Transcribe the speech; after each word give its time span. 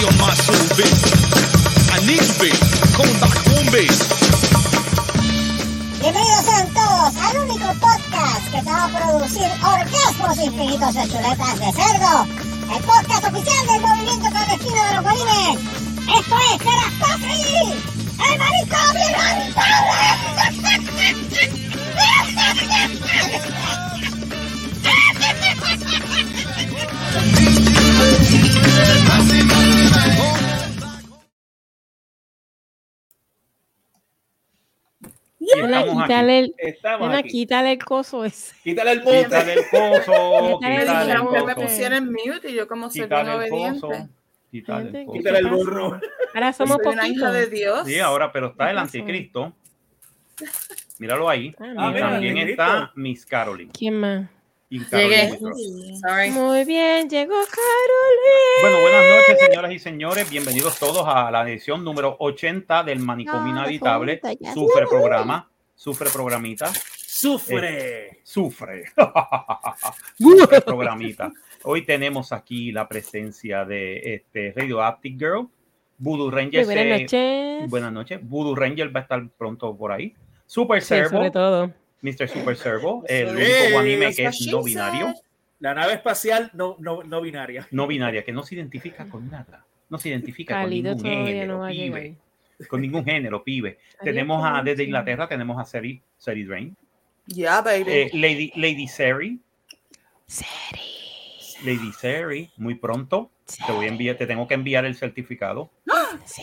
see 0.00 0.06
on 0.06 0.16
my 0.18 0.34
soul. 0.34 0.56
I 1.92 1.98
need 2.06 2.24
back 2.40 2.56
home. 2.96 3.20
Bienvenidos 6.00 6.44
sean 6.44 6.68
todos 6.72 7.16
al 7.16 7.38
único 7.44 7.68
podcast 7.80 8.44
que 8.50 8.62
te 8.62 8.70
va 8.70 8.84
a 8.84 8.88
producir 8.88 9.48
orgasmos 9.62 10.38
infinitos 10.38 10.94
de 10.94 11.08
chuletas 11.08 11.58
de 11.60 11.72
cerdo. 11.72 12.26
El 12.74 12.82
podcast 12.84 13.24
oficial 13.26 13.66
del 13.66 13.80
movimiento 13.80 14.30
clandestino 14.30 14.84
de 14.84 14.94
los 14.94 15.04
bolines. 15.04 15.58
Esto 16.18 16.36
es 16.52 16.58
Terastofri, 16.58 17.74
el 18.32 18.38
marisco 18.38 18.80
Nena, 35.56 35.84
quítale 35.84 36.38
el, 36.40 36.54
nena, 37.00 37.22
quítale 37.22 37.72
el 37.72 37.84
coso 37.84 38.24
ese. 38.24 38.54
Quítale 38.62 38.92
el 38.92 39.00
bote. 39.00 39.18
Quítale 39.24 39.52
el 39.54 39.64
coso, 39.70 40.58
Quítale 40.60 40.82
el 40.82 41.18
coso. 41.20 41.46
me 41.46 41.54
coso, 41.54 41.66
pusiera 41.66 41.96
en 41.96 42.12
mute 42.12 42.50
y 42.50 42.54
yo 42.54 42.68
como 42.68 42.90
soy 42.90 43.00
bien 43.00 43.08
quítale 43.08 43.44
el 43.44 43.50
coso, 43.50 43.86
obediente. 43.88 44.12
quítale 44.50 44.88
el 45.00 45.06
coso. 45.06 45.18
Quítale 45.18 45.44
burro. 45.44 46.00
Ahora 46.34 46.52
somos 46.52 46.78
Soy 46.82 46.92
una 46.92 47.08
hija 47.08 47.30
de. 47.30 47.46
Dios. 47.46 47.86
Sí, 47.86 47.98
ahora, 47.98 48.32
pero 48.32 48.48
está 48.48 48.70
el 48.70 48.78
anticristo. 48.78 49.52
Míralo 50.98 51.28
ahí. 51.28 51.54
Ah, 51.58 51.66
y 51.66 51.92
mira. 51.94 52.10
también 52.10 52.36
anticristo. 52.38 52.62
está 52.62 52.92
Miss 52.94 53.26
Caroline. 53.26 53.72
¿Quién 53.72 53.94
más? 54.00 54.28
Y 54.72 54.78
Llegué. 54.84 55.36
Sorry. 55.36 56.30
Muy 56.30 56.64
bien, 56.64 57.10
llegó 57.10 57.34
Carolyn. 57.34 58.60
Bueno, 58.62 58.80
buenas 58.82 59.16
noches, 59.16 59.38
señoras 59.40 59.72
y 59.72 59.78
señores. 59.80 60.30
Bienvenidos 60.30 60.78
todos 60.78 61.08
a 61.08 61.28
la 61.32 61.42
edición 61.42 61.82
número 61.82 62.14
80 62.20 62.84
del 62.84 63.00
Manicomio 63.00 63.50
Inhabitable. 63.50 64.20
Ya. 64.38 64.54
Sufre 64.54 64.86
programa, 64.86 65.50
sufre 65.74 66.08
programita, 66.10 66.70
Sufre. 66.94 68.20
sufre. 68.22 68.84
sufre 70.16 70.60
programita. 70.60 71.32
Hoy 71.64 71.84
tenemos 71.84 72.30
aquí 72.30 72.70
la 72.70 72.86
presencia 72.86 73.64
de 73.64 74.14
este 74.14 74.52
Radioactive 74.54 75.16
Girl. 75.18 75.48
Voodoo 75.98 76.30
Ranger. 76.30 76.64
Buenas 76.64 77.00
noches. 77.00 77.68
Buenas 77.68 77.92
noches. 77.92 78.20
Voodoo 78.22 78.54
Ranger 78.54 78.94
va 78.94 79.00
a 79.00 79.02
estar 79.02 79.28
pronto 79.36 79.76
por 79.76 79.90
ahí. 79.90 80.14
Super 80.46 80.80
Sí, 80.80 80.88
Servo, 80.88 81.10
sobre 81.10 81.32
todo. 81.32 81.72
Mr. 82.02 82.28
Super 82.28 82.56
Servo, 82.56 83.04
el 83.06 83.28
único 83.28 83.78
anime 83.78 84.14
que 84.14 84.26
es 84.26 84.46
no 84.46 84.62
binario. 84.62 85.14
La 85.58 85.74
nave 85.74 85.94
espacial 85.94 86.50
no, 86.54 86.76
no, 86.78 87.02
no 87.02 87.20
binaria. 87.20 87.68
No 87.70 87.86
binaria, 87.86 88.24
que 88.24 88.32
no 88.32 88.42
se 88.42 88.54
identifica 88.54 89.06
con 89.06 89.30
nada. 89.30 89.66
No 89.90 89.98
se 89.98 90.08
identifica 90.08 90.54
Cálido 90.54 90.94
con 90.94 91.02
ningún 91.02 91.26
género, 91.26 91.58
no 91.58 91.68
pibe. 91.68 92.16
Con 92.68 92.80
ningún 92.80 93.04
género, 93.04 93.44
pibe. 93.44 93.78
tenemos 94.02 94.42
a, 94.44 94.62
desde 94.62 94.84
Inglaterra, 94.84 95.28
tenemos 95.28 95.58
a 95.60 95.64
Seri, 95.64 96.00
Seri 96.16 96.44
Drain. 96.44 96.76
Yeah, 97.26 97.60
baby. 97.60 97.84
Eh, 97.86 98.10
Lady, 98.14 98.52
Lady 98.56 98.88
Seri. 98.88 99.38
Lady 101.64 101.92
Seri, 101.92 102.50
muy 102.56 102.76
pronto. 102.76 103.30
Te 103.66 103.72
voy 103.72 103.86
a 103.86 103.88
enviar, 103.88 104.16
te 104.16 104.26
tengo 104.26 104.46
que 104.46 104.54
enviar 104.54 104.84
el 104.84 104.94
certificado. 104.94 105.70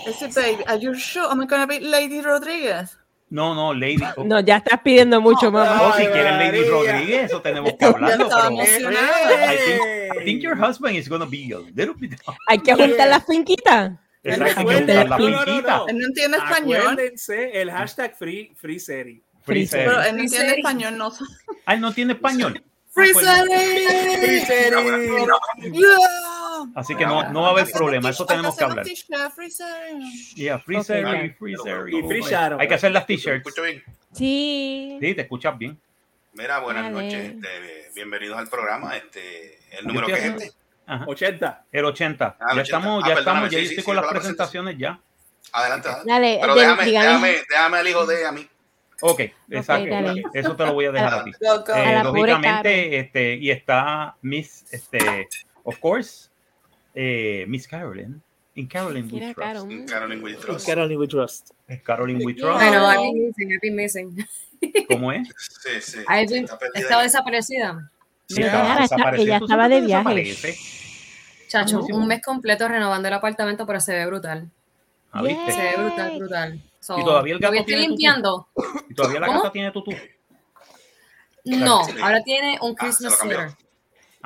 Ese 0.05 0.28
baby, 0.28 0.63
are 0.67 0.80
you 0.80 0.94
sure? 0.94 1.28
Am 1.30 1.41
I 1.41 1.45
gonna 1.47 1.66
be 1.66 1.80
Lady 1.80 2.22
Rodríguez? 2.22 2.97
No, 3.30 3.53
no, 3.53 3.73
Lady. 3.73 4.03
No, 4.25 4.39
ya 4.39 4.58
estás 4.58 4.81
pidiendo 4.81 5.20
mucho, 5.22 5.52
mamá. 5.52 5.81
Oh, 5.81 5.94
si 5.94 6.06
quieren 6.06 6.38
Lady 6.38 6.59
María. 6.59 6.72
Rodríguez, 6.72 7.23
eso 7.25 7.42
tenemos 7.42 7.73
que 7.78 7.86
hablarlo. 7.86 8.25
estaba 8.25 8.50
Pero 8.50 8.61
emocionada. 8.61 9.53
I 9.53 9.58
think, 9.58 10.22
I 10.22 10.23
think 10.23 10.42
your 10.42 10.56
husband 10.56 10.95
is 10.95 11.09
going 11.09 11.22
to 11.22 11.28
be 11.28 11.53
a 11.53 11.59
little 11.59 11.94
bit. 11.94 12.19
Hay 12.47 12.59
que 12.59 12.73
juntar 12.73 13.08
las 13.09 13.25
finquitas. 13.25 13.94
Exacto, 14.23 14.72
la 14.72 15.03
no, 15.06 15.17
no, 15.17 15.30
no, 15.30 15.44
finquita. 15.45 15.78
no. 15.78 15.88
Él 15.88 15.97
no 16.00 16.08
entiende 16.08 16.38
español. 16.38 16.81
Acuérdense 16.81 17.61
el 17.61 17.72
hashtag 17.72 18.16
free, 18.17 18.52
free 18.56 18.80
serie. 18.80 19.22
Free 19.44 19.66
Free 19.66 19.68
Seri. 19.68 19.85
Pero 19.85 20.03
él 20.03 20.18
no 20.18 20.24
entiende 20.24 20.53
español, 20.56 20.97
no. 20.97 21.12
Ah, 21.66 21.74
él 21.74 21.80
no 21.80 21.94
tiene 21.94 22.13
español. 22.13 22.62
Free 22.90 23.13
pues, 23.13 23.25
Free 23.25 23.46
Seri. 23.46 24.41
serie. 24.41 25.25
Yeah. 25.72 26.37
Así 26.75 26.95
que 26.95 27.06
no, 27.06 27.29
no 27.31 27.41
va 27.41 27.47
a 27.50 27.51
haber 27.51 27.72
problema, 27.72 28.09
eso 28.09 28.25
tenemos 28.25 28.56
que 28.57 28.63
hablar. 28.63 28.85
Yeah, 30.35 30.59
free 30.59 30.78
Ok, 30.78 30.84
Seri, 30.84 31.29
ya. 31.29 31.35
free 31.38 31.56
Seri. 31.63 31.97
Y 32.00 32.03
free 32.03 32.22
Shadow. 32.22 32.59
Hay 32.59 32.68
que 32.68 32.73
hacer 32.75 32.91
las 32.91 33.03
¿Me 33.03 33.07
t-shirts. 33.16 33.38
escucho 33.47 33.62
bien? 33.63 33.84
Sí. 34.13 34.97
Sí, 35.01 35.13
te 35.13 35.22
escuchas 35.22 35.57
bien. 35.57 35.79
Mira, 36.34 36.59
buenas 36.59 36.84
Dale. 36.91 36.95
noches. 37.03 37.34
este, 37.35 37.91
bienvenidos 37.95 38.38
al 38.38 38.47
programa. 38.47 38.95
Este, 38.95 39.57
el 39.78 39.88
número 39.88 40.07
que 40.07 40.13
es 40.13 40.23
este. 40.25 40.51
Ajá. 40.85 41.06
80. 41.07 41.66
El 41.72 41.85
80. 41.85 42.38
Ah, 42.40 42.45
el 42.51 42.57
ya 42.57 42.62
80. 42.62 42.62
estamos, 42.63 43.03
Ah, 43.03 43.07
ya 43.09 43.16
perdóname, 43.16 43.47
estamos, 43.47 43.51
ya 43.51 43.57
sí, 43.57 43.63
estoy 43.66 43.78
sí, 43.78 43.84
con 43.84 43.95
las 43.95 44.06
la 44.06 44.12
presentaciones 44.12 44.78
ya. 44.78 45.00
Adelante. 45.51 45.89
Dale, 46.06 46.38
Pero 46.41 46.56
déjame, 46.56 46.85
déjame, 46.85 47.35
déjame 47.50 47.79
el 47.79 47.88
hijo 47.88 48.06
de 48.06 48.25
a 48.25 48.31
mí. 48.31 48.47
Ok, 49.01 49.19
exacto. 49.50 49.89
dale. 49.89 50.24
Eso 50.34 50.56
te 50.56 50.66
lo 50.66 50.74
voy 50.74 50.85
a 50.85 50.91
dejar 50.91 51.13
a 51.13 51.24
ti. 51.24 51.31
Eh, 51.31 51.45
A 51.74 51.91
la 51.91 52.03
pobre 52.03 52.31
lógicamente, 52.31 53.00
este, 53.00 53.35
y 53.35 53.51
está 53.51 54.16
Miss, 54.22 54.66
este, 54.72 55.28
of 55.63 55.78
course, 55.79 56.26
eh, 57.00 57.46
Miss 57.47 57.68
Carolyn. 57.68 58.22
In 58.56 58.68
Carolyn 58.68 59.08
we 59.12 59.19
trust. 59.19 59.38
Caro. 59.38 59.68
Carolyn 59.88 60.24
Will 60.24 60.35
Trust. 60.40 60.66
Caroline 60.66 60.97
we 60.97 61.08
trust. 61.08 61.52
Es 61.68 61.81
Carolyn 61.84 62.19
we 62.25 62.34
trust. 62.34 62.59
I 62.63 62.72
know, 62.72 62.88
I've 62.88 63.02
been 63.13 63.28
missing, 63.28 63.52
I've 63.52 63.62
been 63.62 63.75
missing. 63.75 64.28
¿Cómo 64.90 65.12
es? 65.12 65.28
Sí, 65.62 65.80
sí. 65.80 66.00
I've 66.09 66.28
been, 66.34 66.47
estaba 66.74 67.03
desaparecida. 67.03 67.91
Sí, 68.28 68.41
estaba 68.41 68.81
desaparecida. 68.81 69.24
ella 69.28 69.40
¿Tú 69.40 69.46
estaba 69.46 69.69
de 69.69 69.81
viaje. 69.81 70.16
desapareces? 70.16 71.46
Chacho, 71.50 71.81
un 71.86 72.07
mes 72.07 72.22
completo 72.24 72.68
renovando 72.68 73.07
el 73.07 73.13
apartamento, 73.13 73.68
pero 73.68 73.80
se 73.80 73.94
ve 73.94 74.06
brutal. 74.07 74.50
Ah, 75.12 75.22
¿viste? 75.22 75.52
Se 75.52 75.62
ve 75.62 75.74
brutal, 75.78 76.18
brutal. 76.18 76.62
So, 76.80 76.97
¿Y 77.00 77.03
todavía 77.03 77.34
el 77.36 77.40
gato 77.40 77.52
todavía 77.53 77.62
estoy 77.62 77.74
tiene 77.75 77.81
tutú? 77.84 77.90
limpiando. 77.91 78.47
¿Y 78.90 78.94
todavía 78.96 79.19
la 79.19 79.28
¿Cómo? 79.28 79.40
casa 79.41 79.52
tiene 79.53 79.72
tutú? 79.72 79.91
No, 81.46 81.81
ahora 82.02 82.24
tiene 82.24 82.57
un 82.62 82.72
Ah, 82.72 82.75
Christmas 82.80 83.16
cambió. 83.18 83.38
sweater. 83.38 83.57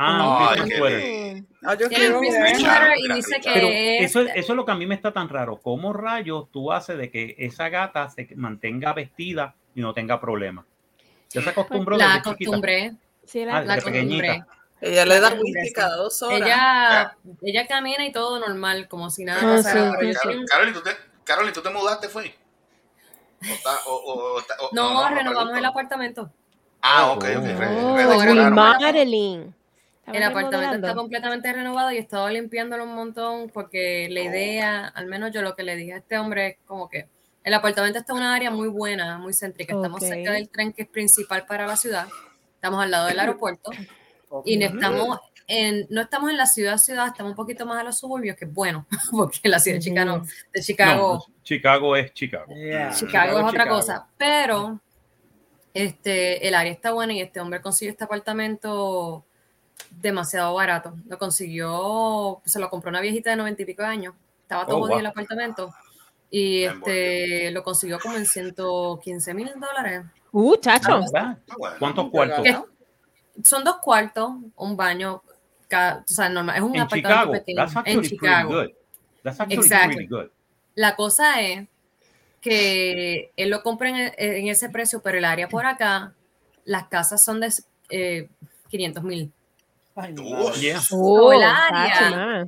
Ah, 0.03 0.56
bien. 0.66 1.47
Ah, 1.63 1.75
yo 1.75 1.88
quiero 1.89 2.23
y 2.23 3.13
dice. 3.13 3.39
Pero 3.44 3.67
eso, 3.69 4.22
eso 4.22 4.34
es 4.34 4.50
lo 4.50 4.66
que 4.66 4.72
a 4.72 4.75
mí 4.75 4.88
me 4.88 4.95
está 4.95 5.12
tan 5.12 5.29
raro. 5.29 5.57
¿Cómo 5.62 5.94
rayos 5.94 6.50
tú 6.51 6.72
haces 6.72 6.97
de 6.97 7.12
que 7.12 7.35
esa 7.38 7.69
gata 7.69 8.09
se 8.09 8.28
mantenga 8.35 8.94
vestida 8.94 9.56
y 9.75 9.81
no 9.81 9.94
tenga 9.94 10.19
problemas? 10.19 10.66
Ya 11.29 11.41
se 11.41 11.50
acostumbró 11.50 11.97
La 11.97 12.16
acostumbré, 12.16 12.94
Sí, 13.23 13.44
Ah, 13.44 13.62
la, 13.62 13.75
la 13.75 13.81
pequeñita. 13.81 14.34
acostumbré. 14.34 14.62
Ella 14.81 15.06
le 15.06 15.19
da 15.19 15.29
La 15.29 15.39
whisky 15.39 15.72
cada 15.73 15.95
dos 15.97 16.22
horas. 16.23 16.41
Ella, 16.41 17.16
ella 17.44 17.68
camina 17.68 18.03
y 18.03 18.12
todo 18.12 18.39
normal, 18.39 18.88
como 18.88 19.12
si 19.12 19.23
nada 19.23 19.41
Ah, 19.44 19.56
pasara. 19.57 19.91
sí, 20.00 20.07
sí, 20.07 20.29
yo 20.33 20.45
Carolyn, 20.47 20.73
¿tú 21.53 21.62
¿tú 21.62 21.62
te 21.62 21.69
mudaste, 21.69 22.09
fue? 22.09 22.33
O 23.41 23.45
está- 23.53 23.79
o- 23.85 23.95
o- 23.95 24.33
o 24.35 24.39
está- 24.39 24.56
o- 24.59 24.69
No, 24.73 25.07
renovamos 25.09 25.56
el 25.57 25.66
apartamento. 25.66 26.31
Ah, 26.81 27.12
ok, 27.12 27.23
ok. 27.38 27.45
Oh. 27.69 27.95
Oh. 27.95 28.50
Marilyn. 28.50 29.56
¿Estaba 30.01 30.17
El 30.17 30.23
apartamento 30.23 30.75
está 30.75 30.95
completamente 30.95 31.53
renovado 31.53 31.91
y 31.91 31.97
he 31.97 32.00
estado 32.00 32.28
limpiándolo 32.29 32.84
un 32.84 32.95
montón 32.95 33.50
porque 33.50 34.07
la 34.09 34.22
idea, 34.22 34.88
al 34.88 35.06
menos 35.07 35.31
yo 35.31 35.41
lo 35.41 35.56
que 35.56 35.63
le 35.63 35.75
dije 35.75 35.94
a 35.94 35.97
este 35.97 36.17
hombre 36.17 36.47
es 36.47 36.57
como 36.66 36.89
que 36.89 37.07
el 37.44 37.53
apartamento 37.53 38.00
está 38.00 38.13
en 38.13 38.19
una 38.19 38.35
área 38.35 38.51
muy 38.51 38.67
buena, 38.67 39.17
muy 39.17 39.34
céntrica. 39.34 39.73
Estamos 39.75 40.01
Ok. 40.01 40.07
cerca 40.07 40.31
del 40.34 40.50
tren 40.50 40.73
que 40.73 40.84
es 40.84 40.88
principal 40.88 41.45
para 41.45 41.66
la 41.67 41.75
ciudad. 41.75 42.07
Estamos 42.56 42.84
al 42.84 42.91
lado 42.91 43.07
del 43.07 43.19
aeropuerto 43.19 43.72
Ok. 44.29 44.44
y 44.47 44.57
no 44.57 44.66
estamos 44.67 45.19
en, 45.47 45.85
no 45.89 46.01
estamos 46.01 46.29
en 46.31 46.38
la 46.38 46.45
ciudad 46.45 46.78
ciudad, 46.78 47.07
estamos 47.07 47.31
un 47.31 47.35
poquito 47.35 47.66
más 47.66 47.79
a 47.79 47.83
los 47.83 47.97
suburbios, 48.00 48.38
que 48.38 48.45
es 48.45 48.53
bueno, 48.53 48.88
porque 49.12 49.50
la 49.50 49.59
ciudad 49.59 49.78
de 49.78 49.83
Chicago, 49.83 50.23
de 50.53 50.62
Chicago, 50.62 51.13
No, 51.28 51.33
Chicago 51.44 51.95
es 51.95 52.13
Chicago. 52.13 52.53
Yeah. 52.56 52.91
Chicago 52.94 53.38
es 53.39 53.44
otra 53.45 53.51
Chicago. 53.63 53.75
cosa, 53.75 54.07
pero 54.18 54.79
este, 55.73 56.47
el 56.47 56.53
área 56.56 56.72
está 56.72 56.91
buena 56.94 57.13
y 57.13 57.22
este 57.22 57.39
hombre 57.39 57.62
consiguió 57.62 57.91
este 57.91 58.03
apartamento 58.03 59.25
demasiado 59.90 60.53
barato. 60.53 60.94
Lo 61.08 61.18
consiguió, 61.18 62.42
se 62.46 62.59
lo 62.59 62.69
compró 62.69 62.89
una 62.89 63.01
viejita 63.01 63.30
de 63.31 63.36
noventa 63.36 63.62
y 63.62 63.66
pico 63.66 63.81
de 63.81 63.88
años. 63.89 64.16
Estaba 64.44 64.66
todo 64.66 64.78
Oh, 64.78 64.88
wow. 64.88 65.00
el 65.00 65.06
apartamento. 65.06 65.74
Y 66.30 66.60
Bien, 66.60 66.72
este 66.78 67.51
lo 67.51 67.63
consiguió 67.63 68.00
como 68.00 68.16
en 68.18 68.25
115 68.25 69.33
mil 69.33 69.51
dólares. 69.60 70.06
Uh, 70.31 70.56
chacho. 70.57 71.01
Ah, 71.16 71.38
bueno. 71.57 71.75
¿Cuántos 71.80 72.10
cuartos? 72.10 72.44
Que 72.44 72.57
son 73.44 73.63
dos 73.63 73.78
cuartos, 73.81 74.31
un 74.56 74.78
baño, 74.78 75.22
ca- 75.68 76.04
o 76.10 76.13
sea, 76.13 76.30
normal, 76.30 76.56
es 76.56 76.62
un 76.62 76.75
En 76.75 76.81
apartamento 76.81 77.22
Chicago. 77.22 77.31
pequeño. 77.33 77.66
That's 77.66 77.88
En 77.88 78.01
Chicago. 78.01 78.66
That's 79.24 80.10
good. 80.10 80.28
La 80.75 80.95
cosa 80.95 81.42
es 81.42 81.68
que 82.39 83.31
él 83.36 83.50
lo 83.50 83.62
compra 83.62 83.89
en, 83.89 84.13
en 84.18 84.48
ese 84.48 84.69
precio, 84.69 85.01
pero 85.01 85.18
el 85.18 85.25
área 85.25 85.48
por 85.48 85.66
acá, 85.66 86.13
las 86.66 86.88
casas 86.88 87.24
son 87.24 87.39
de 87.39 87.54
eh, 87.89 88.30
500 88.69 89.04
mil. 89.04 89.31
Ay, 89.96 90.16
Uf. 90.18 90.58
Yeah. 90.60 90.80
Oh, 90.92 91.34
el 91.34 91.44
área. 91.44 92.48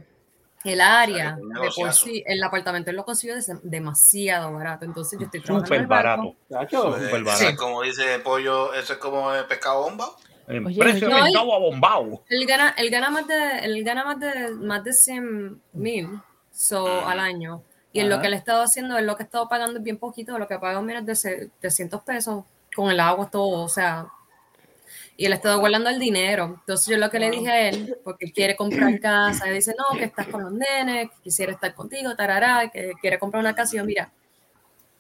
El 0.63 0.79
área, 0.79 1.35
de 1.35 1.69
por 1.75 1.91
sí, 1.93 2.23
el 2.25 2.41
apartamento 2.41 2.89
él 2.89 2.95
lo 2.95 3.03
consiguió 3.03 3.35
demasiado 3.63 4.53
barato. 4.53 4.85
Entonces 4.85 5.19
yo 5.19 5.25
estoy 5.25 5.41
trabajando 5.41 5.75
en 5.75 5.81
Súper 5.81 5.87
barato. 5.87 6.35
Súper 6.49 7.19
es- 7.19 7.23
barato. 7.25 7.43
es 7.49 7.57
como 7.57 7.81
dice 7.81 8.19
Pollo, 8.19 8.73
eso 8.73 8.93
es 8.93 8.99
como 8.99 9.33
el 9.33 9.45
pescado 9.45 9.81
bomba. 9.83 10.07
El 10.47 10.65
Oye, 10.65 10.79
precio 10.79 11.09
del 11.09 11.17
No, 11.19 11.27
y- 11.27 11.35
agua 11.35 11.59
bombao. 11.59 12.23
Él 12.29 12.45
gana, 12.45 12.73
él 12.77 12.89
gana 12.89 13.09
más 13.09 13.27
de, 13.27 13.59
él 13.59 13.83
gana 13.83 14.05
más 14.05 14.19
de, 14.19 14.51
más 14.55 14.83
de 14.85 14.93
100 14.93 15.61
mil 15.73 16.07
so, 16.53 16.87
al 17.07 17.19
año. 17.19 17.61
Y 17.91 17.99
en 17.99 18.09
lo 18.09 18.21
que 18.21 18.27
él 18.27 18.33
ha 18.33 18.37
estado 18.37 18.63
haciendo, 18.63 18.97
él 18.97 19.05
lo 19.05 19.15
que 19.17 19.23
ha 19.23 19.25
estado 19.25 19.47
pagando 19.49 19.77
es 19.79 19.83
bien 19.83 19.97
poquito, 19.97 20.37
lo 20.39 20.47
que 20.47 20.53
ha 20.53 20.59
pagado 20.61 20.81
menos 20.81 21.05
de 21.05 21.15
se- 21.15 21.49
300 21.59 22.01
pesos 22.03 22.45
con 22.73 22.89
el 22.89 22.99
agua, 23.01 23.29
todo, 23.29 23.63
o 23.63 23.69
sea. 23.69 24.07
Y 25.15 25.25
él 25.25 25.31
ha 25.33 25.35
estado 25.35 25.59
guardando 25.59 25.89
el 25.89 25.99
dinero. 25.99 26.55
Entonces 26.61 26.87
yo 26.87 26.97
lo 26.97 27.09
que 27.09 27.19
le 27.19 27.29
dije 27.29 27.49
a 27.49 27.69
él, 27.69 27.97
porque 28.03 28.25
él 28.25 28.33
quiere 28.33 28.55
comprar 28.55 28.99
casa, 28.99 29.47
y 29.47 29.53
dice, 29.53 29.75
no, 29.77 29.97
que 29.97 30.05
estás 30.05 30.27
con 30.27 30.41
los 30.43 30.51
nenes, 30.51 31.09
que 31.09 31.21
quisiera 31.23 31.51
estar 31.51 31.73
contigo, 31.75 32.15
tarará, 32.15 32.69
que 32.71 32.93
quiere 32.99 33.19
comprar 33.19 33.41
una 33.41 33.53
casa. 33.53 33.75
Y 33.75 33.77
yo, 33.77 33.85
mira, 33.85 34.11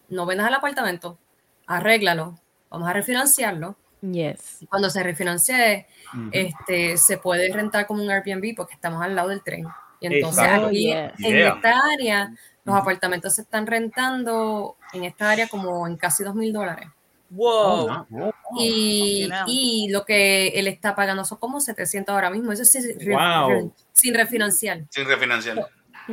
no 0.09 0.25
vendas 0.25 0.47
el 0.47 0.53
apartamento, 0.53 1.17
arréglalo, 1.65 2.35
vamos 2.69 2.87
a 2.87 2.93
refinanciarlo. 2.93 3.75
Yes. 4.01 4.59
Cuando 4.69 4.89
se 4.89 5.01
refinancie, 5.01 5.87
este, 6.31 6.97
se 6.97 7.17
puede 7.17 7.51
rentar 7.51 7.87
como 7.87 8.03
un 8.03 8.11
Airbnb 8.11 8.53
porque 8.55 8.75
estamos 8.75 9.01
al 9.01 9.15
lado 9.15 9.29
del 9.29 9.41
tren. 9.41 9.65
Y 10.01 10.07
entonces 10.07 10.43
Exacto. 10.43 10.67
aquí, 10.67 10.91
en 10.91 11.13
Yeah. 11.17 11.53
esta 11.55 11.79
área, 11.93 12.33
los 12.65 12.75
apartamentos 12.75 13.33
se 13.35 13.43
están 13.43 13.65
rentando 13.65 14.75
en 14.91 15.05
esta 15.05 15.31
área 15.31 15.47
como 15.47 15.87
en 15.87 15.95
casi 15.95 16.23
dos 16.23 16.35
mil 16.35 16.51
dólares. 16.51 16.87
Wow. 17.33 18.05
Oh, 18.11 18.35
Y, 18.59 19.23
fucking 19.29 19.33
hell. 19.33 19.43
y 19.47 19.87
lo 19.89 20.05
que 20.05 20.49
él 20.49 20.67
está 20.67 20.95
pagando 20.95 21.25
son 21.25 21.37
como 21.39 21.59
700 21.59 22.13
ahora 22.13 22.29
mismo. 22.29 22.51
Eso 22.51 22.63
sí, 22.65 22.79
re- 22.93 23.13
Wow. 23.15 23.49
re- 23.49 23.69
sin 23.91 24.13
refinanciar. 24.13 24.81
Sin 24.89 25.07
refinanciar. 25.07 25.67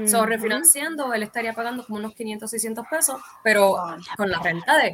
So, 0.07 0.25
refinanciando, 0.25 1.13
él 1.15 1.23
estaría 1.25 1.53
pagando 1.53 1.85
como 1.85 1.99
unos 1.99 2.15
500, 2.15 2.49
600 2.51 2.87
pesos, 2.89 3.21
pero 3.43 3.77
con 4.17 4.31
la 4.31 4.39
renta 4.41 4.77
de... 4.79 4.93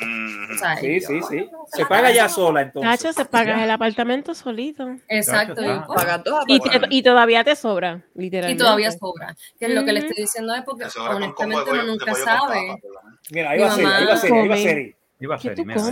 Mm. 0.00 0.54
o 0.54 0.58
sea, 0.58 0.76
Sí, 0.78 1.00
yo- 1.00 1.06
sí, 1.06 1.20
sí. 1.30 1.50
Se 1.72 1.86
paga 1.86 2.10
ya 2.10 2.28
sola 2.28 2.62
entonces. 2.62 2.90
Tacho, 3.00 3.12
se 3.12 3.24
pagas 3.26 3.62
el 3.62 3.70
apartamento 3.70 4.34
solito. 4.34 4.88
Exacto. 5.06 5.62
Y- 5.62 5.94
Paga 5.94 6.18
dos 6.18 6.42
Y, 6.48 6.58
te- 6.58 6.80
y 6.90 7.02
todavía 7.02 7.44
te 7.44 7.54
sobra, 7.54 8.02
y 8.16 8.22
literalmente. 8.22 8.60
todavía 8.64 8.90
sobra. 8.90 9.36
Que 9.60 9.66
es 9.66 9.74
lo 9.74 9.84
que 9.84 9.92
le 9.92 10.00
estoy 10.00 10.16
diciendo 10.16 10.52
es 10.54 10.62
porque 10.64 10.86
honestamente 10.98 11.70
uno 11.70 11.82
nunca 11.84 12.12
sabe. 12.14 12.82
Mira, 13.30 13.50
ahí 13.50 13.60
va 13.60 13.68
Mi 13.68 13.74
Seri, 13.76 13.86
ahí 13.86 14.04
va 14.06 14.12
ahí 14.14 14.22
va 14.24 14.28
come. 14.28 14.62
Seri. 14.62 14.96
Iba 15.20 15.36
a 15.36 15.38
¿Qué 15.38 15.48
ser 15.48 15.56
tú 15.56 15.62
comes. 15.64 15.82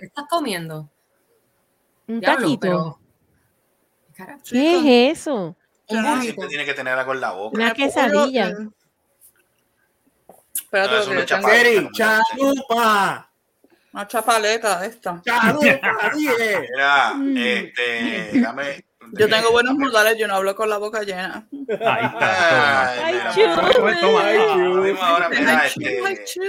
¿Qué 0.00 0.06
estás 0.06 0.24
comiendo? 0.28 0.88
Un 2.08 2.20
taquito. 2.20 2.58
pero- 2.60 2.98
¿Qué 4.48 5.10
es 5.10 5.18
eso? 5.18 5.56
un 5.88 6.02
burrito. 6.02 6.22
Siempre 6.22 6.48
tiene 6.48 6.64
que 6.64 6.74
tener 6.74 6.94
algo 6.98 7.12
en 7.12 7.20
la 7.20 7.32
boca. 7.32 7.56
Una 7.56 7.72
quesadilla. 7.74 8.52
Espérate, 10.54 10.94
No, 10.94 10.98
es 11.22 11.26
chalupa. 11.92 13.30
una 13.92 14.06
chapaleta 14.08 14.84
esta. 14.86 15.22
Chalupa, 15.24 16.10
dije. 16.14 16.68
Mira, 16.70 17.14
este, 17.36 18.40
dame. 18.40 18.84
Yo 19.18 19.28
tengo 19.28 19.50
buenos 19.50 19.74
modales, 19.74 20.16
yo 20.18 20.26
no 20.28 20.34
hablo 20.36 20.54
con 20.54 20.68
la 20.68 20.78
boca 20.78 21.02
llena. 21.02 21.46
Ahí 21.84 22.04
está. 22.06 23.06
Ay, 23.06 23.14
este. 25.64 26.02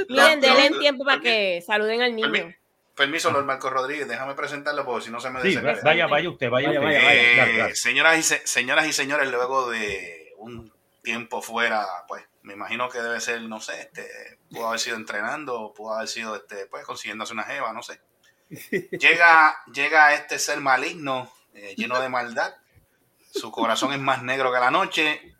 Miren, 0.09 0.39
no, 0.39 0.47
denle 0.47 0.79
tiempo 0.79 1.03
para 1.05 1.19
que 1.21 1.63
saluden 1.65 2.01
al 2.01 2.15
niño. 2.15 2.27
permi- 2.29 2.55
Permiso, 2.95 3.29
Lord 3.31 3.45
Marco 3.45 3.69
Rodríguez, 3.69 4.07
déjame 4.07 4.33
presentarlo 4.33 4.83
porque 4.83 5.05
si 5.05 5.11
no 5.11 5.19
se 5.19 5.29
me 5.29 5.39
Sí, 5.43 5.55
vaya, 5.83 6.07
vaya 6.07 6.29
usted, 6.31 6.49
vaya, 6.49 6.67
Vaya, 6.69 6.79
usted. 6.79 6.85
vaya, 6.87 7.03
vaya. 7.05 7.13
Eh, 7.13 7.53
claro. 7.55 7.75
Señoras, 7.75 8.17
y 8.17 8.23
se- 8.23 8.47
señoras 8.47 8.87
y 8.87 8.93
señores, 8.93 9.29
luego 9.29 9.69
de 9.69 10.33
un 10.37 10.73
tiempo 11.03 11.41
fuera, 11.43 11.85
pues 12.07 12.23
me 12.41 12.53
imagino 12.53 12.89
que 12.89 12.97
debe 12.99 13.19
ser, 13.21 13.41
no 13.43 13.61
sé, 13.61 13.79
este, 13.81 14.39
pudo 14.49 14.67
haber 14.69 14.79
sido 14.79 14.95
entrenando, 14.97 15.73
pudo 15.75 15.93
haber 15.93 16.07
sido, 16.07 16.35
este, 16.35 16.65
pues 16.65 16.83
consiguiéndose 16.85 17.33
una 17.33 17.43
jeva, 17.43 17.71
no 17.71 17.83
sé. 17.83 18.01
Llega, 18.99 19.55
llega 19.71 20.13
este 20.15 20.39
ser 20.39 20.59
maligno, 20.59 21.31
eh, 21.57 21.73
lleno 21.75 21.99
de 21.99 22.09
maldad. 22.09 22.53
Su 23.31 23.51
corazón 23.51 23.91
es 23.93 23.99
más 23.99 24.23
negro 24.23 24.51
que 24.53 24.59
la 24.59 24.71
noche. 24.71 25.35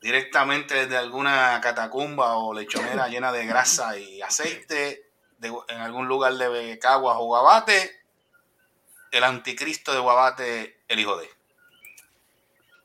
Directamente 0.00 0.74
desde 0.74 0.96
alguna 0.96 1.60
catacumba 1.60 2.36
o 2.36 2.54
lechonera 2.54 3.08
llena 3.08 3.32
de 3.32 3.46
grasa 3.46 3.98
y 3.98 4.22
aceite, 4.22 5.04
de- 5.38 5.52
en 5.68 5.80
algún 5.80 6.06
lugar 6.06 6.34
de 6.34 6.78
Caguas 6.78 7.16
o 7.18 7.24
Guabate, 7.26 8.00
el 9.10 9.24
anticristo 9.24 9.92
de 9.92 9.98
Guabate, 10.00 10.80
el 10.88 11.00
hijo 11.00 11.16
de. 11.16 11.28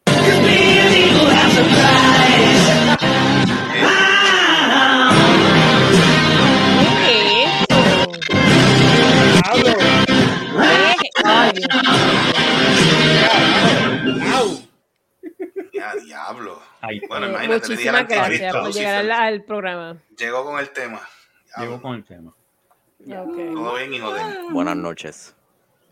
¿Qué 0.05 0.11
es 0.87 0.93
eso? 0.93 2.81
Pablo. 9.43 9.77
¿Qué? 11.53 12.20
Ya, 15.81 15.95
diablo. 15.95 16.61
Bueno, 17.07 17.25
Eh, 17.25 17.29
imagínate, 17.29 17.67
Muchísimas 17.69 18.07
gracias 18.07 18.19
anticristo, 18.25 18.59
por 18.61 18.71
llegar 18.73 18.95
al, 18.95 19.11
al 19.11 19.43
programa. 19.43 19.97
Llegó 20.17 20.45
con 20.45 20.59
el 20.59 20.69
tema. 20.69 21.01
Llegó 21.57 21.81
con 21.81 21.95
el 21.95 22.03
tema. 22.05 22.31
Ok. 22.31 23.35
Todo 23.53 23.75
bien, 23.75 23.93
hijo 23.95 24.13
de. 24.13 24.21
Buenas 24.51 24.75
noches. 24.77 25.35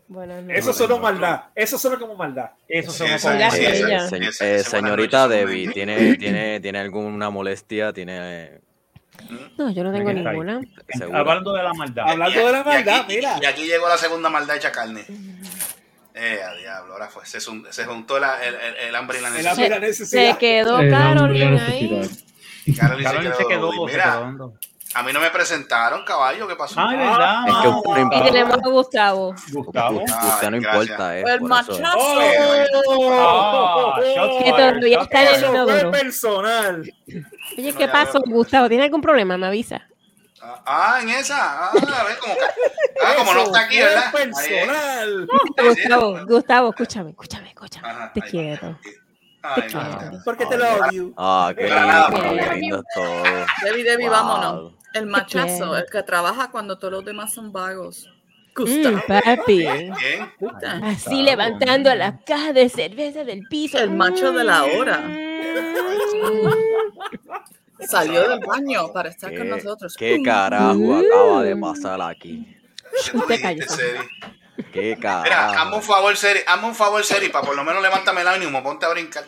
Buenas 0.06 0.42
noches. 0.42 0.58
Eso 0.58 0.72
sonó 0.72 0.98
maldad. 0.98 1.42
Eso 1.54 1.76
sonó 1.78 1.98
como 1.98 2.14
maldad. 2.14 2.50
Eso 2.68 3.04
ella. 3.04 4.08
Se- 4.08 4.16
esa- 4.18 4.46
eh, 4.46 4.58
señorita 4.64 5.26
Debbie. 5.28 5.68
¿tiene, 5.74 6.16
tiene, 6.16 6.60
¿tiene 6.60 6.78
alguna 6.78 7.30
molestia? 7.30 7.92
¿Tiene 7.92 8.60
No, 9.58 9.70
yo 9.70 9.82
no 9.84 9.92
tengo 9.92 10.12
ninguna. 10.12 10.60
Hablando 11.12 11.52
de 11.52 11.62
la 11.64 11.74
maldad. 11.74 12.04
Hablando 12.08 12.46
de 12.46 12.52
la 12.52 12.60
Y 12.60 12.64
maldad, 12.64 13.00
aquí- 13.00 13.14
mira. 13.16 13.38
Y 13.42 13.44
aquí 13.44 13.66
llegó 13.66 13.88
la 13.88 13.98
segunda 13.98 14.28
maldad 14.30 14.56
hecha 14.56 14.70
carne. 14.72 15.04
Eh, 16.14 16.40
a 16.42 16.54
diablo, 16.54 16.92
ahora 16.94 17.08
fue. 17.08 17.24
Se, 17.26 17.40
se 17.40 17.84
juntó 17.84 18.18
la- 18.18 18.42
el, 18.44 18.54
el- 18.54 18.76
el 18.88 18.94
hambre 18.96 19.18
y 19.18 19.22
la 19.22 19.28
El 19.28 19.34
necesidad. 19.34 19.72
hambre 19.74 19.90
y 19.90 19.94
Se 19.94 20.36
quedó 20.38 20.82
y 20.82 20.90
Carolina 20.90 21.66
ahí. 21.66 22.10
Carolyn 22.78 23.06
se 23.08 23.16
quedó 23.20 23.36
se 23.36 23.46
quedó, 23.46 24.52
a 24.92 25.04
mí 25.04 25.12
no 25.12 25.20
me 25.20 25.30
presentaron, 25.30 26.04
caballo. 26.04 26.48
¿Qué 26.48 26.56
pasó? 26.56 26.74
Ay, 26.80 26.96
verdad. 26.96 27.44
Es 27.46 27.54
que 27.54 27.68
no 27.68 27.74
Y 27.96 28.00
importa. 28.00 28.24
tenemos 28.24 28.54
a 28.58 28.68
Gustavo. 28.68 29.34
Gustavo. 29.52 30.00
No 30.00 30.04
gracias. 30.04 30.52
importa, 30.52 31.18
eh, 31.18 31.24
El 31.28 31.40
machazo. 31.42 31.80
Ah, 33.12 33.94
Que 34.42 34.50
todavía 34.50 35.00
está 35.02 35.22
en 35.22 35.34
el 35.44 35.50
inodoro. 35.50 35.90
personal. 35.92 36.92
Oye, 37.56 37.72
¿qué 37.72 37.88
pasó. 37.88 38.20
Gustavo? 38.26 38.68
¿Tiene 38.68 38.84
algún 38.84 39.00
problema? 39.00 39.36
Me 39.38 39.46
avisa. 39.46 39.86
Ah, 40.42 40.98
en 41.02 41.08
esa. 41.10 41.36
Ah, 41.66 41.70
a 41.70 42.04
ver, 42.04 42.18
como, 42.18 42.34
ah, 43.04 43.14
como 43.16 43.34
no 43.34 43.42
está 43.42 43.60
aquí, 43.60 43.78
¿verdad? 43.78 44.04
Ahí, 44.06 44.12
personal. 44.12 45.28
Gustavo, 45.62 46.26
Gustavo, 46.26 46.68
escúchame, 46.70 47.10
escúchame, 47.10 47.48
escúchame. 47.48 47.88
Ajá, 47.88 48.12
Te 48.14 48.20
quiero. 48.22 48.78
Ay, 49.42 49.62
Te 49.68 49.74
no. 49.74 49.98
quiero. 49.98 50.22
Porque 50.24 50.46
te 50.46 50.56
lo 50.56 50.64
odio. 50.76 51.12
Ah, 51.16 51.52
qué 51.56 51.64
lindo, 52.58 52.82
qué 52.82 52.88
todo. 52.94 53.22
Debbie, 53.64 53.84
Debbie, 53.84 54.08
Wow. 54.08 54.12
vámonos. 54.12 54.74
El 54.94 55.06
machazo, 55.06 55.76
el 55.76 55.84
que 55.90 56.02
trabaja 56.02 56.50
cuando 56.50 56.78
todos 56.78 56.92
los 56.92 57.04
demás 57.04 57.32
son 57.32 57.52
vagos. 57.52 58.08
Mm, 58.08 58.62
Gustavo. 58.62 59.00
papi. 59.06 59.58
Bien. 59.58 59.94
Puta. 60.38 60.80
Así 60.82 61.22
levantando 61.22 61.94
las 61.94 62.14
cajas 62.26 62.52
de 62.54 62.68
cerveza 62.68 63.24
del 63.24 63.46
piso. 63.48 63.78
El 63.78 63.90
macho 63.90 64.32
de 64.32 64.44
la 64.44 64.64
hora. 64.64 65.02
Mm. 67.80 67.86
Salió 67.86 68.28
del 68.28 68.40
baño 68.40 68.92
para 68.92 69.08
estar 69.08 69.30
con 69.30 69.42
¿Qué, 69.44 69.48
nosotros. 69.48 69.94
qué 69.98 70.22
carajo 70.22 70.96
acaba 70.98 71.42
de 71.42 71.56
pasar 71.56 72.00
aquí? 72.02 72.56
¿Qué 73.04 73.10
tú 73.12 73.18
Usted 73.18 73.36
dijiste, 73.36 73.42
cállese. 73.42 73.76
Seri? 73.76 74.08
Qué 74.72 74.94
Mira, 74.96 75.18
hazme 75.20 75.28
carajo. 75.30 75.76
un 75.76 75.82
favor, 75.82 76.16
Seri. 76.16 76.40
Hazme 76.46 76.68
un 76.68 76.74
favor, 76.74 77.02
Seri, 77.04 77.28
para 77.30 77.46
por 77.46 77.56
lo 77.56 77.64
menos 77.64 77.82
levántame 77.82 78.20
el 78.20 78.28
ánimo, 78.28 78.62
ponte 78.62 78.84
a 78.86 78.90
brincar. 78.90 79.24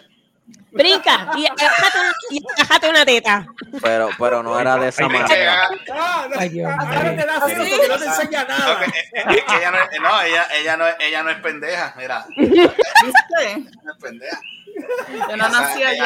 Brinca 0.72 1.30
y 1.36 1.46
agájate 1.46 1.98
una, 1.98 2.12
y 2.30 2.42
agájate 2.58 2.90
una 2.90 3.04
teta. 3.04 3.46
Pero, 3.82 4.08
pero 4.18 4.42
no 4.42 4.58
era 4.58 4.76
de 4.76 4.88
esa 4.88 5.06
que 5.06 5.12
manera. 5.18 5.34
ella- 5.34 5.68
Ah, 5.94 6.26
no, 6.30 6.40
Ay, 6.40 6.48
Dios 6.48 6.72
ah, 6.78 6.84
mío. 6.84 7.76
no 7.88 7.98
te 7.98 8.04
enseña 8.06 8.44
nada. 8.44 8.78
que- 8.80 8.84
es- 8.86 9.44
que 9.44 9.56
ella 9.56 9.70
no 9.70 9.76
es, 9.78 10.00
no, 10.00 10.22
ella, 10.22 10.46
ella 10.58 10.76
no 10.78 10.86
es, 10.86 10.94
ella 11.00 11.22
no 11.22 11.30
es 11.30 11.36
pendeja, 11.40 11.94
mira, 11.96 12.26
¿Viste? 12.36 13.70
no 13.82 13.92
es 13.92 13.98
pendeja. 14.00 14.40
Yo 15.30 15.36
no 15.36 15.48
nací 15.48 15.82
ayer, 15.82 16.04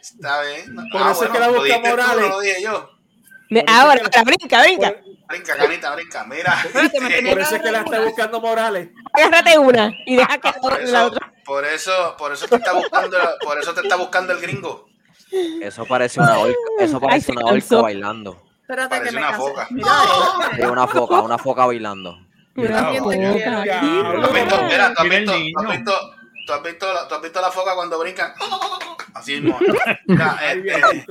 Está 0.00 0.42
bien. 0.42 0.74
no- 0.74 0.82
Por 0.92 1.10
eso 1.10 1.24
es 1.24 1.30
que 1.30 1.38
la 1.38 1.48
busca 1.48 1.74
tú, 1.82 1.88
Morales. 1.88 2.20
no 2.20 2.28
lo 2.28 2.40
dije 2.40 2.62
yo. 2.62 2.90
Me- 3.50 3.64
Ahora, 3.68 4.00
ahora, 4.02 4.24
brinca, 4.24 4.62
brinca. 4.62 4.94
Brinca, 5.28 5.56
canita, 5.56 5.94
brinca. 5.94 6.24
Mira. 6.24 6.56
Por 6.72 7.40
eso 7.40 7.56
es 7.56 7.62
que 7.62 7.70
la 7.72 7.80
está 7.80 8.00
buscando 8.00 8.40
Morales. 8.40 8.88
Agárrate 9.12 9.58
una 9.58 9.92
y 10.06 10.16
deja 10.16 10.38
que 10.38 10.52
Por 10.60 10.82
la 10.88 11.06
otra. 11.06 11.32
por 11.44 11.64
eso, 11.64 12.14
por 12.18 12.32
eso 12.32 12.46
te 12.48 12.56
está 12.56 12.72
buscando, 12.72 13.18
por 13.42 13.58
eso 13.58 13.74
te 13.74 13.80
está 13.82 13.96
buscando 13.96 14.32
el 14.32 14.40
gringo. 14.40 14.86
Eso 15.62 15.84
parece 15.86 16.20
una 16.20 16.38
orca, 16.38 16.54
eso 16.80 17.00
parece 17.00 17.32
una 17.32 17.46
orca 17.52 17.76
bailando. 17.82 18.42
Espérate 18.62 18.88
Parece 18.90 19.10
que 19.10 19.20
me 19.20 19.26
una 19.26 19.36
foca. 19.36 19.66
Mira 19.70 19.88
Sí, 20.56 20.62
una 20.62 20.86
foca, 20.86 21.20
una 21.20 21.38
foca 21.38 21.66
bailando. 21.66 22.18
Una 22.54 22.68
Diablo, 22.90 23.02
foca. 23.04 23.16
diablo. 23.16 23.62
Qué 23.62 23.72
¿Tú 23.72 24.24
has 24.26 24.32
visto, 24.32 24.56
rara. 24.56 24.68
mira, 24.68 24.94
tú 24.94 25.00
has 25.02 25.08
Mira 25.08 25.16
el 25.16 25.68
visto, 25.78 26.10
tú 26.46 26.52
has 26.52 26.62
visto, 26.62 26.92
la- 26.92 27.08
tú 27.08 27.14
has 27.14 27.22
visto 27.22 27.40
la 27.40 27.50
foca 27.50 27.74
cuando 27.74 27.98
brincan. 27.98 28.32
Así 29.14 29.40
mismo. 29.40 29.58
Mira, 30.06 30.38
este, 30.52 31.04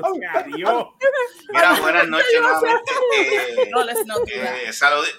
mira, 1.54 1.74
buenas 1.80 2.08
noches 2.08 2.42
nuevamente. 2.42 2.92
Eh, 3.16 3.70
No, 3.72 3.86
that. 3.86 4.28
eh, 4.28 4.72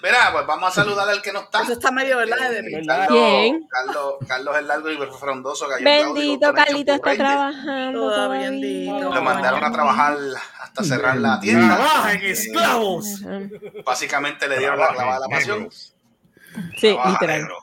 Mira, 0.03 0.31
pues 0.33 0.45
vamos 0.45 0.69
a 0.69 0.81
saludar 0.83 1.07
al 1.09 1.21
que 1.21 1.31
no 1.31 1.39
está. 1.41 1.61
Eso 1.61 1.73
está 1.73 1.91
medio 1.91 2.17
verdad. 2.17 2.37
¿Verdad? 2.51 3.07
Carlos, 3.07 3.07
¿Quién? 3.07 3.67
Carlos, 3.69 4.13
Carlos 4.27 4.57
el 4.57 4.67
largo 4.67 4.89
y 4.89 4.97
frondoso. 5.17 5.67
Bendito, 5.81 6.53
Carlito 6.53 6.93
está 6.93 7.15
trabajando 7.15 8.29
bendito. 8.29 9.13
Lo 9.13 9.21
mandaron 9.21 9.63
a 9.63 9.71
trabajar 9.71 10.17
hasta 10.59 10.83
cerrar 10.83 11.17
la 11.17 11.39
tienda. 11.39 11.75
Trabajan 11.77 12.21
esclavos. 12.21 13.21
Ajá. 13.25 13.39
Básicamente 13.85 14.47
le 14.49 14.57
dieron 14.59 14.77
la 14.77 14.89
clavada 14.89 15.15
de 15.15 15.21
la 15.21 15.27
pasión. 15.37 15.69
Sí, 15.71 16.89
Trabaja 16.93 17.09
literal. 17.11 17.41
negro. 17.41 17.57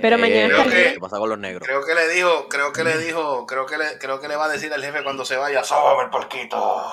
Pero 0.00 0.18
mañana 0.18 0.54
Eh, 0.54 0.58
está 0.58 0.92
¿Qué 0.92 1.00
pasa 1.00 1.18
con 1.18 1.28
los 1.28 1.38
negros? 1.38 1.66
Creo 1.66 1.84
que 1.84 1.94
le 1.94 2.08
dijo, 2.08 2.48
creo 2.48 2.72
que 2.72 2.84
le 2.84 2.98
dijo, 2.98 3.46
creo 3.46 3.66
que 3.66 3.78
le, 3.78 3.98
creo 3.98 4.20
que 4.20 4.28
le 4.28 4.36
va 4.36 4.46
a 4.46 4.48
decir 4.48 4.72
al 4.72 4.82
jefe 4.82 5.02
cuando 5.02 5.24
se 5.24 5.36
vaya, 5.36 5.64
sobe 5.64 6.04
el 6.04 6.10
porquito. 6.10 6.84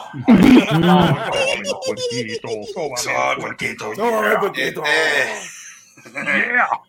Sobe 2.96 3.34
el 3.34 3.38
porquito. 3.40 3.92
El 3.92 4.40
porquito. 4.40 4.84
Este, 4.86 5.56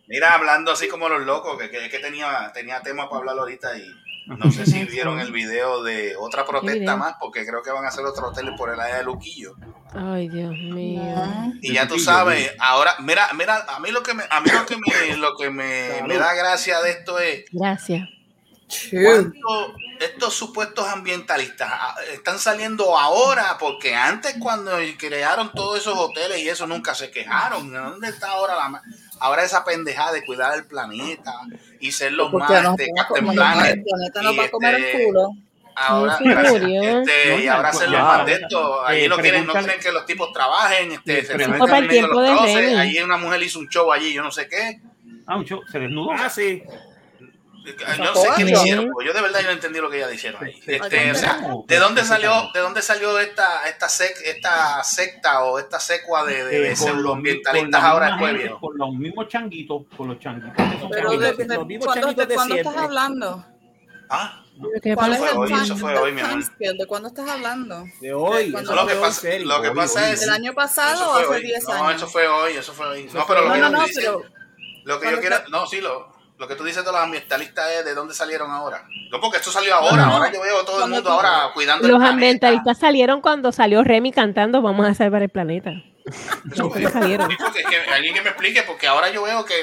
Mira, 0.09 0.35
hablando 0.35 0.73
así 0.73 0.89
como 0.89 1.09
los 1.09 1.23
locos, 1.23 1.59
que, 1.59 1.71
que, 1.71 1.89
que 1.89 1.99
tenía, 1.99 2.51
tenía 2.53 2.83
tema 2.83 3.09
para 3.09 3.21
hablar 3.21 3.39
ahorita 3.39 3.77
y 3.77 3.87
no 4.27 4.51
sé 4.51 4.67
si 4.67 4.85
vieron 4.85 5.21
el 5.21 5.33
video 5.33 5.83
de 5.83 6.17
otra 6.17 6.45
protesta 6.45 6.97
más, 6.97 7.15
porque 7.21 7.47
creo 7.47 7.63
que 7.63 7.71
van 7.71 7.85
a 7.85 7.89
hacer 7.89 8.05
otro 8.05 8.29
hotel 8.29 8.55
por 8.57 8.71
el 8.73 8.81
área 8.81 8.99
de 8.99 9.05
Luquillo. 9.05 9.55
Ay, 9.95 10.29
Dios 10.29 10.53
mío. 10.53 11.15
Y 11.63 11.75
ya 11.75 11.89
tú 11.89 11.99
sabes, 11.99 12.53
ahora, 12.59 12.97
mira, 13.01 13.29
mira, 13.35 13.65
a 13.69 13.81
mí 13.81 13.91
lo 13.91 14.03
que 14.03 14.15
me, 14.15 14.25
a 14.29 14.41
mí 14.41 14.51
lo 14.51 14.67
que 14.67 14.77
me, 14.77 15.17
lo 15.17 15.37
que 15.37 15.51
me, 15.51 16.03
me 16.07 16.19
da 16.19 16.35
gracia 16.35 16.81
de 16.83 16.91
esto 16.91 17.19
es 17.19 17.45
Gracias. 17.53 18.09
cuánto 18.91 19.75
estos 20.01 20.35
supuestos 20.35 20.87
ambientalistas 20.87 21.69
ah, 21.71 21.95
están 22.13 22.39
saliendo 22.39 22.97
ahora, 22.99 23.57
porque 23.59 23.95
antes 23.95 24.37
cuando 24.39 24.73
crearon 24.99 25.53
todos 25.53 25.81
esos 25.81 25.97
hoteles 25.97 26.39
y 26.39 26.49
eso 26.49 26.67
nunca 26.67 26.95
se 26.95 27.11
quejaron. 27.11 27.73
¿Dónde 27.73 28.09
está 28.09 28.31
ahora 28.31 28.55
la 28.57 28.83
ahora 29.19 29.45
esa 29.45 29.65
pendejada 29.65 30.13
de 30.13 30.25
cuidar 30.25 30.57
el 30.57 30.67
planeta 30.67 31.33
y 31.81 31.93
ser 31.93 32.13
los 32.13 32.33
más 32.33 32.77
de 32.77 32.89
Captain 32.95 33.27
Planet? 33.29 33.77
el 33.77 33.83
planeta 33.83 34.23
nos 34.23 34.39
va 34.39 34.45
a 34.45 34.51
comer 34.51 34.75
este, 34.75 34.97
el 34.97 35.07
culo. 35.07 35.31
Ahora, 35.77 36.17
Sí, 36.19 36.25
gracias, 36.25 36.63
murió. 36.63 36.83
este, 37.01 37.43
y 37.43 37.49
ahora 37.49 37.73
los 37.73 37.87
Wow. 37.91 37.99
más 38.01 38.27
de 38.27 38.33
esto. 38.33 38.87
Allí 38.87 39.01
Eh, 39.05 39.09
no 39.09 39.17
quieren, 39.19 39.47
no 39.47 39.53
quieren 39.53 39.79
que 39.81 39.93
los 39.93 40.07
tipos 40.07 40.33
trabajen, 40.33 40.93
este, 40.93 41.25
se 41.25 41.35
pregúntale- 41.35 41.49
meten 41.53 41.59
Para 41.59 41.79
el 41.79 41.85
en 41.85 41.89
medio 41.91 42.07
los 42.09 42.23
de 42.23 42.29
troces. 42.31 42.55
Remy. 42.57 42.75
Allí 42.81 43.03
una 43.03 43.17
mujer 43.19 43.43
hizo 43.43 43.59
un 43.59 43.69
show 43.69 43.93
allí, 43.93 44.13
yo 44.15 44.23
no 44.23 44.31
sé 44.31 44.49
qué. 44.49 44.81
Ah, 45.27 45.37
un 45.37 45.45
show, 45.45 45.61
se 45.71 45.79
desnudó. 45.79 46.13
Ah, 46.13 46.31
sí. 46.31 46.63
Yo 47.67 48.05
no 48.05 48.15
sé 48.15 48.29
qué 48.37 48.45
le 48.45 48.53
hicieron, 48.53 48.93
yo 49.05 49.13
de 49.13 49.21
verdad 49.21 49.41
yo 49.41 49.47
no 49.47 49.53
entendí 49.53 49.81
lo 49.81 49.91
que 49.91 49.97
ella 49.97 50.13
hicieron 50.13 50.43
ahí. 50.45 50.53
Sí. 50.65 50.73
Este, 50.75 51.11
o 51.11 51.15
sea, 51.17 51.41
¿de 51.67 51.77
dónde 51.79 52.05
salió, 52.05 52.49
de 52.55 52.61
dónde 52.61 52.81
salió 52.81 53.19
esta, 53.19 53.69
esta, 53.69 53.87
sec- 53.89 54.23
esta 54.25 54.85
secta 54.85 55.43
o 55.43 55.59
esta 55.59 55.81
secua 55.81 56.25
de, 56.25 56.45
de, 56.45 56.61
de 56.61 56.73
Eh, 56.73 56.75
con 56.79 57.03
los 57.03 57.15
ambientalistas 57.17 57.73
con 57.73 57.83
la 57.83 57.91
ahora 57.91 58.07
después 58.07 58.31
gente, 58.31 58.43
viejo? 58.45 58.61
Con 58.61 58.79
los 58.79 58.95
mismos 58.95 59.27
changuitos, 59.29 59.83
con 59.97 60.07
los 60.09 60.19
changuitos. 60.21 60.53
Pero 60.93 61.11
de, 61.19 61.33
de- 61.33 61.55
los 61.57 61.67
mismos 61.67 61.87
¿cuándo, 61.87 62.07
changuitos 62.07 62.17
de 62.17 62.27
de 62.29 62.35
cuándo 62.37 62.55
siempre. 62.55 62.71
estás 62.71 62.85
hablando? 62.85 63.45
Ah, 64.09 64.45
¿Qué 64.83 64.95
¿Cuál 64.95 65.13
es 65.13 65.21
el 65.21 65.37
hoy, 65.37 65.53
eso 65.53 65.77
fue 65.77 65.99
hoy, 65.99 66.13
mi 66.13 66.21
amor. 66.21 66.43
¿De 66.59 66.87
cuándo 66.87 67.09
estás 67.09 67.29
hablando? 67.29 67.85
De 68.01 68.13
hoy. 68.15 68.51
Cuando 68.53 68.73
eso 68.73 68.83
lo 68.83 68.89
que 68.89 68.95
pasa, 68.97 69.21
serio. 69.21 69.47
lo 69.47 69.61
que 69.63 69.69
Hoy, 69.69 69.77
pasa 69.77 70.05
hoy. 70.07 70.11
es 70.13 70.21
¿Del 70.21 70.31
año 70.31 70.53
pasado 70.55 71.11
o 71.11 71.15
hace 71.17 71.27
hoy. 71.27 71.43
10 71.43 71.65
No, 71.69 71.75
años? 71.75 71.97
eso 72.03 72.07
fue 72.09 72.27
hoy, 72.29 72.53
eso 72.57 72.73
fue 72.73 72.87
hoy. 72.87 73.11
No, 73.13 73.27
pero 73.27 73.43
lo 73.43 73.49
No, 73.49 73.55
que 73.55 73.61
no, 73.61 73.71
no, 73.71 73.81
dices- 73.85 73.97
pero 74.05 74.23
Lo 74.85 75.01
que 75.01 75.11
yo 75.11 75.21
quiero, 75.21 75.37
no, 75.51 75.67
sí, 75.67 75.81
lo, 75.81 76.09
lo 76.39 76.49
que 76.49 76.55
tú 76.55 76.65
dices 76.65 76.85
de 76.85 76.93
los 76.93 77.01
ambientalistas 77.01 77.71
es 77.73 77.85
de 77.85 77.95
dónde 77.95 78.15
salieron 78.15 78.51
ahora. 78.51 78.87
No, 79.11 79.21
porque 79.21 79.39
esto 79.39 79.51
salió 79.51 79.75
ahora, 79.75 80.07
No, 80.07 80.15
ahora 80.15 80.33
yo 80.33 80.41
veo 80.41 80.65
todo 80.65 80.77
el 80.77 80.81
cuando 80.83 80.97
mundo 80.97 81.11
tú- 81.11 81.15
ahora 81.17 81.51
cuidando 81.53 81.85
el 81.87 81.91
Los 81.93 81.99
planeta. 81.99 82.15
ambientalistas 82.15 82.79
salieron 82.79 83.21
cuando 83.21 83.53
salió 83.53 83.83
Remy 83.85 84.13
cantando 84.13 84.63
Vamos 84.63 84.87
a 84.87 84.95
salvar 84.95 85.23
el 85.23 85.29
planeta. 85.29 85.73
Eso 86.53 86.71
salieron. 86.93 87.29
Sí, 87.31 87.37
porque 87.39 87.61
es 87.61 87.67
que 87.67 87.77
alguien 87.93 88.15
que 88.15 88.23
me 88.23 88.29
explique, 88.31 88.63
porque 88.63 88.87
ahora 88.87 89.11
yo 89.11 89.23
veo 89.25 89.45
que 89.45 89.55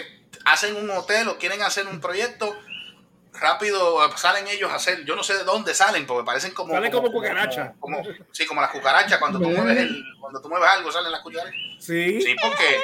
hacen 0.46 0.76
un 0.76 0.90
hotel 0.92 1.30
o 1.30 1.38
quieren 1.38 1.62
hacer 1.62 1.88
un 1.88 2.02
proyecto 2.02 2.54
rápido, 3.40 4.00
salen 4.18 4.48
ellos 4.48 4.72
a 4.72 4.76
hacer, 4.76 5.04
yo 5.06 5.16
no 5.16 5.24
sé 5.24 5.36
de 5.38 5.44
dónde 5.44 5.74
salen, 5.74 6.06
porque 6.06 6.26
parecen 6.26 6.54
como... 6.54 6.74
Salen 6.74 6.92
como 6.92 7.12
cucaracha. 7.12 7.74
como- 7.80 8.02
sí, 8.32 8.46
como 8.46 8.62
las 8.62 8.72
cucarachas, 8.72 9.18
cuando 9.20 9.40
tú 9.40 9.50
mueves 9.50 9.78
el, 9.78 10.04
cuando 10.20 10.42
tú 10.42 10.50
mueves 10.50 10.70
algo 10.70 10.92
salen 10.92 11.12
las 11.12 11.22
cucarachas. 11.22 11.54
Sí. 11.80 12.22
Sí, 12.22 12.36
porque... 12.42 12.78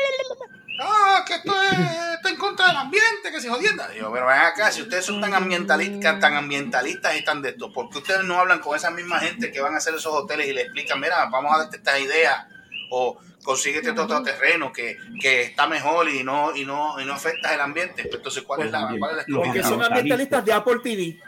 Ah, 0.82 1.26
que 1.28 1.34
esto 1.36 1.52
es, 1.62 1.72
esto 1.74 2.28
es 2.28 2.34
en 2.34 2.38
contra 2.38 2.68
del 2.68 2.78
ambiente, 2.78 3.32
que 3.32 3.42
se 3.42 3.50
jodienda. 3.50 3.90
Digo, 3.90 4.12
pero 4.14 4.26
ven 4.28 4.38
acá, 4.38 4.72
si 4.72 4.82
ustedes 4.82 5.06
son 5.06 5.20
tan 5.20 5.34
ambientalistas, 5.34 6.20
tan 6.22 6.36
ambientalistas 6.38 7.18
y 7.18 7.24
tan 7.26 7.42
de 7.42 7.50
esto, 7.50 7.72
¿por 7.74 7.90
qué 7.90 7.98
ustedes 7.98 8.24
no 8.24 8.40
hablan 8.40 8.60
con 8.60 8.78
esa 8.78 8.90
misma 8.90 9.20
gente 9.20 9.52
que 9.52 9.60
van 9.60 9.74
a 9.74 9.78
hacer 9.80 9.94
esos 9.94 10.14
hoteles 10.14 10.48
y 10.48 10.54
le 10.54 10.62
explican, 10.62 11.00
mira, 11.02 11.26
vamos 11.26 11.54
a 11.54 11.60
darte 11.60 11.78
estas 11.78 12.00
ideas, 12.00 12.46
o 12.92 13.20
consíguete 13.44 13.90
este 13.90 14.02
otro 14.02 14.22
terreno 14.24 14.72
que, 14.72 14.98
que 15.22 15.44
está 15.44 15.68
mejor 15.68 16.10
y 16.10 16.24
no, 16.24 16.56
y 16.56 16.66
no, 16.66 17.00
y 17.00 17.06
no 17.06 17.14
afectas 17.14 17.54
el 17.54 17.62
ambiente? 17.62 18.04
Pues 18.04 18.16
Entonces, 18.16 18.44
¿cuál 18.44 18.62
es 18.62 18.72
la, 18.72 18.88
cuál 19.00 19.12
es 19.12 19.18
la 19.18 19.24
Los 19.28 19.46
Porque 19.46 19.64
son 19.64 19.82
ambientalistas 19.84 20.46
de 20.46 20.54
Apple 20.54 20.80
TV. 20.84 21.20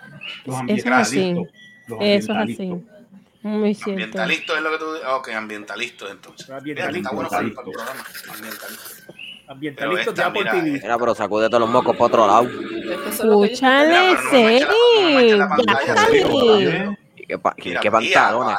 Los 0.45 0.55
Eso 0.67 0.73
es 0.73 0.85
así. 0.87 1.19
ambientalistas. 1.19 1.61
Eso 1.99 2.31
es 2.33 2.37
así. 2.37 2.83
Muy 3.43 3.73
cierto. 3.73 3.91
Ambientalistas 3.91 4.57
es 4.57 4.61
lo 4.63 4.71
que 4.71 4.77
tú 4.77 4.93
dices. 4.93 5.07
Ok, 5.09 5.29
ambientalistas 5.29 6.11
entonces. 6.11 6.49
Ambientalistas. 6.49 6.97
está 6.97 7.15
bueno 7.15 7.29
para 7.29 7.41
el, 7.43 7.53
programa. 7.53 8.05
Ambientalistas. 8.33 9.03
Ambientalistas 9.47 10.15
de 10.15 10.23
Apple 10.23 10.41
mira, 10.41 10.51
TV. 10.51 10.71
Mira, 10.71 10.97
pero 10.99 11.15
sacude 11.15 11.47
todos 11.49 11.61
los 11.61 11.69
mocos 11.69 11.95
para 11.97 12.05
otro 12.05 12.27
lado. 12.27 12.49
Escúchale, 13.09 13.87
Mira, 13.89 14.21
pero 14.21 14.23
no 14.23 14.31
me 14.31 14.59
Seri. 14.59 14.65
manches 14.65 14.67
la- 14.67 14.67
no 14.67 15.01
me 15.01 15.13
manches 15.13 15.37
la 15.37 15.45
Ya 15.45 15.49
pantalla, 15.49 15.95
salí. 15.95 16.97
¿Y 17.31 17.33
qué, 17.33 17.39
pa- 17.39 17.53
qué- 17.55 17.73
qué 17.81 17.89
video. 17.89 17.99
diablo. 17.99 18.55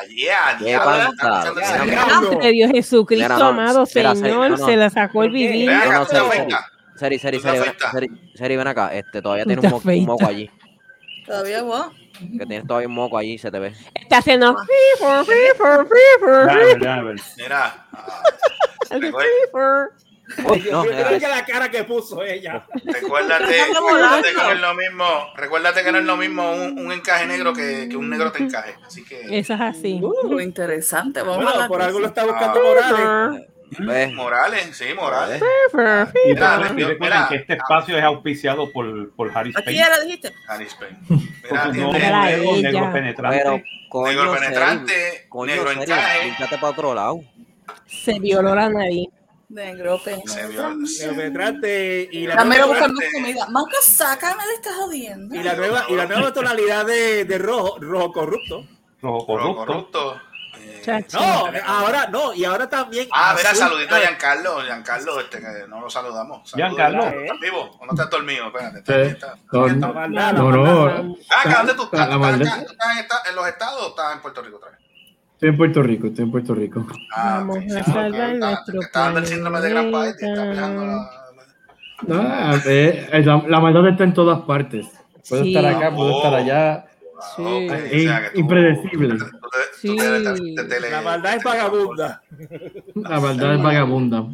De 2.40 2.50
Dios 2.52 2.70
Jesucristo, 2.72 3.24
Mira, 3.24 3.38
no, 3.38 3.44
amado 3.46 3.82
espera, 3.82 4.14
Señor, 4.14 4.50
no, 4.50 4.56
no. 4.56 4.66
se 4.66 4.76
la 4.76 4.88
sacó 4.90 5.24
el 5.24 5.30
vivir. 5.30 5.68
Ven 5.68 5.92
No, 5.92 6.04
Seri. 6.06 6.24
Seri, 6.96 7.18
Seri, 7.18 7.36
¿Tú 7.38 7.42
te 7.42 7.48
Seri, 7.48 7.58
ven- 7.60 7.68
afeitas? 7.68 7.90
Seri, 7.92 8.08
Seri, 8.34 8.56
ven 8.56 8.66
acá. 8.68 8.94
Este, 8.94 9.20
todavía 9.22 9.44
tienes 9.44 9.62
Te 9.62 9.66
un, 9.74 9.80
mo- 9.84 9.92
un 9.92 10.04
moco 10.06 10.26
allí. 10.26 10.50
Todavía 11.26 11.62
vos. 11.62 11.86
Que 12.18 12.46
tienes 12.46 12.66
todavía 12.66 12.88
un 12.88 12.94
moco 12.94 13.18
allí, 13.18 13.36
se 13.38 13.50
te 13.50 13.58
ve. 13.58 13.72
Está 13.94 14.18
haciendo 14.18 14.54
ver. 14.54 14.66
Mira, 17.36 17.86
Uy, 20.44 20.60
Dios 20.60 20.72
no, 20.72 20.84
mira 20.84 21.10
eso. 21.10 21.18
que 21.20 21.28
la 21.28 21.44
cara 21.44 21.70
que 21.70 21.84
puso 21.84 22.22
ella. 22.22 22.64
recuérdate, 22.84 23.44
recuérdate 23.74 24.28
que 24.30 24.34
no 24.42 24.52
es 24.52 24.60
lo 24.60 24.74
mismo, 24.74 25.04
recuérdate 25.36 25.82
que 25.84 25.92
no 25.92 25.98
es 25.98 26.04
lo 26.04 26.16
mismo 26.16 26.52
un, 26.52 26.78
un 26.78 26.92
encaje 26.92 27.26
negro 27.26 27.52
que, 27.52 27.88
que 27.90 27.96
un 27.96 28.08
negro 28.08 28.30
te 28.32 28.42
encaje. 28.44 28.74
Así 28.86 29.04
que 29.04 29.20
Eso 29.38 29.54
es 29.54 29.60
así. 29.60 30.00
Uh, 30.02 30.40
interesante. 30.40 31.20
Vamos 31.20 31.34
a 31.34 31.36
Bueno, 31.38 31.50
hablar 31.50 31.68
por 31.68 31.82
algo 31.82 32.00
lo 32.00 32.06
está 32.06 32.24
buscando 32.24 32.60
Ah. 32.82 33.28
Morales. 33.30 33.48
Ve. 33.78 34.08
Morales, 34.14 34.76
sí, 34.76 34.84
Morales. 34.94 35.40
Y 35.42 36.28
Mira, 36.28 36.58
recuerden- 36.58 36.72
y 36.72 36.74
mira, 36.74 36.88
recuerden 36.88 36.98
mira. 37.00 37.28
que 37.30 37.36
este 37.36 37.52
espacio 37.54 37.96
es 37.96 38.04
auspiciado 38.04 38.70
por, 38.70 39.10
por 39.14 39.36
Harris 39.36 39.56
Aquí 39.56 39.64
Payne. 39.64 39.78
ya 39.80 39.88
la 39.88 40.00
dijiste. 40.00 40.32
Harris 40.46 40.74
Payne. 40.80 40.98
Porque 41.08 41.68
Mira, 41.72 41.86
no 41.86 41.92
negro, 41.92 42.56
negro 42.60 42.92
penetrante. 42.92 43.38
Pero, 43.38 43.62
coño, 43.88 44.08
negro 44.12 44.34
penetrante, 44.34 45.26
coño, 45.30 45.54
negro 45.54 45.70
encaje. 45.72 46.34
para 46.50 46.68
otro 46.68 46.94
lado. 46.94 47.20
Se 47.86 48.18
violó 48.18 48.54
la 48.54 48.68
nariz. 48.68 49.08
Negro 49.52 50.00
penetrante 50.02 52.08
y 52.10 52.26
la, 52.26 52.36
comida. 52.36 53.46
Manca, 53.48 53.76
sácame 53.82 54.46
de 54.46 54.54
esta 54.54 54.74
jodiendo. 54.74 55.34
y 55.34 55.42
la 55.42 55.54
nueva 55.54 55.84
y 55.88 55.94
la 55.94 56.06
nueva 56.06 56.32
tonalidad 56.32 56.86
de, 56.86 57.24
de 57.24 57.38
rojo, 57.38 57.78
rojo 57.80 58.12
corrupto. 58.12 58.66
Rojo 59.02 59.26
Corrupto. 59.26 60.20
Eh. 60.58 61.04
No, 61.12 61.46
ahora 61.66 62.06
no, 62.08 62.32
y 62.34 62.44
ahora 62.44 62.68
también. 62.68 63.08
Ah, 63.12 63.32
azul. 63.32 63.56
saludito 63.56 63.94
a 63.94 63.98
Giancarlo. 63.98 64.60
Giancarlo, 64.62 65.20
este, 65.20 65.38
que 65.40 65.66
no 65.68 65.80
lo 65.80 65.90
saludamos. 65.90 66.48
Saludos. 66.48 66.76
Giancarlo. 66.76 67.04
¿Estás 67.20 67.40
vivo 67.40 67.76
o 67.80 67.86
no 67.86 67.92
estás 67.92 68.10
dormido? 68.10 68.46
Espérate. 68.46 68.78
Sí. 68.78 69.10
¿estás- 69.12 69.38
estás- 69.38 70.10
No, 70.10 70.32
No. 70.32 71.16
Ah, 71.30 71.40
acá, 71.40 71.54
¿dónde 71.58 71.74
tú 71.74 71.82
estás? 71.84 72.08
¿Tú 72.10 72.24
estás, 72.24 73.26
en 73.28 73.34
los 73.36 73.48
estados 73.48 73.82
o 73.82 73.88
estás 73.88 74.12
en 74.14 74.22
Puerto 74.22 74.42
Rico 74.42 74.56
otra 74.58 74.70
vez? 74.70 74.78
Estoy 75.42 75.50
en 75.50 75.56
Puerto 75.56 75.82
Rico, 75.82 76.06
estoy 76.06 76.24
en 76.24 76.30
Puerto 76.30 76.54
Rico. 76.54 76.86
Ah, 77.16 77.38
Vamos 77.44 77.64
a 77.74 77.82
salvar 77.82 78.36
nuestro 78.36 78.78
Te 78.78 78.86
está 78.86 79.00
dando 79.00 79.18
el 79.18 79.26
síndrome 79.26 79.60
de 79.60 79.70
gran 79.70 79.90
país, 79.90 80.16
te 80.16 80.28
está 80.30 80.48
pegando 80.48 80.86
la... 80.86 81.10
No, 82.06 82.56
eh, 82.66 83.08
eh, 83.12 83.22
la, 83.24 83.42
la 83.48 83.58
maldad 83.58 83.88
está 83.88 84.04
en 84.04 84.14
todas 84.14 84.40
partes. 84.42 84.86
Puedo 85.28 85.42
Sí. 85.42 85.56
estar 85.56 85.74
acá, 85.74 85.92
puedo 85.92 86.14
Oh. 86.14 86.18
estar 86.18 86.34
allá. 86.36 86.86
Sí. 87.34 87.42
O 87.42 87.68
sea 87.68 88.30
tú- 88.32 88.38
impredecible. 88.38 89.08
tú 89.18 89.24
te- 89.24 89.30
tú 89.32 89.48
te- 89.50 89.78
Sí. 89.80 89.96
te- 89.96 90.62
te- 90.68 90.80
te- 90.80 90.90
La 90.90 91.02
maldad 91.02 91.34
es 91.34 91.42
vagabunda. 91.42 92.22
La 92.94 93.18
maldad 93.20 93.54
es 93.56 93.62
vagabunda. 93.62 94.24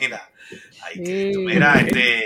Mira, 0.00 0.20
mira, 0.96 1.74
este, 1.80 2.24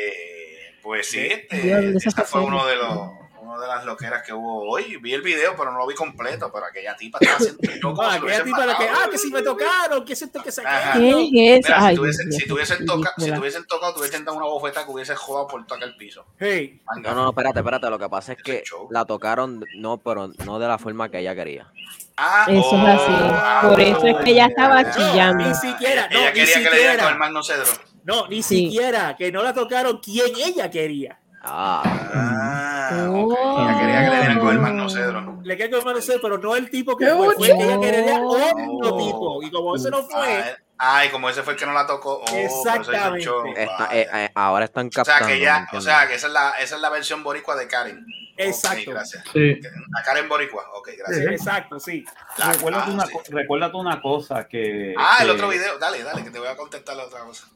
pues 0.82 1.10
sí, 1.10 1.18
este, 1.50 1.94
ese 1.94 2.10
fue 2.24 2.40
uno 2.42 2.64
de 2.66 2.76
los, 2.76 3.10
una 3.46 3.60
de 3.62 3.68
las 3.68 3.84
loqueras 3.84 4.22
que 4.24 4.32
hubo 4.32 4.68
hoy. 4.70 4.96
Vi 4.98 5.14
el 5.14 5.22
video, 5.22 5.54
pero 5.56 5.70
no 5.72 5.78
lo 5.78 5.86
vi 5.86 5.94
completo. 5.94 6.50
Pero 6.52 6.66
aquella 6.66 6.94
tipa 6.96 7.18
estaba 7.20 7.36
haciendo 7.38 7.58
un 7.62 7.78
show 7.80 7.94
como 7.94 8.02
Ah, 8.08 8.14
si 8.14 8.20
lo 8.20 8.26
aquella 8.26 8.44
tipa 8.44 8.66
la 8.66 8.76
que, 8.78 8.84
matado. 8.86 9.04
ah, 9.04 9.10
que 9.10 9.18
si 9.18 9.30
me 9.30 9.42
tocaron, 9.42 10.04
que 10.04 10.12
es 10.12 10.22
esto 10.22 10.42
que 10.42 10.52
se 10.52 10.60
Ajá. 10.66 10.92
¿Qué 10.98 11.56
es 11.56 11.64
Mira, 11.64 11.78
Ay, 11.80 11.94
si 11.94 11.96
tuviesen, 12.00 12.30
Dios 12.30 12.42
si 12.42 12.48
tuviesen 12.48 12.86
tocado, 12.86 13.14
si 13.18 13.32
tuviesen 13.32 13.66
tocado, 13.66 13.94
tuviesen 13.94 14.24
dado 14.24 14.36
una 14.36 14.46
bofeta 14.46 14.84
que 14.84 14.90
hubiese 14.90 15.14
jugado 15.16 15.46
por 15.46 15.66
tocar 15.66 15.88
el 15.88 15.96
piso. 15.96 16.26
Hey, 16.38 16.80
No, 17.02 17.14
no, 17.14 17.22
no, 17.24 17.28
espérate, 17.30 17.60
espérate. 17.60 17.90
Lo 17.90 17.98
que 17.98 18.08
pasa 18.08 18.32
es 18.32 18.42
que 18.42 18.64
la 18.90 19.04
tocaron, 19.04 19.64
no, 19.76 19.98
pero 19.98 20.28
no 20.44 20.58
de 20.58 20.68
la 20.68 20.78
forma 20.78 21.08
que 21.10 21.18
ella 21.20 21.34
quería. 21.34 21.70
Ah, 22.16 22.46
Eso 22.48 22.60
es 22.76 22.88
así. 22.88 23.66
oh, 23.66 23.68
Por 23.70 23.80
eso 23.80 24.06
es 24.06 24.16
que 24.24 24.30
ella 24.30 24.46
estaba 24.46 24.82
no, 24.82 24.90
chillando. 24.94 25.44
ni 25.46 25.54
siquiera, 25.54 26.08
no, 26.10 26.18
Ella 26.18 26.28
ni 26.32 26.34
quería 26.40 26.54
que 26.54 26.60
le 26.60 26.76
dieran 26.76 26.76
siquiera. 26.94 27.02
con 27.04 27.12
el 27.12 27.18
magno 27.18 27.42
cedro. 27.42 27.64
No, 28.04 28.26
ni 28.28 28.42
Sí. 28.42 28.66
siquiera, 28.70 29.16
que 29.16 29.30
no 29.32 29.42
la 29.42 29.52
tocaron 29.52 29.98
quien 29.98 30.32
ella 30.36 30.70
quería. 30.70 31.18
Ah, 31.48 31.82
Ah, 32.14 33.08
Oh. 33.10 33.24
ok. 33.24 33.36
Ella 33.60 33.78
quería 33.80 34.00
que 34.04 34.10
le 34.10 34.16
dieran 34.16 34.38
con 34.40 34.48
el 34.50 34.58
magno 34.60 34.88
cedro. 34.88 35.38
Le 35.42 35.56
queda 35.56 35.80
con 35.82 35.96
el 35.96 36.02
sé, 36.02 36.18
pero 36.20 36.38
no 36.38 36.54
el 36.56 36.70
tipo 36.70 36.96
que 36.96 37.04
¡Qué 37.06 37.12
fue, 37.12 37.34
fue 37.34 37.46
que 37.48 37.64
ella 37.64 37.80
quería 37.80 38.20
otro 38.22 38.94
Oh. 38.94 38.96
tipo. 38.96 39.42
Y 39.42 39.50
como 39.50 39.74
ese 39.76 39.90
no 39.90 39.98
Ah, 39.98 40.06
fue, 40.08 40.56
Ay, 40.78 41.08
como 41.08 41.30
ese 41.30 41.42
fue 41.42 41.54
el 41.54 41.58
que 41.58 41.64
no 41.66 41.72
la 41.72 41.86
tocó. 41.86 42.22
Oh, 42.30 42.36
Exactamente. 42.36 43.24
show. 43.24 43.46
eh, 43.56 43.66
eh, 43.90 44.30
ahora 44.34 44.66
están 44.66 44.88
o 44.88 44.90
sea 44.92 45.04
captando. 45.04 45.28
que 45.28 45.40
ya, 45.40 45.66
¿me 45.72 45.78
o 45.78 45.80
sea 45.80 46.06
que 46.06 46.14
esa 46.16 46.26
es 46.26 46.32
la, 46.34 46.50
esa 46.60 46.74
es 46.76 46.80
la 46.82 46.90
versión 46.90 47.22
boricua 47.22 47.56
de 47.56 47.66
Karen. 47.66 48.04
Exacto. 48.38 48.82
Ok, 48.90 48.94
gracias. 48.94 49.24
Sí. 49.32 49.58
A 49.98 50.02
Karen 50.02 50.28
Boricua. 50.28 50.68
Ok, 50.74 50.90
Sí, 50.90 50.96
gracias. 50.98 51.26
exacto, 51.32 51.80
sí. 51.80 52.04
La- 52.36 52.52
Recuérdate 52.52 52.90
ah, 52.90 52.92
una, 52.92 53.06
sí. 53.06 53.12
recuérdate 53.30 53.76
una 53.78 54.02
cosa 54.02 54.46
que. 54.46 54.94
Ah, 54.98 55.18
el 55.22 55.30
otro 55.30 55.48
video. 55.48 55.78
Dale, 55.78 56.02
dale, 56.02 56.22
que 56.22 56.30
te 56.30 56.38
voy 56.38 56.48
a 56.48 56.54
contestar 56.56 56.96
la 56.96 57.04
otra 57.04 57.20
cosa. 57.20 57.46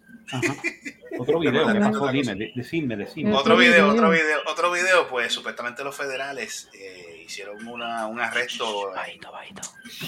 Otro 1.18 1.38
video, 1.40 1.66
¿qué 1.70 1.80
pasó? 1.80 2.08
Dime, 2.08 2.34
de- 2.34 2.52
decime, 2.54 2.96
decime. 2.96 3.34
Otro 3.36 3.56
video, 3.58 3.90
otro 3.90 4.08
video, 4.08 4.38
otro 4.46 4.70
video, 4.70 5.06
pues 5.08 5.30
supuestamente 5.34 5.84
los 5.84 5.94
federales 5.94 6.70
eh, 6.72 7.24
hicieron 7.26 7.66
una, 7.68 8.06
un 8.06 8.18
arresto. 8.18 8.90
Bajito, 8.92 9.30
bajito. 9.30 9.60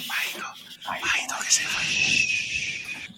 Bajito, 0.08 0.44
bajito 0.88 1.34
que 1.44 1.50
se 1.50 1.62
fue. 1.64 1.82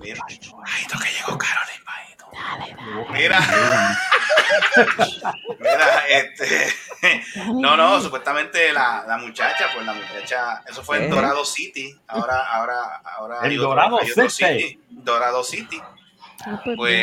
Mira, 0.01 0.21
bajito 0.21 0.99
que 0.99 1.11
llegó 1.13 1.39
Caroline, 1.39 1.85
bajito. 1.85 2.27
Mira, 3.13 3.41
mira, 5.59 6.09
este. 6.09 6.75
No, 7.55 7.77
no, 7.77 8.01
supuestamente 8.01 8.73
la, 8.73 9.05
la 9.07 9.19
muchacha, 9.19 9.69
pues 9.75 9.85
la 9.87 9.93
muchacha, 9.95 10.63
eso 10.67 10.83
fue 10.83 10.99
en. 11.05 11.11
Dorado 11.11 11.45
City. 11.45 11.95
Ahora, 12.09 12.39
ahora, 12.41 12.97
ahora. 13.17 13.39
Otro- 13.61 13.69
Dorado 13.99 14.31
City. 14.59 14.81
Dorado 14.91 15.45
City. 15.45 15.81
Ah, 16.47 16.61
pues, 16.65 16.77
Pues 16.77 17.01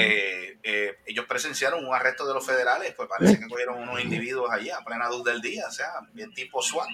eh, 0.63 0.99
ellos 1.05 1.25
presenciaron 1.25 1.83
un 1.85 1.93
arresto 1.95 2.27
de 2.27 2.33
los 2.33 2.45
federales, 2.45 2.93
pues 2.95 3.07
parece 3.09 3.39
que 3.39 3.47
cogieron 3.47 3.79
unos 3.81 3.99
individuos 4.01 4.51
allí 4.51 4.69
a 4.69 4.81
plena 4.81 5.09
luz 5.09 5.23
del 5.23 5.41
día, 5.41 5.63
o 5.67 5.71
sea, 5.71 5.87
bien 6.13 6.31
tipo 6.33 6.61
SWAT. 6.61 6.87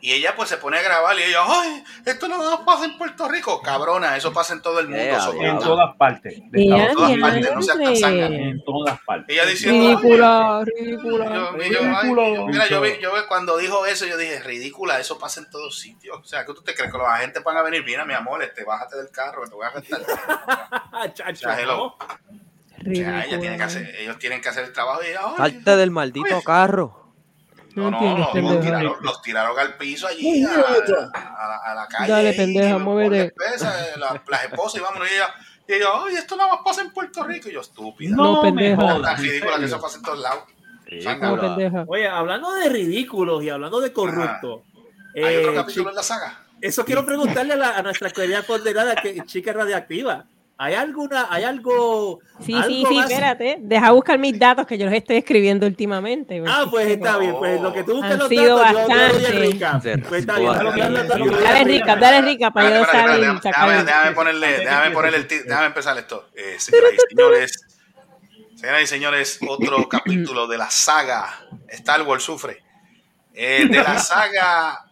Y 0.00 0.12
ella 0.12 0.34
pues 0.36 0.48
se 0.48 0.56
pone 0.58 0.78
a 0.78 0.82
grabar 0.82 1.18
y 1.18 1.22
ella, 1.22 1.40
ay, 1.46 1.82
esto 2.04 2.28
no 2.28 2.64
pasa 2.64 2.84
en 2.84 2.96
Puerto 2.98 3.28
Rico, 3.28 3.60
cabrona, 3.62 4.16
eso 4.16 4.32
pasa 4.32 4.52
en 4.54 4.62
todo 4.62 4.78
el 4.80 4.88
mundo. 4.88 5.02
En 5.02 5.08
diablo. 5.08 5.54
pasa". 5.54 5.66
todas 5.66 5.96
partes. 5.96 6.34
Estados 6.52 6.92
todas 6.94 7.10
partes, 7.20 7.54
no 7.54 7.62
seas. 7.62 8.02
En 8.30 8.64
todas 8.64 9.00
partes. 9.04 9.34
Ella 9.36 9.46
diciendo, 9.46 9.98
Ridícula, 10.00 10.58
"Ay, 10.58 10.64
ridícula. 10.64 11.24
yo- 11.26 11.32
yo- 11.32 11.80
ay, 11.80 12.02
Ridículo. 12.02 12.34
yo- 12.34 12.46
mira, 12.46 12.68
yo 12.68 12.80
vi, 12.80 12.90
yo 13.00 13.14
vi 13.14 13.20
cuando 13.28 13.56
dijo 13.56 13.86
eso, 13.86 14.06
yo 14.06 14.16
dije, 14.16 14.40
ridícula, 14.40 14.98
eso 15.00 15.18
pasa 15.18 15.40
en 15.40 15.50
todos 15.50 15.78
sitios. 15.78 16.18
O 16.20 16.24
sea, 16.24 16.44
¿qué 16.44 16.52
tú 16.54 16.62
te 16.62 16.74
crees? 16.74 16.92
Que 16.92 16.98
los 16.98 17.06
agentes 17.08 17.42
van 17.42 17.56
a 17.56 17.62
venir, 17.62 17.82
mira, 17.84 18.04
mi 18.04 18.14
amor, 18.14 18.42
este, 18.42 18.64
bájate 18.64 18.96
del 18.96 19.10
carro, 19.10 19.42
que 19.42 19.48
te 19.48 19.54
voy 19.54 19.64
a 19.64 19.68
arrestar. 19.68 20.00
Chacho, 21.14 21.48
O 21.48 23.24
ella 23.24 23.40
tiene 23.40 23.56
que 23.56 23.62
hacer, 23.62 23.94
ellos 23.98 24.18
tienen 24.18 24.40
que 24.40 24.48
hacer 24.48 24.64
el 24.64 24.72
trabajo 24.72 25.02
y 25.02 25.06
ella, 25.08 25.20
"Ay, 25.24 25.34
Salte 25.36 25.76
del 25.76 25.90
maldito 25.90 26.42
carro. 26.42 27.05
No, 27.76 27.90
no, 27.90 27.98
entiendes, 27.98 28.32
los, 28.32 28.42
los 28.52 28.60
tiraron, 28.62 28.96
los 29.02 29.22
tiraron 29.22 29.58
al 29.58 29.74
piso 29.76 30.06
allí, 30.06 30.44
a, 30.44 30.48
a 30.54 31.48
la, 31.48 31.56
a 31.64 31.74
la 31.74 31.86
calle. 31.88 32.12
Dale, 32.12 32.32
pendeja, 32.32 32.78
muévete. 32.78 33.20
eh, 33.26 33.98
la- 33.98 34.22
las 34.28 34.44
esposas 34.44 34.80
y 34.80 34.82
vámonos. 34.82 35.08
Y 35.10 35.14
ella, 35.14 35.28
y 35.68 35.72
ella, 35.74 35.86
ay, 36.06 36.14
esto 36.14 36.36
nada 36.36 36.50
más 36.52 36.60
pasa 36.64 36.80
en 36.82 36.90
Puerto 36.90 37.22
Rico. 37.24 37.48
Y 37.48 37.52
yo, 37.52 37.60
estúpida. 37.60 38.16
No, 38.16 38.34
No, 38.36 38.40
pendeja. 38.42 39.00
Tan 39.02 39.16
ridícula 39.18 39.58
que 39.58 39.64
eso 39.66 39.80
pasa 39.80 39.96
en 39.98 40.02
todos 40.02 40.18
lados. 40.20 40.44
No, 41.20 41.40
pendeja. 41.40 41.84
Oye, 41.88 42.08
hablando 42.08 42.52
de 42.54 42.68
ridículos 42.68 43.42
y 43.42 43.50
hablando 43.50 43.80
de 43.80 43.92
corruptos. 43.92 44.62
¿Hay 45.14 45.34
eh, 45.34 45.38
otro 45.40 45.54
capítulo 45.54 45.90
en 45.90 45.96
la 45.96 46.02
saga? 46.02 46.42
Eso 46.60 46.84
quiero 46.84 47.04
preguntarle 47.04 47.52
a, 47.54 47.56
la- 47.56 47.76
a 47.76 47.82
nuestra 47.82 48.10
querida 48.10 48.42
condenada, 48.46 48.94
que, 48.96 49.20
chica 49.26 49.52
radiactiva. 49.52 50.24
¿Hay 50.58 50.72
alguna, 50.72 51.26
hay 51.30 51.44
algo? 51.44 52.20
Sí, 52.40 52.54
algo 52.54 52.66
sí, 52.68 52.84
sí, 52.88 52.94
más? 52.96 53.10
espérate. 53.10 53.58
Deja 53.60 53.90
buscar 53.92 54.18
mis 54.18 54.38
datos 54.38 54.66
que 54.66 54.78
yo 54.78 54.86
los 54.86 54.94
estoy 54.94 55.16
escribiendo 55.16 55.66
últimamente. 55.66 56.42
Ah, 56.46 56.64
pues 56.70 56.86
está 56.88 57.12
No. 57.12 57.18
bien. 57.18 57.34
Pues 57.36 57.60
lo 57.60 57.72
que 57.74 57.82
tú 57.84 57.92
buscas 57.92 58.12
Han 58.12 58.18
los 58.20 58.28
sido 58.28 58.56
datos, 58.56 58.72
yo- 58.72 58.78
yo 58.80 58.88
bastante. 58.88 59.32
recap. 59.38 59.82
Se- 59.82 59.98
Pues 59.98 60.20
está 60.20 60.38
bien. 60.38 60.52
Dale, 60.54 61.08
yo 61.18 61.64
rica, 61.64 61.96
dale 61.96 62.22
rica 62.22 62.50
para 62.50 62.70
yo 62.70 62.74
déjame, 63.84 64.12
ponerle, 64.14 64.58
déjame 64.60 64.90
ponerle 64.92 65.18
el 65.18 65.28
déjame 65.28 65.66
empezar 65.66 65.98
esto. 65.98 66.30
Eh, 66.34 66.56
señoras 66.58 66.92
y 66.94 67.08
señores, 67.14 67.60
señoras 68.56 68.82
y 68.82 68.86
señores, 68.86 69.38
otro 69.46 69.86
capítulo 69.90 70.46
de 70.46 70.56
la 70.56 70.70
saga 70.70 71.38
Star 71.68 72.00
Wars 72.02 72.22
sufre. 72.22 72.62
Eh, 73.34 73.66
de 73.70 73.82
la 73.82 73.98
saga 73.98 74.85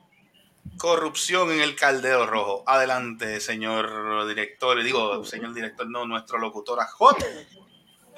Corrupción 0.78 1.50
en 1.52 1.60
el 1.60 1.76
Caldero 1.76 2.26
Rojo. 2.26 2.62
Adelante, 2.66 3.40
señor 3.40 4.26
director, 4.26 4.82
digo, 4.82 5.24
señor 5.24 5.54
director, 5.54 5.88
no, 5.88 6.06
nuestro 6.06 6.38
locutor 6.38 6.80
Ajot, 6.80 7.16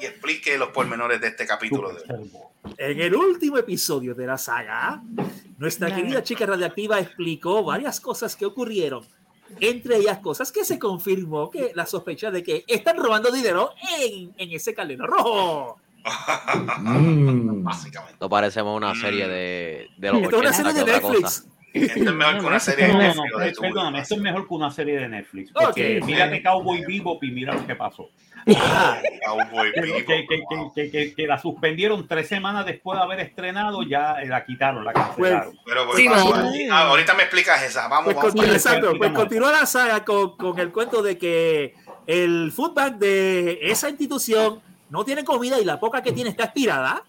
y 0.01 0.05
explique 0.05 0.59
los 0.59 0.69
pormenores 0.71 1.21
de 1.21 1.29
este 1.29 1.47
capítulo 1.47 1.93
de 1.93 2.03
hoy. 2.13 2.31
En 2.79 3.01
el 3.01 3.15
último 3.15 3.59
episodio 3.59 4.15
de 4.15 4.27
la 4.27 4.39
saga, 4.39 5.03
nuestra 5.59 5.95
querida 5.95 6.23
chica 6.23 6.47
radiactiva 6.47 6.99
explicó 7.01 7.63
varias 7.63 8.01
cosas 8.01 8.37
que 8.37 8.47
ocurrieron. 8.47 9.05
Entre 9.61 9.97
ellas 9.99 10.19
cosas 10.19 10.51
que 10.51 10.65
se 10.65 10.79
confirmó 10.79 11.51
que 11.51 11.71
la 11.75 11.87
sospecha 11.87 12.31
de 12.31 12.43
que 12.43 12.65
están 12.67 12.97
robando 12.97 13.31
dinero 13.31 13.71
en, 14.01 14.35
en 14.37 14.51
ese 14.51 14.75
caldero 14.75 15.07
rojo. 15.07 15.81
Mm. 16.79 17.65
Básicamente. 17.65 18.13
Esto 18.13 18.29
parecemos 18.29 18.77
una 18.77 18.95
serie 18.95 19.27
de, 19.27 19.89
de 19.97 20.13
los 20.13 20.23
Esto 20.23 20.37
es 20.37 20.41
una 20.41 20.51
80 20.51 20.71
serie 20.71 20.85
de 20.85 20.93
Netflix. 20.93 21.47
Cosa. 21.81 21.93
Esto 21.95 22.11
es 22.11 22.17
mejor 22.17 22.41
que 22.41 22.47
una 22.47 22.61
serie 22.61 22.87
de 22.87 22.93
No, 22.93 22.99
no, 22.99 23.05
Netflix 23.05 23.33
no, 23.33 23.39
de 23.39 23.53
Tubi. 23.53 23.67
perdóname, 23.69 23.99
esto 24.01 24.15
es 24.15 24.21
mejor 24.21 24.49
que 24.49 24.55
una 24.55 24.71
serie 24.71 24.99
de 24.99 25.09
Netflix. 25.09 25.53
Porque 25.53 25.99
Ok. 26.01 26.07
mírate 26.07 26.43
Cowboy 26.43 26.85
Bebop 26.87 27.23
y 27.25 27.31
mira 27.31 27.55
lo 27.55 27.67
que 27.67 27.75
pasó. 27.77 28.09
Ah, 28.57 28.99
Cowboy 29.27 29.73
Que, 29.73 29.81
Bebop, 29.81 29.99
que- 30.07 30.27
que- 30.27 30.43
que- 30.75 30.91
que- 30.91 31.15
que 31.15 31.27
la 31.27 31.39
suspendieron 31.39 32.07
tres 32.07 32.29
semanas 32.29 32.65
después 32.65 32.97
de 32.99 33.05
haber 33.05 33.21
estrenado, 33.21 33.83
ya 33.83 34.17
la 34.25 34.45
quitaron, 34.45 34.85
la 34.85 34.93
cancelaron. 34.93 35.59
Pero, 35.65 35.87
pues, 35.87 35.97
Sí, 35.99 36.09
no. 36.09 36.15
allí. 36.35 36.69
Ah, 36.71 36.83
ahorita 36.89 37.15
me 37.15 37.23
explicas 37.25 37.63
esa. 37.63 37.89
Vamos, 37.89 38.05
Pues, 38.05 38.17
vamos. 38.17 38.31
continúa, 38.33 38.51
sí, 38.51 38.55
exacto, 38.69 38.93
sí, 38.93 38.99
pues 38.99 39.11
sí, 39.11 39.15
continúa 39.17 39.51
la 39.53 39.67
saga 39.67 40.05
con, 40.05 40.37
con 40.37 40.59
el 40.61 40.71
cuento 40.71 41.03
de 41.03 41.19
que 41.19 41.75
el 42.07 42.53
foodbank 42.53 42.97
de 42.99 43.59
esa 43.63 43.89
institución 43.91 44.61
no 44.91 45.05
tiene 45.05 45.25
comida 45.25 45.59
y 45.61 45.65
la 45.65 45.81
poca 45.81 46.01
que 46.03 46.13
tiene 46.13 46.31
está 46.31 46.45
expirada, 46.45 47.03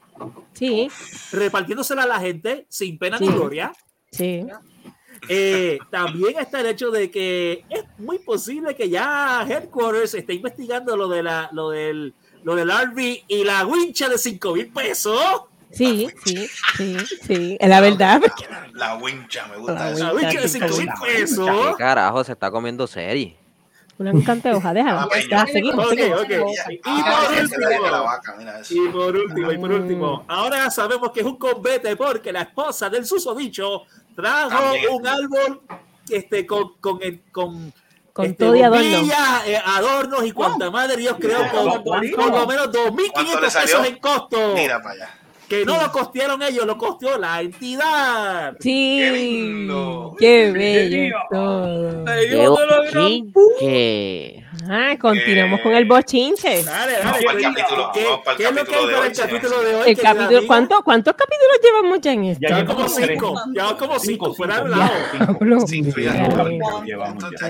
Sí, 0.54 0.90
repartiéndosela 1.32 2.02
a 2.02 2.08
la 2.08 2.20
gente 2.20 2.66
sin 2.70 2.98
pena 2.98 3.20
ni 3.20 3.28
Sí. 3.28 3.34
gloria. 3.34 3.72
Sí. 4.12 4.48
Eh, 5.30 5.80
también 5.90 6.38
está 6.40 6.62
el 6.62 6.68
hecho 6.68 6.92
de 6.92 7.10
que 7.10 7.66
es 7.70 7.84
muy 7.98 8.20
posible 8.20 8.76
que 8.76 8.90
ya 8.90 9.46
Headquarters 9.48 10.14
esté 10.14 10.34
investigando 10.36 10.96
lo 10.96 11.08
de 11.08 11.24
la, 11.24 11.50
lo 11.52 11.72
del, 11.72 12.14
lo 12.44 12.56
del 12.56 12.70
RV 12.70 13.24
y 13.28 13.44
la 13.44 13.66
wincha 13.66 14.10
de 14.10 14.18
5 14.18 14.54
mil 14.54 14.72
pesos. 14.72 15.20
Sí, 15.72 16.08
sí, 16.24 16.48
sí, 16.78 16.98
sí. 17.24 17.58
Es 17.60 17.70
la 17.70 17.82
verdad. 17.82 18.22
La 18.74 18.96
wincha, 18.96 19.48
me 19.48 19.58
gusta 19.58 19.74
La 19.74 19.92
eso. 19.92 20.04
La 20.06 20.14
wincha 20.14 20.42
de 20.42 20.48
5 20.48 20.78
mil 20.78 20.90
pesos. 21.04 21.50
¿Qué 21.50 21.74
carajo 21.78 22.24
se 22.24 22.32
está 22.32 22.50
comiendo 22.50 22.88
serie? 22.88 23.38
Una 24.00 24.12
encanta 24.12 24.56
hoja, 24.56 24.74
déjala. 24.74 25.08
Ah, 25.12 25.20
Ya, 25.30 25.46
seguimos, 25.48 25.86
Ok, 25.86 25.94
seguimos. 25.96 26.22
ok. 26.22 26.30
Y 26.72 26.80
Ah, 26.86 27.24
por 27.26 27.34
esa 27.34 27.44
es 27.44 27.50
la 27.52 27.68
de 27.70 27.76
último, 27.80 28.04
vaca, 28.04 28.36
mira 28.38 28.60
eso. 28.60 28.74
y 28.76 28.88
por 28.90 29.16
último, 29.16 29.52
y 29.52 29.58
por 29.58 29.72
último, 29.72 30.26
ahora 30.28 30.70
sabemos 30.70 31.12
que 31.12 31.22
es 31.22 31.26
un 31.26 31.38
combate 31.38 31.96
porque 31.96 32.32
la 32.32 32.42
esposa 32.42 32.90
del 32.90 33.06
susodicho 33.06 33.84
trajo 34.16 34.50
También. 34.50 34.86
un 34.92 35.08
árbol 35.08 35.62
este, 36.10 36.46
con, 36.46 36.76
con, 36.80 37.00
el- 37.02 37.24
con, 37.32 37.74
Con 38.14 38.26
este, 38.26 38.46
todo 38.46 38.56
y 38.56 38.62
adorno. 38.62 38.84
bombillas, 38.84 39.48
eh, 39.48 39.62
adornos 39.66 40.26
y 40.26 40.32
cuanta 40.32 40.70
madre 40.72 40.98
Dios 40.98 41.18
creo 41.20 41.40
con 41.52 41.84
por 41.84 41.96
lo 42.32 42.48
menos 42.48 42.68
¿Cuánto 42.68 42.86
2.500 42.92 43.42
le 43.42 43.50
salió? 43.50 43.78
pesos 43.78 43.88
en 43.88 43.98
costo. 44.00 44.54
Mira 44.56 44.82
para 44.82 44.94
allá. 44.96 45.10
Que 45.48 45.64
no 45.66 45.82
lo 45.82 45.92
costearon 45.94 46.42
ellos, 46.44 46.66
lo 46.66 46.78
costeó 46.78 47.18
la 47.18 47.40
entidad. 47.40 48.56
Sí. 48.60 48.98
Qué 49.00 49.12
lindo. 49.12 50.16
Qué 50.20 50.52
bello 50.52 51.16
todo. 51.32 52.04
¡Qué 52.06 52.48
bochinche! 52.48 54.44
Ah, 54.70 54.96
continuamos 55.00 55.60
Eh, 55.60 55.64
con 55.64 55.74
el 55.74 55.86
bochinche. 55.86 56.64
Dale, 56.64 56.94
dale. 56.94 57.26
para 57.26 57.32
el 57.32 57.38
¿qué- 57.38 57.44
capítulo, 57.44 57.92
qué- 57.94 58.02
es 58.02 58.08
lo 58.08 58.24
que 58.24 58.46
hay 58.46 58.54
para 58.54 59.06
el 59.08 59.16
capítulo 59.16 59.62
de 59.64 59.76
hoy? 59.76 59.90
El 59.92 59.98
capítulo, 59.98 60.48
¿cuánto, 60.48 60.84
¿Cuántos 60.84 61.14
capítulos 61.14 61.58
llevamos 61.64 62.02
ya 62.02 62.12
en 62.12 62.24
esto? 62.26 62.48
Ya 62.50 62.66
como 62.66 62.90
cinco, 62.90 63.36
ya 63.54 63.78
como 63.78 64.00
cinco, 64.00 64.34
fuera 64.34 64.62
de 64.64 64.70
lado. 64.70 64.92
cinco. 65.68 65.94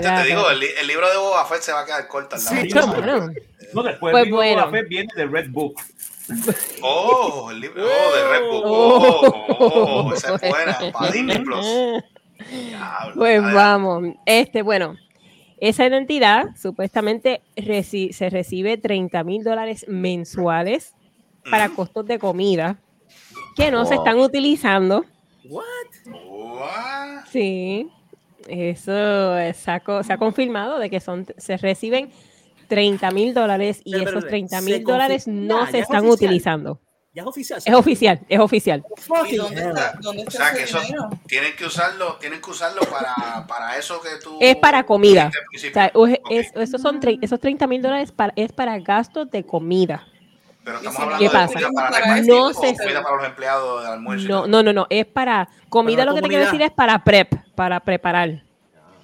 Ya, 0.02 0.22
te 0.22 0.28
digo, 0.28 0.50
el, 0.52 0.60
li- 0.60 0.68
el 0.80 0.88
libro 0.88 1.10
de 1.10 1.18
Boba 1.18 1.46
Fett 1.46 1.62
se 1.62 1.72
va 1.72 1.82
a 1.82 1.86
quedar 1.86 2.08
corto 2.08 2.36
al 2.36 2.44
lado. 2.44 2.58
Sí, 2.62 2.68
Claro. 2.70 3.30
No, 3.74 3.84
después 3.84 4.12
Pues 4.14 4.26
el 4.26 4.32
bueno. 4.32 4.70
bueno. 4.70 4.88
viene 4.88 5.10
de 5.16 5.26
Red 5.26 5.50
Book. 5.50 5.76
Oh, 6.82 7.50
el 7.52 7.60
libro 7.60 7.84
oh, 7.84 8.16
de 8.16 8.28
Red 8.30 8.48
Bull. 8.50 8.62
Oh, 8.66 9.46
oh, 9.60 10.14
esa 10.14 10.36
es 10.36 10.42
buena. 10.50 10.78
Para 10.92 11.12
Disney 11.12 11.40
Plus. 11.40 11.66
Diablo, 12.50 13.16
Pues 13.16 13.42
vamos, 13.42 14.04
este, 14.26 14.62
bueno, 14.62 14.96
esa 15.60 15.86
identidad 15.86 16.56
supuestamente 16.56 17.42
reci- 17.56 18.12
se 18.12 18.30
recibe 18.30 18.78
30 18.78 19.24
mil 19.24 19.44
dólares 19.44 19.86
mensuales 19.88 20.94
para 21.50 21.70
costos 21.70 22.06
de 22.06 22.20
comida 22.20 22.80
que 23.56 23.72
no 23.72 23.86
se 23.86 23.96
están 23.96 24.20
utilizando. 24.20 25.06
What? 25.46 25.66
What? 26.06 27.26
Sí, 27.32 27.90
eso 28.48 29.38
eh, 29.38 29.54
se 29.54 29.72
ha, 29.72 29.82
se 30.04 30.14
ha 30.14 30.18
confirmado 30.18 30.78
de 30.78 30.90
que 30.90 31.00
son, 31.00 31.26
se 31.38 31.58
reciben 31.58 32.12
30 32.68 33.12
mil 33.12 33.34
dólares 33.34 33.82
y 33.84 33.92
Pero, 33.92 34.04
pero, 34.06 34.12
esos 34.12 34.24
pero, 34.26 34.30
30 34.32 34.60
se 34.60 34.66
mil 34.66 34.84
dólares 34.84 35.28
no 35.28 35.66
ya, 35.66 35.72
se 35.72 35.78
es 35.80 35.84
están 35.84 35.98
oficial. 36.06 36.14
utilizando. 36.30 36.82
Ya 37.14 37.24
es 37.24 37.28
oficial. 37.30 37.62
Es 37.66 37.74
oficial, 37.74 38.20
es 38.30 38.40
oficial. 38.40 38.84
¿Y 38.96 39.02
Fucking 39.02 39.38
dónde 39.38 39.62
está, 39.64 39.94
dónde 40.02 40.22
O 40.24 40.28
está 40.28 40.38
sea 40.38 40.50
ese 40.50 40.58
que 40.58 40.64
eso 40.66 40.80
dinero? 40.82 41.10
tienen 41.26 41.56
que 41.56 41.66
usarlo, 41.66 42.16
tienen 42.18 42.42
que 42.42 42.52
usarlo 42.52 42.82
para, 42.82 43.48
para 43.48 43.76
eso 43.78 44.00
que 44.02 44.10
tú 44.24 44.38
Es 44.40 44.56
para 44.58 44.84
comida. 44.86 45.32
O 45.56 45.58
sea, 45.58 45.92
o- 45.96 46.04
Ok. 46.04 46.12
es- 46.30 46.52
esos, 46.56 46.80
son 46.80 47.00
tre- 47.02 47.18
esos 47.22 47.40
30 47.40 47.66
mil 47.66 47.82
dólares 47.82 48.12
para, 48.12 48.34
es 48.36 48.52
para 48.52 48.78
gastos 48.80 49.32
de 49.32 49.44
comida. 49.44 50.06
Pero 50.64 50.78
estamos 50.78 50.96
¿Y 50.96 50.98
si 50.98 51.02
hablando 51.04 51.18
¿Qué 51.18 51.24
de 51.26 51.30
pasa? 51.32 51.54
comida 51.54 51.70
para 51.74 51.90
No 51.90 51.96
repartir 51.98 52.28
No 52.28 52.46
o 52.48 52.54
se- 52.54 52.78
comida 52.78 53.02
para 53.02 53.16
los 53.16 53.26
empleados 53.26 53.82
de 53.84 53.90
almuerzo. 53.90 54.28
No, 54.28 54.48
no, 54.48 54.62
no, 54.64 54.74
no, 54.74 54.88
es 54.92 55.06
para 55.08 55.50
comida 55.70 55.98
Para 56.00 56.12
lo 56.12 56.16
que 56.16 56.22
te 56.22 56.28
quiero 56.28 56.44
decir 56.46 56.62
es 56.62 56.72
para 56.72 57.04
prep, 57.04 57.34
para 57.56 57.80
preparar. 57.80 58.44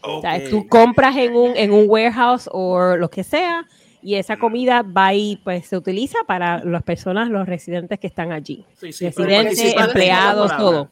O 0.04 0.22
sea, 0.22 0.36
Ok. 0.36 0.50
tú 0.50 0.68
compras 0.68 1.16
en 1.18 1.36
un, 1.36 1.56
en 1.56 1.72
un 1.72 1.86
warehouse 1.88 2.50
o 2.52 2.96
lo 2.98 3.10
que 3.10 3.24
sea 3.24 3.66
y 4.02 4.16
esa 4.16 4.38
comida 4.38 4.82
va 4.84 5.14
y 5.14 5.38
pues 5.46 5.68
se 5.68 5.78
utiliza 5.78 6.18
para 6.28 6.64
las 6.66 6.84
personas, 6.84 7.30
los 7.30 7.48
residentes 7.48 8.00
que 8.00 8.08
están 8.08 8.32
allí. 8.34 8.66
Sí, 8.80 8.92
sí, 8.92 9.10
pero 9.16 9.28
Residentes, 9.30 9.76
empleados, 9.78 10.58
todo. 10.58 10.90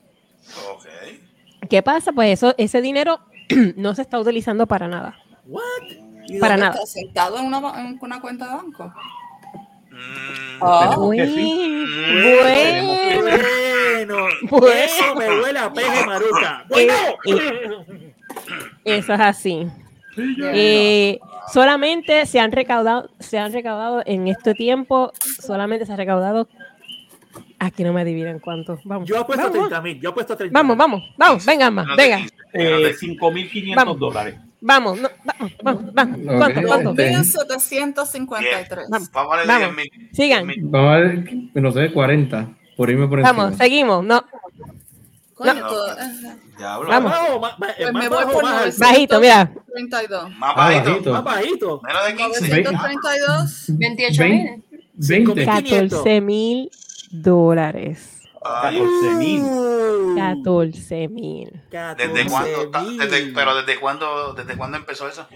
¿Qué 1.69 1.81
pasa? 1.83 2.11
Pues 2.13 2.29
eso, 2.33 2.53
ese 2.57 2.81
dinero 2.81 3.19
no 3.75 3.93
se 3.95 4.01
está 4.01 4.19
utilizando 4.19 4.65
para 4.67 4.87
nada. 4.87 5.19
What? 5.45 5.61
¿Y 6.27 6.39
Para 6.39 6.55
nada. 6.55 6.73
está 6.73 6.85
sentado 6.85 7.37
en 7.39 7.45
una, 7.47 7.81
en 7.81 7.99
una 8.01 8.21
cuenta 8.21 8.47
de 8.47 8.55
banco? 8.55 8.93
Mm, 9.91 10.63
Esperemos 10.63 11.11
que 11.11 11.27
sí. 11.27 11.85
Bueno, 12.41 12.93
Bueno, 13.21 14.25
Bueno. 14.49 14.67
eso 14.67 15.15
me 15.15 15.41
huele 15.41 15.59
a 15.59 15.73
peje 15.73 16.05
maruca. 16.05 16.65
Bueno, 16.69 16.93
Eh, 17.25 18.10
eso 18.85 19.13
es 19.13 19.19
así. 19.19 19.67
Eh, 20.53 21.19
solamente 21.53 22.25
se 22.25 22.39
han 22.39 22.51
recaudado, 22.51 23.09
se 23.19 23.37
han 23.37 23.53
recaudado 23.53 24.03
en 24.05 24.27
este 24.27 24.53
tiempo, 24.53 25.11
solamente 25.41 25.85
se 25.85 25.93
ha 25.93 25.95
recaudado. 25.95 26.47
Aquí 27.59 27.83
no 27.83 27.93
me 27.93 28.01
adivinen 28.01 28.39
cuánto. 28.39 28.79
Vamos. 28.83 29.07
yo 29.07 29.19
apuesto 29.19 29.43
vamos, 29.43 29.69
30 29.69 29.81
mil. 29.81 30.01
Yo 30.01 30.09
apuesto 30.09 30.35
30 30.35 30.57
vamos, 30.57 30.75
vamos, 30.77 31.03
vamos, 31.15 31.45
vengan 31.45 31.73
más, 31.73 31.85
venga, 31.95 32.17
15, 32.17 32.35
Eh, 32.53 32.63
menos 32.63 32.81
de 32.81 32.95
5.500 32.95 33.75
Vamos. 33.75 33.99
dólares. 33.99 34.35
vamos, 34.59 34.99
no, 34.99 35.09
vamos, 35.23 35.53
vamos, 35.63 35.93
vamos. 35.93 36.19
¿Cuánto, 36.37 36.61
cuánto? 36.67 36.89
Este. 36.91 37.09
1753. 37.11 38.89
Vamos. 38.89 39.11
Vamos 39.11 39.33
a 39.33 39.37
darle 39.37 39.53
Vamos. 39.53 39.75
10 39.75 39.91
mil. 39.91 40.09
Sigan. 40.11 40.47
10 40.47 40.57
mil. 40.57 40.67
Vamos 40.69 40.93
a 40.93 40.97
ver, 40.97 41.29
no 41.53 41.71
sé, 41.71 41.91
40. 41.93 42.49
Por 42.75 42.89
irme 42.89 43.07
por 43.07 43.19
encima. 43.19 43.43
Vamos, 43.43 43.57
seguimos. 43.57 44.03
No, 44.03 44.23
Coño, 45.41 45.53
No. 45.61 45.67
todo- 45.69 45.95
Diablo. 46.57 46.89
Vamos. 46.89 47.11
Bajo, 47.11 47.39
ma- 47.39 47.55
ma- 47.57 47.67
Pues 47.77 47.93
me 47.93 48.09
voy 48.09 48.17
bajo, 48.17 48.31
por 48.31 48.43
más 48.43 48.63
alto. 48.65 48.77
Bajito, 48.79 49.19
mira. 49.19 49.51
932. 49.67 50.29
Más 50.37 50.51
Ah, 50.51 50.55
bajito. 50.57 50.89
bajito. 50.89 51.11
Más 51.13 51.23
bajito. 51.23 51.81
Menos 51.83 52.05
de 52.05 52.15
15. 52.15 52.63
932. 52.63 53.65
28 53.69 54.21
Vein- 54.23 54.43
mil. 54.43 54.63
20. 54.93 55.45
14 55.45 56.21
mil 56.21 56.71
dólares. 57.11 58.21
Ay, 58.43 58.79
14.000. 58.79 59.41
Uh, 59.43 60.15
14 60.15 61.07
mil. 61.07 61.61
¿Desde 61.97 62.29
cuándo? 62.29 62.69
ta- 62.71 62.79
14.000. 62.83 62.97
Desde, 62.97 63.31
pero 63.33 63.55
desde 63.55 63.79
cuándo, 63.79 64.33
desde 64.33 64.55
cuándo 64.57 64.77
empezó 64.77 65.07
eso? 65.07 65.27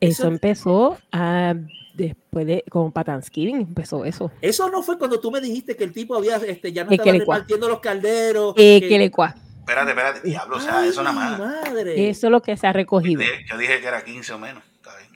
Eso 0.00 0.26
empezó 0.28 0.96
ah, 1.12 1.54
después 2.00 2.46
de, 2.46 2.64
como 2.70 2.90
para 2.90 3.12
Thanksgiving, 3.14 3.56
empezó 3.56 4.04
eso. 4.04 4.30
Eso 4.40 4.68
no 4.70 4.82
fue 4.82 4.98
cuando 4.98 5.20
tú 5.20 5.30
me 5.30 5.40
dijiste 5.40 5.76
que 5.76 5.84
el 5.84 5.92
tipo 5.92 6.16
había, 6.16 6.36
este, 6.36 6.72
ya 6.72 6.84
no 6.84 6.90
Es 6.90 6.98
estaba 6.98 7.16
repartiendo 7.18 7.68
los 7.68 7.80
calderos. 7.80 8.54
Eh, 8.56 8.80
que 8.88 8.98
le 8.98 9.10
cua. 9.10 9.34
Espérate, 9.60 9.90
espérate. 9.90 10.20
Diablo, 10.28 10.56
o 10.56 10.60
sea, 10.60 10.84
eso 10.86 11.02
nada 11.02 11.34
Ay, 11.34 11.38
más. 11.40 11.70
madre. 11.70 12.08
Eso 12.10 12.26
es 12.26 12.30
lo 12.30 12.42
que 12.42 12.56
se 12.56 12.66
ha 12.66 12.72
recogido. 12.72 13.22
Yo 13.48 13.56
dije 13.58 13.80
que 13.80 13.86
era 13.86 14.02
15 14.04 14.32
o 14.32 14.38
menos. 14.38 14.62
Está 14.76 14.96
bien. 14.96 15.10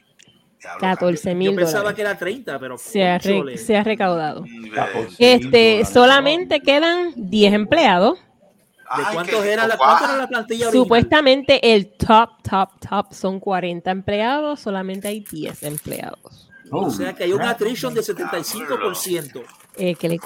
Diablo, 0.61 0.81
14 0.81 1.31
Yo 1.31 1.37
mil 1.37 1.55
pensaba 1.57 1.79
dólares. 1.79 1.97
que 1.97 2.03
era 2.03 2.18
30, 2.18 2.59
pero 2.61 2.79
Se 2.79 3.05
ha, 3.05 3.18
re- 3.18 3.31
cónchole. 3.33 3.59
se 3.59 3.77
ha 3.77 3.83
recaudado. 3.83 4.42
cambio. 4.42 4.73
14.000 4.75 5.14
Este, 5.18 5.85
solamente 5.87 6.61
quedan 6.61 7.12
10 7.16 7.53
empleados. 7.55 8.18
¿De 8.18 9.03
Ay, 9.03 9.14
cuántos 9.14 9.42
qué 9.42 9.53
era 9.53 9.66
la, 9.66 9.77
cuánto 9.77 10.05
era 10.05 10.16
la 10.18 10.29
plantilla 10.29 10.68
original? 10.68 10.85
Supuestamente 10.85 11.75
el 11.75 11.88
top, 11.94 12.31
top, 12.49 12.68
top 12.79 13.12
son 13.12 13.40
40 13.40 13.90
empleados, 13.90 14.61
solamente 14.61 15.09
hay 15.09 15.20
10 15.20 15.62
empleados. 15.64 16.49
O 16.70 16.90
sea 16.90 17.12
que 17.12 17.24
hay 17.24 17.33
un 17.33 17.42
attrition 17.42 17.94
de 17.94 18.00
75%. 18.03 19.42
Eh, 19.77 19.94
que 19.94 20.09
le. 20.09 20.18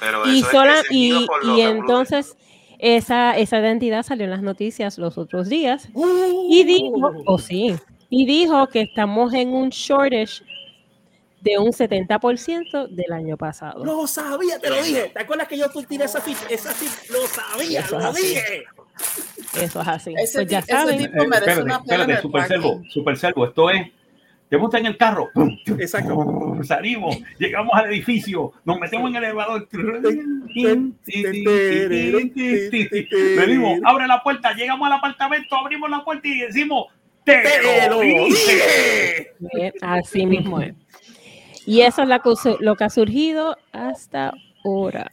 Pero 0.00 0.26
Y, 0.26 0.40
es 0.40 0.46
sola, 0.48 0.82
y, 0.90 1.26
y 1.56 1.60
entonces 1.60 2.36
esa, 2.78 3.36
esa 3.36 3.60
identidad 3.60 4.02
salió 4.02 4.24
en 4.24 4.30
las 4.30 4.42
noticias 4.42 4.98
los 4.98 5.16
otros 5.18 5.48
días 5.48 5.88
Uh. 5.94 6.48
y 6.50 6.64
dijo, 6.64 7.12
oh 7.26 7.38
sí, 7.38 7.76
y 8.10 8.26
dijo 8.26 8.66
que 8.68 8.80
estamos 8.82 9.32
en 9.34 9.50
un 9.54 9.68
shortage 9.70 10.42
de 11.40 11.58
un 11.58 11.72
70% 11.72 12.88
del 12.88 13.12
año 13.12 13.36
pasado. 13.36 13.84
Lo 13.84 14.06
sabía, 14.06 14.58
te 14.60 14.70
lo 14.70 14.76
dije. 14.82 15.10
¿Te 15.12 15.20
acuerdas 15.22 15.48
que 15.48 15.58
yo 15.58 15.68
tiré 15.88 16.04
esa 16.04 16.20
ficha? 16.20 16.46
Esa 16.48 16.72
ficha, 16.72 17.12
lo 17.12 17.26
sabía, 17.26 17.80
Eso 17.80 17.96
es 17.98 18.02
lo 18.04 18.10
así. 18.10 18.22
dije. 18.26 18.64
Eso 19.60 19.80
es 19.82 19.88
así. 19.88 20.14
Ese 20.16 20.38
Pues 20.38 20.48
ya 20.48 20.58
ese 20.60 20.70
saben. 20.72 20.98
tipo- 20.98 21.22
Eh, 21.22 21.28
espérate, 21.32 21.62
una 21.62 22.20
Super. 22.22 22.46
Servo, 22.46 22.82
Super 22.88 23.16
Servo, 23.18 23.46
esto 23.46 23.70
es, 23.70 23.88
te 24.52 24.58
montas 24.58 24.80
en 24.82 24.86
el 24.86 24.98
carro, 24.98 25.30
Exacto. 25.78 26.58
salimos, 26.62 27.16
llegamos 27.38 27.72
al 27.74 27.86
edificio, 27.86 28.52
nos 28.66 28.78
metemos 28.78 29.08
en 29.08 29.16
el 29.16 29.24
elevador, 29.24 29.66
venimos, 33.36 33.80
abre 33.84 34.06
la 34.06 34.22
puerta, 34.22 34.52
llegamos 34.52 34.86
al 34.86 34.92
apartamento, 34.98 35.56
abrimos 35.56 35.88
la 35.90 36.04
puerta 36.04 36.28
y 36.28 36.40
decimos, 36.40 36.86
te 37.24 37.42
lo 37.88 38.00
dije. 38.00 39.32
Eh, 39.58 39.72
Así 39.80 40.26
mismo 40.26 40.60
es. 40.60 40.74
Y 41.64 41.80
eso 41.82 42.02
es 42.02 42.08
lo 42.60 42.74
que 42.76 42.84
ha 42.84 42.90
surgido 42.90 43.56
hasta 43.72 44.34
ahora. 44.64 45.10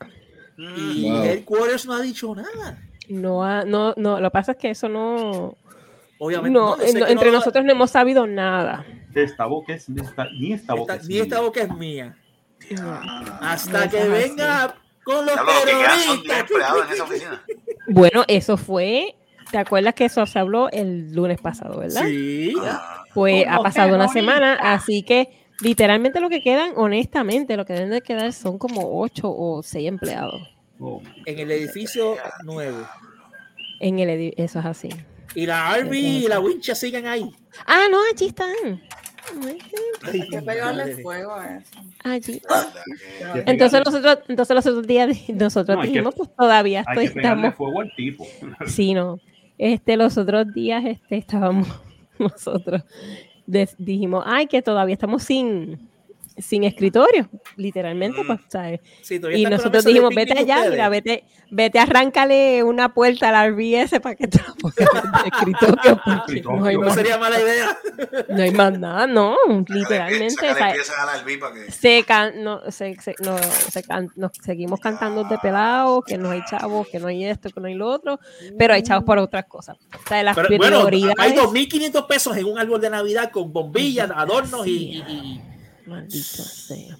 Y 0.58 1.10
Wow. 1.10 1.23
Headquarters 1.23 1.86
no 1.86 1.93
ha 1.93 2.02
dicho 2.02 2.36
nada. 2.36 2.78
No, 3.08 3.43
ha- 3.43 3.63
no, 3.63 3.93
no, 3.95 4.19
lo 4.19 4.30
que 4.30 4.34
pasa 4.34 4.52
es 4.52 4.58
que 4.58 4.69
eso 4.71 4.89
no, 4.89 5.56
Obviamente. 6.17 6.60
no, 6.60 6.75
entre 6.82 7.28
no- 7.32 7.38
nosotros 7.38 7.63
no 7.63 7.71
hemos 7.71 7.91
sabido 7.91 8.28
nada. 8.28 8.86
Esta 9.23 9.45
boca 9.45 9.73
es, 9.73 9.93
de 9.93 10.01
esta- 10.01 10.29
ni 10.32 10.53
esta 10.53 10.73
boca 10.73 10.93
esta- 10.93 11.03
es 11.03 11.08
ni 11.10 11.13
mía. 11.15 11.23
esta 11.23 11.39
boca 11.41 11.62
es 11.62 11.69
mía. 11.75 12.17
Hasta 13.41 13.86
No, 13.86 13.91
que 13.91 14.03
venga 14.08 14.75
con 15.03 15.25
los 15.25 15.34
Diablo, 15.36 15.51
lo 15.53 15.65
que 15.65 15.71
quedan 15.71 15.99
son 15.99 16.21
10 16.23 16.27
terroristas. 16.27 16.39
empleados 16.49 16.86
en 16.88 16.93
esa 16.93 17.03
oficina. 17.03 17.43
Bueno, 17.88 18.23
eso 18.27 18.58
fue, 18.58 19.15
¿te 19.51 19.58
acuerdas 19.58 19.93
que 19.95 20.05
eso 20.05 20.25
se 20.25 20.38
habló 20.39 20.69
el 20.71 21.13
lunes 21.13 21.39
pasado, 21.41 21.79
verdad? 21.79 22.03
Sí. 22.05 22.53
Ah, 22.63 23.03
Pues 23.13 23.45
ha 23.47 23.60
pasado 23.62 23.95
una 23.95 24.08
semana, 24.08 24.53
así 24.62 25.01
que 25.03 25.29
literalmente 25.62 26.19
lo 26.19 26.29
que 26.29 26.41
quedan, 26.43 26.73
honestamente, 26.75 27.58
lo 27.58 27.65
que 27.65 27.73
deben 27.73 27.89
de 27.89 28.01
quedar 28.01 28.32
son 28.34 28.58
como 28.60 29.01
ocho 29.01 29.34
o 29.36 29.63
seis 29.63 29.88
empleados 29.88 30.41
Oh, 30.82 31.01
En 31.25 31.39
el 31.39 31.51
edificio 31.51 32.15
nuevo. 32.43 32.88
en 33.82 33.99
el 33.99 34.10
edi- 34.10 34.34
eso 34.38 34.60
es 34.60 34.65
así. 34.65 34.89
Y 35.36 35.45
la 35.45 35.71
Arby 35.71 35.99
y 35.99 36.27
la 36.27 36.39
Wincha 36.39 36.73
siguen 36.73 37.05
ahí. 37.05 37.29
Ah, 37.65 37.86
no, 37.91 37.97
allí 38.13 38.27
están. 38.27 38.82
Hay 40.11 40.27
que 40.29 40.41
pegarle 40.41 40.97
fuego 40.97 41.33
a 41.33 41.57
eso. 41.57 41.79
Allí. 42.03 42.41
Entonces 43.45 43.81
nosotros, 43.85 44.19
entonces 44.27 44.55
los 44.55 44.65
otros 44.65 44.87
días 44.87 45.17
nosotros 45.29 45.75
No, 45.75 45.81
hay 45.81 45.87
que- 45.87 45.93
dijimos, 45.93 46.15
pues 46.15 46.35
todavía 46.35 46.83
hay 46.87 46.93
estoy, 46.93 47.07
que 47.07 47.13
pegarle 47.21 47.47
estamos, 47.47 47.55
fuego 47.57 47.81
al 47.81 47.91
tipo. 47.95 48.25
sí, 48.67 48.93
no. 48.93 49.19
Este, 49.57 49.97
los 49.97 50.17
otros 50.17 50.53
días 50.53 50.83
este, 50.85 51.17
estábamos 51.17 51.67
nosotros, 52.19 52.83
dijimos, 53.77 54.23
ay, 54.25 54.47
que 54.47 54.61
todavía 54.61 54.93
estamos 54.93 55.23
sin, 55.23 55.88
sin 56.41 56.63
escritorio, 56.63 57.30
literalmente, 57.56 58.23
Mm. 58.23 58.28
pues, 58.28 58.39
¿sabes? 58.47 58.80
Sí, 59.02 59.19
todavía 59.19 59.39
Y 59.39 59.45
nosotros 59.52 59.84
dijimos, 59.86 60.13
vete 60.15 60.38
allá, 60.38 60.56
ustedes. 60.58 60.71
mira, 60.71 60.89
vete, 60.89 61.23
vete, 61.52 61.80
arráncale 61.80 62.63
una 62.63 62.93
puerta 62.93 63.30
al 63.30 63.52
RBS 63.54 63.99
para 63.99 64.15
que 64.15 64.28
te 64.28 64.38
escritorio, 65.25 66.02
no 66.58 66.65
hay, 66.65 66.75
No 66.75 66.82
más, 66.82 66.95
sería 66.95 67.17
mala 67.17 67.39
idea. 67.41 67.78
no 68.30 68.41
hay 68.43 68.52
más 68.52 68.78
nada, 68.80 69.08
no, 69.08 69.36
literalmente, 69.67 70.36
para 70.54 70.73
se, 73.02 73.15
nos 74.15 74.32
seguimos 74.41 74.80
cantando 74.80 75.23
de 75.23 75.38
pelado, 75.38 76.02
que 76.02 76.17
no 76.17 76.30
hay 76.32 76.41
chavos, 76.49 76.88
que 76.88 76.99
no 76.99 77.08
hay 77.08 77.25
esto, 77.25 77.49
que 77.49 77.60
no 77.60 77.67
hay 77.67 77.75
lo 77.75 77.88
otro, 77.88 78.19
pero 78.58 78.73
hay 78.73 78.84
chavos 78.84 79.04
por 79.06 79.17
otras 79.17 79.45
cosas. 79.45 79.78
O 79.93 80.08
sea, 80.08 80.23
las 80.23 80.36
Pero, 80.36 80.58
bueno, 80.58 80.86
hay 81.17 81.34
2.500 81.34 82.08
pesos 82.08 82.38
en 82.38 82.45
un 82.45 82.58
árbol 82.60 82.80
de 82.82 82.89
Navidad 82.89 83.32
con 83.32 83.52
bombillas, 83.52 84.10
adornos 84.15 84.65
y, 84.67 84.71
y- 84.71 85.04
y- 85.10 85.41
Maldito 85.89 86.43
sea. 86.43 86.95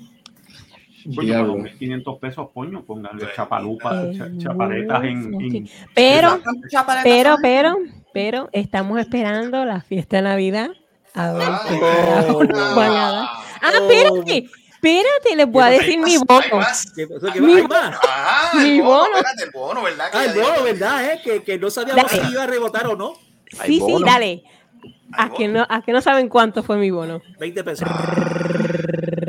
Diablo. 1.06 1.54
para 1.58 1.64
2.500 1.70 2.20
pesos, 2.20 2.50
coño, 2.54 2.84
pónganle 2.84 3.26
Sí. 3.26 3.32
chapalupas, 3.36 4.04
Eh, 4.06 4.18
cha- 4.18 4.30
chapaletas 4.38 5.04
en, 5.06 5.34
en- 5.42 5.70
Pero, 5.96 6.42
pero, 7.04 7.38
pero, 7.42 7.78
pero, 8.14 8.50
estamos 8.52 9.00
esperando 9.00 9.64
la 9.66 9.82
fiesta 9.82 10.18
de 10.18 10.24
Navidad. 10.24 10.70
A 11.16 11.32
ver 11.34 11.48
Ah, 11.50 11.62
qué 11.68 11.76
Oh. 12.32 12.44
Ah, 13.62 13.72
espérate, 13.74 14.50
espérate, 14.72 15.36
les 15.36 15.48
voy 15.50 15.64
a 15.64 15.68
decir 15.68 15.98
más, 16.00 16.06
mi 16.06 16.14
hay 16.16 16.20
voto. 16.20 16.58
más. 16.58 16.92
¿Qué 16.96 17.08
pasó? 17.08 17.28
¿Qué 17.34 17.42
Mi- 17.42 17.62
más? 17.64 17.96
Ajá, 18.04 18.58
Mi 18.60 18.80
bono, 18.80 18.90
bono. 18.94 19.16
espérate, 19.16 19.44
el 19.44 19.52
bono, 19.52 19.84
¿verdad? 19.84 20.12
Que 20.12 20.18
Ah, 20.18 20.26
el 20.26 20.34
bono, 20.42 20.64
¿verdad? 20.64 21.06
Eh? 21.14 21.22
Que, 21.24 21.44
que 21.44 21.58
no 21.58 21.70
sabíamos 21.70 22.12
Dale. 22.12 22.26
si 22.26 22.32
iba 22.32 22.44
a 22.44 22.48
rebotar 22.48 22.88
o 22.88 22.96
no. 22.96 23.14
Sí, 23.66 23.74
sí, 23.76 23.80
bono. 23.80 24.06
dale. 24.06 24.44
A 25.18 25.30
que, 25.32 25.48
no, 25.48 25.66
a 25.68 25.82
que 25.82 25.92
no 25.92 26.02
saben 26.02 26.30
cuánto 26.30 26.64
fue 26.64 26.78
mi 26.78 26.92
bono. 26.92 27.22
20 27.40 27.64
pesos. 27.64 27.88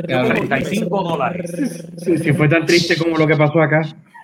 Cabrón. 0.07 0.47
35 0.47 1.03
dólares. 1.03 1.85
Si, 1.97 2.17
si 2.17 2.33
fue 2.33 2.47
tan 2.49 2.65
triste 2.65 2.97
como 2.97 3.17
lo 3.17 3.25
que 3.27 3.35
pasó 3.35 3.61
acá. 3.61 3.81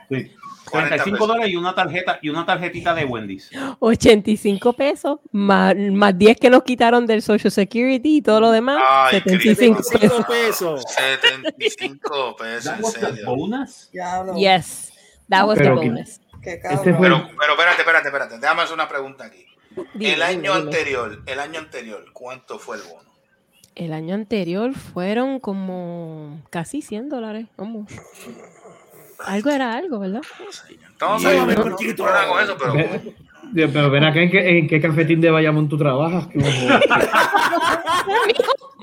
Sí. 0.10 0.32
40 0.70 0.98
45 0.98 1.12
pesos. 1.16 1.28
dólares 1.28 1.50
y 1.50 1.56
una 1.56 1.74
tarjeta 1.74 2.20
y 2.22 2.30
una 2.30 2.46
tarjetita 2.46 2.94
de 2.94 3.06
Wendy's. 3.06 3.50
85 3.80 4.74
pesos, 4.74 5.20
más, 5.32 5.74
más 5.78 6.18
10 6.18 6.38
que 6.38 6.50
nos 6.50 6.64
quitaron 6.64 7.06
del 7.08 7.22
Social 7.22 7.52
Security 7.52 8.18
y 8.18 8.22
todo 8.22 8.42
lo 8.42 8.52
demás, 8.52 8.84
Ay, 8.86 9.22
75 9.22 9.78
Cristo. 9.78 10.00
pesos. 10.00 10.26
25 10.28 10.28
pesos. 10.28 10.84
75 10.90 12.36
pesos, 12.38 12.64
That 12.66 12.82
was 12.82 12.94
the 13.16 13.24
bonus. 13.26 13.90
Yes, 14.38 14.92
that 15.30 15.48
was 15.48 15.58
the 15.58 15.64
Pero- 15.64 15.76
bonus. 15.78 16.20
Qué 16.42 16.60
cabrón. 16.60 16.80
Este 16.80 16.94
Pero, 17.02 17.28
pero 17.40 17.54
espérate, 17.54 17.82
espérate, 17.82 18.08
espérate. 18.10 18.40
Déjame 18.40 18.62
hacer 18.62 18.74
una 18.76 18.88
pregunta 18.88 19.26
aquí. 19.26 19.46
Dime, 19.94 20.14
el 20.14 20.22
año 20.22 20.42
dime, 20.42 20.48
dime. 20.56 20.66
anterior, 20.66 21.22
el 21.26 21.40
año 21.40 21.60
anterior, 21.60 22.06
¿cuánto 22.14 22.60
fue 22.60 22.78
el 22.78 22.84
bono? 22.84 23.08
El 23.76 23.94
año 23.94 24.16
anterior 24.16 24.74
fueron 24.74 25.40
como 25.40 26.42
casi 26.50 26.82
100 26.82 27.10
dólares. 27.10 27.46
Vamos. 27.58 27.92
Algo 29.26 29.50
era 29.52 29.74
algo, 29.76 30.00
¿verdad? 30.00 30.22
Estamos 30.92 31.22
Sí, 31.22 31.28
hablando 31.28 31.54
no, 31.54 31.64
no, 31.64 31.70
no 31.70 32.28
con 32.30 32.44
eso, 32.44 32.58
pero 32.58 32.74
de- 32.74 33.68
Pero 33.70 33.90
ven 33.90 34.04
acá, 34.04 34.20
¿en 34.22 34.30
qué, 34.32 34.58
en 34.60 34.68
qué 34.68 34.82
cafetín 34.82 35.22
de 35.22 35.30
Bayamón 35.32 35.70
tú 35.70 35.78
trabajas? 35.78 36.28
Que 36.28 36.40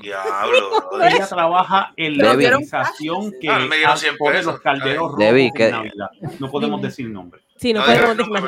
diablo. 0.01 0.89
Ella 1.03 1.27
trabaja 1.27 1.93
en 1.97 2.17
la 2.17 2.31
Debbie. 2.31 2.47
organización 2.47 3.33
que 3.41 3.49
Ah, 3.49 3.59
me 3.59 3.77
dieron 3.77 3.97
100 3.97 4.17
pone 4.17 4.37
pesos. 4.37 4.53
los 4.53 4.61
calderos 4.61 5.03
rojos 5.03 5.19
Debbie, 5.19 5.47
en 5.47 5.53
¿qué- 5.53 5.71
Navidad. 5.71 6.09
No 6.39 6.49
podemos 6.51 6.81
decir 6.81 7.09
nombre. 7.09 7.41
Sí, 7.57 7.73
no, 7.73 7.83
podemos 7.83 8.11
el 8.11 8.17
nombre, 8.17 8.41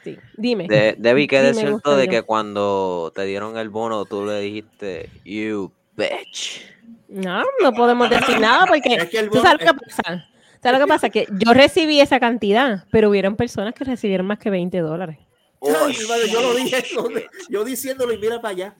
es. 0.00 0.04
Sí, 0.16 0.18
dime. 0.36 0.66
De, 0.66 0.94
Debbie, 0.98 1.26
de 1.26 1.52
Dime, 1.52 1.54
cierto 1.54 1.96
de 1.96 2.08
que 2.08 2.22
cuando 2.22 3.12
te 3.14 3.24
dieron 3.24 3.56
el 3.58 3.68
bono 3.68 4.04
tú 4.06 4.24
le 4.24 4.40
dijiste, 4.40 5.10
you 5.24 5.72
bitch. 5.96 6.62
No, 7.08 7.42
no 7.62 7.72
podemos 7.72 8.08
decir 8.08 8.40
nada 8.40 8.66
porque 8.66 8.94
Es 8.94 9.10
que 9.10 9.18
el 9.18 9.30
tú 9.30 9.40
sabes 9.40 9.66
lo 9.66 9.74
que 9.74 9.80
pasa. 9.86 10.26
¿Sabes 10.62 10.78
lo 10.78 10.86
que 10.86 10.88
pasa? 10.88 11.10
Que 11.10 11.26
yo 11.30 11.54
recibí 11.54 12.00
esa 12.00 12.20
cantidad, 12.20 12.84
pero 12.90 13.08
hubieron 13.10 13.36
personas 13.36 13.74
que 13.74 13.84
recibieron 13.84 14.26
más 14.26 14.38
que 14.38 14.50
20 14.50 14.78
dólares. 14.78 15.18
Ay, 15.62 15.96
madre, 16.08 16.28
yo 16.30 16.40
lo 16.42 16.54
dije, 16.54 16.84
yo, 17.48 17.64
diciéndolo 17.64 18.12
y 18.12 18.18
mira 18.18 18.40
para 18.40 18.52
allá. 18.52 18.74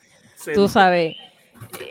Tú 0.54 0.68
sabes, 0.68 1.16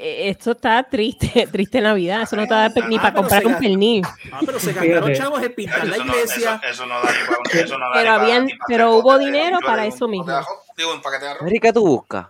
esto 0.02 0.52
está 0.52 0.84
triste, 0.84 1.48
triste 1.52 1.82
Navidad. 1.82 2.24
Eso 2.24 2.36
no 2.36 2.48
te 2.48 2.54
da 2.54 2.70
ni 2.88 2.98
Ah, 2.98 3.02
para 3.02 3.14
comprar 3.14 3.46
un 3.46 3.56
pernil. 3.58 4.04
Ah, 4.32 4.40
pero 4.46 4.60
se 4.60 4.74
gastaron 4.74 5.04
Fíjate. 5.04 5.14
chavos 5.18 5.44
en 5.44 5.54
pintar 5.54 5.88
la 5.88 5.96
Eso 5.96 6.06
no, 6.06 6.14
iglesia. 6.16 6.62
eso, 6.64 6.72
eso 6.72 6.86
no 6.86 6.96
da 6.96 7.02
ni 7.12 7.28
para 7.52 7.64
eso 7.66 7.78
no 7.78 7.86
da 7.86 7.92
Pero 7.94 8.04
ni 8.04 8.10
para- 8.10 8.16
habían- 8.24 8.46
para 8.48 8.60
pero 8.68 8.96
hubo 8.96 9.18
dinero 9.20 9.60
para 9.66 9.86
eso 9.86 10.06
un 10.06 10.12
mismo. 10.12 10.34
¿qué 11.62 11.74
tú 11.74 11.86
buscas? 11.86 12.28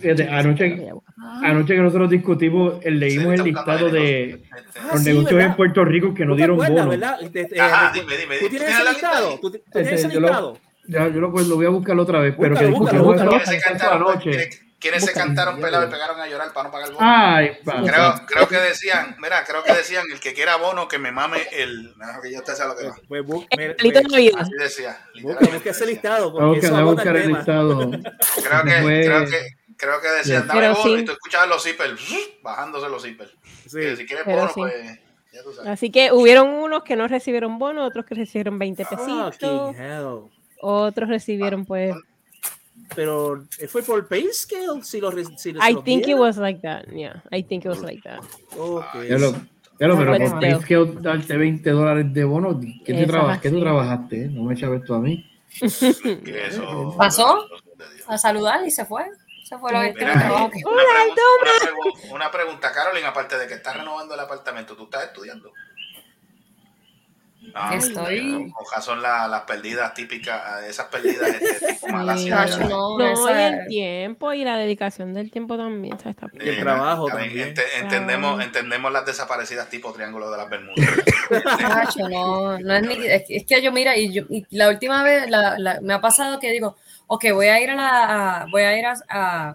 Fíjate, 0.00 0.28
anoche, 0.28 0.90
anoche 1.42 1.74
que 1.74 1.80
nosotros 1.80 2.08
discutimos, 2.10 2.74
eh, 2.84 2.90
leímos 2.90 3.34
el 3.34 3.42
listado 3.42 3.88
de 3.88 4.30
Este, 4.30 4.48
Ah, 4.80 4.90
los 4.92 5.02
sí, 5.02 5.08
negocios 5.08 5.32
¿verdad? 5.34 5.50
en 5.50 5.56
Puerto 5.56 5.84
Rico 5.84 6.14
que 6.14 6.24
no 6.24 6.32
¿Tú 6.32 6.36
te 6.36 6.40
dieron 6.42 6.54
acuerdas, 6.56 6.76
bono. 6.86 6.90
verdad? 6.90 7.20
De- 7.20 7.44
de- 7.44 7.60
Ajá, 7.60 7.92
dime, 7.92 8.16
dime, 8.16 8.36
¿Tú 8.38 8.48
tienes 8.48 8.68
¿Tienes 8.68 8.74
ese 8.74 8.84
la 8.84 8.90
lista 8.92 9.08
listado? 9.10 9.38
¿Tú 9.40 9.50
tienes 9.50 9.92
Este, 10.04 10.14
lo- 10.14 10.20
listado? 10.20 10.58
Ya, 10.86 11.08
yo 11.08 11.20
lo, 11.20 11.32
pues, 11.32 11.46
lo 11.48 11.56
voy 11.56 11.66
a 11.66 11.70
buscar 11.70 11.98
otra 11.98 12.20
vez, 12.20 12.34
pero 12.38 12.54
que 12.56 12.66
discutimos 12.66 13.20
anoche. 13.20 14.50
¿Quiénes- 14.80 15.02
¿Quiénes 15.02 15.04
se 15.04 15.12
cantaron 15.12 15.60
pelados 15.60 15.88
y 15.88 15.90
pegaron 15.90 16.20
a 16.20 16.26
llorar 16.28 16.52
para 16.52 16.68
no 16.68 16.70
pagar 16.72 16.88
el 16.88 16.94
bono? 16.94 17.06
Ay, 17.10 17.50
papá. 17.64 17.82
Creo, 17.82 18.14
creo 18.26 18.48
que 18.48 18.56
decían, 18.68 19.16
mira, 19.20 19.44
creo 19.44 19.64
que 19.64 19.72
decían 19.72 20.04
el 20.12 20.20
que 20.20 20.34
quiera 20.34 20.54
bono 20.56 20.86
que 20.86 20.98
me 20.98 21.10
mame 21.10 21.38
el. 21.52 21.96
No, 21.98 22.06
que 22.22 22.30
yo 22.32 22.38
usted 22.38 22.54
sabe 22.54 22.74
lo 22.74 22.76
que 22.78 22.86
va. 22.88 22.96
Pues, 23.08 23.46
El 23.50 23.74
pelito 23.74 23.98
de 23.98 24.04
Navidad. 24.08 24.34
Así 24.40 24.52
decía. 24.58 25.00
busca 25.20 25.44
ese 25.46 25.58
decía. 25.70 25.86
listado. 25.86 26.32
Porque 26.32 26.60
que 26.60 26.66
eso 26.66 26.84
voy 26.84 26.96
a 26.98 27.10
el 27.10 27.28
listado. 27.28 27.90
Creo 27.90 28.64
que, 28.64 28.82
Fue- 28.82 29.00
creo 29.04 29.24
que, 29.26 29.40
creo 29.76 30.00
que 30.00 30.08
decían, 30.10 30.46
dame 30.46 30.60
Pero 30.60 30.74
bono 30.74 30.84
sí. 30.96 31.02
y 31.02 31.04
tú 31.04 31.12
escuchabas 31.12 31.48
los 31.48 31.62
zippers 31.64 32.00
bajándose 32.42 32.88
los 32.88 33.02
zippers. 33.02 33.32
Sí. 33.66 33.80
Que 33.80 33.96
si 33.96 34.06
quieres 34.06 34.24
Pero 34.26 34.36
bono, 34.38 34.48
sí. 34.50 34.60
pues 34.60 35.00
ya 35.32 35.42
tú 35.42 35.52
sabes. 35.54 35.70
Así 35.70 35.90
que 35.90 36.12
hubieron 36.12 36.50
unos 36.50 36.84
que 36.84 36.94
no 36.94 37.08
recibieron 37.08 37.58
bono, 37.58 37.84
otros 37.84 38.04
que 38.06 38.14
recibieron 38.14 38.60
20 38.60 38.84
pesitos, 38.84 39.36
otros 40.60 41.08
recibieron 41.08 41.64
pues... 41.64 41.94
Pero 42.94 43.44
¿eh, 43.58 43.68
fue 43.68 43.82
por 43.82 44.06
pay 44.08 44.28
scale 44.32 44.82
si 44.82 45.00
lo 45.00 45.10
si 45.36 45.52
lo- 45.52 45.60
I 45.68 45.74
los 45.74 45.84
think 45.84 46.06
it 46.08 46.16
was 46.16 46.36
like 46.38 46.60
that, 46.62 46.84
yeah. 46.86 47.22
I 47.30 47.42
think 47.42 47.64
it 47.64 47.68
was 47.70 47.82
like 47.82 48.02
that. 48.02 48.20
Ok. 48.56 48.84
Ya 49.08 49.18
lo, 49.18 49.32
ya 49.78 49.86
lo, 49.88 49.96
pero 49.98 50.12
But 50.12 50.20
por. 50.30 50.40
Pay 50.40 50.60
Scale 50.62 50.92
darte 51.00 51.36
20 51.36 51.70
dólares 51.70 52.12
de 52.12 52.24
bono, 52.24 52.58
¿qué, 52.84 52.92
Eso 53.02 53.30
es 53.30 53.38
qué 53.40 53.50
tú 53.50 53.60
trabajaste? 53.60 54.24
eh? 54.24 54.28
No 54.30 54.42
me 54.44 54.54
echaves 54.54 54.84
tú 54.84 54.94
a 54.94 55.00
mí. 55.00 55.24
Eso- 55.60 56.94
¿Pasó? 56.96 57.44
eso. 57.46 58.04
A 58.12 58.18
saludar 58.18 58.66
y 58.66 58.70
se 58.70 58.84
fue. 58.84 59.04
Se 59.44 59.56
fue 59.58 59.72
la 59.72 59.80
vez 59.80 59.94
que 59.96 60.04
Mira, 60.04 60.12
una, 60.14 60.48
pregunta, 60.50 60.70
una 61.40 61.72
pregu- 61.72 62.14
una 62.14 62.30
pregunta, 62.30 62.70
Carolyn, 62.72 63.04
aparte 63.06 63.38
de 63.38 63.46
que 63.46 63.54
estás 63.54 63.76
renovando 63.78 64.12
el 64.14 64.20
apartamento, 64.20 64.76
¿tú 64.76 64.84
estás 64.84 65.04
estudiando? 65.04 65.52
Ah, 67.54 67.74
Estoy- 67.74 68.20
mira, 68.20 68.54
Hojas 68.60 68.84
son 68.84 69.00
la- 69.00 69.26
las 69.26 69.42
perdidas 69.42 69.94
típicas, 69.94 70.64
esas 70.64 70.86
perdidas 70.86 71.28
este, 71.40 71.74
tipo. 71.74 71.88
No, 71.88 72.04
No, 72.98 73.30
y 73.30 73.32
el 73.42 73.66
tiempo 73.68 74.32
y 74.32 74.44
la 74.44 74.56
dedicación 74.58 75.14
del 75.14 75.30
tiempo 75.30 75.56
también. 75.56 75.94
o 75.94 75.98
sea, 75.98 76.10
está- 76.10 76.26
Y 76.32 76.48
el 76.48 76.60
trabajo 76.60 77.06
también. 77.06 77.48
ente- 77.48 77.62
entendemos, 77.80 78.38
Ah. 78.38 78.44
entendemos 78.44 78.92
las 78.92 79.06
desaparecidas 79.06 79.68
tipo 79.70 79.92
Triángulo 79.92 80.30
de 80.30 80.36
las 80.36 80.50
Bermudas. 80.50 80.76
Nacho, 81.96 82.08
no, 82.08 82.58
no 82.58 82.74
es 82.74 82.82
ni. 82.82 83.06
Es, 83.06 83.24
que- 83.26 83.36
es 83.36 83.46
que 83.46 83.62
yo, 83.62 83.72
mira, 83.72 83.96
y, 83.96 84.12
yo, 84.12 84.24
y 84.28 84.44
la 84.50 84.68
última 84.68 85.02
vez 85.02 85.28
la- 85.30 85.58
la- 85.58 85.80
me 85.80 85.94
ha 85.94 86.00
pasado 86.00 86.38
que 86.38 86.50
digo, 86.50 86.76
ok, 87.06 87.26
voy 87.32 87.46
a 87.46 87.60
ir 87.60 87.70
a 87.70 87.74
la. 87.76 88.40
a- 88.42 88.46
voy 88.50 88.62
a 88.62 88.78
ir 88.78 88.84
a, 88.86 88.94
a, 89.08 89.54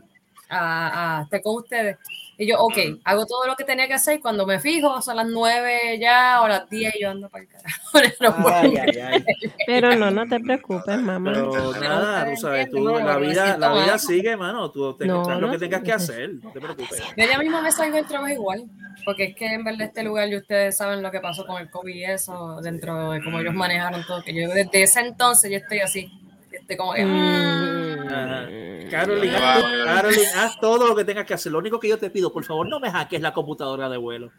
a- 0.50 1.20
a 1.20 1.24
estar 1.24 1.42
con 1.42 1.56
ustedes. 1.58 1.98
Y 2.38 2.48
yo, 2.48 2.60
ok, 2.60 2.78
hago 3.04 3.26
todo 3.26 3.46
lo 3.46 3.56
que 3.56 3.64
tenía 3.64 3.88
que 3.88 3.94
hacer. 3.94 4.18
y 4.18 4.20
Cuando 4.20 4.46
me 4.46 4.60
fijo, 4.60 5.02
son 5.02 5.18
las 5.18 5.28
nueve 5.28 6.00
ya 6.00 6.42
o 6.42 6.48
las 6.48 6.68
10 6.70 6.96
y 6.96 7.02
yo 7.02 7.12
ando 7.12 7.30
para 7.30 7.44
el 7.44 7.50
carajo. 7.50 8.50
Ay, 8.54 8.76
ay, 8.78 9.00
ay. 9.00 9.26
Pero 9.68 9.96
no, 9.96 10.10
no 10.10 10.28
te 10.28 10.40
preocupes, 10.40 11.00
mamá. 11.00 11.32
Pero 11.32 11.74
nada, 11.80 12.30
tú 12.30 12.38
sabes, 12.38 12.70
tú, 12.72 12.80
No, 12.80 13.00
la 13.00 13.18
vida, 13.18 13.58
la 13.58 13.74
vida 13.74 13.98
sigue, 13.98 14.36
mano. 14.36 14.72
Tú 14.72 14.96
te 14.96 15.06
No, 15.06 15.24
lo 15.40 15.52
que 15.52 15.60
tengas 15.60 15.84
que 15.84 15.94
hacer, 15.94 16.34
no 16.42 16.52
te 16.52 16.60
preocupes. 16.60 17.04
Yo 17.16 17.26
ya 17.26 17.38
mismo 17.38 17.62
me 17.62 17.72
salgo 17.72 17.96
del 17.96 18.08
trabajo 18.08 18.34
igual, 18.34 18.64
porque 19.06 19.26
es 19.26 19.36
que 19.36 19.54
en 19.54 19.64
verdad 19.64 19.88
este 19.88 20.04
lugar, 20.04 20.28
y 20.30 20.38
ustedes 20.38 20.76
saben 20.76 21.04
lo 21.04 21.12
que 21.12 21.20
pasó 21.20 21.46
con 21.46 21.62
el 21.62 21.70
COVID 21.70 21.94
y 21.94 22.06
eso, 22.06 22.60
dentro 22.62 23.12
de 23.12 23.24
cómo 23.24 23.40
ellos 23.40 23.54
manejaron 23.54 24.04
todo, 24.06 24.24
que 24.24 24.34
yo 24.34 24.50
desde 24.50 24.84
ese 24.84 25.02
entonces 25.02 25.52
yo 25.52 25.58
estoy 25.58 25.80
así, 25.80 26.12
estoy 26.74 26.78
como 26.78 26.94
que, 26.94 27.06
Mm. 27.06 27.94
Wow. 28.94 30.12
haz, 30.36 30.60
todo 30.60 30.88
lo 30.88 30.96
que 30.96 31.04
tengas 31.06 31.26
que 31.26 31.34
hacer. 31.34 31.52
Lo 31.52 31.58
único 31.60 31.80
que 31.80 31.88
yo 31.88 31.98
te 31.98 32.10
pido, 32.12 32.32
por 32.32 32.44
favor, 32.44 32.68
no 32.68 32.80
me 32.80 32.92
hackees 32.92 33.22
la 33.22 33.34
computadora 33.34 33.90
de 33.90 33.98
vuelo. 33.98 34.32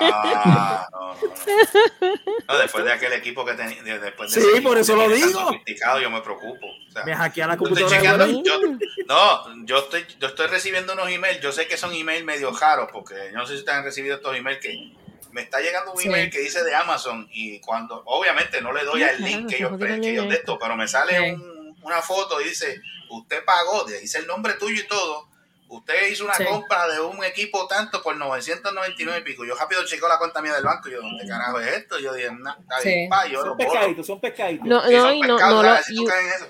Ah, 0.00 0.86
no, 0.92 0.98
no, 1.00 1.14
no. 1.14 2.14
No, 2.48 2.58
después 2.58 2.84
de 2.84 2.92
aquel 2.92 3.12
equipo 3.14 3.44
que 3.44 3.54
tenía, 3.54 3.82
de- 3.82 3.98
después 3.98 4.32
de 4.34 4.40
Sí, 4.40 4.60
por 4.60 4.76
eso 4.78 4.94
lo 4.96 5.08
digo. 5.08 5.28
sofisticado, 5.40 5.98
yo 6.00 6.10
me 6.10 6.20
preocupo. 6.20 6.66
O 6.66 6.90
sea, 6.92 7.04
Me 7.04 7.14
hackea 7.14 7.46
la 7.46 7.56
yo 7.56 7.64
estoy 7.66 7.82
computadora 7.84 8.24
vuelo. 8.26 8.42
yo- 8.44 8.60
no, 9.08 9.64
yo 9.66 9.78
estoy, 9.78 10.04
yo 10.18 10.26
estoy 10.28 10.46
recibiendo 10.46 10.92
unos 10.92 11.08
emails, 11.10 11.40
yo 11.40 11.52
sé 11.52 11.66
que 11.66 11.76
son 11.76 11.92
emails 11.94 12.24
medio 12.24 12.50
raros, 12.52 12.88
porque 12.92 13.14
yo 13.32 13.38
no 13.38 13.46
sé 13.46 13.54
si 13.54 13.58
ustedes 13.60 13.78
han 13.78 13.84
recibido 13.84 14.16
estos 14.16 14.36
emails 14.36 14.60
que 14.60 14.92
me 15.32 15.42
está 15.42 15.60
llegando 15.60 15.92
un 15.92 15.98
Sí. 15.98 16.08
email 16.08 16.30
que 16.30 16.40
dice 16.40 16.62
de 16.64 16.74
Amazon 16.74 17.28
y 17.32 17.60
cuando, 17.60 18.02
obviamente 18.06 18.60
no 18.60 18.72
le 18.72 18.84
doy 18.84 19.02
al 19.02 19.20
link 19.22 19.48
que 19.48 19.56
ellos, 19.56 19.72
Claro, 19.78 20.00
que 20.00 20.10
ellos 20.10 20.28
de 20.28 20.34
esto, 20.36 20.58
pero 20.58 20.76
me 20.76 20.86
sale 20.88 21.16
Sí. 21.16 21.32
un- 21.32 21.76
una 21.82 22.02
foto 22.02 22.40
y 22.40 22.44
dice, 22.44 22.80
usted 23.10 23.44
pagó, 23.44 23.84
dice 23.84 24.18
el 24.18 24.26
nombre 24.26 24.54
tuyo 24.54 24.80
y 24.82 24.86
todo, 24.86 25.28
usted 25.68 26.08
hizo 26.10 26.24
una 26.24 26.34
Sí. 26.34 26.44
compra 26.44 26.88
de 26.88 27.00
un 27.00 27.22
equipo 27.24 27.66
tanto 27.68 28.02
por 28.02 28.16
999 28.16 29.20
y 29.20 29.22
pico. 29.24 29.44
Yo 29.44 29.54
rápido 29.54 29.84
checo 29.86 30.08
la 30.08 30.18
cuenta 30.18 30.42
mía 30.42 30.52
del 30.54 30.64
banco 30.64 30.88
y 30.88 30.92
yo, 30.92 31.00
¿dónde 31.00 31.26
carajo 31.26 31.60
es 31.60 31.68
esto? 31.76 31.98
Yo 31.98 32.12
dije, 32.12 32.30
nah, 32.32 32.54
Sí. 32.82 33.06
pa, 33.08 33.26
yo 33.26 33.42
Son 33.42 33.56
pescaditos, 33.56 34.06
son 34.06 34.20
pescaditos. 34.20 34.66
No, 34.66 34.82
Sí, 34.86 34.94
no, 34.94 35.02
son 35.02 35.20
no, 35.20 35.36
pescados, 35.36 35.62
no. 35.64 35.68
¿sabes? 35.70 35.86
Si 35.86 35.94
tú 35.94 36.02
you- 36.02 36.08
caes 36.08 36.26
en 36.26 36.32
eso. 36.32 36.46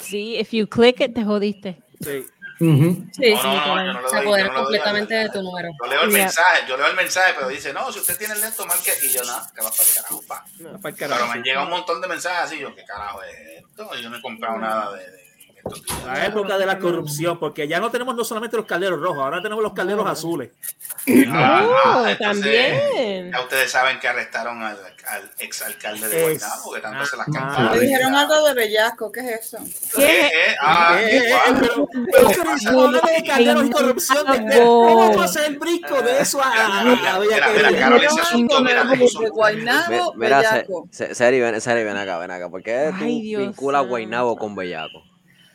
sí, 0.00 0.36
if 0.38 0.50
you 0.52 0.66
click 0.68 1.00
it, 1.00 1.14
te 1.14 1.22
jodiste. 1.24 1.82
Sí. 2.00 2.26
Ujú. 2.60 3.06
Sí, 3.12 3.30
No, 3.34 3.40
sí, 3.42 3.46
no, 3.48 3.66
no, 3.66 3.84
yo 3.86 3.92
no 3.92 4.02
doy- 4.02 4.24
no 4.24 4.30
doy 4.32 4.48
completamente 4.54 5.14
de 5.14 5.28
tu 5.30 5.42
número. 5.42 5.68
Yo 5.82 5.86
leo 5.90 6.02
el 6.02 6.10
mensaje, 6.10 6.60
yo 6.68 6.76
leo 6.76 6.86
el 6.86 6.96
mensaje, 6.96 7.34
pero 7.34 7.48
dice, 7.48 7.72
no, 7.72 7.92
si 7.92 7.98
usted 7.98 8.16
tiene 8.18 8.34
el 8.34 8.40
de 8.40 8.48
esto, 8.48 8.64
marque 8.66 8.90
aquí. 8.92 9.08
Yo, 9.10 9.24
nada, 9.24 9.50
te 9.54 9.62
vas 9.62 9.76
para 9.76 9.88
el 9.88 9.94
carajo, 9.94 10.22
pa. 10.28 10.44
Para 10.44 10.70
el 10.74 10.80
Pero 10.94 10.96
carajo. 11.10 11.26
me 11.26 11.32
han 11.32 11.42
llegado 11.42 11.64
un 11.66 11.70
montón 11.72 12.00
de 12.00 12.08
mensajes 12.08 12.38
así, 12.44 12.58
yo, 12.60 12.74
¿qué 12.74 12.84
carajo 12.84 13.22
es 13.24 13.34
esto? 13.64 13.94
Yo 13.96 14.10
no 14.10 14.16
he 14.16 14.22
comprado 14.22 14.58
nada 14.58 14.92
de, 14.92 15.10
de- 15.10 15.31
La 16.06 16.26
época 16.26 16.58
de 16.58 16.66
la 16.66 16.78
corrupción, 16.78 17.38
porque 17.38 17.68
ya 17.68 17.78
no 17.80 17.90
tenemos 17.90 18.14
no 18.16 18.24
solamente 18.24 18.56
los 18.56 18.66
calderos 18.66 19.00
rojos, 19.00 19.18
ahora 19.18 19.40
tenemos 19.40 19.62
los 19.62 19.72
calderos 19.72 20.06
azules. 20.06 20.50
Ah, 21.28 21.68
Oh, 21.84 22.06
entonces, 22.06 22.18
también. 22.18 23.32
Ya 23.32 23.40
ustedes 23.40 23.70
saben 23.70 23.98
que 24.00 24.08
arrestaron 24.08 24.62
al, 24.62 24.76
al 25.08 25.30
exalcalde 25.38 26.08
de 26.08 26.22
Guaynabo, 26.22 26.72
que 26.74 26.80
tanto 26.80 27.06
se 27.06 27.16
las 27.16 27.28
Me 27.28 27.34
cantaron. 27.38 27.80
dijeron 27.80 28.14
algo 28.14 28.44
de 28.48 28.54
bellaco, 28.54 29.12
¿qué 29.12 29.20
es 29.20 29.26
eso? 29.54 29.58
¿Qué? 29.96 30.26
Eh, 30.26 30.30
ah, 30.60 30.98
Eh, 31.00 31.30
eh, 31.30 31.34
pero- 31.60 31.88
de 33.02 33.24
calderos 33.26 33.64
y 33.66 33.70
corrupción. 33.70 34.26
¿Cómo 34.52 35.14
pasa 35.16 35.46
el 35.46 35.58
brinco 35.58 36.02
de 36.02 36.20
eso 36.20 36.40
a, 36.42 36.84
Mira, 36.84 37.74
Carolina 37.78 38.10
se 38.10 38.20
asustó, 38.20 38.60
mira, 38.60 38.84
Guaynabo, 39.30 40.14
bellaco. 40.14 40.88
Seri, 40.90 41.40
ven, 41.40 41.60
Seri, 41.60 41.84
ven 41.84 41.96
acá, 41.96 42.18
ven 42.18 42.30
acá. 42.30 42.48
¿Por 42.48 42.62
qué 42.62 42.92
tú 42.98 43.54
santo. 43.54 43.88
Guaynabo 43.88 44.36
con 44.36 44.54
Bellaco? 44.54 45.02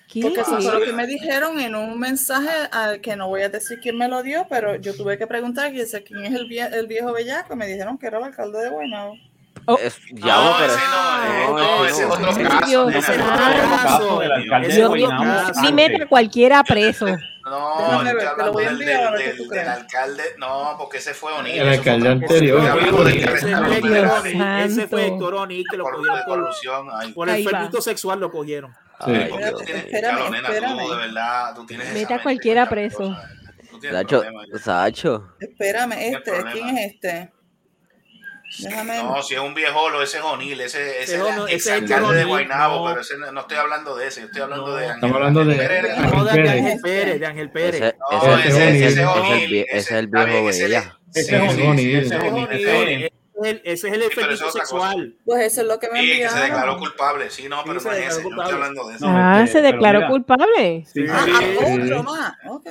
¿Qué? 0.07 0.21
Porque 0.21 0.41
eso 0.41 0.61
fue 0.61 0.79
lo 0.79 0.85
que 0.85 0.93
me 0.93 1.05
dijeron 1.05 1.59
en 1.59 1.75
un 1.75 1.99
mensaje 1.99 2.49
al 2.71 3.01
que 3.01 3.15
no 3.15 3.27
voy 3.27 3.41
a 3.41 3.49
decir 3.49 3.79
quién 3.81 3.97
me 3.97 4.07
lo 4.07 4.23
dio, 4.23 4.47
pero 4.49 4.75
yo 4.77 4.95
tuve 4.95 5.17
que 5.17 5.27
preguntar 5.27 5.71
quién 5.71 5.83
es 5.83 6.01
quién 6.05 6.25
es 6.25 6.33
el, 6.33 6.47
vie- 6.47 6.73
el 6.73 6.87
viejo 6.87 7.11
bellaco. 7.11 7.55
Me 7.55 7.67
dijeron 7.67 7.97
que 7.97 8.07
era 8.07 8.17
el 8.19 8.23
alcalde 8.23 8.59
de 8.59 8.69
Guaynabo. 8.69 9.15
Oh. 9.65 9.77
Es, 9.81 9.97
ya, 10.13 10.35
No, 10.37 10.55
pero 10.59 10.73
ese 10.73 10.85
no, 10.87 11.23
eh, 11.25 11.47
no, 11.49 11.85
ese 11.85 12.03
es 12.03 12.09
otro 12.09 12.49
caso. 12.49 12.65
Dios 12.67 12.95
ese 12.95 13.11
es 13.11 13.17
caso. 13.17 14.21
Ni 15.61 15.71
a 15.73 16.07
cualquiera 16.07 16.63
preso. 16.63 17.05
No, 17.43 18.03
del, 18.03 18.17
crees. 19.49 19.67
alcalde. 19.67 20.23
No, 20.37 20.75
porque 20.77 20.97
ese 20.99 21.13
fue 21.13 21.33
O'Neill. 21.33 21.61
El 21.61 21.67
alcalde 21.69 22.09
anterior. 22.09 22.61
Ese 24.63 24.87
fue 24.87 25.07
Héctor 25.07 25.33
O'Neill, 25.35 25.65
que 25.69 25.77
lo 25.77 25.83
por, 25.83 25.95
cogieron 25.95 26.19
por, 26.25 26.35
corrupción. 26.39 26.87
Por 27.13 27.29
el 27.29 27.43
sexual, 27.81 28.19
lo 28.21 28.31
cogieron. 28.31 28.73
Sí. 29.05 29.11
Ay, 29.11 29.27
porque 29.29 29.45
tú 29.51 29.59
Espérate, 29.59 29.65
tienes, 29.65 29.85
espérame, 29.85 30.11
Carlos, 30.15 30.31
nena, 30.31 30.47
espérame. 30.49 30.77
tú 30.79 30.89
de 30.91 30.97
verdad, 30.97 31.55
tú 31.55 31.65
tienes 31.67 31.85
esa 31.87 31.93
Meta 31.99 32.15
a 32.15 32.23
cualquiera 32.23 32.69
preso. 32.69 33.17
Tú 33.69 33.79
tienes 33.79 34.61
Sacho. 34.63 35.33
Espérame, 35.39 35.91
este, 35.93 36.31
problema. 36.31 36.51
¿quién 36.51 36.77
es 36.77 36.93
este? 36.93 37.31
Déjame. 38.59 38.97
No, 39.03 39.21
si 39.21 39.33
es 39.35 39.39
un 39.41 39.53
viejolo, 39.53 40.01
ese 40.01 40.17
es 40.17 40.23
O'Neill, 40.23 40.59
ese, 40.61 41.03
ese 41.03 41.15
el 41.17 41.21
ese 41.27 41.43
es 41.47 41.53
exalcalde 41.67 42.15
de 42.15 42.23
Guaynabo, 42.23 42.77
no. 42.79 42.85
pero 42.89 43.01
ese 43.01 43.17
no, 43.17 43.31
no 43.31 43.41
estoy 43.41 43.57
hablando 43.57 43.95
de 43.97 44.07
ese, 44.07 44.21
yo 44.21 44.25
estoy 44.27 44.41
hablando 44.41 44.67
No. 44.67 44.75
de 44.75 44.83
Ángel. 44.85 44.95
Estamos 44.95 45.15
hablando 45.17 45.45
de- 45.45 45.53
Ángel 45.53 45.67
Pérez. 45.67 45.97
No, 46.13 46.23
de 46.25 46.31
Pérez. 46.31 46.49
Ángel 46.51 46.79
Pérez, 46.81 47.19
de 47.19 47.25
Ángel 47.27 47.51
Pérez. 47.51 47.75
Ese, 47.81 47.95
No, 48.09 48.37
ese, 48.37 48.47
ese 48.49 48.69
es 48.85 48.91
ese, 48.93 49.05
O'Neill. 49.05 49.05
ese 49.05 49.05
es 49.05 49.05
ese 49.05 49.09
es 49.09 49.11
el 49.11 49.35
O'Neill, 49.37 49.51
vie- 49.51 49.65
ese 49.69 49.77
es 49.79 49.91
el 49.91 50.05
está 50.05 50.25
viejo 50.25 50.45
Bella. 50.45 50.79
es- 51.13 51.17
Ese 51.17 51.29
sí, 51.29 51.35
es 51.45 51.53
sí, 51.53 51.61
O'Neill, 51.61 51.77
sí, 51.77 51.95
ese 52.07 52.15
es 52.15 52.23
O'Neill, 52.23 53.11
es 53.43 53.61
ese 53.63 53.87
es. 53.89 53.93
El- 53.93 54.01
ese 54.03 54.21
es 54.21 54.27
el 54.27 54.37
Sí, 54.37 54.43
cosa. 54.43 54.59
sexual. 54.59 55.15
Pues 55.25 55.41
eso 55.51 55.61
es 55.61 55.67
lo 55.67 55.79
que 55.79 55.89
me 55.91 56.01
Sí, 56.01 56.17
que 56.17 56.29
se 56.29 56.39
declaró 56.39 56.77
culpable, 56.77 57.29
sí, 57.29 57.47
no, 57.49 57.63
pero 57.65 57.79
Sí, 57.79 57.85
no 57.87 57.91
es 57.93 57.99
ese, 58.17 58.21
estoy 58.27 58.51
hablando 58.53 58.87
de 58.87 58.95
eso. 58.95 59.05
Ah, 59.07 59.41
este, 59.43 59.51
se 59.53 59.61
declaró 59.61 59.99
mira. 59.99 60.09
culpable. 60.09 60.85
Sí, 60.91 61.05
Ah, 61.09 61.25
ah, 61.27 61.75
otro 61.75 62.03
más. 62.03 62.33
No, 62.43 62.61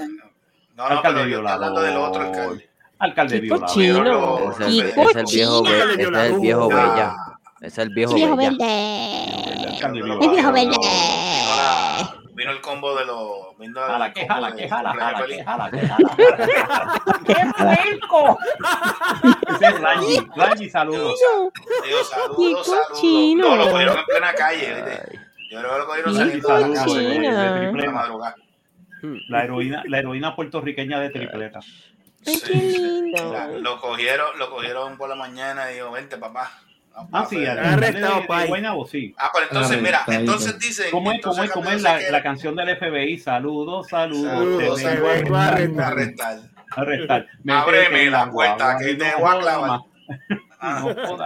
no, 0.77 0.85
Alcalde 0.85 1.21
pero 1.21 1.29
yo 1.31 1.37
estoy 1.39 1.53
hablando 1.53 1.81
del 1.81 1.97
otro 1.97 2.21
violador. 2.21 2.37
alcalde. 2.37 2.71
Alcalde 2.99 3.41
violador. 3.41 4.53
es, 4.53 4.61
el- 4.61 4.81
ese 4.81 5.01
es 5.03 5.17
el 5.17 5.25
viejo, 5.25 5.63
cochino. 5.63 5.63
Be- 5.63 5.93
ese 5.93 6.03
es 6.03 6.31
el 6.33 6.41
viejo 6.41 6.69
Ah. 6.73 6.77
Bella. 6.93 7.17
Ese 7.61 7.67
es 7.69 7.79
el 7.79 7.89
viejo 7.95 8.15
Viejo 8.15 8.37
Bella. 8.37 8.57
El 10.21 10.31
viejo 10.31 10.53
verde. 10.53 10.77
Vino, 12.37 12.51
el 12.51 12.61
combo 12.61 12.95
de 12.95 13.07
los. 13.07 13.57
Vino 13.59 13.81
el 13.81 13.87
Jala, 13.91 14.13
que 14.13 14.29
jala, 14.29 14.51
de 14.51 14.57
que 14.57 14.69
jala, 14.69 14.93
jala, 14.93 15.27
que 15.27 15.43
jala, 15.43 15.71
que 15.71 15.87
jala. 15.87 17.03
¡Qué 17.27 17.35
puerco! 17.57 18.39
Ese 19.55 19.67
es 19.67 19.81
Rangy. 19.81 20.29
Rangy, 20.37 20.69
saludos. 20.69 21.19
Digo, 21.83 22.05
saludos, 22.05 22.67
saludos. 22.67 23.37
No, 23.37 23.57
lo 23.57 23.71
cogieron 23.71 23.99
en 23.99 24.05
plena 24.05 24.35
calle. 24.35 24.75
¿viste? 24.75 25.19
Yo 25.51 25.61
creo 25.61 25.73
que 25.73 25.79
lo 25.79 25.87
cogieron 25.87 26.15
saliendo 26.15 26.49
de 26.49 26.61
la 26.61 26.69
casa 26.69 26.85
de, 26.85 27.05
cochina. 27.05 27.53
de 27.53 27.73
de 27.73 27.89
madrugada. 27.89 28.37
La 29.29 29.45
heroína, 29.45 29.83
la 29.87 29.99
heroína 29.99 30.37
puertorriqueña 30.37 31.01
de 31.01 31.11
tripleta. 31.11 31.61
Ay, 31.61 32.35
Sí, 32.35 32.43
qué 32.45 32.55
lindo. 32.55 33.61
Lo 33.61 33.81
cogieron, 33.81 34.39
lo 34.39 34.51
cogieron 34.51 34.99
por 34.99 35.09
la 35.09 35.15
mañana 35.15 35.71
y 35.71 35.75
digo, 35.77 35.91
vente 35.93 36.19
papá. 36.19 36.51
Ah, 37.13 37.27
sí, 37.29 37.45
Arrestado. 37.45 38.23
Guaynabo, 38.49 38.87
sí. 38.87 39.15
Ah, 39.19 39.31
pero 39.33 39.47
entonces, 39.47 39.83
mira, 39.83 40.03
entonces 40.09 40.59
dicen. 40.59 40.87
¿Cómo 40.91 41.13
es, 41.13 41.21
cómo 41.23 41.43
es, 41.45 41.51
cómo 41.51 41.71
es 41.71 41.83
la, 41.83 42.01
la 42.11 42.23
canción 42.23 42.57
del 42.57 42.77
FBI? 42.77 43.19
Saludos, 43.19 43.89
saludos. 43.89 44.33
Saludos, 44.33 44.83
te 44.83 44.89
vengo 45.01 45.37
a 45.37 45.47
saludos, 45.49 45.85
arrestar. 45.85 46.39
arrestar. 46.71 47.27
Ábreme 47.49 48.11
la 48.11 48.31
puerta, 48.31 48.79
que 48.79 48.95
te 48.95 49.11
no 49.13 49.19
voy 49.19 49.37
a 49.37 49.41
clavar. 49.41 49.81
Ah. 50.61 50.85
No. 51.07 51.17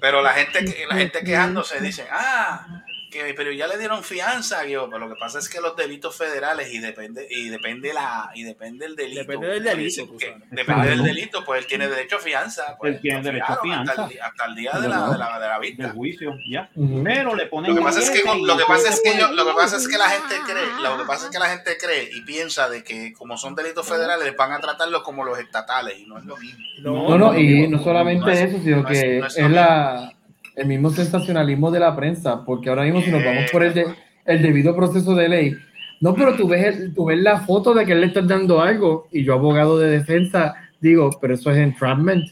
Pero 0.00 0.22
la 0.22 0.30
gente, 0.32 0.64
que- 0.64 0.86
la 0.88 0.94
gente 0.96 1.22
quejándose 1.22 1.80
dice, 1.80 2.06
ah, 2.10 2.82
que, 3.10 3.34
pero 3.34 3.52
ya 3.52 3.66
le 3.66 3.76
dieron 3.76 4.02
fianza, 4.02 4.64
yo, 4.64 4.86
pero 4.88 4.98
lo 5.06 5.12
que 5.14 5.18
pasa 5.20 5.38
es 5.40 5.48
que 5.48 5.60
los 5.60 5.76
delitos 5.76 6.16
federales 6.16 6.72
y 6.72 6.78
depende 6.78 7.26
y 7.28 7.48
depende 7.48 7.92
la 7.92 8.30
y 8.34 8.44
depende 8.44 8.86
el 8.86 8.96
delito. 8.96 9.20
Depende 9.20 9.46
del 9.48 9.62
pues, 9.62 9.76
delito, 9.76 10.06
tú 10.06 10.16
que 10.16 10.36
depende 10.50 10.88
del 10.88 11.02
delito, 11.02 11.44
pues 11.44 11.60
él 11.62 11.66
tiene 11.66 11.88
derecho 11.88 12.16
a 12.16 12.20
fianza. 12.20 12.76
Pues, 12.78 12.94
Él 12.94 13.00
tiene 13.00 13.22
derecho 13.22 13.52
a 13.52 13.60
fianza. 13.60 13.90
Hasta 13.92 14.04
el, 14.04 14.08
di- 14.10 14.18
hasta 14.18 14.44
el 14.46 14.54
día 14.54 14.72
de 14.80 14.88
la, 14.88 15.10
de 15.10 15.18
la, 15.18 15.38
de 15.40 15.48
la 15.48 15.58
vista. 15.58 15.82
Del 15.82 15.92
juicio, 15.92 16.34
ya. 16.48 16.70
Pero 17.04 17.34
le 17.34 17.46
ponen. 17.46 17.72
Lo 17.72 17.76
que 17.76 17.82
pasa 17.82 18.00
es 18.00 18.10
que 18.10 18.22
lo 18.24 18.56
que 18.56 18.64
pasa 18.66 18.88
es 18.88 19.00
que 19.02 19.18
yo- 19.18 19.32
lo 19.32 19.44
que 19.46 19.52
pasa 19.52 19.76
es 19.76 19.88
que 19.88 19.98
la 19.98 20.08
gente 20.08 20.34
cree, 20.46 20.66
lo 20.82 20.98
que 20.98 21.04
pasa 21.04 21.24
es 21.26 21.30
que 21.32 21.38
la 21.38 21.48
gente 21.50 21.76
cree 21.78 22.10
y 22.12 22.20
piensa 22.22 22.68
de 22.68 22.84
que 22.84 23.12
como 23.12 23.36
son 23.36 23.54
delitos 23.54 23.86
federales 23.88 24.34
van 24.36 24.52
a 24.52 24.60
tratarlos 24.60 25.02
como 25.02 25.24
los 25.24 25.38
estatales 25.38 25.98
y 25.98 26.06
no 26.06 26.18
es 26.18 26.24
lo 26.24 26.36
mismo. 26.36 26.64
No, 26.82 27.18
no, 27.18 27.36
y 27.38 27.66
no 27.68 27.82
solamente 27.82 28.24
no 28.26 28.30
es- 28.32 28.40
eso, 28.40 28.58
sino 28.62 28.82
no 28.82 28.88
es- 28.88 29.00
que 29.00 29.18
no 29.18 29.26
es 29.26 29.50
la, 29.50 30.12
el 30.56 30.66
mismo 30.66 30.90
sensacionalismo 30.90 31.70
de 31.70 31.80
la 31.80 31.94
prensa, 31.96 32.44
porque 32.44 32.68
ahora 32.68 32.84
mismo 32.84 33.00
si 33.00 33.10
nos 33.10 33.24
vamos 33.24 33.50
por 33.50 33.62
el, 33.62 33.74
de- 33.74 33.86
el 34.26 34.42
debido 34.42 34.74
proceso 34.76 35.14
de 35.14 35.28
ley, 35.28 35.54
no, 36.00 36.14
pero 36.14 36.34
tú 36.34 36.48
ves, 36.48 36.64
el- 36.76 36.94
tú 36.94 37.06
ves 37.06 37.18
la 37.20 37.40
foto 37.40 37.74
de 37.74 37.84
que 37.86 37.92
él 37.92 38.00
le 38.00 38.06
está 38.08 38.22
dando 38.22 38.60
algo 38.60 39.08
y 39.12 39.22
yo 39.24 39.34
abogado 39.34 39.78
de 39.78 39.90
defensa 39.90 40.54
digo, 40.80 41.10
pero 41.20 41.34
eso 41.34 41.50
es 41.50 41.58
entrapment, 41.58 42.24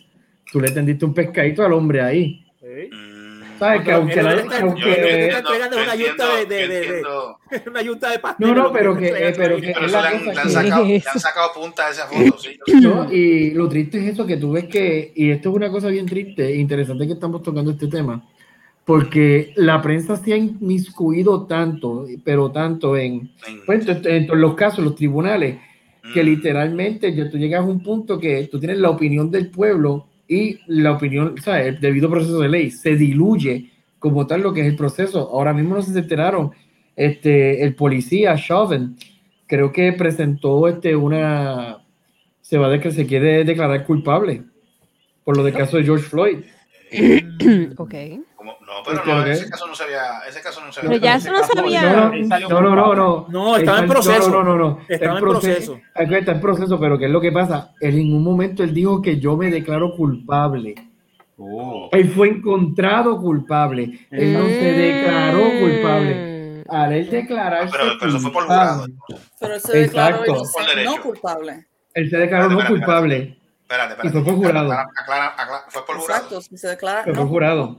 tú 0.50 0.61
le 0.61 0.70
tendiste 0.70 1.04
un 1.04 1.14
pescadito 1.14 1.64
al 1.64 1.72
hombre 1.74 2.00
ahí. 2.00 2.44
Sí. 2.61 2.90
¿Sabes? 3.58 3.82
Que 3.82 3.92
aunque, 3.92 4.22
la- 4.22 4.34
está- 4.34 4.56
está 4.56 5.38
entregando 5.38 5.76
una 5.82 5.96
de- 6.46 6.68
de-. 6.68 7.02
Una 7.66 7.82
pastel. 8.20 8.46
No, 8.46 8.54
no, 8.54 8.72
pero 8.72 8.96
que- 8.96 9.08
entregando 9.08 9.38
pero 9.38 9.56
que- 9.56 9.72
Pero 9.72 9.80
es 9.80 9.86
eso 9.86 9.96
la 10.02 10.10
le 10.10 10.16
han, 10.16 10.24
le 10.46 10.50
sacado, 10.52 10.84
¿Qué 10.86 10.96
es 10.96 11.04
le 11.04 11.10
han 11.10 11.20
sacado 11.20 11.48
punta 11.54 11.86
a 11.86 11.90
esa 11.90 12.06
foto, 12.06 12.38
sí. 12.38 12.58
¿no? 12.82 13.12
Y 13.12 13.50
lo 13.52 13.68
triste 13.68 13.98
es 13.98 14.12
eso, 14.14 14.26
que 14.26 14.36
tú 14.36 14.52
ves 14.52 14.64
que, 14.66 15.12
y 15.14 15.30
esto 15.30 15.50
es 15.50 15.56
una 15.56 15.70
cosa 15.70 15.88
bien 15.88 16.06
triste 16.06 16.46
e 16.46 16.56
interesante 16.56 17.06
que 17.06 17.14
estamos 17.14 17.42
tocando 17.42 17.70
este 17.70 17.86
tema, 17.88 18.22
porque 18.84 19.52
la 19.56 19.82
prensa 19.82 20.16
se 20.16 20.32
ha 20.32 20.36
inmiscuido 20.36 21.46
tanto, 21.46 22.06
pero 22.24 22.50
tanto 22.50 22.96
en, 22.96 23.30
pues, 23.66 23.86
en, 23.86 24.00
en 24.06 24.26
todos 24.26 24.38
los 24.38 24.54
casos, 24.54 24.84
los 24.84 24.94
tribunales, 24.94 25.56
que 26.14 26.22
Mm. 26.22 26.26
literalmente 26.26 27.14
ya 27.14 27.28
tú 27.30 27.36
llegas 27.36 27.60
a 27.60 27.64
un 27.64 27.82
punto 27.82 28.18
que 28.18 28.48
tú 28.50 28.58
tienes 28.58 28.78
la 28.78 28.88
opinión 28.90 29.30
del 29.30 29.50
pueblo 29.50 30.06
y 30.28 30.60
la 30.66 30.92
opinión, 30.92 31.34
o 31.38 31.42
sea, 31.42 31.64
el 31.64 31.80
debido 31.80 32.10
proceso 32.10 32.38
de 32.38 32.48
ley 32.48 32.70
se 32.70 32.96
diluye 32.96 33.70
como 33.98 34.26
tal 34.26 34.42
lo 34.42 34.52
que 34.52 34.60
es 34.60 34.66
el 34.66 34.76
proceso. 34.76 35.30
Ahora 35.32 35.54
mismo 35.54 35.74
no 35.74 35.82
se 35.82 35.98
enteraron, 35.98 36.52
este, 36.94 37.64
el 37.64 37.74
policía 37.74 38.36
Chauvin, 38.36 38.96
creo 39.46 39.72
que 39.72 39.92
presentó 39.94 40.68
este, 40.68 40.94
una, 40.94 41.78
se 42.40 42.58
va 42.58 42.68
de 42.68 42.80
que 42.80 42.90
se 42.90 43.06
quiere 43.06 43.44
declarar 43.44 43.84
culpable 43.84 44.44
por 45.28 45.36
lo 45.36 45.44
del 45.44 45.52
caso 45.52 45.76
de 45.76 45.84
George 45.84 46.04
Floyd. 46.04 46.38
ok. 47.76 47.94
Como- 48.48 48.66
no, 48.66 48.82
pero 48.84 49.04
no, 49.04 49.20
ok. 49.20 49.26
ese 49.28 49.50
caso 49.50 49.66
no 49.66 49.74
se 49.74 49.84
había, 49.84 50.02
ese 50.28 50.40
caso 50.40 50.61
no 50.64 50.72
se 50.72 50.80
Pero 50.80 50.96
ya 50.96 51.16
eso 51.16 51.30
no 51.32 51.44
sabía. 51.44 51.82
No, 51.82 52.11
no, 52.11 52.61
no, 52.61 52.74
no, 52.74 52.94
no. 52.94 53.26
No, 53.28 53.56
estaba 53.56 53.80
en 53.80 53.88
proceso. 53.88 54.30
No, 54.30 54.42
no, 54.42 54.56
no. 54.56 54.78
Estaba 54.88 55.18
en 55.18 55.20
proceso. 55.24 55.80
Está 55.94 56.32
en 56.32 56.40
proceso, 56.40 56.80
pero 56.80 56.98
¿qué 56.98 57.06
es 57.06 57.11
lo 57.11 57.20
que 57.20 57.32
pasa? 57.32 57.72
En 57.80 57.96
ningún 57.96 58.22
momento 58.24 58.62
él 58.62 58.72
dijo 58.72 59.02
que 59.02 59.18
yo 59.20 59.37
me 59.37 59.50
declaro 59.50 59.94
culpable. 59.94 60.74
Oh. 61.37 61.88
Él 61.92 62.11
fue 62.11 62.28
encontrado 62.28 63.18
culpable. 63.20 64.06
Él 64.11 64.32
no 64.32 64.44
se 64.46 64.72
declaró 64.72 65.42
culpable. 65.61 66.64
Mm. 66.66 66.70
Al 66.74 66.92
él 66.92 67.11
declararse 67.11 67.74
Ah, 67.76 67.78
pero- 67.80 67.98
pero 67.98 68.11
eso 68.11 68.20
fue 68.20 68.32
por 68.32 68.46
culpable, 68.46 68.92
jurado. 69.06 69.24
Pero 69.40 69.54
él 69.54 69.61
se 69.61 69.78
declaró 69.78 70.22
no 70.84 71.02
culpable. 71.02 71.66
Él 71.94 72.11
se 72.11 72.16
declaró 72.16 72.48
no 72.50 72.66
culpable. 72.66 73.38
Espérate, 73.70 73.92
espérate. 73.92 74.11
Fue 74.22 74.24
por 74.24 74.35
jurado. 74.37 74.72
Aclara- 74.72 74.88
aclara- 74.96 75.35
aclara- 75.37 75.64
fue 75.68 75.85
por 75.85 75.96
jurado. 75.98 76.16
Exacto, 76.22 76.40
si 76.40 76.57
se 76.57 76.68
declara. 76.68 77.02
Pero 77.04 77.16
no, 77.16 77.20
fue 77.22 77.28
jurado. 77.28 77.76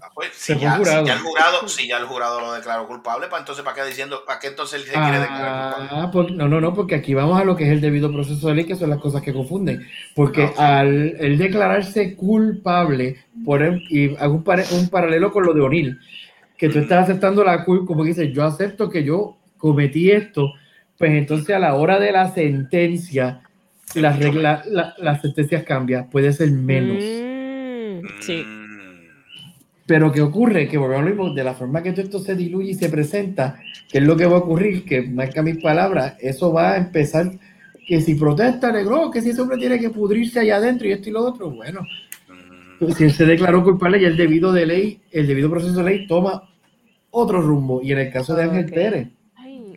Ah, 0.00 0.10
pues, 0.14 0.28
Se 0.34 0.52
si, 0.52 0.60
fue 0.60 0.62
ya, 0.62 0.76
jurado. 0.76 1.00
si 1.00 1.06
ya 1.08 1.14
el 1.14 1.18
jurado, 1.20 1.68
si 1.68 1.88
ya 1.88 1.96
el 1.98 2.04
jurado 2.04 2.40
lo 2.40 2.52
declaró 2.52 2.86
culpable, 2.86 3.26
pues 3.28 3.40
entonces 3.40 3.64
¿para 3.64 3.74
qué 3.74 3.84
diciendo, 3.88 4.22
para 4.24 4.38
qué 4.38 4.46
entonces 4.48 4.80
él 4.80 4.86
se 4.86 4.92
quiere 4.92 5.18
declarar 5.18 5.74
culpable? 5.74 5.88
Ah, 6.02 6.10
por- 6.12 6.30
no, 6.30 6.46
no, 6.46 6.60
no, 6.60 6.72
porque 6.74 6.94
aquí 6.94 7.14
vamos 7.14 7.40
a 7.40 7.44
lo 7.44 7.56
que 7.56 7.64
es 7.64 7.70
el 7.70 7.80
debido 7.80 8.12
proceso 8.12 8.46
de 8.48 8.54
ley, 8.54 8.64
que 8.64 8.76
son 8.76 8.90
las 8.90 9.00
cosas 9.00 9.22
que 9.22 9.32
confunden. 9.32 9.84
Porque 10.14 10.52
al 10.56 11.16
él 11.18 11.36
declararse 11.36 12.14
culpable, 12.14 13.16
por 13.44 13.62
em- 13.62 13.80
y 13.90 14.14
hago 14.18 14.34
un, 14.34 14.44
pare- 14.44 14.66
un 14.72 14.88
paralelo 14.88 15.32
con 15.32 15.44
lo 15.44 15.52
de 15.52 15.62
O'Neill, 15.62 15.98
que 16.56 16.68
tú 16.68 16.78
estás 16.78 17.04
aceptando 17.04 17.42
la 17.42 17.64
culpa, 17.64 17.86
como 17.86 18.02
que 18.04 18.10
dices, 18.10 18.32
yo 18.32 18.44
acepto 18.44 18.88
que 18.88 19.02
yo 19.02 19.36
cometí 19.56 20.12
esto, 20.12 20.52
pues 20.96 21.10
entonces 21.12 21.56
a 21.56 21.58
la 21.58 21.74
hora 21.74 21.98
de 21.98 22.12
la 22.12 22.30
sentencia, 22.32 23.40
las 23.94 24.18
reglas, 24.18 24.66
la- 24.66 24.94
las 24.98 25.20
sentencias 25.22 25.62
cambian, 25.64 26.08
puede 26.10 26.32
ser 26.32 26.50
menos. 26.50 26.96
Mm, 27.02 28.06
sí. 28.20 28.42
Mm. 28.44 28.68
Pero 29.86 30.12
¿qué 30.12 30.20
ocurre? 30.20 30.68
Que 30.68 30.76
volvemos 30.76 31.00
a 31.00 31.04
lo 31.04 31.10
mismo, 31.16 31.34
de 31.34 31.44
la 31.44 31.54
forma 31.54 31.82
que 31.82 31.92
todo 31.92 32.02
esto 32.02 32.18
se 32.18 32.34
diluye 32.36 32.72
y 32.72 32.74
se 32.74 32.90
presenta, 32.90 33.58
¿qué 33.90 33.98
es 33.98 34.04
lo 34.04 34.16
que 34.16 34.26
va 34.26 34.36
a 34.36 34.40
ocurrir? 34.40 34.84
Que 34.84 35.02
marca 35.02 35.42
mis 35.42 35.62
palabras, 35.62 36.16
eso 36.20 36.52
va 36.52 36.72
a 36.72 36.76
empezar, 36.76 37.30
que 37.86 38.00
si 38.02 38.14
protesta, 38.14 38.70
negro, 38.70 39.10
que 39.10 39.22
si 39.22 39.30
ese 39.30 39.40
hombre 39.40 39.56
tiene 39.56 39.78
que 39.78 39.88
pudrirse 39.88 40.40
allá 40.40 40.56
adentro 40.56 40.86
y 40.86 40.92
esto 40.92 41.08
y 41.08 41.12
lo 41.12 41.24
otro, 41.24 41.50
bueno, 41.50 41.80
pues, 42.78 42.96
si 42.96 43.04
él 43.04 43.12
se 43.12 43.24
declaró 43.24 43.64
culpable 43.64 43.98
y 43.98 44.04
el 44.04 44.16
debido 44.18 44.52
de 44.52 44.66
ley, 44.66 45.00
el 45.10 45.26
debido 45.26 45.48
proceso 45.50 45.82
de 45.82 45.84
ley 45.90 46.06
toma 46.06 46.42
otro 47.10 47.40
rumbo. 47.40 47.80
Y 47.82 47.92
en 47.92 47.98
el 48.00 48.12
caso 48.12 48.34
de 48.36 48.42
Ángel. 48.42 48.66
Pérez, 48.66 49.08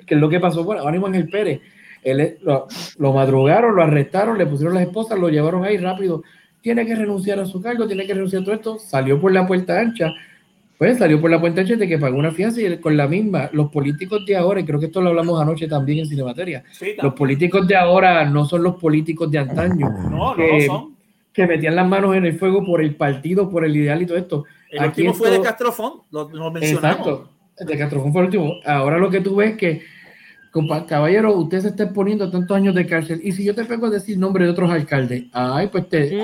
que 0.05 0.15
es 0.15 0.19
lo 0.19 0.27
que 0.27 0.41
pasó 0.41 0.65
con 0.65 0.77
ahora 0.77 0.91
mismo 0.91 1.07
Ángel 1.07 1.29
Pérez, 1.29 1.61
él 2.03 2.37
lo, 2.41 2.67
lo 2.97 3.13
madrugaron, 3.13 3.75
lo 3.75 3.83
arrestaron, 3.83 4.37
le 4.37 4.45
pusieron 4.45 4.73
las 4.75 4.83
esposas, 4.83 5.19
lo 5.19 5.29
llevaron 5.29 5.63
ahí 5.63 5.77
rápido. 5.77 6.23
Tiene 6.61 6.85
que 6.85 6.95
renunciar 6.95 7.39
a 7.39 7.45
su 7.45 7.61
cargo, 7.61 7.87
tiene 7.87 8.05
que 8.05 8.13
renunciar 8.13 8.41
a 8.41 8.45
todo 8.45 8.55
esto. 8.55 8.79
Salió 8.79 9.19
por 9.19 9.31
la 9.31 9.45
puerta 9.47 9.79
ancha. 9.79 10.11
Pues 10.77 10.97
salió 10.97 11.21
por 11.21 11.29
la 11.29 11.39
puerta 11.39 11.61
ancha 11.61 11.75
de 11.75 11.87
que 11.87 11.99
pagó 11.99 12.17
una 12.17 12.31
fianza 12.31 12.59
y 12.59 12.65
él- 12.65 12.79
con 12.79 12.97
la 12.97 13.07
misma. 13.07 13.49
Los 13.53 13.69
políticos 13.71 14.25
de 14.25 14.35
ahora, 14.35 14.59
y 14.61 14.63
creo 14.65 14.79
que 14.79 14.87
esto 14.87 14.99
lo 15.01 15.09
hablamos 15.09 15.39
anoche 15.39 15.67
también 15.67 15.99
en 15.99 16.05
Cinemateria, 16.07 16.63
Sí, 16.71 16.93
los 17.01 17.13
políticos 17.13 17.67
de 17.67 17.75
ahora 17.75 18.25
no 18.25 18.45
son 18.45 18.63
los 18.63 18.75
políticos 18.77 19.29
de 19.29 19.37
antaño. 19.39 19.87
No, 20.09 20.31
no 20.31 20.35
que, 20.35 20.47
lo 20.67 20.73
son. 20.73 20.95
que 21.33 21.45
metían 21.45 21.75
las 21.75 21.87
manos 21.87 22.15
en 22.15 22.25
el 22.25 22.37
fuego 22.39 22.65
por 22.65 22.81
el 22.81 22.95
partido, 22.95 23.47
por 23.49 23.63
el 23.63 23.75
ideal 23.75 24.01
y 24.01 24.05
todo 24.07 24.17
esto. 24.17 24.45
El 24.71 24.79
Aquí 24.79 25.01
último 25.01 25.13
fue 25.13 25.29
de 25.29 25.41
Castrofón, 25.41 25.93
lo, 26.11 26.29
lo 26.29 26.49
mencionamos. 26.51 27.07
Exacto. 27.07 27.29
De 27.59 27.77
Castrofón 27.77 28.11
fue 28.11 28.21
el 28.21 28.25
último. 28.27 28.53
Ahora 28.65 28.97
lo 28.97 29.09
que 29.11 29.19
tú 29.21 29.35
ves 29.35 29.51
es 29.51 29.57
que, 29.57 29.81
caballero, 30.87 31.33
usted 31.37 31.61
se 31.61 31.67
está 31.69 31.91
poniendo 31.91 32.29
tantos 32.29 32.55
años 32.55 32.75
de 32.75 32.85
cárcel. 32.85 33.21
Y 33.23 33.31
si 33.31 33.43
yo 33.43 33.55
te 33.55 33.63
vengo 33.63 33.87
a 33.87 33.89
decir 33.89 34.17
nombre 34.17 34.43
de 34.45 34.51
otros 34.51 34.69
alcaldes, 34.69 35.23
ay, 35.31 35.67
pues 35.67 35.87
te, 35.89 36.09
te- 36.09 36.17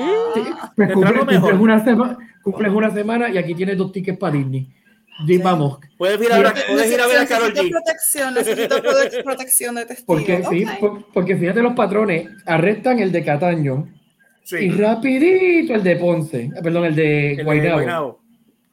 pues 0.76 0.88
Te 0.90 0.94
cumples, 0.94 1.40
una 1.60 1.84
semana, 1.84 2.18
cumples 2.44 2.72
una 2.72 2.92
semana 2.92 3.30
y 3.30 3.38
aquí 3.38 3.56
tienes 3.56 3.78
dos 3.78 3.92
tickets 3.92 4.18
para 4.18 4.34
Disney. 4.36 4.68
Di- 5.26 5.38
Vamos. 5.40 5.80
Puedes 5.98 6.22
ir 6.22 6.32
a 6.32 6.38
ver, 6.38 6.54
puedes 6.70 6.94
ir 6.94 7.00
a 7.02 7.08
ver 7.08 7.18
a 7.18 7.22
Necesito 7.22 7.40
Carol 7.40 7.54
G. 7.54 7.72
protección, 7.72 8.34
necesito 8.36 8.78
prote- 8.84 9.24
protección 9.24 9.76
de 9.76 9.86
testigos. 9.86 10.06
Porque, 10.06 10.44
sí, 10.50 10.66
porque 11.14 11.36
fíjate 11.38 11.62
los 11.64 11.74
patrones, 11.74 12.28
arrestan 12.46 13.00
el 13.00 13.12
de 13.12 13.24
Cataño 13.24 13.88
Sí. 14.44 14.58
y 14.58 14.70
rapidito 14.72 15.74
el 15.74 15.84
de 15.84 15.96
Ponce, 15.98 16.52
ah, 16.56 16.60
perdón, 16.62 16.86
el 16.86 16.96
de 16.96 17.32
El 17.32 17.38
de 17.38 17.44
Guaynabo. 17.44 18.20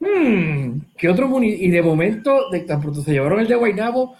Hmm, 0.00 0.80
¿Qué 0.96 1.08
otro 1.08 1.42
Y 1.42 1.70
de 1.70 1.82
momento, 1.82 2.50
de, 2.50 2.60
tan 2.60 2.80
pronto 2.80 3.00
se 3.02 3.12
llevaron 3.12 3.40
el 3.40 3.48
de 3.48 3.54
Guaynabo, 3.54 4.14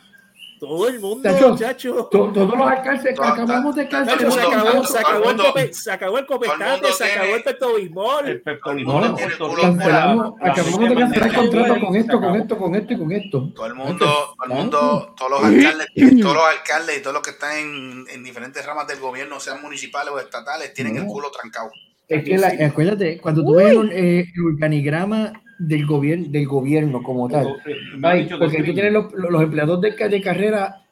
Todo 0.65 0.89
el 0.89 1.01
mundo, 1.01 1.31
Tacho, 1.31 1.49
muchacho. 1.51 2.09
to- 2.11 2.31
todos 2.33 2.59
los 2.59 2.67
alcaldes, 2.69 3.15
Todo- 3.15 3.25
acabamos 3.27 3.75
de 3.77 3.89
cárcel. 3.89 4.31
se 4.33 5.73
se 5.75 5.91
acabó 5.93 6.19
el 6.19 6.27
copetante, 6.27 6.93
se 6.93 7.05
acabó 7.05 7.35
el 7.37 7.43
peptobismol. 7.43 8.29
El 8.29 8.41
Pepto 8.43 8.61
Todo 8.65 8.71
el 8.73 8.77
Bismol, 8.79 8.95
mundo 8.95 9.09
todo- 9.09 9.17
tiene 9.17 9.35
todo- 9.37 9.49
culo 9.51 9.63
Cancelamos, 9.63 10.35
la- 10.41 10.47
la 10.47 10.53
acabamos 10.53 10.81
de 10.89 10.95
cancelar 10.97 11.29
el 11.29 11.35
contrato 11.35 11.81
con 11.87 11.97
esto, 11.97 12.21
con 12.21 12.37
esto, 12.37 12.59
con 12.59 12.75
esto 12.75 12.93
y 12.93 12.99
con 12.99 13.13
esto. 13.13 13.49
Todo 13.55 13.67
el 13.67 13.75
mundo, 13.75 14.07
todo 14.07 14.35
el 14.45 14.51
mundo, 14.51 15.15
todos 15.17 15.31
los 15.31 15.45
alcaldes, 15.45 15.87
todos 15.95 16.35
los 16.35 16.45
alcaldes 16.45 16.99
y 16.99 17.01
todos 17.03 17.15
los 17.15 17.23
que 17.23 17.31
están 17.31 17.57
en, 17.59 18.05
en 18.11 18.23
diferentes 18.25 18.65
ramas 18.65 18.87
del 18.87 19.01
gobierno, 19.01 19.39
sean 19.41 19.61
municipales 19.63 20.13
o 20.13 20.19
estatales, 20.19 20.73
tienen 20.75 20.95
No. 20.97 21.03
el 21.03 21.07
culo 21.07 21.31
trancado. 21.31 21.71
Es 22.09 22.23
que 22.23 22.37
la, 22.37 22.49
acuérdate, 22.67 23.19
cuando 23.21 23.43
tú 23.45 23.55
ves 23.55 23.71
el, 23.73 23.91
eh, 23.93 24.21
el 24.35 24.45
organigrama 24.55 25.33
del 25.59 25.87
gobierno, 25.87 26.27
del 26.29 26.47
gobierno 26.47 27.03
como 27.03 27.29
tal, 27.29 27.57
Ay, 28.03 28.29
porque 28.39 28.63
tú 28.63 28.73
tienes 28.75 28.93
los, 28.93 29.13
los 29.13 29.43
empleados 29.43 29.81
de, 29.81 29.91
de 30.09 30.21
carrera, 30.21 30.83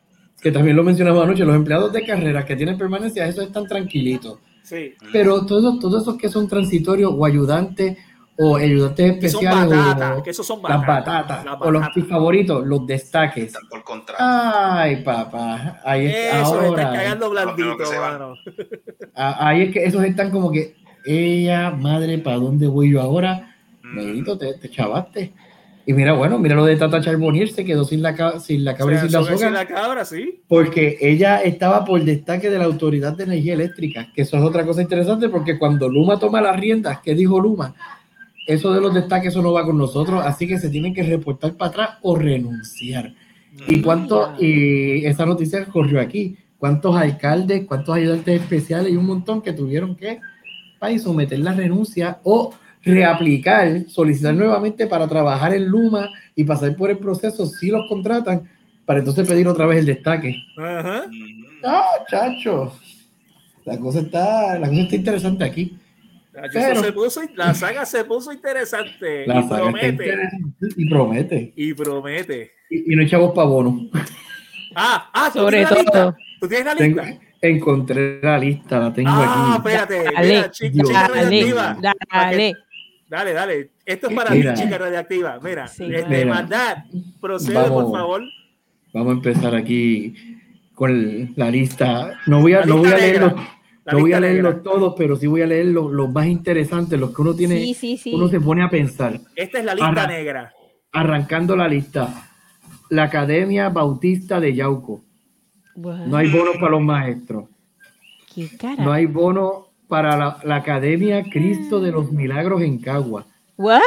que 0.40 0.50
también 0.52 0.76
lo 0.76 0.82
mencionamos 0.84 1.24
anoche, 1.24 1.44
los 1.44 1.56
empleados 1.56 1.92
de 1.92 2.04
carrera 2.04 2.44
que 2.44 2.56
tienen 2.56 2.78
permanencia, 2.78 3.26
esos 3.26 3.44
están 3.46 3.66
tranquilitos. 3.66 4.38
Sí. 4.62 4.94
Pero 5.12 5.44
todos, 5.44 5.78
todos 5.80 6.02
esos 6.02 6.16
que 6.16 6.28
son 6.28 6.46
transitorios 6.48 7.12
o 7.16 7.24
ayudantes 7.24 7.98
o 8.38 8.56
ayudantes 8.56 9.18
Que 9.20 9.28
son 9.28 9.44
especiales 9.44 9.76
batatas, 9.78 10.18
o 10.18 10.22
que 10.22 10.30
esos 10.30 10.46
son 10.46 10.62
las 10.62 10.86
batatas. 10.86 11.44
o 11.60 11.70
los 11.70 11.84
favoritos, 12.08 12.64
los 12.66 12.86
destaques. 12.86 13.44
Están 13.46 13.68
por 13.68 13.84
contrato. 13.84 14.22
Ay, 14.24 15.02
papá, 15.04 15.80
ahí 15.84 16.06
es 16.06 16.14
Eso, 16.34 16.54
están 16.54 16.64
ahora. 16.64 16.92
cagando 16.92 17.30
blandito, 17.30 17.84
se 17.86 17.98
van. 17.98 18.12
mano. 18.12 18.34
a- 19.14 19.48
Ahí 19.48 19.62
es 19.62 19.72
que 19.72 19.84
esos 19.84 20.02
están 20.04 20.30
como 20.30 20.50
que, 20.50 20.74
ella, 21.04 21.70
madre, 21.72 22.18
¿para 22.18 22.36
dónde 22.36 22.68
voy 22.68 22.92
yo 22.92 23.00
ahora? 23.02 23.51
Negrito, 23.94 24.36
te, 24.38 24.54
te 24.54 24.70
chavaste. 24.70 25.32
Y 25.84 25.92
mira, 25.94 26.12
bueno, 26.12 26.38
mira 26.38 26.54
lo 26.54 26.64
de 26.64 26.76
Tata 26.76 27.00
Charbonnier, 27.00 27.48
se 27.50 27.64
quedó 27.64 27.84
sin 27.84 28.02
la, 28.02 28.38
sin 28.38 28.64
la 28.64 28.76
cabra 28.76 28.94
y 28.94 28.96
O 28.98 29.00
sea, 29.00 29.08
sin 29.08 29.30
la 29.30 29.36
soga, 29.36 29.50
la 29.50 29.66
cabra, 29.66 30.04
sí. 30.04 30.40
porque 30.46 30.96
ella 31.00 31.42
estaba 31.42 31.84
por 31.84 32.02
destaque 32.04 32.50
de 32.50 32.58
la 32.58 32.66
Autoridad 32.66 33.16
de 33.16 33.24
Energía 33.24 33.54
Eléctrica, 33.54 34.08
que 34.14 34.22
eso 34.22 34.36
es 34.36 34.44
otra 34.44 34.64
cosa 34.64 34.80
interesante, 34.80 35.28
porque 35.28 35.58
cuando 35.58 35.88
Luma 35.88 36.20
toma 36.20 36.40
las 36.40 36.58
riendas, 36.58 37.00
¿qué 37.02 37.14
dijo 37.14 37.40
Luma? 37.40 37.74
Eso 38.46 38.72
de 38.72 38.80
los 38.80 38.94
destaques, 38.94 39.30
eso 39.30 39.42
no 39.42 39.52
va 39.52 39.64
con 39.64 39.76
nosotros, 39.76 40.22
así 40.24 40.46
que 40.46 40.58
se 40.58 40.68
tienen 40.68 40.94
que 40.94 41.02
reportar 41.02 41.54
para 41.54 41.70
atrás 41.70 41.90
o 42.02 42.14
renunciar. 42.14 43.12
¿Y 43.68 43.82
cuánto? 43.82 44.34
Y 44.38 45.04
esa 45.04 45.26
noticia 45.26 45.64
corrió 45.66 46.00
aquí. 46.00 46.36
¿Cuántos 46.58 46.96
alcaldes, 46.96 47.66
cuántos 47.66 47.96
ayudantes 47.96 48.40
especiales 48.40 48.92
y 48.92 48.96
un 48.96 49.06
montón 49.06 49.42
que 49.42 49.52
tuvieron 49.52 49.96
que 49.96 50.20
para 50.78 50.96
someter 50.98 51.40
la 51.40 51.52
renuncia 51.54 52.20
o 52.22 52.54
reaplicar, 52.84 53.84
solicitar 53.88 54.34
nuevamente 54.34 54.86
para 54.86 55.06
trabajar 55.08 55.54
en 55.54 55.66
Luma 55.68 56.08
y 56.34 56.44
pasar 56.44 56.76
por 56.76 56.90
el 56.90 56.98
proceso 56.98 57.46
si 57.46 57.68
los 57.68 57.88
contratan, 57.88 58.48
para 58.84 58.98
entonces 58.98 59.26
pedir 59.28 59.46
otra 59.48 59.66
vez 59.66 59.78
el 59.78 59.86
destaque. 59.86 60.34
Ajá. 60.58 61.04
Ah, 61.64 61.84
chacho. 62.10 62.76
La 63.64 63.78
cosa 63.78 64.00
está, 64.00 64.58
la 64.58 64.68
cosa 64.68 64.80
está 64.82 64.96
interesante 64.96 65.44
aquí. 65.44 65.76
Eso 66.34 66.48
Pero- 66.52 66.82
se 66.82 66.92
puso, 66.92 67.20
la 67.36 67.54
saga 67.54 67.84
se 67.86 68.04
puso 68.04 68.32
interesante. 68.32 69.26
La 69.26 69.40
y, 69.40 69.42
saga 69.42 69.56
está 69.56 69.56
promete, 69.62 69.88
interesante 69.88 70.66
y 70.76 70.88
promete. 70.88 71.52
y 71.56 71.74
promete. 71.74 72.50
Y, 72.70 72.92
y 72.92 72.96
no 72.96 73.02
echamos 73.02 73.32
para 73.34 73.46
bono. 73.46 73.86
Ah, 74.74 75.10
ah, 75.12 75.30
¿tú 75.32 75.40
Sobre 75.40 75.64
todo. 75.66 76.16
¿Tú 76.40 76.48
tienes 76.48 76.64
la 76.66 76.74
Tengo- 76.76 77.02
lista? 77.02 77.20
encontré 77.42 78.20
la 78.22 78.38
lista, 78.38 78.78
la 78.78 78.92
tengo 78.92 79.10
Ah, 79.12 79.56
aquí. 79.58 79.68
espérate. 79.68 80.04
Dale, 80.14 80.28
Mira, 80.28 80.50
chica, 80.50 80.70
Dios. 80.72 80.88
chica 80.88 81.00
Dale, 81.08 81.22
radioactiva. 81.24 81.76
dale. 82.10 82.52
Dale, 83.12 83.34
dale. 83.34 83.70
Esto 83.84 84.08
es 84.08 84.14
para 84.14 84.30
Mira. 84.30 84.54
ti, 84.54 84.62
chica 84.62 84.78
radioactiva. 84.78 85.38
Mira, 85.44 85.68
Sí, 85.68 85.84
este, 85.84 86.08
mira. 86.24 86.34
maldad. 86.34 86.76
Procede, 87.20 87.52
Vamos. 87.56 87.84
por 87.84 87.92
favor. 87.92 88.22
Vamos 88.94 89.08
a 89.10 89.16
empezar 89.16 89.54
aquí 89.54 90.14
con 90.74 91.34
la 91.36 91.50
lista. 91.50 92.18
No 92.26 92.40
voy 92.40 92.54
a, 92.54 92.64
no 92.64 92.78
voy 92.78 92.88
a 92.90 92.96
leerlos, 92.96 93.34
no 93.92 93.98
voy 93.98 94.14
a 94.14 94.20
leerlos 94.20 94.62
todos, 94.62 94.94
pero 94.96 95.16
sí 95.16 95.26
voy 95.26 95.42
a 95.42 95.46
leer 95.46 95.66
los, 95.66 95.92
los 95.92 96.10
más 96.10 96.26
interesantes, 96.26 96.98
los 96.98 97.14
que 97.14 97.20
uno 97.20 97.34
tiene, 97.34 97.58
Sí, 97.60 97.74
sí, 97.74 97.98
sí. 97.98 98.14
uno 98.14 98.28
se 98.28 98.40
pone 98.40 98.62
a 98.64 98.70
pensar. 98.70 99.20
Esta 99.36 99.58
es 99.58 99.64
la 99.66 99.74
lista 99.74 99.88
Arra- 99.90 100.06
negra. 100.06 100.52
Arrancando 100.92 101.54
la 101.54 101.68
lista. 101.68 102.30
La 102.88 103.02
Academia 103.04 103.68
Bautista 103.68 104.40
de 104.40 104.54
Yauco. 104.54 105.04
No 105.76 106.16
hay 106.16 106.30
bono 106.30 106.52
para 106.58 106.70
los 106.70 106.80
maestros. 106.80 107.44
¿Qué 108.34 108.48
cara? 108.56 108.82
No 108.82 108.90
hay 108.90 109.04
bono 109.04 109.66
para 109.92 110.16
la, 110.16 110.38
la 110.42 110.56
Academia 110.56 111.22
Cristo 111.30 111.78
de 111.78 111.92
los 111.92 112.10
Milagros 112.10 112.62
en 112.62 112.78
Cagua. 112.78 113.26
What? 113.58 113.82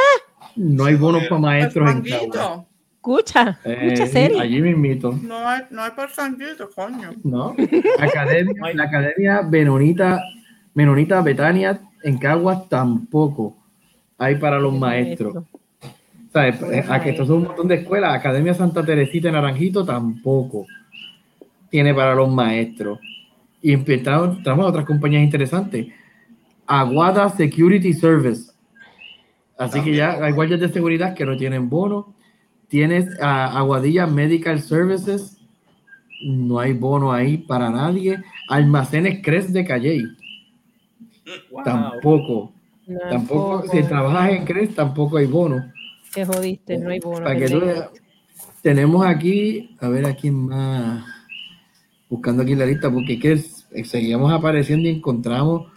No 0.54 0.84
hay 0.84 0.94
bono 0.94 1.18
para 1.18 1.34
El 1.34 1.40
maestros 1.42 1.90
en 1.90 2.02
Cagua. 2.02 2.64
Escucha, 2.94 3.58
Eh, 3.64 3.78
escucha 3.88 4.06
serie. 4.06 4.40
allí 4.40 4.62
mismito. 4.62 5.18
No 5.20 5.36
hay, 5.48 5.62
no 5.68 5.82
hay 5.82 5.90
fanguito, 6.08 6.70
coño. 6.72 7.10
¿no? 7.24 7.56
Academia, 7.98 8.54
la 8.72 8.84
Academia 8.84 9.40
Benonita, 9.42 10.20
Menonita 10.74 11.20
Betania 11.22 11.80
en 12.04 12.18
Caguas 12.18 12.68
tampoco 12.68 13.56
hay 14.16 14.36
para 14.36 14.60
los 14.60 14.78
maestros. 14.78 15.42
¿Sabes? 16.32 16.62
Eh, 16.70 16.84
Aquí 16.88 17.08
estos 17.08 17.26
son 17.26 17.38
un 17.38 17.44
montón 17.48 17.66
de 17.66 17.74
escuelas. 17.76 18.14
Academia 18.14 18.54
Santa 18.54 18.84
Teresita 18.84 19.26
en 19.26 19.34
Naranjito 19.34 19.84
tampoco 19.84 20.66
tiene 21.68 21.92
para 21.94 22.14
los 22.14 22.28
maestros. 22.32 23.00
Y 23.66 23.72
empezamos 23.72 24.36
entramos 24.38 24.64
a 24.64 24.68
otras 24.68 24.84
compañías 24.84 25.24
interesantes. 25.24 25.88
Aguada 26.68 27.28
Security 27.30 27.92
Service. 27.92 28.52
Así 29.58 29.80
que 29.80 29.92
ya 29.92 30.22
hay 30.24 30.32
guardias 30.32 30.60
de 30.60 30.68
seguridad 30.68 31.14
que 31.14 31.24
no 31.26 31.36
tienen 31.36 31.68
bono. 31.68 32.14
Tienes 32.68 33.20
a 33.20 33.58
Aguadilla 33.58 34.06
Medical 34.06 34.60
Services. 34.60 35.38
No 36.24 36.60
hay 36.60 36.74
bono 36.74 37.12
ahí 37.12 37.38
para 37.38 37.68
nadie. 37.68 38.22
Almacenes 38.48 39.20
Cres 39.20 39.52
de 39.52 39.64
Calley. 39.64 40.04
Wow. 41.50 41.64
Tampoco. 41.64 42.52
Tampoco. 43.10 43.64
Si 43.68 43.82
trabajas 43.82 44.30
en 44.30 44.44
Cres, 44.44 44.76
tampoco 44.76 45.16
hay 45.16 45.26
bono. 45.26 45.72
Te 46.14 46.24
jodiste, 46.24 46.78
no 46.78 46.90
hay 46.90 47.00
bono. 47.00 47.24
Para 47.24 47.36
que 47.36 47.46
tú 47.48 47.58
pendejo. 47.58 47.80
veas. 47.80 47.90
Tenemos 48.62 49.04
aquí, 49.04 49.76
a 49.80 49.88
ver 49.88 50.06
a 50.06 50.14
quién 50.14 50.34
más. 50.46 51.04
Buscando 52.08 52.44
aquí 52.44 52.54
la 52.54 52.66
lista, 52.66 52.88
porque 52.92 53.14
es 53.14 53.20
que 53.20 53.32
es- 53.32 53.55
seguíamos 53.84 54.32
apareciendo 54.32 54.88
y 54.88 54.92
encontramos. 54.92 55.70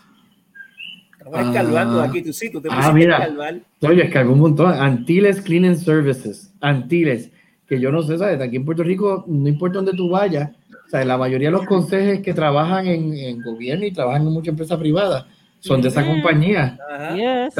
Estamos 1.17 1.39
escalvando 1.47 2.01
Ah. 2.01 2.05
aquí, 2.05 2.21
tú 2.21 2.33
sí, 2.33 2.49
tú 2.51 2.61
te 2.61 2.69
Ah, 2.71 2.91
mira. 2.93 3.17
escalvar. 3.17 3.59
Oye, 3.81 4.03
escargó 4.05 4.33
un 4.33 4.39
montón. 4.39 4.71
Antiles 4.73 5.41
Cleaning 5.41 5.77
Services. 5.77 6.53
Antiles. 6.61 7.31
Que 7.67 7.79
yo 7.79 7.91
no 7.91 8.01
sé, 8.01 8.17
¿sabes? 8.17 8.41
Aquí 8.41 8.55
en 8.55 8.65
Puerto 8.65 8.81
Rico, 8.83 9.23
no 9.27 9.47
importa 9.47 9.75
dónde 9.77 9.93
tú 9.93 10.09
vayas, 10.09 10.49
o 10.87 10.89
sea, 10.89 11.05
la 11.05 11.19
mayoría 11.19 11.49
de 11.49 11.51
los 11.51 11.67
consejes 11.67 12.21
que 12.21 12.33
trabajan 12.33 12.87
en, 12.87 13.13
en 13.13 13.41
gobierno 13.43 13.85
y 13.85 13.91
trabajan 13.91 14.23
en 14.25 14.33
muchas 14.33 14.53
empresas 14.53 14.79
privadas 14.79 15.25
son 15.59 15.79
de 15.81 15.89
esa 15.89 16.03
compañía. 16.03 16.79
Yes. 17.15 17.53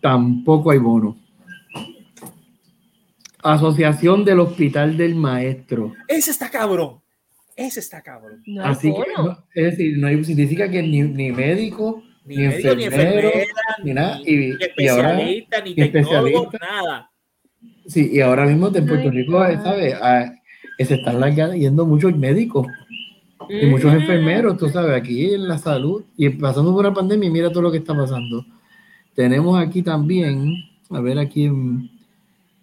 Tampoco 0.00 0.70
hay 0.70 0.78
bono. 0.78 1.16
Asociación 3.42 4.24
del 4.24 4.40
Hospital 4.40 4.96
del 4.96 5.14
Maestro. 5.14 5.92
Ese 6.08 6.30
está 6.30 6.50
cabrón. 6.50 7.00
Ese 7.56 7.80
está 7.80 8.02
cabrón. 8.02 8.42
No 8.46 8.62
Así 8.64 8.92
que, 8.92 8.98
no- 9.16 9.38
es 9.54 9.64
decir, 9.64 9.96
no 9.98 10.06
hay- 10.08 10.22
significa 10.24 10.70
que 10.70 10.82
ni, 10.82 11.02
ni 11.02 11.32
médico, 11.32 12.02
Ni, 12.26 12.36
ni, 12.36 12.42
médico, 12.48 12.74
ni 12.74 12.84
enfermero, 12.84 13.28
enfermera, 13.28 13.52
ni 13.82 13.94
nada. 13.94 14.18
ni, 14.18 14.30
Y, 14.30 14.36
ni 14.36 14.56
y 14.78 14.88
ahora, 14.88 15.10
especialista, 15.12 15.60
ni 15.62 15.70
ni 15.70 15.74
tecnólogo, 15.90 16.26
especialista. 16.26 16.58
nada. 16.60 17.10
sí, 17.86 18.10
y 18.12 18.20
ahora 18.20 18.44
mismo 18.46 18.66
en 18.74 18.86
Puerto 18.86 19.08
Ay, 19.08 19.16
Rico, 19.16 19.32
God. 19.32 19.62
¿sabes? 19.62 19.94
Ah, 20.02 20.32
se 20.78 20.94
están 20.94 21.54
yendo 21.56 21.86
muchos 21.86 22.14
médicos 22.16 22.66
y 23.48 23.66
muchos 23.66 23.92
Mm. 23.92 23.96
enfermeros, 23.96 24.56
tú 24.58 24.68
sabes, 24.68 24.94
aquí 24.94 25.32
en 25.34 25.48
la 25.48 25.56
salud 25.56 26.04
y 26.16 26.28
pasando 26.30 26.72
por 26.74 26.84
una 26.84 26.92
pandemia, 26.94 27.30
mira 27.30 27.48
todo 27.50 27.62
lo 27.62 27.72
que 27.72 27.78
está 27.78 27.96
pasando. 27.96 28.44
Tenemos 29.14 29.58
aquí 29.58 29.82
también, 29.82 30.52
a 30.90 31.00
ver 31.00 31.18
aquí, 31.18 31.44
en- 31.46 31.88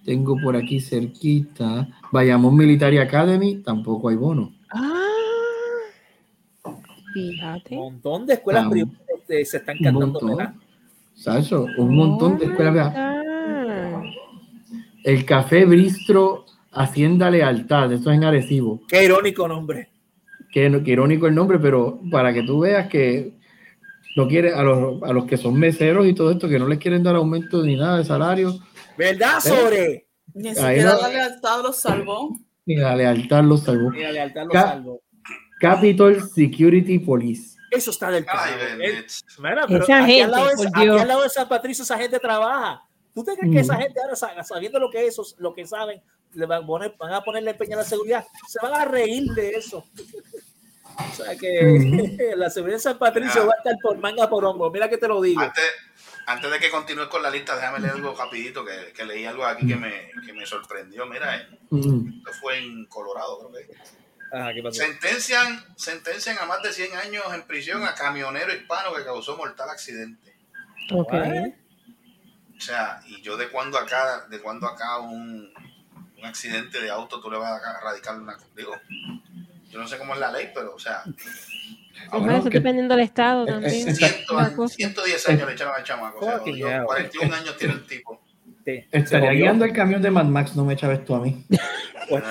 tengo 0.05 0.35
por 0.43 0.55
aquí 0.55 0.79
cerquita, 0.81 1.87
Bayamón 2.11 2.55
Military 2.57 2.97
Academy, 2.99 3.55
tampoco 3.63 4.09
hay 4.09 4.17
bono. 4.17 4.53
Fíjate. 7.14 7.76
Un 7.76 7.82
montón 7.93 8.26
de 8.26 8.34
escuelas 8.34 8.66
Ah, 8.66 8.70
privadas 8.70 8.97
este, 9.20 9.45
se 9.45 9.57
están 9.57 9.78
cantando. 9.78 10.20
¿verdad? 10.26 10.53
Sacho, 11.16 11.66
un 11.78 11.95
montón 11.95 12.38
de 12.38 12.45
Oh 12.45 12.49
escuelas. 12.49 12.74
Vea, 12.74 13.91
God. 13.91 14.05
El 15.03 15.26
Café 15.26 15.66
Bristro 15.66 16.45
Hacienda 16.72 17.30
Lealtad, 17.30 17.91
esto 17.91 18.09
es 18.11 18.18
en 18.18 18.24
Arecibo. 18.24 18.82
Qué 18.88 19.03
irónico 19.05 19.47
nombre. 19.47 19.89
Que, 20.51 20.70
no- 20.70 20.84
que 20.84 20.91
irónico 20.91 21.28
el 21.28 21.36
nombre, 21.36 21.59
pero 21.59 21.99
para 22.11 22.34
que 22.34 22.43
tú 22.43 22.59
veas 22.61 22.88
que 22.88 23.34
no 24.16 24.28
quiere 24.28 24.53
a 24.53 24.61
los, 24.64 25.01
a 25.03 25.11
los 25.14 25.26
que 25.26 25.38
son 25.38 25.57
meseros 25.59 26.05
y 26.07 26.14
todo 26.14 26.32
esto, 26.32 26.47
que 26.47 26.59
no 26.59 26.68
les 26.68 26.80
quieren 26.80 27.03
dar 27.03 27.16
aumento 27.16 27.64
ni 27.64 27.76
nada 27.76 27.97
de 27.97 28.05
salario, 28.05 28.53
¿Verdad, 28.97 29.39
Sobre? 29.39 30.07
Ni 30.36 30.49
siquiera 30.53 30.95
la 30.95 31.07
lealtad 31.09 31.64
los 31.64 31.80
salvó. 31.80 32.36
ni 32.66 32.76
la 32.76 32.95
lealtad 32.95 33.43
los 33.43 33.61
salvó. 33.64 33.89
Mira, 33.89 34.11
lealtad 34.11 34.43
lo 34.45 34.49
Ca- 34.51 34.84
salvo. 35.64 35.76
Capitol 35.76 36.30
Security 36.30 36.99
Police. 36.99 37.57
Eso 37.72 37.89
está 37.91 38.11
del 38.11 38.26
Ay, 38.30 38.51
Mira, 39.39 39.66
pero 39.68 39.84
Esa 39.84 40.03
aquí, 40.03 40.11
gente, 40.14 40.24
al 40.24 40.32
lado 40.32 40.45
de, 40.47 40.68
aquí 40.68 40.88
al 40.88 41.07
lado 41.07 41.24
de 41.24 41.30
San 41.30 41.49
Patricio 41.49 41.84
esa 41.84 41.97
gente 41.97 42.20
trabaja. 42.20 42.84
¿Tú 43.16 43.24
te 43.24 43.36
crees 43.36 43.51
que 43.51 43.57
Mm. 43.59 43.64
esa 43.64 43.76
gente 43.78 43.99
ahora 44.01 44.16
sa- 44.16 44.43
sabiendo 44.43 44.80
lo 44.80 44.89
que 44.91 45.01
es 45.05 45.14
eso, 45.20 45.26
lo 45.39 45.53
que 45.53 45.66
saben, 45.66 46.01
le 46.34 46.45
van 46.45 46.64
a, 46.64 46.66
poner, 46.68 46.95
van 46.99 47.14
a 47.14 47.22
ponerle 47.24 47.51
empeño 47.51 47.76
a 47.76 47.80
la 47.80 47.84
seguridad? 47.86 48.26
Se 48.47 48.59
van 48.61 48.74
a 48.80 48.86
reír 48.86 49.24
de 49.34 49.51
eso. 49.51 49.86
O 50.95 51.16
sea 51.16 51.36
que 51.36 51.49
la 52.38 52.49
seguridad 52.51 52.78
de 52.78 52.82
San 52.84 52.97
Patricio 52.99 53.41
Mira. 53.41 53.45
va 53.45 53.53
a 53.53 53.57
estar 53.57 53.74
por 53.82 53.97
manga 53.97 54.30
por 54.30 54.45
hombro. 54.45 54.70
Mira 54.70 54.88
que 54.89 54.97
te 54.97 55.07
lo 55.07 55.20
digo. 55.22 55.41
Antes, 55.41 55.64
antes 56.28 56.51
de 56.51 56.59
que 56.59 56.70
continúes 56.70 57.07
con 57.07 57.24
la 57.24 57.30
lista, 57.32 57.55
déjame 57.55 57.80
leer 57.80 57.93
algo 57.93 58.14
rapidito, 58.16 58.64
que, 58.64 58.93
que 58.95 59.03
leí 59.05 59.26
algo 59.26 59.45
aquí 59.45 59.66
que 59.68 59.76
me, 59.76 60.11
que 60.26 60.34
me 60.34 60.45
sorprendió. 60.45 61.05
Mira, 61.07 61.38
eh, 61.38 61.47
Mm. 61.72 62.18
esto 62.20 62.32
fue 62.39 62.59
en 62.59 62.86
Colorado, 62.86 63.39
creo 63.39 63.51
que. 63.68 63.74
Ajá, 64.34 64.53
¿qué 64.53 64.63
pasó? 64.63 64.81
Sentencian, 64.81 65.63
sentencian 65.77 66.38
a 66.39 66.45
más 66.45 66.61
de 66.63 66.73
100 66.73 66.95
años 66.97 67.23
en 67.34 67.43
prisión 67.43 67.84
a 67.86 67.93
camionero 67.93 68.53
hispano 68.53 68.93
que 68.95 69.03
causó 69.03 69.38
mortal 69.38 69.69
accidente. 69.69 70.36
Ok. 70.91 71.13
O 72.57 72.61
sea, 72.61 72.99
y 73.07 73.21
yo 73.21 73.38
de 73.38 73.49
cuando 73.49 73.77
acá, 73.77 74.25
de 74.29 74.39
cuando 74.39 74.67
acá 74.67 74.99
un, 74.99 75.53
un 76.17 76.25
accidente 76.25 76.81
de 76.81 76.89
auto 76.89 77.19
tú 77.19 77.29
le 77.29 77.38
vas 77.38 77.61
a 77.63 77.79
radicar 77.81 78.19
una, 78.19 78.36
digo, 78.55 78.73
yo 79.69 79.79
no 79.79 79.88
sé 79.88 79.97
cómo 79.97 80.13
es 80.13 80.19
la 80.19 80.31
ley, 80.31 80.49
pero 80.53 80.73
o 80.75 80.79
sea, 80.79 81.03
bueno, 82.11 82.38
eso 82.38 82.49
que- 82.49 82.57
dependiendo 82.59 82.95
del 82.95 83.03
estado 83.03 83.43
eh, 83.43 83.51
también. 83.51 83.89
eh, 83.89 83.93
ciento- 83.95 84.36
Una 84.36 84.55
cosa. 84.55 84.75
110 84.75 85.29
años 85.29 85.47
le 85.47 85.53
echaron 85.53 85.75
al 85.75 85.84
chamaco, 85.84 86.19
o 86.19 86.23
sea, 86.23 86.38
Fucking 86.39 86.55
yo- 86.55 86.69
hell. 86.69 86.84
41 86.86 87.36
años 87.36 87.57
tiene 87.57 87.73
el 87.75 87.86
tipo. 87.86 88.22
Estaría 88.91 89.32
guiando 89.32 89.66
el 89.66 89.74
camión 89.74 90.01
de 90.01 90.11
Mad 90.11 90.26
Max, 90.26 90.55
no 90.55 90.64
me 90.66 90.74
echa 90.74 90.91
esto 90.91 91.16
a 91.16 91.20
mí. 91.20 91.45
Pues, 92.09 92.22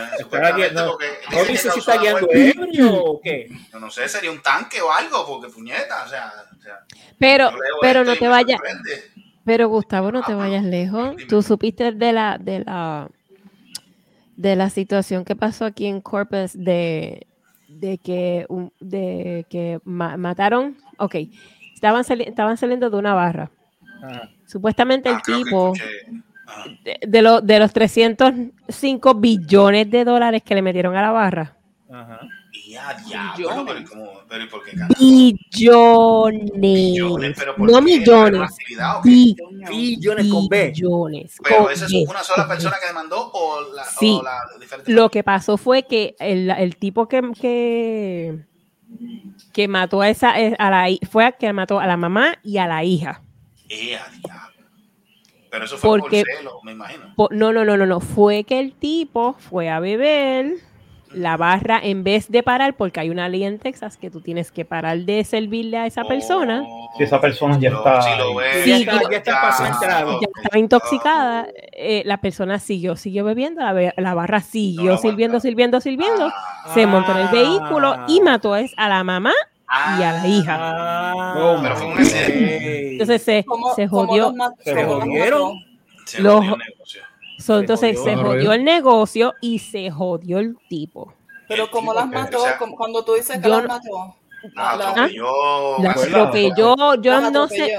guiando- 0.55 0.91
porque 0.91 1.07
¿No 1.33 1.45
dice 1.45 1.71
si 1.71 1.79
está 1.79 1.97
guiando 1.97 2.29
ebrio 2.31 2.95
o 3.05 3.21
qué? 3.23 3.49
Yo 3.73 3.81
no 3.81 3.91
sé, 3.91 4.07
sería 4.07 4.31
un 4.31 4.43
tanque 4.43 4.83
o 4.83 4.93
algo, 4.93 5.27
porque 5.27 5.51
puñeta, 5.51 6.05
o 6.05 6.09
sea, 6.09 6.31
o 6.57 6.61
sea 6.63 6.81
Pero, 7.19 7.51
pero 7.81 8.05
no 8.05 8.17
te 8.17 8.29
vayas, 8.29 8.61
pero 9.45 9.69
Gustavo, 9.69 10.13
no 10.13 10.23
te 10.23 10.35
vayas 10.35 10.63
lejos. 10.63 11.17
Tú 11.27 11.43
supiste 11.43 11.93
de 11.93 12.13
la, 12.13 12.37
de 12.39 12.61
la, 12.65 13.09
de 14.37 14.57
la 14.57 14.69
situación 14.71 15.25
que 15.25 15.37
pasó 15.37 15.65
aquí 15.65 15.87
en 15.87 16.03
Corpus 16.03 16.53
de, 16.55 17.27
de 17.69 17.99
que, 17.99 18.47
de 18.79 19.47
que 19.49 19.81
ma- 19.85 20.19
mataron, 20.19 20.77
ok, 20.99 21.17
estaban, 21.75 22.05
sali- 22.05 22.25
estaban 22.29 22.57
saliendo 22.59 22.91
de 22.91 22.97
una 22.99 23.15
barra. 23.15 23.51
Ajá. 24.03 24.29
Supuestamente 24.47 25.09
el 25.09 25.15
Ah, 25.17 25.23
tipo, 25.25 25.73
de, 26.85 26.99
de, 27.07 27.23
lo- 27.23 27.41
de 27.41 27.59
los 27.59 27.73
305 27.73 29.15
billones 29.15 29.91
de 29.91 30.05
dólares 30.05 30.43
que 30.45 30.55
le 30.55 30.63
metieron 30.63 30.95
a 30.97 31.03
la 31.03 31.11
barra, 31.13 31.57
billones, 34.99 36.51
Billones, 36.55 37.35
pero 37.39 37.55
¿por 37.57 37.71
no 37.71 37.81
millones, 37.83 38.51
Billones 39.05 40.29
con 40.29 40.49
B. 40.49 40.71
billones. 40.71 41.37
Pero 41.43 41.65
con 41.65 41.73
esa 41.73 41.87
B, 41.87 42.03
es 42.03 42.09
una 42.09 42.23
sola 42.23 42.43
con 42.45 42.49
B. 42.49 42.55
persona 42.55 42.77
que 42.81 42.87
demandó 42.89 43.31
o 43.33 43.73
la, 43.75 43.85
Sí. 43.85 44.19
o 44.21 44.23
la 44.23 44.39
diferente 44.61 44.93
Lo 44.93 45.11
que 45.11 45.23
pasó 45.23 45.57
fue 45.57 45.85
que 45.85 46.15
el, 46.19 46.51
el 46.51 46.77
tipo 46.77 47.09
que, 47.09 47.23
que, 47.41 48.39
que 49.53 49.69
mató 49.69 50.01
a 50.03 50.09
esa 50.09 50.39
eh, 50.41 50.55
a 50.59 50.71
la 50.71 50.89
fue 51.11 51.25
a 51.25 51.33
que 51.33 51.53
mató 51.53 51.81
a 51.81 51.87
la 51.87 51.97
mamá 51.97 52.39
y 52.43 52.59
a 52.59 52.67
la 52.67 52.85
hija. 52.85 53.23
Eh, 53.73 53.99
diablo. 54.25 54.67
Pero 55.51 55.65
eso 55.67 55.77
fue 55.77 55.99
Porque- 56.01 56.23
por 56.25 56.37
celo, 56.39 56.61
me 56.63 56.73
imagino. 56.73 57.13
Po- 57.17 57.29
No, 57.31 57.53
no, 57.53 57.65
no, 57.65 57.77
no, 57.77 57.87
no. 57.87 58.01
Fue 58.01 58.45
que 58.45 58.59
el 58.59 58.73
tipo 58.75 59.35
fue 59.39 59.69
a 59.69 59.81
beber 59.81 60.53
la 61.15 61.37
barra 61.37 61.79
en 61.83 62.05
vez 62.05 62.31
de 62.31 62.43
parar, 62.43 62.73
porque 62.75 62.99
hay 63.01 63.11
una 63.11 63.29
ley 63.29 63.45
en 63.45 63.59
Texas 63.59 63.99
que 63.99 64.11
tú 64.11 64.23
tienes 64.23 64.51
que 64.51 64.65
parar 64.65 64.97
de 65.01 65.23
servirle 65.25 65.77
a 65.77 65.85
esa 65.85 66.05
persona. 66.05 66.63
Oh, 66.67 66.89
Si 66.97 67.03
esa 67.05 67.21
persona 67.21 67.59
ya 67.61 67.69
está 67.69 68.01
Si 68.01 68.17
lo 68.17 68.29
ahí. 68.31 68.35
ves, 68.47 68.65
Sí, 68.65 68.71
ya 68.71 68.93
está, 68.93 69.11
ya 69.11 69.17
está 69.19 69.41
pasando 69.43 69.75
el 69.79 69.79
trago. 69.87 70.21
Ya 70.23 70.29
estaba 70.43 70.59
intoxicada, 70.59 71.49
eh, 71.73 72.03
la 72.07 72.17
persona 72.23 72.59
siguió, 72.59 72.97
siguió 72.97 73.25
bebiendo, 73.25 73.61
la, 73.61 73.93
la 73.95 74.15
barra 74.15 74.39
No 74.39 74.45
siguió 74.47 74.93
la 74.93 74.97
sirviendo, 74.99 75.39
sirviendo, 75.39 75.81
sirviendo. 75.83 76.29
Ah, 76.29 76.71
Se 76.73 76.87
montó 76.87 77.13
en 77.13 77.19
el 77.27 77.29
vehículo 77.29 77.95
y 78.09 78.21
Ah. 78.21 78.25
mató 78.25 78.57
es 78.57 78.73
a 78.79 78.89
la 78.89 79.05
mamá 79.05 79.33
y 79.99 80.03
a 80.03 80.13
la 80.13 80.27
hija. 80.29 80.57
Ah, 80.61 81.35
No, 81.37 81.63
pero 81.63 81.77
fue 81.77 81.87
un 81.87 81.99
accidente. 81.99 82.93
Entonces 82.93 83.23
se, 83.23 83.45
¿Cómo- 83.45 83.75
se 83.75 83.89
jodió. 83.89 84.35
Se 84.65 84.85
jodieron. 84.85 85.53
se 86.05 86.21
Los- 86.21 86.35
jodió 86.41 86.53
el 86.55 86.59
negocio. 86.59 87.03
So, 87.39 87.59
entonces 87.61 87.99
jodió. 87.99 88.17
se 88.17 88.23
jodió 88.23 88.53
el 88.53 88.65
negocio 88.65 89.35
y 89.41 89.59
se 89.59 89.91
jodió 89.91 90.39
el 90.39 90.57
tipo. 90.69 91.13
Pero 91.49 91.71
como 91.71 91.93
las 91.93 92.09
mató, 92.09 92.39
o 92.41 92.45
sea, 92.45 92.57
como- 92.59 92.77
cuando 92.77 93.05
tú 93.05 93.15
dices 93.15 93.37
que 93.41 93.49
yo 93.49 93.57
las 93.61 93.65
mató. 93.67 94.17
Ah, 94.57 94.75
la- 94.77 94.89
atropelló, 94.91 95.79
Las 95.79 96.03
atropelló, 96.05 96.95
yo 97.01 97.13
las 97.21 97.31
no 97.33 97.47
sé, 97.47 97.77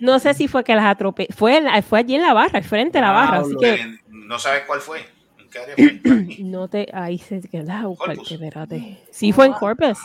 no 0.00 0.18
sé 0.18 0.34
si 0.34 0.48
fue 0.48 0.64
que 0.64 0.74
las 0.74 0.84
atropelló, 0.86 1.28
fue, 1.36 1.62
fue 1.88 2.00
allí 2.00 2.16
en 2.16 2.22
la 2.22 2.32
barra, 2.32 2.58
al 2.58 2.64
frente 2.64 2.98
de 2.98 3.02
la 3.02 3.12
barra, 3.12 3.38
así 3.38 3.50
Diablo. 3.56 3.60
que 3.60 3.74
Eh, 3.82 3.98
no 4.08 4.36
sabes 4.38 4.62
cuál 4.66 4.80
fue. 4.80 4.98
¿En 5.38 5.48
qué 5.48 5.58
área 5.60 5.74
fue? 5.76 6.00
no 6.40 6.66
te, 6.68 6.88
ahí 6.92 7.18
se 7.18 7.40
queda 7.42 7.84
espérate. 8.28 8.98
Sí 9.12 9.30
fue 9.32 9.46
en 9.46 9.52
Corpus, 9.52 9.98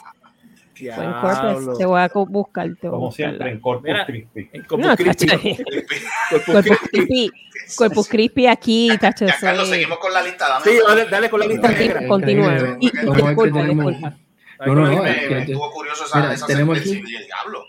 fue 0.85 1.03
en. 1.05 1.13
Corpus, 1.13 1.77
te 1.77 1.85
voy 1.85 1.99
a 1.99 2.07
buscar, 2.13 2.65
te 2.75 2.87
voy 2.87 2.87
a 2.87 2.91
Como 2.91 3.05
buscarla. 3.07 3.29
siempre, 3.31 3.51
en 3.51 3.59
Corpus 3.59 3.83
Mira. 3.83 4.05
Christi. 4.05 4.49
En 4.53 4.63
Corpus 4.63 4.85
No, 4.87 4.95
tacho, 4.97 5.25
Corpus. 6.45 6.77
Crispy, 6.91 7.31
Corpus 7.77 8.07
Crispy 8.07 8.47
aquí, 8.47 8.89
tacho, 8.99 9.25
Ya, 9.25 9.35
Carlos, 9.39 9.63
es- 9.65 9.69
seguimos 9.69 9.97
con 9.99 10.13
la 10.13 10.21
lista. 10.23 10.47
Dame 10.47 10.65
Sí, 10.65 10.79
dale, 10.87 11.05
dale 11.05 11.29
con 11.29 11.39
la 11.39 11.45
lista 11.47 11.67
negra. 11.69 12.07
continúa. 12.07 12.77
Y- 12.79 12.87
a 12.87 13.01
disculpa, 13.01 13.59
tenemos. 13.59 13.85
disculpa. 13.87 14.17
No, 14.65 14.73
no, 14.75 14.87
no, 14.91 15.03
me, 15.03 15.11
es 15.11 15.31
estuvo 15.49 15.71
curioso 15.71 16.05
esa, 16.05 16.19
Mira, 16.19 16.33
esa 16.33 16.47
tenemos 16.47 16.77
sentencia 16.79 17.03
aquí- 17.03 17.11
dije, 17.11 17.25
diablo. 17.25 17.63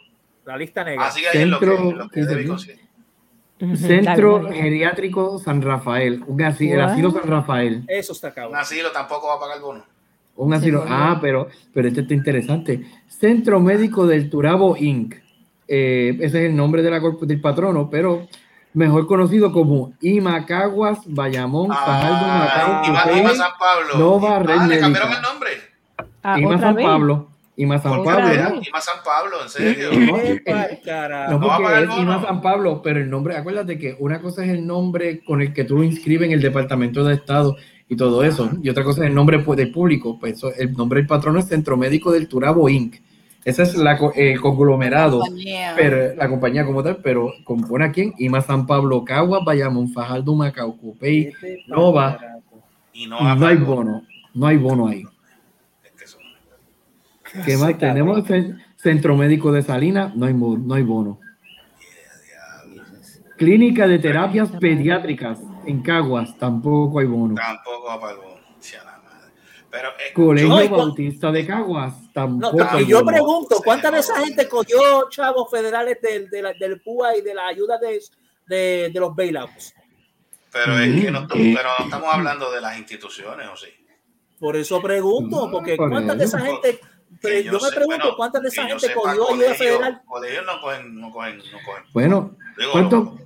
La 0.46 0.56
lista 0.56 0.84
negra. 0.84 1.06
Así 1.06 1.20
que 1.20 1.28
ahí 1.28 1.42
en 1.42 1.50
lo 1.50 1.60
que, 1.60 1.66
Centro- 1.66 1.90
en 1.90 1.98
lo 1.98 2.08
que. 2.08 2.78
Ujú, 3.60 3.76
Centro 3.76 4.38
dale. 4.44 4.56
Geriátrico 4.56 5.38
San 5.40 5.60
Rafael, 5.60 6.22
un 6.26 6.40
asilo, 6.42 6.74
el 6.74 6.80
asilo 6.80 7.10
San 7.10 7.24
Rafael. 7.28 7.84
Eso 7.88 8.12
está 8.12 8.28
Un 8.28 8.34
cabrón. 8.34 8.56
asilo 8.56 8.90
tampoco 8.92 9.26
va 9.26 9.34
a 9.34 9.40
pagar 9.40 9.60
bono. 9.60 9.84
Un 10.36 10.54
asilo. 10.54 10.82
jodió. 10.82 10.94
Ah, 10.94 11.18
pero, 11.20 11.48
pero 11.74 11.88
este 11.88 12.02
está 12.02 12.14
interesante. 12.14 12.86
Centro 13.18 13.58
Médico 13.60 14.06
del 14.06 14.30
Turabo 14.30 14.76
Inc. 14.76 15.16
Eh, 15.66 16.16
ese 16.20 16.44
es 16.44 16.50
el 16.50 16.56
nombre 16.56 16.82
de 16.82 16.90
la 16.90 17.00
del 17.00 17.40
patrono, 17.40 17.90
pero 17.90 18.28
mejor 18.74 19.06
conocido 19.06 19.52
como 19.52 19.92
Imacaguas, 20.00 21.00
Bayamón, 21.06 21.68
Fajardo, 21.68 22.26
Macao, 22.26 22.84
Iba, 22.84 23.02
Cupey, 23.02 23.18
iba 23.20 23.34
San 23.34 23.50
Pablo. 23.58 23.98
Nova, 23.98 24.38
Red 24.38 24.58
ah, 24.58 24.66
le 24.68 24.78
cambiaron 24.78 25.12
el 25.12 25.22
nombre. 25.22 25.50
Ah, 26.22 26.38
Ima 26.38 26.58
San 26.58 26.74
vez. 26.76 26.84
Pablo. 26.84 27.28
Ima 27.56 27.78
San 27.80 28.04
Pablo. 28.04 28.60
Iba 28.62 28.80
San 28.80 29.02
Pablo, 29.04 29.42
en 29.42 29.48
serio. 29.48 29.90
No, 29.92 30.16
Epa, 30.16 30.64
eh, 30.66 30.80
carajo. 30.84 31.32
No, 31.32 31.38
No 31.40 31.46
va 31.48 31.54
a 31.54 31.56
porque 31.56 31.74
pagar 31.74 31.88
es. 31.90 31.98
Ima 31.98 32.22
San 32.22 32.40
Pablo, 32.40 32.82
pero 32.82 33.00
el 33.00 33.10
nombre, 33.10 33.36
acuérdate 33.36 33.78
que 33.78 33.96
una 33.98 34.20
cosa 34.20 34.44
es 34.44 34.50
el 34.50 34.64
nombre 34.64 35.24
con 35.24 35.42
el 35.42 35.52
que 35.52 35.64
tú 35.64 35.76
lo 35.76 35.82
inscribes 35.82 36.28
en 36.28 36.34
el 36.34 36.40
Departamento 36.40 37.02
de 37.02 37.14
Estado 37.14 37.56
y 37.88 37.96
todo 37.96 38.22
eso, 38.22 38.50
y 38.62 38.68
otra 38.68 38.84
cosa 38.84 39.02
es 39.02 39.08
el 39.08 39.14
nombre 39.14 39.40
pues, 39.40 39.56
del 39.56 39.72
público. 39.72 40.18
Pues 40.20 40.40
el 40.56 40.72
nombre 40.74 41.00
del 41.00 41.08
patrono 41.08 41.40
es 41.40 41.46
Centro 41.48 41.76
Médico 41.76 42.12
del 42.12 42.28
Turabo 42.28 42.68
Inc. 42.68 43.07
Esa 43.44 43.62
es 43.62 43.76
la, 43.76 43.96
co- 43.96 44.12
el 44.14 44.40
conglomerado, 44.40 45.20
Compañía. 45.20 45.72
pero 45.76 46.14
la 46.14 46.28
compañía 46.28 46.66
como 46.66 46.82
tal, 46.82 46.98
pero 47.02 47.32
compone 47.44 47.84
a 47.86 47.92
quién? 47.92 48.12
Ima 48.18 48.40
San 48.42 48.66
Pablo, 48.66 49.04
Caguas, 49.04 49.42
Bayamón, 49.44 49.90
Fajardo, 49.90 50.34
Macao, 50.34 50.76
Cupey, 50.76 51.32
Nova. 51.66 52.18
Y 52.92 53.06
no, 53.06 53.34
No 53.36 53.46
hay 53.46 53.56
bono, 53.56 54.02
no 54.34 54.46
hay 54.46 54.56
bono 54.56 54.88
ahí. 54.88 55.04
¿Qué 57.44 57.56
más 57.56 57.76
tenemos? 57.78 58.24
Cen- 58.24 58.58
Centro 58.76 59.16
Médico 59.16 59.52
de 59.52 59.62
Salinas, 59.62 60.14
no 60.16 60.26
hay, 60.26 60.34
no 60.34 60.74
hay 60.74 60.82
bono. 60.82 61.20
Clínica 63.36 63.86
de 63.86 63.98
Terapias 64.00 64.50
Pediátricas 64.50 65.38
en 65.64 65.80
Caguas, 65.82 66.36
tampoco 66.38 66.98
hay 66.98 67.06
bono. 67.06 67.34
Tampoco 67.36 67.86
va 67.86 68.00
para 68.00 68.12
el 68.14 68.18
bono. 68.18 68.34
La 68.84 68.98
madre. 68.98 69.32
Pero 69.70 69.88
eh, 69.90 70.12
Colegio 70.12 70.76
Bautista 70.76 71.30
de 71.30 71.46
Caguas, 71.46 71.94
tampoco 72.20 72.64
hay 72.70 72.84
y 72.84 72.86
yo 72.86 73.04
pregunto, 73.04 73.60
¿cuántas 73.64 73.92
de 73.92 73.98
esa 74.00 74.20
gente 74.24 74.48
cogió 74.48 75.08
chavos 75.10 75.50
federales 75.50 75.98
del, 76.02 76.28
de 76.30 76.42
la- 76.42 76.52
del 76.52 76.80
PUA 76.80 77.16
y 77.18 77.22
de 77.22 77.34
la 77.34 77.46
ayuda 77.48 77.78
de, 77.78 78.00
de, 78.46 78.90
de 78.92 79.00
los 79.00 79.14
bailouts? 79.14 79.74
pero 80.50 80.78
es 80.78 81.04
que 81.04 81.10
no, 81.10 81.22
Mm, 81.22 81.28
pero 81.54 81.68
no 81.78 81.84
estamos 81.84 82.08
hablando 82.14 82.50
de 82.50 82.60
las 82.60 82.78
instituciones, 82.78 83.46
¿o 83.52 83.56
sí? 83.56 83.68
Por 84.38 84.56
eso 84.56 84.80
pregunto, 84.80 85.50
porque 85.50 85.76
por 85.76 85.90
¿cuántas 85.90 86.16
de 86.18 86.24
esa 86.24 86.40
gente, 86.40 86.80
Que 87.20 87.42
yo, 87.44 87.52
me 87.54 87.60
sé- 87.60 87.74
pregunto 87.74 88.02
bueno, 88.04 88.16
cuántas 88.16 88.42
de 88.42 88.48
esa 88.48 88.66
gente 88.66 88.86
sepa, 88.88 89.00
cogió 89.00 89.28
ayuda 89.30 89.54
federal? 89.54 90.02
Colegios 90.06 90.46
no 90.46 90.60
cogen, 90.60 90.94
no 91.00 91.10
cogen, 91.12 91.38
no 91.38 91.58
cogen. 91.66 91.84
Bueno, 91.92 92.36
¿cuánto- 92.72 93.18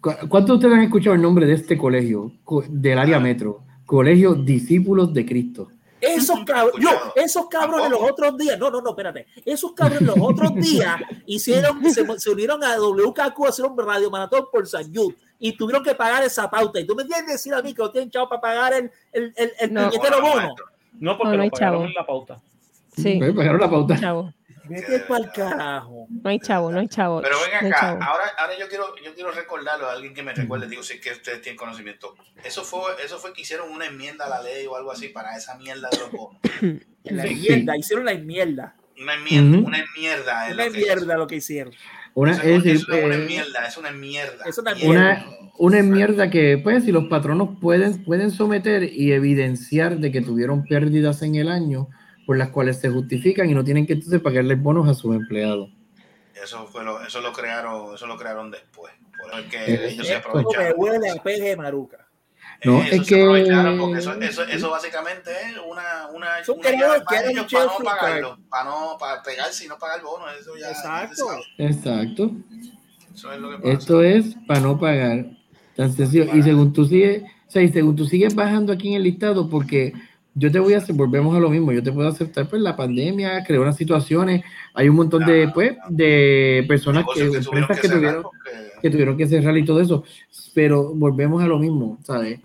¿cuántos 0.00 0.46
de 0.46 0.52
ustedes 0.54 0.74
han 0.74 0.82
escuchado 0.82 1.14
el 1.16 1.22
nombre 1.22 1.46
de 1.46 1.54
este 1.54 1.76
colegio 1.78 2.32
co- 2.44 2.64
del 2.68 2.98
área 2.98 3.18
metro? 3.20 3.62
Colegio 3.86 4.34
Discípulos 4.34 5.14
de 5.14 5.24
Cristo. 5.24 5.70
Esos 6.00 6.44
cabros, 6.44 6.74
yo, 6.80 6.90
esos 7.16 7.48
cabrones 7.48 7.90
los 7.90 8.00
otros 8.02 8.36
días, 8.36 8.58
no, 8.58 8.70
no, 8.70 8.80
no, 8.80 8.90
espérate, 8.90 9.26
esos 9.44 9.72
cabrones 9.72 10.02
los 10.02 10.16
otros 10.20 10.54
días 10.56 10.96
hicieron, 11.26 11.84
se, 11.90 12.06
se 12.18 12.30
unieron 12.30 12.62
a 12.62 12.76
WKQ 12.78 13.44
a 13.46 13.48
hacer 13.48 13.64
un 13.64 13.76
radio 13.78 14.10
maratón 14.10 14.46
por 14.52 14.66
San 14.66 14.92
Jude 14.94 15.16
y 15.40 15.56
tuvieron 15.56 15.82
que 15.82 15.94
pagar 15.94 16.22
esa 16.24 16.48
pauta. 16.50 16.78
Y 16.80 16.86
tú 16.86 16.94
me 16.94 17.04
tienes 17.04 17.24
que 17.26 17.32
decir 17.32 17.54
a 17.54 17.62
mí 17.62 17.74
que 17.74 17.82
no 17.82 17.90
tienen 17.90 18.10
chavo 18.10 18.28
para 18.28 18.40
pagar 18.40 18.74
el, 18.74 18.90
el, 19.12 19.32
el, 19.36 19.52
el 19.60 19.72
No. 19.74 19.88
puñetero 19.90 20.20
bono. 20.20 20.48
No, 20.48 21.12
No, 21.12 21.18
porque 21.18 21.36
no 21.36 21.42
hay 21.42 21.48
lo 21.48 21.52
pagaron 21.52 21.78
chavo. 21.78 21.84
en 21.88 21.94
la 21.94 22.06
pauta. 22.06 22.40
Sí, 22.96 23.20
pagaron 23.36 23.60
la 23.60 23.70
pauta. 23.70 23.98
chavo. 24.00 24.32
Vete 24.68 25.00
pa'l 25.00 25.30
carajo. 25.34 26.06
No 26.10 26.30
hay 26.30 26.38
chavo, 26.40 26.70
no 26.70 26.78
hay 26.80 26.88
chavo. 26.88 27.20
Pero 27.22 27.36
ven 27.40 27.66
acá, 27.66 27.80
chavo. 27.80 28.02
ahora, 28.02 28.24
ahora 28.38 28.58
yo 28.58 28.68
quiero, 28.68 28.94
yo 29.04 29.14
quiero 29.14 29.30
recordarlo 29.32 29.88
a 29.88 29.92
alguien 29.92 30.14
que 30.14 30.22
me 30.22 30.32
recuerde, 30.34 30.68
digo, 30.68 30.82
si 30.82 30.94
es 30.94 31.00
que 31.00 31.12
ustedes 31.12 31.40
tienen 31.42 31.56
conocimiento. 31.56 32.14
Eso 32.44 32.62
fue, 32.64 32.80
eso 33.04 33.18
fue 33.18 33.32
que 33.32 33.42
hicieron 33.42 33.70
una 33.70 33.86
enmienda 33.86 34.26
a 34.26 34.28
la 34.28 34.42
ley 34.42 34.66
o 34.66 34.76
algo 34.76 34.92
así 34.92 35.08
para 35.08 35.36
esa 35.36 35.56
mierda 35.56 35.88
de 35.90 35.98
los 35.98 36.10
bonos. 36.12 36.40
La 37.04 37.22
Sí. 37.22 37.34
mierda, 37.36 37.76
hicieron 37.76 38.04
la 38.04 38.14
mierda. 38.14 38.74
Una 39.00 39.14
enmienda, 39.14 39.58
Ujú. 39.58 39.66
una 39.68 39.84
mierda 39.96 40.48
es 40.48 40.54
Una 40.54 40.64
lo 40.66 40.72
que 40.72 40.78
mierda 40.78 41.16
lo 41.16 41.26
que 41.26 41.36
hicieron. 41.36 41.72
Una, 42.14 42.32
Eso, 42.32 42.42
es 42.42 42.48
decir, 42.64 42.76
eso 42.82 42.92
es 42.92 43.04
una 43.04 43.14
eh, 43.14 43.18
mierda, 43.26 43.66
es 43.66 43.76
una 43.78 43.90
mierda. 43.92 44.44
Es 44.44 44.58
una 44.58 44.74
Mierda. 44.74 44.90
una, 44.90 45.26
una 45.56 45.82
mierda 45.84 46.30
que, 46.30 46.58
pues, 46.58 46.84
si 46.84 46.90
los 46.92 47.04
patronos 47.04 47.50
pueden, 47.60 48.04
pueden 48.04 48.30
someter 48.32 48.82
y 48.82 49.12
evidenciar 49.12 49.98
de 49.98 50.10
que 50.10 50.20
tuvieron 50.20 50.64
pérdidas 50.64 51.22
en 51.22 51.36
el 51.36 51.48
año, 51.48 51.88
por 52.28 52.36
las 52.36 52.50
cuales 52.50 52.78
se 52.78 52.90
justifican 52.90 53.48
y 53.48 53.54
no 53.54 53.64
tienen 53.64 53.86
que 53.86 53.94
entonces 53.94 54.20
pagarles 54.20 54.62
bonos 54.62 54.86
a 54.86 54.92
sus 54.92 55.16
empleados. 55.16 55.70
Eso 56.44 56.66
fue 56.66 56.84
lo, 56.84 57.02
eso 57.02 57.22
lo 57.22 57.32
crearon, 57.32 57.94
eso 57.94 58.06
lo 58.06 58.18
crearon 58.18 58.50
después. 58.50 58.92
Por 59.18 59.30
eso 59.30 59.38
es 59.38 59.46
que 59.46 59.56
Exacto. 59.56 59.86
ellos 59.88 60.06
se 60.06 60.12
Esto 60.14 60.28
me 60.34 60.40
aprovecharon. 60.42 60.74
huele 60.76 61.10
a 61.10 61.14
peje 61.22 61.56
maruca. 61.56 62.06
No, 62.64 62.82
Eh, 62.82 62.86
eso 62.90 62.96
es 62.96 63.06
se 63.08 63.14
que- 63.14 63.22
aprovecharon 63.22 63.78
porque 63.78 63.98
eso, 64.00 64.12
eso, 64.20 64.42
eso 64.44 64.70
básicamente 64.70 65.30
es 65.30 65.56
una, 65.70 66.08
una, 66.14 66.44
Son 66.44 66.58
una 66.58 66.70
llave 66.70 67.00
para 67.00 67.30
ellos 67.30 67.46
para 67.50 67.64
no 67.64 67.78
pagarlo, 67.82 68.38
para 68.50 68.64
no 68.64 68.96
para 69.00 69.22
pegarse 69.22 69.64
y 69.64 69.68
no 69.68 69.78
pagar 69.78 70.00
el 70.00 70.04
bono. 70.04 70.24
Eso 70.38 70.54
ya 70.60 70.68
Exacto. 70.68 71.24
Exacto. 71.56 72.30
Eso 73.14 73.32
es 73.32 73.40
lo 73.40 73.50
que 73.52 73.56
pasa. 73.56 73.72
Esto 73.72 74.02
es 74.02 74.36
para 74.46 74.60
no 74.60 74.78
pagar. 74.78 75.24
Tan 75.76 75.92
sencillo. 75.94 76.26
Y 76.36 76.42
según 76.42 76.74
tú 76.74 76.84
sigues, 76.84 77.22
o 77.22 77.50
sea, 77.50 77.62
y 77.62 77.72
según 77.72 77.96
tú 77.96 78.04
sigues 78.04 78.34
bajando 78.34 78.70
aquí 78.74 78.88
en 78.88 78.94
el 78.96 79.04
listado, 79.04 79.48
porque 79.48 79.94
yo 80.38 80.50
te 80.52 80.58
voy 80.58 80.74
a 80.74 80.78
hacer, 80.78 80.94
volvemos 80.94 81.36
a 81.36 81.40
lo 81.40 81.50
mismo, 81.50 81.72
yo 81.72 81.82
te 81.82 81.92
puedo 81.92 82.08
aceptar, 82.08 82.48
pues 82.48 82.62
la 82.62 82.76
pandemia 82.76 83.42
creó 83.44 83.62
unas 83.62 83.76
situaciones, 83.76 84.42
hay 84.74 84.88
un 84.88 84.96
montón 84.96 85.24
de, 85.24 85.40
Claro, 85.42 85.52
pues, 85.54 85.72
claro. 85.74 85.86
de 85.90 86.64
personas 86.68 87.04
que, 87.14 87.20
que 87.30 87.40
tuvieron 87.40 87.68
que 87.68 87.74
que 87.74 87.80
cerrar 87.88 87.98
tuvieron, 87.98 88.22
porque- 88.22 88.50
que 88.82 88.90
tuvieron 88.90 89.16
que 89.16 89.26
cerrar 89.26 89.56
y 89.58 89.64
todo 89.64 89.80
eso, 89.80 90.04
pero 90.54 90.94
volvemos 90.94 91.42
a 91.42 91.46
lo 91.46 91.58
mismo, 91.58 91.98
¿sabes? 92.04 92.40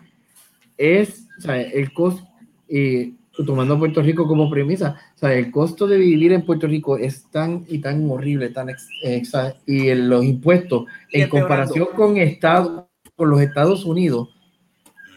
Es, 0.77 1.27
¿sabes? 1.39 1.73
El 1.73 1.93
costo, 1.93 2.27
y 2.67 3.13
tomando 3.45 3.75
a 3.75 3.79
Puerto 3.79 4.01
Rico 4.01 4.27
como 4.27 4.49
premisa, 4.49 4.95
¿sabes? 5.15 5.45
El 5.45 5.51
costo 5.51 5.87
de 5.87 5.97
vivir 5.97 6.33
en 6.33 6.45
Puerto 6.45 6.67
Rico 6.67 6.97
es 6.97 7.23
tan 7.31 7.65
y 7.67 7.79
tan 7.79 8.09
horrible, 8.09 8.49
tan 8.49 8.69
ex- 8.69 8.87
exa- 9.03 9.55
y 9.65 9.93
los 9.93 10.23
impuestos, 10.23 10.85
Y 11.11 11.21
en 11.21 11.29
comparación 11.29 11.87
con 11.95 12.17
Estados, 12.17 12.85
con 13.15 13.29
los 13.29 13.41
Estados 13.41 13.85
Unidos, 13.85 14.29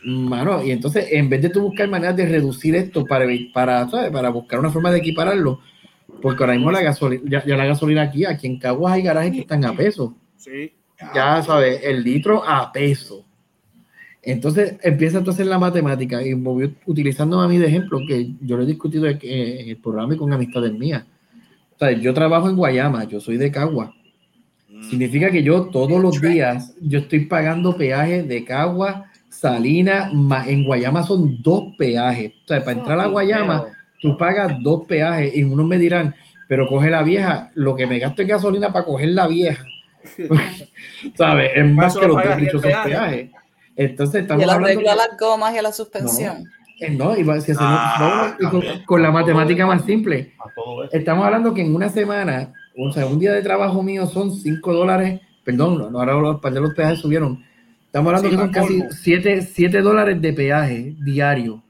mano, 0.06 0.62
y 0.64 0.70
entonces 0.70 1.08
en 1.10 1.28
vez 1.28 1.42
de 1.42 1.50
tú 1.50 1.62
buscar 1.62 1.88
maneras 1.88 2.16
de 2.16 2.26
reducir 2.26 2.74
esto 2.76 3.04
para, 3.04 3.26
para, 3.52 3.88
¿sabes? 3.88 4.10
para 4.10 4.30
buscar 4.30 4.60
una 4.60 4.70
forma 4.70 4.90
de 4.90 4.98
equipararlo, 4.98 5.60
porque 6.22 6.42
ahora 6.42 6.54
mismo 6.54 6.70
la 6.70 6.82
gasolina, 6.82 7.22
ya, 7.26 7.44
ya 7.44 7.56
la 7.56 7.66
gasolina 7.66 8.02
aquí, 8.02 8.24
aquí 8.24 8.46
en 8.46 8.58
Caguas 8.58 8.94
hay 8.94 9.02
garajes 9.02 9.32
que 9.32 9.40
están 9.40 9.64
a 9.64 9.74
peso 9.74 10.16
Sí. 10.36 10.72
ya 11.14 11.42
sabes, 11.42 11.80
el 11.82 12.04
litro 12.04 12.42
a 12.46 12.72
peso. 12.72 13.26
Entonces 14.22 14.76
empieza 14.82 15.18
entonces 15.18 15.46
la 15.46 15.58
matemática 15.58 16.20
y 16.20 16.34
utilizando 16.86 17.40
a 17.40 17.48
mí 17.48 17.58
de 17.58 17.66
ejemplo, 17.66 18.00
que 18.06 18.32
yo 18.40 18.56
lo 18.56 18.64
he 18.64 18.66
discutido 18.66 19.06
en 19.06 19.18
el 19.22 19.76
programa 19.76 20.14
y 20.14 20.16
con 20.16 20.32
amistades 20.32 20.72
mías. 20.72 21.04
O 21.76 21.78
sea, 21.78 21.92
yo 21.92 22.14
trabajo 22.14 22.48
en 22.48 22.56
Guayama, 22.56 23.04
yo 23.04 23.20
soy 23.20 23.36
de 23.36 23.50
Cagua. 23.50 23.94
Mm. 24.68 24.82
Significa 24.82 25.30
que 25.30 25.42
yo 25.42 25.66
todos 25.66 26.00
los 26.00 26.20
días, 26.20 26.74
yo 26.80 27.00
estoy 27.00 27.26
pagando 27.26 27.76
peajes 27.76 28.26
de 28.26 28.44
Cagua, 28.44 29.10
Salina, 29.40 30.10
ma- 30.12 30.46
en 30.48 30.64
Guayama 30.64 31.02
son 31.02 31.42
dos 31.42 31.74
peajes. 31.76 32.32
O 32.44 32.48
sea, 32.48 32.60
para 32.64 32.78
entrar 32.78 33.00
a 33.00 33.06
Guayama, 33.06 33.64
tú 34.00 34.16
pagas 34.16 34.54
dos 34.62 34.86
peajes 34.86 35.36
y 35.36 35.42
unos 35.44 35.66
me 35.66 35.78
dirán, 35.78 36.14
pero 36.48 36.66
coge 36.66 36.90
la 36.90 37.02
vieja, 37.02 37.50
lo 37.54 37.74
que 37.76 37.86
me 37.86 37.98
gasto 37.98 38.22
en 38.22 38.28
gasolina 38.28 38.72
para 38.72 38.84
coger 38.84 39.10
la 39.10 39.26
vieja. 39.26 39.64
¿Sabes? 41.16 41.50
Es 41.54 41.70
más 41.72 41.92
Eso 41.92 42.00
que 42.00 42.06
lo 42.08 42.14
los 42.14 42.24
dos 42.24 42.38
y 42.38 42.40
dichosos 42.40 42.62
peaje. 42.62 42.88
peajes. 42.90 43.30
Entonces 43.76 44.14
Y 44.14 44.22
estamos 44.22 44.44
el 44.44 44.50
hablando 44.50 44.80
que- 44.80 44.86
las 44.86 45.08
gomas 45.18 45.54
y 45.54 45.58
a 45.58 45.62
la 45.62 45.72
suspensión. 45.72 46.44
eh, 46.80 46.90
no, 46.90 47.16
y 47.16 47.22
va- 47.22 47.40
si 47.40 47.52
hacemos- 47.52 47.70
Ah, 47.72 48.36
y 48.40 48.84
con, 48.84 49.02
la 49.02 49.10
matemática 49.10 49.66
más 49.66 49.84
simple. 49.84 50.32
Estamos 50.92 51.24
hablando 51.26 51.52
que 51.52 51.62
en 51.62 51.74
una 51.74 51.88
semana, 51.90 52.52
o 52.78 52.90
sea, 52.92 53.06
un 53.06 53.18
día 53.18 53.32
de 53.32 53.42
trabajo 53.42 53.82
mío 53.82 54.06
son 54.06 54.32
5 54.34 54.72
dólares, 54.72 55.20
perdón, 55.44 55.90
no, 55.92 55.98
ahora 55.98 56.14
los, 56.14 56.42
los 56.42 56.74
peajes 56.74 56.98
subieron. 57.00 57.44
Estamos 57.96 58.12
hablando 58.12 58.28
Sí, 58.28 58.36
que 58.36 58.42
son 58.42 58.52
casi 58.52 58.78
colmo. 58.78 58.92
7, 58.92 59.42
7 59.42 59.80
dólares 59.80 60.20
de 60.20 60.32
peaje 60.34 60.94
diario. 61.02 61.62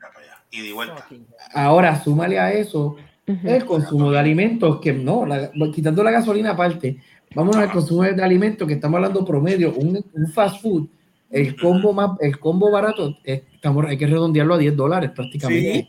Y 0.50 0.60
de 0.66 0.72
vuelta. 0.72 1.06
Ahora, 1.54 2.02
súmale 2.02 2.40
a 2.40 2.52
eso 2.52 2.96
el 3.44 3.64
consumo 3.64 4.10
de 4.10 4.18
alimentos, 4.18 4.80
que 4.80 4.92
no, 4.92 5.24
la- 5.24 5.52
quitando 5.72 6.02
la 6.02 6.10
gasolina 6.10 6.50
aparte, 6.50 6.96
vámonos 7.32 7.60
al 7.62 7.70
consumo 7.70 8.02
de 8.02 8.22
alimentos, 8.22 8.66
que 8.66 8.74
estamos 8.74 8.96
hablando 8.96 9.24
promedio, 9.24 9.72
un, 9.74 10.04
un 10.14 10.26
fast 10.32 10.60
food, 10.62 10.88
el 11.30 11.54
combo 11.60 11.92
más, 11.92 12.10
el 12.20 12.38
combo 12.40 12.72
barato, 12.72 13.16
eh, 13.24 13.44
estamos, 13.54 13.84
hay 13.86 13.96
que 13.96 14.06
redondearlo 14.08 14.54
a 14.54 14.58
10 14.58 14.74
dólares 14.76 15.10
prácticamente. 15.14 15.86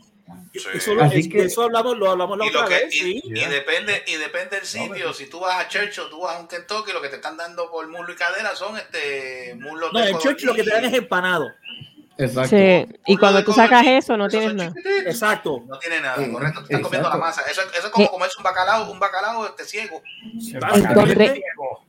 Eso, 0.74 0.94
lo- 0.94 1.02
Así 1.04 1.20
es- 1.20 1.28
que- 1.28 1.44
eso 1.44 1.62
hablamos, 1.62 1.96
lo 1.98 2.10
hablamos 2.10 2.38
la 2.38 2.46
Y, 2.46 2.50
lo 2.50 2.60
otra 2.62 2.78
que, 2.78 2.84
vez, 2.84 2.94
y, 2.94 2.98
sí. 2.98 3.22
y 3.24 3.44
depende 3.46 4.02
y 4.06 4.14
depende 4.16 4.56
del 4.56 4.66
sitio. 4.66 5.12
Si 5.12 5.28
tú 5.30 5.40
vas 5.40 5.64
a 5.64 5.68
Church 5.68 5.98
o 5.98 6.08
tú 6.08 6.20
vas 6.20 6.36
a 6.36 6.40
un 6.40 6.48
Kentucky, 6.48 6.92
lo 6.92 7.00
que 7.02 7.08
te 7.08 7.16
están 7.16 7.36
dando 7.36 7.70
por 7.70 7.86
muslo 7.88 8.12
y 8.12 8.16
cadera 8.16 8.54
son 8.56 8.76
este 8.76 9.54
muslos 9.60 9.92
No, 9.92 10.00
de 10.00 10.10
en 10.10 10.18
Church 10.18 10.42
lo 10.42 10.54
que 10.54 10.62
te 10.64 10.70
dan 10.70 10.84
es 10.84 10.92
empanado. 10.94 11.48
Exacto. 12.20 12.48
Sí, 12.56 12.84
y 13.06 13.16
cuando 13.16 13.44
tú 13.44 13.52
sacas 13.52 13.86
eso, 13.86 14.16
no 14.16 14.26
tienes 14.28 14.52
nada. 14.52 14.72
Exacto. 15.06 15.62
No 15.68 15.78
tiene 15.78 16.00
nada, 16.00 16.16
correcto. 16.32 16.60
Te 16.64 16.74
están 16.74 16.82
comiendo 16.82 17.08
la 17.08 17.16
masa. 17.16 17.42
Eso, 17.48 17.60
eso 17.72 17.86
es 17.86 17.92
como 17.92 18.06
Eh. 18.06 18.10
comerse 18.10 18.34
un 18.38 18.42
bacalao, 18.42 18.90
un 18.90 18.98
bacalao 18.98 19.46
este 19.46 19.64
ciego. 19.64 20.02
Encontré, 20.74 21.42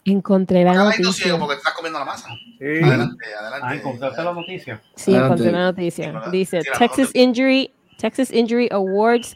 encontré 0.05 0.63
la 0.63 0.71
Bacalaito 0.71 1.11
ciego 1.13 1.37
noticia. 1.37 1.39
porque 1.39 1.55
estás 1.55 1.73
comiendo 1.73 1.99
la 1.99 2.05
masa. 2.05 2.27
Sí. 2.59 2.65
Adelante, 2.65 3.25
Ah, 3.35 3.39
adelante. 3.47 3.75
encontraste 3.77 4.23
la 4.23 4.33
noticia. 4.33 4.81
Sí, 4.95 5.11
Adelante. 5.11 5.25
encontré 5.33 5.51
la 5.51 5.63
noticia. 5.71 6.21
Sí, 6.25 6.29
Dice 6.31 6.61
Texas. 6.77 7.09
Injury, 7.13 7.73
Texas 7.99 8.31
Injury 8.31 8.67
Awards 8.71 9.35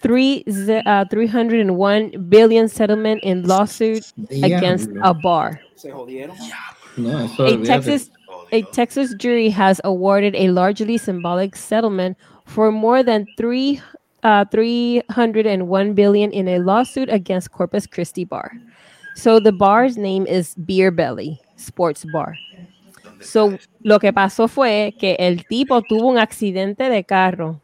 three, 0.00 0.44
uh, 0.86 1.04
301 1.10 2.28
billion 2.28 2.68
settlement 2.68 3.22
in 3.24 3.42
lawsuit 3.42 4.04
against 4.30 4.88
a 5.02 5.12
bar. 5.12 5.60
Se. 5.74 5.90
No, 6.96 7.28
A. 7.40 7.64
Texas 7.64 8.10
a 8.52 8.62
Texas 8.62 9.14
jury 9.14 9.48
has 9.48 9.80
awarded 9.84 10.34
a 10.36 10.50
largely 10.50 10.96
symbolic 10.96 11.56
settlement 11.56 12.16
for 12.44 12.70
more 12.70 13.02
than 13.02 13.26
three 13.36 13.80
uh, 14.22 14.44
301 14.50 15.94
billion 15.94 16.32
in 16.32 16.48
a 16.48 16.58
lawsuit 16.58 17.08
against 17.10 17.52
Corpus 17.52 17.86
Christi 17.86 18.24
Bar. 18.24 18.52
So 19.14 19.40
the 19.40 19.52
bar's 19.52 19.96
name 19.96 20.26
is 20.26 20.54
Beer 20.54 20.90
Belly 20.90 21.40
Sports 21.56 22.04
Bar. 22.12 22.36
¿Dónde 23.18 23.24
So 23.24 23.52
lo 23.82 23.98
que 23.98 24.12
pasó 24.12 24.48
fue 24.48 24.94
que 24.98 25.16
el 25.18 25.46
tipo 25.46 25.82
tuvo 25.82 26.08
un 26.08 26.18
accidente 26.18 26.88
de 26.90 27.04
carro 27.04 27.60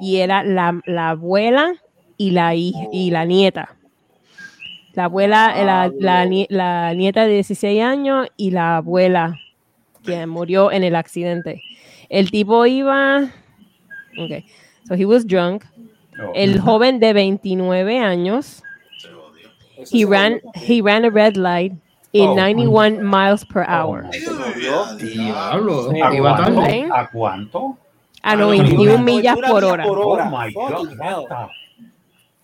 y 0.00 0.16
era 0.16 0.42
la, 0.42 0.80
la 0.86 1.10
abuela 1.10 1.74
y 2.16 2.30
la, 2.32 2.54
hij- 2.54 2.88
y 2.92 3.10
la 3.10 3.24
nieta. 3.24 3.76
La 4.94 5.04
abuela, 5.04 5.54
eh, 5.56 5.64
la, 5.64 5.90
la 5.98 6.24
nie- 6.26 6.46
la 6.50 6.92
nieta 6.94 7.26
de 7.26 7.34
16 7.34 7.82
años 7.82 8.28
y 8.36 8.50
la 8.52 8.76
abuela 8.76 9.38
que 10.04 10.26
murió 10.26 10.70
en 10.70 10.84
el 10.84 10.94
accidente. 10.96 11.62
El 12.08 12.30
tipo 12.30 12.64
iba. 12.66 13.22
Ok. 14.18 14.44
So 14.86 14.94
he 14.94 15.04
was 15.06 15.26
drunk. 15.26 15.64
Oh. 16.22 16.30
El 16.34 16.60
joven 16.60 17.00
de 17.00 17.12
29 17.12 17.98
años. 17.98 18.62
He 19.92 20.04
ran, 20.06 20.40
he 20.54 20.80
ran 20.82 21.04
a 21.04 21.10
red 21.10 21.36
light 21.36 21.72
in 22.14 22.30
Oh. 22.30 22.34
91 22.36 23.02
miles 23.02 23.44
per 23.44 23.64
hour. 23.68 24.04
Diablo, 24.98 25.90
¿A 26.02 26.10
cuánto? 26.16 26.94
¿A 26.94 27.10
cuánto? 27.10 27.78
A 28.22 28.30
Ah, 28.32 28.36
91 28.36 28.92
no, 28.92 28.98
millas 29.04 29.36
91 29.36 29.52
por 29.52 29.64
hora. 29.64 29.84
por 29.84 29.98
Oh 29.98 30.08
hora. 30.08 30.24
my 30.30 30.52
God. 30.54 30.88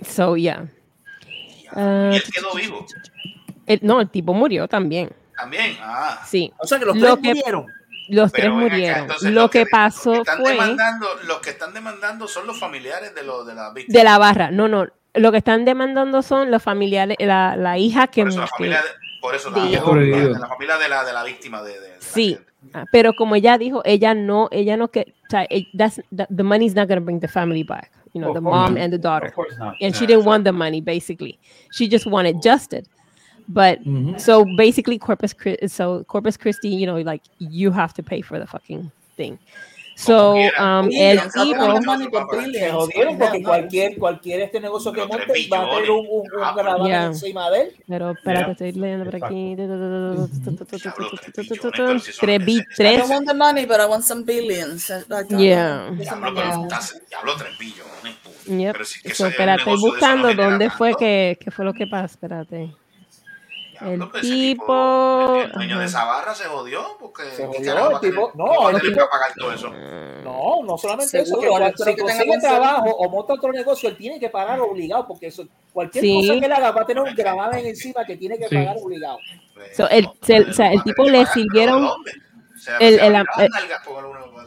So, 0.03 0.37
yeah. 0.37 0.65
Uh, 1.73 2.11
y 2.13 2.17
él 2.17 2.23
quedó 2.35 2.55
vivo. 2.55 2.85
el- 3.67 3.79
no, 3.83 4.01
el 4.01 4.09
tipo 4.11 4.35
murió 4.35 4.67
también. 4.69 5.11
También. 5.37 5.77
Ah. 5.81 6.21
Sí. 6.27 6.53
O 6.59 6.67
sea 6.67 6.79
que 6.79 6.85
los 6.85 6.97
Lo 6.97 7.17
tres 7.17 7.19
que- 7.23 7.29
murieron. 7.29 7.67
Los 8.09 8.33
Pero 8.33 8.43
tres 8.43 8.57
ven 8.57 8.65
acá, 8.67 8.75
murieron. 8.75 9.01
entonces, 9.03 9.31
Lo 9.31 9.51
que 9.51 9.61
Los 9.61 9.69
pasó 9.71 10.13
que 10.13 10.19
están 10.19 10.39
fue 10.41 10.51
demandando, 10.53 11.07
los 11.29 11.39
que 11.39 11.51
están 11.51 11.73
demandando 11.73 12.27
son 12.27 12.47
los 12.49 12.59
familiares 12.59 13.15
de 13.15 13.23
los 13.23 13.47
de 13.47 13.55
la 13.55 13.73
víctima. 13.73 13.97
de 13.99 14.05
la 14.05 14.19
barra. 14.19 14.51
No, 14.51 14.67
no. 14.67 14.87
Lo 15.15 15.31
que 15.33 15.39
están 15.39 15.65
demandando 15.65 16.21
son 16.23 16.51
los 16.51 16.61
familiares, 16.63 17.17
la, 17.21 17.55
la 17.57 17.79
hija 17.79 18.09
que, 18.09 18.23
por 18.23 18.31
eso 18.31 18.41
la 18.41 18.47
que- 18.47 18.51
familia, 18.51 18.83
de- 18.83 19.10
por 19.21 19.35
eso 19.35 19.51
la, 19.51 19.65
Sí. 19.67 19.73
la- 19.73 20.39
la 20.39 20.47
familia 20.49 20.79
de 20.79 20.89
la 20.89 21.05
de 21.05 21.13
la 21.13 21.23
víctima 21.25 21.63
de, 21.63 21.73
de- 21.73 21.81
de 21.81 22.01
Sí, 22.01 22.39
ah, 22.75 22.85
pero 22.93 23.13
como 23.15 23.35
ella 23.35 23.59
dijo, 23.59 23.83
ella 23.85 24.15
no, 24.15 24.49
ella 24.51 24.77
no 24.77 24.89
que, 24.89 25.15
o 25.27 25.31
sea, 25.31 25.47
that's, 25.77 26.01
that- 26.15 26.29
the 26.35 26.43
money's 26.43 26.75
not 26.75 26.89
gonna 26.89 27.01
bring 27.01 27.21
the 27.21 27.29
family 27.29 27.63
back, 27.63 27.91
you 28.15 28.21
know, 28.21 28.31
Of 28.31 28.37
the 28.37 28.41
course 28.43 28.55
mom 28.55 28.75
not. 28.75 28.83
and 28.83 28.93
the 28.93 28.99
daughter, 28.99 29.29
Of 29.29 29.35
course 29.35 29.57
not. 29.59 29.75
and 29.81 29.95
she 29.95 30.07
didn't 30.07 30.25
want 30.25 30.45
the 30.45 30.53
money 30.53 30.81
basically, 30.81 31.39
she 31.73 31.87
just 31.89 32.07
wanted 32.07 32.43
justed, 32.43 32.87
but 33.49 33.79
so 34.19 34.45
basically 34.57 34.99
Corpus 34.99 35.33
Christi, 35.33 35.69
so 35.69 36.05
Corpus 36.05 36.37
Christi, 36.37 36.69
you 36.69 36.87
know, 36.87 36.97
like 36.99 37.23
you 37.39 37.71
have 37.73 37.93
to 37.95 38.03
pay 38.03 38.21
for 38.23 38.39
the 38.39 38.47
fucking 38.47 38.91
thing. 39.17 39.39
So 40.01 40.33
um, 40.33 40.89
el 40.93 41.19
Billions, 41.21 41.33
tipo. 41.35 42.23
Se 42.53 42.71
jodieron 42.71 43.19
porque 43.19 43.43
cualquier, 43.43 43.99
cualquier 43.99 44.41
este 44.41 44.59
negocio 44.61 44.93
que 44.93 45.01
monte 45.05 45.27
va 45.53 45.63
a 45.63 45.69
tener 45.77 45.91
un, 45.91 46.07
un, 46.09 46.23
un 46.23 46.43
Ah, 46.43 46.55
Yeah. 46.87 47.05
encima 47.07 47.51
de 47.51 47.61
él. 47.61 47.73
pero 47.87 48.11
espérate, 48.13 48.45
Yeah. 48.45 48.53
estoy 48.53 48.73
leyendo 48.81 49.05
por 49.05 49.17
aquí. 49.25 49.57
Tres, 52.21 52.51
I 52.51 52.65
tres, 52.77 52.99
don't 52.99 53.11
want 53.11 53.27
the 53.29 53.35
money, 53.35 53.67
but 53.67 53.77
I 53.81 53.85
want 53.87 54.03
some 54.05 54.23
billions. 54.25 54.91
Yeah. 55.37 55.91
Diablo, 55.91 57.37
tres 57.37 57.59
billones. 57.59 58.17
puto. 58.25 58.57
Yep. 58.57 58.73
Pero 58.73 58.85
si 58.85 59.03
que 59.03 59.15
So, 59.15 59.27
ese 59.27 59.33
espera, 59.33 59.55
estoy 59.57 59.79
buscando 59.79 60.35
dónde 60.35 60.71
fue 60.71 60.95
que, 60.99 61.39
que 61.39 61.51
fue 61.51 61.65
lo 61.65 61.73
que 61.75 61.87
pasó. 61.87 62.07
Espérate. 62.07 62.75
El 63.83 64.03
ese 64.03 64.21
tipo. 64.21 65.35
El 65.43 65.53
dueño 65.53 65.79
de 65.79 65.87
esa 65.87 66.05
barra 66.05 66.35
se 66.35 66.45
jodió 66.45 66.83
porque 66.99 67.23
Se 67.31 67.43
¿qué 67.43 67.47
jodió, 67.71 67.91
el 67.93 68.01
tipo- 68.01 68.33
no, 68.35 68.47
cómo 68.47 68.63
va 68.65 68.69
a 68.71 68.73
el 68.73 68.81
tipo- 68.81 69.01
que 69.01 69.07
pagar 69.11 69.33
todo 69.39 69.53
eso. 69.53 69.71
No, 70.25 70.63
no 70.65 70.77
solamente 70.79 71.19
eso, 71.21 71.41
Seguro, 71.41 71.43
que 71.43 71.49
cual- 71.49 71.75
si 71.77 71.97
consigue 71.97 72.39
trabajo 72.41 72.91
o 72.91 73.09
monta 73.11 73.35
otro 73.35 73.53
negocio, 73.53 73.89
él 73.89 73.97
tiene 73.97 74.21
que 74.21 74.29
pagar 74.29 74.61
obligado, 74.61 75.07
porque 75.07 75.29
eso, 75.29 75.45
cualquier 75.73 76.05
Sí. 76.05 76.15
cosa 76.29 76.41
que 76.41 76.47
él 76.47 76.53
haga 76.53 76.71
va 76.73 76.83
a 76.83 76.87
tener 76.87 77.03
un 77.03 77.15
gravamen 77.15 77.67
encima 77.67 78.05
que 78.05 78.17
tiene 78.17 78.37
que 78.39 78.49
Sí. 78.49 78.55
pagar 78.55 78.77
obligado. 78.83 79.19
So, 79.77 79.89
el- 79.89 80.09
se- 80.23 80.41
o 80.41 80.53
sea, 80.53 80.73
el 80.73 80.83
tipo 80.83 81.05
le 81.05 81.25
sirvieron- 81.27 81.89
el- 82.81 82.99
el- 83.01 83.15
el- 83.17 83.27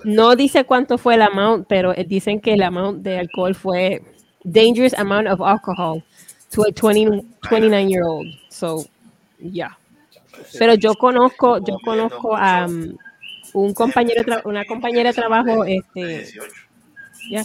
No 0.03 0.35
dice 0.35 0.65
cuánto 0.65 0.97
fue 0.97 1.15
el 1.15 1.21
amount, 1.21 1.65
pero 1.67 1.93
dicen 1.93 2.39
que 2.41 2.53
el 2.53 2.63
amount 2.63 3.01
de 3.03 3.19
alcohol 3.19 3.55
fue 3.55 4.01
dangerous 4.43 4.93
amount 4.95 5.27
of 5.29 5.41
alcohol 5.41 6.03
to 6.53 6.63
a 6.63 6.71
20, 6.71 7.23
29 7.49 7.89
year 7.89 8.03
old. 8.03 8.27
So, 8.49 8.83
yeah. 9.51 9.77
Pero 10.57 10.73
yo 10.75 10.95
conozco, 10.95 11.57
yo 11.63 11.77
conozco 11.83 12.35
a 12.35 12.65
um, 12.67 12.95
un 13.53 13.73
compañero, 13.73 14.23
una 14.45 14.65
compañera 14.65 15.09
de 15.09 15.15
trabajo, 15.15 15.63
este, 15.65 16.25
ya, 17.29 17.43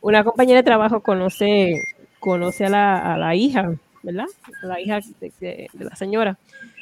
una 0.00 0.22
compañera 0.24 0.60
de 0.60 0.64
trabajo 0.64 1.00
conoce, 1.00 1.80
conoce 2.20 2.66
a 2.66 2.68
la, 2.70 3.14
a 3.14 3.18
la 3.18 3.34
hija, 3.34 3.72
¿verdad? 4.02 4.26
A 4.62 4.66
la 4.66 4.80
hija 4.80 5.00
de, 5.20 5.32
de- 5.40 5.68
de 5.72 5.84
la 5.84 5.96
señora 5.96 6.36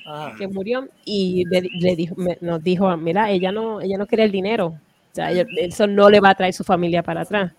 Ajá. 0.07 0.35
que 0.37 0.49
murió 0.49 0.89
y 1.05 1.45
le, 1.49 1.63
le 1.81 1.97
dijo, 1.97 2.15
me- 2.17 2.39
nos 2.41 2.63
dijo, 2.63 2.95
mira, 2.97 3.31
ella 3.31 3.53
no, 3.53 3.81
ella 3.81 3.97
no 3.97 4.07
quería 4.07 4.25
el 4.27 4.33
dinero, 4.33 4.67
o 4.67 5.15
sea, 5.15 5.31
eso 5.31 5.87
no 5.87 6.11
le 6.11 6.21
va 6.21 6.31
a 6.31 6.35
traer 6.35 6.53
su 6.53 6.65
familia 6.65 7.03
para 7.03 7.23
atrás. 7.23 7.53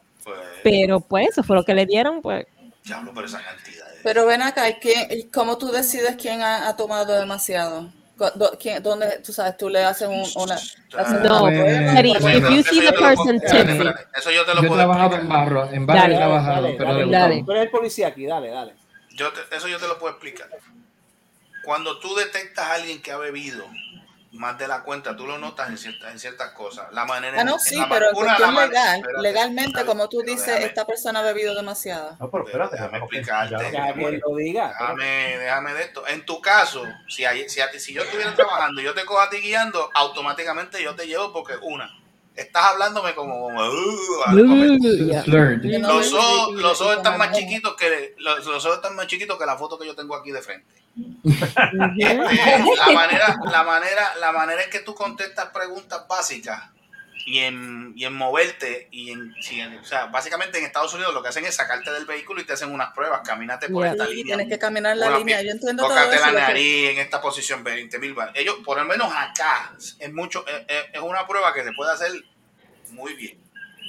Pero 0.63 0.99
pues 0.99 1.29
eso 1.29 1.43
fue 1.43 1.55
lo 1.55 1.63
que 1.63 1.73
le 1.75 1.85
dieron, 1.85 2.21
pues 2.21 2.45
Diablo, 2.83 3.11
pero 3.15 3.25
esa 3.27 3.41
cantidad. 3.41 3.74
Pero 4.05 4.27
ven 4.27 4.43
acá, 4.43 4.69
¿y 4.69 4.75
quién- 4.75 5.07
y 5.09 5.23
¿cómo 5.31 5.57
tú 5.57 5.71
decides 5.71 6.15
quién 6.15 6.43
ha, 6.43 6.67
ha 6.67 6.75
tomado 6.77 7.11
demasiado? 7.19 7.89
Quién- 8.59 8.83
¿Dónde, 8.83 9.19
tú 9.25 9.33
sabes, 9.33 9.57
tú 9.57 9.67
le 9.67 9.83
haces 9.83 10.07
un, 10.07 10.23
una... 10.43 10.53
haces 10.53 10.77
No, 11.23 11.43
una 11.45 11.57
prueba? 11.57 11.93
Teddy, 11.95 12.13
Bueno, 12.19 12.37
if 12.37 12.49
you 12.51 12.59
Eso 12.59 12.69
see 12.69 12.81
yo 12.81 12.91
the 12.91 12.97
te 12.97 13.01
lo 13.01 13.15
puedo- 13.15 13.39
person 13.39 13.41
Eso 14.15 14.29
yo 14.31 14.45
te 14.45 14.53
lo 14.53 14.61
Yo 14.61 14.65
he 14.65 14.67
puedo 14.67 14.75
trabajado 14.81 15.15
en 15.15 15.21
explicar. 15.21 15.45
barro, 15.45 15.69
en 15.73 15.85
barro 15.87 15.99
Dale, 16.01 16.13
he 16.13 16.17
trabajado, 16.17 16.61
Dale, 16.61 16.75
pero 16.77 16.89
dale, 16.93 17.11
dale. 17.11 17.43
Tú 17.43 17.51
eres 17.51 17.63
el 17.63 17.69
policía 17.71 18.07
aquí, 18.09 18.25
dale, 18.27 18.49
dale. 18.51 18.75
Yo 19.15 19.33
te- 19.33 19.55
eso 19.55 19.67
yo 19.67 19.79
te 19.79 19.87
lo 19.87 19.97
puedo 19.97 20.11
explicar. 20.13 20.49
Cuando 21.63 21.97
tú 21.99 22.13
detectas 22.15 22.63
a 22.63 22.73
alguien 22.75 23.01
que 23.01 23.11
ha 23.11 23.17
bebido 23.17 23.65
más 24.35 24.57
de 24.57 24.67
la 24.67 24.83
cuenta, 24.83 25.15
tú 25.15 25.25
lo 25.25 25.37
notas 25.37 25.69
en 25.69 25.77
ciertas, 25.77 26.11
en 26.11 26.19
ciertas 26.19 26.51
cosas. 26.51 26.87
La 26.91 27.05
manera 27.05 27.37
Ah, 27.37 27.41
en- 27.41 27.47
no, 27.47 27.53
en 27.53 27.59
sí, 27.59 27.75
la 27.77 27.89
pero 27.89 28.05
en 28.09 28.13
vacuna, 28.13 28.37
legal, 28.67 28.95
espérate, 28.99 29.21
legalmente, 29.21 29.69
espérate, 29.69 29.87
como 29.87 30.09
tú 30.09 30.21
dices, 30.21 30.47
déjame- 30.47 30.65
esta 30.65 30.85
persona 30.85 31.19
ha 31.19 31.23
bebido 31.23 31.55
demasiado. 31.55 32.15
No, 32.19 32.29
pero 32.29 32.45
espérate, 32.45 32.75
Déjame 32.75 32.91
déjame 32.99 33.05
explicarte. 33.05 33.51
ya- 33.51 33.71
Ya 33.87 33.93
que 33.93 34.05
él 34.05 34.21
lo 34.25 34.35
diga. 34.35 34.67
Déjame, 34.79 35.37
déjame 35.39 35.73
de 35.73 35.81
esto. 35.83 36.07
En 36.07 36.25
tu 36.25 36.41
caso, 36.41 36.83
si, 37.07 37.25
hay- 37.25 37.49
si, 37.49 37.61
a 37.61 37.71
ti- 37.71 37.79
si 37.79 37.93
yo 37.93 38.01
estuviera 38.03 38.33
trabajando 38.35 38.81
y 38.81 38.83
yo 38.83 38.93
te 38.93 39.05
cojo 39.05 39.19
a 39.21 39.29
ti 39.29 39.37
guiando, 39.37 39.89
automáticamente 39.93 40.81
yo 40.83 40.95
te 40.95 41.07
llevo 41.07 41.31
porque 41.33 41.53
una, 41.61 41.89
estás 42.35 42.63
hablándome 42.65 43.15
como... 43.15 43.47
como, 43.47 43.63
"Uh, 43.63 44.19
vale, 44.25 44.41
comer". 44.41 44.79
Ya. 45.07 45.23
Slurred. 45.23 45.61
Yo 45.63 45.79
no 45.79 45.93
Los 45.93 46.13
ojos, 46.13 46.55
los 46.55 46.81
ojos 46.81 46.97
están 46.97 47.17
más 47.17 47.31
chiquitos 47.31 47.75
que 47.75 48.15
los, 48.17 48.45
los 48.45 48.65
ojos 48.65 48.77
están 48.77 48.95
más 48.95 49.07
chiquitos 49.07 49.37
que 49.37 49.45
la 49.45 49.57
foto 49.57 49.77
que 49.77 49.87
yo 49.87 49.95
tengo 49.95 50.15
aquí 50.15 50.31
de 50.31 50.41
frente. 50.41 50.67
Este, 51.97 52.75
la 52.77 52.91
manera, 52.93 53.37
la 53.51 53.63
manera, 53.63 54.15
la 54.19 54.31
manera 54.31 54.63
en 54.63 54.69
que 54.69 54.79
tú 54.79 54.95
contestas 54.95 55.49
preguntas 55.53 56.05
básicas 56.07 56.69
y 57.27 57.39
en, 57.39 57.93
y 57.95 58.05
en 58.05 58.13
moverte 58.13 58.87
y 58.91 59.09
en, 59.11 59.33
si 59.41 59.59
en- 59.59 59.79
o 59.79 59.83
sea, 59.83 60.05
básicamente 60.05 60.59
en 60.59 60.63
Estados 60.65 60.93
Unidos 60.93 61.11
lo 61.13 61.23
que 61.23 61.29
hacen 61.29 61.43
es 61.43 61.55
sacarte 61.55 61.91
del 61.91 62.05
vehículo 62.05 62.39
y 62.39 62.45
te 62.45 62.53
hacen 62.53 62.71
unas 62.71 62.93
pruebas, 62.93 63.21
camínate 63.25 63.67
por 63.69 63.83
Yeah. 63.83 63.93
esta 63.93 64.05
Sí, 64.05 64.13
línea. 64.13 64.35
tienes 64.37 64.53
que 64.53 64.59
caminar 64.59 64.95
la 64.95 65.17
línea. 65.17 65.39
pie- 65.41 65.45
Yo 65.45 65.51
entiendo 65.53 65.83
todo 65.83 65.95
Tócate 65.95 66.15
eso. 66.17 66.25
la 66.25 66.31
que- 66.31 66.37
nariz 66.39 66.89
en 66.91 66.97
esta 66.99 67.19
posición 67.21 67.63
20 67.63 67.97
mil 67.97 68.15
Ellos, 68.35 68.57
por 68.63 68.77
lo 68.77 68.85
menos 68.85 69.11
acá, 69.11 69.73
es 69.99 70.13
mucho, 70.13 70.45
es, 70.47 70.65
es- 70.67 70.85
es 70.93 70.99
una 71.01 71.25
prueba 71.25 71.51
que 71.51 71.63
se 71.63 71.71
puede 71.73 71.91
hacer 71.93 72.11
muy 72.91 73.15
bien 73.15 73.39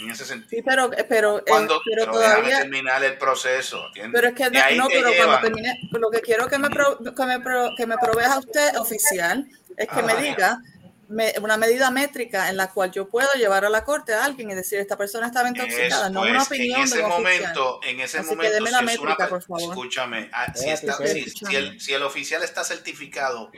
en 0.00 0.10
ese 0.10 0.24
sentido. 0.24 0.48
Sí, 0.50 0.62
pero, 0.64 0.90
pero, 1.08 1.38
eh, 1.40 1.44
Cuando, 1.46 1.80
pero 1.84 2.10
todavía... 2.10 2.60
terminar 2.60 3.04
el 3.04 3.18
proceso, 3.18 3.86
¿entiendes? 3.88 4.12
Pero 4.14 4.28
es 4.28 4.34
que 4.34 4.48
De 4.50 4.58
ahí 4.58 4.78
no, 4.78 4.88
pero 4.88 5.10
cuando 5.14 5.40
termine, 5.40 5.78
lo 5.92 6.10
que 6.10 6.20
quiero 6.22 6.48
que 6.48 6.58
me, 6.58 6.70
pro- 6.70 6.98
que 6.98 7.24
me, 7.26 7.40
pro- 7.40 7.70
que 7.76 7.86
me 7.86 7.96
provea 7.98 8.38
usted 8.38 8.76
oficial 8.78 9.46
es 9.76 9.88
que 9.88 10.02
me 10.02 10.12
Ah. 10.12 10.16
diga 10.16 10.58
me- 11.08 11.32
una 11.40 11.56
medida 11.56 11.90
métrica 11.90 12.48
en 12.48 12.56
la 12.56 12.70
cual 12.72 12.90
yo 12.90 13.08
puedo 13.08 13.28
llevar 13.34 13.64
a 13.64 13.70
la 13.70 13.84
corte 13.84 14.12
a 14.14 14.24
alguien 14.24 14.50
y 14.50 14.54
decir 14.54 14.78
esta 14.78 14.96
persona 14.96 15.26
estaba 15.28 15.48
intoxicada, 15.48 16.06
Eso 16.06 16.10
no 16.10 16.22
una 16.22 16.40
es, 16.42 16.46
opinión 16.46 16.78
en 16.80 16.84
ese 16.84 16.96
de 16.98 17.04
un 17.04 17.12
oficial. 17.12 17.40
momento, 17.42 17.80
en 17.84 18.00
ese 18.00 18.18
Así 18.18 18.36
que 18.36 18.50
deme 18.50 18.70
la 18.70 18.78
si 18.80 18.84
es 18.86 18.98
una 18.98 19.16
por 19.16 19.42
favor. 19.42 19.60
escúchame, 19.62 20.30
ah, 20.32 20.52
si, 20.54 20.68
está- 20.68 20.96
si- 21.06 21.30
si 21.30 21.54
el, 21.56 21.80
si 21.80 21.92
el 21.94 22.02
oficial 22.02 22.42
está 22.42 22.64
certificado, 22.64 23.50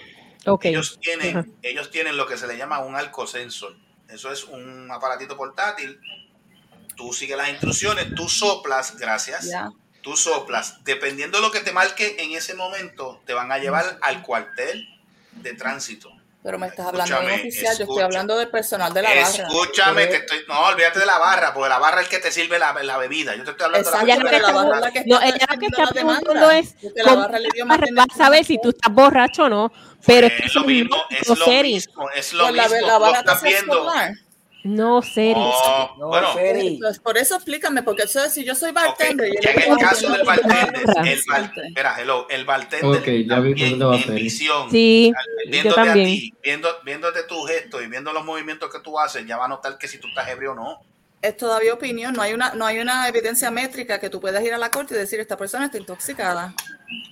ellos 0.63 0.99
tienen, 1.01 1.55
ellos 1.63 1.91
tienen 1.91 2.17
lo 2.17 2.27
que 2.27 2.37
se 2.37 2.47
le 2.47 2.57
llama 2.57 2.79
un 2.81 2.97
alcosensor. 2.97 3.77
Eso 4.09 4.33
es 4.33 4.45
un 4.45 4.91
aparatito 4.91 5.37
portátil. 5.37 6.01
Tú 6.97 7.13
sigues 7.13 7.37
las 7.37 7.49
instrucciones, 7.51 8.15
tú 8.15 8.29
soplas, 8.29 8.97
gracias. 8.97 9.49
Tú 10.03 10.17
soplas. 10.17 10.83
Dependiendo 10.85 11.39
de 11.39 11.43
lo 11.43 11.51
que 11.53 11.61
te 11.61 11.73
marque 11.73 12.17
en 12.19 12.33
ese 12.33 12.55
momento, 12.55 13.21
te 13.27 13.35
van 13.35 13.53
a 13.53 13.59
llevar 13.59 13.99
al 14.03 14.23
cuartel 14.23 14.89
de 15.33 15.53
tránsito. 15.55 16.11
Pero 16.49 16.59
me 16.59 16.69
estás 16.69 16.87
hablando 16.87 17.15
de 17.21 17.27
un 17.27 17.33
oficial, 17.33 17.77
yo 17.77 17.85
estoy 17.85 18.01
hablando 18.03 18.39
del 18.39 18.49
personal 18.49 18.91
de 18.95 19.03
la 19.03 19.11
barra. 19.11 19.21
Escúchame, 19.49 20.07
te 20.07 20.17
estoy, 20.17 20.39
no, 20.49 20.59
olvídate 20.69 20.99
de 21.01 21.05
la 21.05 21.19
barra, 21.19 21.53
porque 21.53 21.69
la 21.69 21.79
barra 21.79 22.01
es 22.01 22.07
el 22.07 22.11
que 22.11 22.19
te 22.21 22.33
sirve 22.33 22.59
la, 22.59 22.73
la 22.83 22.97
bebida. 22.97 23.37
Yo 23.37 23.45
te 23.45 23.51
estoy 23.51 23.67
hablando 23.67 23.87
Exacto, 23.91 24.07
de 24.07 24.13
Ella 24.15 24.23
la 24.23 24.23
lo 24.23 24.31
que 24.31 24.55
barra 24.55 24.77
es 24.79 24.81
la 24.81 24.91
que 24.93 25.05
no, 25.05 25.21
ella 25.21 25.47
lo 25.53 25.59
que 25.59 25.67
está 25.67 25.87
preguntando 25.89 26.51
es 26.51 26.75
Porque 26.81 27.03
la 27.03 27.11
cómo 27.11 27.21
barra 27.21 27.39
le 27.39 27.49
dio 27.53 27.65
la 27.67 27.69
más 27.69 27.81
barra 27.81 27.93
va 27.99 28.07
a 28.11 28.17
saber 28.17 28.45
si 28.47 28.59
tú 28.63 28.71
estás 28.71 28.95
borracho 28.95 29.43
o 29.43 29.49
no. 29.51 29.73
Pero 30.07 30.27
es 30.29 30.33
que 30.33 30.39
Pues 30.39 30.51
eso 30.53 30.61
lo 30.61 30.67
mismo, 30.67 30.97
es 31.11 31.21
es 31.21 31.29
lo 31.29 31.47
mismo, 31.47 32.11
es 32.15 32.33
lo 32.33 32.45
Pues 32.45 32.57
la, 32.57 32.69
mismo. 32.71 32.87
la 32.87 32.99
barra 32.99 33.23
te 33.25 33.47
viendo. 33.47 33.75
soplar. 33.75 34.13
No, 34.65 35.03
serio. 35.03 35.37
No, 35.37 35.97
No, 35.99 36.09
bueno, 36.09 36.33
Feri. 36.35 36.79
Pues 36.81 36.99
por 36.99 37.17
eso 37.17 37.37
explícame, 37.37 37.83
porque 37.83 38.03
eso 38.03 38.23
es, 38.25 38.33
si 38.35 38.45
yo 38.45 38.55
soy 38.55 38.73
bartender. 38.73 39.31
le 39.31 39.51
en 39.51 39.73
el 39.73 39.79
caso 39.79 40.11
del 40.13 40.25
bartender, 40.25 40.83
el, 41.07 41.21
bar, 41.27 41.53
espera, 41.69 41.97
hello, 42.01 42.27
el 42.29 42.45
bartender 42.45 43.01
Ok, 43.01 43.29
ya 43.29 43.41
vi 43.41 43.63
en 43.63 44.15
visión, 44.15 44.71
Sí, 44.71 45.13
yo 45.45 45.51
viéndote 45.51 45.81
a 45.81 45.85
también. 45.85 46.07
ti, 46.09 46.35
viendo, 46.43 46.69
viéndote 46.85 47.23
tus 47.23 47.49
gestos 47.49 47.83
y 47.83 47.87
viendo 47.87 48.13
los 48.13 48.25
movimientos 48.25 48.71
que 48.73 48.81
tú 48.81 48.99
haces, 48.99 49.25
ya 49.27 49.37
va 49.37 49.45
a 49.45 49.49
notar 49.49 49.79
que 49.79 49.87
si 49.87 49.99
tú 49.99 50.09
estás 50.09 50.29
ebrio 50.29 50.53
o 50.53 50.55
no. 50.55 50.81
Es 51.21 51.37
todavía 51.37 51.75
opinión, 51.75 52.15
no 52.15 52.23
hay 52.23 52.33
una, 52.33 52.55
no 52.55 52.65
hay 52.67 52.79
una 52.79 53.09
evidencia 53.09 53.51
métrica 53.51 53.99
que 53.99 54.09
tú 54.11 54.21
puedas 54.21 54.43
ir 54.45 54.55
a 54.55 54.59
la 54.59 54.71
corte 54.71 54.95
y 54.95 54.99
decir 54.99 55.19
esta 55.21 55.37
persona 55.37 55.65
está 55.67 55.79
intoxicada. 55.79 56.55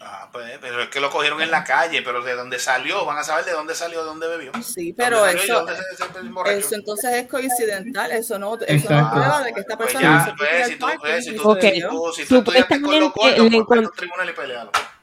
Ah, 0.01 0.29
pues, 0.33 0.59
pero 0.61 0.83
es 0.83 0.89
que 0.89 1.01
lo 1.01 1.11
cogieron 1.11 1.43
en 1.43 1.51
la 1.51 1.65
calle, 1.65 2.01
pero 2.03 2.23
de 2.23 2.35
dónde 2.35 2.59
salió, 2.59 3.05
van 3.05 3.19
a 3.19 3.25
saber 3.25 3.45
de 3.45 3.53
dónde 3.53 3.75
salió, 3.75 4.01
de 4.01 4.05
dónde 4.07 4.29
bebió. 4.29 4.53
Sí, 4.63 4.93
pero 4.93 5.19
¿Dónde 5.19 5.35
bebió 5.35 5.43
y 5.43 5.51
eso, 5.51 5.59
dónde 5.59 5.77
se- 5.77 5.83
se- 6.05 6.13
se 6.13 6.19
emborrachó? 6.21 6.57
eso 6.59 6.75
entonces 6.77 7.15
es 7.15 7.27
coincidental, 7.29 8.13
eso 8.13 8.39
no, 8.39 8.55
eso 8.61 8.91
no 8.91 9.11
prueba 9.11 9.43
de 9.43 9.53
que 9.53 9.61
esta 9.61 9.77
Pues 9.77 9.93
persona 9.93 10.19
ya, 10.19 10.25
se 10.25 10.33
pues. 10.37 10.51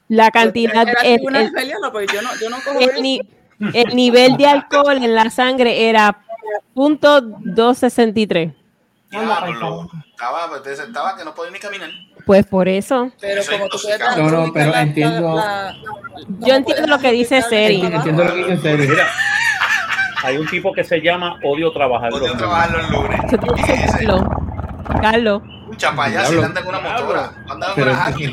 La 0.09 0.31
cantidad, 0.31 0.87
Era 0.87 1.01
el, 1.01 1.15
tribunal 1.15 1.43
el- 1.45 1.51
pelearlo, 1.53 1.91
porque 1.91 2.13
yo 2.13 2.21
no, 2.21 2.29
yo 2.39 2.49
no 2.49 2.57
cojo 2.63 2.79
el 2.79 2.89
eso. 2.89 3.01
ni- 3.01 3.21
el 3.73 3.95
nivel 3.95 4.37
de 4.37 4.47
alcohol 4.47 4.97
en 4.97 5.15
la 5.15 5.29
sangre 5.29 5.89
era 5.89 6.23
punto 6.73 7.21
263. 7.21 8.53
Diablo. 9.19 9.89
Estaba, 10.11 10.47
pues, 10.49 10.79
estaba 10.79 11.17
que 11.17 11.25
no 11.25 11.33
podía 11.33 11.51
ni 11.51 11.59
caminar. 11.59 11.89
Pues 12.25 12.45
por 12.45 12.67
eso. 12.67 13.11
Pero 13.19 13.41
Eso 13.41 13.51
es 13.51 13.57
como 13.57 13.69
tú 13.69 13.77
puedes 13.81 13.99
intoxicante. 13.99 14.21
No, 14.31 14.45
no, 14.47 14.53
pero 14.53 14.71
la- 14.71 14.81
entiendo- 14.81 15.35
la- 15.35 15.43
la- 15.45 15.75
Yo 15.75 16.37
¿cómo 16.39 16.53
entiendo 16.55 16.87
lo 16.87 16.99
que 16.99 17.11
dice 17.11 17.41
Seri. 17.41 17.81
Entiendo 17.81 18.23
lo 18.23 18.33
que 18.33 18.43
dice 18.45 18.57
Seri. 18.57 18.87
Mira, 18.87 19.07
hay 20.23 20.37
un 20.37 20.47
tipo 20.47 20.71
que 20.73 20.83
se 20.83 20.99
llama 21.01 21.37
Odio 21.43 21.71
Trabajar. 21.71 22.11
lunes. 22.11 22.37
trabajar 22.37 22.71
los 22.71 22.89
lunes. 22.89 23.19
Carlos. 23.91 24.21
Carlos. 25.01 25.41
Un 25.67 25.77
chapayá, 25.77 26.25
si 26.25 26.31
Diablo. 26.33 26.47
anda 26.47 26.61
en 26.61 26.67
una 26.67 26.79
motora, 26.79 27.33
anda 27.49 27.73
una 27.73 28.05
Harley. 28.05 28.31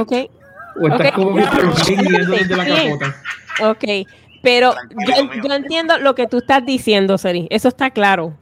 Ok. 0.00 0.12
O 0.80 0.88
estás 0.88 1.08
Ok. 1.08 1.14
como 1.14 1.30
viendo 1.34 2.36
desde 2.36 2.56
la 2.56 2.66
capota. 2.66 3.16
Ok. 3.70 3.84
Pero 4.42 4.74
yo, 5.42 5.52
entiendo 5.54 5.98
lo 5.98 6.14
que 6.14 6.26
tú 6.26 6.38
estás 6.38 6.64
diciendo, 6.64 7.18
Seri. 7.18 7.46
Eso 7.50 7.68
está 7.68 7.90
claro. 7.90 8.36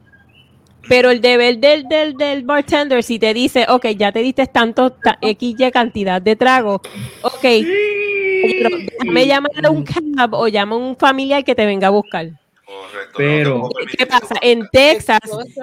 Pero 0.87 1.09
el 1.09 1.19
deber 1.19 1.57
del, 1.57 1.87
del, 1.87 2.13
del 2.15 2.43
bartender, 2.43 3.01
si 3.03 3.17
te 3.17 3.33
dice, 3.33 3.65
ok, 3.67 3.87
ya 3.97 4.11
te 4.11 4.19
diste 4.19 4.45
tanto, 4.45 4.91
ta- 4.91 5.17
XY 5.19 5.71
cantidad 5.71 6.21
de 6.21 6.35
trago, 6.35 6.75
ok, 7.23 7.41
pero 7.41 8.69
déjame 8.77 9.25
llamar 9.25 9.65
a 9.65 9.69
un 9.71 9.83
cab 9.83 10.35
o 10.35 10.47
llama 10.47 10.75
a 10.75 10.77
un 10.77 10.95
familiar 10.95 11.43
que 11.43 11.55
te 11.55 11.65
venga 11.65 11.87
a 11.87 11.89
buscar. 11.89 12.27
Correcto. 12.65 13.13
Pero- 13.17 13.57
no 13.57 13.69
¿Qué 13.97 14.05
pasa? 14.05 14.35
En 14.41 14.67
Texas, 14.71 15.19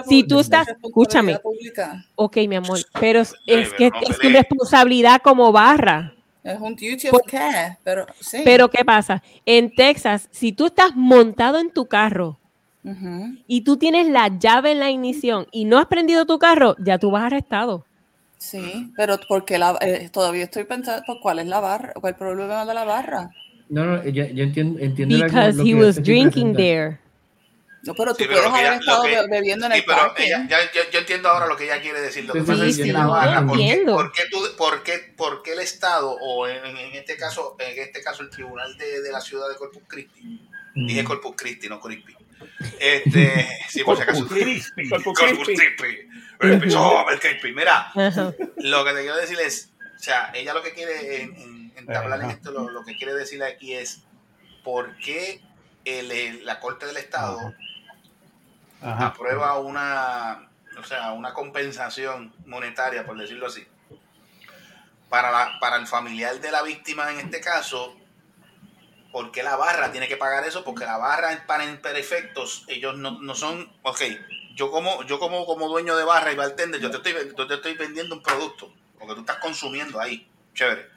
si 0.08 0.24
tú 0.24 0.40
estás, 0.40 0.66
escúchame, 0.82 1.38
ok, 2.16 2.36
mi 2.48 2.56
amor, 2.56 2.80
pero 2.98 3.20
es, 3.20 3.34
que 3.76 3.90
no 3.90 4.00
es 4.10 4.18
tu 4.18 4.28
responsabilidad 4.28 5.20
como 5.22 5.52
barra. 5.52 6.11
Es 6.44 6.60
un 6.60 6.70
duty 6.74 7.08
of 7.08 7.10
Por- 7.12 7.24
care, 7.24 7.78
pero 7.84 8.06
sí. 8.20 8.38
Pero 8.44 8.68
¿qué 8.68 8.84
pasa? 8.84 9.22
En 9.46 9.72
Texas, 9.74 10.28
si 10.32 10.52
tú 10.52 10.66
estás 10.66 10.94
montado 10.96 11.58
en 11.58 11.70
tu 11.72 11.86
carro 11.86 12.38
y 13.46 13.60
tú 13.62 13.76
tienes 13.76 14.08
la 14.08 14.26
llave 14.38 14.72
en 14.72 14.80
la 14.80 14.90
ignición 14.90 15.46
y 15.52 15.64
no 15.66 15.78
has 15.78 15.86
prendido 15.86 16.26
tu 16.26 16.38
carro, 16.38 16.74
ya 16.84 16.98
tú 16.98 17.10
vas 17.12 17.24
arrestado. 17.24 17.86
Sí, 18.38 18.90
pero 18.96 19.18
porque 19.28 19.56
la, 19.56 19.78
eh, 19.80 20.08
todavía 20.12 20.42
estoy 20.44 20.64
pensando 20.64 21.04
por 21.06 21.20
cuál 21.20 21.38
es 21.38 21.46
la 21.46 21.60
barra, 21.60 21.92
cuál 21.94 22.12
es 22.12 22.20
el 22.20 22.26
problema 22.26 22.66
de 22.66 22.74
la 22.74 22.84
barra. 22.84 23.30
No, 23.68 23.84
no, 23.86 24.02
yo, 24.04 24.26
yo 24.26 24.42
entiendo, 24.42 24.80
entiendo 24.80 25.16
la- 25.18 25.26
Because 25.26 25.56
lo 25.58 25.62
he 25.64 25.68
que 25.70 25.74
was 25.76 26.02
drinking 26.02 26.56
there. 26.56 26.98
No, 27.84 27.94
pero 27.94 28.14
tú 28.14 28.22
Sí, 28.22 28.28
puedes 28.30 28.44
haber 28.46 28.60
ella- 28.64 28.74
estado 28.76 29.02
que- 29.02 29.26
bebiendo 29.28 29.66
en 29.66 29.72
Sí, 29.72 29.78
el 29.78 29.84
pero 29.84 29.98
parque. 29.98 30.24
ella- 30.26 30.46
ya, 30.48 30.72
yo, 30.72 30.82
yo 30.92 30.98
entiendo 31.00 31.28
ahora 31.28 31.46
lo 31.46 31.56
que 31.56 31.64
ella 31.64 31.80
quiere 31.80 32.00
decir. 32.00 32.24
Lo 32.24 32.32
que 32.32 32.40
Sí, 32.40 32.46
pasa 32.46 32.62
sí, 32.64 32.70
es 32.70 32.76
que 32.78 32.92
la 32.92 33.02
no, 33.02 33.10
barra, 33.10 33.44
¿por 33.46 33.56
qué, 33.56 33.62
entiendo. 33.70 33.94
por 33.94 34.12
qué 34.12 34.22
tú, 34.30 34.46
por, 34.56 34.82
qué, 34.84 34.98
por 35.16 35.42
qué 35.42 35.52
el 35.54 35.58
Estado, 35.60 36.12
o 36.20 36.46
en, 36.46 36.64
en 36.64 36.94
este 36.94 37.16
caso, 37.16 37.56
en 37.58 37.80
este 37.82 38.00
caso 38.02 38.22
el 38.22 38.30
Tribunal 38.30 38.76
de, 38.78 39.00
de 39.02 39.10
la 39.10 39.20
Ciudad 39.20 39.48
de 39.48 39.56
Corpus 39.56 39.82
Christi, 39.88 40.20
Mm. 40.74 40.86
dije 40.86 41.02
Corpus 41.04 41.34
Christi, 41.36 41.68
no 41.68 41.80
Crispy. 41.80 42.16
Este, 42.78 43.48
sí, 43.68 43.82
por 43.84 43.96
si 43.96 44.02
acaso. 44.02 44.20
Corpus 44.20 44.38
Christi. 44.38 44.88
Corpus 44.88 45.18
Christi. 45.18 45.66
A 46.40 47.04
ver 47.04 47.18
Crispy. 47.20 47.52
Mira, 47.52 47.92
lo 48.56 48.84
que 48.84 48.92
te 48.92 49.00
quiero 49.02 49.16
decir 49.16 49.38
es, 49.40 49.70
o 49.96 50.02
sea, 50.02 50.30
ella 50.34 50.54
lo 50.54 50.62
que 50.62 50.72
quiere 50.72 51.22
en, 51.22 51.36
en, 51.36 51.72
entablar 51.76 52.20
en 52.22 52.30
esto, 52.30 52.50
lo, 52.52 52.68
lo 52.70 52.84
que 52.84 52.96
quiere 52.96 53.14
decirle 53.14 53.46
aquí 53.46 53.74
es 53.74 54.02
por 54.64 54.96
qué 54.98 55.40
el- 55.84 56.10
el- 56.12 56.44
la 56.46 56.58
Corte 56.60 56.86
del 56.86 56.96
Estado 56.96 57.38
Ajá. 57.38 57.56
Aprueba 58.82 59.58
una, 59.58 60.48
o 60.78 60.84
sea, 60.84 61.12
una 61.12 61.32
compensación 61.32 62.34
monetaria, 62.46 63.04
por 63.04 63.16
decirlo 63.16 63.46
así, 63.46 63.66
para, 65.08 65.30
la, 65.30 65.58
para 65.60 65.76
el 65.76 65.86
familiar 65.86 66.40
de 66.40 66.50
la 66.50 66.62
víctima 66.62 67.10
en 67.12 67.20
este 67.20 67.40
caso, 67.40 67.94
¿por 69.12 69.30
qué 69.30 69.42
la 69.42 69.56
barra 69.56 69.92
tiene 69.92 70.08
que 70.08 70.16
pagar 70.16 70.44
eso? 70.44 70.64
Porque 70.64 70.84
la 70.84 70.96
barra, 70.96 71.44
para, 71.46 71.64
efectos, 71.98 72.64
ellos 72.68 72.96
no, 72.96 73.20
no 73.20 73.34
son, 73.34 73.70
ok, 73.82 74.00
yo 74.54 74.70
como, 74.70 75.02
yo 75.04 75.18
como, 75.18 75.46
como 75.46 75.68
dueño 75.68 75.96
de 75.96 76.04
barra 76.04 76.32
y 76.32 76.36
bartender, 76.36 76.80
yo 76.80 76.90
te, 76.90 76.96
estoy, 76.96 77.34
yo 77.36 77.46
te 77.46 77.54
estoy 77.54 77.74
vendiendo 77.74 78.14
un 78.14 78.22
producto, 78.22 78.72
porque 78.98 79.14
tú 79.14 79.20
estás 79.20 79.38
consumiendo 79.38 80.00
ahí, 80.00 80.28
chévere. 80.54 80.90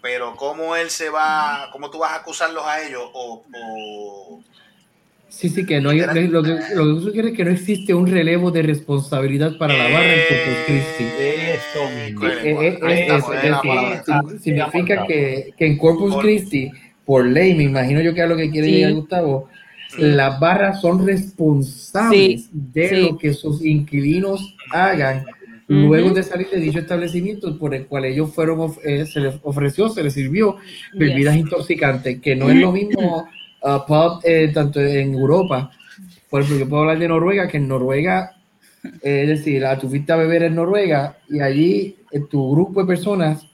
Pero 0.00 0.34
cómo 0.34 0.74
él 0.74 0.90
se 0.90 1.10
va, 1.10 1.68
cómo 1.70 1.88
tú 1.88 1.98
vas 1.98 2.10
a 2.10 2.16
acusarlos 2.16 2.66
a 2.66 2.82
ellos 2.82 3.08
o 3.12 3.44
Sí, 5.34 5.48
sí, 5.48 5.64
que 5.66 5.80
no 5.80 5.90
hay, 5.90 6.00
lo, 6.00 6.12
que, 6.12 6.28
lo 6.30 6.42
que 6.42 6.60
tú 6.74 7.00
sugieres 7.00 7.30
es 7.32 7.36
que 7.36 7.44
no 7.44 7.50
existe 7.50 7.94
un 7.94 8.06
relevo 8.06 8.50
de 8.50 8.62
responsabilidad 8.62 9.56
para 9.58 9.76
la 9.76 9.84
barra 9.84 10.14
en 10.14 10.20
Corpus 10.28 10.58
Christi. 10.66 11.04
Eso 11.24 11.90
mismo. 12.06 12.26
Eh, 12.26 12.32
Eh, 12.44 12.68
eh, 12.68 12.78
eh, 12.82 13.06
eso, 13.16 13.32
es 13.32 13.42
sig- 14.06 14.38
significa 14.40 15.06
que, 15.06 15.54
que 15.56 15.66
en 15.66 15.78
Corpus 15.78 16.16
Christi, 16.18 16.70
por 17.04 17.26
ley, 17.26 17.54
me 17.54 17.64
imagino 17.64 18.00
yo 18.02 18.14
que 18.14 18.22
es 18.22 18.28
lo 18.28 18.36
que 18.36 18.50
quiere 18.50 18.68
Sí. 18.68 18.74
llegar 18.74 18.92
Gustavo, 18.92 19.48
las 19.98 20.38
barras 20.38 20.80
son 20.80 21.04
responsables 21.06 22.42
Sí, 22.44 22.48
de 22.52 22.88
sí. 22.88 22.96
lo 23.02 23.18
que 23.18 23.32
sus 23.32 23.64
inquilinos 23.64 24.54
hagan 24.70 25.24
luego 25.68 26.10
de 26.10 26.22
salir 26.22 26.48
de 26.50 26.60
dicho 26.60 26.78
establecimiento 26.80 27.58
por 27.58 27.74
el 27.74 27.86
cual 27.86 28.04
ellos 28.04 28.34
fueron, 28.34 28.60
of- 28.60 28.78
eh, 28.84 29.06
se 29.06 29.20
les 29.20 29.34
ofreció, 29.42 29.88
se 29.88 30.02
les 30.02 30.12
sirvió 30.12 30.56
bebidas 30.92 31.34
Yes. 31.34 31.44
intoxicantes, 31.44 32.20
que 32.20 32.36
no 32.36 32.50
es 32.50 32.56
lo 32.56 32.70
mismo 32.72 33.26
uh, 33.62 33.86
pub, 33.86 34.20
eh, 34.24 34.50
tanto 34.52 34.80
en 34.80 35.14
Europa. 35.14 35.70
Por 36.30 36.40
ejemplo, 36.42 36.64
yo 36.64 36.68
puedo 36.68 36.82
hablar 36.82 36.98
de 36.98 37.08
Noruega, 37.08 37.48
que 37.48 37.56
en 37.58 37.68
Noruega, 37.68 38.32
eh, 39.02 39.22
es 39.22 39.28
decir, 39.28 39.64
a 39.66 39.78
tu 39.78 39.88
fuiste 39.88 40.12
a 40.12 40.16
beber 40.16 40.44
en 40.44 40.54
Noruega 40.54 41.16
y 41.28 41.40
allí 41.40 41.96
en 42.10 42.26
tu 42.28 42.52
grupo 42.52 42.80
de 42.80 42.86
personas, 42.86 43.46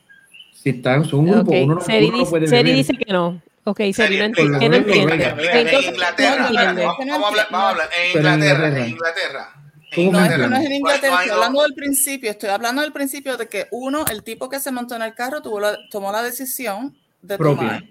si 0.54 0.70
están, 0.70 1.04
son 1.04 1.20
un 1.20 1.30
grupo, 1.30 1.50
Ok, 1.52 1.56
uno, 1.64 1.74
no- 1.76 1.80
Seri, 1.80 2.06
uno 2.06 2.12
no 2.12 2.18
dice, 2.20 2.30
puede 2.30 2.46
Seri 2.48 2.62
beber. 2.62 2.76
dice 2.76 2.92
que 2.94 3.12
no. 3.12 3.40
Ok, 3.64 3.78
Seri, 3.78 3.92
Seri, 3.94 4.18
no 4.18 4.24
entiende. 4.24 4.50
no 4.52 4.64
en 4.64 4.74
Inglaterra, 4.74 6.48
no 6.48 6.54
vamos, 6.84 6.96
vamos 7.06 7.24
a 7.24 7.28
hablar, 7.28 7.46
vamos 7.50 7.66
a 7.66 7.70
hablar. 7.70 7.88
En 8.00 8.16
Inglaterra, 8.16 8.68
en 8.68 8.88
Inglaterra. 8.90 9.48
en 9.54 9.94
¿Cómo 9.94 10.12
No, 10.12 10.18
es 10.18 10.24
Inglaterra, 10.24 10.44
que 10.44 10.50
no 10.50 10.56
es 10.56 10.62
en 10.64 10.70
no 10.70 10.76
Inglaterra, 10.76 11.09
no 11.12 11.16
hay 11.18 11.24
estoy 11.26 11.36
hablando 11.38 11.62
del 11.62 11.74
principio, 11.74 12.30
estoy 12.30 12.48
hablando 12.50 12.82
del 12.82 12.92
principio 12.92 13.36
de 13.36 13.48
que 13.48 13.66
uno, 13.70 14.04
el 14.11 14.22
tipo 14.22 14.48
que 14.48 14.61
se 14.61 14.70
montó 14.72 14.96
en 14.96 15.02
el 15.02 15.14
carro 15.14 15.42
tuvo 15.42 15.61
la- 15.61 15.78
tomó 15.90 16.12
la 16.12 16.22
decisión 16.22 16.96
de 17.22 17.36
Propia. 17.38 17.56
tomar, 17.68 17.84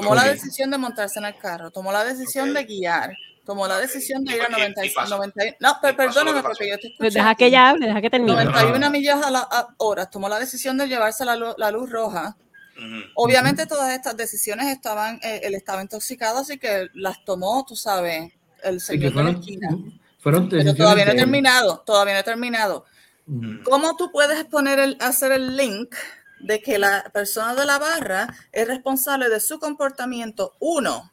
tomó 0.00 0.14
la 0.14 0.24
decisión 0.24 0.70
de 0.70 0.78
montarse 0.78 1.18
en 1.18 1.24
el 1.26 1.36
carro, 1.36 1.70
tomó 1.70 1.92
la 1.92 2.04
decisión 2.04 2.52
de 2.52 2.64
guiar, 2.64 3.16
tomó 3.44 3.66
la 3.66 3.78
decisión 3.78 4.24
de 4.24 4.32
¿Y 4.32 4.36
ir 4.36 4.42
a 4.42 4.46
por 4.46 4.54
qué? 4.56 4.60
90, 4.62 4.84
¿Y 4.86 4.90
pasó? 4.90 5.16
90 5.16 5.44
no, 5.60 5.76
pero 5.80 5.92
¿Y 5.92 5.96
pasó 5.96 6.08
lo 6.08 6.14
perdóname 6.14 6.42
porque 6.42 6.68
yo 6.68 6.74
te 6.78 6.86
escuché. 6.88 6.96
Pues 6.98 7.14
deja 7.14 7.34
que 7.34 7.46
ella 7.46 7.70
hable, 7.70 7.86
deja 7.86 8.00
que 8.02 8.10
termine. 8.10 8.32
91 8.44 8.90
millas 8.90 9.24
a 9.24 9.30
la 9.30 9.40
a 9.50 9.68
horas, 9.78 10.10
tomó 10.10 10.28
la 10.28 10.38
decisión 10.38 10.76
de 10.78 10.88
llevarse 10.88 11.24
la, 11.24 11.36
lu- 11.36 11.54
la 11.56 11.70
luz 11.70 11.90
roja. 11.90 12.36
Obviamente 13.14 13.66
todas 13.66 13.92
estas 13.92 14.16
decisiones 14.16 14.66
estaban, 14.66 15.20
eh, 15.22 15.42
él 15.44 15.54
estaba 15.54 15.80
intoxicado, 15.80 16.38
así 16.38 16.58
que 16.58 16.88
las 16.94 17.24
tomó, 17.24 17.64
tú 17.64 17.76
sabes, 17.76 18.32
el 18.64 18.80
señor 18.80 19.02
de 19.02 19.08
la 19.10 19.12
fueron, 19.22 19.34
esquina. 19.40 19.68
fueron 20.18 20.48
Pero 20.48 20.74
todavía 20.74 21.04
no 21.04 21.12
he 21.12 21.16
terminado, 21.16 21.82
todavía 21.86 22.14
no 22.14 22.20
he 22.20 22.24
terminado. 22.24 22.84
Mm. 23.26 23.62
¿Cómo 23.62 23.96
tú 23.96 24.10
puedes 24.10 24.44
poner 24.46 24.80
el, 24.80 24.96
hacer 25.00 25.30
el 25.32 25.56
link 25.56 25.94
de 26.46 26.60
que 26.60 26.78
la 26.78 27.10
persona 27.12 27.54
de 27.54 27.64
la 27.64 27.78
barra 27.78 28.28
es 28.52 28.68
responsable 28.68 29.28
de 29.28 29.40
su 29.40 29.58
comportamiento? 29.58 30.54
Uno, 30.60 31.10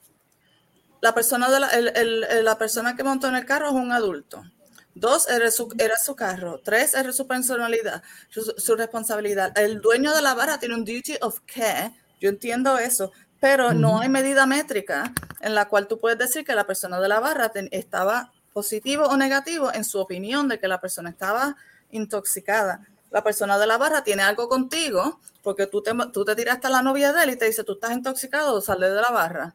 la 1.01 1.13
persona, 1.13 1.49
de 1.49 1.59
la, 1.59 1.67
el- 1.69 1.91
el- 1.95 2.23
el- 2.25 2.45
la 2.45 2.57
persona 2.57 2.95
que 2.95 3.03
montó 3.03 3.27
en 3.27 3.35
el 3.35 3.45
carro 3.45 3.67
es 3.67 3.73
un 3.73 3.91
adulto. 3.91 4.43
Dos, 4.93 5.29
era 5.29 5.49
su, 5.51 5.73
era 5.79 5.97
su 5.97 6.15
carro. 6.15 6.59
Tres, 6.63 6.93
era 6.93 7.11
su 7.13 7.25
personalidad, 7.25 8.03
su, 8.29 8.41
su 8.57 8.75
responsabilidad. 8.75 9.57
El 9.57 9.79
dueño 9.81 10.13
de 10.13 10.21
la 10.21 10.33
barra 10.33 10.59
tiene 10.59 10.75
un 10.75 10.83
duty 10.85 11.15
of 11.21 11.39
care. 11.45 11.93
Yo 12.19 12.29
entiendo 12.29 12.77
eso, 12.77 13.11
pero 13.39 13.73
no 13.73 14.01
hay 14.01 14.09
medida 14.09 14.45
métrica 14.45 15.13
en 15.39 15.55
la 15.55 15.67
cual 15.69 15.87
tú 15.87 15.97
puedes 15.97 16.19
decir 16.19 16.45
que 16.45 16.53
la 16.53 16.67
persona 16.67 16.99
de 16.99 17.07
la 17.07 17.19
barra 17.19 17.49
ten- 17.49 17.69
estaba 17.71 18.31
positivo 18.53 19.05
o 19.05 19.15
negativo 19.17 19.73
en 19.73 19.85
su 19.85 19.97
opinión 19.97 20.47
de 20.49 20.59
que 20.59 20.67
la 20.67 20.81
persona 20.81 21.09
estaba 21.09 21.55
intoxicada. 21.89 22.81
La 23.11 23.23
persona 23.23 23.57
de 23.59 23.67
la 23.67 23.77
barra 23.77 24.03
tiene 24.03 24.23
algo 24.23 24.47
contigo 24.49 25.19
porque 25.43 25.67
tú 25.67 25.81
te, 25.83 25.91
tú 26.13 26.23
te 26.25 26.35
tiraste 26.35 26.67
a 26.67 26.69
la 26.69 26.81
novia 26.81 27.11
de 27.13 27.23
él 27.23 27.29
y 27.31 27.35
te 27.35 27.45
dice, 27.45 27.63
tú 27.63 27.73
estás 27.73 27.91
intoxicado, 27.91 28.61
sale 28.61 28.89
de 28.89 29.01
la 29.01 29.11
barra. 29.11 29.53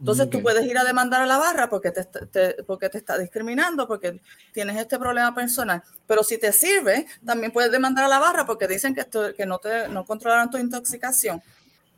Entonces 0.00 0.30
tú 0.30 0.42
puedes 0.42 0.64
ir 0.64 0.78
a 0.78 0.84
demandar 0.84 1.22
a 1.22 1.26
la 1.26 1.38
barra 1.38 1.68
porque 1.68 1.90
te, 1.90 2.04
te- 2.04 2.62
porque 2.64 2.88
te 2.88 2.98
está 2.98 3.18
discriminando, 3.18 3.88
porque 3.88 4.20
tienes 4.52 4.76
este 4.76 4.96
problema 4.98 5.34
personal. 5.34 5.82
Pero 6.06 6.22
si 6.22 6.38
te 6.38 6.52
sirve, 6.52 7.06
también 7.26 7.50
puedes 7.52 7.72
demandar 7.72 8.04
a 8.04 8.08
la 8.08 8.18
barra 8.20 8.46
porque 8.46 8.68
dicen 8.68 8.94
que, 8.94 9.00
esto- 9.00 9.34
que 9.34 9.44
no, 9.44 9.58
te, 9.58 9.88
no 9.88 10.04
controlaron 10.04 10.50
tu 10.50 10.58
intoxicación. 10.58 11.42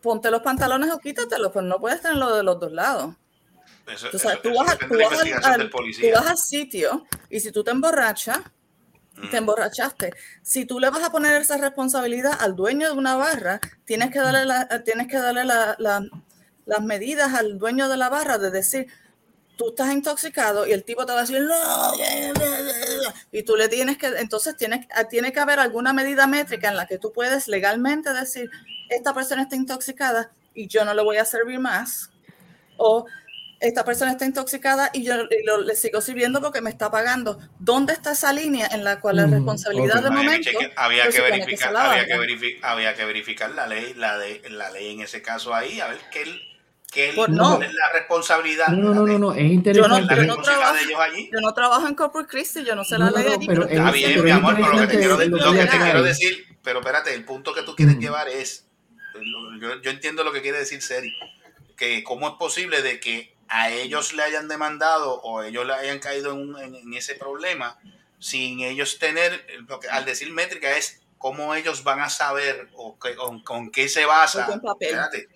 ponte 0.00 0.30
los 0.30 0.40
pantalones 0.40 0.90
o 0.92 0.98
quítatelos, 0.98 1.52
pero 1.52 1.62
no 1.66 1.78
puedes 1.78 2.00
tenerlo 2.00 2.34
de 2.34 2.42
los 2.42 2.58
dos 2.58 2.72
lados. 2.72 3.14
Eso, 3.86 4.08
Tú, 4.10 4.18
sabes, 4.18 4.38
eso- 4.38 4.48
tú 4.48 4.58
vas, 4.58 4.78
tú 4.78 4.94
vas 5.10 5.20
al- 5.20 5.70
tú 6.00 6.10
vas 6.14 6.26
al 6.26 6.38
sitio 6.38 7.06
y 7.28 7.40
si 7.40 7.52
tú 7.52 7.62
te 7.62 7.70
emborrachas, 7.70 8.38
te 9.30 9.36
emborrachaste. 9.36 10.12
Si 10.42 10.64
tú 10.64 10.78
le 10.80 10.90
vas 10.90 11.02
a 11.02 11.10
poner 11.10 11.40
esa 11.40 11.56
responsabilidad 11.56 12.32
al 12.40 12.54
dueño 12.56 12.86
de 12.88 12.98
una 12.98 13.16
barra, 13.16 13.60
tienes 13.84 14.10
que 14.10 14.18
darle, 14.20 14.44
la- 14.46 14.82
tienes 14.84 15.08
que 15.08 15.18
darle 15.18 15.44
la- 15.44 15.76
la- 15.78 16.04
las 16.66 16.80
medidas 16.82 17.34
al 17.34 17.58
dueño 17.58 17.88
de 17.88 17.96
la 17.96 18.08
barra 18.08 18.38
de 18.38 18.50
decir, 18.50 18.86
tú 19.56 19.70
estás 19.70 19.92
intoxicado 19.92 20.66
y 20.66 20.72
el 20.72 20.84
tipo 20.84 21.04
te 21.04 21.12
va 21.12 21.18
a 21.18 21.22
decir, 21.22 21.42
no, 21.42 21.54
y 23.32 23.42
tú 23.42 23.56
le 23.56 23.68
tienes 23.68 23.98
que, 23.98 24.06
entonces 24.06 24.56
tienes, 24.56 24.86
tiene 25.10 25.32
que 25.32 25.40
haber 25.40 25.58
alguna 25.58 25.92
medida 25.92 26.26
métrica 26.26 26.68
en 26.68 26.76
la 26.76 26.86
que 26.86 26.98
tú 26.98 27.12
puedes 27.12 27.46
legalmente 27.48 28.12
decir, 28.12 28.50
esta 28.88 29.12
persona 29.12 29.42
está 29.42 29.56
intoxicada 29.56 30.30
y 30.54 30.66
yo 30.66 30.84
no 30.84 30.94
le 30.94 31.02
voy 31.02 31.18
a 31.18 31.24
servir 31.24 31.58
más, 31.60 32.10
o 32.76 33.04
esta 33.60 33.84
persona 33.84 34.12
está 34.12 34.24
intoxicada 34.24 34.90
y 34.94 35.04
yo 35.04 35.14
y 35.30 35.44
lo- 35.44 35.60
le 35.60 35.76
sigo 35.76 36.00
sirviendo 36.00 36.40
porque 36.40 36.60
me 36.62 36.70
está 36.70 36.90
pagando. 36.90 37.38
¿Dónde 37.58 37.92
está 37.92 38.12
esa 38.12 38.32
línea 38.32 38.66
en 38.72 38.84
la 38.84 39.00
cual 39.00 39.16
la 39.16 39.26
Mm, 39.26 39.32
responsabilidad 39.32 39.98
ok. 39.98 40.02
de 40.04 40.08
que, 40.08 40.14
momento 40.16 40.50
había 40.76 41.08
que 41.10 41.20
verificar, 41.20 41.76
había 41.76 42.06
que, 42.06 42.12
haga? 42.14 42.22
verifi- 42.24 42.58
había 42.62 42.94
que 42.94 43.04
verificar 43.04 43.50
la 43.50 43.66
ley, 43.66 43.92
la 43.94 44.16
de 44.18 44.42
la 44.50 44.70
ley 44.70 44.94
en 44.94 45.00
ese 45.02 45.20
caso 45.22 45.54
ahí, 45.54 45.78
a 45.80 45.88
ver 45.88 45.98
qué 46.10 46.22
el- 46.22 46.42
Pues 47.14 47.28
no. 47.28 47.62
es 47.62 47.72
la 47.72 47.92
responsabilidad. 47.92 48.68
No, 48.68 48.94
no, 48.94 48.94
no, 48.94 49.06
no, 49.06 49.18
no, 49.18 49.32
es 49.32 49.36
Yo 49.38 49.44
no, 49.46 49.52
interesante. 49.52 49.86
la 49.86 50.22
yo 50.22 50.26
no 50.26 50.36
responsabilidad 50.36 50.42
trabajo, 50.42 50.74
de 50.74 50.82
ellos 50.82 51.00
allí. 51.00 51.30
yo 51.32 51.40
no 51.40 51.54
trabajo 51.54 51.86
en 51.86 51.94
Corpus 51.94 52.26
Christi, 52.28 52.64
yo 52.64 52.74
no 52.74 52.82
sé 52.84 52.98
No, 52.98 53.04
la 53.04 53.10
no, 53.12 53.16
ley 53.18 53.26
no, 53.26 53.32
allí, 53.34 53.46
pero 53.46 53.60
pero 53.62 53.72
es- 53.72 53.78
Está 53.78 53.90
bien, 53.92 54.10
pero 54.12 54.24
mi 54.24 54.30
amor, 54.30 54.54
pero 54.56 54.68
lo 54.72 54.80
que 54.80 54.86
te 54.88 54.98
quiero, 54.98 55.12
lo 55.18 55.18
que 55.52 55.58
te 55.60 55.68
que 55.68 55.78
quiero 55.78 56.02
decir, 56.02 56.46
pero 56.64 56.80
espérate, 56.80 57.14
el 57.14 57.24
punto 57.24 57.52
que 57.54 57.62
tú 57.62 57.76
quieres 57.76 57.94
Ujú. 57.96 58.02
llevar 58.02 58.28
es, 58.28 58.66
yo, 59.60 59.80
yo 59.82 59.90
entiendo 59.90 60.24
lo 60.24 60.32
que 60.32 60.40
quiere 60.42 60.58
decir 60.58 60.82
Seri, 60.82 61.12
que 61.76 62.02
cómo 62.02 62.26
es 62.28 62.34
posible 62.34 62.82
de 62.82 62.98
que 63.00 63.34
a 63.50 63.70
ellos 63.70 64.12
le 64.14 64.22
hayan 64.22 64.48
demandado 64.48 65.20
o 65.22 65.42
ellos 65.42 65.66
le 65.66 65.74
hayan 65.74 65.98
caído 65.98 66.32
en, 66.32 66.38
un- 66.38 66.58
en- 66.60 66.74
en 66.76 66.94
ese 66.94 67.14
problema 67.16 67.78
sin 68.18 68.60
ellos 68.60 68.98
tener, 68.98 69.44
lo 69.68 69.80
que, 69.80 69.88
al 69.88 70.04
decir 70.04 70.30
métrica 70.32 70.76
es 70.76 71.00
cómo 71.18 71.54
ellos 71.54 71.82
van 71.84 72.00
a 72.00 72.08
saber 72.10 72.68
o, 72.74 72.96
o 73.18 73.44
con 73.44 73.70
qué 73.70 73.88
se 73.88 74.04
basa. 74.06 74.48
En 74.52 74.60
papel. 74.60 74.88
Espérate. 74.88 75.28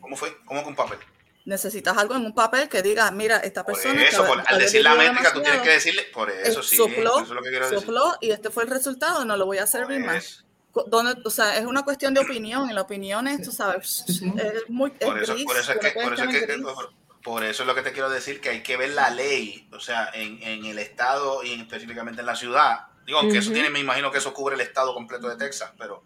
¿cómo 0.00 0.16
fue? 0.16 0.36
¿Cómo 0.44 0.62
con 0.62 0.74
papel? 0.74 0.98
necesitas 1.44 1.98
algo 1.98 2.14
en 2.14 2.24
un 2.24 2.34
papel 2.36 2.68
que 2.68 2.82
diga, 2.82 3.10
mira, 3.10 3.38
esta 3.38 3.64
Por 3.64 3.74
persona 3.74 4.00
eso, 4.06 4.24
por- 4.24 4.44
al 4.46 4.58
decir 4.60 4.80
la 4.82 4.94
métrica, 4.94 5.32
tú 5.32 5.42
tienes 5.42 5.60
que 5.62 5.70
decirle, 5.70 6.04
por 6.14 6.30
eso 6.30 6.60
eh, 6.60 6.62
sí, 6.62 6.76
sopló, 6.76 7.14
eso 7.18 7.22
es 7.24 7.28
lo 7.30 7.42
que 7.42 7.50
quiero 7.50 7.68
decir. 7.68 7.88
y 8.20 8.30
este 8.30 8.50
fue 8.50 8.62
el 8.62 8.70
resultado, 8.70 9.24
no 9.24 9.36
lo 9.36 9.44
voy 9.46 9.58
a 9.58 9.66
servir 9.66 9.98
más. 9.98 10.44
Donde, 10.86 11.14
o 11.24 11.30
sea, 11.30 11.58
es 11.58 11.66
una 11.66 11.82
cuestión 11.82 12.14
de 12.14 12.20
opinión, 12.20 12.70
y 12.70 12.72
la 12.72 12.80
opinión 12.82 13.28
es, 13.28 13.42
tú 13.42 13.52
sabes, 13.52 14.04
es 14.08 14.22
muy 14.68 14.90
es 14.98 15.06
por 15.06 15.22
eso, 15.22 15.34
gris, 15.34 15.44
por 15.44 15.56
eso 15.58 15.72
es 15.72 15.78
que, 15.78 15.90
por 16.00 16.14
eso 16.14 16.24
es 16.24 16.46
que, 16.46 16.58
por, 16.62 16.92
por 17.22 17.44
eso 17.44 17.62
es 17.62 17.66
lo 17.66 17.74
que 17.74 17.82
te 17.82 17.92
quiero 17.92 18.08
decir, 18.08 18.40
que 18.40 18.48
hay 18.48 18.62
que 18.62 18.76
ver 18.78 18.90
la 18.90 19.10
ley, 19.10 19.68
o 19.72 19.80
sea, 19.80 20.08
en, 20.14 20.42
en 20.42 20.64
el 20.64 20.78
estado 20.78 21.42
y 21.44 21.52
en- 21.52 21.60
específicamente 21.60 22.20
en 22.20 22.26
la 22.26 22.36
ciudad. 22.36 22.86
Digo, 23.06 23.18
aunque 23.18 23.38
eso 23.38 23.52
tiene, 23.52 23.68
me 23.68 23.80
imagino 23.80 24.10
que 24.10 24.18
eso 24.18 24.32
cubre 24.32 24.54
el 24.54 24.60
estado 24.62 24.94
completo 24.94 25.28
de 25.28 25.36
Texas, 25.36 25.72
pero 25.76 26.02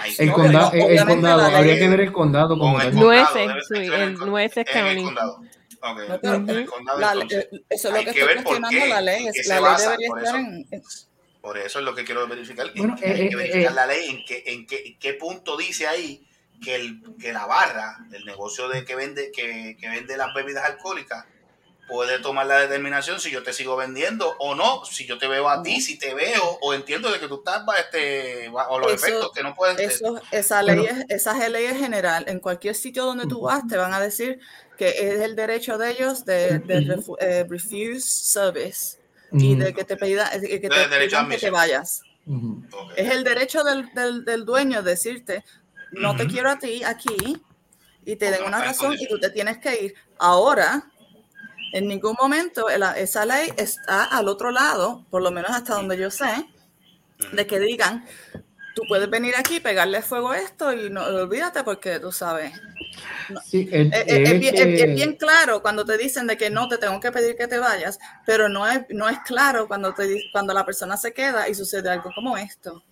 hay 0.00 0.14
que 0.14 0.22
El 0.22 0.28
No, 0.28 0.34
condado, 0.34 0.70
el- 0.72 1.54
habría 1.56 1.78
que 1.78 1.88
ver 1.88 2.00
el 2.02 2.12
condado 2.12 2.58
como 2.58 2.80
el 2.80 2.94
Nueces, 2.94 3.50
sí, 3.68 3.74
el 3.78 4.14
Nueces 4.14 4.64
County. 4.72 5.02
condado. 5.02 5.40
Ok, 5.82 5.98
No, 6.08 6.20
pero, 6.20 6.34
en 6.34 6.50
el 6.50 6.66
condado, 6.66 7.00
la- 7.00 7.12
entonces, 7.12 7.48
eh, 7.52 7.60
eso 7.68 7.88
es 7.88 7.92
lo 7.92 7.98
hay 7.98 8.04
que 8.04 8.10
estoy 8.10 8.26
ver 8.26 8.36
cuestionando 8.44 8.86
la 8.86 9.00
ley. 9.00 9.24
La 9.46 9.60
ley 9.60 9.76
debería 9.78 10.06
estar 10.22 10.36
en- 10.36 10.66
Por 11.46 11.58
eso 11.58 11.78
es 11.78 11.84
lo 11.84 11.94
que 11.94 12.04
quiero 12.04 12.26
verificar. 12.26 12.72
Bueno, 12.74 12.96
que 12.96 13.06
hay 13.06 13.12
eh, 13.12 13.28
que 13.28 13.34
eh, 13.34 13.36
verificar 13.36 13.70
eh. 13.70 13.74
la 13.76 13.86
ley, 13.86 14.08
en 14.10 14.24
qué, 14.24 14.42
en 14.46 14.66
qué, 14.66 14.82
en 14.84 14.98
qué 14.98 15.14
punto 15.14 15.56
dice 15.56 15.86
ahí 15.86 16.26
que, 16.60 16.74
el, 16.74 17.00
que 17.20 17.32
la 17.32 17.46
barra, 17.46 17.98
el 18.12 18.24
negocio 18.24 18.68
de 18.68 18.84
que 18.84 18.96
vende, 18.96 19.30
que, 19.30 19.76
que 19.80 19.88
vende 19.88 20.16
las 20.16 20.34
bebidas 20.34 20.64
alcohólicas, 20.64 21.24
puede 21.86 22.18
tomar 22.18 22.48
la 22.48 22.58
determinación 22.58 23.20
si 23.20 23.30
yo 23.30 23.44
te 23.44 23.52
sigo 23.52 23.76
vendiendo 23.76 24.34
o 24.40 24.56
no, 24.56 24.84
si 24.86 25.06
yo 25.06 25.18
te 25.18 25.28
veo 25.28 25.48
a 25.48 25.62
ti, 25.62 25.80
si 25.80 25.96
te 25.96 26.14
veo, 26.14 26.58
o 26.60 26.74
entiendo 26.74 27.12
de 27.12 27.20
que 27.20 27.28
tú 27.28 27.36
estás 27.36 27.62
este, 27.78 28.48
o 28.48 28.80
los 28.80 28.92
Eso- 28.94 29.06
efectos 29.06 29.30
que 29.32 29.44
no 29.44 29.54
puedes. 29.54 29.78
Eso, 29.78 30.20
esa 30.32 30.64
ley 30.64 30.78
Bueno. 30.80 31.04
es, 31.08 31.20
esa 31.20 31.48
ley 31.48 31.66
es 31.66 31.78
general. 31.78 32.24
En 32.26 32.40
cualquier 32.40 32.74
sitio 32.74 33.04
donde 33.04 33.28
tú 33.28 33.42
vas, 33.42 33.64
te 33.68 33.76
van 33.76 33.94
a 33.94 34.00
decir 34.00 34.40
que 34.76 34.88
es 34.88 35.20
el 35.20 35.36
derecho 35.36 35.78
de 35.78 35.92
ellos 35.92 36.24
de, 36.24 36.58
de 36.58 36.80
refu- 36.80 37.16
eh, 37.20 37.46
refuse 37.48 38.00
service 38.00 38.95
y 39.32 39.54
de 39.56 39.74
que 39.74 39.84
te 39.84 39.96
pida, 39.96 40.30
eh, 40.34 40.60
que 40.60 40.68
te, 40.68 40.74
que 41.40 41.50
vayas. 41.50 42.02
Es 42.96 43.10
el 43.12 43.22
derecho 43.24 43.62
del, 43.64 43.92
del, 43.94 44.24
del 44.24 44.44
dueño 44.44 44.82
decirte, 44.82 45.44
no 45.92 46.16
te 46.16 46.26
quiero 46.26 46.50
a 46.50 46.58
ti 46.58 46.82
aquí 46.84 47.42
y 48.04 48.16
te 48.16 48.30
den 48.30 48.42
una 48.44 48.58
razón 48.64 48.94
y 49.00 49.08
tú 49.08 49.18
te 49.20 49.30
tienes 49.30 49.58
que 49.58 49.84
ir. 49.84 49.94
Ahora, 50.18 50.90
en 51.72 51.88
ningún 51.88 52.16
momento 52.20 52.68
el- 52.68 52.82
esa 52.96 53.24
ley 53.26 53.52
está 53.56 54.04
al 54.04 54.28
otro 54.28 54.50
lado, 54.50 55.04
por 55.10 55.22
lo 55.22 55.30
menos 55.30 55.50
hasta 55.50 55.74
donde 55.74 55.96
yo 55.98 56.10
sé, 56.10 56.46
de 57.32 57.46
que 57.46 57.58
digan, 57.58 58.04
tú 58.76 58.82
puedes 58.86 59.08
venir 59.08 59.34
aquí, 59.38 59.58
pegarle 59.58 60.02
fuego 60.02 60.30
a 60.32 60.38
esto 60.38 60.70
y 60.70 60.90
no 60.90 61.02
olvídate 61.06 61.64
porque 61.64 61.98
tú 61.98 62.12
sabes. 62.12 62.52
Sí, 63.46 63.66
el- 63.72 63.90
Es, 63.92 64.04
es- 64.06 64.38
bien, 64.38 64.54
que- 64.54 64.74
es- 64.74 64.82
es 64.82 64.94
bien 64.94 65.16
claro 65.16 65.62
cuando 65.62 65.82
te 65.86 65.96
dicen 65.96 66.26
de 66.26 66.36
que 66.36 66.50
no 66.50 66.68
te 66.68 66.76
tengo 66.76 67.00
que 67.00 67.10
pedir 67.10 67.36
que 67.36 67.48
te 67.48 67.58
vayas, 67.58 67.98
pero 68.26 68.50
no 68.50 68.68
es, 68.68 68.82
no 68.90 69.08
es 69.08 69.18
claro 69.20 69.66
cuando, 69.66 69.94
te, 69.94 70.24
cuando 70.30 70.52
la 70.52 70.66
persona 70.66 70.98
se 70.98 71.14
queda 71.14 71.48
y 71.48 71.54
sucede 71.54 71.88
algo 71.88 72.10
como 72.14 72.36
esto. 72.36 72.84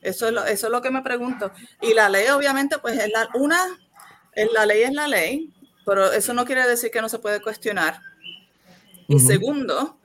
Eso 0.00 0.26
es, 0.28 0.32
lo, 0.32 0.44
eso 0.46 0.66
es 0.68 0.72
lo 0.72 0.80
que 0.80 0.90
me 0.90 1.02
pregunto. 1.02 1.52
Y 1.82 1.92
la 1.92 2.08
ley, 2.08 2.28
obviamente, 2.28 2.78
pues 2.78 2.98
es 2.98 3.10
la, 3.12 3.28
una, 3.34 3.58
es 4.32 4.50
la 4.52 4.64
ley 4.64 4.82
es 4.84 4.92
la 4.94 5.06
ley, 5.06 5.52
pero 5.84 6.12
eso 6.12 6.32
no 6.32 6.46
quiere 6.46 6.66
decir 6.66 6.90
que 6.90 7.02
no 7.02 7.10
se 7.10 7.18
puede 7.18 7.42
cuestionar. 7.42 8.00
Y 9.06 9.20
segundo, 9.20 9.98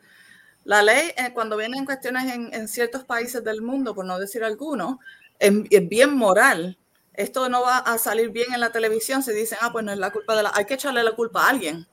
la 0.65 0.83
ley, 0.83 1.11
eh, 1.17 1.31
cuando 1.33 1.55
vienen 1.57 1.85
cuestiones 1.85 2.31
en, 2.33 2.53
en 2.53 2.67
ciertos 2.67 3.03
países 3.05 3.43
del 3.43 3.61
mundo, 3.61 3.95
por 3.95 4.05
no 4.05 4.19
decir 4.19 4.43
algunos, 4.43 4.97
es, 5.41 5.53
es 5.69 5.89
bien 5.89 6.15
moral. 6.15 6.77
Esto 7.13 7.49
no 7.49 7.61
va 7.61 7.77
a 7.79 7.97
salir 7.97 8.29
bien 8.29 8.53
en 8.53 8.61
la 8.61 8.71
televisión 8.71 9.21
si 9.23 9.33
dicen, 9.33 9.57
ah, 9.61 9.69
pues 9.71 9.83
no 9.83 9.91
es 9.91 9.97
la 9.99 10.11
culpa 10.11 10.35
de 10.35 10.43
la... 10.43 10.51
Hay 10.55 10.65
que 10.65 10.75
echarle 10.75 11.03
la 11.03 11.11
culpa 11.11 11.45
a 11.45 11.49
alguien. 11.49 11.85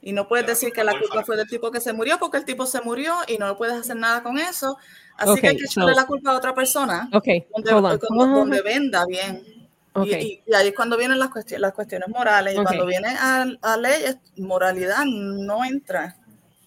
Y 0.00 0.12
no 0.12 0.28
puedes 0.28 0.46
decir 0.46 0.72
que 0.72 0.84
la 0.84 0.96
culpa 0.96 1.24
fue 1.24 1.36
del 1.36 1.48
tipo 1.48 1.70
que 1.72 1.80
se 1.80 1.92
murió 1.92 2.18
porque 2.20 2.36
el 2.36 2.44
tipo 2.44 2.64
se 2.64 2.80
murió 2.80 3.12
y 3.26 3.38
no 3.38 3.56
puedes 3.56 3.74
hacer 3.74 3.96
nada 3.96 4.22
con 4.22 4.38
eso. 4.38 4.78
Así 5.16 5.40
que 5.40 5.48
hay 5.48 5.54
Ok, 5.56 5.58
que 5.60 5.64
echarle 5.64 5.92
so- 5.94 6.00
la 6.00 6.06
culpa 6.06 6.30
a 6.30 6.36
otra 6.36 6.54
persona 6.54 7.08
Okay, 7.12 7.44
donde, 7.52 7.72
hold 7.74 7.86
on. 7.86 7.98
donde- 7.98 8.34
donde 8.34 8.62
venda 8.62 9.04
bien. 9.06 9.42
Y- 9.46 9.56
Okay. 9.98 10.42
Y, 10.46 10.50
y 10.50 10.54
ahí 10.54 10.68
es 10.68 10.74
cuando 10.74 10.96
vienen 10.98 11.18
las, 11.18 11.30
cuestiones, 11.30 11.62
las 11.62 11.72
cuestiones 11.72 12.08
morales. 12.10 12.54
Y 12.54 12.58
Ok. 12.58 12.64
cuando 12.66 12.84
viene 12.86 13.08
a, 13.18 13.46
a 13.62 13.76
leyes, 13.78 14.18
moralidad 14.36 15.04
no 15.06 15.64
entra. 15.64 16.14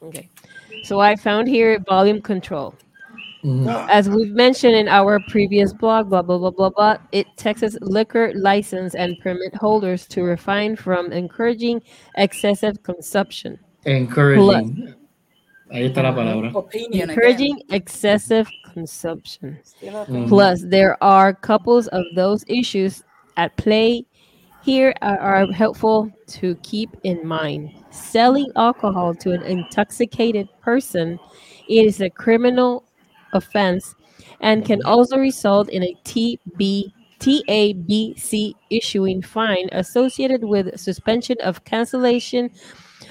Okay. 0.01 0.30
So 0.84 0.99
I 1.07 1.16
found 1.16 1.47
here 1.47 1.78
volume 1.88 2.22
control. 2.22 2.74
Ujú. 3.43 3.87
As 3.89 4.09
we've 4.09 4.33
mentioned 4.33 4.75
in 4.75 4.87
our 4.89 5.19
previous 5.29 5.71
blog, 5.71 6.09
blah, 6.09 6.21
blah, 6.21 6.37
blah, 6.37 6.51
blah, 6.51 6.69
blah, 6.69 6.97
it 7.11 7.25
Texas 7.37 7.77
liquor 7.81 8.33
license 8.35 8.95
and 8.95 9.17
permit 9.19 9.55
holders 9.55 10.05
to 10.07 10.23
refrain 10.23 10.75
from 10.75 11.11
encouraging 11.11 11.81
excessive 12.17 12.83
consumption. 12.83 13.57
Encouraging. 13.85 14.93
Ahí 15.71 15.87
está 15.87 16.03
la 16.03 16.11
palabra. 16.11 16.51
Opinion 16.55 16.93
again. 16.93 17.09
Encouraging 17.09 17.61
excessive 17.69 18.49
consumption. 18.73 19.57
Still 19.63 20.01
opinion. 20.01 20.25
Mhm. 20.25 20.29
Plus, 20.29 20.63
there 20.63 20.97
are 21.01 21.33
couples 21.33 21.87
of 21.89 22.03
those 22.15 22.43
issues 22.47 23.03
at 23.37 23.55
play 23.55 24.05
here 24.61 24.93
are, 25.01 25.17
are 25.19 25.45
helpful 25.53 26.11
to 26.27 26.55
keep 26.63 26.89
in 27.03 27.25
mind. 27.25 27.71
Selling 27.91 28.51
alcohol 28.55 29.15
to 29.15 29.31
an 29.31 29.43
intoxicated 29.43 30.49
person 30.61 31.17
is 31.69 32.01
a 32.01 32.09
criminal 32.09 32.83
offense 33.34 33.95
and 34.41 34.65
can 34.65 34.80
mm-hmm. 34.80 34.89
also 34.89 35.17
result 35.17 35.69
in 35.69 35.84
a 35.84 35.95
TB 36.05 36.91
TABC 37.19 38.53
issuing 38.69 39.21
fine 39.21 39.67
associated 39.73 40.43
with 40.43 40.80
suspension 40.80 41.36
of 41.43 41.63
cancellation 41.65 42.49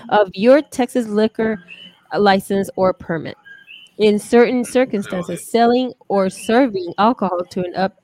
of 0.09 0.31
your 0.33 0.63
Texas 0.63 1.07
liquor 1.09 1.63
license 2.17 2.71
or 2.77 2.95
permit. 2.95 3.37
In 3.99 4.19
certain 4.19 4.65
circumstances, 4.65 5.51
selling 5.51 5.93
or 6.09 6.31
serving 6.31 6.95
alcohol 6.99 7.45
to 7.51 7.61
an 7.61 7.75
up, 7.75 7.97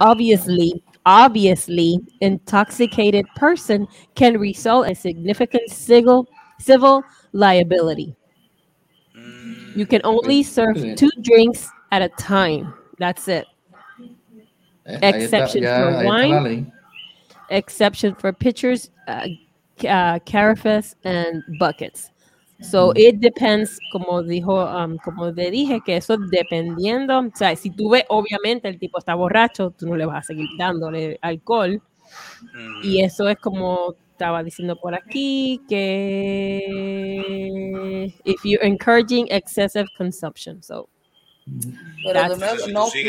obviously 0.00 0.82
obviously 1.04 1.98
intoxicated 2.20 3.26
person 3.34 3.88
can 4.14 4.38
result 4.38 4.86
in 4.86 4.94
significant 4.94 5.68
civil 5.70 6.28
civil 6.58 7.02
liability. 7.32 8.14
You 9.74 9.86
can 9.86 10.00
only 10.04 10.42
serve 10.42 10.76
two 10.96 11.10
drinks 11.20 11.68
at 11.90 12.02
a 12.02 12.08
time. 12.10 12.74
That's 12.98 13.28
it. 13.28 13.46
Eh, 14.86 14.98
está, 14.98 15.14
Exception 15.16 15.64
for 15.64 16.04
wine. 16.04 16.72
Exception 17.50 18.14
for 18.14 18.32
pitchers, 18.32 18.90
uh, 19.08 19.28
uh, 19.86 20.18
carafes, 20.20 20.94
and 21.04 21.42
buckets. 21.58 22.10
So 22.62 22.92
it 22.94 23.20
depends, 23.20 23.78
como 23.90 24.22
dijo, 24.22 24.54
um, 24.54 24.96
como 24.98 25.32
te 25.34 25.50
dije, 25.50 25.80
que 25.84 25.96
eso 25.96 26.16
dependiendo, 26.16 27.18
o 27.18 27.30
sea, 27.34 27.56
si 27.56 27.70
tú 27.70 27.90
ves, 27.90 28.04
obviamente 28.08 28.68
el 28.68 28.78
tipo 28.78 28.98
está 28.98 29.14
borracho, 29.14 29.70
tú 29.70 29.86
no 29.88 29.96
le 29.96 30.06
vas 30.06 30.18
a 30.18 30.26
seguir 30.28 30.48
dándole 30.56 31.18
alcohol. 31.22 31.82
Y 32.84 33.02
eso 33.02 33.28
es 33.28 33.36
como 33.38 33.96
estaba 34.22 34.42
diciendo 34.44 34.76
por 34.76 34.94
aquí, 34.94 35.60
que 35.68 36.62
if 38.24 38.40
you're 38.44 38.64
encouraging 38.64 39.26
excessive 39.30 39.86
consumption, 39.96 40.62
so 40.62 40.88
Pero 42.04 42.28
no, 42.28 42.36
no 42.36 42.46
si- 42.46 42.52
ese 42.52 42.72
no 42.72 42.86
si 42.86 43.02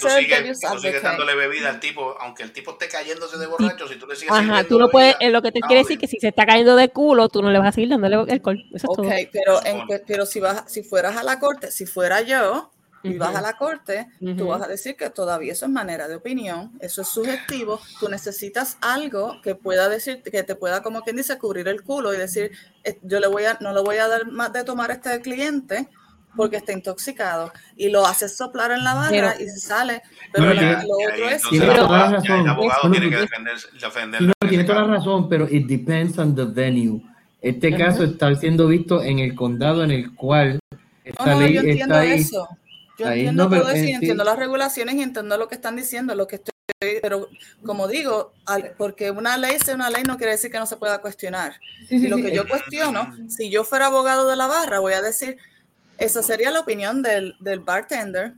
tú 0.00 0.08
ser 0.08 0.24
sigues- 0.24 0.60
tú 0.60 0.78
sigues 0.78 1.02
dándole 1.02 1.34
bebida 1.34 1.70
al 1.70 1.80
tipo, 1.80 2.14
aunque 2.20 2.42
el 2.42 2.52
tipo 2.52 2.72
esté 2.72 2.88
cayéndose 2.88 3.38
de 3.38 3.46
borracho, 3.46 3.88
si 3.88 3.96
tú 3.96 4.06
le 4.06 4.16
sigues 4.16 4.32
Ajá, 4.34 4.64
tú 4.64 4.78
no 4.78 4.88
puedes, 4.90 5.14
bebida, 5.14 5.28
eh, 5.28 5.32
lo 5.32 5.40
que 5.42 5.52
te 5.52 5.60
quiere 5.60 5.82
decir 5.82 5.98
que 5.98 6.06
si 6.06 6.18
se 6.18 6.28
está 6.28 6.44
cayendo 6.44 6.76
de 6.76 6.88
culo, 6.90 7.28
tú 7.28 7.40
no 7.42 7.50
le 7.50 7.58
vas 7.58 7.68
a 7.68 7.72
seguir 7.72 7.88
dándole 7.90 8.16
alcohol. 8.16 8.62
Eso 8.74 8.76
es 8.76 8.84
Ok, 8.84 8.96
todo. 8.96 9.10
pero, 9.32 9.64
en, 9.64 9.82
pero 10.06 10.26
si, 10.26 10.40
vas, 10.40 10.64
si 10.70 10.82
fueras 10.82 11.16
a 11.16 11.22
la 11.22 11.38
corte, 11.38 11.70
si 11.70 11.86
fuera 11.86 12.20
yo 12.22 12.70
y 13.02 13.16
vas 13.16 13.34
a 13.36 13.40
la 13.40 13.52
corte, 13.54 14.08
tú 14.20 14.30
Ujú. 14.32 14.46
vas 14.48 14.62
a 14.62 14.66
decir 14.68 14.96
que 14.96 15.08
todavía 15.10 15.52
eso 15.52 15.66
es 15.66 15.70
manera 15.72 16.08
de 16.08 16.16
opinión, 16.16 16.72
eso 16.80 17.02
es 17.02 17.08
subjetivo, 17.08 17.80
tú 18.00 18.08
necesitas 18.08 18.76
algo 18.80 19.40
que 19.42 19.54
pueda 19.54 19.88
decir, 19.88 20.22
que 20.22 20.42
te 20.42 20.54
pueda, 20.56 20.82
como 20.82 21.02
quien 21.02 21.16
dice, 21.16 21.38
cubrir 21.38 21.68
el 21.68 21.82
culo 21.82 22.12
y 22.12 22.16
decir, 22.16 22.50
eh, 22.84 22.98
yo 23.02 23.20
le 23.20 23.28
voy 23.28 23.44
a, 23.44 23.56
no 23.60 23.72
le 23.72 23.80
voy 23.82 23.96
a 23.98 24.08
dar 24.08 24.26
más 24.30 24.52
de 24.52 24.64
tomar 24.64 24.90
a 24.90 24.94
este 24.94 25.20
cliente 25.20 25.88
porque 26.36 26.56
está 26.58 26.72
intoxicado 26.72 27.52
y 27.76 27.88
lo 27.88 28.06
haces 28.06 28.36
soplar 28.36 28.70
en 28.70 28.84
la 28.84 28.94
barra 28.94 29.10
Pero- 29.10 29.32
y 29.42 29.48
se 29.48 29.60
sale, 29.60 30.02
pero 30.32 30.52
la- 30.54 30.60
que- 30.80 30.86
lo 30.86 30.94
otro 31.12 31.28
es... 31.28 31.42
Tiene 31.48 31.66
toda 31.66 31.76
la 31.76 31.82
abogado- 31.84 32.10
ya 32.10 32.16
el 32.16 32.22
razón. 32.40 32.48
abogado 32.48 32.90
tiene 32.90 33.06
que 33.06 33.14
que- 33.14 33.20
defender, 33.22 33.54
defender 33.80 34.22
no, 34.22 34.32
tiene 34.48 34.64
toda 34.64 34.80
la 34.82 34.86
razón, 34.88 35.28
pero 35.28 35.48
it 35.48 35.66
depends 35.66 36.18
on 36.18 36.34
the 36.34 36.44
venue. 36.44 37.00
Este 37.40 37.74
caso 37.76 38.02
está 38.04 38.34
siendo 38.34 38.66
visto 38.66 39.02
en 39.02 39.20
el 39.20 39.34
condado 39.34 39.82
en 39.84 39.90
el 39.92 40.14
cual 40.14 40.58
No, 40.70 40.78
esta 41.04 41.26
no, 41.34 41.40
ley 41.40 41.54
yo 41.54 41.60
entiendo 41.60 41.94
está 41.94 42.00
ahí. 42.00 42.20
eso. 42.20 42.48
Yo 42.98 43.06
Ahí, 43.06 43.20
entiendo 43.20 43.44
no, 43.44 43.50
pero, 43.50 43.62
todo 43.62 43.70
eso 43.72 43.84
y 43.84 43.90
eh, 43.90 43.94
entiendo 43.94 44.24
sí. 44.24 44.28
las 44.30 44.38
regulaciones 44.38 44.94
y 44.96 45.02
entiendo 45.02 45.36
lo 45.38 45.48
que 45.48 45.54
están 45.54 45.76
diciendo, 45.76 46.14
lo 46.14 46.26
que 46.26 46.36
estoy, 46.36 46.52
pero 47.00 47.28
como 47.64 47.86
digo, 47.88 48.32
al- 48.44 48.72
porque 48.76 49.10
una 49.10 49.36
ley 49.36 49.56
sea 49.64 49.74
una 49.74 49.88
ley 49.90 50.02
no 50.02 50.16
quiere 50.16 50.32
decir 50.32 50.50
que 50.50 50.58
no 50.58 50.66
se 50.66 50.76
pueda 50.76 50.98
cuestionar. 50.98 51.54
Sí, 51.88 51.96
y 51.96 52.08
lo 52.08 52.16
que 52.16 52.32
yo 52.34 52.46
cuestiono, 52.48 53.16
si 53.28 53.50
yo 53.50 53.62
fuera 53.64 53.86
abogado 53.86 54.28
de 54.28 54.36
la 54.36 54.46
barra, 54.48 54.80
voy 54.80 54.94
a 54.94 55.00
decir, 55.02 55.36
esa 55.96 56.22
sería 56.22 56.50
la 56.50 56.60
opinión 56.60 57.02
del, 57.02 57.36
del 57.40 57.60
bartender. 57.60 58.34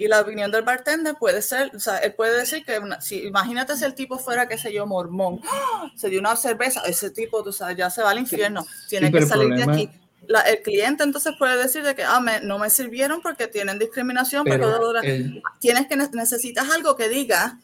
Y 0.00 0.06
la 0.06 0.20
opinión 0.20 0.52
del 0.52 0.62
bartender 0.62 1.16
puede 1.18 1.42
ser, 1.42 1.74
o 1.74 1.80
sea, 1.80 1.98
él 1.98 2.12
puede 2.14 2.38
decir 2.38 2.64
que, 2.64 2.78
una- 2.78 3.00
si, 3.00 3.26
imagínate 3.26 3.74
si 3.76 3.84
el 3.84 3.94
tipo 3.94 4.16
fuera, 4.18 4.46
qué 4.46 4.56
sé 4.56 4.72
yo, 4.72 4.86
mormón, 4.86 5.40
¡Ah! 5.50 5.90
se 5.96 6.08
dio 6.08 6.20
una 6.20 6.36
cerveza, 6.36 6.82
ese 6.86 7.10
tipo, 7.10 7.42
tú 7.42 7.52
sabes, 7.52 7.76
ya 7.76 7.90
se 7.90 8.02
va 8.02 8.10
al 8.10 8.18
infierno, 8.18 8.64
tiene 8.88 9.08
Sí, 9.08 9.12
que 9.14 9.26
salir 9.26 9.48
problema- 9.48 9.72
de 9.76 9.82
aquí. 9.82 9.90
La- 10.26 10.40
el 10.42 10.60
cliente 10.62 11.04
entonces 11.04 11.34
puede 11.38 11.56
decir 11.62 11.82
de 11.84 11.94
que 11.94 12.02
ah, 12.04 12.20
me- 12.20 12.40
no 12.40 12.58
me 12.58 12.68
sirvieron 12.70 13.20
porque 13.22 13.46
tienen 13.46 13.78
discriminación, 13.78 14.44
porque 14.44 14.58
Pero 14.58 15.00
el- 15.00 15.42
tienes 15.60 15.86
que 15.86 15.96
ne- 15.96 16.10
necesitas 16.12 16.68
algo 16.70 16.96
que 16.96 17.08
diga 17.08 17.58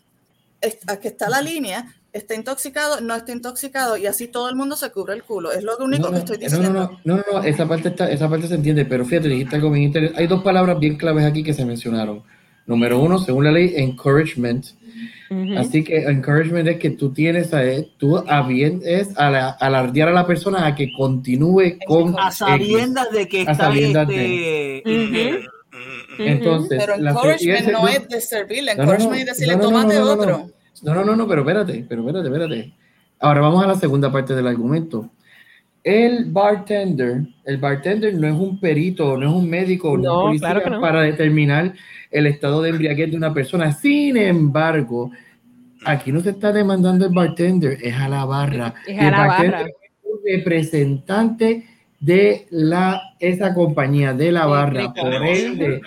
aquí 0.87 1.09
está 1.09 1.29
la 1.29 1.43
línea, 1.43 1.95
está 2.13 2.35
intoxicado, 2.35 3.01
no 3.03 3.15
está 3.15 3.33
intoxicado 3.33 3.97
y 3.99 4.07
así 4.07 4.29
todo 4.29 4.49
el 4.49 4.57
mundo 4.57 4.77
se 4.77 4.91
cubre 4.91 5.13
el 5.15 5.23
culo. 5.25 5.53
Es 5.53 5.63
lo 5.63 5.77
único 5.77 6.05
no, 6.05 6.13
que 6.13 6.19
estoy 6.21 6.39
no, 6.39 6.43
diciendo. 6.45 6.73
no, 6.73 7.01
no, 7.05 7.17
no, 7.17 7.25
no, 7.33 7.45
esa 7.45 7.69
parte 7.69 7.89
está, 7.89 8.11
esa 8.11 8.31
parte 8.31 8.47
se 8.47 8.55
entiende, 8.55 8.87
pero 8.87 9.05
fíjate, 9.05 9.29
dijiste 9.29 9.57
algo 9.57 9.71
bien 9.71 9.85
interesante. 9.85 10.23
Hay 10.23 10.27
dos 10.27 10.43
palabras 10.43 10.79
bien 10.79 10.97
claves 10.97 11.25
aquí 11.25 11.43
que 11.43 11.53
se 11.53 11.65
mencionaron. 11.67 12.23
Número 12.67 12.99
uno, 12.99 13.19
según 13.19 13.45
la 13.45 13.53
ley, 13.53 13.75
encouragement. 13.77 14.65
Así 15.59 15.85
que 15.85 16.05
encouragement 16.05 16.67
es 16.69 16.79
que 16.79 16.91
tú 16.91 17.13
tienes 17.13 17.53
a 17.55 17.63
tú 17.99 18.17
a 18.19 18.43
bien 18.47 18.81
es 18.85 19.17
a 19.19 19.31
la- 19.31 19.51
alardear 19.51 20.09
a 20.09 20.13
la 20.13 20.27
persona 20.27 20.67
a 20.67 20.75
que 20.75 20.93
continúe 20.93 21.79
con 21.87 22.15
A 22.19 22.29
X. 22.29 22.37
sabiendas 22.39 23.11
de 23.11 23.29
que 23.29 23.39
A 23.39 23.53
está 23.53 23.55
sabiendas 23.55 24.09
este. 24.11 24.83
Ujú. 24.87 25.39
Entonces, 26.19 26.79
Pero 26.85 26.95
encouragement 26.95 27.61
ese- 27.61 27.73
no 27.73 27.89
es 27.89 28.09
de 28.09 28.21
servirle, 28.21 28.75
No, 28.77 28.83
no, 28.83 28.87
no, 28.87 28.93
encouragement 28.93 29.21
es 29.21 29.27
decirle, 29.39 29.57
no, 29.57 29.63
no, 29.63 29.71
no, 29.71 29.77
tómate 29.81 29.95
no, 29.99 30.05
no, 30.05 30.17
no. 30.17 30.23
otro. 30.23 30.51
No, 30.83 30.95
no, 30.95 31.05
no, 31.05 31.17
no, 31.17 31.29
pero 31.29 31.41
espérate, 31.43 31.85
pero 31.89 32.01
espérate, 32.03 32.29
espérate. 32.29 32.73
Ahora 33.21 33.41
vamos 33.41 33.65
a 33.65 33.67
la 33.69 33.75
segunda 33.77 34.13
parte 34.13 34.35
del 34.35 34.47
argumento. 34.47 35.11
El 35.85 36.25
bartender, 36.25 37.27
el 37.45 37.59
bartender 37.59 38.15
no 38.15 38.27
es 38.27 38.33
un 38.33 38.59
perito, 38.59 39.19
no 39.19 39.29
es 39.29 39.35
un 39.35 39.51
médico, 39.51 39.99
no, 39.99 40.21
un 40.21 40.27
policía 40.29 40.49
claro 40.49 40.65
que 40.65 40.71
no. 40.71 40.81
para 40.81 41.03
determinar 41.03 41.75
el 42.11 42.27
estado 42.27 42.63
de 42.63 42.71
embriaguez 42.71 43.11
de 43.11 43.19
una 43.19 43.35
persona. 43.35 43.71
Sin 43.71 44.17
embargo, 44.17 45.11
aquí 45.85 46.11
no 46.11 46.21
se 46.21 46.31
está 46.31 46.53
demandando 46.53 47.05
el 47.05 47.13
bartender, 47.13 47.77
es 47.83 47.95
a 47.97 48.09
la 48.09 48.25
barra. 48.25 48.73
Es 48.87 48.99
a 48.99 49.05
el 49.05 49.11
la 49.11 49.27
bartender 49.27 49.53
barra. 49.53 49.69
es 49.69 50.05
un 50.05 50.21
representante 50.25 51.67
de 52.01 52.47
la 52.49 53.03
esa 53.21 53.53
compañía, 53.53 54.15
de 54.15 54.33
la 54.33 54.47
barra. 54.47 54.91
Por 54.95 55.13
ende, 55.13 55.83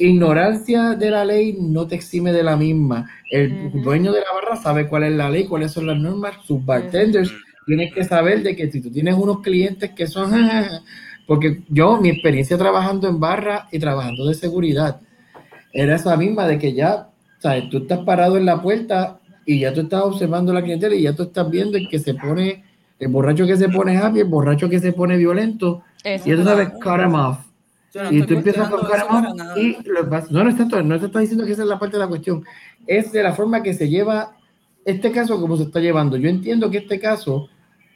ignorancia 0.00 0.96
de 0.96 1.10
la 1.10 1.24
ley 1.24 1.56
no 1.60 1.86
te 1.86 1.94
exime 1.94 2.32
de 2.32 2.42
la 2.42 2.56
misma. 2.56 3.08
El 3.30 3.80
dueño 3.80 4.10
de 4.10 4.22
la 4.22 4.32
barra 4.34 4.60
sabe 4.60 4.88
cuál 4.88 5.04
es 5.04 5.12
la 5.12 5.30
ley, 5.30 5.44
cuáles 5.44 5.70
son 5.70 5.86
las 5.86 5.98
normas. 5.98 6.34
Sus 6.44 6.64
bartenders 6.64 7.32
tienen 7.68 7.92
que 7.92 8.02
saber 8.02 8.42
de 8.42 8.56
que 8.56 8.70
si 8.72 8.80
tú 8.80 8.90
tienes 8.90 9.14
unos 9.14 9.40
clientes 9.40 9.90
que 9.90 10.06
son... 10.08 10.32
Porque 11.26 11.60
yo, 11.68 12.00
mi 12.00 12.08
experiencia 12.08 12.56
trabajando 12.56 13.06
en 13.06 13.20
barra 13.20 13.68
y 13.70 13.78
trabajando 13.78 14.26
de 14.26 14.32
seguridad, 14.34 15.00
era 15.74 15.94
esa 15.96 16.16
misma 16.16 16.46
de 16.46 16.58
que 16.58 16.72
ya, 16.72 17.10
¿sabes? 17.38 17.68
Tú 17.68 17.78
estás 17.78 17.98
parado 17.98 18.38
en 18.38 18.46
la 18.46 18.62
puerta 18.62 19.20
y 19.44 19.60
ya 19.60 19.74
tú 19.74 19.82
estás 19.82 20.02
observando 20.04 20.54
la 20.54 20.62
clientela 20.62 20.94
y 20.94 21.02
ya 21.02 21.14
tú 21.14 21.24
estás 21.24 21.50
viendo 21.50 21.76
el 21.76 21.86
que 21.86 21.98
se 21.98 22.14
pone, 22.14 22.64
el 22.98 23.08
borracho 23.08 23.46
que 23.46 23.58
se 23.58 23.68
pone 23.68 23.98
happy, 23.98 24.20
el 24.20 24.24
borracho 24.24 24.70
que 24.70 24.78
se 24.80 24.92
pone 24.94 25.18
violento, 25.18 25.82
Eso. 26.02 26.32
y 26.32 26.34
tú 26.34 26.44
sabes, 26.44 26.70
cut 26.82 27.00
him 27.04 27.14
off. 27.14 27.38
No 27.94 28.10
Y 28.10 28.22
tú 28.22 28.34
empiezas 28.34 28.70
para 28.70 29.34
nada. 29.34 29.58
y 29.60 29.76
lo 29.84 30.06
vas- 30.06 30.30
no, 30.30 30.42
no, 30.44 30.48
es 30.48 30.56
tanto, 30.56 30.82
no 30.82 30.98
te 30.98 31.06
está 31.06 31.18
diciendo 31.20 31.44
que 31.44 31.52
esa 31.52 31.62
es 31.62 31.68
la 31.68 31.78
parte 31.78 31.96
de 31.98 32.02
la 32.04 32.08
cuestión. 32.08 32.42
Es 32.86 33.12
de 33.12 33.22
la 33.22 33.34
forma 33.34 33.62
que 33.62 33.74
se 33.74 33.88
lleva 33.90 34.34
este 34.86 35.10
caso 35.10 35.38
como 35.38 35.58
se 35.58 35.64
está 35.64 35.80
llevando. 35.80 36.16
Yo 36.16 36.30
entiendo 36.30 36.70
que 36.70 36.78
este 36.78 36.98
caso, 36.98 37.48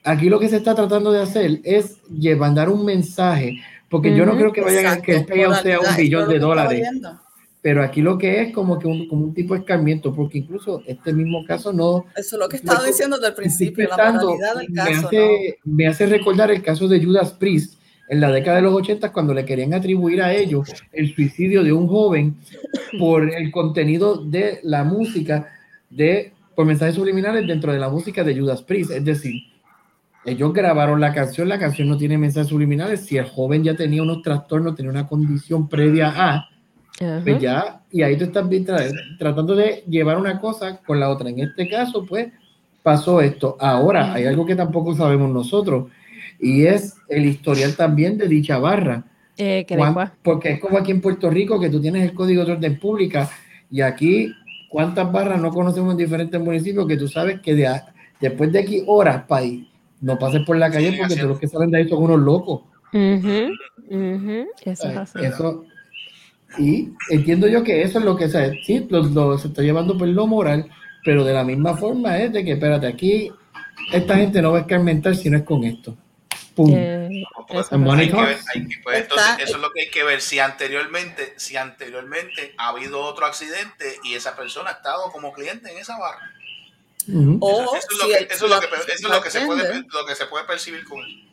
aquí 0.04 0.28
lo 0.28 0.38
que 0.38 0.48
se 0.48 0.56
está 0.56 0.74
tratando 0.74 1.12
de 1.12 1.22
hacer 1.22 1.60
es 1.64 1.98
lle- 2.10 2.36
mandar 2.36 2.68
un 2.68 2.84
mensaje, 2.84 3.58
porque 3.88 4.14
yo 4.16 4.24
no 4.26 4.36
creo 4.36 4.52
que 4.52 4.60
vayan 4.60 4.86
a 4.86 5.00
que 5.02 5.12
el 5.12 5.16
Exacto, 5.18 5.34
payout 5.34 5.54
sea 5.62 5.76
moralidad, 5.76 5.90
un 5.90 5.96
billón 5.96 6.28
de 6.28 6.38
dólares. 6.38 6.88
Pero 7.60 7.80
aquí 7.84 8.02
lo 8.02 8.18
que 8.18 8.40
es 8.42 8.52
como 8.52 8.76
que 8.78 8.88
un, 8.88 9.06
como 9.06 9.22
un 9.26 9.34
tipo 9.34 9.54
de 9.54 9.60
escarmiento, 9.60 10.12
porque 10.12 10.38
incluso 10.38 10.82
este 10.86 11.12
mismo 11.12 11.44
caso 11.46 11.72
no, 11.72 12.06
Eso 12.16 12.34
es 12.36 12.40
lo 12.40 12.48
que 12.48 12.56
estaba 12.56 12.82
diciendo 12.84 13.16
desde 13.16 13.28
el 13.28 13.34
principio, 13.34 13.88
la 13.88 13.94
pensando, 13.96 14.30
moralidad 14.34 14.56
del 14.56 14.68
me, 14.70 14.74
caso. 14.74 15.06
hace, 15.06 15.58
me 15.64 15.86
hace 15.86 16.06
recordar 16.06 16.50
el 16.50 16.60
caso 16.60 16.88
de 16.88 17.04
Judas 17.04 17.32
Priest 17.34 17.74
en 18.08 18.20
la 18.20 18.32
década 18.32 18.56
de 18.56 18.62
los 18.62 18.74
80 18.74 19.12
cuando 19.12 19.32
le 19.32 19.44
querían 19.44 19.72
atribuir 19.74 20.20
a 20.22 20.32
ellos 20.34 20.70
el 20.92 21.14
suicidio 21.14 21.62
de 21.62 21.72
un 21.72 21.86
joven 21.86 22.34
por 22.98 23.32
el 23.32 23.52
contenido 23.52 24.16
de 24.16 24.58
la 24.64 24.82
música 24.82 25.48
de 25.88 26.32
por 26.56 26.66
mensajes 26.66 26.96
subliminales 26.96 27.46
dentro 27.46 27.72
de 27.72 27.78
la 27.78 27.88
música 27.88 28.24
de 28.24 28.36
Judas 28.38 28.60
Priest, 28.62 28.90
es 28.90 29.04
decir, 29.04 29.34
ellos 30.24 30.52
grabaron 30.52 31.00
la 31.00 31.12
canción, 31.12 31.48
la 31.48 31.58
canción 31.58 31.88
no 31.88 31.96
tiene 31.96 32.16
mensajes 32.18 32.48
subliminales, 32.48 33.00
si 33.06 33.16
el 33.16 33.24
joven 33.26 33.64
ya 33.64 33.74
tenía 33.74 34.02
unos 34.02 34.22
trastornos, 34.22 34.74
tenía 34.76 34.90
una 34.90 35.06
condición 35.08 35.68
previa 35.68 36.08
a, 36.14 36.48
Ajá. 37.00 37.20
pues 37.24 37.40
ya, 37.40 37.80
y 37.90 38.02
ahí 38.02 38.16
tú 38.16 38.24
estás 38.24 38.44
tra- 38.46 39.18
tratando 39.18 39.56
de 39.56 39.82
llevar 39.88 40.18
una 40.18 40.38
cosa 40.40 40.78
con 40.86 41.00
la 41.00 41.08
otra. 41.08 41.28
En 41.30 41.40
este 41.40 41.68
caso, 41.68 42.04
pues, 42.06 42.28
pasó 42.82 43.20
esto. 43.20 43.56
Ahora, 43.60 44.12
hay 44.12 44.26
algo 44.26 44.46
que 44.46 44.54
tampoco 44.54 44.94
sabemos 44.94 45.30
nosotros, 45.30 45.90
y 46.40 46.66
es 46.66 46.94
el 47.08 47.26
historial 47.26 47.74
también 47.76 48.18
de 48.18 48.28
dicha 48.28 48.58
barra. 48.58 49.04
Eh, 49.36 49.64
¿qué 49.66 49.76
Cuán- 49.76 49.88
lengua? 49.90 50.12
porque 50.22 50.50
es 50.52 50.60
como 50.60 50.78
aquí 50.78 50.90
en 50.92 51.00
Puerto 51.00 51.30
Rico, 51.30 51.58
que 51.58 51.70
tú 51.70 51.80
tienes 51.80 52.02
el 52.04 52.14
código 52.14 52.44
de 52.44 52.52
orden 52.52 52.78
pública, 52.78 53.28
y 53.70 53.80
aquí, 53.80 54.32
¿cuántas 54.68 55.10
barras 55.10 55.40
no 55.40 55.50
conocemos 55.50 55.92
en 55.92 55.98
diferentes 55.98 56.40
municipios 56.40 56.86
que 56.86 56.96
tú 56.96 57.08
sabes 57.08 57.40
que 57.40 57.54
de 57.54 57.68
después 58.20 58.52
de 58.52 58.60
aquí 58.60 58.82
horas, 58.86 59.24
país, 59.26 59.66
no 60.02 60.18
pases 60.18 60.42
por 60.44 60.56
la 60.58 60.70
calle 60.70 60.92
porque 60.98 61.14
todos 61.16 61.28
los 61.30 61.38
que 61.40 61.48
salen 61.48 61.70
de 61.70 61.78
ahí 61.78 61.88
son 61.88 62.02
unos 62.02 62.20
locos? 62.20 62.62
Ujú, 62.92 63.52
ujú, 63.88 64.46
Eso 64.64 64.88
es 64.90 64.96
así. 64.96 65.18
Eso, 65.24 65.64
y 66.58 66.90
entiendo 67.08 67.46
yo 67.48 67.62
que 67.64 67.82
eso 67.82 67.98
es 67.98 68.04
lo 68.04 68.14
que 68.16 68.28
se, 68.28 68.62
sí, 68.64 68.86
lo, 68.90 69.02
lo- 69.02 69.38
se 69.38 69.48
está 69.48 69.62
llevando 69.62 69.96
por 69.96 70.06
lo 70.08 70.26
moral, 70.26 70.68
pero 71.04 71.24
de 71.24 71.32
la 71.32 71.44
misma 71.44 71.76
forma 71.76 72.18
es 72.18 72.30
de 72.32 72.44
que, 72.44 72.52
espérate, 72.52 72.86
aquí 72.86 73.32
esta 73.92 74.16
gente 74.16 74.42
no 74.42 74.52
va 74.52 74.58
a 74.58 74.60
escarmentar 74.62 75.16
si 75.16 75.30
no 75.30 75.38
es 75.38 75.44
con 75.44 75.64
esto. 75.64 75.96
Pum. 76.54 76.68
Eso 76.70 77.14
En 77.74 77.80
es 77.80 77.86
Money 77.86 78.06
hay 78.06 78.10
que 78.12 78.16
así. 78.18 78.26
ver- 78.26 78.34
Talks. 78.36 78.48
hay 78.54 78.68
que- 78.68 78.76
pues, 78.84 78.98
Está- 79.00 79.14
entonces, 79.14 79.44
eso 79.48 79.56
es 79.56 79.62
lo 79.62 79.70
que 79.72 79.80
hay 79.80 79.90
que 79.90 80.04
ver. 80.04 80.20
Si 80.20 80.38
anteriormente, 80.38 81.32
si 81.36 81.56
anteriormente 81.56 82.54
ha 82.58 82.68
habido 82.68 83.00
otro 83.00 83.24
accidente 83.24 83.86
y 84.04 84.12
esa 84.14 84.36
persona 84.36 84.68
ha 84.70 84.72
estado 84.74 85.10
como 85.10 85.32
cliente 85.32 85.70
en 85.72 85.78
esa 85.78 85.96
barra. 85.98 86.30
Ujú. 87.08 87.38
O 87.40 87.76
eso, 87.76 87.76
es 87.90 87.98
lo 87.98 88.04
si 88.04 88.10
que, 88.12 88.18
el- 88.18 88.24
eso 88.24 88.44
es 88.46 88.50
lo 88.50 88.60
que, 88.60 88.66
la- 88.68 88.76
eso 88.78 88.92
es 88.94 89.02
lo 89.02 89.22
que 89.22 89.30
se 89.30 89.40
puede, 89.46 89.62
bartender- 89.62 90.06
que 90.06 90.14
se 90.14 90.26
puede 90.26 90.44
percibir 90.44 90.84
con 90.84 90.98
él. 91.00 91.28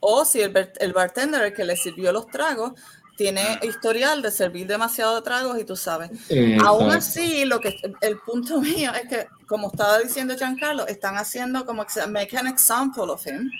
O 0.00 0.24
si 0.24 0.40
el, 0.40 0.50
bar- 0.52 0.72
el 0.78 0.92
bartender, 0.92 1.42
el 1.42 1.52
que 1.54 1.64
le 1.64 1.76
sirvió 1.76 2.12
los 2.12 2.26
tragos, 2.28 2.72
tiene 3.16 3.60
historial 3.62 4.22
de 4.22 4.30
servir 4.30 4.66
demasiado 4.66 5.22
tragos 5.22 5.58
y 5.60 5.64
tú 5.64 5.76
sabes. 5.76 6.10
Exacto. 6.28 6.66
Aún 6.66 6.90
así, 6.90 7.44
lo 7.44 7.60
que 7.60 7.76
el 8.00 8.18
punto 8.18 8.60
mío 8.60 8.92
es 8.94 9.08
que, 9.08 9.26
como 9.46 9.68
estaba 9.70 9.98
diciendo 9.98 10.34
Giancarlo, 10.36 10.86
están 10.86 11.16
haciendo 11.16 11.64
como 11.66 11.84
make 12.08 12.36
an 12.36 12.46
example 12.46 13.04
of 13.08 13.24
him 13.26 13.50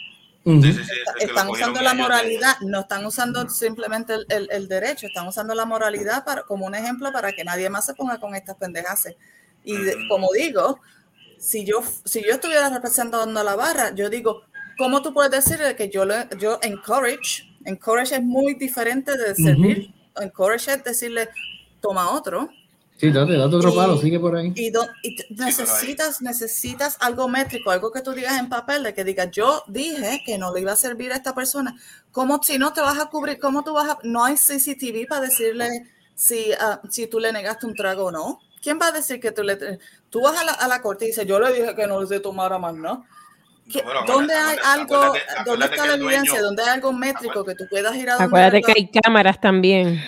Ujú. 0.44 0.60
Sí, 0.60 0.72
sí, 0.72 0.78
sí, 0.84 0.90
es 0.90 1.14
que 1.20 1.26
lo 1.26 1.30
están 1.34 1.48
usando 1.50 1.80
la 1.82 1.94
moralidad, 1.94 2.56
no 2.62 2.80
están 2.80 3.06
usando 3.06 3.48
simplemente 3.48 4.14
el, 4.14 4.26
el- 4.28 4.48
el 4.50 4.66
derecho, 4.66 5.06
están 5.06 5.28
usando 5.28 5.54
la 5.54 5.64
moralidad 5.66 6.24
para, 6.24 6.42
como 6.42 6.66
un 6.66 6.74
ejemplo 6.74 7.12
para 7.12 7.30
que 7.30 7.44
nadie 7.44 7.70
más 7.70 7.86
se 7.86 7.94
ponga 7.94 8.18
con 8.18 8.34
estas 8.34 8.56
pendejas. 8.56 9.06
Y 9.62 10.08
como 10.08 10.32
digo, 10.32 10.80
si 11.42 11.64
yo, 11.64 11.82
si 12.04 12.22
yo 12.22 12.34
estuviera 12.34 12.68
representando 12.70 13.40
a 13.40 13.44
la 13.44 13.56
barra, 13.56 13.92
yo 13.94 14.08
digo, 14.08 14.42
¿cómo 14.78 15.02
tú 15.02 15.12
puedes 15.12 15.30
decir 15.32 15.58
que 15.76 15.88
yo, 15.90 16.04
le, 16.04 16.28
yo 16.38 16.58
encourage? 16.62 17.44
Encourage 17.64 18.14
es 18.14 18.22
muy 18.22 18.54
diferente 18.54 19.16
de 19.16 19.34
servir. 19.34 19.92
Encourage 20.20 20.72
es 20.72 20.84
decirle, 20.84 21.28
toma 21.80 22.10
otro. 22.12 22.48
Sí, 22.98 23.10
date, 23.10 23.32
date 23.32 23.56
otro 23.56 23.72
Y- 23.72 23.76
palo, 23.76 23.98
sigue 23.98 24.20
por 24.20 24.36
ahí. 24.36 24.52
Y, 24.54 24.70
do- 24.70 24.86
y 25.02 25.16
necesitas, 25.34 26.22
necesitas 26.22 26.96
algo 27.00 27.26
métrico, 27.28 27.72
algo 27.72 27.90
que 27.90 28.00
tú 28.02 28.12
digas 28.12 28.38
en 28.38 28.48
papel, 28.48 28.84
de 28.84 28.94
que 28.94 29.02
digas, 29.02 29.28
yo 29.32 29.64
dije 29.66 30.22
que 30.24 30.38
no 30.38 30.54
le 30.54 30.60
iba 30.60 30.70
a 30.72 30.76
servir 30.76 31.10
a 31.12 31.16
esta 31.16 31.34
persona. 31.34 31.74
¿Cómo 32.12 32.40
si 32.42 32.58
no 32.58 32.72
te 32.72 32.80
vas 32.80 33.00
a 33.00 33.06
cubrir? 33.06 33.40
¿Cómo 33.40 33.64
tú 33.64 33.72
vas 33.72 33.90
a...? 33.90 33.98
No 34.04 34.24
hay 34.24 34.36
CCTV 34.36 35.08
para 35.08 35.22
decirle 35.22 35.68
si, 36.14 36.52
ah, 36.60 36.80
si 36.88 37.08
tú 37.08 37.18
le 37.18 37.32
negaste 37.32 37.66
un 37.66 37.74
trago 37.74 38.04
o 38.04 38.10
no. 38.12 38.40
¿Quién 38.62 38.78
va 38.80 38.86
a 38.88 38.92
decir 38.92 39.18
que 39.20 39.32
tú 39.32 39.42
le... 39.42 39.58
Tú 40.08 40.20
vas 40.22 40.38
a 40.38 40.44
la, 40.44 40.52
a 40.52 40.68
la 40.68 40.80
corte 40.80 41.04
y 41.04 41.08
dices, 41.08 41.26
yo 41.26 41.40
le 41.40 41.52
dije 41.52 41.74
que 41.74 41.86
no 41.86 42.04
se 42.06 42.20
tomara 42.20 42.58
más, 42.58 42.74
¿no? 42.74 43.04
¿Qué- 43.70 43.82
Bueno, 43.82 44.00
¿Dónde 44.06 44.34
hay 44.34 44.56
algo, 44.64 44.96
acuérdate 44.96 45.20
dónde 45.46 45.64
está 45.66 45.86
la 45.86 45.96
dueño- 45.96 46.08
evidencia, 46.10 46.42
dónde 46.42 46.62
hay 46.62 46.68
algo 46.70 46.92
métrico 46.92 47.44
que 47.44 47.54
tú 47.54 47.64
puedas 47.68 47.94
ir 47.96 48.08
a 48.10 48.12
donde 48.14 48.26
Acuérdate 48.26 48.60
la- 48.60 48.66
que 48.66 48.72
hay 48.76 48.88
cámaras 49.02 49.40
también. 49.40 50.00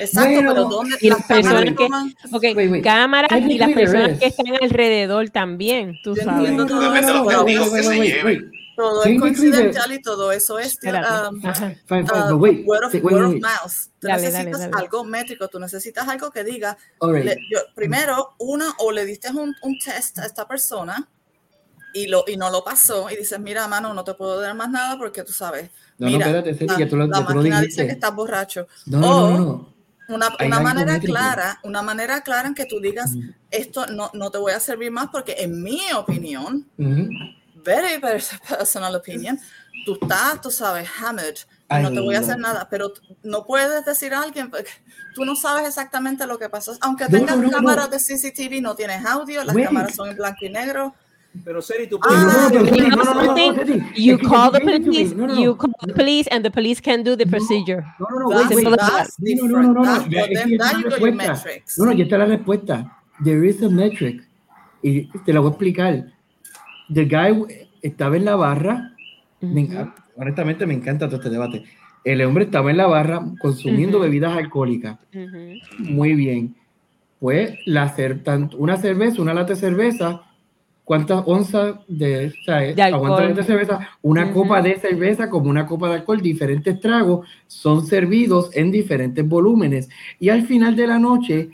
Exacto, 0.00 0.28
Bueno, 0.30 0.50
pero 0.54 0.64
¿dónde 0.64 0.96
y 1.00 1.08
las 1.08 1.22
personas 1.22 1.64
que- 1.64 1.70
toman- 1.74 2.14
Ok, 2.32 2.42
Wait, 2.56 2.70
wait. 2.72 2.82
cámaras 2.84 3.30
y 3.40 3.58
las 3.58 3.70
personas 3.72 4.18
que 4.18 4.26
están 4.26 4.46
alrededor 4.60 5.30
también, 5.30 5.98
tú 6.02 6.16
Yo 6.16 6.24
sabes. 6.24 6.56
todo 6.56 7.72
que 7.72 7.82
se 7.82 8.00
lleven. 8.00 8.52
Todo 8.76 9.04
es 9.04 9.20
coincidencial 9.20 9.92
y 9.92 10.02
todo 10.02 10.32
eso 10.32 10.58
es 10.58 10.68
Espérate. 10.72 11.28
um, 11.28 11.46
Ajá. 11.46 11.74
Fine, 11.86 12.06
fine, 12.06 12.32
uh, 12.32 12.36
wait, 12.36 12.66
word 12.66 12.84
of, 12.84 12.92
wait, 12.94 13.04
wait, 13.04 13.14
word 13.14 13.24
of 13.26 13.32
wait. 13.32 13.42
mouth. 13.42 13.72
Tú 14.00 14.06
Dale, 14.08 14.22
dale, 14.30 14.44
necesitas 14.44 14.60
dale. 14.70 14.72
algo 14.82 15.04
métrico, 15.04 15.48
tú 15.48 15.58
necesitas 15.58 16.08
algo 16.08 16.30
que 16.30 16.44
diga, 16.44 16.76
right. 17.00 17.24
le- 17.24 17.38
yo- 17.50 17.60
primero, 17.74 18.34
una, 18.38 18.74
o 18.78 18.90
le 18.92 19.04
diste 19.06 19.30
un, 19.30 19.54
un 19.62 19.78
test 19.78 20.18
a 20.18 20.26
esta 20.26 20.46
persona 20.48 21.08
y, 21.92 22.08
lo, 22.08 22.24
y 22.26 22.36
no 22.36 22.50
lo 22.50 22.64
pasó 22.64 23.08
y 23.10 23.16
dices, 23.16 23.38
mira, 23.38 23.68
mano, 23.68 23.94
no 23.94 24.02
te 24.04 24.14
puedo 24.14 24.40
dar 24.40 24.54
más 24.54 24.68
nada 24.70 24.98
porque 24.98 25.22
tú 25.22 25.32
sabes. 25.32 25.70
No, 25.98 26.06
no, 26.06 26.12
mira, 26.12 26.26
espérate, 26.26 26.54
Ceci, 26.54 26.66
la, 26.66 26.76
que 26.76 26.86
tú 26.86 26.96
lo- 26.96 27.06
la 27.06 27.18
que 27.20 27.24
tú 27.32 27.34
lo 27.34 27.42
dice 27.60 27.86
que 27.86 27.92
estás 27.92 28.14
borracho. 28.14 28.66
No, 28.86 28.98
no, 29.00 29.06
o 29.08 29.30
no, 29.30 29.38
no, 29.38 29.44
no. 29.44 29.74
una, 30.08 30.28
una 30.44 30.60
manera 30.60 30.92
métrico. 30.94 31.12
clara, 31.14 31.60
una 31.62 31.82
manera 31.82 32.20
clara 32.22 32.48
en 32.48 32.54
que 32.54 32.66
tú 32.66 32.80
digas, 32.80 33.12
esto 33.50 33.86
no, 33.86 34.10
no 34.12 34.30
te 34.32 34.38
voy 34.38 34.50
a 34.52 34.58
servir 34.60 34.90
más 34.90 35.06
porque 35.12 35.36
en 35.38 35.62
mi 35.62 35.80
opinión. 35.96 36.68
Very, 37.64 37.98
very 38.00 38.22
personal 38.48 38.94
opinion, 38.94 39.38
tú 39.84 39.98
estás, 40.00 40.40
tú 40.40 40.50
sabes, 40.50 40.88
hammered, 41.00 41.36
no 41.82 41.92
te 41.92 42.00
voy 42.00 42.14
a 42.14 42.20
hacer 42.20 42.38
nada, 42.38 42.68
pero 42.70 42.92
no 43.22 43.44
puedes 43.44 43.84
decir 43.84 44.14
a 44.14 44.22
alguien, 44.22 44.50
porque 44.50 44.70
tú 45.14 45.24
no 45.24 45.34
sabes 45.34 45.66
exactamente 45.66 46.26
lo 46.26 46.38
que 46.38 46.48
pasó. 46.48 46.76
Aunque 46.80 47.06
tengas 47.06 47.36
no, 47.36 47.44
no, 47.44 47.50
cámaras 47.50 47.90
no. 47.90 47.96
de 47.96 47.98
CCTV, 47.98 48.60
no 48.62 48.74
tienes 48.76 49.04
audio, 49.04 49.42
las 49.44 49.54
Wait. 49.56 49.66
cámaras 49.66 49.94
son 49.94 50.08
en 50.10 50.16
blanco 50.16 50.38
y 50.42 50.50
negro. 50.50 50.94
Pero 51.44 51.60
Seri, 51.60 51.88
tú 51.88 51.98
Ah, 52.02 52.48
No, 52.52 52.60
Ceci, 52.60 52.76
You 52.76 52.88
no, 52.90 52.94
know 52.96 53.04
something? 53.04 53.80
You 53.96 54.18
que 54.18 54.28
call 54.28 54.52
the 54.52 54.60
you 54.60 54.84
police, 54.84 55.14
No, 55.16 55.26
no, 55.26 55.34
you 55.34 55.46
no. 55.46 55.56
call 55.56 55.72
the 55.88 55.92
police, 55.92 56.28
and 56.30 56.44
the 56.44 56.50
police 56.50 56.80
can 56.80 57.02
do 57.02 57.16
the 57.16 57.26
procedure. 57.26 57.84
No, 57.98 58.06
no, 58.08 58.18
no, 58.20 58.38
That's, 58.38 58.54
wait, 58.54 58.66
wait. 58.66 58.76
that's 58.78 59.16
No, 59.18 59.46
no, 59.48 59.60
no, 59.62 59.72
no, 59.72 59.82
no. 59.82 60.08
Ya, 60.10 60.20
es 60.26 60.44
que 60.44 60.58
that 60.58 60.76
you 60.76 60.82
la 60.84 60.90
got 60.90 61.00
your 61.00 61.12
metrics. 61.12 61.76
No, 61.76 61.86
no, 61.86 61.92
ya 61.92 62.04
está 62.04 62.18
la 62.18 62.26
respuesta. 62.26 63.02
There 63.24 63.44
is 63.48 63.60
a 63.64 63.68
metric. 63.68 64.22
Y 64.80 65.08
te 65.24 65.32
la 65.32 65.40
voy 65.40 65.48
a 65.48 65.50
explicar. 65.50 66.04
The 66.94 67.04
guy 67.06 67.44
estaba 67.82 68.16
en 68.16 68.24
la 68.24 68.36
barra. 68.36 68.92
Me 69.40 69.62
encanta- 69.62 70.04
honestamente, 70.16 70.66
me 70.66 70.74
encanta 70.74 71.06
todo 71.06 71.16
este 71.16 71.30
debate. 71.30 71.64
El 72.04 72.22
hombre 72.22 72.44
estaba 72.44 72.70
en 72.70 72.76
la 72.76 72.86
barra 72.86 73.22
consumiendo 73.40 73.98
Ujú. 73.98 74.04
bebidas 74.06 74.36
alcohólicas. 74.36 74.98
Ujú. 75.14 75.58
Muy 75.90 76.14
bien. 76.14 76.54
Pues 77.18 77.58
la 77.66 77.94
cer- 77.96 78.22
tanto- 78.22 78.56
una 78.58 78.76
cerveza, 78.76 79.22
una 79.22 79.32
lata 79.34 79.54
de 79.54 79.60
cerveza, 79.60 80.22
¿cuántas 80.84 81.22
onzas 81.26 81.76
de, 81.88 82.26
o 82.28 82.44
sea, 82.44 82.58
De 82.60 82.82
alcohol. 82.82 83.34
de 83.34 83.42
cerveza? 83.42 83.88
Una 84.02 84.30
copa 84.32 84.60
de 84.60 84.76
cerveza 84.78 85.30
como 85.30 85.48
una 85.48 85.66
copa 85.66 85.88
de 85.88 85.94
alcohol, 85.96 86.20
diferentes 86.20 86.78
tragos 86.78 87.26
son 87.46 87.86
servidos 87.86 88.54
en 88.54 88.70
diferentes 88.70 89.26
volúmenes. 89.26 89.88
Y 90.20 90.28
al 90.28 90.42
final 90.42 90.76
de 90.76 90.86
la 90.86 90.98
noche, 90.98 91.48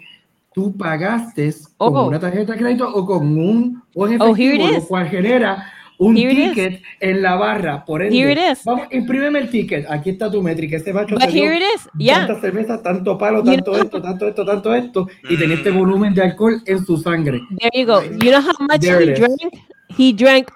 tú 0.55 0.77
pagaste 0.77 1.53
con 1.77 1.97
Oh. 1.97 2.09
una 2.09 2.19
tarjeta 2.19 2.53
de 2.53 2.59
crédito 2.59 2.89
o 2.93 3.07
con 3.07 3.27
un 3.39 3.83
o 3.95 4.09
en 4.09 4.21
Oh, 4.21 4.35
here 4.35 4.55
it 4.55 4.61
efectivo, 4.61 4.71
lo 4.73 4.79
is. 4.79 4.85
cual 4.87 5.09
genera 5.09 5.73
un 5.99 6.17
Here 6.17 6.33
it 6.33 6.39
is. 6.39 6.49
ticket 6.55 6.83
en 7.01 7.23
la 7.23 7.37
barra. 7.37 7.85
Por 7.85 8.03
ende, 8.03 8.17
Here 8.17 8.33
it 8.33 8.39
is. 8.53 8.65
vamos, 8.65 8.89
imprímeme 8.91 9.39
el 9.41 9.51
ticket. 9.51 9.87
Aquí 9.91 10.11
está 10.11 10.31
tu 10.31 10.43
métrica. 10.43 10.77
Este 10.77 10.93
macho 10.95 11.15
But 11.15 11.29
here 11.29 11.55
it 11.57 11.63
is, 11.77 11.89
yeah. 11.99 12.27
tantas 12.27 12.41
cervezas, 12.41 12.83
tanto 12.83 13.17
palo, 13.19 13.41
You 13.45 13.53
tanto 13.57 13.73
know- 13.73 13.83
esto, 13.83 14.01
tanto 14.03 14.27
esto, 14.29 14.45
tanto 14.45 14.75
esto, 14.75 15.09
y 15.29 15.37
tenía 15.37 15.57
Mm. 15.57 15.59
este 15.59 15.71
volumen 15.71 16.15
de 16.15 16.23
alcohol 16.23 16.63
en 16.67 16.85
su 16.87 16.97
sangre. 16.97 17.41
There 17.59 17.71
you 17.81 17.87
go. 17.87 18.03
You 18.03 18.31
know 18.31 18.41
how 18.41 18.55
much 18.67 18.81
There 18.81 19.05
he 19.05 19.13
drank? 19.15 19.53
He 19.97 20.13
drank. 20.13 20.49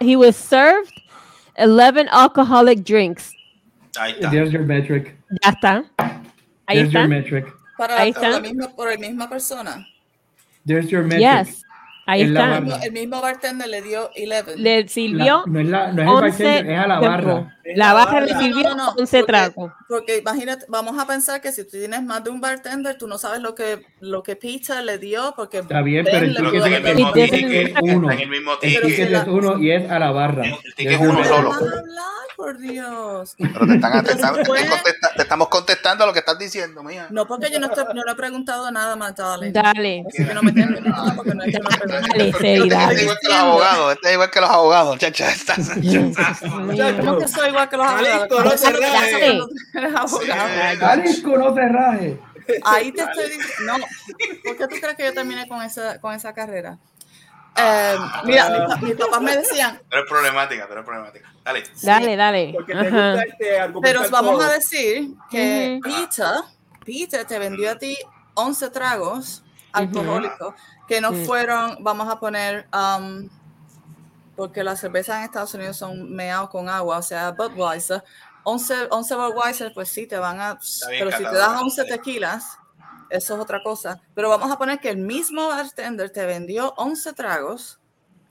He 0.00 0.16
was 0.16 0.36
served 0.36 0.92
eleven 1.56 2.06
alcoholic 2.10 2.84
drinks. 2.84 3.32
Ahí 3.98 4.12
está. 4.12 4.30
There's 4.30 4.52
your 4.52 4.64
metric. 4.64 5.16
Ya 5.42 5.50
está. 5.50 5.84
Ahí 6.66 6.76
There's 6.78 6.88
está. 6.88 7.00
your 7.00 7.08
metric. 7.08 7.46
Para, 7.82 7.98
Ahí 8.00 8.12
por, 8.12 8.22
la 8.22 8.28
está. 8.28 8.40
misma, 8.40 8.68
por 8.68 8.90
la 8.90 8.96
misma 8.96 9.28
persona. 9.28 9.84
There's 10.64 10.88
your 10.88 11.02
metric. 11.02 11.20
Yes. 11.48 11.64
Ahí 12.04 12.22
En 12.22 12.34
la 12.34 12.58
está. 12.58 12.84
el 12.84 12.92
mismo 12.92 13.20
bartender 13.20 13.68
le 13.68 13.80
dio 13.80 14.10
11. 14.16 14.56
Le 14.56 14.82
La- 14.82 14.88
sirvió 14.88 15.42
no 15.46 15.60
es, 15.60 15.66
la, 15.68 15.92
no 15.92 16.02
es 16.02 16.08
el 16.08 16.14
11 16.14 16.44
bartender, 16.44 16.70
es 16.74 16.78
a 16.80 16.86
la 16.88 16.98
barra. 17.00 17.58
La 17.76 17.92
barra 17.92 18.20
le 18.22 18.34
sirvió 18.36 18.62
No, 18.64 18.68
no, 18.70 18.76
no, 18.76 18.90
11 18.98 19.18
porque- 19.20 19.26
tragos. 19.32 19.72
Porque 19.88 20.18
imagínate, 20.18 20.64
vamos 20.68 20.98
a 20.98 21.06
pensar 21.06 21.40
que 21.40 21.52
si 21.52 21.62
tú 21.64 21.70
tienes 21.70 22.02
más 22.02 22.24
de 22.24 22.30
un 22.30 22.40
bartender, 22.40 22.98
tú 22.98 23.06
no 23.06 23.18
sabes 23.18 23.40
lo 23.40 23.54
que, 23.54 23.86
lo 24.00 24.22
que 24.24 24.34
Peter 24.34 24.82
le 24.82 24.98
dio, 24.98 25.32
porque 25.36 25.58
Está 25.58 25.80
bien, 25.82 26.04
pero 26.04 26.18
el 26.26 26.32
le 26.34 26.40
ticket, 26.40 26.64
en 26.66 26.86
el 26.86 26.94
mismo 26.96 27.12
ticket. 27.12 27.68
es 27.68 27.74
uno. 27.82 28.10
El 28.10 28.28
mismo 28.28 28.58
ticket 28.58 29.10
la- 29.10 29.18
es 29.22 29.28
uno 29.28 29.58
y 29.58 29.70
es 29.70 29.88
a 29.90 29.98
la 30.00 30.10
barra. 30.10 30.44
El 30.44 30.74
ticket 30.74 30.92
es 30.94 31.00
uno 31.00 31.24
solo. 31.24 31.52
Por 32.36 32.58
Dios. 32.58 33.36
Pero 33.38 33.66
te, 33.66 33.74
están, 33.74 34.04
te, 34.04 34.12
están- 34.12 34.34
te 34.34 34.44
Fue- 34.44 34.58
contesta- 34.66 35.10
te 35.14 35.22
estamos 35.22 35.48
contestando 35.48 36.06
lo 36.06 36.12
que 36.12 36.18
estás 36.20 36.38
diciendo, 36.38 36.82
mía. 36.82 37.06
No, 37.10 37.26
porque 37.28 37.48
yo 37.52 37.60
no, 37.60 37.66
estoy, 37.66 37.84
no 37.94 38.02
he 38.10 38.14
preguntado 38.16 38.68
nada 38.72 38.96
más, 38.96 39.14
darling. 39.14 39.52
Dale. 39.52 40.04
Así 40.08 40.24
que 40.26 40.34
no 40.34 40.42
me 40.42 40.50
meter 40.52 40.82
porque 41.14 41.34
no 41.34 41.44
he 41.44 41.48
hecho 41.50 41.58
una 41.60 41.68
pregunta. 41.68 41.91
Dale, 42.00 42.28
Este 42.28 42.54
es 42.54 42.60
igual 42.64 43.18
que 43.20 43.28
los 43.28 43.36
abogados. 43.36 43.92
Este 43.92 44.08
es 44.08 44.14
igual 44.14 44.30
que 44.30 44.40
los 44.40 44.50
abogados, 44.50 44.98
chacha. 44.98 45.30
Estás- 45.30 45.70
¿Cómo 47.04 47.18
que 47.18 47.28
soy 47.28 47.48
igual 47.48 47.68
que 47.68 47.76
los 47.76 47.86
abogados? 47.86 48.08
Jalisco, 48.08 48.40
no 48.42 48.50
se 48.58 48.70
raje. 48.72 49.40
Eres 49.74 49.94
abogado. 49.94 50.86
Alex 50.86 51.20
conoce 51.22 51.68
raje. 51.68 52.20
Ahí 52.64 52.92
te 52.92 53.02
estoy 53.02 53.24
diciendo. 53.24 53.78
No, 53.78 53.84
¿por 54.44 54.56
qué 54.56 54.68
tú 54.68 54.76
crees 54.80 54.96
que 54.96 55.04
yo 55.04 55.14
terminé 55.14 55.46
con 55.46 55.62
esa, 55.62 56.00
con 56.00 56.12
esa 56.14 56.32
carrera? 56.34 56.78
Eh, 57.56 57.96
mira, 58.24 58.66
mis, 58.80 58.82
mis 58.82 58.94
papás 58.96 59.20
me 59.20 59.36
decían, 59.36 59.78
Tú 59.88 59.96
eres 59.96 60.08
problemática, 60.08 60.66
tú 60.66 60.72
eres 60.72 60.84
problemática. 60.84 61.32
Dale. 61.44 61.62
Dale, 61.82 62.16
dale. 62.16 62.56
Te 62.66 62.72
este 63.18 63.72
pero 63.82 64.00
vamos 64.10 64.38
todo. 64.38 64.42
a 64.48 64.52
decir 64.52 65.10
que 65.30 65.78
Ujú. 65.84 65.90
Peter, 65.92 66.34
Peter 66.84 67.24
te 67.26 67.38
vendió 67.38 67.70
a 67.72 67.78
ti 67.78 67.96
11 68.34 68.70
tragos 68.70 69.42
alcohólicos 69.72 70.54
que 70.92 71.00
no 71.00 71.14
fueron, 71.14 71.78
vamos 71.80 72.06
a 72.06 72.20
poner, 72.20 72.68
um, 72.74 73.26
porque 74.36 74.62
las 74.62 74.78
cervezas 74.78 75.16
en 75.16 75.24
Estados 75.24 75.54
Unidos 75.54 75.78
son 75.78 76.12
meados 76.12 76.50
con 76.50 76.68
agua, 76.68 76.98
o 76.98 77.02
sea, 77.02 77.30
Budweiser. 77.30 78.04
11, 78.44 78.88
11 78.90 79.14
Budweiser, 79.14 79.72
pues 79.72 79.88
sí, 79.88 80.06
te 80.06 80.18
van 80.18 80.38
a... 80.38 80.58
Pero 80.90 81.10
si 81.12 81.24
te 81.24 81.32
das 81.32 81.62
11 81.62 81.82
sí. 81.82 81.88
tequilas, 81.88 82.58
eso 83.08 83.34
es 83.34 83.40
otra 83.40 83.62
cosa. 83.62 84.02
Pero 84.14 84.28
vamos 84.28 84.52
a 84.52 84.58
poner 84.58 84.80
que 84.80 84.90
el 84.90 84.98
mismo 84.98 85.48
bartender 85.48 86.10
te 86.10 86.26
vendió 86.26 86.74
11 86.76 87.14
tragos. 87.14 87.80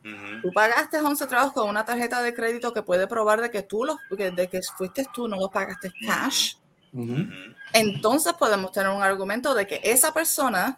Ujú. 0.05 0.41
Tú 0.43 0.53
pagaste 0.53 0.99
11 0.99 1.25
tragos 1.25 1.53
con 1.53 1.67
una 1.67 1.83
tarjeta 1.83 2.21
de 2.21 2.35
crédito 2.35 2.73
que 2.73 2.83
puede 2.83 3.07
probar 3.07 3.41
de 3.41 3.49
que 3.49 3.63
tú 3.63 3.85
los, 3.85 3.97
de 4.11 4.47
que 4.49 4.61
fuiste 4.77 5.07
tú, 5.11 5.27
no 5.27 5.37
los 5.37 5.49
pagaste 5.49 5.91
cash. 6.05 6.57
Ujú. 6.93 7.25
Entonces 7.73 8.33
podemos 8.33 8.71
tener 8.71 8.91
un 8.91 9.01
argumento 9.01 9.55
de 9.55 9.65
que 9.65 9.81
esa 9.83 10.13
persona 10.13 10.77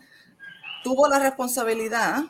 tuvo 0.84 1.08
la 1.08 1.20
responsabilidad 1.20 2.24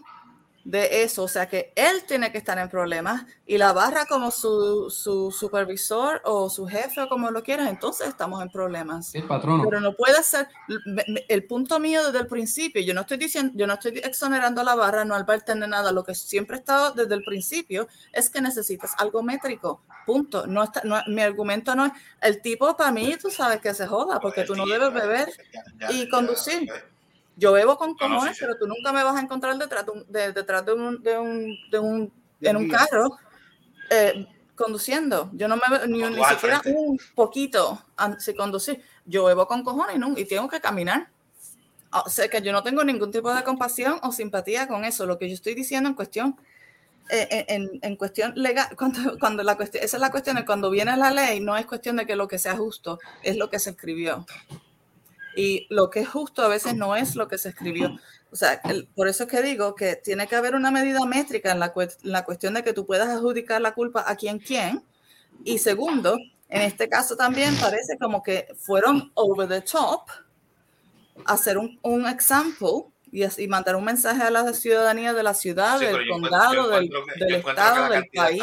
de 0.65 1.03
eso, 1.03 1.23
o 1.23 1.27
sea 1.27 1.49
que 1.49 1.73
él 1.75 2.05
tiene 2.07 2.31
que 2.31 2.37
estar 2.37 2.57
en 2.57 2.69
problemas 2.69 3.25
y 3.45 3.57
la 3.57 3.73
barra 3.73 4.05
como 4.05 4.31
su, 4.31 4.89
su 4.89 5.29
supervisor 5.29 6.21
o 6.23 6.49
su 6.49 6.65
jefe 6.65 7.01
o 7.01 7.09
como 7.09 7.31
lo 7.31 7.43
quieras, 7.43 7.67
entonces 7.69 8.07
estamos 8.07 8.41
en 8.41 8.49
problemas. 8.49 9.13
El 9.13 9.23
patrono. 9.27 9.65
Pero 9.65 9.81
no 9.81 9.93
puede 9.93 10.23
ser, 10.23 10.47
el 11.27 11.43
punto 11.47 11.81
mío 11.81 12.05
desde 12.05 12.19
el 12.19 12.27
principio, 12.27 12.81
yo 12.81 12.93
no 12.93 13.01
estoy 13.01 13.17
diciendo, 13.17 13.51
yo 13.57 13.67
no 13.67 13.73
estoy 13.73 13.97
exonerando 14.05 14.61
a 14.61 14.63
la 14.63 14.75
barra, 14.75 15.03
no 15.03 15.15
al 15.15 15.25
bartender 15.25 15.67
nada, 15.67 15.91
lo 15.91 16.05
que 16.05 16.15
siempre 16.15 16.55
he 16.55 16.59
estado 16.59 16.91
desde 16.91 17.13
el 17.15 17.25
principio 17.25 17.89
es 18.13 18.29
que 18.29 18.39
necesitas 18.39 18.93
algo 18.99 19.21
métrico, 19.21 19.81
punto. 20.05 20.47
No 20.47 20.63
está, 20.63 20.79
no- 20.85 21.03
mi 21.07 21.21
argumento 21.23 21.75
no 21.75 21.87
es, 21.87 21.91
el 22.21 22.41
tipo 22.41 22.77
para 22.77 22.93
mí, 22.93 23.17
tú 23.21 23.29
sabes 23.29 23.59
que 23.59 23.73
se 23.73 23.85
joda, 23.85 24.21
porque 24.21 24.45
tú 24.45 24.55
no 24.55 24.65
debes 24.65 24.93
beber 24.93 25.27
Ya, 25.51 25.61
ya, 25.77 25.91
y 25.91 26.05
ya, 26.05 26.09
conducir. 26.09 26.71
Yo 27.35 27.51
bebo 27.53 27.77
con 27.77 27.95
No, 27.99 28.07
no, 28.09 28.15
cojones, 28.15 28.35
sí, 28.37 28.39
sí. 28.39 28.45
pero 28.45 28.57
tú 28.59 28.67
nunca 28.67 28.91
me 28.93 29.03
vas 29.03 29.15
a 29.15 29.21
encontrar 29.21 29.57
detrás 29.57 29.85
de 29.85 29.91
un, 29.91 30.05
de- 30.11 30.31
detrás 30.33 30.65
de 30.65 30.73
un, 30.73 31.01
de 31.01 31.17
un, 31.17 31.57
de 31.71 31.79
un- 31.79 32.13
en 32.41 32.57
un 32.57 32.69
carro 32.69 33.17
eh, 33.89 34.27
conduciendo. 34.55 35.29
Yo 35.33 35.47
no 35.47 35.55
me 35.57 35.63
veo 35.77 35.87
ni, 35.87 35.97
ni 35.99 36.23
siquiera 36.23 36.59
frente. 36.61 36.73
un 36.77 36.99
poquito 37.15 37.83
de 38.25 38.35
conducir. 38.35 38.83
Yo 39.05 39.25
bebo 39.25 39.47
con 39.47 39.63
cojones 39.63 39.97
¿no? 39.97 40.17
y 40.17 40.25
tengo 40.25 40.47
que 40.47 40.61
caminar. 40.61 41.09
O 42.05 42.09
sea 42.09 42.27
que 42.27 42.41
yo 42.41 42.51
no 42.51 42.63
tengo 42.63 42.83
ningún 42.83 43.11
tipo 43.11 43.33
de 43.33 43.43
compasión 43.43 43.99
o 44.03 44.11
simpatía 44.11 44.67
con 44.67 44.83
eso. 44.85 45.05
Lo 45.05 45.17
que 45.19 45.27
yo 45.27 45.33
estoy 45.35 45.53
diciendo 45.53 45.89
en 45.89 45.95
cuestión, 45.95 46.37
eh, 47.09 47.45
en, 47.49 47.69
en 47.81 47.95
cuestión 47.95 48.33
legal, 48.35 48.67
cuando, 48.77 49.17
cuando 49.19 49.43
la 49.43 49.55
cuestión, 49.55 49.83
esa 49.83 49.97
es 49.97 50.01
la 50.01 50.11
cuestión 50.11 50.37
cuando 50.45 50.69
viene 50.71 50.95
la 50.97 51.11
ley, 51.11 51.39
no 51.39 51.55
es 51.57 51.65
cuestión 51.65 51.95
de 51.97 52.05
que 52.05 52.15
lo 52.15 52.27
que 52.27 52.39
sea 52.39 52.55
justo, 52.57 52.99
es 53.21 53.37
lo 53.37 53.49
que 53.49 53.59
se 53.59 53.71
escribió. 53.71 54.25
Y 55.35 55.67
lo 55.69 55.89
que 55.89 56.01
es 56.01 56.09
justo 56.09 56.43
a 56.43 56.47
veces 56.47 56.75
no 56.75 56.95
es 56.95 57.15
lo 57.15 57.27
que 57.27 57.37
se 57.37 57.49
escribió. 57.49 57.97
O 58.31 58.35
sea, 58.35 58.61
el- 58.65 58.87
por 58.95 59.07
eso 59.07 59.23
es 59.23 59.29
que 59.29 59.41
digo 59.41 59.75
que 59.75 59.95
tiene 59.95 60.27
que 60.27 60.35
haber 60.35 60.55
una 60.55 60.71
medida 60.71 61.05
métrica 61.05 61.51
en 61.51 61.59
la, 61.59 61.73
cue- 61.73 61.95
en 62.03 62.11
la 62.11 62.23
cuestión 62.23 62.53
de 62.55 62.63
que 62.63 62.73
tú 62.73 62.85
puedas 62.85 63.09
adjudicar 63.09 63.61
la 63.61 63.73
culpa 63.73 64.03
a 64.07 64.15
quien 64.15 64.39
quién. 64.39 64.83
Y 65.43 65.57
segundo, 65.59 66.17
en 66.49 66.61
este 66.61 66.87
caso 66.89 67.15
también 67.15 67.55
parece 67.57 67.97
como 67.99 68.21
que 68.23 68.47
fueron 68.57 69.11
over 69.15 69.47
the 69.47 69.61
top, 69.61 70.01
hacer 71.25 71.57
un, 71.57 71.79
un 71.81 72.07
example 72.07 72.85
y, 73.11 73.23
así 73.23 73.47
mandar 73.47 73.75
un 73.75 73.83
mensaje 73.85 74.23
a 74.23 74.31
la 74.31 74.51
ciudadanía 74.53 75.13
de 75.13 75.21
la 75.23 75.33
ciudad, 75.35 75.77
Sí, 75.77 75.85
del 75.85 76.07
condado, 76.09 76.69
del, 76.69 76.89
que- 76.89 77.19
del 77.25 77.29
estado, 77.35 77.75
del 77.93 78.03
país, 78.23 78.41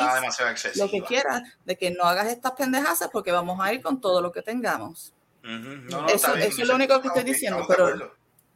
lo 0.76 0.88
que 0.88 1.02
quieras, 1.02 1.42
de 1.64 1.76
que 1.76 1.90
no 1.90 2.04
hagas 2.04 2.28
estas 2.28 2.52
pendejazas 2.52 3.08
porque 3.12 3.32
vamos 3.32 3.58
a 3.60 3.72
ir 3.72 3.82
con 3.82 4.00
todo 4.00 4.20
lo 4.20 4.30
que 4.30 4.42
tengamos. 4.42 5.12
Ujú. 5.42 5.90
No, 5.90 6.02
no, 6.02 6.06
eso 6.06 6.16
está 6.16 6.32
bien, 6.34 6.48
eso 6.48 6.62
es 6.62 6.68
lo 6.68 6.74
único 6.74 7.00
que 7.00 7.08
estoy 7.08 7.24
bien, 7.24 7.34
diciendo, 7.34 7.64
pero 7.66 8.12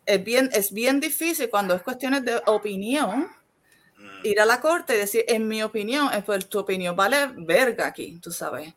es 0.06 0.24
bien, 0.24 0.50
es 0.52 0.72
bien 0.72 1.00
difícil 1.00 1.48
cuando 1.50 1.74
es 1.74 1.82
cuestiones 1.82 2.24
de 2.24 2.40
opinión 2.46 3.28
Mm. 3.96 4.26
ir 4.26 4.40
a 4.40 4.44
la 4.44 4.60
corte 4.60 4.94
y 4.94 4.98
decir, 4.98 5.24
en 5.28 5.46
mi 5.46 5.62
opinión, 5.62 6.08
pues 6.26 6.48
tu 6.48 6.58
opinión 6.58 6.96
vale 6.96 7.28
verga 7.36 7.86
aquí, 7.86 8.18
tú 8.20 8.30
sabes. 8.30 8.74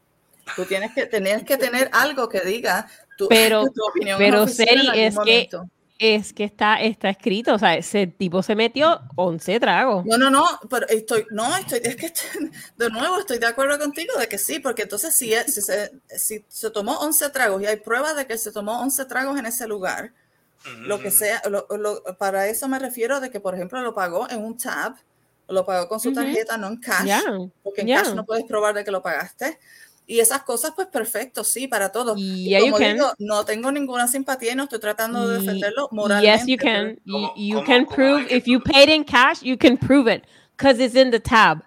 Tú 0.56 0.66
tienes 0.66 0.92
que 0.94 1.06
tener 1.06 1.44
que 1.44 1.58
tener 1.58 1.90
algo 1.92 2.30
que 2.30 2.42
diga 2.42 2.90
tu, 3.18 3.28
Pero, 3.28 3.66
tu 3.74 3.82
opinión 3.90 4.18
pero 4.18 4.48
Seri, 4.48 4.90
es 4.96 5.16
que. 5.24 5.50
Es 6.00 6.34
que 6.34 6.44
está, 6.44 6.76
está 6.82 7.10
escrito, 7.10 7.56
o 7.56 7.60
sea, 7.60 7.76
ese 7.76 8.08
tipo 8.08 8.44
se 8.44 8.56
metió 8.56 9.00
11 9.16 9.60
tragos. 9.60 10.06
No, 10.06 10.18
no, 10.18 10.30
no, 10.30 10.46
pero 10.70 10.88
estoy, 10.90 11.26
no, 11.32 11.56
estoy, 11.58 11.80
es 11.84 11.96
que 11.96 12.06
estoy- 12.08 12.52
de 12.78 12.90
nuevo 12.90 13.20
estoy 13.20 13.40
de 13.40 13.48
acuerdo 13.48 13.80
contigo 13.80 14.14
de 14.20 14.28
que 14.28 14.38
sí, 14.38 14.60
porque 14.60 14.84
entonces 14.84 15.16
si, 15.16 15.34
es- 15.34 15.54
si, 15.54 15.62
se, 15.62 15.92
si 16.18 16.46
se 16.48 16.70
tomó 16.72 16.98
11 17.00 17.30
tragos 17.30 17.62
y 17.62 17.66
hay 17.66 17.78
pruebas 17.78 18.16
de 18.16 18.28
que 18.28 18.38
se 18.38 18.52
tomó 18.52 18.80
11 18.82 19.06
tragos 19.06 19.38
en 19.40 19.46
ese 19.46 19.68
lugar, 19.68 20.12
lo 20.82 21.00
que 21.00 21.12
sea, 21.12 21.42
lo- 21.50 21.66
lo- 21.78 22.04
para 22.18 22.48
eso 22.48 22.68
me 22.68 22.78
refiero 22.78 23.20
de 23.20 23.30
que, 23.30 23.40
por 23.40 23.56
ejemplo, 23.56 23.80
lo 23.82 23.94
pagó 23.94 24.30
en 24.30 24.44
un 24.44 24.58
tab, 24.58 24.96
lo 25.48 25.66
pagó 25.66 25.88
con 25.88 26.00
su 26.00 26.12
tarjeta, 26.12 26.58
no 26.58 26.68
en 26.68 26.78
cash, 26.78 27.06
Ya, 27.08 27.22
porque 27.64 27.82
en 27.82 27.88
ya. 27.88 28.04
cash 28.04 28.14
no 28.14 28.26
puedes 28.26 28.44
probar 28.46 28.76
de 28.76 28.84
que 28.84 28.92
lo 28.92 29.02
pagaste. 29.02 29.58
Y 30.10 30.22
esas 30.22 30.44
cosas, 30.44 30.72
pues 30.74 30.88
perfecto, 30.88 31.44
sí, 31.44 31.68
para 31.68 31.92
todos. 31.92 32.18
Y 32.18 32.46
Yeah, 32.50 32.60
you 32.60 32.66
como 32.72 32.78
can. 32.78 32.94
digo, 32.96 33.14
no 33.20 33.44
tengo 33.44 33.72
ninguna 33.74 34.08
simpatía 34.08 34.54
y 34.54 34.56
no 34.56 34.64
estoy 34.64 34.80
tratando 34.80 35.28
de 35.28 35.38
Y- 35.38 35.42
defenderlo 35.46 35.90
moralmente. 35.92 36.32
Yes, 36.38 36.48
you 36.48 36.56
pero- 36.58 36.72
can. 36.72 37.00
You, 37.04 37.14
¿Cómo- 37.14 37.34
you 37.36 37.64
can 37.66 37.86
prove 37.86 38.26
if 38.32 38.46
you 38.48 38.62
paid 38.62 38.88
in 38.88 39.04
cash, 39.04 39.42
you 39.44 39.58
can 39.58 39.78
prove 39.78 40.08
it 40.10 40.24
because 40.56 40.82
it's 40.82 40.96
in 40.96 41.12
the 41.12 41.20
tab. 41.20 41.62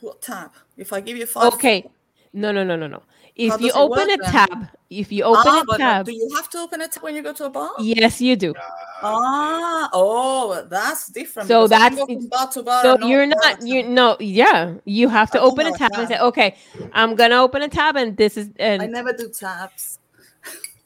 What 0.00 0.20
tab? 0.20 0.50
If 0.76 0.92
I 0.92 1.00
give 1.00 1.16
you 1.16 1.26
five 1.26 1.52
Okay. 1.54 1.84
No, 2.32 2.52
no, 2.52 2.64
no, 2.64 2.76
no, 2.76 2.86
no. 2.88 3.02
If 3.34 3.60
you 3.60 3.70
open 3.72 4.08
work 4.08 4.08
a 4.08 4.16
then? 4.22 4.32
tab, 4.32 4.68
if 4.90 5.12
you 5.12 5.24
open 5.24 5.42
Ah, 5.46 5.62
a 5.74 5.76
tab, 5.78 6.06
do 6.06 6.12
you 6.12 6.28
have 6.34 6.48
to 6.50 6.58
open 6.58 6.80
a 6.80 6.88
tab 6.88 7.02
when 7.02 7.14
you 7.14 7.22
go 7.22 7.32
to 7.32 7.44
a 7.44 7.50
bar? 7.50 7.70
yes, 7.78 8.20
you 8.20 8.36
do. 8.36 8.54
Ah, 9.02 9.88
oh, 9.92 10.64
that's 10.68 11.08
different. 11.08 11.48
So 11.48 11.68
because 11.68 11.72
I 11.82 11.88
can 11.90 12.06
that's 12.14 12.26
bar 12.26 12.46
to 12.52 12.62
bar 12.62 12.82
so 12.82 12.94
and 12.94 13.04
you're 13.08 13.26
not 13.26 13.38
not 13.60 13.62
you 13.66 13.82
no 13.84 14.16
yeah 14.18 14.74
you 14.84 15.08
have 15.08 15.30
to 15.32 15.38
I 15.38 15.42
open 15.42 15.66
a 15.66 15.70
know 15.70 15.74
a 15.76 15.78
tab 15.78 15.92
and 15.94 16.08
say 16.08 16.18
okay 16.18 16.56
I'm 16.92 17.14
gonna 17.14 17.40
open 17.42 17.62
a 17.62 17.68
tab 17.68 17.96
and 17.96 18.16
this 18.16 18.36
is 18.36 18.48
I 18.58 18.78
never 18.86 19.12
do 19.12 19.28
tabs. 19.28 19.98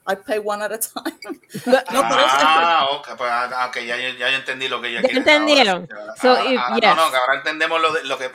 I 0.04 0.16
pay 0.16 0.40
one 0.40 0.60
at 0.62 0.72
a 0.72 0.78
time. 0.78 1.14
No, 1.64 1.78
no, 1.94 2.02
por 2.02 2.18
eso 2.18 2.26
es 2.26 2.42
que- 2.42 2.42
Ah, 2.42 2.88
ok, 2.90 3.06
pues, 3.16 3.30
ah, 3.30 3.66
ok, 3.68 3.76
ya, 3.86 3.96
ya, 3.96 4.10
ya 4.18 4.30
yo 4.30 4.36
entendí 4.38 4.66
lo 4.68 4.80
que 4.82 4.88
ella 4.88 5.00
Ya 5.00 5.08
quiere. 5.08 5.18
entendieron. 5.20 5.88
Ahora 5.92 6.14
So 6.20 6.28
ahora- 6.30 6.50
if- 6.52 6.58
ahora- 6.60 6.74
yes. 6.80 6.96
No, 6.96 7.04
no, 7.06 7.10
que 7.12 7.16
ahora 7.18 7.34
entendemos 7.36 7.80
lo, 7.80 7.92
de, 7.92 8.04
lo 8.04 8.18
que 8.18 8.30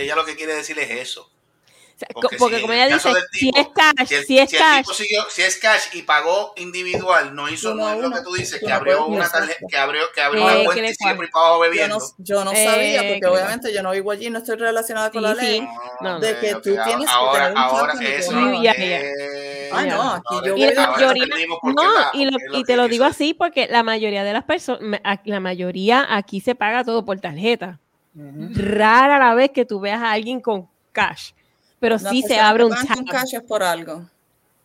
ella 0.00 0.14
lo 0.14 0.24
que 0.24 0.36
quiere 0.36 0.54
decir 0.54 0.78
es 0.78 0.88
eso. 0.90 1.28
Porque, 2.12 2.36
Porque 2.36 2.56
si 2.56 2.60
como 2.62 2.72
ella 2.74 2.86
dice 2.86 3.08
si 3.32 3.50
es 3.54 3.68
cash 3.74 4.06
Si 4.08 4.14
el, 4.14 4.24
si 4.26 4.38
es 4.38 4.50
si 4.50 4.56
cash 4.56 4.86
siguió- 4.94 5.24
si 5.30 5.42
es 5.42 5.56
cash 5.58 5.82
y 5.94 6.02
pagó 6.02 6.52
individual, 6.56 7.34
no 7.34 7.48
hizo 7.48 7.74
no 7.74 7.90
es 7.92 7.98
lo 8.00 8.10
que 8.10 8.20
tú 8.22 8.32
dices, 8.34 8.60
que 8.60 8.72
abrió 8.72 9.06
una 9.06 9.28
tarjeta, 9.28 9.58
que 9.68 9.76
abrió, 9.76 10.02
que 10.14 10.20
abrió 10.22 10.40
Eh, 10.42 10.44
una 10.44 10.58
que 10.58 10.64
cuenta 10.64 10.82
y 10.82 10.86
ahí 10.86 10.94
para 11.16 11.28
abajo 11.34 11.54
Yo 11.56 11.60
bebiendo. 11.60 11.98
no, 11.98 12.04
yo 12.18 12.44
no 12.44 12.52
Eh, 12.52 12.64
sabía, 12.64 13.02
que 13.02 13.08
porque 13.14 13.26
obviamente 13.26 13.72
yo 13.72 13.82
no 13.82 13.90
vivo 13.92 14.10
allí, 14.10 14.30
no 14.30 14.38
estoy 14.38 14.56
relacionada 14.56 15.10
con 15.10 15.22
Sí, 15.22 15.28
la 15.28 15.34
ley. 15.34 15.60
sí. 15.60 15.68
No, 16.00 16.20
de 16.20 16.32
no. 16.34 16.40
que 16.40 16.54
tú 16.54 16.60
tienes 16.62 17.06
que 17.06 17.12
ahora, 17.12 17.52
tener 17.52 17.58
un 17.58 18.02
eso 18.06 18.32
no 18.32 18.52
es- 18.52 18.62
ya. 18.62 18.74
Ay, 19.74 19.88
no, 19.88 20.02
ahora 20.02 20.16
aquí 20.16 20.46
yo 20.48 20.56
y 20.56 20.74
la 20.74 20.90
mayoría 20.90 21.24
qué 21.34 21.46
no 21.46 21.94
la- 21.94 22.10
y, 22.12 22.24
lo- 22.26 22.38
te 22.62 22.64
que 22.64 22.76
lo 22.76 22.88
digo 22.88 23.04
así 23.04 23.32
porque 23.34 23.68
la 23.68 23.82
mayoría 23.82 24.22
de 24.24 24.32
las 24.32 24.44
personas 24.44 25.00
la 25.24 25.40
mayoría 25.40 26.06
aquí 26.14 26.40
se 26.40 26.54
paga 26.54 26.84
todo 26.84 27.04
por 27.04 27.18
tarjeta 27.20 27.78
rara 28.14 29.18
la 29.18 29.34
vez 29.34 29.50
que 29.50 29.64
tú 29.64 29.80
veas 29.80 30.02
a 30.02 30.12
alguien 30.12 30.40
con 30.40 30.68
cash 30.92 31.30
pero 31.82 31.98
sí 31.98 32.22
se 32.22 32.28
persona 32.28 32.48
abre 32.48 32.64
un 32.64 32.70
tab 32.70 33.04
es 33.10 33.42
por 33.42 33.62
algo. 33.62 34.08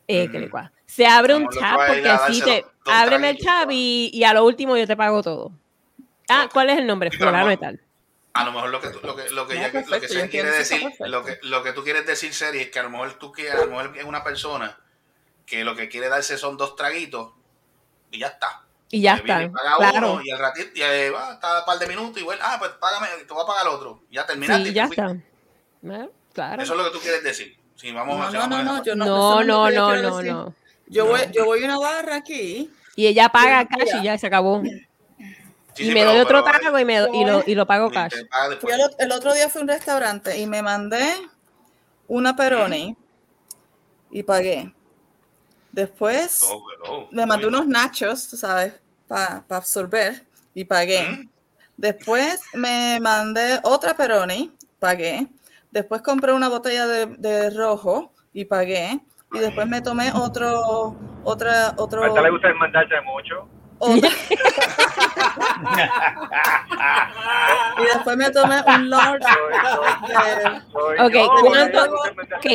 Eh, 0.08 0.30
que 0.32 0.40
le 0.40 0.50
Se 0.86 1.06
abre 1.06 1.36
un 1.36 1.46
Como 1.48 1.60
tab 1.60 1.76
porque 1.88 2.08
así 2.10 2.42
te 2.42 2.66
ábreme 2.86 3.32
el 3.32 3.38
tab 3.40 3.70
y, 3.72 4.10
y 4.14 4.24
a 4.24 4.34
lo 4.34 4.46
último 4.46 4.78
yo 4.78 4.88
te 4.88 4.96
pago 4.96 5.22
todo. 5.22 5.52
Ah. 6.30 6.48
¿cuál 6.54 6.70
es 6.70 6.78
el 6.78 6.86
nombre? 6.88 7.10
Fulano 7.12 7.46
no- 7.46 7.52
y 7.52 7.58
tal. 7.58 7.82
A 8.34 8.46
lo 8.46 8.52
mejor 8.52 8.70
lo 8.70 8.80
que 8.80 8.90
tú, 8.90 9.00
lo 9.02 9.16
que, 9.16 9.30
lo 9.32 9.48
que, 9.48 9.56
No, 9.56 9.66
ella- 9.66 9.84
lo 9.88 10.00
que 10.00 10.08
se 10.08 10.30
quiere 10.30 10.50
está 10.50 10.60
decir, 10.60 10.82
perfecto. 10.84 11.08
lo 11.08 11.26
que, 11.26 11.40
lo 11.42 11.64
que 11.64 11.74
tú 11.74 11.84
quieres 11.84 12.06
decir, 12.06 12.34
Seri, 12.36 12.60
es 12.60 12.70
que 12.70 12.78
a 12.80 12.84
lo 12.84 12.92
mejor 12.92 13.14
tú 13.16 13.32
que 13.32 13.50
a 13.52 13.56
lo 13.56 13.66
mejor 13.68 13.98
es 13.98 14.04
una 14.06 14.24
persona 14.24 14.78
que 15.48 15.64
lo 15.64 15.76
que 15.76 15.90
quiere 15.90 16.08
darse 16.08 16.38
son 16.38 16.56
dos 16.56 16.76
traguitos 16.76 17.32
y 18.12 18.20
ya 18.20 18.28
está. 18.28 18.62
Y 18.92 19.02
ya 19.02 19.16
está. 19.16 19.44
y 19.44 19.50
paga 19.50 19.76
Claro. 19.78 20.14
uno 20.14 20.22
y 20.24 20.30
al 20.30 20.38
ratito 20.40 20.70
y 20.76 20.82
eh, 20.84 21.10
va, 21.10 21.34
está 21.34 21.60
un 21.60 21.66
par 21.66 21.80
de 21.80 21.88
minutos 21.88 22.22
y 22.22 22.24
bueno, 22.24 22.42
ah, 22.46 22.58
pues 22.60 22.72
págame, 22.80 23.08
te 23.28 23.34
voy 23.34 23.44
a 23.44 23.48
pagar 23.48 23.66
el 23.68 23.74
otro. 23.74 24.04
Ya 24.12 24.26
terminaste. 24.26 24.64
Sí, 24.66 24.70
y 24.70 24.74
ya 24.74 24.86
fuiste. 24.86 25.24
Claro. 26.38 26.62
Eso 26.62 26.74
es 26.74 26.78
lo 26.78 26.86
que 26.86 26.92
tú 26.92 27.00
quieres 27.02 27.24
decir. 27.24 27.58
Si 27.76 27.92
vamos, 27.92 28.16
No, 28.20 28.28
si 28.28 28.34
no, 28.34 28.40
vamos 28.42 28.64
no, 28.64 28.72
a 28.72 28.78
no, 28.78 28.84
yo 28.84 28.96
no. 28.96 29.06
No, 29.44 29.72
no, 29.72 30.22
no. 30.22 30.56
Yo 30.86 31.06
voy, 31.08 31.20
yo 31.34 31.46
voy 31.46 31.64
a 31.64 31.66
una 31.66 31.80
barra 31.80 32.16
aquí. 32.18 32.70
Y 32.96 33.08
ella 33.08 33.30
paga 33.30 33.66
cash 33.68 33.90
y 34.00 34.04
ya 34.04 34.16
se 34.20 34.28
acabó. 34.28 34.62
Sí, 34.62 35.84
y 35.84 35.86
sí, 35.86 35.88
me 35.88 36.02
pero- 36.02 36.12
doy 36.12 36.20
otro 36.20 36.44
pero- 36.44 36.60
trago 36.60 36.78
y, 36.80 36.86
me, 36.86 36.94
y, 37.12 37.26
lo, 37.26 37.44
y 37.48 37.56
lo 37.56 37.66
pago 37.66 37.88
y 37.90 37.92
cash. 37.92 38.14
paga 38.30 38.56
el 39.00 39.12
otro 39.12 39.34
día 39.34 39.50
fui 39.50 39.62
a 39.62 39.64
un 39.64 39.68
restaurante 39.68 40.38
y 40.38 40.46
me 40.46 40.62
mandé 40.62 41.04
una 42.08 42.36
peroni 42.36 42.96
y 44.12 44.22
pagué. 44.22 44.72
Después 45.72 46.42
Oh, 46.88 47.08
me 47.12 47.26
mandé 47.26 47.48
unos 47.48 47.66
nachos, 47.68 48.28
tú 48.30 48.38
sabes, 48.38 48.74
para 49.08 49.44
absorber 49.50 50.24
y 50.54 50.66
pagué. 50.66 51.02
¿Mm? 51.02 51.30
Después 51.78 52.42
me 52.54 53.00
mandé 53.02 53.60
otra 53.64 53.96
peroni, 53.96 54.52
pagué. 54.80 55.28
Después 55.72 56.02
compré 56.02 56.34
una 56.34 56.50
botella 56.50 56.88
de, 56.88 57.06
de 57.18 57.50
rojo 57.50 58.12
y 58.34 58.46
pagué. 58.46 59.00
Y 59.34 59.40
después 59.40 59.68
me 59.68 59.82
tomé 59.82 60.12
otro, 60.14 60.96
otra, 61.24 61.74
otro. 61.78 62.04
A 62.04 62.22
le 62.22 62.30
gusta 62.30 62.54
mandarse 62.54 62.96
mucho. 63.02 63.48
otra- 63.80 64.10
y 67.78 67.84
después 67.94 68.18
me 68.18 68.30
tomé 68.32 68.62
un 68.66 68.90
large 68.90 69.26
Soy 70.72 70.98
Ok, 71.00 71.14
¿cuánto- 71.42 71.54
a 71.54 71.62
ella 71.62 71.84
le 71.84 71.90
gusta 71.90 72.14
mandarse- 72.14 72.36
Ok. 72.38 72.46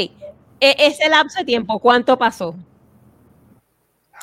E- 0.60 0.76
ese 0.78 1.08
lapso 1.08 1.40
de 1.40 1.44
tiempo, 1.44 1.78
¿cuánto 1.80 2.16
pasó? 2.16 2.54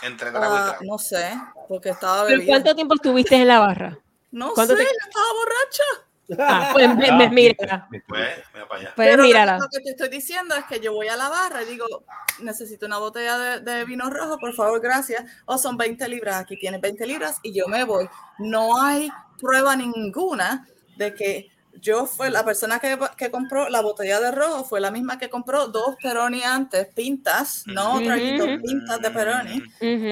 Entre 0.01 0.31
trago 0.31 0.55
y 0.55 0.57
ah, 0.57 0.77
no 0.83 0.97
sé, 0.97 1.33
porque 1.67 1.89
estaba 1.89 2.19
¿Pero 2.23 2.27
bebiendo. 2.29 2.51
¿Cuánto 2.53 2.75
tiempo 2.75 2.93
estuviste 2.95 3.35
en 3.35 3.47
la 3.47 3.59
barra? 3.59 3.97
No 4.31 4.55
sé, 4.55 4.67
te- 4.67 4.75
yo 4.83 4.89
estaba 5.07 5.25
borracha. 5.33 5.83
Ah, 6.37 6.69
pues 6.73 6.95
me, 6.95 7.11
me- 7.11 7.29
mira. 7.29 7.87
Pues, 8.07 8.23
allá. 8.71 8.93
Pues 8.95 9.07
Pero 9.07 9.17
lo 9.17 9.23
que- 9.23 9.27
mírala. 9.27 9.57
Lo 9.57 9.67
que 9.69 9.79
te 9.81 9.89
estoy 9.91 10.09
diciendo 10.09 10.55
es 10.55 10.65
que 10.65 10.79
yo 10.79 10.93
voy 10.93 11.07
a 11.07 11.15
la 11.15 11.29
barra 11.29 11.63
y 11.63 11.65
digo, 11.65 11.85
necesito 12.41 12.85
una 12.85 12.97
botella 12.97 13.37
de, 13.37 13.59
de 13.61 13.85
vino 13.85 14.09
rojo, 14.09 14.37
por 14.37 14.53
favor, 14.53 14.79
gracias. 14.81 15.23
O 15.45 15.57
son 15.57 15.77
20 15.77 16.07
libras, 16.07 16.35
aquí 16.37 16.57
tienes 16.57 16.81
20 16.81 17.05
libras 17.07 17.39
y 17.43 17.53
yo 17.53 17.67
me 17.67 17.83
voy. 17.83 18.07
No 18.37 18.81
hay 18.81 19.09
prueba 19.39 19.75
ninguna 19.75 20.67
de 20.97 21.13
que 21.13 21.51
yo 21.81 22.05
fue 22.05 22.29
la 22.29 22.43
persona 22.43 22.79
que, 22.79 22.97
que 23.15 23.31
compró 23.31 23.69
la 23.69 23.79
botella 23.81 24.19
de 24.19 24.31
rojo, 24.31 24.65
fue 24.65 24.81
la 24.81 24.91
misma 24.91 25.17
que 25.17 25.29
compró 25.29 25.67
dos 25.67 25.95
Peroni 26.01 26.43
antes, 26.43 26.87
pintas, 26.93 27.63
no 27.67 27.95
Ujú. 27.95 28.03
traguitos, 28.05 28.47
pintas 28.61 28.99
de 28.99 29.09
Peroni. 29.11 29.63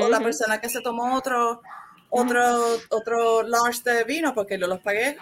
O 0.02 0.08
la 0.08 0.20
persona 0.22 0.62
que 0.62 0.70
se 0.70 0.80
tomó 0.82 1.16
otro, 1.16 1.62
otro, 2.10 2.42
otro 2.90 3.44
large 3.44 3.82
de 3.84 4.04
vino, 4.06 4.34
porque 4.34 4.58
yo 4.58 4.68
los 4.68 4.80
pagué. 4.80 5.18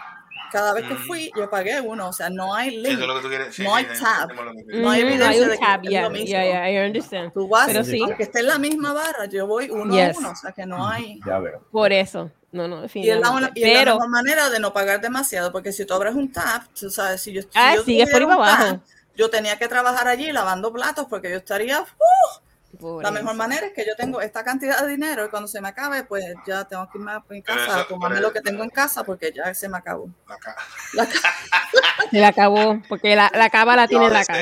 Cada 0.50 0.74
vez 0.74 0.86
que 0.86 0.96
fui, 0.96 1.32
yo 1.36 1.50
pagué 1.50 1.82
uno. 1.82 2.10
O 2.10 2.14
sea, 2.14 2.30
no 2.30 2.54
hay 2.54 2.72
link. 2.78 2.94
Eso 2.94 3.02
es 3.02 3.08
lo 3.08 3.16
que 3.16 3.22
tú 3.22 3.28
quieres. 3.30 3.56
sí, 3.56 3.64
no 3.64 3.76
hay 3.76 3.86
sí, 3.86 4.04
tab. 4.04 4.30
lo 4.30 4.36
que 4.36 4.42
Ujú, 4.42 4.64
quieres. 4.66 4.82
no 4.82 4.90
hay 4.90 5.02
no 5.04 5.08
hay 5.08 5.14
evidencia 5.14 5.44
un 5.44 5.50
de 5.50 5.56
que 5.58 5.66
tab, 5.66 5.80
es 5.84 5.90
yeah, 5.90 6.02
lo 6.04 6.10
mismo. 6.12 6.28
yeah, 6.28 6.44
yeah, 6.46 6.70
I 6.84 6.88
understand. 6.88 7.34
Tú 7.34 7.48
vas, 7.48 7.68
Pero 7.68 7.84
sí. 7.84 8.02
aunque 8.04 8.24
esté 8.24 8.40
en 8.40 8.48
la 8.48 8.58
misma 8.60 8.94
barra, 8.94 9.26
yo 9.26 9.48
voy 9.48 9.70
uno 9.70 9.94
Yes. 9.94 10.16
a 10.16 10.20
uno. 10.20 10.32
O 10.32 10.36
sea, 10.36 10.52
que 10.52 10.66
no 10.66 10.88
hay. 10.88 11.20
Ya 11.26 11.40
veo. 11.40 11.62
Por 11.72 11.92
eso. 11.92 12.32
No, 12.52 12.70
no, 12.70 12.86
Y 12.94 13.10
es 13.10 13.20
la, 13.20 13.52
y 13.54 13.64
es 13.64 13.74
la 13.74 13.80
Pero, 13.80 13.94
mejor 13.96 14.10
manera 14.10 14.50
de 14.50 14.60
no 14.60 14.72
pagar 14.72 15.02
demasiado, 15.02 15.52
porque 15.52 15.74
si 15.74 15.86
tú 15.86 15.94
abres 15.94 16.16
un 16.16 16.32
tap, 16.32 16.64
tú 16.80 16.90
sabes, 16.90 17.20
si 17.22 17.34
yo, 17.34 17.42
si 17.42 17.50
ah, 17.54 17.76
yo 17.76 17.84
sigue 17.84 18.08
por 18.08 18.22
ahí 18.22 18.30
abajo. 18.32 18.80
yo 19.18 19.30
tenía 19.30 19.58
que 19.60 19.68
trabajar 19.68 20.08
allí 20.08 20.32
lavando 20.32 20.72
platos 20.72 21.06
porque 21.10 21.30
yo 21.30 21.36
estaría, 21.38 21.82
¡uh! 21.82 22.40
Pobre 22.76 23.04
la 23.06 23.12
mejor 23.12 23.36
manera 23.36 23.68
es 23.68 23.74
que 23.74 23.86
yo 23.86 23.96
tengo 23.96 24.22
esta 24.22 24.44
cantidad 24.44 24.82
de 24.82 24.88
dinero 24.88 25.26
y 25.26 25.30
cuando 25.30 25.48
se 25.48 25.60
me 25.62 25.70
acabe, 25.70 26.04
pues 26.04 26.24
ya 26.48 26.64
tengo 26.66 26.88
que 26.90 26.98
irme 26.98 27.12
a 27.14 27.24
mi 27.30 27.42
casa 27.42 27.66
eso- 27.66 27.80
a 27.80 27.88
tomarme 27.88 28.20
lo 28.22 28.32
que 28.34 28.42
tengo 28.42 28.64
en 28.64 28.70
casa 28.70 29.04
porque 29.04 29.32
ya 29.36 29.54
se 29.54 29.68
me 29.70 29.78
acabó. 29.78 30.10
La, 30.28 30.38
ca- 30.38 30.56
La 30.94 31.06
ca- 31.06 31.12
Se 32.12 32.18
le 32.18 32.26
acabó, 32.26 32.82
porque 32.88 33.16
la, 33.16 33.32
la 33.34 33.50
cava 33.50 33.76
la 33.76 33.88
tiene 33.88 34.06
en 34.08 34.14
la 34.14 34.24
casa. 34.26 34.42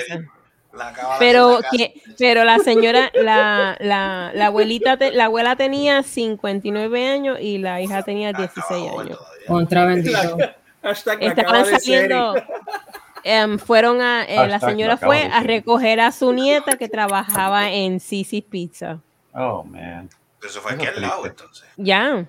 la 0.74 0.92
cábala 0.94 1.20
Pero 1.20 1.60
la 1.62 1.70
que, 1.70 1.94
pero 2.18 2.44
la 2.44 2.60
señora, 2.60 3.12
la, 3.14 3.78
la, 3.80 4.32
la 4.34 4.46
abuelita, 4.48 4.98
te- 4.98 5.12
la 5.12 5.26
abuela 5.26 5.56
tenía 5.56 6.04
59 6.04 7.08
años 7.10 7.38
y 7.40 7.58
la 7.60 7.80
hija 7.82 8.02
tenía 8.04 8.32
La 8.32 8.40
16 8.40 8.66
cábala 8.68 8.92
joven 8.92 9.08
años. 9.08 9.20
Contra 9.48 9.86
bendito. 9.86 10.38
La 10.82 10.96
Estaban 11.22 11.66
saliendo, 11.66 12.34
em, 13.24 13.58
fueron 13.58 14.02
a, 14.02 14.24
eh, 14.26 14.48
la 14.48 14.60
señora 14.60 14.98
fue 14.98 15.24
a 15.24 15.42
recoger 15.42 16.00
a 16.00 16.12
su 16.12 16.34
nieta 16.34 16.78
que 16.78 16.90
trabajaba 16.90 17.70
en 17.72 18.00
Sisi's 18.00 18.44
Pizza. 18.44 19.00
Oh, 19.34 19.64
man. 19.64 20.10
Eso 20.46 20.62
fue 20.62 20.74
aquí 20.74 20.86
al 20.86 21.02
lado, 21.02 21.26
entonces. 21.26 21.66
Ya, 21.78 22.26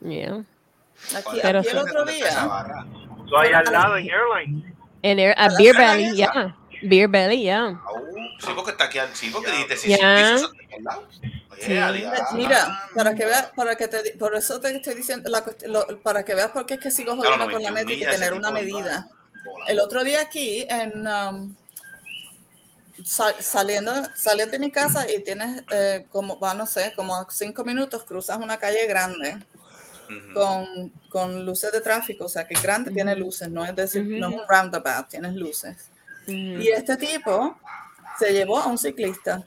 ya. 0.00 0.42
Aquí, 1.16 1.38
Pero 1.42 1.58
aquí 1.60 1.68
el 1.68 1.78
otro 1.78 1.94
¿Dónde 1.98 2.12
está 2.18 2.28
esa 2.28 2.42
día? 2.42 2.86
Tú 3.28 3.36
ahí 3.36 3.52
al 3.52 3.64
lado 3.72 3.96
en 3.96 4.08
Airline. 4.10 4.74
En 5.02 5.18
Air- 5.18 5.34
a 5.36 5.44
¿A 5.44 5.48
la 5.50 5.58
Beer 5.58 5.76
esa? 5.76 5.96
ya. 6.14 6.56
Beer 6.82 7.08
Belly, 7.08 7.42
ya. 7.44 7.64
Au, 7.66 7.76
sí, 8.38 8.48
porque 8.54 8.70
está 8.72 8.84
aquí 8.84 8.98
al 8.98 9.14
sí, 9.14 9.30
porque 9.32 9.50
dijiste 9.50 9.76
sí, 9.76 9.88
Ya. 9.90 10.38
sí, 10.38 10.46
Mira, 12.34 12.88
para 12.94 13.14
que 13.14 13.24
veas, 13.24 13.50
para 13.56 13.76
que 13.76 13.88
te, 13.88 14.12
por 14.18 14.34
eso 14.36 14.60
te 14.60 14.74
estoy 14.76 14.94
diciendo, 14.94 15.28
la 15.28 15.44
lo- 15.66 16.00
para 16.02 16.24
que 16.24 16.34
veas 16.34 16.50
por 16.52 16.64
qué 16.66 16.74
es 16.74 16.80
que 16.80 16.90
sigo 16.90 17.14
Claro, 17.16 17.36
jodiendo 17.36 17.44
con 17.52 17.62
la 17.62 17.70
91 17.70 17.74
métrica 17.84 18.10
y 18.10 18.14
tener 18.16 18.32
una 18.32 18.50
medida. 18.50 19.08
El 19.66 19.80
otro 19.80 20.02
día 20.04 20.20
aquí, 20.22 20.66
en 20.68 21.06
um, 21.06 21.54
sa- 23.04 23.40
saliendo, 23.40 23.92
saliendo 24.14 24.52
de 24.52 24.58
mi 24.58 24.70
casa 24.70 25.10
y 25.10 25.22
tienes 25.22 25.62
eh, 25.70 26.06
como, 26.10 26.38
va, 26.38 26.54
no 26.54 26.66
sé, 26.66 26.92
como 26.96 27.26
cinco 27.30 27.64
minutos, 27.64 28.04
cruzas 28.04 28.38
una 28.38 28.58
calle 28.58 28.86
grande 28.86 29.38
con, 30.32 30.90
con 31.10 31.44
luces 31.44 31.70
de 31.70 31.80
tráfico, 31.82 32.24
o 32.24 32.28
sea 32.28 32.46
que 32.46 32.54
grande 32.60 32.90
tiene 32.90 33.14
luces, 33.14 33.50
no 33.50 33.64
es 33.64 33.76
decir, 33.76 34.02
no 34.04 34.28
es 34.30 34.34
un 34.36 34.42
roundabout, 34.48 35.08
tienes 35.08 35.34
luces. 35.34 35.76
Ujú. 36.22 36.32
Y 36.62 36.68
este 36.68 36.96
tipo 36.96 37.58
se 38.18 38.32
llevó 38.32 38.58
a 38.58 38.66
un 38.68 38.78
ciclista. 38.78 39.46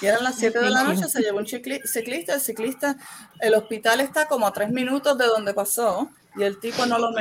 Y 0.00 0.06
eran 0.06 0.22
las 0.24 0.36
7 0.36 0.58
de 0.60 0.70
la 0.70 0.82
noche, 0.84 1.08
se 1.08 1.20
llevó 1.20 1.38
un 1.38 1.46
ciclista. 1.46 2.34
El 2.34 2.40
ciclista, 2.40 2.96
el 3.40 3.54
hospital 3.54 4.00
está 4.00 4.26
como 4.26 4.46
a 4.46 4.52
tres 4.52 4.70
minutos 4.70 5.18
de 5.18 5.26
donde 5.26 5.52
pasó. 5.52 6.10
Y 6.36 6.42
el 6.44 6.60
tipo 6.60 6.86
no 6.86 6.98
lo 6.98 7.10
no, 7.10 7.18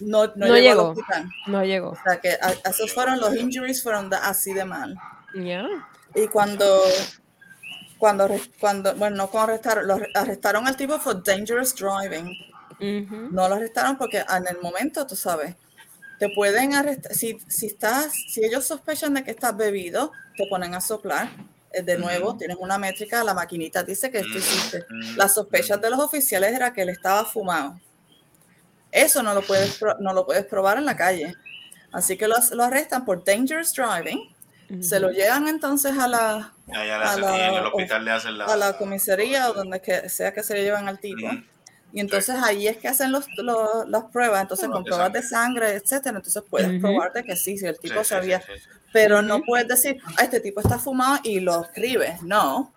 no, 0.00 0.26
no 0.26 0.34
No 0.36 0.46
llegó, 0.46 0.56
llegó. 0.56 0.80
al 0.82 0.86
hospital. 0.98 1.30
No 1.46 1.64
llegó. 1.64 1.90
O 1.90 1.98
sea 2.04 2.20
que 2.20 2.30
a- 2.32 2.68
esos 2.70 2.92
fueron 2.92 3.18
los 3.20 3.34
injuries 3.34 3.82
fueron 3.82 4.10
de- 4.10 4.16
así 4.16 4.52
de 4.52 4.64
mal. 4.64 4.94
Ya. 5.34 5.64
Y 6.14 6.26
cuando 6.28 6.66
cuando 7.98 8.28
cuando 8.58 8.94
bueno 8.94 9.16
no 9.16 9.30
cuando 9.30 9.52
arrestaron 9.52 9.86
lo 9.86 9.98
arrestaron 10.14 10.66
al 10.66 10.76
tipo 10.76 10.98
por 10.98 11.22
dangerous 11.22 11.74
driving. 11.74 12.34
No 13.30 13.48
lo 13.48 13.54
arrestaron 13.56 13.98
porque 13.98 14.18
en 14.18 14.46
el 14.48 14.58
momento, 14.62 15.06
tú 15.06 15.14
sabes, 15.14 15.54
te 16.18 16.30
pueden 16.34 16.74
arrestar. 16.74 17.12
Si, 17.14 17.38
si 17.48 17.66
estás, 17.66 18.10
si 18.32 18.42
ellos 18.44 18.64
sospechan 18.66 19.12
de 19.14 19.22
que 19.22 19.30
estás 19.32 19.54
bebido, 19.56 20.12
te 20.36 20.46
ponen 20.48 20.74
a 20.74 20.80
soplar. 20.80 21.28
Eh, 21.72 21.82
De 21.82 21.98
nuevo, 21.98 22.36
tienes 22.38 22.56
una 22.58 22.78
métrica, 22.78 23.22
la 23.22 23.34
maquinita 23.34 23.82
dice 23.82 24.10
que 24.10 24.18
esto 24.20 24.38
hiciste. 24.38 24.86
Las 25.16 25.34
sospechas 25.34 25.78
de 25.80 25.90
los 25.90 26.00
oficiales 26.00 26.52
era 26.54 26.72
que 26.72 26.82
él 26.82 26.88
estaba 26.88 27.24
fumado. 27.26 27.78
Eso 28.92 29.22
no 29.22 29.34
lo 29.34 29.42
puedes, 29.42 29.76
pro- 29.78 29.96
no 30.00 30.12
lo 30.12 30.26
puedes 30.26 30.44
probar 30.46 30.78
en 30.78 30.84
la 30.84 30.96
calle. 30.96 31.34
Así 31.92 32.16
que 32.16 32.28
lo, 32.28 32.36
lo 32.52 32.64
arrestan 32.64 33.04
por 33.04 33.24
dangerous 33.24 33.72
driving. 33.72 34.34
Se 34.80 35.00
lo 35.00 35.10
llevan 35.10 35.48
entonces 35.48 35.98
a 35.98 36.06
la, 36.06 36.52
a 36.72 36.84
la- 36.84 37.36
y 37.36 37.40
en 37.40 37.54
el 37.54 37.66
hospital 37.66 38.04
le 38.04 38.10
hacen 38.12 38.38
la. 38.38 38.44
a 38.44 38.56
la 38.56 38.78
comisaría 38.78 39.50
o 39.50 39.54
donde 39.54 39.80
que 39.82 40.08
sea 40.08 40.32
que 40.32 40.44
se 40.44 40.54
le 40.54 40.62
llevan 40.62 40.88
al 40.88 41.00
tipo. 41.00 41.28
Y 41.92 41.98
entonces 41.98 42.36
ahí 42.40 42.68
es 42.68 42.76
que 42.76 42.86
hacen 42.86 43.10
los, 43.10 43.26
los- 43.38 43.88
las 43.88 44.04
pruebas, 44.04 44.42
entonces 44.42 44.66
Pruebas 44.68 44.76
con 44.76 44.84
de 44.84 44.90
pruebas 44.90 45.12
de 45.12 45.22
sangre, 45.24 45.74
etcétera. 45.74 46.18
Entonces 46.18 46.42
puedes 46.48 46.68
Ujú. 46.68 46.80
probar 46.82 47.12
de 47.12 47.24
que 47.24 47.34
sí, 47.34 47.58
si 47.58 47.66
el 47.66 47.80
tipo 47.80 47.98
sí, 48.04 48.10
sabía. 48.10 48.40
sí, 48.40 48.52
sí, 48.54 48.60
sí. 48.60 48.68
Pero 48.92 49.22
no 49.22 49.42
puedes 49.42 49.66
decir, 49.66 50.00
"Ah, 50.16 50.22
este 50.22 50.38
tipo 50.38 50.60
está 50.60 50.78
fumado 50.78 51.18
y 51.24 51.40
lo 51.40 51.62
escribes. 51.64 52.22
No, 52.22 52.72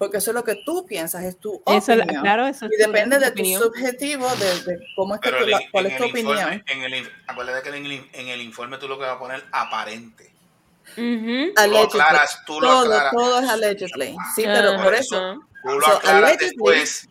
porque 0.00 0.16
eso 0.16 0.30
es 0.30 0.34
lo 0.34 0.42
que 0.42 0.54
tú 0.64 0.86
piensas, 0.86 1.22
es 1.24 1.38
tu 1.38 1.62
Eso, 1.66 1.92
opinión. 1.92 2.22
claro, 2.22 2.46
eso 2.46 2.64
es 2.64 2.72
y 2.72 2.76
depende 2.82 3.18
de 3.18 3.26
tu 3.26 3.32
opinión. 3.32 3.62
subjetivo, 3.62 4.26
de, 4.36 4.62
de 4.72 4.86
cómo 4.96 5.14
es 5.16 5.20
que 5.20 5.30
tú, 5.30 5.46
la- 5.46 5.60
cuál 5.70 5.86
es 5.86 5.96
tu 5.98 6.04
opinión. 6.06 6.64
en 6.66 6.82
el, 6.82 7.12
acuérdate 7.26 7.70
que 7.70 7.76
en 7.76 7.84
el, 7.84 8.08
en 8.14 8.28
el 8.28 8.40
informe 8.40 8.78
tú 8.78 8.88
lo 8.88 8.96
que 8.98 9.04
vas 9.04 9.16
a 9.16 9.18
poner 9.18 9.44
aparente. 9.52 10.32
Tú 10.96 11.02
lo 11.68 11.78
aclaras, 11.82 12.38
tú 12.46 12.60
lo 12.62 12.66
todo, 12.66 12.80
aclaras. 12.84 13.12
todo 13.12 13.40
es 13.40 13.48
allegedly. 13.50 14.16
Sí, 14.34 14.42
pero 14.44 14.82
por 14.82 14.94
eso, 14.94 15.38
Tú 15.62 15.68
lo 15.78 15.82
So, 15.86 15.92
aclaras 15.98 16.22
allegedly, 16.22 16.46
después. 16.46 17.08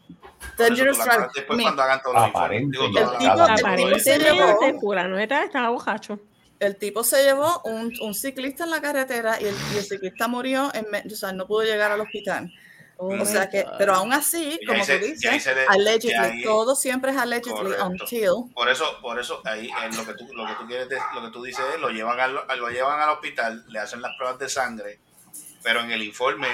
Dangerous 0.58 0.98
lo 0.98 1.04
aclaras 1.04 1.28
driving. 1.28 1.36
después 1.36 1.58
Mira, 1.58 1.68
cuando 1.70 1.84
hagan 1.84 2.02
todos 2.02 2.16
los 2.16 2.28
informes. 2.28 2.64
Aparente 2.64 2.72
Digo, 2.72 2.86
El 2.86 3.18
tipo- 3.20 3.94
el 3.94 4.00
se 4.02 4.18
llevó- 4.20 4.80
fulano 4.82 5.20
estaba, 5.20 5.44
estaba 5.46 5.70
bojacho. 5.70 6.20
el 6.60 6.76
tipo 6.76 7.04
se 7.04 7.24
llevó 7.24 7.62
un, 7.66 7.94
un 8.02 8.14
ciclista 8.16 8.64
en 8.64 8.72
la 8.72 8.82
carretera 8.82 9.40
y 9.40 9.46
el, 9.46 9.56
y 9.74 9.78
el 9.78 9.84
ciclista 9.84 10.28
murió, 10.28 10.72
en, 10.74 10.88
o 11.12 11.16
sea, 11.16 11.32
no 11.32 11.46
pudo 11.48 11.62
llegar 11.64 11.92
al 11.92 12.02
hospital. 12.02 12.52
Oh 13.02 13.14
o 13.22 13.26
sea 13.26 13.50
que, 13.50 13.66
pero 13.78 13.94
aún 13.94 14.12
así, 14.12 14.60
como 14.68 14.80
tú 14.80 14.86
se- 14.86 14.92
ahí 14.92 15.00
dices, 15.14 15.24
y 15.24 15.50
allegedly, 15.70 16.14
ahí- 16.14 16.44
todo 16.44 16.76
siempre 16.76 17.12
es 17.12 17.18
allegedly 17.18 17.54
Correcto. 17.54 17.86
until. 17.86 18.30
Por 18.54 18.68
eso, 18.68 19.00
por 19.02 19.18
eso 19.18 19.42
ahí 19.46 19.68
eh, 19.68 19.90
lo 19.96 20.06
que 20.06 20.14
tú, 20.16 20.28
lo 20.34 20.46
que 20.46 20.54
tú 20.56 20.68
quieres, 20.68 20.90
de- 20.90 21.00
lo 21.14 21.22
que 21.22 21.30
tú 21.32 21.42
dices 21.42 21.64
es 21.74 21.80
lo 21.80 21.90
llevan 21.92 22.20
al, 22.20 22.34
lo 22.58 22.70
llevan 22.70 23.00
al 23.02 23.12
hospital, 23.12 23.64
le 23.70 23.80
hacen 23.80 24.02
las 24.02 24.12
pruebas 24.18 24.38
de 24.38 24.50
sangre, 24.50 25.00
pero 25.64 25.80
en 25.80 25.92
el 25.92 26.04
informe 26.04 26.50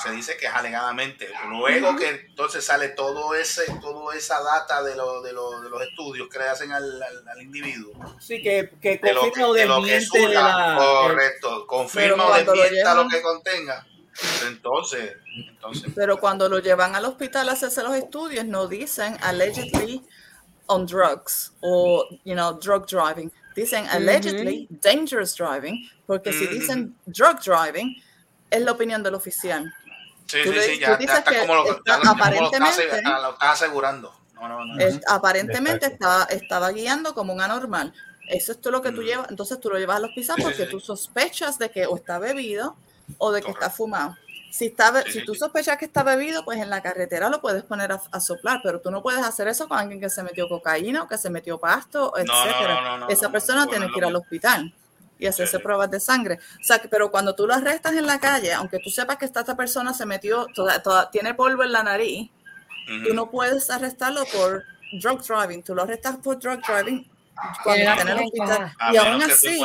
se 0.00 0.12
dice 0.12 0.36
que 0.36 0.46
es 0.46 0.52
alegadamente. 0.54 1.28
Luego 1.48 1.96
que 1.96 2.08
entonces 2.08 2.64
sale 2.64 2.90
todo 2.90 3.34
ese, 3.34 3.64
toda 3.82 4.14
esa 4.14 4.40
data 4.44 4.84
de, 4.84 4.94
lo, 4.94 5.20
de, 5.22 5.32
lo- 5.32 5.60
de 5.60 5.68
los 5.70 5.82
estudios 5.82 6.28
que 6.28 6.38
le 6.38 6.48
hacen 6.48 6.70
al, 6.70 7.02
al- 7.02 7.28
al 7.28 7.42
individuo, 7.42 7.92
Sí, 8.20 8.40
que, 8.40 8.70
que 8.80 8.96
de 8.98 9.12
lo, 9.12 9.22
confirma 9.22 9.48
o 9.48 9.52
de 9.54 9.66
lo 9.66 9.82
que 9.82 9.90
desmiente 9.94 10.18
surja, 10.20 10.28
de 10.28 10.34
la. 10.34 10.76
correcto, 10.78 11.66
confirma 11.66 12.26
o 12.26 12.28
lo 12.28 12.34
desmienta 12.36 12.94
lo 12.94 13.02
llevan- 13.02 13.08
que 13.10 13.22
contenga. 13.22 13.86
Entonces, 14.48 15.16
entonces 15.36 15.92
Pero 15.94 16.18
cuando 16.18 16.48
lo 16.48 16.58
llevan 16.58 16.94
al 16.94 17.04
hospital 17.04 17.48
a 17.48 17.52
hacerse 17.52 17.82
los 17.82 17.94
estudios, 17.94 18.44
no 18.44 18.66
dicen 18.66 19.16
allegedly 19.22 20.02
on 20.66 20.86
drugs 20.86 21.52
o, 21.60 22.06
you 22.24 22.34
know, 22.34 22.58
drug 22.58 22.86
driving. 22.86 23.30
Dicen 23.56 23.86
allegedly 23.88 24.68
dangerous 24.70 25.34
driving, 25.36 25.88
porque 26.06 26.32
si 26.32 26.46
dicen 26.46 26.94
drug 27.06 27.40
driving, 27.40 28.00
es 28.50 28.60
la 28.62 28.72
opinión 28.72 29.02
del 29.02 29.14
oficial. 29.14 29.72
sí, 30.26 30.38
tú 30.44 30.50
sí, 30.50 30.54
le- 30.54 30.62
sí, 30.66 30.78
ya, 30.78 30.92
está 30.94 31.24
que 31.24 31.40
como 31.40 31.54
lo, 31.56 31.64
está 31.78 31.82
ya 31.86 31.96
lo- 31.98 32.02
como 32.02 32.24
lo 32.24 32.44
estás, 32.46 32.78
aparentemente- 32.78 33.02
lo 33.02 33.36
asegurando. 33.42 34.14
No, 34.34 34.48
no, 34.48 34.64
no. 34.64 34.78
Es- 34.80 35.00
aparentemente 35.08 35.86
estaba, 35.86 36.24
estaba 36.30 36.70
guiando 36.70 37.14
como 37.14 37.32
un 37.32 37.40
anormal. 37.40 37.92
Eso 38.28 38.52
es 38.52 38.60
todo 38.60 38.70
lo 38.74 38.80
que 38.82 38.92
tú 38.92 39.00
Mm. 39.02 39.04
llevas. 39.04 39.30
Entonces 39.30 39.58
tú 39.60 39.68
lo 39.70 39.76
llevas 39.78 39.96
al 39.96 40.04
hospital 40.04 40.36
Sí, 40.36 40.42
sí, 40.42 40.48
porque 40.48 40.64
sí. 40.66 40.70
tú 40.70 40.78
sospechas 40.80 41.58
de 41.58 41.70
que 41.70 41.84
o 41.86 41.96
está 41.96 42.18
bebido 42.20 42.76
o 43.18 43.32
de 43.32 43.40
que 43.40 43.46
Correcto. 43.46 43.64
está 43.66 43.70
fumado. 43.76 44.16
Si, 44.50 44.66
está, 44.66 45.02
Sí, 45.06 45.12
si 45.12 45.24
tú 45.24 45.34
sospechas 45.34 45.76
que 45.78 45.84
está 45.84 46.02
bebido, 46.02 46.44
pues 46.44 46.58
en 46.58 46.70
la 46.70 46.82
carretera 46.82 47.28
lo 47.30 47.40
puedes 47.40 47.62
poner 47.62 47.92
a, 47.92 48.00
a 48.10 48.20
soplar, 48.20 48.60
pero 48.64 48.80
tú 48.80 48.90
no 48.90 49.00
puedes 49.02 49.24
hacer 49.24 49.46
eso 49.46 49.68
con 49.68 49.78
alguien 49.78 50.00
que 50.00 50.10
se 50.10 50.22
metió 50.24 50.48
cocaína 50.48 51.04
o 51.04 51.08
que 51.08 51.16
se 51.18 51.30
metió 51.30 51.58
pasto, 51.58 52.12
etcétera. 52.16 52.74
no, 52.74 52.82
no, 52.82 52.98
no, 52.98 53.08
Esa 53.08 53.30
persona 53.30 53.66
tiene 53.68 53.86
que 53.92 53.98
ir 53.98 54.04
al 54.04 54.16
hospital 54.16 54.74
y 55.18 55.26
hacerse 55.26 55.58
sí. 55.58 55.62
pruebas 55.62 55.90
de 55.90 56.00
sangre. 56.00 56.38
O 56.60 56.64
sea, 56.64 56.78
que- 56.80 56.88
pero 56.88 57.10
cuando 57.12 57.34
tú 57.36 57.46
lo 57.46 57.54
arrestas 57.54 57.92
en 57.94 58.06
la 58.06 58.18
calle, 58.18 58.52
aunque 58.52 58.78
tú 58.80 58.90
sepas 58.90 59.18
que 59.18 59.26
esta, 59.26 59.40
esta 59.40 59.56
persona 59.56 59.92
se 59.94 60.04
metió, 60.06 60.46
toda- 60.54 60.82
toda- 60.82 61.10
tiene 61.10 61.34
polvo 61.34 61.62
en 61.62 61.72
la 61.72 61.82
nariz, 61.84 62.30
tú 63.06 63.14
no 63.14 63.30
puedes 63.30 63.70
arrestarlo 63.70 64.24
por 64.32 64.64
drug 65.00 65.22
driving, 65.22 65.62
tú 65.62 65.74
lo 65.76 65.82
arrestas 65.82 66.16
por 66.16 66.38
drug 66.40 66.60
driving 66.66 67.08
cuando 67.62 67.90
en 68.02 68.08
el 68.08 68.18
hospital. 68.18 68.72
Y 68.92 68.96
aún 68.96 69.22
así, 69.22 69.60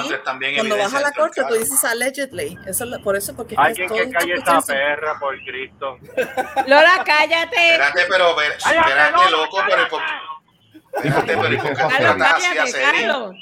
cuando 0.55 0.77
vas 0.77 0.93
a 0.93 0.99
la 1.01 1.11
corte, 1.11 1.43
tú 1.47 1.53
dices 1.55 1.83
allegedly. 1.83 2.57
Eso, 2.65 2.83
es 2.85 2.89
lo- 2.89 3.01
por 3.01 3.15
eso, 3.15 3.35
porque 3.35 3.55
Alguien 3.57 3.87
todo 3.87 3.97
que 3.97 4.03
está 4.03 4.19
calle 4.19 4.33
en- 4.33 4.37
perra, 4.65 5.19
por 5.19 5.37
Cristo. 5.43 5.99
Lola, 6.67 7.03
cállate. 7.05 7.71
Espérate, 7.71 8.05
pero 8.09 8.35
ver- 8.35 8.57
¡Cállate, 8.63 8.89
espérate, 8.89 9.31
loco, 9.31 9.57
pero 9.67 9.81
¿y 9.81 9.85
por 9.89 10.01
Espérate, 10.93 11.37
pero 11.37 11.53
¿y 11.53 11.57
por 11.57 11.75
qué 11.75 11.81
así 11.81 12.03
a 12.05 12.17
cállate, 12.53 12.71
Seri? 12.71 12.83
Carlos. 12.83 13.35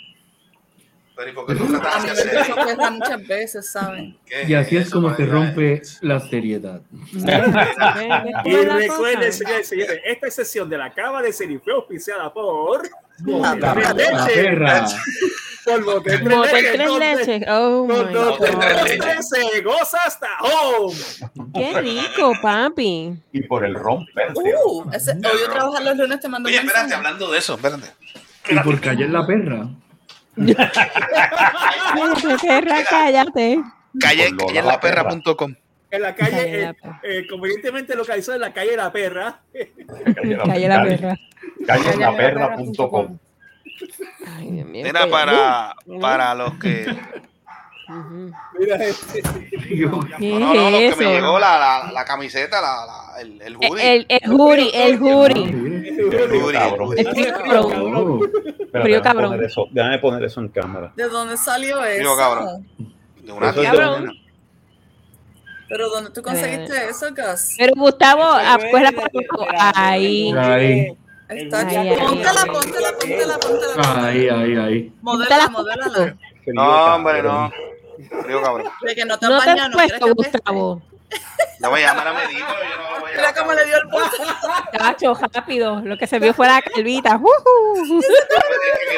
Pero 1.16 1.30
¿y 1.30 1.34
por 1.34 1.46
qué 1.46 1.56
tratas 1.56 1.96
A 1.96 1.98
así 1.98 2.08
mí 2.08 2.10
me 2.10 2.16
Seri? 2.16 2.38
empezó 2.38 2.60
a 2.60 2.66
perra 2.66 2.90
muchas 2.92 3.28
veces, 3.28 3.72
¿saben? 3.72 4.18
¿Qué 4.26 4.46
Y 4.48 4.54
así 4.56 4.78
es 4.78 4.90
como 4.90 5.16
se 5.16 5.26
rompe 5.26 5.82
la 6.02 6.20
seriedad. 6.20 6.82
Y 8.46 8.56
recuerden, 8.56 9.32
señores 9.34 9.68
y 9.68 9.70
señores, 9.70 10.00
esta 10.06 10.32
sesión 10.32 10.70
de 10.70 10.78
la 10.78 10.92
Cava 10.94 11.22
de 11.22 11.32
Serie 11.32 11.60
fue 11.60 11.74
auspiciada 11.74 12.34
por 12.34 12.90
La 13.26 13.56
La, 13.56 13.94
Leche. 13.94 14.12
la 14.12 14.26
perra. 14.26 14.86
Por 15.66 15.84
bote 15.86 16.18
tres 16.18 16.90
leches. 17.00 17.46
Oh 17.48 17.86
my 17.88 17.94
donde 17.96 18.14
God. 18.20 18.42
usted 18.42 19.20
se 19.22 19.62
goza 19.62 19.98
hasta 20.06 20.28
home. 20.42 20.94
Qué 21.54 21.80
rico, 21.80 22.34
papi. 22.42 23.16
Y 23.32 23.44
por 23.44 23.64
el 23.64 23.76
romper. 23.76 24.34
Uh, 24.36 24.90
ese, 24.92 25.12
hoy 25.12 25.22
yo 25.40 25.52
trabajo 25.54 25.80
los 25.80 25.96
lunes, 25.96 26.20
te 26.20 26.28
mando 26.28 26.50
Oye, 26.50 26.60
un 26.60 26.66
espérate, 26.66 26.94
hablando 26.96 27.32
de 27.32 27.38
eso, 27.38 27.54
espérate. 27.56 27.88
Y 28.50 28.60
por 28.60 28.82
callar 28.82 29.10
la 29.10 29.26
perra. 29.26 29.70
Cállate, 30.36 32.38
perra, 32.42 32.84
cállate. 32.90 33.62
Calle, 34.00 34.36
calle 34.36 34.60
en 34.60 34.66
la 34.66 34.74
la 34.74 34.80
perra.com. 34.80 35.56
En 35.92 36.02
la 36.02 36.16
Calle 36.16 36.32
calle, 36.32 36.62
la 36.62 36.70
eh, 36.70 36.76
eh, 37.04 37.28
convenientemente 37.30 37.96
localizado 37.96 38.36
en 38.36 38.42
la 38.42 38.52
calle 38.52 38.76
La 38.76 38.92
Perra. 38.92 39.42
Calle 40.46 40.68
la 40.68 40.84
perra. 40.84 41.20
Callenlaperra.com. 41.68 43.20
Ay, 44.26 44.52
Dios 44.52 44.68
mío. 44.68 44.86
Era 44.86 45.08
para, 45.08 45.76
para 46.02 46.34
los 46.34 46.56
que. 46.56 46.88
Mira 48.60 48.76
este. 48.78 49.22
¿Qué 49.22 49.86
No, 49.86 50.40
no, 50.40 50.54
no, 50.54 50.70
los 50.72 50.82
es 50.82 50.96
que 50.96 51.06
me 51.06 51.14
llegó 51.14 51.38
la, 51.38 51.60
la, 51.60 51.92
la 51.92 52.06
camiseta, 52.06 52.62
la, 52.62 52.86
la, 52.86 53.03
el, 53.20 53.42
el 53.42 53.56
hoodie. 53.58 53.96
El, 53.96 54.06
el 54.10 54.28
jury, 54.30 54.72
el 54.74 54.98
jury. 54.98 55.44
El 55.44 56.28
frío 56.28 56.52
cabrón. 56.52 56.90
Frío 58.72 58.84
déjame 58.84 59.02
cabrón. 59.02 59.32
poner 59.32 59.44
eso- 59.46 59.68
Déjame 59.72 60.00
poner 60.00 60.24
eso 60.24 60.40
en 60.42 60.48
cámara. 60.50 60.92
¿De 60.96 61.08
dónde 61.08 61.38
salió 61.38 61.84
eso? 61.84 62.16
cabrón. 62.18 62.68
De 63.22 63.32
una 63.32 63.50
Eso 63.50 63.62
es 63.62 63.70
tienda, 63.70 63.86
Cabrón. 63.86 64.06
nena. 64.06 64.20
¿Pero 65.70 65.90
dónde 65.90 66.12
tú 66.12 66.22
conseguiste 66.22 66.90
eso, 66.90 67.08
Gus? 67.10 67.56
Pero 67.58 67.74
Gustavo, 67.76 68.22
ah, 68.24 68.58
pues 68.70 68.84
la. 68.84 68.94
Ahí. 69.76 70.32
Ahí. 70.38 70.98
Está 71.30 71.60
ay. 71.68 71.96
Póntela, 71.98 72.46
póntela, 72.46 72.90
póntela, 73.00 73.40
póntela. 73.40 74.06
Ahí, 74.08 74.28
ahí, 74.30 74.56
ahí. 74.56 74.94
Modélala. 75.02 75.50
No, 76.48 76.96
hombre, 76.96 77.24
no. 77.24 77.50
Frío, 78.24 78.42
cabrón. 78.42 78.68
De 78.86 78.94
que 78.96 79.06
no 79.06 79.18
te 79.18 79.28
No 79.28 79.40
te 79.42 79.50
has 79.52 79.70
puesto, 79.70 80.14
Gustavo. 80.14 80.82
No 81.60 81.70
voy 81.70 81.82
a 81.82 81.88
llamar 81.88 82.08
a 82.10 82.14
Medito, 82.14 82.40
yo 82.40 82.78
no 82.78 83.00
voy 83.00 83.12
a 83.12 83.16
Mira 83.16 83.34
cómo 83.34 83.54
le 83.54 83.66
dio 83.66 83.78
el 83.78 83.88
pulso. 83.90 84.24
Cacho, 84.78 85.18
rápido. 85.34 85.82
Lo 85.82 85.98
que 85.98 86.08
se 86.08 86.20
vio 86.20 86.34
fue 86.34 86.48
la 86.48 86.62
calvita. 86.62 87.18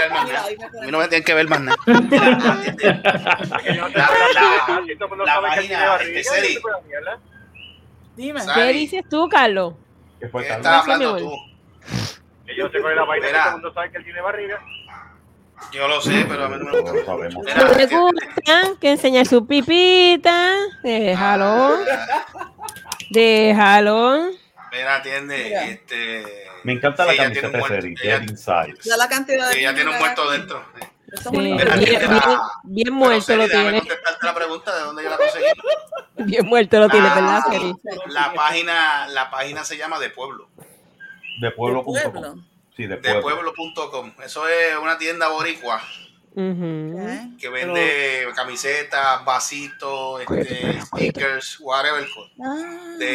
Nada. 0.10 0.46
A 0.46 0.86
mí 0.86 0.92
no 0.92 0.98
me 1.00 1.08
tienen 1.08 1.24
que 1.24 1.34
ver 1.34 1.48
más 1.48 1.62
nada. 1.62 1.78
La, 1.86 2.00
la, 3.86 4.10
la 5.26 5.42
página, 5.42 5.96
este, 5.98 6.60
Dime. 8.16 8.42
¿Qué 8.54 8.64
dices 8.74 9.04
tú, 9.10 9.28
Carlos? 9.30 9.74
¿Qué 10.20 10.26
estás 10.26 10.66
hablando 10.66 11.18
tú? 11.18 11.32
Que 12.46 12.56
yo 12.56 12.70
sé 12.70 12.80
cuál 12.80 12.94
es 12.94 12.98
la 12.98 13.06
vaina, 13.06 13.26
que 13.26 13.32
Mira. 13.32 13.44
todo 13.44 13.50
el 13.50 13.62
mundo 13.62 13.74
sabe 13.74 13.92
que 13.92 13.98
él 13.98 14.04
tiene 14.04 14.22
barriga. 14.22 14.62
Yo 15.72 15.88
lo 15.88 16.00
sé, 16.02 16.26
pero 16.28 16.46
a 16.46 16.50
mí 16.50 16.56
no 16.60 16.72
me 16.72 16.80
gusta. 16.82 16.94
lo 16.98 17.06
sabemos. 17.06 17.44
Mira, 17.46 17.58
¿No 17.64 17.74
le 17.74 17.86
gusta 17.88 18.62
que 18.80 18.92
enseñe 18.92 19.26
su 19.26 19.46
pipita? 19.46 20.54
Déjalo. 20.84 21.78
Déjalo. 23.12 24.30
mira, 24.72 24.96
atiende, 24.96 25.44
Mira. 25.46 25.66
este... 25.66 26.24
Me 26.64 26.74
encanta 26.74 27.06
la 27.06 27.16
camiseta 27.16 27.50
de 27.50 28.26
Inside. 28.28 28.76
Ya 28.84 28.98
la 28.98 29.08
cantidad 29.08 29.50
de. 29.52 29.60
Ella 29.60 29.76
tiene 29.76 29.92
un 29.92 30.00
muerto 30.00 30.32
dentro. 30.32 30.66
Sí, 30.76 31.30
bien, 31.30 31.58
bien, 31.58 31.68
bien 32.64 32.86
Pero, 32.86 32.96
muerto 32.96 33.36
lo 33.36 33.48
tiene. 33.48 33.84
la 34.24 34.34
pregunta 34.34 34.76
de 34.76 34.82
dónde 34.84 35.04
yo 35.04 35.10
la 35.12 35.18
conseguí. 35.18 35.46
Bien 36.18 36.46
muerto 36.46 36.80
lo 36.80 36.90
tiene, 36.90 37.08
Ah, 37.08 37.16
¿verdad, 37.16 37.42
sí. 37.52 37.58
Seri? 37.84 38.00
La 38.14 38.34
página, 38.34 39.08
la 39.10 39.30
página 39.30 39.64
se 39.64 39.78
llama 39.78 40.00
De 40.00 40.10
Pueblo. 40.10 40.50
De 41.40 41.52
pueblo.com. 41.52 41.94
pueblo. 42.12 42.36
Sí, 42.76 42.84
de 42.88 42.96
De 42.98 43.22
pueblo. 43.22 43.54
pueblo.com. 43.54 44.12
Eso 44.24 44.48
es 44.48 44.78
una 44.82 44.98
tienda 44.98 45.30
boricua 45.30 45.82
que 47.40 47.50
vende 47.50 48.28
camisetas, 48.36 49.24
vasitos, 49.24 50.22
este, 50.22 50.82
stickers, 50.82 51.58
whatever. 51.62 52.06
Ah, 52.44 53.08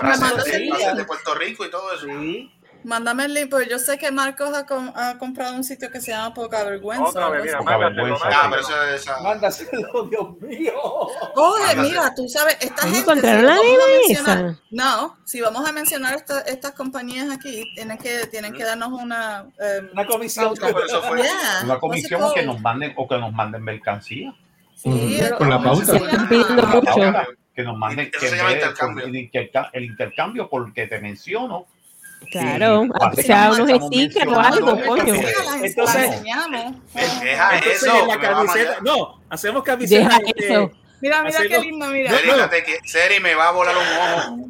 frases, 0.00 0.68
frases 0.68 0.96
de 0.96 1.04
Puerto 1.04 1.34
Rico 1.36 1.64
y 1.64 1.70
todo 1.70 1.92
eso. 1.94 2.06
Mándame 2.86 3.24
el 3.24 3.34
link, 3.34 3.50
porque 3.50 3.68
yo 3.68 3.80
sé 3.80 3.98
que 3.98 4.12
Marcos 4.12 4.54
ha, 4.56 4.64
com- 4.64 4.92
ha 4.94 5.18
comprado 5.18 5.56
un 5.56 5.64
sitio 5.64 5.90
que 5.90 6.00
se 6.00 6.12
llama 6.12 6.32
Poca 6.32 6.62
Vergüenza. 6.62 7.02
Otra 7.04 7.30
vez, 7.30 7.42
mira. 7.42 7.58
Poca 7.58 7.78
mándaselo, 7.78 8.02
vergüenza. 8.04 8.28
Ah, 8.28 8.48
mándaselo. 8.48 8.50
pero 8.50 8.62
eso 8.62 8.94
es 8.94 9.02
esa. 9.02 9.20
Mándaselo, 9.22 10.02
Dios 10.08 10.40
mío. 10.40 10.72
Oye, 11.34 11.76
mira, 11.78 12.14
tú 12.14 12.28
sabes, 12.28 12.56
esta 12.60 12.82
gente. 12.82 13.00
si 13.20 13.42
la 13.42 13.56
mencionar-. 13.56 14.56
No, 14.70 15.16
si 15.24 15.40
vamos 15.40 15.68
a 15.68 15.72
mencionar 15.72 16.14
esta- 16.14 16.40
estas 16.42 16.70
compañías 16.72 17.28
aquí, 17.30 17.64
tienen 17.74 17.98
que, 17.98 18.26
tienen 18.28 18.52
que 18.52 18.62
darnos 18.62 18.92
una. 18.92 19.46
eh, 19.60 19.80
Una 19.92 20.06
comisión. 20.06 20.54
No, 20.60 20.68
por 20.70 20.84
eso 20.84 21.02
fue. 21.02 21.22
yeah, 21.22 21.62
Una 21.64 21.78
comisión 21.80 22.22
que 22.34 22.44
nos 22.44 22.60
manden 22.60 22.92
o 22.96 23.08
que 23.08 23.18
nos 23.18 23.32
manden 23.32 23.64
mercancía. 23.64 24.32
Sí, 24.76 25.18
con 25.38 25.50
la 25.50 25.56
¿cómo 25.56 25.74
pauta. 26.82 27.26
que 27.52 27.62
nos 27.64 27.76
manden 27.76 28.10
que 28.12 28.28
el 29.72 29.84
intercambio 29.84 30.48
porque 30.48 30.86
te 30.86 31.00
menciono 31.00 31.66
Claro, 32.30 32.82
Sí, 32.84 32.90
aunque 33.00 33.22
sea 33.22 33.50
unos 33.52 33.86
stickers 33.86 34.26
o 34.32 34.40
algo, 34.40 34.80
coño. 34.84 35.14
Entonces-. 35.62 36.22
Deja 36.22 37.58
eso. 37.58 38.00
en 38.02 38.08
la 38.08 38.18
camiseta. 38.20 38.76
No, 38.82 39.20
hacemos 39.30 39.62
camiseta. 39.62 40.04
Deja 40.08 40.18
este, 40.26 40.52
eso. 40.52 40.70
Mira, 41.00 41.22
mira 41.22 41.38
qué 41.40 41.46
Hacemos- 41.46 41.64
lindo, 41.66 41.86
mira. 41.88 42.10
Dedícate 42.12 42.64
que 42.64 42.78
Seri 42.84 43.20
me 43.20 43.34
va 43.34 43.48
a 43.48 43.52
volar 43.52 43.74
un 43.76 43.82
ojo. 43.82 44.48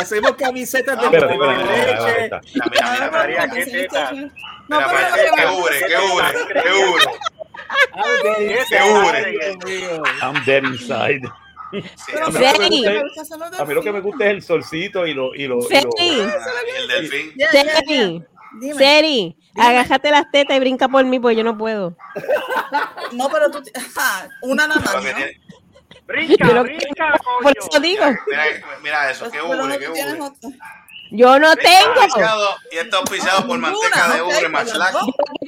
Hacemos 0.00 0.32
camisetas 0.36 0.98
de 0.98 1.06
Ah, 1.06 1.10
leche. 1.10 1.26
Mira, 1.26 2.40
mira. 2.62 3.10
María, 3.12 3.48
qué 3.48 3.66
teta. 3.66 4.12
No, 4.12 4.78
pero 4.78 5.14
que, 5.14 5.22
que 5.22 5.36
que 5.36 5.46
ubre, 5.46 5.78
que 5.80 5.96
ubre, 5.96 6.28
que 6.62 6.72
ubre. 6.72 7.04
Qué 8.68 8.82
ubre. 8.82 10.00
I'm 10.22 10.44
dead 10.46 10.62
inside. 10.64 11.22
Sí, 11.70 11.82
Pero 12.12 12.26
A 12.26 12.30
mí 12.30 12.38
me 12.38 12.40
lo 12.40 12.52
que 12.52 12.58
me 12.58 12.68
Seri. 12.68 13.00
gusta 13.02 13.62
a 13.62 13.64
mí 13.64 13.74
lo 13.74 13.82
que 13.82 13.92
me 13.92 14.00
gusta 14.00 14.24
es 14.24 14.30
el 14.30 14.42
solcito 14.42 15.06
y 15.06 15.12
lo 15.14 15.34
y 15.34 15.46
lo, 15.46 15.56
y 15.58 15.58
lo- 15.58 15.62
Seri, 15.62 15.88
y 15.98 16.12
el 16.76 16.88
delfín. 16.88 17.34
Seri. 17.50 18.24
Seri, 18.78 19.36
agájate 19.56 20.10
las 20.10 20.30
tetas 20.30 20.56
y 20.56 20.60
brinca 20.60 20.88
por 20.88 21.04
mí, 21.04 21.20
porque 21.20 21.36
yo 21.36 21.44
no 21.44 21.58
puedo. 21.58 21.94
No, 23.12 23.28
pero 23.28 23.50
tú. 23.50 23.62
ajá, 23.74 24.28
una 24.42 24.66
nada 24.66 24.80
más. 24.80 24.94
¿no? 25.04 25.10
Brinca, 26.06 26.46
Yo 26.48 26.54
no- 26.54 26.62
brinca, 26.62 27.12
Por 27.42 27.42
coño. 27.42 27.68
eso 27.70 27.80
digo, 27.80 28.04
Mira, 28.26 28.44
mira 28.82 29.10
eso, 29.10 29.30
qué 29.30 29.38
Pero 29.42 29.64
ubre, 29.64 29.78
qué 29.78 29.88
ubre. 29.90 30.00
yo 31.10 31.38
no 31.38 31.54
tengo. 31.56 32.00
Auspiciado- 32.00 32.56
Y 32.72 32.76
está 32.78 32.96
auspiciado 32.98 33.46
por 33.46 33.58
manteca 33.58 34.14
de 34.14 34.22
ubre 34.22 34.48
más 34.48 34.72
Claro, 34.72 35.00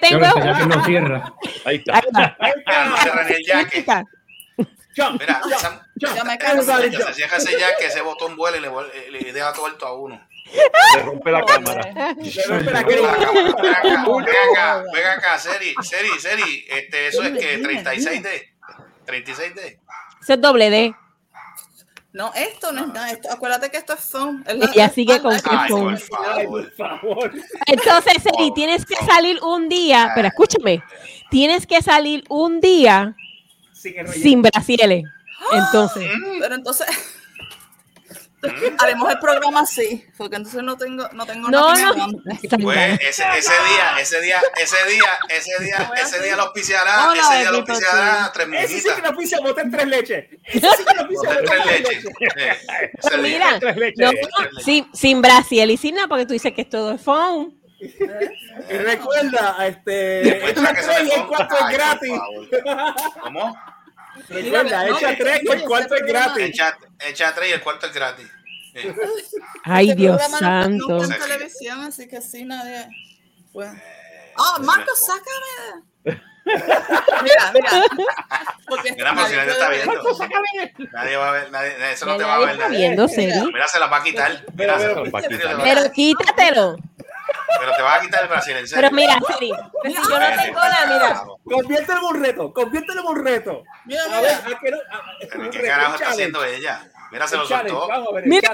tengo. 0.02 0.66
no 0.66 0.84
cierra. 0.84 1.32
Ahí 1.64 1.76
está. 1.76 1.94
Ahí 1.96 2.02
va. 2.14 2.36
Ah, 2.66 2.86
no 2.90 2.96
cierra 2.98 3.24
ni 3.24 3.32
el 3.34 3.44
jaque. 3.46 3.84
Jump, 4.96 5.20
Mira, 5.20 5.40
jump, 5.42 5.52
esa- 5.54 5.70
jump. 6.00 6.14
Ya 6.16 6.24
me 6.24 6.38
se 6.38 7.12
cierra 7.14 7.70
ese 7.80 8.00
botón 8.00 8.36
vuela 8.36 8.56
y 8.56 8.60
le, 8.60 8.68
vuel- 8.70 8.90
eh, 8.92 9.08
le 9.10 9.32
deja 9.32 9.52
tuerto 9.52 9.86
a 9.86 9.94
uno. 9.98 10.20
Se 10.92 11.02
rompe 11.02 11.30
la 11.30 11.44
cámara. 11.44 11.80
Espera, 12.20 12.82
Ven 12.82 12.86
que- 12.86 13.06
acá, 13.06 13.30
ven 13.32 13.48
acá, 14.52 14.84
ven 14.92 15.06
acá, 15.06 15.38
Seri, 15.38 15.74
Seri, 15.82 16.08
Seri, 16.18 16.66
este, 16.68 17.06
eso 17.08 17.22
es 17.22 17.38
que 17.38 17.58
36D, 17.62 18.48
36D. 19.06 19.78
Eso 20.22 20.32
es 20.34 20.40
doble 20.40 20.70
D. 20.70 20.94
No, 22.12 22.32
esto 22.34 22.72
no 22.72 22.80
es 22.80 22.88
nada. 22.88 23.10
Esto, 23.12 23.30
acuérdate 23.30 23.70
que 23.70 23.76
esto 23.76 23.92
es 23.92 24.12
la- 24.12 24.66
Ella 24.74 24.88
sigue 24.88 25.20
con 25.22 25.32
Ay, 25.32 25.40
que 25.40 25.48
favor. 25.48 25.98
por 26.48 26.72
favor. 26.74 27.32
Entonces, 27.66 28.14
Seri, 28.22 28.52
tienes 28.52 28.84
que 28.84 28.96
salir 28.96 29.38
un 29.42 29.68
día, 29.68 30.10
pero 30.16 30.26
escúchame, 30.26 30.82
tienes 31.30 31.66
que 31.68 31.80
salir 31.82 32.24
un 32.28 32.60
día 32.60 33.14
Sin 33.80 34.12
sin 34.12 34.42
brasieles. 34.42 35.04
Entonces, 35.52 36.10
Pero 36.38 36.54
entonces. 36.54 36.86
Haremos 38.78 39.10
el 39.12 39.18
programa 39.18 39.60
así, 39.60 40.02
porque 40.16 40.36
entonces 40.36 40.62
no 40.62 40.74
tengo, 40.78 41.06
no 41.12 41.26
tengo 41.26 41.50
no, 41.50 41.74
nada 41.74 41.94
no. 41.94 42.08
Pues 42.62 43.00
ese, 43.00 43.22
ese 43.36 43.52
día, 43.52 44.00
ese 44.00 44.20
día, 44.22 44.40
ese 44.56 44.76
día, 44.88 45.20
ese 45.28 45.62
día, 45.62 45.90
ese 46.02 46.22
día 46.22 46.36
lo 46.36 46.42
auspiciará, 46.44 47.12
ese 47.14 47.38
día 47.38 47.50
lo 47.50 47.58
auspiciará 47.58 48.30
tres 48.32 48.48
Ese 48.54 48.80
sí 48.80 48.88
que 48.96 49.02
nos 49.02 49.12
pisa 49.14 49.40
botar 49.40 49.70
tres 49.70 49.86
leches. 49.86 50.24
Ese 50.46 50.68
sí 50.70 50.84
que 50.84 51.04
Botar 51.04 51.08
botar 51.08 51.44
tres 51.44 51.66
leches. 51.66 52.04
Eh, 52.36 52.92
ese 52.98 53.18
día. 53.18 53.22
Mira, 53.22 53.58
Tres 53.60 53.76
leches. 53.76 53.98
no, 53.98 54.62
sin, 54.62 54.94
sin 54.94 55.20
brasiel 55.20 55.70
y 55.72 55.76
sin 55.76 55.96
nada, 55.96 56.08
porque 56.08 56.24
tú 56.24 56.32
dices 56.32 56.54
que 56.54 56.62
es 56.62 56.70
todo 56.70 56.92
es 56.94 57.02
phone. 57.02 57.59
Y 57.80 58.72
recuerda, 58.78 59.56
este, 59.66 60.50
echa 60.50 60.72
tres 60.74 61.02
y 61.04 61.10
el 61.12 61.26
cuarto 61.26 61.54
es 61.56 61.72
gratis. 61.76 62.12
¿Cómo? 63.22 63.58
Recuerda, 64.28 64.88
echa 64.88 65.16
tres 65.16 65.40
y 65.42 65.48
el 65.52 65.62
cuarto 65.64 65.94
es 65.94 66.02
gratis. 66.02 66.44
Echa, 67.00 67.34
tres 67.34 67.48
y 67.48 67.52
el 67.52 67.60
cuarto 67.62 67.86
es 67.86 67.92
gratis. 67.94 68.26
Eh, 68.74 68.94
Ay, 69.64 69.90
Este 69.90 70.00
Dios 70.02 70.22
santo. 70.38 71.02
En 71.02 71.10
televisión, 71.10 71.80
así 71.80 72.06
que 72.06 72.20
sí, 72.20 72.44
nadie. 72.44 72.86
Pues. 73.52 73.70
Ah, 74.36 74.58
Marco, 74.60 74.92
sácame. 74.94 75.82
Mira, 77.22 77.52
mira. 77.52 77.70
Porque 78.66 78.92
Mira, 78.92 79.12
pero 79.14 79.26
si 79.28 79.36
nadie 79.36 79.50
está 79.52 79.68
viendo. 79.70 80.18
va 81.18 81.28
a 81.28 81.32
ver, 81.32 81.50
nadie, 81.50 81.92
eso 81.92 82.06
no 82.06 82.16
te 82.16 82.24
va 82.24 82.34
a 82.36 82.38
ver 82.38 82.50
está 82.50 82.64
nadie. 82.68 82.78
viendo, 82.78 83.08
Seri. 83.08 83.52
Mira, 83.52 83.68
se 83.68 83.78
la 83.80 83.86
va 83.86 83.96
a 83.98 84.02
quitar. 84.02 84.44
Mira, 84.54 84.78
se 84.78 84.86
la 84.88 84.94
va 85.02 85.18
a 85.18 85.22
quitar. 85.22 85.62
Pero 85.62 85.92
quítatelo. 85.92 86.76
Pero 87.58 87.74
te 87.76 87.82
vas 87.82 87.98
a 87.98 88.00
quitar 88.02 88.22
el 88.22 88.28
Brasil, 88.28 88.56
en 88.56 88.68
serio. 88.68 88.82
Pero 88.82 88.94
mira, 88.96 89.18
Seri, 89.26 89.52
si 89.84 89.92
yo 89.94 90.18
no 90.18 90.42
tengo 90.42 90.60
la, 90.60 90.86
mira, 90.88 91.22
Conviértelo 91.44 91.98
en 91.98 92.04
un 92.16 92.22
reto, 92.22 92.52
conviértelo 92.52 93.00
en 93.00 93.06
un 93.06 93.24
reto. 93.24 93.62
Mira, 93.86 94.02
A 94.04 94.20
ver, 94.20 94.38
mira. 94.44 94.56
¿a 94.56 94.60
qué 94.60 94.70
no- 94.70 94.76
a- 94.78 95.02
Pero 95.28 95.40
un 95.44 95.50
¿Qué 95.50 95.58
reto, 95.58 95.68
carajo 95.70 95.94
está 95.94 95.98
challenge. 96.06 96.12
haciendo 96.12 96.44
ella? 96.44 96.90
Mira, 97.10 97.26
se 97.26 97.36
lo 97.36 97.46
soltó. 97.46 97.88
Vamos 97.88 98.08
a 98.08 98.14
ver 98.14 98.24
el 98.24 98.30
Mira. 98.30 98.50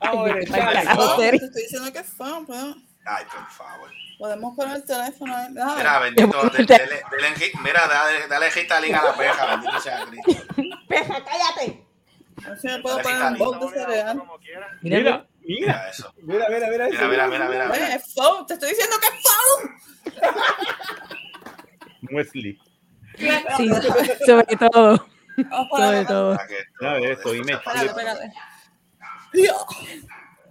Vamos 0.00 0.20
a 0.20 0.22
ver 0.24 0.36
el 0.38 0.48
challenge. 0.48 0.94
No, 0.94 1.16
te 1.16 1.36
estoy 1.36 1.62
diciendo 1.62 1.92
que 1.92 1.98
es 1.98 2.06
fun, 2.08 2.46
pero 2.46 2.74
Ay, 3.06 3.24
por 3.24 3.46
favor. 3.50 3.90
podemos 4.18 4.56
poner 4.56 4.76
el 4.76 4.84
teléfono 4.84 5.36
ahí. 5.36 5.48
Mira, 5.50 5.98
bendito. 5.98 6.42
dele- 6.50 7.02
dele 7.10 7.52
Mira, 7.62 7.86
dale, 7.88 8.28
dale 8.28 8.50
Ritalin 8.50 8.94
a 8.94 9.02
la 9.02 9.14
peja, 9.14 9.46
bendito 9.46 9.80
sea 9.80 10.04
Cristo. 10.06 10.44
Peja, 10.88 11.24
cállate. 11.24 11.82
Si 12.60 12.66
me 12.68 12.78
puedo 12.80 12.96
Dale, 12.98 13.08
poner 13.08 13.32
un 13.32 13.38
bol 13.38 13.60
de 13.60 13.68
cereal. 13.80 14.22
Mira, 14.82 14.98
Mira, 14.98 15.26
mira. 15.46 15.88
Eso. 15.90 16.12
Mira, 16.22 16.46
mira, 16.48 16.68
mira. 16.68 16.88
Mira, 16.88 17.08
mira, 17.08 17.26
mira, 17.28 17.48
mira. 17.48 17.68
Mira. 17.68 17.94
es 17.94 18.12
fun. 18.14 18.46
Te 18.46 18.54
estoy 18.54 18.70
diciendo 18.70 18.96
que 19.00 19.06
es 19.16 19.22
fun. 19.22 19.70
Muesli. 22.10 22.58
sí, 23.56 23.70
sobre 24.26 24.56
todo, 24.56 25.06
sobre 25.76 26.04
todo. 26.04 26.36
Para 26.36 26.46
que 26.48 26.58
esto- 26.58 26.78
Mira 26.80 26.98
esto, 27.12 27.34
y 27.34 27.42
me- 27.44 27.52
Espérate, 27.52 27.86
espérate. 27.86 28.32
Ya. 29.34 29.54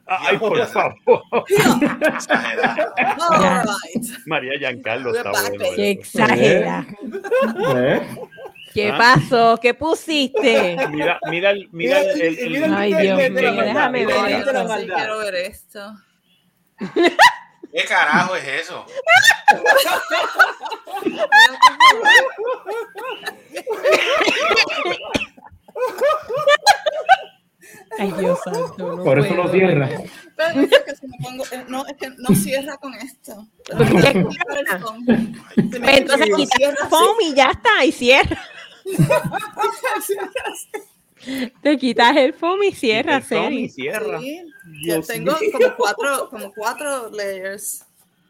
Ay, 0.07 0.37
por 0.37 0.67
favor. 0.67 0.93
Exagerado. 1.47 2.93
All 3.29 3.63
right. 3.63 4.05
María 4.27 4.59
Giancarlo 4.59 5.15
está 5.15 5.31
bueno. 5.31 5.65
exagera. 5.77 6.85
¿Eh? 7.75 8.17
¿Qué 8.75 8.89
Ah. 8.91 8.97
pasó? 8.97 9.57
¿Qué 9.61 9.73
pusiste? 9.73 10.75
Mira, 10.91 11.17
mira 11.31 11.51
el, 11.51 11.69
mira 11.71 12.01
el, 12.01 12.21
el- 12.21 12.37
el- 12.39 12.49
Mira 12.51 12.65
el 12.65 12.73
Ay, 12.73 12.93
Dios 12.93 13.17
mío, 13.31 13.53
déjame 13.63 14.05
ver. 14.05 14.15
Sí, 14.45 14.87
quiero 14.93 15.17
ver 15.19 15.35
esto. 15.35 15.95
¿Qué 17.71 17.83
carajo 17.87 18.35
es 18.35 18.43
eso? 18.63 18.85
Ay, 27.97 28.11
Dios 28.19 28.39
santo. 28.43 28.95
No 28.97 29.03
Por 29.03 29.19
eso 29.19 29.33
no 29.35 29.43
puedo. 29.43 29.53
cierra. 29.53 29.89
Pero 30.35 30.61
es 30.61 30.69
que 30.83 30.95
si 30.95 31.07
me 31.07 31.17
pongo, 31.23 31.43
eh, 31.51 31.65
no, 31.67 31.85
es 31.87 31.93
que 31.97 32.09
no 32.17 32.35
cierra 32.35 32.77
con 32.77 32.93
esto. 32.95 33.47
Pues 33.65 33.93
entonces 35.97 36.29
quita 36.35 36.55
cierra 36.57 36.75
el 36.83 36.89
foam 36.89 37.17
y 37.21 37.33
ya 37.33 37.51
está, 37.51 37.85
y 37.85 37.91
cierra. 37.91 38.41
Te 41.61 41.77
quitas 41.77 42.15
el 42.17 42.33
foam 42.33 42.63
y 42.63 42.71
cierra, 42.71 43.17
el 43.17 43.27
Tommy 43.27 43.67
Seri. 43.67 43.69
cierra. 43.69 44.19
Sí, 44.19 44.45
Dios 44.83 45.07
tengo 45.07 45.31
mío. 45.39 45.51
como 45.51 45.75
cuatro, 45.75 46.29
como 46.29 46.53
cuatro 46.53 47.09
layers. 47.09 47.85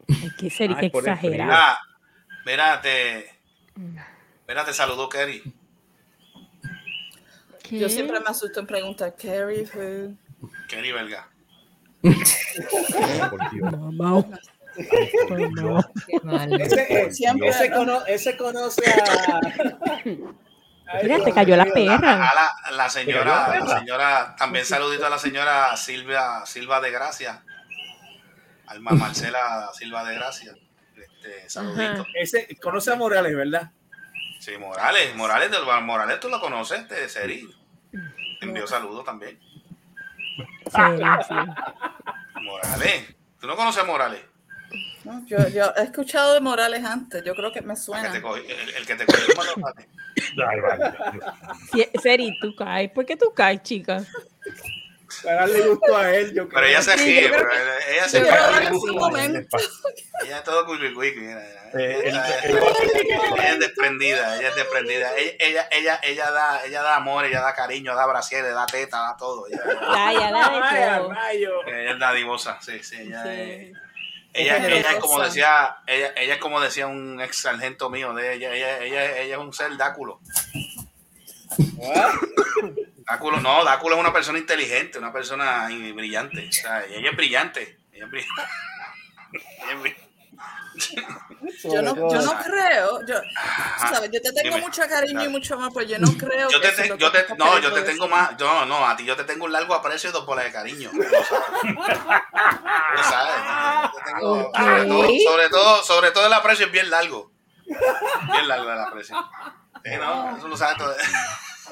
Ay, 0.08 0.30
qué 0.38 0.50
Seri, 0.50 0.74
Ay, 0.76 0.86
el 0.92 0.98
exagerado. 0.98 1.50
Mira, 1.50 1.78
mira, 2.46 2.80
te, 2.80 3.26
mira, 4.46 4.64
te 4.64 4.72
saludó 4.72 5.08
Kerry. 5.08 5.42
¿Qué? 7.62 7.78
Yo 7.80 7.88
siempre 7.88 8.20
me 8.20 8.26
asusto 8.26 8.60
en 8.60 8.66
preguntar, 8.66 9.14
Carrie, 9.16 9.66
who? 9.74 10.14
Kerry 10.68 10.92
Belga. 10.92 11.28
Por 13.30 13.40
Ese, 16.60 16.86
eh, 17.06 17.12
Siempre, 17.12 17.48
ese, 17.48 17.68
¿no? 17.70 17.76
cono- 17.76 18.06
ese 18.06 18.36
conoce 18.36 18.82
a. 18.90 19.40
Ay, 20.88 21.02
Mira, 21.02 21.24
te 21.24 21.32
cayó 21.32 21.56
la 21.56 21.64
perra. 21.64 22.30
A 22.30 22.34
la, 22.34 22.76
la 22.76 22.88
señora, 22.88 23.58
la 23.58 23.78
señora, 23.80 24.36
también 24.36 24.64
saludito 24.64 25.04
a 25.06 25.10
la 25.10 25.18
señora 25.18 25.76
Silvia, 25.76 26.46
Silva 26.46 26.80
de 26.80 26.90
Gracia. 26.92 27.42
Alma 28.68 28.90
Marcela 28.92 29.70
Silva 29.74 30.04
de 30.04 30.14
Gracia. 30.14 30.54
Este, 30.96 31.48
saludito. 31.50 32.02
Ajá. 32.02 32.04
Ese 32.14 32.46
conoce 32.62 32.92
a 32.92 32.96
Morales, 32.96 33.34
¿verdad? 33.34 33.70
Sí, 34.38 34.56
Morales, 34.58 35.14
Morales, 35.16 35.50
del- 35.50 35.64
Morales, 35.82 36.20
tú 36.20 36.28
lo 36.28 36.40
conoces, 36.40 36.80
este, 36.80 37.08
Seri. 37.08 37.48
Te 38.38 38.44
envío 38.46 38.66
saludos 38.66 39.04
también. 39.04 39.40
Sí. 40.36 40.80
Morales. 42.42 43.16
¿Tú 43.40 43.46
no 43.46 43.56
conoces 43.56 43.82
a 43.82 43.86
Morales? 43.86 44.20
No, 45.06 45.24
yo, 45.26 45.38
yo 45.48 45.72
he 45.76 45.82
escuchado 45.84 46.34
de 46.34 46.40
Morales 46.40 46.84
antes, 46.84 47.22
yo 47.24 47.34
creo 47.34 47.52
que 47.52 47.60
me 47.62 47.74
El 47.74 47.78
que 47.78 47.84
suena. 47.84 48.10
te 48.12 48.20
cogió- 48.20 48.42
el, 48.44 48.70
el 48.70 48.86
que 48.86 48.94
te 48.96 49.06
cogió 49.06 49.24
el 51.74 52.00
Seri, 52.02 52.38
tú 52.40 52.54
caes. 52.56 52.90
¿Por 52.90 53.06
qué 53.06 53.16
tú 53.16 53.32
caes, 53.34 53.62
chica? 53.62 54.02
Para 55.22 55.36
darle 55.36 55.60
gusto 55.68 55.96
a 55.96 56.12
él, 56.14 56.34
yo 56.34 56.48
creo. 56.48 56.54
Pero 56.60 56.66
ella 56.66 56.82
se 56.82 56.96
ríe, 56.96 57.28
pero 57.30 57.48
ella 57.88 58.08
se 58.08 58.18
ríe. 58.20 58.28
que 58.28 58.34
Ella, 58.34 59.46
ella 60.24 60.38
es 60.38 60.44
todo 60.44 60.66
cuicuicuiqui, 60.66 61.20
mira. 61.20 61.40
Eh, 61.74 62.00
el- 62.04 62.06
Ella, 62.08 62.38
el- 62.42 62.56
ella 62.58 63.48
es 63.52 63.58
desprendida, 63.60 64.38
ella 64.38 64.48
es 64.48 64.56
desprendida. 64.56 65.16
Ella, 65.16 65.36
ella, 65.38 65.68
ella, 65.70 66.00
ella 66.02 66.30
da, 66.32 66.64
ella 66.64 66.82
da 66.82 66.96
amor, 66.96 67.24
ella 67.24 67.40
da 67.40 67.54
cariño, 67.54 67.94
da 67.94 68.06
brasieres, 68.06 68.52
da 68.54 68.66
teta, 68.66 68.98
da 68.98 69.16
todo. 69.16 69.46
Ella, 69.46 69.60
da 69.64 69.76
Ay, 70.06 70.16
de 70.16 70.24
a 70.24 70.98
todo. 70.98 71.12
rayo. 71.12 71.66
ella 71.66 71.92
es 71.92 71.98
dadivosa, 71.98 72.58
sí, 72.60 72.82
sí, 72.82 72.96
ella 73.02 73.22
Sí. 73.22 73.28
es. 73.30 73.72
Ella, 74.36 74.56
Es 74.58 74.86
ella 74.86 75.00
como 75.00 75.22
decía, 75.22 75.78
ella, 75.86 76.12
ella 76.16 76.34
es 76.34 76.40
como 76.40 76.60
decía 76.60 76.86
un 76.86 77.20
ex 77.20 77.38
sargento 77.38 77.88
mío 77.88 78.12
de 78.12 78.34
ella, 78.34 78.52
ella, 78.52 78.80
ella, 78.80 79.18
ella 79.18 79.34
es 79.36 79.40
un 79.40 79.52
ser 79.52 79.76
dáculo. 79.76 80.20
Dáculo, 83.06 83.40
no, 83.40 83.64
Dáculo 83.64 83.94
es 83.94 84.00
una 84.00 84.12
persona 84.12 84.38
inteligente, 84.38 84.98
una 84.98 85.12
persona 85.12 85.68
brillante. 85.94 86.48
O 86.48 86.52
sea, 86.52 86.84
ella 86.84 87.10
es 87.10 87.16
brillante. 87.16 87.78
Ella 87.92 88.04
es 88.04 88.10
brillante. 88.10 88.42
Ella 89.32 89.72
es 89.72 89.80
brillante. 89.80 90.06
Yo 91.72 91.82
no, 91.82 91.94
yo 91.94 92.20
no 92.22 92.38
creo, 92.42 93.06
yo, 93.06 93.14
sabes, 93.78 94.10
yo 94.12 94.20
te 94.22 94.32
tengo 94.32 94.54
Dime, 94.56 94.60
mucho 94.60 94.82
cariño 94.88 95.14
dale. 95.14 95.28
y 95.28 95.32
mucho 95.32 95.54
amor, 95.54 95.72
pues 95.72 95.88
yo 95.88 95.98
no 95.98 96.08
creo 96.18 96.48
Yo 96.50 96.60
que 96.60 96.68
te, 96.68 96.88
yo 96.88 96.96
no, 97.36 97.58
yo 97.58 97.72
te 97.72 97.82
tengo 97.82 98.04
eso. 98.04 98.08
más, 98.14 98.36
yo 98.36 98.64
no, 98.66 98.86
a 98.86 98.96
ti 98.96 99.04
yo 99.04 99.16
te 99.16 99.24
tengo 99.24 99.44
un 99.46 99.52
largo 99.52 99.74
aprecio 99.74 100.10
y 100.10 100.12
dos 100.12 100.24
bolas 100.26 100.44
de 100.44 100.52
cariño. 100.52 100.90
Sabes. 100.92 101.98
Sabes. 103.02 103.90
Tengo- 104.04 104.52
sobre, 104.52 104.84
todo, 104.86 105.08
sobre 105.24 105.48
todo, 105.50 105.82
sobre 105.84 106.10
todo 106.12 106.26
el 106.26 106.32
aprecio 106.32 106.66
es 106.66 106.72
bien 106.72 106.90
largo. 106.90 107.30
Bien 107.66 108.48
largo 108.48 108.70
el 108.70 108.80
aprecio. 108.80 109.16
Sí, 109.84 109.90
no, 109.98 110.36
eso 110.36 110.48
lo 110.48 110.56
sabe 110.56 110.76
todo. 110.76 110.94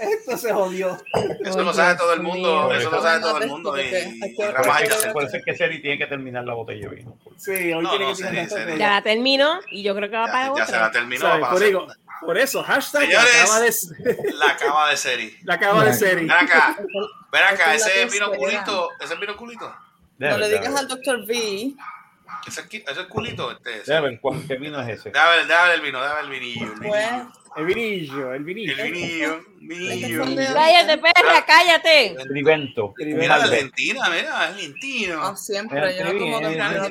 Esto 0.00 0.36
se 0.36 0.52
jodió. 0.52 0.98
Eso 1.44 1.62
lo 1.62 1.72
sabe 1.72 1.96
todo 1.96 2.12
el 2.14 2.20
mundo, 2.22 2.72
eso 2.74 2.90
lo 2.90 3.00
sabe 3.02 3.20
todo 3.20 3.38
el 3.40 3.48
mundo 3.48 3.74
y. 3.80 4.34
Por 5.12 5.24
eso 5.24 5.36
es 5.36 5.44
que 5.44 5.54
Seri 5.56 5.80
tiene 5.80 5.98
que 5.98 6.06
terminar 6.06 6.44
la 6.44 6.54
botella 6.54 6.88
de 6.88 6.96
vino. 6.96 7.18
Sí, 7.36 7.72
hoy 7.72 7.82
No, 7.82 7.90
tiene 7.90 8.04
no, 8.06 8.10
que 8.16 8.22
tirar 8.24 8.48
sería. 8.48 8.76
Ya 8.76 8.90
la 8.90 9.02
terminó 9.02 9.60
y 9.70 9.82
yo 9.82 9.94
creo 9.94 10.10
que 10.10 10.16
va 10.16 10.26
para 10.26 10.48
Ya, 10.48 10.54
ya 10.58 10.66
se 10.66 10.72
la 10.72 10.78
otra. 10.88 10.92
terminó. 10.92 11.20
¿Sabes? 11.20 11.40
para 11.46 11.70
Por, 11.86 12.26
por 12.26 12.38
eso, 12.38 12.62
hashtag 12.62 13.08
la 13.08 13.20
Señores. 13.24 13.42
acaba 13.42 13.60
de, 13.60 14.32
La 14.34 14.46
acaba 14.50 14.90
de 14.90 14.96
serie. 14.96 15.38
la 15.44 15.54
acaba 15.54 15.84
de 15.84 15.92
ser. 15.94 16.16
Ven 16.16 16.30
acá, 16.30 16.76
ven 17.32 17.42
acá, 17.42 17.74
ese 17.74 18.06
vino 18.06 18.30
culito, 18.32 18.88
ese 19.00 19.14
vino 19.16 19.36
culito. 19.36 19.74
No 20.18 20.38
le 20.38 20.48
digas 20.48 20.74
al 20.76 20.88
doctor 20.88 21.18
V. 21.20 21.74
Ese, 22.46 22.60
es 22.60 22.66
es 22.98 23.06
culito. 23.08 23.50
Este, 23.50 23.78
ese. 23.78 23.90
Déjame 23.92 24.10
ver, 24.10 24.20
¿cuál- 24.20 24.46
¿qué 24.46 24.56
vino 24.56 24.80
es 24.80 24.88
ese? 25.00 25.10
Ver 25.10 25.22
el 25.74 25.80
vino, 25.80 26.00
ver 26.00 26.10
el 26.22 26.30
vinillo. 26.30 26.72
El 26.74 26.80
vinillo. 26.80 27.30
El 27.56 27.64
vinillo, 27.64 28.32
el 28.32 28.42
vinillo. 28.42 28.72
El 28.82 28.92
vinillo, 28.92 30.24
vinillo. 30.24 30.54
Cállate, 30.54 30.98
perra, 30.98 31.46
cállate. 31.46 32.16
Trivento. 32.28 32.94
Mira, 32.98 33.34
Argentina, 33.36 34.10
mira, 34.10 34.40
argentino. 34.40 35.20
ah, 35.22 35.36
siempre, 35.36 35.96
yo 35.96 36.04
no 36.04 36.12
Mira, 36.12 36.72
yo 36.72 36.90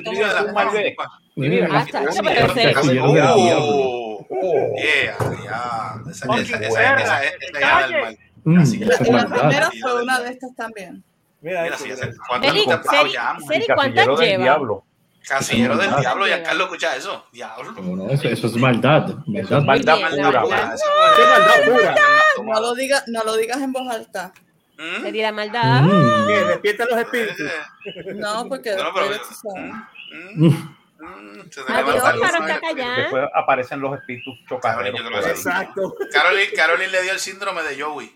Ah, 8.46 8.60
Así 8.60 8.78
que- 8.78 8.84
la 8.86 8.98
primera 8.98 9.70
fue 9.80 10.02
una 10.02 10.20
de 10.20 10.30
estas 10.30 10.54
también. 10.54 11.02
Mira, 11.40 11.66
¿cuántas 13.76 14.06
lleva? 14.20 14.58
Casillero 15.26 15.76
del 15.76 15.94
diablo, 15.96 16.26
ya. 16.26 16.42
Carlos 16.42 16.66
escucha 16.66 16.96
eso. 16.96 17.26
Diablo. 17.32 17.72
No, 17.72 17.96
no, 17.96 18.10
eso, 18.10 18.28
eso 18.28 18.46
es 18.46 18.56
maldad. 18.56 19.04
Eso 19.34 19.60
maldad. 19.62 19.96
es 19.96 20.02
maldad 20.02 20.12
bien, 20.12 20.26
pura. 20.26 20.40
Maldad, 20.40 20.74
eso 20.74 20.84
Qué 21.16 21.22
es- 21.22 21.28
maldad 21.28 21.54
pura. 21.78 21.94
No 22.44 22.60
lo 22.60 22.74
digas, 22.74 23.04
no 23.08 23.24
lo 23.24 23.36
digas 23.36 23.60
en 23.62 23.72
voz 23.72 23.88
alta. 23.94 24.32
¿Mm? 24.76 25.02
Sería 25.02 25.26
la 25.26 25.32
maldad. 25.32 25.82
Mm. 25.82 26.26
Bien, 26.26 26.48
despierta 26.48 26.84
los 26.90 26.98
espíritus. 26.98 27.40
Eh, 27.40 27.50
No, 28.16 28.48
porque 28.48 28.70
No, 28.74 28.84
después 28.92 29.20
pero- 29.42 29.54
mm, 29.54 30.46
mm, 30.46 31.40
Adiós. 31.68 32.96
Después 32.96 33.24
aparecen 33.34 33.80
los 33.80 33.96
espíritus. 33.98 34.34
Exacto. 35.26 35.94
Caroline, 36.12 36.52
Caroline 36.54 36.90
le 36.90 37.02
dio 37.02 37.12
el 37.12 37.18
síndrome 37.20 37.62
de 37.62 37.80
Joey. 37.80 38.12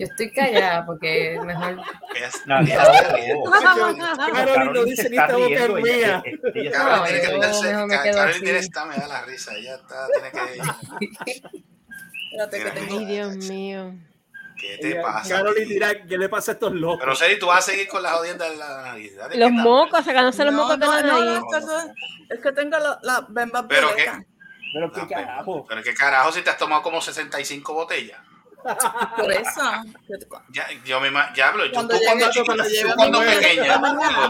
Yo 0.00 0.06
estoy 0.06 0.32
callada 0.32 0.86
porque 0.86 1.38
mejor. 1.44 1.76
Riendo. 2.14 3.50
Carolyn 4.32 4.72
no 4.72 4.84
dice 4.86 5.10
ni 5.10 5.16
está 5.18 5.26
esta 5.26 5.36
boca 5.36 5.54
es 5.54 5.70
mía. 5.70 6.22
No, 6.24 7.04
tiene 7.04 7.38
me 8.54 8.58
esta, 8.58 8.86
da 8.86 9.06
la 9.08 9.22
risa. 9.26 9.54
Ella 9.56 9.74
está, 9.74 10.06
tiene 10.08 10.30
que. 10.32 11.42
Espérate 12.32 12.62
que 12.64 12.70
tengo. 12.80 12.98
Ay, 12.98 13.04
Dios 13.04 13.36
mío. 13.36 13.94
¿Qué 14.58 14.78
te 14.78 14.94
pasa? 15.02 15.36
Carol 15.36 15.54
y 15.58 15.62
a 15.62 15.66
ti? 15.66 15.72
dirá, 15.74 16.06
¿qué 16.06 16.16
le 16.16 16.28
pasa 16.30 16.52
a 16.52 16.54
estos 16.54 16.72
locos? 16.72 16.98
Pero 17.00 17.14
Seri, 17.14 17.38
tú 17.38 17.46
vas 17.48 17.58
a 17.58 17.70
seguir 17.70 17.86
con 17.86 18.02
las 18.02 18.12
jodiendas 18.12 18.50
de 18.50 18.56
la 18.56 18.82
nariz. 18.82 19.12
Los 19.34 19.52
mocos, 19.52 20.02
sacándose 20.02 20.44
los 20.46 20.54
No, 20.54 20.62
mocos 20.62 20.80
de 20.80 20.86
no, 20.86 20.92
la 20.94 21.02
no, 21.02 21.24
nariz. 21.24 21.42
no, 21.50 21.58
es 21.58 21.64
que- 21.66 22.34
es 22.34 22.40
que 22.40 22.52
tengo 22.52 22.78
la, 22.78 22.98
la 23.02 23.26
bemba 23.28 23.68
Pero 23.68 23.94
qué, 23.94 24.10
Pero 24.72 24.92
qué 24.92 25.06
carajo. 25.06 25.66
pero 25.68 25.82
qué 25.82 25.92
carajo 25.92 26.32
si 26.32 26.40
te 26.40 26.48
has 26.48 26.56
tomado 26.56 26.80
como 26.80 27.02
65 27.02 27.74
botellas. 27.74 28.18
Por 29.16 29.32
eso. 29.32 29.60
Ya, 30.50 30.66
yo 30.84 31.00
me 31.00 31.10
ya 31.34 31.48
hablo. 31.48 31.66
Yo, 31.66 31.72
Cuando 31.72 31.94
tú 31.96 32.00
cuando, 32.04 32.30
chiquita, 32.30 32.54
tú 32.54 32.94
cuando 32.96 33.20
pequeña, 33.20 33.80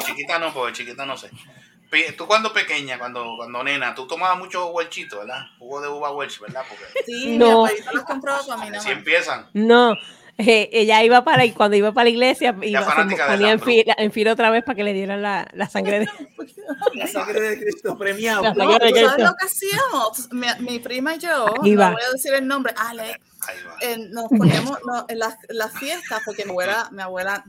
chiquita 0.04 0.38
no, 0.38 0.52
porque 0.52 0.72
chiquita 0.72 1.06
no 1.06 1.16
sé. 1.16 1.30
Tú 2.16 2.26
cuando 2.26 2.52
pequeña, 2.52 2.98
cuando, 3.00 3.34
cuando 3.36 3.64
nena, 3.64 3.94
tú 3.94 4.06
tomabas 4.06 4.38
mucho 4.38 4.68
huelchito, 4.68 5.18
¿verdad? 5.18 5.42
Jugo 5.58 5.80
de 5.80 5.88
uva 5.88 6.12
welch, 6.12 6.38
¿verdad? 6.40 6.62
Porque 6.68 6.84
Sí, 7.04 7.36
No. 7.36 7.66
las 7.66 8.04
compraba 8.04 8.40
para 8.46 8.58
mí 8.58 8.66
nada 8.70 8.78
así 8.78 8.90
empiezan. 8.90 9.48
No, 9.54 9.96
eh, 10.46 10.68
ella 10.72 11.02
iba 11.04 11.22
para 11.24 11.44
y 11.44 11.52
cuando 11.52 11.76
iba 11.76 11.92
para 11.92 12.04
la 12.04 12.10
iglesia 12.10 12.56
iba, 12.62 12.80
se 12.84 13.16
ponía 13.26 13.52
en 13.52 13.60
fila, 13.60 13.94
en 13.98 14.12
fila 14.12 14.32
otra 14.32 14.50
vez 14.50 14.64
para 14.64 14.76
que 14.76 14.84
le 14.84 14.92
dieran 14.92 15.22
la, 15.22 15.48
la 15.52 15.68
sangre 15.68 16.00
de 16.00 16.08
La 16.94 17.06
sangre 17.06 17.40
de 17.40 17.58
Cristo 17.58 17.96
premiado. 17.98 18.42
La 18.42 18.54
No, 18.54 18.70
sangre 18.72 18.92
de 18.92 19.00
¿tú 19.00 19.06
¿sabes 19.08 19.24
lo 19.24 19.34
que 19.36 19.46
hacíamos? 19.46 20.32
Mi, 20.32 20.46
mi 20.70 20.78
prima 20.78 21.14
y 21.14 21.18
yo, 21.18 21.54
Ahí 21.62 21.74
va. 21.76 21.86
no 21.90 21.92
voy 21.92 22.02
a 22.08 22.12
decir 22.12 22.34
el 22.34 22.46
nombre, 22.46 22.72
Ale, 22.76 23.02
Ahí 23.48 23.56
va. 23.66 23.76
eh, 23.80 23.96
nos 24.10 24.28
poníamos 24.28 24.78
no, 24.86 25.04
en 25.08 25.18
las, 25.18 25.36
las 25.48 25.72
fiestas, 25.78 26.20
porque 26.24 26.44
mi 26.44 26.50
abuela, 26.50 26.88
mi 26.92 27.02
abuela, 27.02 27.44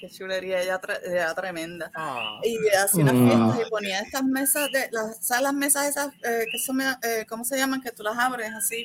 qué 0.00 0.08
chulería, 0.10 0.60
ella, 0.60 0.80
era 1.04 1.34
tremenda. 1.34 1.90
Ah. 1.94 2.40
Y 2.44 2.58
hacía 2.76 3.02
unas 3.02 3.14
Mm. 3.14 3.28
fiestas 3.28 3.66
y 3.66 3.70
ponía 3.70 4.00
estas 4.00 4.24
mesas, 4.24 4.70
de, 4.72 4.88
las, 4.92 5.24
¿sabes 5.26 5.42
las 5.44 5.54
mesas 5.54 5.88
esas, 5.88 6.08
eh, 6.24 6.44
que 6.50 6.58
son, 6.58 6.80
eh, 6.80 7.24
¿cómo 7.28 7.44
se 7.44 7.56
llaman? 7.56 7.80
Que 7.80 7.92
tú 7.92 8.02
las 8.02 8.16
abres 8.18 8.52
así. 8.54 8.84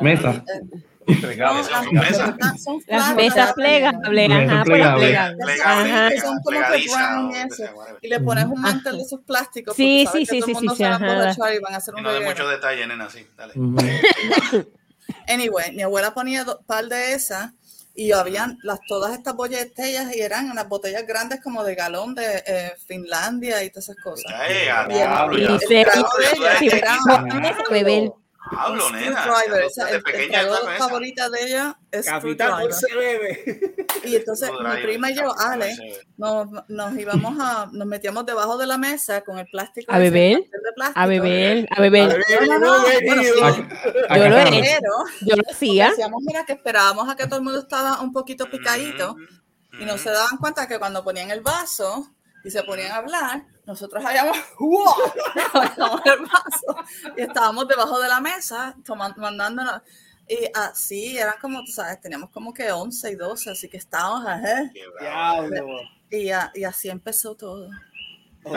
Mesa. 0.00 0.32
No, 0.32 0.44
las, 1.06 2.62
son 2.62 3.16
mesas. 3.16 3.52
plegables, 3.54 4.30
ajá, 4.30 4.64
pues 4.64 4.80
plegables. 4.80 6.22
son 6.22 6.38
como 6.42 6.60
que 6.72 6.78
y 6.78 6.84
eso. 6.84 7.64
Y 8.02 8.08
le 8.08 8.20
pones 8.20 8.44
un 8.46 8.60
mantel 8.60 8.96
de 8.96 9.02
esos 9.02 9.20
plásticos. 9.20 9.76
Sí, 9.76 10.06
sí, 10.12 10.26
sí, 10.26 10.42
sí, 10.42 10.54
sí, 10.54 10.66
y 10.66 10.82
van 10.82 11.74
a 11.74 11.76
hacer 11.76 11.94
Y 11.94 11.98
un 11.98 12.02
no 12.04 12.12
de 12.12 12.18
reguero. 12.18 12.30
mucho 12.36 12.48
detalle, 12.48 12.86
nena, 12.86 13.08
sí. 13.10 13.26
Dale. 13.36 13.54
Anyway, 15.28 15.72
mi 15.72 15.82
abuela 15.82 16.14
ponía 16.14 16.42
un 16.44 16.64
par 16.66 16.86
de 16.86 17.14
esas 17.14 17.50
y 17.94 18.12
habían 18.12 18.58
las, 18.62 18.80
todas 18.88 19.12
estas 19.12 19.34
botellas 19.34 20.14
y 20.14 20.20
eran 20.20 20.50
unas 20.50 20.68
botellas 20.68 21.06
grandes 21.06 21.40
como 21.42 21.62
de 21.64 21.74
galón 21.74 22.14
de 22.14 22.42
eh, 22.46 22.72
Finlandia 22.86 23.62
y 23.62 23.70
todas 23.70 23.90
esas 23.90 24.02
cosas. 24.02 24.24
Ya, 24.30 24.46
eh, 24.48 24.70
a 24.70 25.28
Y 25.32 25.54
Y 25.54 25.58
se 25.58 25.84
beber. 27.70 28.12
Hablo, 28.50 28.90
nena. 28.90 29.22
screwdriver, 29.22 29.64
o 29.64 29.70
sea, 29.70 29.88
el, 29.88 29.96
el 29.96 30.02
pequeña 30.02 30.42
esa. 30.42 30.78
favorita 30.78 31.30
de 31.30 31.44
ella 31.44 31.78
es 31.90 32.06
Capitán, 32.06 32.68
bebe. 32.94 33.86
Y 34.04 34.16
entonces 34.16 34.50
mi 34.50 34.82
prima 34.82 35.10
y 35.10 35.14
yo, 35.14 35.32
Ale, 35.38 35.76
nos, 36.16 36.48
nos 36.68 36.98
íbamos 36.98 37.38
a, 37.40 37.68
nos 37.72 37.86
metíamos 37.86 38.26
debajo 38.26 38.58
de 38.58 38.66
la 38.66 38.78
mesa 38.78 39.20
con 39.22 39.38
el 39.38 39.46
plástico. 39.46 39.92
¿A 39.92 39.98
beber? 39.98 40.38
el 40.38 40.44
papel 40.44 40.60
de 40.62 40.72
plástico. 40.74 41.00
A 41.00 41.06
beber, 41.06 41.68
a 41.70 41.76
A 41.76 41.80
beber. 41.80 42.24
Yo 42.28 42.40
lo 42.58 44.38
he 44.38 44.78
Yo 45.20 45.36
lo 45.36 45.42
hacía. 45.50 45.90
decíamos, 45.90 46.22
mira, 46.26 46.44
que 46.44 46.54
esperábamos 46.54 47.08
a 47.08 47.16
que 47.16 47.26
todo 47.26 47.36
el 47.36 47.44
mundo 47.44 47.60
estaba 47.60 48.00
un 48.00 48.12
poquito 48.12 48.50
picadito 48.50 49.16
Mm, 49.72 49.82
y 49.82 49.84
no 49.86 49.96
se 49.98 50.10
daban 50.10 50.36
cuenta 50.38 50.68
que 50.68 50.78
cuando 50.78 51.02
ponían 51.02 51.30
el 51.30 51.40
vaso 51.40 52.06
y 52.44 52.50
se 52.50 52.62
ponían 52.62 52.92
a 52.92 52.96
hablar, 52.96 53.44
nosotros 53.66 54.04
habíamos 54.04 54.36
¡wow! 54.58 54.94
El 56.04 56.20
vaso 56.20 56.76
y 57.16 57.22
estábamos 57.22 57.68
debajo 57.68 58.00
de 58.00 58.08
la 58.08 58.20
mesa 58.20 58.74
tomando, 58.84 59.20
mandándonos. 59.20 59.82
Y 60.28 60.48
así, 60.54 61.18
eran 61.18 61.34
como, 61.40 61.60
tú 61.64 61.72
sabes, 61.72 62.00
teníamos 62.00 62.30
como 62.30 62.54
que 62.54 62.70
11 62.70 63.10
y 63.10 63.14
12, 63.16 63.50
así 63.50 63.68
que 63.68 63.76
estábamos, 63.76 64.24
ajá. 64.26 64.70
Qué 64.72 64.82
bravo. 65.00 65.48
Diablo. 65.50 65.80
Y, 66.10 66.30
y 66.60 66.64
así 66.64 66.88
empezó 66.88 67.34
todo. 67.34 67.68
Oh 68.44 68.50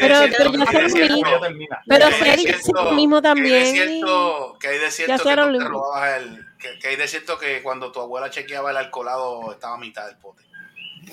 Pero- 0.00 0.20
pero 0.38 0.52
ya 0.52 0.66
son 0.88 1.02
amigos. 1.02 1.30
Pero 1.86 2.10
lo 2.84 2.92
mismo 2.92 3.20
que 3.20 3.28
hay 3.28 3.34
de 3.34 3.60
también. 3.60 3.74
cierto- 3.74 4.56
Que 4.58 4.68
hay 4.68 4.78
de 4.78 4.90
cierto 4.90 5.46
mismo. 5.48 5.92
el. 6.04 6.46
Que, 6.58 6.78
que 6.78 6.88
hay 6.88 6.96
de 6.96 7.08
cierto 7.08 7.38
que 7.38 7.62
cuando 7.62 7.90
tu 7.92 8.00
abuela 8.00 8.30
chequeaba 8.30 8.70
el 8.70 8.76
alcoholado 8.76 9.52
estaba 9.52 9.74
a 9.74 9.78
mitad 9.78 10.06
del 10.06 10.16
pote. 10.18 10.44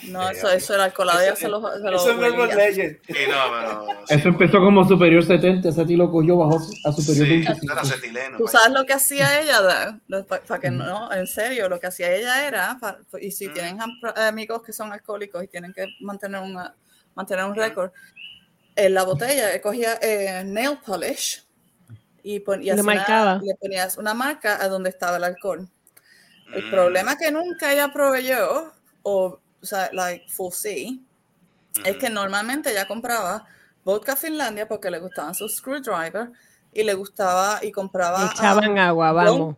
No, 0.04 0.30
eso, 0.30 0.50
eso 0.50 0.74
era 0.74 0.86
alcoholado, 0.86 1.20
ya 1.26 1.36
se 1.36 1.48
lo, 1.50 1.60
se 1.62 1.80
lo 1.80 1.96
Eso 1.96 2.12
es 2.12 2.16
Urban 2.18 2.38
huelía. 2.40 2.56
Legend. 2.56 2.98
Sí, 3.08 3.14
no, 3.30 3.38
pero. 3.60 3.86
sí, 4.08 4.14
Eso 4.14 4.30
empezó 4.30 4.60
como 4.60 4.88
superior 4.88 5.26
70, 5.26 5.70
ese 5.70 5.86
ti 5.86 5.96
lo 5.96 6.10
cogió 6.12 6.38
bajo 6.38 6.60
a 6.84 6.92
superior 6.92 7.26
Sí, 7.26 7.32
25. 7.34 7.54
eso 7.64 7.72
era 7.74 7.82
acetileno. 7.82 8.38
¿Tú 8.38 8.48
sabes 8.48 8.72
lo 8.72 8.86
que 8.86 8.94
hacía 8.94 9.42
ella? 9.42 10.00
Para 10.48 10.62
que 10.62 10.70
no, 10.72 11.12
en 11.12 11.28
serio, 11.28 11.68
lo 11.70 11.80
que 11.80 11.88
hacía 11.88 12.14
ella 12.14 12.48
era, 12.48 12.78
pa- 12.80 13.00
y 13.20 13.32
si 13.32 13.50
Mm. 13.50 13.54
tienen 13.54 13.82
am- 13.82 14.00
amigos 14.16 14.62
que 14.64 14.72
son 14.74 14.92
alcohólicos 14.94 15.44
y 15.44 15.48
tienen 15.48 15.74
que 15.74 15.88
mantener, 16.02 16.42
una, 16.42 16.76
mantener 17.16 17.46
un 17.46 17.56
récord, 17.56 17.92
en 18.76 18.94
la 18.94 19.04
botella 19.04 19.54
eh, 19.56 19.60
cogía 19.60 19.96
eh, 20.02 20.44
nail 20.46 20.78
polish 20.86 21.44
y, 22.22 22.40
pon- 22.42 22.62
y 22.62 22.70
Lo 22.72 22.84
marcaba. 22.84 23.42
le 23.44 23.56
ponías 23.56 23.98
una 23.98 24.14
marca 24.14 24.62
a 24.64 24.68
donde 24.68 24.90
estaba 24.90 25.18
el 25.18 25.24
alcohol. 25.24 25.68
El 26.54 26.64
Mm, 26.64 26.70
problema 26.70 27.18
que 27.18 27.32
nunca 27.32 27.74
ella 27.74 27.92
proveyó, 27.92 28.72
o, 29.02 29.40
o 29.62 29.66
sea, 29.66 29.90
like 29.94 30.26
full 30.30 30.52
C, 30.52 31.00
es 31.84 31.98
que 31.98 32.10
normalmente 32.10 32.72
ella 32.72 32.88
compraba 32.88 33.46
vodka 33.84 34.16
Finlandia 34.16 34.68
porque 34.68 34.92
le 34.92 35.00
gustaban 35.00 35.34
sus 35.34 35.56
screwdriver 35.56 36.32
y 36.74 36.84
le 36.84 36.94
gustaba 36.94 37.60
y 37.64 37.72
compraba 37.72 38.20
Le 38.20 38.26
ah, 38.26 38.34
echaban 38.36 38.78
agua, 38.78 39.12
vamos. 39.12 39.56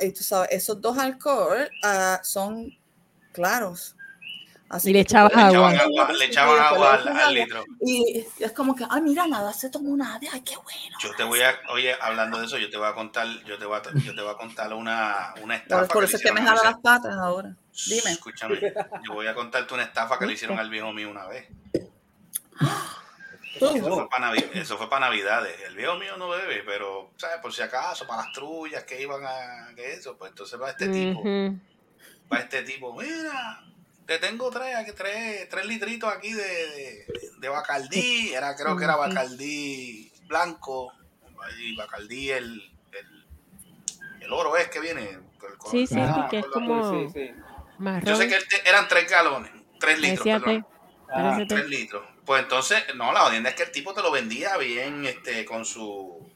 y 0.00 0.12
tú 0.12 0.22
sabes, 0.22 0.48
esos 0.52 0.80
dos 0.80 0.98
alcohol 0.98 1.68
ah, 1.84 2.20
son 2.22 2.72
claros. 3.32 3.96
Así 4.68 4.88
Y 4.88 4.94
le 4.94 5.00
echabas 5.00 5.32
echaban 5.32 5.76
agua. 5.76 6.12
le 6.12 6.24
echaban 6.24 6.58
agua 6.58 6.94
al, 6.94 7.34
litro. 7.34 7.62
Y 7.84 8.24
es 8.40 8.52
como 8.52 8.74
que, 8.74 8.86
ay, 8.88 9.02
mira, 9.02 9.26
nada, 9.26 9.52
se 9.52 9.68
tomó 9.68 9.90
una 9.90 10.18
de, 10.18 10.28
ay, 10.32 10.40
qué 10.40 10.56
bueno. 10.56 10.96
Yo 10.98 11.14
te 11.14 11.24
voy 11.24 11.42
a, 11.42 11.54
oye, 11.70 11.94
hablando 12.00 12.38
de 12.40 12.46
eso, 12.46 12.56
yo 12.56 12.70
te 12.70 12.78
voy 12.78 12.88
a 12.88 12.94
contar, 12.94 13.26
yo 13.44 13.58
te 13.58 13.66
voy 13.66 13.78
a, 13.78 13.82
yo 14.00 14.14
te 14.14 14.22
voy 14.22 14.30
a 14.30 14.36
contar 14.38 14.72
una, 14.72 15.34
una 15.42 15.56
Por, 15.56 15.62
estafa 15.62 15.88
por 15.88 16.00
que 16.00 16.06
eso 16.06 16.16
es 16.16 16.22
que 16.22 16.32
me 16.32 16.40
jala 16.40 16.62
las 16.64 16.78
patas 16.78 17.14
ahora. 17.18 17.54
Dime. 17.86 18.12
Escúchame, 18.12 18.60
yo 19.02 19.14
voy 19.14 19.26
a 19.26 19.34
contarte 19.34 19.72
una 19.74 19.84
estafa 19.84 20.18
que 20.18 20.26
le 20.26 20.34
hicieron 20.34 20.58
al 20.58 20.68
viejo 20.70 20.92
mío 20.92 21.10
una 21.10 21.26
vez. 21.26 21.48
Eso 23.54 23.94
fue 23.94 24.08
para 24.08 24.32
Navi- 24.32 24.50
eso 24.54 24.76
fue 24.78 24.88
para 24.90 25.06
Navidades. 25.06 25.60
El 25.62 25.76
viejo 25.76 25.96
mío 25.96 26.16
no 26.16 26.28
bebe, 26.30 26.62
pero, 26.64 27.10
¿sabes? 27.16 27.38
Por 27.40 27.52
si 27.52 27.62
acaso, 27.62 28.06
para 28.06 28.22
las 28.24 28.32
trullas 28.32 28.84
que 28.84 29.00
iban 29.00 29.22
a, 29.24 29.74
que 29.74 29.92
eso, 29.92 30.16
pues 30.16 30.30
entonces 30.30 30.60
va 30.60 30.70
este 30.70 30.88
tipo, 30.88 31.20
Ujú. 31.20 31.58
va 32.32 32.38
este 32.38 32.62
tipo, 32.62 32.94
mira, 32.94 33.64
te 34.06 34.18
tengo 34.18 34.50
tres, 34.50 34.74
aquí, 34.76 34.92
tres, 34.92 35.48
tres 35.48 35.66
litritos 35.66 36.12
aquí 36.12 36.32
de, 36.32 36.42
de, 36.42 37.06
de 37.38 37.48
Bacardí, 37.48 38.32
era, 38.32 38.54
creo 38.56 38.76
que 38.76 38.84
era. 38.84 38.96
Bacardí 38.96 40.12
blanco, 40.26 40.92
y 41.58 41.76
Bacardí 41.76 42.30
el, 42.30 42.44
el, 42.92 43.26
el 44.20 44.32
oro 44.32 44.56
es 44.56 44.68
que 44.68 44.80
viene. 44.80 45.10
el 45.10 45.26
Sí, 45.70 45.86
sí, 45.86 45.96
que 46.30 46.38
es 46.38 46.46
como 46.46 46.90
Sí, 46.90 47.08
sí. 47.12 47.34
Marrón. 47.82 48.04
Yo 48.06 48.16
sé 48.16 48.28
que 48.28 48.38
eran 48.64 48.88
tres 48.88 49.10
galones, 49.10 49.50
tres 49.78 49.98
litros, 49.98 50.26
perdón, 50.26 50.66
Ah, 51.14 51.38
tres 51.46 51.66
litros. 51.68 52.02
Pues 52.24 52.42
entonces, 52.42 52.82
no, 52.94 53.12
la 53.12 53.20
jodienda 53.20 53.50
es 53.50 53.54
que 53.56 53.64
el 53.64 53.70
tipo 53.72 53.92
te 53.92 54.00
lo 54.00 54.10
vendía 54.10 54.56
bien, 54.56 55.04
este, 55.04 55.44
con 55.44 55.64
su, 55.66 56.26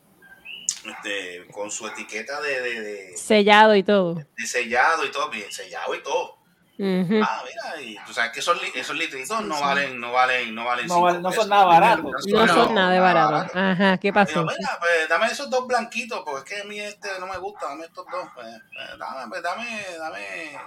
este, 0.84 1.46
con 1.52 1.70
su 1.70 1.86
etiqueta 1.86 2.40
de, 2.40 2.60
de, 2.60 2.80
de- 2.80 3.16
sellado 3.16 3.74
y 3.74 3.82
todo. 3.82 4.14
de 4.14 4.46
sellado 4.46 5.04
y 5.06 5.10
todo, 5.10 5.30
bien 5.30 5.50
sellado 5.50 5.94
y 5.94 6.02
todo. 6.02 6.36
Ah, 6.78 7.42
mira, 7.46 7.80
y 7.80 7.96
tú 8.04 8.12
sabes 8.12 8.32
que 8.32 8.40
esos, 8.40 8.60
esos 8.74 8.94
litritos 8.96 9.40
no 9.42 9.58
valen, 9.62 9.98
no 9.98 10.12
valen, 10.12 10.54
no 10.54 10.66
valen 10.66 10.86
No 10.86 11.20
no 11.20 11.32
son 11.32 11.48
nada 11.48 11.64
baratos. 11.64 12.12
No 12.26 12.46
son 12.46 12.74
nada 12.74 12.90
de 12.92 13.00
barato. 13.00 13.58
Ajá, 13.58 13.96
¿qué 13.96 14.08
Digo, 14.08 14.14
pasó? 14.14 14.42
mira, 14.44 14.76
pues 14.78 15.08
dame 15.08 15.26
esos 15.28 15.48
dos 15.48 15.66
blanquitos, 15.66 16.20
porque 16.22 16.54
es 16.54 16.60
que 16.60 16.60
a 16.60 16.64
mí 16.64 16.78
este 16.78 17.08
no 17.18 17.26
me 17.28 17.38
gusta, 17.38 17.68
dame 17.68 17.86
estos 17.86 18.04
dos. 18.12 18.28
Pues, 18.34 18.46
pues, 18.74 18.98
dame, 18.98 19.28
pues, 19.30 19.42
dame, 19.42 19.84
dame, 19.98 20.58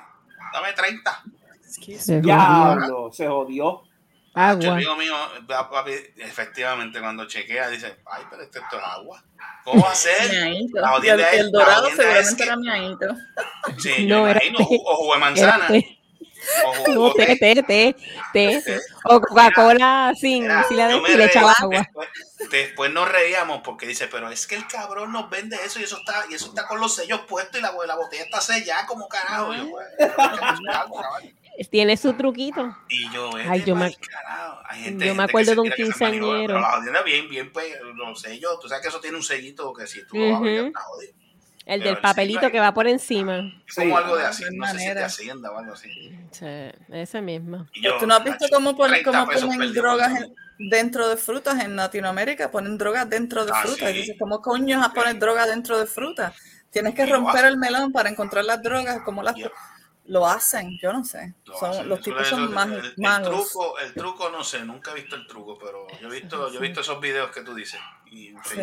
dame 0.54 0.74
30. 0.74 1.24
Se. 1.62 2.22
Diablo, 2.22 3.10
se 3.14 3.28
jodió. 3.28 3.84
Yo 4.36 4.42
Agua. 4.42 4.78
digo 4.78 4.96
mío, 4.96 5.14
va, 5.52 5.70
papi, 5.70 5.92
efectivamente, 6.18 7.00
cuando 7.00 7.26
chequea, 7.28 7.68
dice, 7.70 7.98
ay, 8.06 8.24
pero 8.30 8.44
esto, 8.44 8.60
esto 8.60 8.78
es 8.78 8.84
agua. 8.84 9.24
¿Cómo 9.66 9.84
va 9.84 9.92
a 9.92 9.96
ser? 9.96 10.32
El, 10.34 10.46
el 10.54 11.52
dorado 11.52 11.90
jodienda 11.90 12.20
es 12.20 12.28
seguramente 12.30 12.36
que- 12.38 12.44
era 12.44 12.56
miaíto. 12.56 13.08
Sí, 13.80 14.08
yo 14.08 14.18
No, 14.20 14.28
era 14.28 14.44
imagino, 14.46 14.60
ju- 14.70 14.82
o 14.86 14.96
jugo 14.96 15.14
de 15.14 15.18
Era 15.18 15.26
manzana. 15.26 15.68
té. 15.68 15.99
Té, 17.16 17.36
té, 17.38 17.64
té, 17.64 17.96
té. 18.64 18.80
O 19.06 19.20
Coca-Cola 19.22 20.14
sin, 20.20 20.44
Mira, 20.44 20.64
sin 20.68 20.78
la 20.78 20.88
de 20.88 21.18
le 21.18 21.26
echaba 21.26 21.54
agua. 21.60 21.80
Después, 21.80 22.10
después 22.52 22.92
nos 22.92 23.10
reíamos 23.10 23.62
porque 23.64 23.88
dice, 23.88 24.08
pero 24.08 24.30
es 24.30 24.48
que 24.48 24.56
el 24.56 24.68
cabrón 24.68 25.12
nos 25.12 25.30
vende 25.30 25.58
eso 25.66 25.80
y 25.80 25.84
eso 25.84 25.98
está, 25.98 26.26
y 26.30 26.36
eso 26.36 26.48
está 26.48 26.68
con 26.68 26.80
los 26.80 26.96
sellos 26.96 27.22
puestos 27.28 27.60
y 27.60 27.62
la, 27.64 27.74
la 27.86 27.96
botella 27.96 28.24
está 28.24 28.42
sellada 28.42 28.86
como 28.86 29.08
carajo. 29.08 29.54
Yo, 29.54 29.70
"Pues, 29.70 29.88
pero 29.98 30.10
es 30.10 30.16
que 30.16 30.46
eso 30.46 30.62
es 30.70 30.76
agua, 30.76 31.02
caballo". 31.02 31.30
Tiene 31.70 31.98
su 31.98 32.14
truquito. 32.14 32.74
Y 32.88 33.12
yo, 33.12 33.30
Ay, 33.36 33.64
yo 33.66 33.76
me-. 33.76 33.94
Hay 34.70 34.84
gente- 34.84 35.06
yo 35.08 35.16
me 35.16 35.24
acuerdo 35.24 35.56
de 35.56 35.60
un 35.60 35.72
quinceañero. 35.72 36.28
Pero 36.48 36.92
la 36.94 37.02
bien, 37.04 37.30
bien, 37.30 37.52
pues, 37.52 37.68
los 37.96 38.22
sellos, 38.22 38.60
tú 38.62 38.70
sabes 38.70 38.82
que 38.84 38.88
eso 38.90 39.02
tiene 39.02 39.18
un 39.18 39.24
sellito 39.24 39.74
que 39.74 39.86
si 39.86 40.06
tú 40.08 40.16
lo 40.18 40.38
abres 40.38 40.62
ya 40.62 40.68
está 40.68 40.80
jodido. 40.80 41.14
El 41.66 41.82
del 41.82 41.90
el 41.96 41.98
papelito 42.02 42.50
que 42.52 42.60
va 42.60 42.74
por 42.74 42.88
encima. 42.88 43.52
Es 43.68 43.76
como 43.76 43.98
algo 43.98 44.16
de 44.18 44.24
de 44.24 44.30
no 44.30 44.34
sé 44.68 44.78
si 44.80 44.86
es 44.88 44.96
de. 44.96 45.04
Hacienda 45.04 45.52
o 45.52 45.58
algo 45.60 45.74
así. 45.74 45.90
Sí, 46.32 46.46
ese 46.92 47.22
mismo. 47.22 47.68
Yo, 47.82 47.98
¿Tú 48.00 48.08
no 48.08 48.16
has 48.16 48.24
visto 48.24 48.46
cómo 48.52 48.76
ponen, 48.76 49.04
30 49.04 49.12
cómo 49.12 49.32
ponen 49.52 49.74
drogas 49.74 50.12
en- 50.22 50.36
dentro 50.70 51.08
de 51.08 51.18
frutas 51.18 51.64
en 51.64 51.76
Latinoamérica? 51.76 52.50
Ponen 52.50 52.78
drogas 52.78 53.08
dentro 53.10 53.46
de 53.46 53.52
Ah, 53.54 53.62
frutas. 53.62 53.90
Y 53.90 53.94
sí. 53.94 54.00
dices, 54.00 54.16
¿cómo 54.20 54.42
coño 54.42 54.80
vas 54.80 54.88
a 54.90 54.94
poner 54.94 55.20
droga 55.20 55.46
dentro 55.46 55.78
de 55.80 55.86
frutas? 55.86 56.34
Tienes 56.72 56.96
que 56.96 57.06
romper 57.06 57.46
el 57.46 57.58
melón 57.58 57.92
para 57.92 58.10
encontrar 58.10 58.46
las 58.46 58.62
drogas. 58.64 59.02
¿Cómo 59.06 59.22
las. 59.22 59.36
Lo 60.10 60.28
hacen? 60.28 60.78
Yo 60.82 60.92
no 60.92 61.04
sé. 61.04 61.34
Lo 61.46 61.58
Son, 61.58 61.70
hacen. 61.72 61.90
los 61.90 62.02
tipos 62.02 62.28
son 62.28 62.54
más 62.54 62.68
el, 62.68 62.78
el 62.86 62.94
malos. 62.98 63.50
truco, 63.52 63.80
el 63.80 63.94
truco 63.94 64.30
no 64.30 64.44
sé, 64.44 64.64
nunca 64.66 64.92
he 64.92 64.96
visto 64.96 65.16
el 65.16 65.26
truco, 65.28 65.58
pero 65.58 65.88
yo 66.02 66.08
he 66.08 66.12
visto, 66.20 66.52
yo 66.52 66.60
he 66.60 66.62
visto 66.62 66.82
esos 66.82 67.00
videos 67.00 67.32
que 67.32 67.42
tú 67.42 67.54
dices. 67.56 67.80
Y, 68.12 68.34
Sí. 68.46 68.58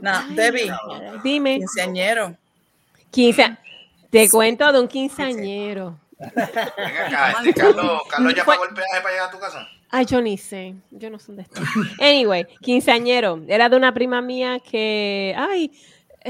Nah, 0.00 0.24
Ay, 0.28 0.34
Debbie. 0.34 0.72
Dime. 1.22 1.58
Quinceañero. 1.58 2.36
Quince. 3.10 3.56
Te 4.10 4.28
cuento 4.28 4.70
de 4.72 4.80
un 4.80 4.88
quinceañero. 4.88 5.98
Ven 6.18 6.30
acá, 6.36 7.34
este 7.44 7.54
Carlos, 7.60 8.02
Carlos 8.08 8.34
ya 8.34 8.44
pagó 8.44 8.64
el 8.64 8.74
peaje 8.74 9.00
para 9.02 9.10
llegar 9.10 9.28
a 9.28 9.30
tu 9.30 9.38
casa. 9.38 9.68
Ay, 9.90 10.06
yo 10.06 10.20
ni 10.22 10.38
sé. 10.38 10.74
Yo 10.90 11.10
no 11.10 11.18
sé 11.18 11.26
dónde 11.28 11.42
está. 11.42 11.60
Anyway, 12.00 12.46
quinceañero. 12.62 13.42
Era 13.48 13.68
de 13.68 13.76
una 13.76 13.92
prima 13.92 14.22
mía 14.22 14.58
que. 14.60 15.34
Ay, 15.36 15.70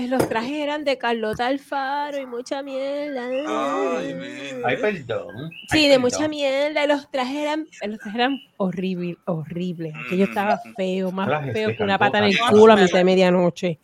los 0.08 0.28
trajes 0.28 0.52
eran 0.52 0.84
de 0.84 0.96
Carlota 0.98 1.46
Alfaro 1.46 2.18
y 2.18 2.26
mucha 2.26 2.62
mierda. 2.62 3.26
Ay. 3.28 4.16
Ay, 4.64 4.76
perdón. 4.78 5.50
Sí, 5.68 5.78
Ay, 5.78 5.82
de 5.82 5.88
perdón. 5.94 6.00
mucha 6.02 6.28
mierda. 6.28 6.84
y 6.84 6.88
Los 6.88 7.10
trajes 7.10 7.36
eran, 7.36 7.66
los 7.86 7.98
trajes 7.98 8.14
eran 8.14 8.38
horribles, 8.56 9.16
horribles. 9.26 9.94
Aquello 10.06 10.24
estaba 10.24 10.60
feo, 10.76 11.10
más 11.12 11.26
Trajes 11.28 11.52
feo 11.52 11.76
que 11.76 11.82
una 11.82 11.98
pata 11.98 12.18
en 12.18 12.24
el 12.24 12.38
culo 12.50 12.72
a 12.72 12.76
mitad 12.76 12.98
de 12.98 13.04
medianoche. 13.04 13.78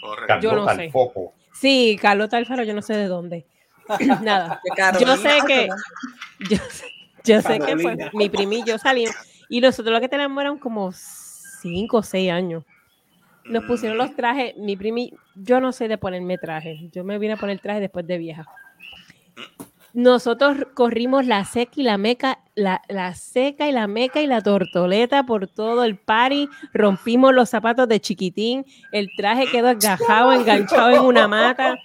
Correcto. 0.00 0.40
Yo 0.40 0.52
no 0.52 0.74
sé. 0.74 0.90
foco. 0.90 1.32
Sí, 1.52 1.98
Carlota 2.00 2.36
Alfaro, 2.36 2.62
yo 2.64 2.74
no 2.74 2.82
sé 2.82 2.94
de 2.96 3.06
dónde. 3.06 3.44
Nada. 4.22 4.60
De. 4.76 5.04
Yo 5.04 5.16
sé 5.16 5.38
que, 5.46 5.68
yo, 6.48 6.56
sé- 6.70 6.86
yo 7.24 7.40
sé 7.42 7.58
que 7.58 7.72
fue 7.78 7.96
Carolina. 7.96 8.10
mi 8.14 8.28
primillo 8.30 8.78
salimos 8.78 9.14
y 9.48 9.60
nosotros 9.60 9.92
lo 9.92 10.00
que 10.00 10.08
teníamos 10.08 10.40
eran 10.40 10.58
como 10.58 10.92
cinco 10.92 11.98
o 11.98 12.02
seis 12.02 12.30
años. 12.30 12.64
Nos 13.44 13.64
pusieron 13.64 13.98
los 13.98 14.14
trajes, 14.14 14.56
mi 14.56 14.76
primi, 14.76 15.12
yo 15.34 15.60
no 15.60 15.72
sé 15.72 15.88
de 15.88 15.98
ponerme 15.98 16.38
traje, 16.38 16.88
yo 16.92 17.04
me 17.04 17.18
vine 17.18 17.34
a 17.34 17.36
poner 17.36 17.58
traje 17.58 17.80
después 17.80 18.06
de 18.06 18.18
vieja. 18.18 18.46
Nosotros 19.94 20.56
corrimos 20.72 21.26
la 21.26 21.44
seca 21.44 21.72
y 21.76 21.82
la 21.82 21.98
meca, 21.98 22.38
la, 22.54 22.80
la 22.88 23.14
seca 23.14 23.68
y 23.68 23.72
la 23.72 23.86
meca 23.86 24.22
y 24.22 24.26
la 24.26 24.40
tortoleta 24.40 25.26
por 25.26 25.48
todo 25.48 25.84
el 25.84 25.98
party, 25.98 26.48
rompimos 26.72 27.34
los 27.34 27.50
zapatos 27.50 27.88
de 27.88 28.00
chiquitín, 28.00 28.64
el 28.90 29.10
traje 29.16 29.46
quedó 29.50 29.68
agajado, 29.68 30.32
enganchado 30.32 30.90
en 30.92 31.02
una 31.02 31.28
mata, 31.28 31.76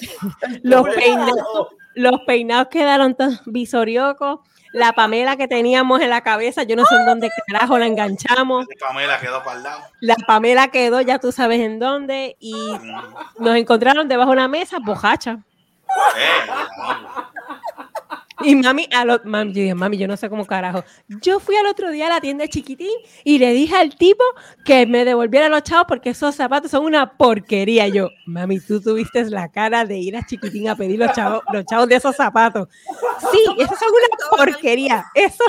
los 0.62 0.88
peinados, 0.94 1.68
los 1.94 2.20
peinados 2.24 2.68
quedaron 2.68 3.16
tan 3.16 3.38
visoriocos, 3.46 4.40
la 4.72 4.92
Pamela 4.92 5.36
que 5.36 5.48
teníamos 5.48 6.00
en 6.00 6.10
la 6.10 6.20
cabeza, 6.20 6.62
yo 6.62 6.76
no 6.76 6.84
sé 6.84 6.94
en 6.94 7.06
dónde 7.06 7.30
carajo 7.46 7.78
la 7.78 7.86
enganchamos, 7.86 8.66
Pamela 8.78 9.18
quedó 9.18 9.42
para 9.42 9.56
el 9.56 9.62
lado. 9.62 9.82
la 10.00 10.16
Pamela 10.26 10.68
quedó, 10.68 11.00
ya 11.00 11.18
tú 11.18 11.32
sabes 11.32 11.60
en 11.60 11.78
dónde, 11.78 12.36
y 12.38 12.54
nos 13.38 13.56
encontraron 13.56 14.08
debajo 14.08 14.30
de 14.30 14.36
una 14.36 14.48
mesa, 14.48 14.78
bojacha. 14.80 15.38
Eh. 16.16 17.19
Y 18.42 18.54
mami, 18.56 18.88
a 18.92 19.04
lo- 19.04 19.20
mami, 19.24 19.52
yo 19.52 19.60
dije, 19.62 19.74
mami, 19.74 19.98
yo 19.98 20.08
no 20.08 20.16
sé 20.16 20.30
cómo 20.30 20.46
carajo. 20.46 20.82
Yo 21.08 21.40
fui 21.40 21.56
al 21.56 21.66
otro 21.66 21.90
día 21.90 22.06
a 22.06 22.10
la 22.10 22.20
tienda 22.20 22.42
de 22.42 22.48
chiquitín 22.48 22.88
y 23.24 23.38
le 23.38 23.52
dije 23.52 23.76
al 23.76 23.94
tipo 23.96 24.24
que 24.64 24.86
me 24.86 25.04
devolviera 25.04 25.48
los 25.48 25.62
chavos 25.62 25.84
porque 25.88 26.10
esos 26.10 26.34
zapatos 26.34 26.70
son 26.70 26.84
una 26.84 27.12
porquería. 27.16 27.88
Yo, 27.88 28.08
mami, 28.26 28.60
tú 28.60 28.80
tuviste 28.80 29.24
la 29.30 29.48
cara 29.50 29.84
de 29.84 29.98
ir 29.98 30.16
a 30.16 30.24
chiquitín 30.26 30.68
a 30.68 30.76
pedir 30.76 30.98
los 30.98 31.12
chavos, 31.12 31.42
los 31.52 31.64
chavos 31.66 31.88
de 31.88 31.96
esos 31.96 32.16
zapatos. 32.16 32.68
Sí, 33.32 33.38
esos 33.58 33.78
son 33.78 33.88
una 33.88 34.36
porquería. 34.44 35.04
Eso 35.14 35.44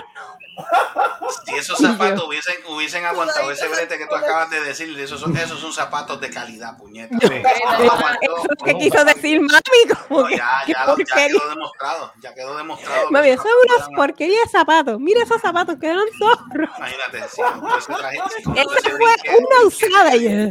Si 1.46 1.56
esos 1.56 1.78
zapatos 1.80 2.24
hubiesen, 2.28 2.56
hubiesen 2.68 3.06
aguantado 3.06 3.52
ese 3.52 3.68
brete 3.68 3.98
que 3.98 4.06
tú 4.06 4.16
acabas 4.16 4.50
de 4.50 4.62
decir, 4.62 4.98
esos 5.00 5.20
son, 5.20 5.36
esos 5.38 5.60
son 5.60 5.72
zapatos 5.74 6.20
de 6.22 6.30
calidad, 6.30 6.78
puñeta. 6.78 7.16
eso 7.18 7.32
es 7.34 8.64
que 8.64 8.74
quiso 8.78 9.04
decir 9.06 9.40
mami. 9.42 9.62
Como 10.08 10.22
No, 10.22 10.28
que, 10.28 10.38
ya, 10.38 10.62
ya, 10.68 10.86
lo- 10.86 10.98
ya 10.98 11.06
porquería. 11.06 11.28
quedó 11.28 11.50
demostrado, 11.50 12.14
ya 12.22 12.34
quedó 12.34 12.58
demostrado. 12.58 13.12
Mami, 13.12 13.30
eso 13.30 13.42
es 13.42 13.48
una 13.48 13.54
zapatos 13.74 13.88
eran- 13.88 13.96
porquería 13.96 14.40
de 14.44 14.50
zapatos. 14.50 15.00
Mira 15.00 15.24
esos 15.24 15.42
zapatos, 15.42 15.76
quedaron 15.80 16.06
zorros. 16.18 16.70
Imagínate, 16.78 17.18
Esa 17.18 17.26
ese 17.26 18.90
fue 18.92 19.16
una 19.40 19.66
usada. 19.66 20.16
y 20.16 20.24
yo, 20.24 20.50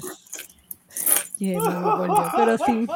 "Qué 1.38 1.56
mami, 1.56 1.82
por 1.82 2.06
Dios", 2.06 2.32
Pero 2.36 2.58
sí, 2.58 2.86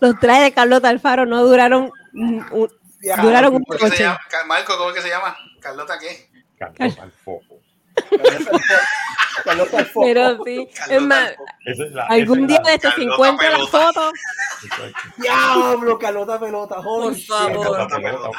los 0.00 0.18
trajes 0.20 0.42
de 0.44 0.52
Carlota 0.52 0.88
Alfaro 0.88 1.26
no 1.26 1.42
duraron, 1.44 1.90
mm, 2.12 2.40
un- 2.52 2.72
duraron 3.22 3.54
un 3.56 3.64
¿cómo 3.64 3.74
es 3.74 3.80
que 3.90 3.96
se 3.96 4.04
coche. 4.04 4.18
Marco, 4.46 4.76
¿cómo 4.78 4.90
es 4.90 4.96
que 4.96 5.02
se 5.02 5.08
llama? 5.08 5.36
¿Carlota 5.60 5.98
qué? 5.98 6.30
Carlota 6.70 7.02
al 7.02 7.12
foco. 7.12 7.54
Carlota 9.44 9.78
al 9.78 9.86
foco. 9.86 10.06
Pero 10.06 10.44
sí, 10.44 10.68
es 10.90 11.02
más, 11.02 11.30
es 11.64 11.78
la- 11.92 12.06
algún 12.06 12.46
día 12.46 12.60
de 12.64 12.74
estos 12.74 12.94
Carlota 12.94 13.14
50 13.16 13.44
la 13.44 13.50
pelota. 13.56 13.70
foto, 13.92 14.12
Diablo, 15.16 15.98
Carlota 15.98 16.40
pelota. 16.40 16.76
Por 16.76 16.86
Holy 17.04 17.14
shit. 17.16 17.28
favor. 17.28 17.52
Pelota, 17.52 17.96
pelota 17.96 18.30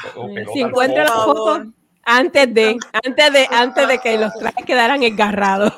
si 0.54 0.62
al 0.62 0.70
encuentro 0.70 1.04
la 1.04 1.10
foco. 1.12 1.34
favor. 1.46 1.62
foto 1.64 1.74
antes 2.06 2.54
de, 2.54 2.78
antes 3.04 3.34
de, 3.34 3.48
antes 3.52 3.88
de 3.88 4.00
que 4.00 4.18
los 4.18 4.34
trajes 4.38 4.66
quedaran 4.66 5.04
engarrados. 5.04 5.74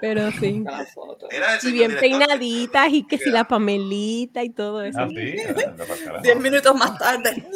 Pero 0.00 0.30
sí. 0.32 0.64
Era 1.30 1.58
Y 1.62 1.72
bien 1.72 1.96
peinaditas 1.98 2.88
y 2.90 3.06
que 3.06 3.18
si 3.18 3.30
la 3.30 3.46
Pamelita 3.46 4.42
y 4.42 4.50
todo 4.50 4.82
eso. 4.82 4.98
Ah, 5.00 5.08
sí. 5.08 5.14
Diez 6.22 6.36
minutos 6.36 6.74
más 6.74 6.98
tarde. 6.98 7.46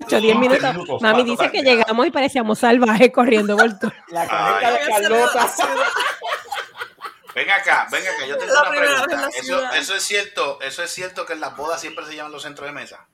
Ocho, 0.00 0.20
diez 0.20 0.36
minutos. 0.36 0.74
minutos, 0.74 1.02
Mami 1.02 1.24
dice 1.24 1.50
que 1.50 1.62
llegamos 1.62 2.06
y 2.06 2.10
parecíamos 2.10 2.58
salvajes 2.58 3.10
corriendo 3.12 3.56
por 3.56 3.78
todo. 3.78 3.92
La 4.08 4.26
careta 4.26 4.72
de 4.72 4.78
Carlota. 4.88 5.54
Ven 7.34 7.50
acá, 7.50 7.86
ven 7.92 8.02
acá, 8.02 8.26
yo 8.26 8.36
tengo 8.36 8.52
La 8.52 8.62
una 8.62 8.70
pregunta. 8.70 9.30
Eso, 9.38 9.72
eso 9.72 9.94
es 9.94 10.02
cierto, 10.02 10.60
eso 10.60 10.82
es 10.82 10.90
cierto 10.90 11.24
que 11.24 11.34
en 11.34 11.40
las 11.40 11.56
bodas 11.56 11.80
siempre 11.80 12.04
se 12.06 12.16
llaman 12.16 12.32
los 12.32 12.42
centros 12.42 12.66
de 12.66 12.72
mesa. 12.72 13.06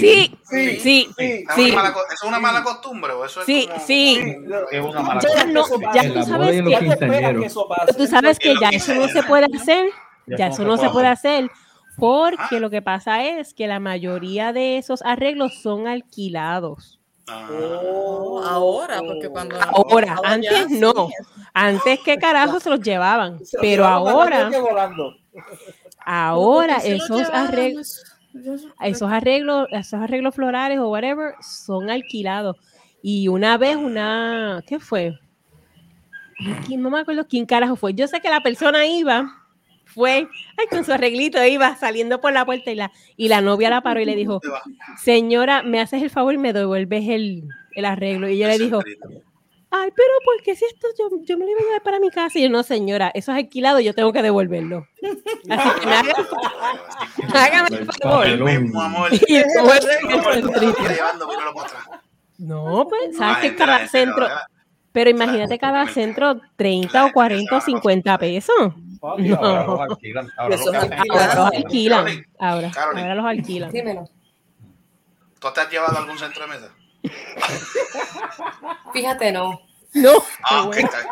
sí, 0.00 0.38
Sí, 0.44 0.80
sí, 0.80 1.14
sí. 1.16 1.44
¿Es 1.48 1.54
sí. 1.54 1.64
una 1.70 1.74
mala 1.82 1.92
co- 1.92 2.00
¿Eso 2.06 2.14
es 2.14 2.22
una 2.22 2.38
mala 2.40 2.62
costumbre 2.64 3.12
o 3.12 3.24
eso 3.26 3.40
es 3.40 3.46
Sí, 3.46 3.66
como- 3.70 3.80
sí. 3.86 4.36
Es 4.70 4.80
una 4.84 5.02
mala 5.02 5.20
Ya 5.20 5.44
no, 5.44 5.64
ya 5.94 6.12
tú 6.14 6.24
sabes 6.24 6.50
que, 6.52 6.78
¿Qué 7.88 7.94
tú 7.96 8.06
sabes 8.06 8.38
que 8.38 8.54
ya 8.60 8.68
eso 8.70 8.94
no 8.94 9.08
se 9.08 9.22
puede 9.22 9.46
hacer, 9.54 9.86
Ya 10.26 10.46
eso 10.48 10.64
no 10.64 10.76
se 10.78 10.88
puede 10.88 11.08
hacer, 11.08 11.50
porque 11.98 12.58
lo 12.58 12.70
que 12.70 12.80
pasa 12.80 13.24
es 13.24 13.52
que 13.54 13.66
la 13.66 13.80
mayoría 13.80 14.52
de 14.54 14.78
esos 14.78 15.02
arreglos 15.02 15.60
son 15.62 15.86
alquilados. 15.86 16.98
Ah, 17.28 17.48
Oh, 17.52 18.42
ahora, 18.42 19.00
porque 19.06 19.28
cuando. 19.28 19.56
Ahora, 19.60 20.14
ahora 20.14 20.36
ya, 20.38 20.62
antes 20.62 20.70
no. 20.80 20.92
sí. 20.92 21.12
Antes 21.54 22.00
que 22.00 22.16
carajo 22.18 22.58
se 22.60 22.70
los 22.70 22.80
llevaban, 22.80 23.44
Se 23.44 23.58
pero 23.60 23.84
ahora, 23.86 24.50
ahora 26.04 26.76
esos 26.78 27.28
arreglos, 27.30 28.02
esos 28.80 29.10
arreglos, 29.10 29.66
esos 29.70 29.94
arreglos 30.00 30.34
florales 30.34 30.78
o 30.78 30.88
whatever 30.90 31.34
son 31.40 31.90
alquilados. 31.90 32.56
Y 33.02 33.28
una 33.28 33.58
vez 33.58 33.76
una, 33.76 34.62
¿qué 34.66 34.78
fue? 34.78 35.18
¿Quién- 36.66 36.82
No 36.82 36.90
me 36.90 37.00
acuerdo 37.00 37.26
quién 37.26 37.46
carajo 37.46 37.76
fue. 37.76 37.94
Yo 37.94 38.06
sé 38.08 38.20
que 38.20 38.28
la 38.30 38.42
persona 38.42 38.86
iba, 38.86 39.30
fue, 39.84 40.26
ay, 40.56 40.66
con 40.70 40.84
su 40.84 40.92
arreglito 40.92 41.44
iba 41.44 41.74
saliendo 41.76 42.20
por 42.20 42.32
la 42.32 42.44
puerta 42.44 42.70
y 42.70 42.74
la, 42.74 42.90
y 43.16 43.28
la 43.28 43.40
novia 43.40 43.70
la 43.70 43.80
paró 43.82 44.00
y 44.00 44.04
le 44.04 44.16
dijo, 44.16 44.40
señora, 45.02 45.62
me 45.62 45.80
haces 45.80 46.02
el 46.02 46.10
favor 46.10 46.34
y 46.34 46.38
me 46.38 46.52
devuelves 46.52 47.08
el, 47.08 47.44
el 47.74 47.84
arreglo. 47.84 48.28
Y 48.28 48.34
ella 48.34 48.48
le 48.48 48.58
dijo. 48.58 48.80
Ay, 49.72 49.90
pero 49.96 50.10
¿por 50.24 50.42
qué 50.44 50.54
si 50.54 50.64
esto 50.64 50.86
yo, 50.98 51.08
yo 51.24 51.36
me 51.38 51.44
lo 51.44 51.50
iba 51.50 51.60
a 51.60 51.64
llevar 51.64 51.82
para 51.82 51.98
mi 51.98 52.10
casa? 52.10 52.38
Y 52.38 52.42
yo, 52.42 52.50
no, 52.50 52.62
señora, 52.62 53.10
eso 53.14 53.32
es 53.32 53.38
alquilado, 53.38 53.80
yo 53.80 53.94
tengo 53.94 54.12
que 54.12 54.22
devolverlo. 54.22 54.86
Así 55.50 55.80
que 55.80 55.86
me 55.86 55.94
haga, 55.94 56.14
hágame 57.34 57.76
el 57.78 57.86
favor. 57.86 58.24
Papelón. 58.24 58.62
Mismo 58.62 58.80
amor. 58.80 59.10
Y 59.26 59.36
el. 59.36 59.44
No, 62.38 62.86
pues, 62.88 63.16
sabes 63.16 63.38
que 63.38 63.46
entera, 63.48 63.76
cada 63.78 63.88
centro, 63.88 64.26
pero 64.92 65.10
imagínate 65.10 65.58
cada 65.58 65.86
centro 65.88 66.40
30 66.56 67.06
o 67.06 67.12
40 67.12 67.56
o 67.56 67.60
50 67.60 68.18
pesos. 68.18 68.74
Papi, 69.00 69.32
ahora 69.32 69.64
No. 69.64 69.66
los 69.66 69.80
alquilan. 69.80 70.28
Ahora 70.36 70.56
los 70.56 71.52
alquilan. 71.54 72.24
Ahora, 72.38 72.70
ahora 72.76 73.14
los 73.14 73.24
alquilan. 73.26 73.70
Dímelo. 73.72 74.08
¿Tú 75.38 75.48
te 75.52 75.60
has 75.60 75.70
llevado 75.70 75.96
a 75.96 76.00
algún 76.00 76.18
centro 76.18 76.42
de 76.42 76.48
mesa? 76.48 76.72
Fíjate, 78.92 79.32
no. 79.32 79.60
No, 79.94 80.22
Ah, 80.44 80.62
ok, 80.62 80.76
está 80.76 80.98
bien. 80.98 81.10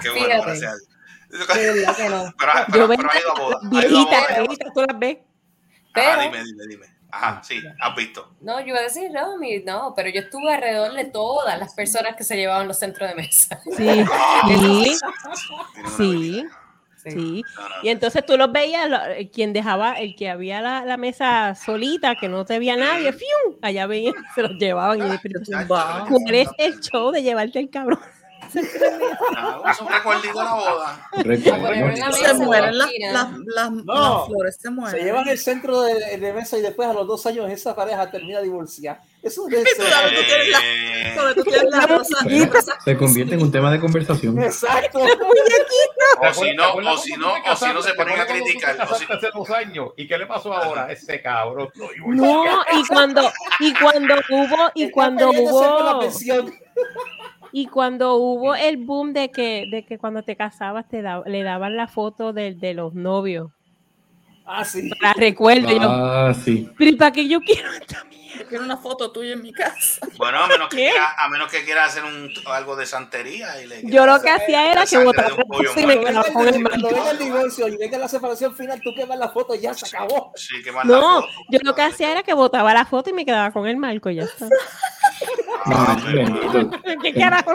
Qué 0.00 0.08
bueno, 0.10 0.24
Fíjate. 0.26 0.44
gracias. 0.46 0.88
Verdad 1.30 1.96
que 1.96 2.08
no. 2.08 2.24
Pero, 2.38 2.52
pero, 2.72 2.88
pero 2.88 3.10
ha 3.10 3.18
ido 3.18 3.30
a 3.30 3.40
boda. 3.40 3.58
Ha 3.62 3.66
ido 3.66 3.78
a 3.78 3.80
viejitas, 3.88 4.20
boda. 4.28 4.38
viejitas, 4.40 4.72
tú 4.74 4.80
las 4.88 4.98
ves. 4.98 5.18
Ah, 5.20 5.90
Pero- 5.94 6.22
dime, 6.22 6.44
dime, 6.44 6.64
dime. 6.68 6.86
Ajá, 7.10 7.40
sí, 7.44 7.62
has 7.80 7.94
visto. 7.94 8.34
No, 8.40 8.58
yo 8.60 8.66
iba 8.68 8.78
a 8.78 8.82
decir, 8.82 9.08
no, 9.12 9.38
mi- 9.38 9.60
no, 9.62 9.92
pero 9.94 10.08
yo 10.08 10.20
estuve 10.22 10.52
alrededor 10.52 10.94
de 10.94 11.04
todas 11.04 11.56
las 11.60 11.72
personas 11.74 12.16
que 12.16 12.24
se 12.24 12.34
llevaban 12.36 12.66
los 12.66 12.78
centros 12.80 13.08
de 13.08 13.14
mesa. 13.14 13.60
Sí, 13.76 14.04
sí, 15.96 16.40
una 16.40 16.63
sí. 17.04 17.10
Sí. 17.10 17.42
Y 17.82 17.88
entonces 17.90 18.24
tú 18.26 18.36
los 18.36 18.50
veías, 18.52 18.88
lo- 18.88 19.04
eh, 19.04 19.30
quien 19.32 19.52
dejaba, 19.52 19.94
el 19.94 20.14
que 20.16 20.28
había 20.30 20.60
la, 20.60 20.84
la 20.84 20.96
mesa 20.96 21.54
solita, 21.54 22.14
que 22.16 22.28
no 22.28 22.44
te 22.44 22.58
veía 22.58 22.76
nadie, 22.76 23.12
¡fium! 23.12 23.56
allá 23.62 23.86
veían, 23.86 24.14
se 24.34 24.42
los 24.42 24.52
llevaban. 24.52 24.98
Y 24.98 25.02
yo, 25.02 25.18
¿Cuál 26.08 26.34
es 26.34 26.48
el 26.58 26.80
show 26.80 27.10
de 27.10 27.22
llevarte 27.22 27.58
el 27.60 27.70
cabrón? 27.70 28.00
Ah, 29.36 29.62
es 29.72 29.80
un 29.80 29.88
recuerdito 29.88 30.38
de 30.38 30.44
la 30.44 30.54
boda. 30.54 31.10
Se 31.42 32.34
mueren 32.34 32.78
las, 32.78 32.88
Mira. 32.88 33.12
las, 33.12 33.30
las, 33.46 33.70
No. 33.72 33.84
las 34.18 34.26
flores, 34.26 34.56
se 34.60 34.70
mueren. 34.70 35.00
Se 35.00 35.04
llevan 35.04 35.28
el 35.28 35.38
centro 35.38 35.80
de, 35.82 36.18
de 36.18 36.32
mesa 36.32 36.58
y 36.58 36.60
después 36.60 36.88
a 36.88 36.92
los 36.92 37.06
dos 37.06 37.24
años 37.26 37.50
esa 37.50 37.74
pareja 37.74 38.10
termina 38.10 38.40
divorciada. 38.40 39.00
Eso 39.24 39.48
es 39.48 39.64
tienes 39.64 39.78
la, 40.50 40.58
Eh, 40.62 41.12
sabes, 41.16 41.34
tú 41.34 41.42
tienes 41.44 41.64
la 41.70 41.86
rosa, 41.86 42.16
la 42.24 42.46
rosa 42.46 42.78
Se 42.84 42.96
convierte 42.96 43.34
en 43.34 43.42
un 43.42 43.50
tema 43.50 43.72
de 43.72 43.80
conversación. 43.80 44.38
Exacto. 44.42 45.00
O 45.00 46.32
si 46.34 46.52
no, 46.54 46.62
¿Te 46.62 46.68
acuerdas 46.68 46.94
o 46.94 46.98
si 46.98 47.12
no, 47.14 47.32
o 47.32 47.56
si 47.56 47.72
no 47.72 47.82
se 47.82 47.94
ponen 47.94 48.20
a 48.20 48.26
¿Te 48.26 48.32
acuerdas 48.32 48.34
cuando 48.34 48.44
tú 48.44 48.44
te 48.44 48.44
criticar. 48.44 48.70
o 48.70 48.94
si- 48.94 49.06
casaste 49.06 49.26
hace 49.26 49.38
dos 49.38 49.50
años. 49.50 49.88
¿Y 49.96 50.06
qué 50.06 50.18
le 50.18 50.26
pasó 50.26 50.52
ahora? 50.52 50.92
Ese 50.92 51.20
cabrón. 51.22 51.68
no, 52.06 52.44
y 52.72 52.86
cuando, 52.86 53.22
y 53.60 53.74
cuando 53.74 54.14
hubo, 54.30 54.70
y 54.74 54.90
cuando 54.90 55.30
hubo, 55.30 56.00
y 57.52 57.66
cuando 57.66 58.16
hubo 58.16 58.54
el 58.54 58.76
boom 58.78 59.12
de 59.12 59.30
que, 59.30 59.66
de 59.70 59.84
que 59.86 59.96
cuando 59.98 60.22
te 60.22 60.36
casabas 60.36 60.88
te 60.88 61.02
da- 61.02 61.22
le 61.26 61.42
daban 61.42 61.76
la 61.76 61.86
foto 61.88 62.32
de, 62.32 62.54
de 62.54 62.74
los 62.74 62.94
novios. 62.94 63.50
Ah, 64.46 64.64
sí. 64.64 64.90
Para 65.00 65.14
recuerdo. 65.14 65.68
Ah, 65.80 66.34
sí. 66.44 66.68
pero 66.76 66.90
¿y 66.90 66.96
para 66.96 67.12
qué 67.12 67.26
yo 67.28 67.40
quiero 67.40 67.72
esta 67.72 68.04
mierda? 68.04 68.23
Quiero 68.48 68.64
una 68.64 68.76
foto 68.76 69.10
tuya 69.10 69.32
en 69.32 69.42
mi 69.42 69.52
casa. 69.52 70.06
Bueno, 70.16 70.38
a 70.38 70.46
menos 70.46 70.68
que 70.68 70.76
quiera, 70.76 71.14
a 71.18 71.28
menos 71.28 71.50
que 71.50 71.64
quiera 71.64 71.84
hacer 71.84 72.04
un, 72.04 72.30
algo 72.46 72.76
de 72.76 72.86
santería. 72.86 73.62
Y 73.62 73.66
le 73.66 73.82
Yo 73.84 74.06
lo 74.06 74.20
que 74.20 74.30
hacía 74.30 74.70
era 74.70 74.84
que 74.86 74.96
el 74.96 75.04
Cuando 75.12 76.88
venga 76.88 77.10
el 77.10 77.18
divorcio 77.18 77.68
y 77.68 77.76
venga 77.76 77.98
la 77.98 78.08
separación 78.08 78.54
final, 78.54 78.80
tú 78.82 78.94
quemas 78.94 79.18
la 79.18 79.28
foto 79.28 79.54
y 79.54 79.60
ya 79.60 79.74
se 79.74 79.86
acabó. 79.86 80.32
Sí, 80.36 80.56
la 80.64 80.84
No, 80.84 81.22
foto. 81.22 81.28
yo 81.50 81.58
lo 81.62 81.74
que 81.74 81.82
hacía 81.82 82.12
era 82.12 82.22
que 82.22 82.34
botaba 82.34 82.74
la 82.74 82.84
foto 82.84 83.10
y 83.10 83.12
me 83.12 83.24
quedaba 83.24 83.52
con 83.52 83.66
el 83.66 83.76
marco 83.76 84.10
y 84.10 84.16
ya 84.16 84.22
está. 84.22 84.48
Ah, 85.66 85.96
No, 86.04 86.12
bendito. 86.12 86.70
¿Qué 87.02 87.14
carajo? 87.14 87.52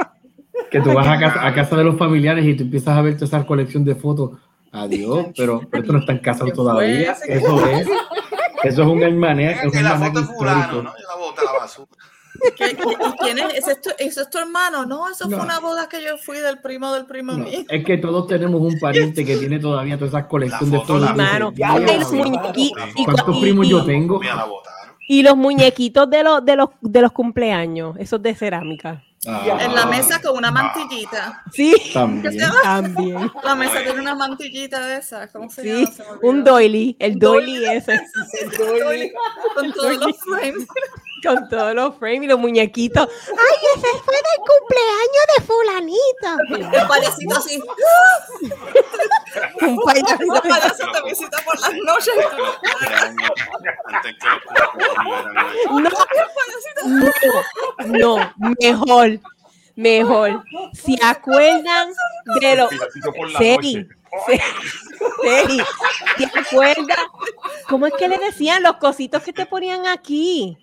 Que 0.72 0.82
tú 0.82 0.94
vas 0.94 1.08
a 1.08 1.20
casa, 1.20 1.46
a 1.48 1.54
casa 1.54 1.76
de 1.78 1.84
los 1.84 1.98
familiares 1.98 2.46
y 2.46 2.56
tú 2.56 2.64
empiezas 2.64 2.98
a 2.98 3.02
ver 3.02 3.16
toda 3.16 3.26
esa 3.26 3.46
colección 3.46 3.86
de 3.86 3.96
fotos. 3.96 4.32
Adiós, 4.72 5.28
pero, 5.36 5.62
pero 5.72 5.82
esto 5.84 5.94
no 5.94 6.00
están 6.00 6.20
casados 6.20 6.54
todavía. 6.54 7.16
Eso 7.28 7.66
es. 7.68 7.88
Eso 8.64 8.82
es 8.82 8.88
un 8.88 9.04
almanaque, 9.10 9.68
es 9.72 9.82
la 9.84 9.98
foto 9.98 10.20
es 10.20 10.28
fulano. 10.28 10.84
¿no? 10.84 10.90
Yo 10.98 11.08
la 11.08 11.16
boté 11.18 11.42
a 11.42 11.44
la 11.54 11.60
basura. 11.60 11.88
¿Qué- 12.56 12.78
quién 13.22 13.40
es? 13.40 13.54
¿Ese 13.56 13.72
es 13.74 13.82
tu, 13.82 13.90
ese 13.98 14.22
es 14.22 14.30
tu 14.30 14.38
hermano? 14.38 14.86
No, 14.86 15.10
eso 15.10 15.28
No. 15.28 15.38
fue 15.38 15.46
una 15.46 15.60
boda 15.60 15.90
que 15.90 16.02
yo 16.04 16.18
fui 16.18 16.38
del 16.38 16.60
primo 16.60 16.94
del 16.94 17.06
primo 17.06 17.34
No, 17.34 17.40
mío. 17.46 17.66
es 17.68 17.84
que 17.86 17.98
todos 17.98 18.28
tenemos 18.28 18.62
un 18.62 18.80
pariente 18.80 19.26
que 19.26 19.36
tiene 19.38 19.60
todavía 19.60 19.98
todas 19.98 20.14
esas 20.14 20.28
colecciones 20.28 20.72
de 20.72 20.78
La 20.78 20.82
foto, 20.84 20.94
fotos. 21.00 21.10
la- 21.10 21.16
Mano, 21.16 21.52
Ya, 21.56 21.76
y 21.78 22.00
los 22.00 22.10
sí, 22.10 22.16
muñequi- 22.18 22.72
y- 22.96 23.04
¿Cuántos 23.04 23.38
y- 23.38 23.42
primos 23.42 23.66
y- 23.66 23.70
yo 23.70 23.84
tengo? 23.84 24.22
Y 25.08 25.24
los 25.24 25.36
muñequitos 25.36 26.10
de 26.10 26.24
los, 26.24 26.46
de 26.46 26.56
los, 26.56 26.70
de 26.82 27.02
los 27.02 27.12
cumpleaños, 27.12 27.96
esos 28.00 28.22
de 28.22 28.36
cerámica. 28.36 29.04
Ah, 29.28 29.58
En 29.60 29.76
la 29.76 29.86
mesa 29.88 30.22
con 30.22 30.38
una 30.38 30.50
mantillita. 30.50 31.44
Sí, 31.52 31.74
También. 31.94 32.38
también. 32.64 33.32
La 33.44 33.54
mesa 33.54 33.84
tiene 33.84 34.00
una 34.00 34.16
mantillita 34.16 34.86
de 34.86 34.98
esas. 34.98 35.30
¿Cómo 35.32 35.50
se 35.50 35.62
Sí, 35.62 35.68
llama? 35.68 35.92
Se 35.92 36.04
un 36.26 36.44
doily, 36.44 36.96
el 37.00 37.20
doily 37.20 37.66
ese, 37.66 38.00
Doily, 38.58 39.12
Con 39.56 39.74
todos 39.74 39.98
los 39.98 40.18
frames. 40.20 40.66
Con 41.24 41.50
todos 41.50 41.74
los 41.76 41.96
frames 41.98 42.24
y 42.24 42.28
los 42.28 42.40
muñequitos. 42.40 43.08
¡Ay, 43.08 43.58
ese 43.76 43.88
fue 44.04 44.16
del 44.16 44.40
cumpleaños 44.48 45.26
de 45.38 45.44
fulanito! 45.46 46.82
Un 46.82 46.88
payasito 46.88 47.36
así. 47.38 47.62
Un 49.62 49.78
payasito. 49.84 50.34
Un 50.34 50.92
te 50.94 51.02
visita 51.10 51.38
por 51.46 51.60
las 51.60 51.74
noches. 51.74 52.14
No, 55.70 55.90
no, 57.88 58.16
no, 58.18 58.34
mejor, 58.60 59.20
mejor. 59.76 60.44
Si 60.74 60.98
acuerdan 61.02 61.90
de 62.40 62.56
los... 62.56 62.70
Seri. 63.38 63.88
Se- 64.26 64.42
Seri, 65.22 65.62
¿te 66.18 66.26
acuerdas? 66.40 66.98
¿Cómo 67.68 67.86
es 67.88 67.94
que 67.94 68.08
le 68.08 68.18
decían 68.18 68.64
los 68.64 68.78
cositos 68.78 69.22
que 69.22 69.34
te 69.34 69.46
ponían 69.46 69.86
aquí? 69.88 70.58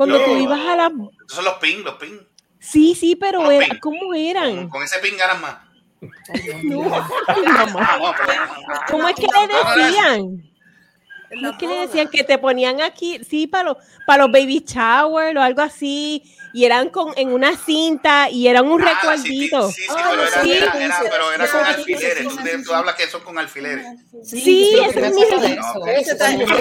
Cuando 0.00 0.24
tú 0.24 0.34
ibas 0.34 0.60
a 0.60 0.76
la... 0.76 0.86
Esos 0.86 1.36
son 1.36 1.44
los 1.44 1.54
pin, 1.58 1.84
los 1.84 1.94
pin. 1.96 2.26
Sí, 2.58 2.94
sí, 2.94 3.16
pero 3.16 3.50
era-. 3.50 3.78
¿cómo 3.80 4.14
eran? 4.14 4.66
con 4.70 4.82
ese 4.82 4.98
pin 5.00 5.14
ganas 5.18 5.38
más. 5.42 5.56
No, 6.62 6.80
mamá. 6.88 7.06
Ah, 7.28 7.98
no, 8.00 8.14
pero- 8.26 8.80
¿Cómo 8.90 9.08
es 9.08 9.14
que 9.16 9.26
le 9.26 9.46
decían? 9.46 10.20
¿Cómo 11.28 11.50
es 11.50 11.56
que 11.58 11.66
le 11.66 11.74
decían 11.86 12.08
que 12.08 12.24
te 12.24 12.38
ponían 12.38 12.80
aquí, 12.80 13.20
sí, 13.28 13.46
para 13.46 13.64
los, 13.64 13.76
para 14.06 14.22
los 14.22 14.32
baby 14.32 14.64
shower 14.66 15.36
o 15.36 15.42
algo 15.42 15.60
así, 15.60 16.22
y 16.54 16.64
eran 16.64 16.88
con, 16.88 17.12
en 17.18 17.30
una 17.34 17.54
cinta 17.54 18.30
y 18.30 18.48
eran 18.48 18.66
un 18.66 18.80
Ah, 18.82 18.86
sí, 18.88 18.94
recuerdito? 18.94 19.68
Sí, 19.70 19.82
sí, 19.82 19.86
Ah, 19.90 20.08
pero 20.10 20.22
era, 20.22 20.42
sí. 20.42 20.52
era, 20.52 20.84
era- 20.86 20.98
pero 21.10 21.32
era 21.34 21.44
Eso 21.44 21.58
con 21.58 21.66
es 21.66 21.74
alfileres. 21.76 22.24
Tú, 22.24 22.30
sí, 22.30 22.36
te- 22.42 22.56
sí, 22.58 22.64
tú 22.64 22.72
hablas 22.74 22.94
que 22.94 23.06
son 23.06 23.20
con 23.22 23.38
alfileres. 23.38 23.86
Sí, 24.24 24.70
pero 24.76 24.86
ese 24.90 25.00
es 25.00 25.04
que 25.04 25.10
mi 25.14 25.22
eso- 25.22 25.36
recuerdo. 25.36 26.60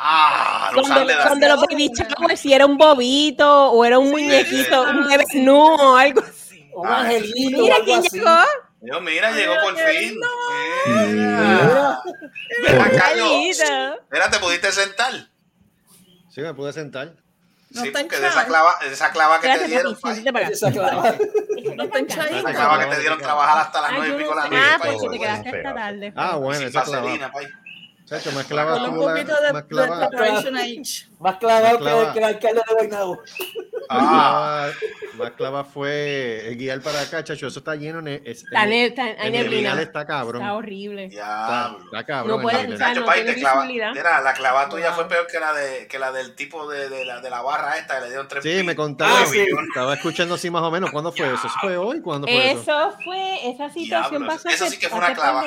Te- 0.00 0.06
te. 0.06 0.06
Ah, 0.06 0.70
no 0.74 0.82
Cuando, 0.82 1.12
cuando 1.26 1.48
los 1.48 1.60
baby 1.60 1.90
shower, 1.94 2.36
si 2.36 2.52
era 2.54 2.64
un 2.66 2.76
bobito 2.78 3.70
o 3.70 3.84
era 3.84 3.98
un 3.98 4.10
muñequito, 4.10 4.82
un 4.82 5.06
bebé 5.06 5.24
nu 5.34 5.58
o 5.74 5.96
algo 5.96 6.20
así. 6.22 6.68
Un 6.72 6.86
Ah, 6.86 7.00
angelito 7.00 7.62
Mira 7.62 7.74
algo 7.76 7.84
quién 7.84 7.98
así. 8.00 8.08
llegó. 8.18 8.36
Yo, 8.82 9.00
mira, 9.02 9.30
llegó 9.32 9.54
por 9.62 9.76
fin. 9.76 10.18
Mira. 10.86 12.02
Yo. 12.64 12.78
Maldita. 12.78 13.96
Mira, 14.10 14.30
te 14.30 14.38
pudiste 14.38 14.72
sentar. 14.72 15.12
Sí, 16.30 16.40
me 16.40 16.54
pude 16.54 16.72
sentar. 16.72 17.12
No 17.70 17.82
sí, 17.82 17.88
está 17.88 18.00
porque 18.00 18.18
de 18.18 18.26
esa 18.26 18.46
clava, 18.46 18.74
de 18.80 18.92
esa 18.92 19.12
clava 19.12 19.40
que 19.40 19.48
te 19.48 19.66
dieron. 19.68 19.96
Esa 20.50 20.72
clava. 20.72 21.14
No 21.76 21.84
está. 21.84 22.24
Esa 22.26 22.52
clava 22.52 22.80
que 22.80 22.86
te 22.86 23.00
dieron 23.00 23.18
trabajar 23.18 23.58
hasta 23.58 23.80
las 23.82 23.92
nueve 23.92 24.08
y 24.08 24.18
pico 24.18 24.30
de 24.30 24.34
no 24.34 24.36
la 24.36 24.48
noche, 24.48 24.56
Ah, 24.60 24.78
porque 24.78 24.90
te 24.96 25.06
Bueno, 25.06 25.20
quedaste 25.22 25.48
hasta 25.50 25.74
tarde. 25.74 26.12
Ah, 26.16 26.36
bueno, 26.36 26.66
esa 26.66 26.82
clava. 26.82 27.30
Chacho, 28.10 28.32
más 28.32 28.44
clava 28.46 28.72
Con 28.74 28.82
un 28.82 28.94
tuvo 28.96 29.06
la- 29.08 29.12
poquito 29.14 29.40
de, 29.40 29.52
más 29.52 29.62
de 29.62 29.68
clava, 29.68 30.08
preparation 30.08 30.56
age. 30.56 31.06
Más 31.20 31.36
clavado 31.36 31.78
Más 31.78 31.78
clava. 31.78 32.06
que, 32.06 32.12
que 32.12 32.18
el 32.18 32.24
alcalde 32.24 32.62
de 32.68 32.74
Guaynabo. 32.74 33.22
Ah, 33.88 34.68
más 35.14 35.30
clava 35.32 35.64
fue 35.64 36.48
el 36.48 36.56
guiar 36.56 36.80
para 36.80 37.00
acá, 37.02 37.22
chacho. 37.24 37.46
Eso 37.46 37.58
está 37.60 37.74
lleno 37.76 38.00
de. 38.02 38.22
es- 38.24 38.42
Está 38.44 38.64
el- 38.64 38.70
ne- 38.70 38.86
está- 38.86 39.30
neblina. 39.30 39.90
cabrón. 40.06 40.42
Está 40.42 40.54
horrible. 40.54 41.04
Está, 41.06 41.76
está 41.84 42.04
cabrón. 42.04 42.40
No 42.42 42.46
usar- 42.48 42.68
Nacho, 42.68 43.00
no 43.00 43.12
tiene 43.12 43.34
visibilidad. 43.34 43.92
Mira, 43.92 44.20
la 44.20 44.32
clava 44.32 44.68
tuya 44.68 44.92
fue 44.92 45.08
peor 45.08 45.26
que 45.26 45.38
la 45.40 45.52
de 45.52 45.86
que 45.88 45.98
la 45.98 46.12
del 46.12 46.34
tipo 46.34 46.68
de, 46.68 46.88
de, 46.88 47.04
la, 47.04 47.20
de 47.20 47.30
la 47.30 47.42
barra 47.42 47.78
esta 47.78 47.96
que 47.96 48.00
le 48.02 48.06
dieron 48.08 48.28
tres 48.28 48.42
Sí, 48.42 48.50
pin. 48.56 48.66
me 48.66 48.74
contaron. 48.76 49.16
Ah, 49.22 49.26
sí. 49.26 49.46
Estaba 49.68 49.94
escuchando 49.94 50.34
así 50.34 50.50
más 50.50 50.62
o 50.62 50.70
menos. 50.70 50.90
¿Cuándo 50.90 51.12
fue 51.12 51.26
eso? 51.26 51.46
¿Eso 51.46 51.56
fue 51.60 51.76
hoy? 51.76 52.00
¿Cuándo 52.00 52.26
fue 52.26 52.52
eso? 52.52 52.60
Eso 52.62 52.96
fue, 53.04 53.50
esa 53.50 53.68
situación 53.70 54.22
Diablo, 54.22 54.26
pasó. 54.26 54.48
eso 54.48 54.66
sí 54.66 54.78
que 54.78 54.88
fue 54.88 54.98
una 54.98 55.14
clava. 55.14 55.44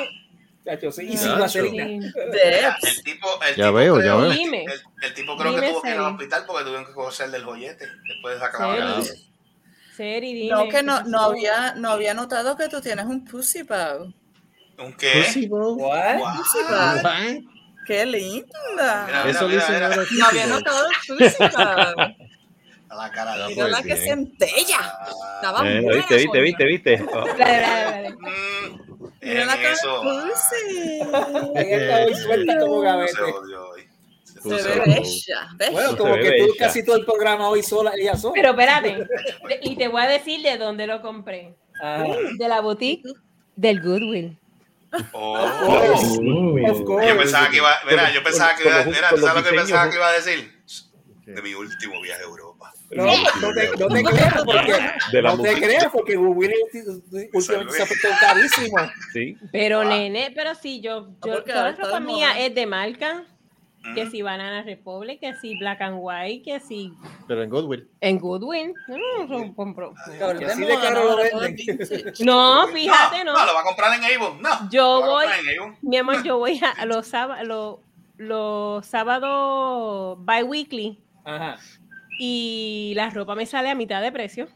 Y 0.64 0.70
Chacho. 0.70 0.92
sin 0.92 1.38
vaselina. 1.38 1.86
Sí. 1.86 2.12
El 2.42 3.02
tipo, 3.04 3.28
el 3.46 3.54
Ya 3.56 3.64
tipo 3.66 3.72
veo, 3.74 3.96
ya 3.96 4.02
creo- 4.02 4.18
veo. 4.20 4.30
El, 4.32 4.72
el 5.02 5.14
tipo 5.14 5.36
creo 5.36 5.54
que 5.60 5.68
tuvo 5.70 5.82
que 5.82 5.90
ir 5.90 5.96
al 5.96 6.00
hospital 6.12 6.44
porque 6.46 6.62
tuvieron 6.64 6.86
que 6.86 6.92
coser 6.92 7.30
del 7.30 7.44
joyete 7.44 7.86
después 8.08 8.40
de 8.40 8.50
clava. 8.50 9.02
Seri. 9.96 10.34
dime. 10.34 10.50
No, 10.54 10.64
que 10.64 10.70
¿qué 10.70 10.82
no, 10.82 11.02
no, 11.04 11.20
había, 11.20 11.74
no 11.76 11.90
había 11.90 12.14
notado 12.14 12.56
que 12.56 12.68
tú 12.68 12.80
tienes 12.80 13.04
un 13.04 13.24
pussy 13.24 13.62
bow. 13.62 14.12
¿Un 14.78 14.92
qué? 14.96 15.22
Pussy 15.26 15.46
bowl. 15.46 15.76
What? 15.78 16.18
Guau. 16.18 16.36
Pussy 16.36 16.58
bow. 16.68 17.50
¡Qué 17.86 18.06
linda! 18.06 19.04
Mira, 19.06 19.28
Eso 19.28 19.46
mira, 19.46 19.60
dice 19.60 19.72
mira, 19.74 19.88
mira, 19.90 20.02
No 20.18 20.26
había 20.26 20.46
notado 20.46 20.86
el 20.88 21.16
pussy 21.16 21.36
bow. 21.38 21.94
a 22.88 22.94
la 22.96 23.10
cara 23.12 23.32
de 23.48 23.54
la 23.54 23.68
Pues 23.68 23.76
que 23.82 23.94
bien. 23.94 23.98
centella. 23.98 24.98
Estaba 25.36 25.68
Eh, 25.70 25.80
¿Viste, 25.94 26.16
viste, 26.16 26.40
viste, 26.40 26.64
viste? 26.64 27.04
Oh. 27.12 27.26
Mm, 27.26 28.83
en 29.24 29.46
la 29.46 29.56
cara 29.56 29.72
eso. 29.72 30.02
como 32.60 32.80
gavete. 32.80 33.12
Se 34.42 34.48
ve 34.48 34.82
bella. 34.86 35.48
Bueno, 35.72 35.96
como 35.96 36.14
que 36.16 36.22
tú 36.22 36.28
bella. 36.28 36.54
casi 36.58 36.84
todo 36.84 36.96
el 36.96 37.04
programa 37.04 37.48
hoy 37.48 37.62
sola, 37.62 37.92
ella 37.96 38.16
sola. 38.16 38.34
Pero 38.34 38.50
espérate. 38.50 39.06
Y 39.62 39.76
te 39.76 39.88
voy 39.88 40.02
a 40.02 40.08
decir 40.08 40.42
de 40.42 40.58
dónde 40.58 40.86
lo 40.86 41.00
compré. 41.00 41.54
Ajá. 41.80 42.04
De 42.38 42.48
la 42.48 42.60
boutique 42.60 43.08
del 43.56 43.80
Goodwill. 43.80 44.38
Oh. 45.12 45.36
Oh. 45.42 46.70
Of 46.70 46.84
course. 46.84 47.08
Yo 47.08 47.16
pensaba 47.18 47.48
que 47.50 47.56
iba, 47.56 47.70
mira, 47.88 48.12
yo 48.12 48.22
pensaba 48.22 48.54
que 48.54 48.68
iba, 48.68 48.84
mira, 48.84 49.10
¿tú 49.10 49.18
sabes 49.18 49.42
lo 49.42 49.50
que 49.50 49.56
pensaba 49.56 49.90
que 49.90 49.96
iba 49.96 50.08
a 50.08 50.12
decir? 50.12 50.52
De 51.26 51.42
mi 51.42 51.54
último 51.54 52.00
viaje 52.00 52.22
a 52.22 52.24
Europa. 52.24 52.53
No, 52.90 53.06
no 53.06 53.52
te, 53.54 53.70
no 53.78 53.88
te 53.88 54.02
creas 54.04 54.42
porque, 54.44 54.74
De 55.12 55.22
la 55.22 55.34
no 55.36 55.42
te 55.42 55.54
creas 55.54 55.86
porque 55.92 56.16
últimamente 56.16 57.72
se 57.72 57.82
ha 57.82 57.86
puesto 57.86 58.08
carísimo. 58.20 58.76
Sí. 59.12 59.36
Pero 59.52 59.80
Ah. 59.80 59.84
nene, 59.84 60.30
pero 60.34 60.54
sí, 60.54 60.80
yo, 60.80 61.08
yo 61.24 61.42
toda 61.42 61.70
la 61.70 61.76
ropa 61.76 62.00
mía 62.00 62.38
es 62.38 62.54
de 62.54 62.66
marca. 62.66 63.24
que 63.94 64.08
si 64.10 64.22
Banana 64.22 64.62
Republic, 64.62 65.20
que 65.20 65.34
si 65.42 65.58
Black 65.58 65.82
and 65.82 65.96
White, 66.00 66.42
que 66.42 66.58
si 66.58 66.90
Pero 67.28 67.42
en 67.42 67.50
Goodwill. 67.50 67.86
en 68.00 68.18
Goodwin. 68.18 68.72
No, 68.88 68.96
no, 69.26 69.38
no, 69.46 69.54
compro. 69.54 69.92
De 70.06 70.18
caro 70.18 71.04
lo 71.10 71.16
venden. 71.16 71.56
No, 72.20 72.66
fíjate, 72.68 73.24
no. 73.24 73.34
No, 73.34 73.44
lo 73.44 73.52
va 73.54 73.60
a 73.60 73.64
comprar 73.64 73.98
en 73.98 74.04
Avon. 74.22 74.40
No. 74.40 74.70
Yo 74.70 74.82
lo 74.82 75.00
va 75.00 75.06
a 75.06 75.10
voy, 75.10 75.24
comprar 75.24 75.40
en 75.54 75.58
Avon. 75.60 75.76
mi 75.82 75.96
amor, 75.98 76.22
yo 76.22 76.38
voy 76.38 76.58
a, 76.64 76.70
a 76.70 76.86
los 76.86 77.06
sábados, 77.06 77.46
los, 77.46 77.76
los 78.16 78.86
sábados 78.86 80.16
bi-weekly 80.24 80.98
Ajá. 81.26 81.58
Y 82.16 82.92
la 82.96 83.10
ropa 83.10 83.34
me 83.34 83.46
sale 83.46 83.70
a 83.70 83.74
mitad 83.74 84.02
de 84.02 84.12
precio. 84.12 84.48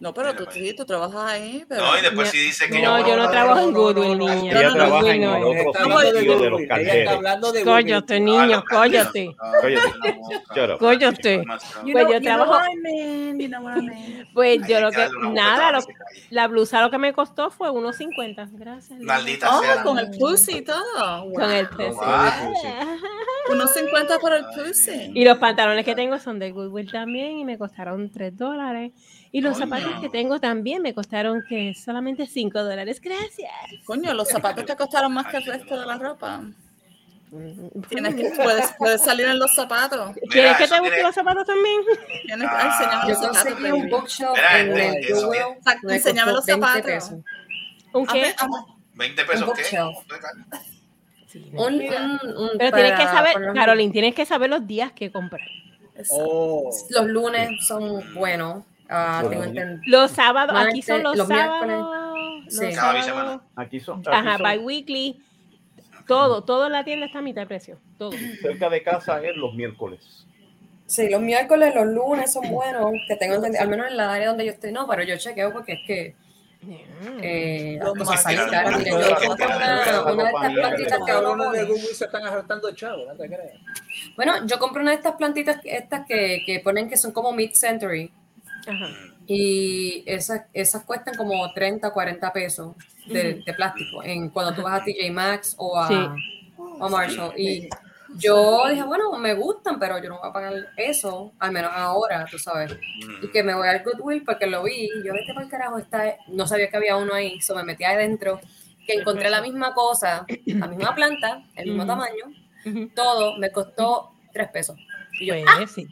No, 0.00 0.12
pero 0.12 0.34
tú 0.34 0.44
sí, 0.50 0.74
tú 0.76 0.84
trabajas 0.84 1.32
ahí. 1.32 1.64
Pero... 1.68 1.82
No, 1.82 1.98
y 1.98 2.02
después 2.02 2.28
si 2.28 2.38
dice 2.38 2.68
que 2.68 2.82
No, 2.82 3.06
yo 3.06 3.16
no 3.16 3.30
trabajo 3.30 3.60
en 3.60 3.72
Goodwill, 3.72 4.18
niña. 4.18 4.50
Ella 4.50 4.68
No, 4.68 4.74
trabaja 4.74 5.14
en 5.14 5.20
no 5.22 5.36
otro 5.38 5.50
Está 5.52 5.82
hablando 5.82 6.00
de 6.00 6.20
sitio 6.20 6.38
de 6.38 6.50
los 6.50 6.60
de 6.60 7.38
Goodwill. 7.40 7.64
Cóllate, 7.64 8.20
niño, 8.20 8.64
cóllate. 8.68 9.36
Cóllate. 10.78 11.44
Pues 11.92 12.06
yo 12.10 12.20
trabajo-. 12.22 12.60
Pues 14.34 14.66
yo 14.66 14.80
lo 14.80 14.90
que 14.90 15.08
nada, 15.32 15.78
la 16.30 16.48
blusa 16.48 16.80
lo 16.80 16.90
que 16.90 16.98
me 16.98 17.12
costó 17.12 17.50
fue 17.50 17.70
1.50. 17.70 18.48
Gracias. 18.52 18.98
Lina. 18.98 19.14
Maldita 19.14 19.60
sea. 19.60 19.76
Oh, 19.80 19.84
con 19.84 19.98
el 19.98 20.10
pussy 20.18 20.58
y 20.58 20.62
todo. 20.62 21.32
Con 21.32 21.50
el 21.50 21.68
precio. 21.68 22.00
Unos 23.50 23.72
50 23.72 24.18
por 24.18 24.32
el 24.32 24.44
pussy. 24.46 25.12
Y 25.14 25.24
los 25.24 25.38
pantalones 25.38 25.84
que 25.84 25.94
tengo 25.94 26.18
son 26.18 26.38
de 26.40 26.50
Goodwill 26.50 26.90
también 26.90 27.38
y 27.38 27.44
me 27.44 27.56
costaron 27.58 28.10
3 28.10 28.36
dólares. 28.36 28.92
Y 29.36 29.40
los 29.40 29.58
Coño. 29.58 29.66
zapatos 29.66 30.00
que 30.00 30.08
tengo 30.10 30.38
también 30.38 30.80
me 30.80 30.94
costaron 30.94 31.42
que 31.48 31.74
solamente 31.74 32.24
5 32.26 32.62
dólares. 32.62 33.00
Gracias. 33.00 33.50
Coño, 33.84 34.14
los 34.14 34.28
zapatos 34.28 34.64
te 34.64 34.76
costaron 34.76 35.12
más 35.12 35.26
que 35.26 35.38
el 35.38 35.44
resto 35.44 35.78
de 35.80 35.84
la 35.86 35.98
ropa. 35.98 36.42
Tienes 37.88 38.14
que, 38.14 38.30
puedes, 38.36 38.72
puedes 38.78 39.00
salir 39.02 39.26
en 39.26 39.40
los 39.40 39.52
zapatos. 39.52 40.14
¿Quieres 40.30 40.56
que 40.56 40.68
te 40.68 40.74
busque 40.78 40.88
tiene- 40.90 41.02
los 41.02 41.14
zapatos 41.16 41.44
también? 41.44 41.80
Tienes 42.26 42.48
que 42.48 42.56
Ah. 42.56 42.66
enseñarme 42.78 43.02
Yo 43.02 43.08
los 43.08 43.18
zapatos. 43.18 43.42
conseguí 43.54 43.72
un 43.72 43.90
bookshelf 43.90 44.30
Mira, 44.34 44.60
en 44.60 44.76
el 44.78 45.04
eso 45.04 45.26
Goodwill. 45.26 45.42
Exacto, 45.58 45.86
me 45.88 45.94
enséñame 45.96 46.32
costó 46.32 46.36
los 46.36 46.46
20 46.46 46.66
zapatos. 46.68 46.84
pesos. 47.10 47.24
¿Un 47.92 48.08
A 48.08 48.12
qué? 48.12 48.20
ver, 48.20 48.34
a 48.38 48.44
ver. 48.44 48.62
20 48.94 49.24
pesos, 49.24 49.48
Un 49.48 49.54
¿qué? 49.54 49.62
bookshelf. 49.62 49.96
Sí, 51.26 51.50
Un, 51.54 51.74
un- 51.74 52.36
un- 52.36 52.50
Pero 52.58 52.76
tienes 52.76 53.00
que 53.00 53.04
saber, 53.06 53.34
Caroline, 53.52 53.92
tienes 53.92 54.14
que 54.14 54.24
saber 54.26 54.48
los 54.48 54.64
días 54.64 54.92
que 54.92 55.10
comprar. 55.10 55.48
Oh. 56.10 56.70
Los 56.90 57.06
lunes 57.06 57.66
son 57.66 58.14
buenos. 58.14 58.62
Ah, 58.88 59.20
Los 59.22 59.30
tengo 59.30 59.44
entendido. 59.44 59.80
Los 59.86 60.10
sábados, 60.10 60.54
aquí 60.56 60.64
Martes, 60.64 60.84
son 60.86 61.02
los, 61.02 61.16
los 61.16 61.28
sábados. 61.28 61.90
Sí. 62.48 62.66
los 62.66 62.74
Cada 62.74 63.02
sábados- 63.02 63.04
semana. 63.06 63.40
Aquí 63.56 63.80
son, 63.80 64.00
aquí 64.00 64.08
Ajá, 64.12 64.38
son- 64.38 64.46
bi-weekly. 64.50 65.22
Todo, 66.06 66.44
todo 66.44 66.66
en 66.66 66.72
la 66.72 66.84
tienda 66.84 67.06
está 67.06 67.20
a 67.20 67.22
mitad 67.22 67.42
de 67.42 67.46
precio. 67.46 67.78
Todo. 67.98 68.12
cerca 68.42 68.68
de 68.68 68.82
casa 68.82 69.22
es 69.22 69.36
los 69.36 69.54
miércoles. 69.54 70.26
Sí, 70.86 71.08
los 71.08 71.22
miércoles, 71.22 71.74
los 71.74 71.86
lunes 71.86 72.30
son 72.30 72.50
buenos. 72.50 72.92
Que 73.08 73.16
tengo 73.16 73.36
entendido, 73.36 73.62
al 73.62 73.68
menos 73.70 73.86
en 73.88 73.96
la 73.96 74.12
área 74.12 74.28
donde 74.28 74.44
yo 74.44 74.52
estoy. 74.52 74.70
No, 74.70 74.86
pero 74.86 75.02
yo 75.02 75.16
chequeo 75.16 75.50
porque 75.52 75.72
es 75.72 75.78
que 75.86 76.14
eh, 77.22 77.76
las 77.78 77.88
Los 77.88 77.98
cosas 77.98 78.22
salen 78.22 78.38
martes. 78.40 78.52
caras. 78.60 78.78
Mira, 78.80 79.00
yo 79.00 79.28
compro 79.28 79.46
una, 79.46 79.56
una 79.56 79.74
de 79.76 80.34
estas 80.34 80.52
plantitas 80.52 80.98
Los 80.98 81.06
que 81.06 81.12
uno 81.12 81.22
cabrones 81.22 81.38
de 81.52 81.58
pone. 81.58 81.62
Goodwill 81.64 81.94
se 81.94 82.04
están 82.04 82.22
hartando 82.26 82.74
chavos, 82.74 83.06
no 83.06 83.14
te 83.14 83.26
creas. 83.26 83.52
Bueno, 84.16 84.46
yo 84.46 84.58
compré 84.58 84.82
una 84.82 84.90
de 84.90 84.96
estas 84.98 85.12
plantitas 85.14 85.58
estas 85.64 86.06
que, 86.06 86.42
que 86.44 86.60
ponen 86.60 86.88
que 86.88 86.96
son 86.98 87.12
como 87.12 87.32
mid-century. 87.32 88.12
Ajá. 88.66 88.86
Y 89.26 90.02
esas, 90.06 90.42
esas 90.52 90.84
cuestan 90.84 91.16
como 91.16 91.52
30, 91.52 91.90
40 91.92 92.32
pesos 92.32 92.74
de, 93.06 93.42
de 93.44 93.54
plástico 93.54 94.02
en, 94.02 94.28
cuando 94.30 94.54
tú 94.54 94.62
vas 94.62 94.80
a 94.80 94.84
TJ 94.84 95.10
Maxx 95.12 95.54
o 95.58 95.78
a, 95.78 95.88
Sí. 95.88 95.94
o 96.56 96.84
a 96.84 96.88
Marshall. 96.88 97.32
Y 97.38 97.68
yo 98.16 98.68
dije, 98.68 98.82
bueno, 98.84 99.16
me 99.18 99.34
gustan, 99.34 99.78
pero 99.78 100.00
yo 100.02 100.08
no 100.08 100.18
voy 100.20 100.28
a 100.28 100.32
pagar 100.32 100.54
eso, 100.76 101.32
al 101.38 101.52
menos 101.52 101.70
ahora, 101.74 102.26
tú 102.30 102.38
sabes. 102.38 102.76
Y 103.22 103.28
que 103.30 103.42
me 103.42 103.54
voy 103.54 103.66
al 103.68 103.82
Goodwill 103.82 104.22
porque 104.24 104.46
lo 104.46 104.62
vi. 104.62 104.84
Y 104.84 105.04
yo, 105.06 105.12
vete 105.12 105.32
por 105.34 105.42
el 105.42 105.48
carajo, 105.48 105.78
está, 105.78 106.16
no 106.28 106.46
sabía 106.46 106.68
que 106.68 106.76
había 106.76 106.96
uno 106.96 107.14
ahí, 107.14 107.40
so 107.40 107.54
me 107.54 107.64
metí 107.64 107.84
ahí 107.84 107.94
adentro. 107.96 108.40
Que 108.86 108.94
encontré 108.94 109.30
la 109.30 109.40
misma 109.40 109.72
cosa, 109.72 110.26
la 110.44 110.66
misma 110.66 110.94
planta, 110.94 111.42
el 111.56 111.68
mismo 111.68 111.86
tamaño, 111.86 112.26
todo 112.94 113.38
me 113.38 113.50
costó 113.50 114.10
3 114.34 114.48
pesos. 114.50 114.78
Y 115.18 115.26
yo, 115.26 115.34
Pues 115.56 115.70
sí, 115.70 115.86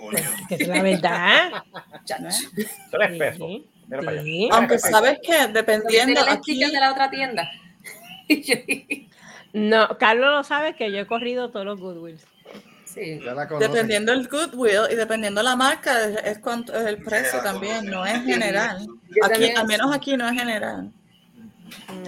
Coño. 0.00 0.18
que 0.48 0.54
es 0.54 0.68
la 0.68 0.82
verdad. 0.82 1.50
Tres 2.90 3.18
pesos. 3.18 3.46
Sí, 3.48 3.66
Mira 3.86 4.02
para 4.02 4.10
allá. 4.12 4.22
sí. 4.22 4.48
Aunque 4.52 4.78
sabes 4.78 5.18
que 5.22 5.46
dependiendo 5.48 5.88
¿Viste 6.20 6.30
el 6.32 6.36
aquí, 6.38 6.52
sticker 6.54 6.70
de 6.70 6.80
la 6.80 6.92
otra 6.92 7.10
tienda? 7.10 7.50
No, 9.52 9.98
Carlos 9.98 10.30
lo 10.30 10.44
sabe 10.44 10.76
que 10.76 10.92
yo 10.92 10.98
he 10.98 11.06
corrido 11.08 11.50
todos 11.50 11.66
los 11.66 11.80
Goodwills. 11.80 12.24
sí. 12.84 13.20
Dependiendo 13.58 14.12
el 14.12 14.28
Goodwill 14.28 14.82
y 14.92 14.94
dependiendo 14.94 15.42
la 15.42 15.56
marca 15.56 16.04
es, 16.24 16.38
cuánto 16.38 16.72
es 16.72 16.86
el 16.86 16.98
precio 17.02 17.40
también, 17.42 17.86
no 17.86 18.06
es 18.06 18.24
general. 18.24 18.86
Aquí, 19.24 19.32
también- 19.32 19.58
al 19.58 19.66
menos 19.66 19.92
aquí 19.92 20.16
no 20.16 20.28
es 20.28 20.38
general. 20.38 20.92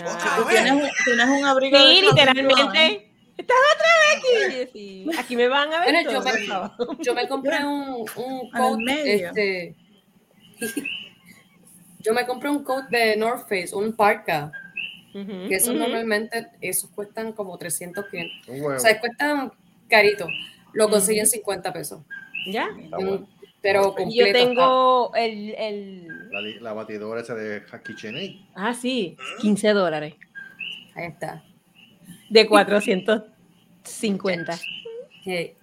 Ah. 0.07 0.35
Tú 0.37 0.45
tienes, 0.49 0.71
un- 0.73 0.89
tienes 1.05 1.27
un 1.29 1.45
abrigo. 1.45 1.77
Sí, 1.79 2.01
literalmente. 2.03 3.12
Estás 3.43 3.57
otra 3.75 3.89
vez 4.01 4.67
aquí. 4.67 4.71
Sí. 4.73 5.07
Aquí 5.19 5.37
me 5.37 5.49
van 5.49 5.73
a 5.73 5.81
ver. 5.81 5.93
Bueno, 5.93 6.11
yo 6.11 6.23
me, 6.23 6.47
sábados. 6.47 6.99
yo 7.01 7.15
me 7.15 7.29
compré 7.29 7.65
un, 7.65 8.05
un 8.17 8.51
coat, 8.51 8.81
este, 8.89 9.75
yo 12.01 12.15
me 12.15 12.27
compré 12.27 12.51
un 12.51 12.63
coat 12.63 12.89
de 12.89 13.17
North 13.17 13.49
Face, 13.49 13.75
un 13.75 13.95
parka, 13.95 14.53
que 15.13 15.55
esos 15.55 15.71
ujú. 15.71 15.79
normalmente, 15.79 16.49
esos 16.61 16.91
cuestan 16.91 17.33
como 17.33 17.59
300, 17.59 18.07
500. 18.07 18.49
Un 18.49 18.55
huevo. 18.63 18.77
O 18.77 18.79
sea, 18.79 18.99
cuestan 19.01 19.53
carito. 19.89 20.27
Lo 20.73 20.89
conseguí 20.89 21.19
en 21.19 21.27
50 21.27 21.73
pesos. 21.73 22.01
¿Ya? 22.47 22.69
Bueno. 22.91 23.29
pero 23.61 23.95
completo. 23.95 24.27
yo 24.27 24.33
tengo 24.33 25.15
el, 25.15 25.55
el. 25.57 26.63
La, 26.63 26.73
batidora 26.73 27.21
esa 27.21 27.35
de 27.35 27.63
KitchenAid. 27.85 28.41
Ah, 28.55 28.73
sí, 28.73 29.17
15 29.41 29.73
dólares. 29.75 30.15
Ahí 30.95 31.07
está. 31.07 31.45
De 32.31 32.47
450. 33.83 34.59
Sí. 35.25 35.55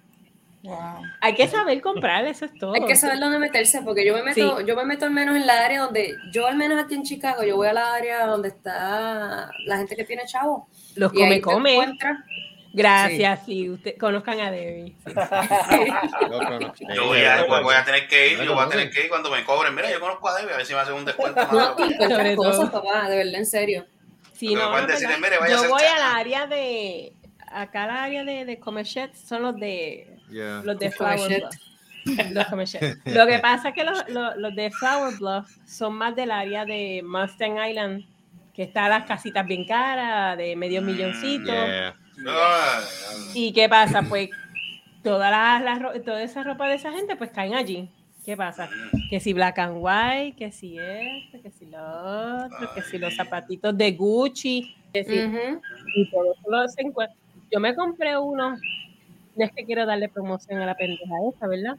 Wow. 0.62 1.02
Hay 1.22 1.34
que 1.34 1.48
saber 1.48 1.80
comprar, 1.80 2.26
eso 2.26 2.44
es 2.44 2.52
todo. 2.58 2.74
Hay 2.74 2.84
que 2.84 2.94
saber 2.94 3.18
dónde 3.18 3.38
meterse, 3.38 3.80
porque 3.82 4.04
yo 4.04 4.12
me 4.14 4.22
meto, 4.22 4.58
Sí. 4.58 4.64
yo 4.66 4.76
me 4.76 4.84
meto 4.84 5.06
al 5.06 5.10
menos 5.10 5.34
en 5.36 5.46
la 5.46 5.64
área 5.64 5.80
donde, 5.80 6.14
yo 6.32 6.46
al 6.46 6.56
menos 6.56 6.82
aquí 6.84 6.94
en 6.94 7.02
Chicago, 7.02 7.42
yo 7.44 7.56
voy 7.56 7.68
a 7.68 7.72
la 7.72 7.94
área 7.94 8.26
donde 8.26 8.48
está 8.48 9.50
la 9.64 9.76
gente 9.78 9.96
que 9.96 10.04
tiene 10.04 10.26
chavo. 10.26 10.68
Los 10.96 11.12
Y 11.14 11.16
come, 11.16 11.40
come. 11.40 11.96
Gracias, 12.72 13.40
sí. 13.46 13.68
usted, 13.70 13.96
conozcan 13.98 14.38
a 14.38 14.50
Debbie. 14.50 14.94
sí. 15.06 15.14
Yo. 16.30 16.94
Yo 16.94 17.06
voy 17.06 17.22
a, 17.22 17.44
voy- 17.44 17.62
voy 17.64 17.74
a 17.74 17.84
tener 17.84 18.06
que 18.06 18.32
ir, 18.32 18.40
yo 18.42 18.54
voy 18.54 18.64
a 18.64 18.68
tener 18.68 18.90
que 18.90 19.04
ir 19.04 19.08
cuando 19.08 19.30
me 19.30 19.42
cobren. 19.44 19.74
Mira, 19.74 19.90
yo 19.90 19.98
conozco 19.98 20.28
a 20.28 20.36
Debbie, 20.38 20.52
a 20.52 20.56
ver 20.58 20.66
si 20.66 20.74
me 20.74 20.80
hacen 20.80 20.94
un 20.94 21.04
descuento. 21.06 21.40
No, 21.52 21.74
cosas, 22.36 22.70
papá, 22.70 23.08
de 23.08 23.16
verdad, 23.16 23.34
en 23.36 23.46
serio. 23.46 23.86
Que 24.38 24.54
no, 24.54 24.70
no, 24.70 24.86
Yo 25.48 25.68
voy 25.68 25.82
chat. 25.82 25.96
a 25.96 25.98
la 25.98 26.16
área 26.16 26.46
de. 26.46 27.12
Acá 27.50 27.86
la 27.86 28.04
área 28.04 28.24
de, 28.24 28.44
de 28.44 28.58
Comerchet 28.58 29.14
son 29.14 29.42
los 29.42 29.56
de. 29.56 30.16
Yeah. 30.30 30.62
Los 30.64 30.78
de 30.78 30.90
Flower. 30.90 31.40
Bluff. 31.40 31.54
Los. 32.32 32.46
Lo 33.14 33.26
que 33.26 33.38
pasa 33.40 33.68
es 33.70 33.74
que 33.74 33.84
los, 33.84 34.08
los, 34.08 34.36
los 34.36 34.54
de 34.54 34.70
Flower 34.70 35.14
Bluff 35.18 35.50
son 35.66 35.94
más 35.94 36.14
del 36.16 36.30
área 36.30 36.64
de 36.64 37.02
Mustang 37.04 37.58
Island, 37.68 38.04
que 38.54 38.62
está 38.62 38.88
las 38.88 39.04
casitas 39.06 39.46
bien 39.46 39.66
caras, 39.66 40.38
de 40.38 40.56
medio 40.56 40.80
milloncito. 40.80 41.52
Yeah. 41.52 41.94
¿Y 43.34 43.52
qué 43.52 43.68
pasa? 43.68 44.02
Pues 44.02 44.30
toda, 45.02 45.30
la, 45.30 45.60
la 45.60 45.78
ro- 45.78 46.00
toda 46.02 46.22
esa 46.22 46.42
ropa 46.42 46.68
de 46.68 46.74
esa 46.76 46.92
gente 46.92 47.16
pues 47.16 47.30
caen 47.30 47.54
allí. 47.54 47.88
¿Qué 48.24 48.36
pasa? 48.36 48.68
Que 49.08 49.18
si 49.18 49.32
Black 49.32 49.58
and 49.58 49.76
White, 49.80 50.36
que 50.36 50.52
si 50.52 50.78
esto, 50.78 51.40
que 51.42 51.50
si 51.50 51.66
lo 51.66 51.78
otro, 52.44 52.74
que 52.74 52.82
si 52.82 52.98
los 52.98 53.14
zapatitos 53.16 53.76
de 53.76 53.92
Gucci, 53.92 54.76
que 54.92 55.04
si 55.04 55.18
Ujú. 55.24 55.60
y 55.96 56.10
todo 56.10 56.32
eso 56.32 56.50
lo 56.50 56.68
se 56.68 56.82
encuentra. 56.82 57.16
Yo 57.50 57.60
me 57.60 57.74
compré 57.74 58.16
uno, 58.16 58.56
no 59.36 59.44
es 59.44 59.52
que 59.52 59.64
quiero 59.64 59.86
darle 59.86 60.08
promoción 60.08 60.60
a 60.60 60.66
la 60.66 60.76
pendeja 60.76 61.14
esa, 61.34 61.46
¿verdad? 61.46 61.76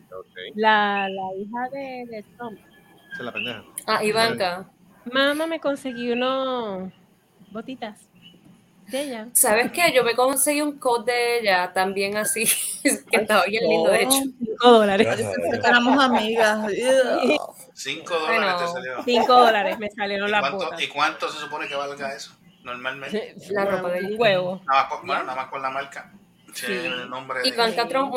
La, 0.56 1.08
la 1.10 1.34
hija 1.38 1.70
de, 1.72 2.06
de 2.10 2.26
Trump. 2.38 2.60
Esa 3.14 3.20
es 3.20 3.26
la 3.26 3.32
pendeja. 3.34 3.64
Ah, 3.88 4.04
Ivanka, 4.04 4.70
Mamá 5.12 5.48
me 5.48 5.60
conseguí 5.60 6.12
unos 6.12 6.92
botitas 7.52 8.00
de 8.88 9.02
ella. 9.04 9.28
¿sabes 9.34 9.72
qué? 9.72 9.92
Yo 9.96 10.04
me 10.04 10.16
conseguí 10.16 10.62
un 10.62 10.78
coat 10.78 11.06
de 11.06 11.40
ella 11.40 11.72
también 11.74 12.18
así, 12.18 12.44
que 12.84 13.18
estaba 13.18 13.46
bien 13.46 13.64
lindo, 13.68 13.90
de 13.90 14.04
hecho. 14.04 14.12
Cinco 14.38 14.72
dólares. 14.72 15.08
Éramos 15.64 16.04
amigas. 16.04 16.72
Ew. 16.72 17.38
Cinco 17.74 18.20
dólares 18.20 18.42
Bueno. 18.42 18.58
te 18.58 18.68
salió. 18.68 19.04
Cinco 19.04 19.34
dólares 19.34 19.80
me 19.80 19.90
salieron 19.90 20.28
¿Y 20.28 20.32
las 20.32 20.42
cuánto, 20.42 20.58
botas. 20.66 20.82
¿Y 20.82 20.88
cuánto 20.88 21.30
se 21.30 21.40
supone 21.40 21.68
que 21.68 21.76
valga 21.76 22.14
eso? 22.14 22.34
Normalmente. 22.64 23.36
La 23.50 23.66
ropa 23.66 23.90
de 23.90 24.00
Un 24.00 24.06
ella. 24.06 24.18
huevo. 24.18 24.62
Nada 24.68 24.82
más 24.84 24.90
por, 24.92 25.06
bueno, 25.06 25.24
nada 25.24 25.36
más 25.36 25.48
por 25.50 25.62
la 25.62 25.70
marca. 25.70 26.12
Sí, 26.54 26.66
el 26.72 27.10
nombre 27.10 27.40
de- 27.42 27.50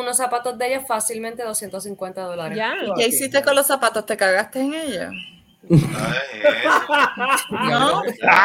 unos 0.01 0.17
zapatos 0.17 0.59
de 0.59 0.67
ella 0.67 0.81
fácilmente 0.81 1.45
250 1.45 2.23
dólares. 2.23 2.59
Ya. 2.59 2.75
¿Y 2.85 2.95
qué 2.97 3.07
hiciste 3.09 3.43
con 3.43 3.55
los 3.55 3.67
zapatos? 3.67 4.05
¿Te 4.07 4.17
cagaste 4.17 4.61
en 4.61 4.75
ellos? 4.75 5.15
No, 7.51 8.03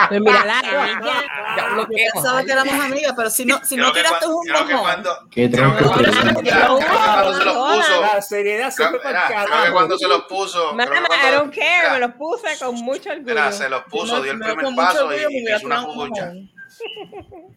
Pues 0.10 0.22
mira, 0.22 0.46
la 0.46 0.60
ella. 0.62 1.70
lo 1.76 1.86
que 1.88 1.96
pensaba 2.14 2.44
que 2.44 2.52
éramos 2.52 2.74
amigas, 2.74 3.14
pero 3.16 3.30
si 3.30 3.46
no, 3.46 3.60
si 3.64 3.76
no 3.76 3.92
Creo 3.92 4.04
tiraste 4.06 4.28
un 4.28 4.48
mojón. 4.48 4.80
cuando 4.80 5.18
Qué 5.30 5.50
tronco 5.50 5.78
creo 5.78 5.92
que 5.94 6.86
cuando- 6.86 7.34
se 7.38 7.46
los 7.46 7.56
puso, 7.56 8.02
La 8.02 8.22
seriedad 8.22 8.74
mira, 8.78 9.02
para 9.04 9.28
creo 9.46 9.64
que 9.66 9.72
cuando 9.72 9.98
se 9.98 10.08
los 10.08 10.22
puso, 10.24 10.74
I 10.74 11.32
don't 11.32 11.54
care, 11.54 11.92
me 11.94 12.00
los 12.00 12.12
puse 12.14 12.48
con 12.60 12.76
mucho 12.76 13.10
orgullo. 13.12 13.52
se 13.52 13.70
los 13.70 13.84
puso, 13.84 14.22
dio 14.22 14.32
el 14.34 14.40
No, 14.40 14.46
primer 14.46 14.76
paso 14.76 15.10
y, 15.14 15.18
hizo 15.50 15.66
una 15.66 15.82
mojón. 15.82 16.50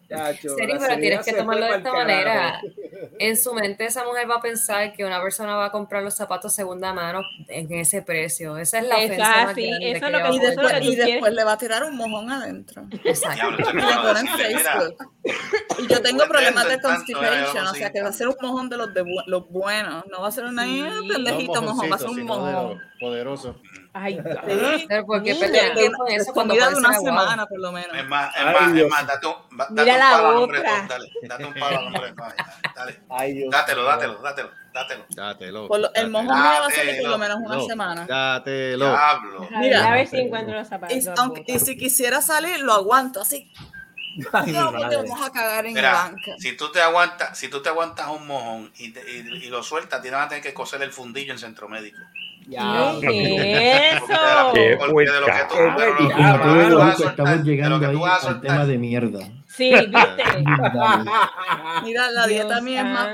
Chacho, 0.09 0.49
Seri, 0.55 0.73
pero 0.79 0.97
tienes 0.99 1.25
que 1.25 1.33
tomarlo 1.33 1.65
de 1.65 1.71
esta 1.77 1.83
carajo. 1.91 1.97
manera. 2.07 2.61
En 3.19 3.37
su 3.37 3.53
mente 3.53 3.85
esa 3.85 4.03
mujer 4.03 4.29
va 4.29 4.35
a 4.35 4.41
pensar 4.41 4.93
que 4.93 5.03
una 5.05 5.21
persona 5.21 5.55
va 5.55 5.65
a 5.65 5.71
comprar 5.71 6.03
los 6.03 6.13
zapatos 6.15 6.53
segunda 6.53 6.93
mano 6.93 7.21
en 7.47 7.71
ese 7.73 8.01
precio. 8.01 8.57
Esa 8.57 8.79
es 8.79 8.87
la 8.87 8.95
ofensa 8.97 9.45
más 9.45 9.55
eso 9.97 10.05
es 10.05 10.11
lo 10.11 10.17
que- 10.17 10.35
Y 10.35 10.39
después, 10.39 10.71
que 10.71 10.77
y 10.77 10.81
tú 10.81 10.93
quieres. 10.93 11.07
después 11.13 11.33
le 11.33 11.43
va 11.43 11.51
a 11.53 11.57
tirar 11.57 11.83
un 11.83 11.95
mojón 11.97 12.31
adentro. 12.31 12.83
Exacto. 13.03 13.47
Y 13.49 13.63
le. 13.73 14.27
Facebook. 14.37 15.09
Y 15.79 15.87
yo 15.87 16.01
tengo 16.01 16.25
problemas 16.27 16.63
de 16.65 16.77
tanto, 16.77 16.89
constipation, 16.89 17.67
o 17.67 17.73
sea 17.73 17.91
que 17.91 18.01
va 18.01 18.09
a 18.09 18.13
ser 18.13 18.27
un 18.27 18.35
mojón 18.41 18.69
de 18.69 18.77
los 18.77 18.93
de 18.93 19.03
bu- 19.03 19.23
los 19.27 19.49
buenos. 19.49 20.05
No 20.11 20.21
va 20.21 20.27
a 20.27 20.31
ser 20.31 20.45
una 20.45 20.63
Sí. 20.65 20.79
"Eh, 20.81 20.83
No 20.83 21.13
pendejito 21.13 21.61
mojón, 21.61 21.91
va 21.91 21.95
a 21.95 21.99
ser 21.99 22.09
un 22.09 22.23
mojón. 22.23 22.79
poderoso. 22.99 23.55
Ay. 23.93 24.19
Sí. 24.47 24.85
Pero 24.89 25.05
¿por 25.05 25.21
qué 25.21 25.33
Niña, 25.33 25.45
perder 25.45 25.65
el 25.65 25.73
tiempo 25.77 26.07
en 26.07 26.15
eso 26.21 26.33
cuando 26.33 26.55
de 26.55 26.75
una 26.75 26.93
semana, 26.99 27.45
por 27.45 27.59
lo 27.59 27.71
menos. 27.71 27.95
Es 27.95 28.07
más, 28.07 28.35
es 28.35 28.43
más, 28.45 28.75
es 28.75 28.89
más, 28.89 29.07
date 29.07 29.27
un, 29.27 29.33
va- 29.59 29.67
Mira 29.69 29.83
date 29.85 29.91
un 29.93 29.99
la 29.99 30.09
palo 30.11 30.27
al 30.29 30.35
hombre 30.37 30.63
dale, 30.63 31.09
date 31.21 31.45
un 31.45 31.53
palo 31.53 31.77
al 31.79 31.85
hombre 31.87 32.13
dale, 32.75 32.99
Ay, 33.09 33.33
Dios 33.33 33.51
dátelo, 33.51 33.83
dátelo, 33.83 34.17
dátelo, 34.21 34.49
dátelo. 34.73 35.05
Dátelo. 35.09 35.67
Por 35.67 35.79
lo- 35.79 35.93
el 35.93 36.09
mojón 36.09 36.25
mío 36.27 36.35
va 36.61 36.65
a 36.65 36.71
ser 36.71 37.01
por 37.01 37.09
lo 37.11 37.17
menos 37.19 37.37
una 37.37 37.55
no, 37.55 37.65
semana. 37.67 38.05
Dátelo. 38.07 38.89
Diablo. 38.89 39.47
Mira. 39.59 39.85
a 39.87 39.93
ver 39.93 40.07
si 40.07 40.17
encuentro 40.17 40.55
los 40.55 40.67
zapatos. 40.67 40.97
Y, 40.97 41.07
aunque- 41.15 41.59
si 41.59 41.77
quisiera 41.77 42.21
salir, 42.21 42.59
lo 42.61 42.73
aguanto 42.73 43.21
así. 43.21 43.51
Ay, 44.33 44.51
No, 44.51 44.67
porque 44.71 44.83
madre. 44.85 44.97
vamos 44.97 45.27
a 45.27 45.31
cagar 45.31 45.65
en 45.65 45.75
si 46.37 46.55
tú 46.55 46.71
te 46.71 46.81
aguantas, 46.81 47.37
si 47.37 47.47
tú 47.47 47.61
te 47.61 47.69
aguantas 47.69 48.07
un 48.09 48.27
mojón 48.27 48.71
y, 48.77 48.91
te- 48.91 49.01
y, 49.11 49.45
y 49.45 49.49
lo 49.49 49.63
sueltas, 49.63 50.01
tienes 50.01 50.19
que 50.21 50.27
tener 50.29 50.43
que 50.43 50.53
coser 50.53 50.81
el 50.83 50.91
fundillo 50.91 51.31
en 51.33 51.39
centro 51.39 51.67
médico. 51.67 51.99
Ya. 52.47 52.93
¿Qué 53.01 53.89
es 53.89 54.03
eso? 54.03 54.51
Qué 54.53 54.77
porque 54.79 55.11
de 55.11 55.19
lo 55.21 55.25
que 55.25 55.31
tú, 55.49 55.55
Y 56.03 56.11
como 56.11 56.37
tú 56.43 56.49
grupo 56.49 56.91
soltar, 56.91 57.09
estamos 57.11 57.31
de 57.31 57.37
lo 57.37 57.43
llegando 57.43 57.79
que 57.79 57.85
ahí 57.85 57.95
al 58.27 58.41
tema 58.41 58.65
de 58.65 58.77
mierda. 58.77 59.19
Sí, 59.47 59.71
¿viste? 59.71 60.23
Mira, 61.83 62.11
la 62.11 62.27
dieta 62.27 62.61
mía 62.61 62.81
es 62.81 62.85
más. 62.87 63.09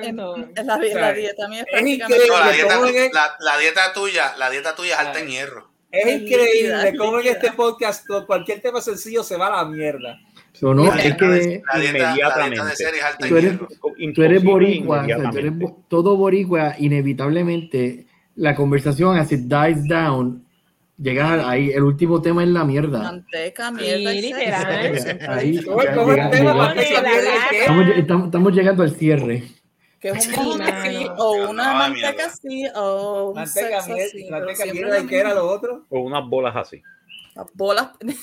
es 0.56 0.65
la, 0.65 0.77
la 0.77 1.14
dieta 1.14 1.47
mía 1.47 1.60
es 1.61 1.65
prácticamente. 1.72 2.27
No, 2.27 2.39
la 2.39 2.51
dieta, 2.51 2.76
comen 2.77 2.95
en- 2.95 3.11
la, 3.14 3.35
la 3.39 3.57
dieta 3.57 3.93
tuya, 3.93 4.34
la 4.38 4.49
dieta 4.49 4.76
tuya 4.76 4.93
es 4.93 4.99
alta 4.99 5.19
en 5.19 5.27
hierro. 5.27 5.69
Es 5.91 6.06
increíble 6.22 6.93
cómo 6.97 7.19
en 7.19 7.27
este 7.27 7.51
podcast 7.51 8.06
cualquier 8.27 8.61
tema 8.61 8.80
sencillo 8.80 9.23
se 9.23 9.38
va 9.38 9.47
a 9.47 9.64
la 9.64 9.69
mierda. 9.69 10.19
So, 10.53 10.73
no, 10.73 10.84
La 10.93 11.01
es 11.01 11.15
que 11.15 11.26
dieta, 11.26 11.26
la 11.26 11.39
dieta, 11.39 11.68
la 11.73 11.80
dieta 11.80 11.80
de 11.80 11.88
Inmediatamente. 11.88 12.76
serie 12.76 12.99
es 12.99 13.06
alta 13.06 13.26
en 13.26 13.30
tú 13.30 13.38
eres, 13.38 13.51
hierro. 13.51 13.68
tú 14.14 14.23
eres 14.23 14.43
boricua, 14.43 15.01
o 15.01 15.06
sea, 15.06 15.30
tú 15.31 15.38
eres 15.38 15.53
todo 15.88 16.15
boricua, 16.18 16.76
inevitablemente 16.77 18.06
la 18.35 18.56
conversación 18.56 19.18
así 19.18 19.38
dies 19.38 19.88
down, 19.88 20.45
llegas 20.97 21.45
ahí, 21.45 21.72
el 21.72 21.84
último 21.84 22.22
tema 22.22 22.43
es 22.43 22.49
la 22.49 22.64
mierda. 22.65 22.99
Manteca, 22.99 23.72
mierda 23.72 24.11
estamos, 24.51 25.47
estamos- 27.95 28.26
estamos 28.26 28.53
llegando 28.53 28.84
al 28.84 28.91
cierre. 28.95 29.43
Que 29.99 30.10
es 30.10 30.27
un 30.38 30.57
Sí, 30.57 30.61
así, 30.61 31.07
o 31.18 31.49
una 31.49 31.73
No, 31.73 31.80
manteca 31.80 32.26
así, 32.27 32.65
o 32.73 33.30
un 33.31 33.35
Manteca, 33.35 33.81
sexo 33.81 33.89
miel- 33.93 34.07
así. 34.07 34.30
manteca, 34.30 34.65
mierda, 34.72 34.97
lo 34.99 35.03
¿y 35.03 35.07
qué 35.07 35.19
era 35.19 35.34
lo 35.34 35.49
otro? 35.49 35.85
O 35.89 35.99
unas 35.99 36.26
bolas 36.30 36.56
así. 36.56 36.81
Las 37.35 37.47
bolas. 37.53 37.89
Una. 38.01 38.14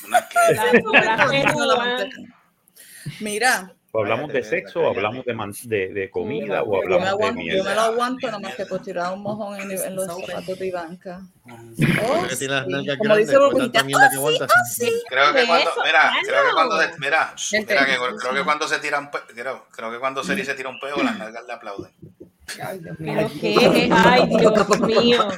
Mira, 3.20 3.75
O 3.96 4.00
hablamos 4.00 4.32
de 4.32 4.42
sexo, 4.42 4.80
o 4.80 4.88
hablamos 4.90 5.24
de, 5.24 5.32
man- 5.34 5.52
de, 5.64 5.88
de 5.94 6.10
comida, 6.10 6.62
o 6.62 6.76
hablamos 6.82 7.04
de 7.04 7.08
aguanto, 7.10 7.40
yo 7.40 7.46
me 7.46 7.52
mierda. 7.54 7.74
lo 7.74 7.80
aguanto 7.80 8.26
nada 8.26 8.38
más 8.38 8.54
que 8.54 8.66
por 8.66 8.82
tirar 8.82 9.12
un 9.14 9.22
mojón 9.22 9.60
en, 9.60 9.70
en 9.70 9.96
los 9.96 10.06
zapatos 10.06 10.58
de 10.58 10.66
Ivanka. 10.66 11.20
Oh, 11.44 12.26
sí. 12.28 12.46
Como 12.98 13.16
dice 13.16 13.32
mierda 13.84 14.10
que 14.10 14.16
"Oh, 14.16 14.28
aguantas". 14.28 14.50
sí, 14.68 14.84
oh, 14.84 14.90
sí. 14.90 15.02
Creo 15.08 15.32
que 15.32 15.46
cuando, 15.46 15.70
mira, 15.84 16.12
creo 16.26 16.44
que 16.46 16.52
cuando 16.52 16.80
se, 16.80 16.98
mira, 16.98 17.34
creo 17.66 17.80
sí. 17.80 18.36
que 18.36 18.44
cuando 18.44 18.68
se 18.68 18.78
tira 18.80 18.98
un 18.98 19.10
pe- 19.10 19.18
creo, 19.34 19.66
creo 19.70 19.90
que 19.92 19.98
cuando 19.98 20.24
Seri 20.24 20.44
se 20.44 20.54
tira 20.54 20.68
un 20.68 20.78
peo, 20.80 20.96
las 21.02 21.18
nalgas 21.18 21.44
le 21.46 21.52
aplauden. 21.52 21.92
Pero 22.46 23.30
qué, 23.40 23.88
ay, 23.92 24.26
Dios 24.38 24.80
mío. 24.80 25.28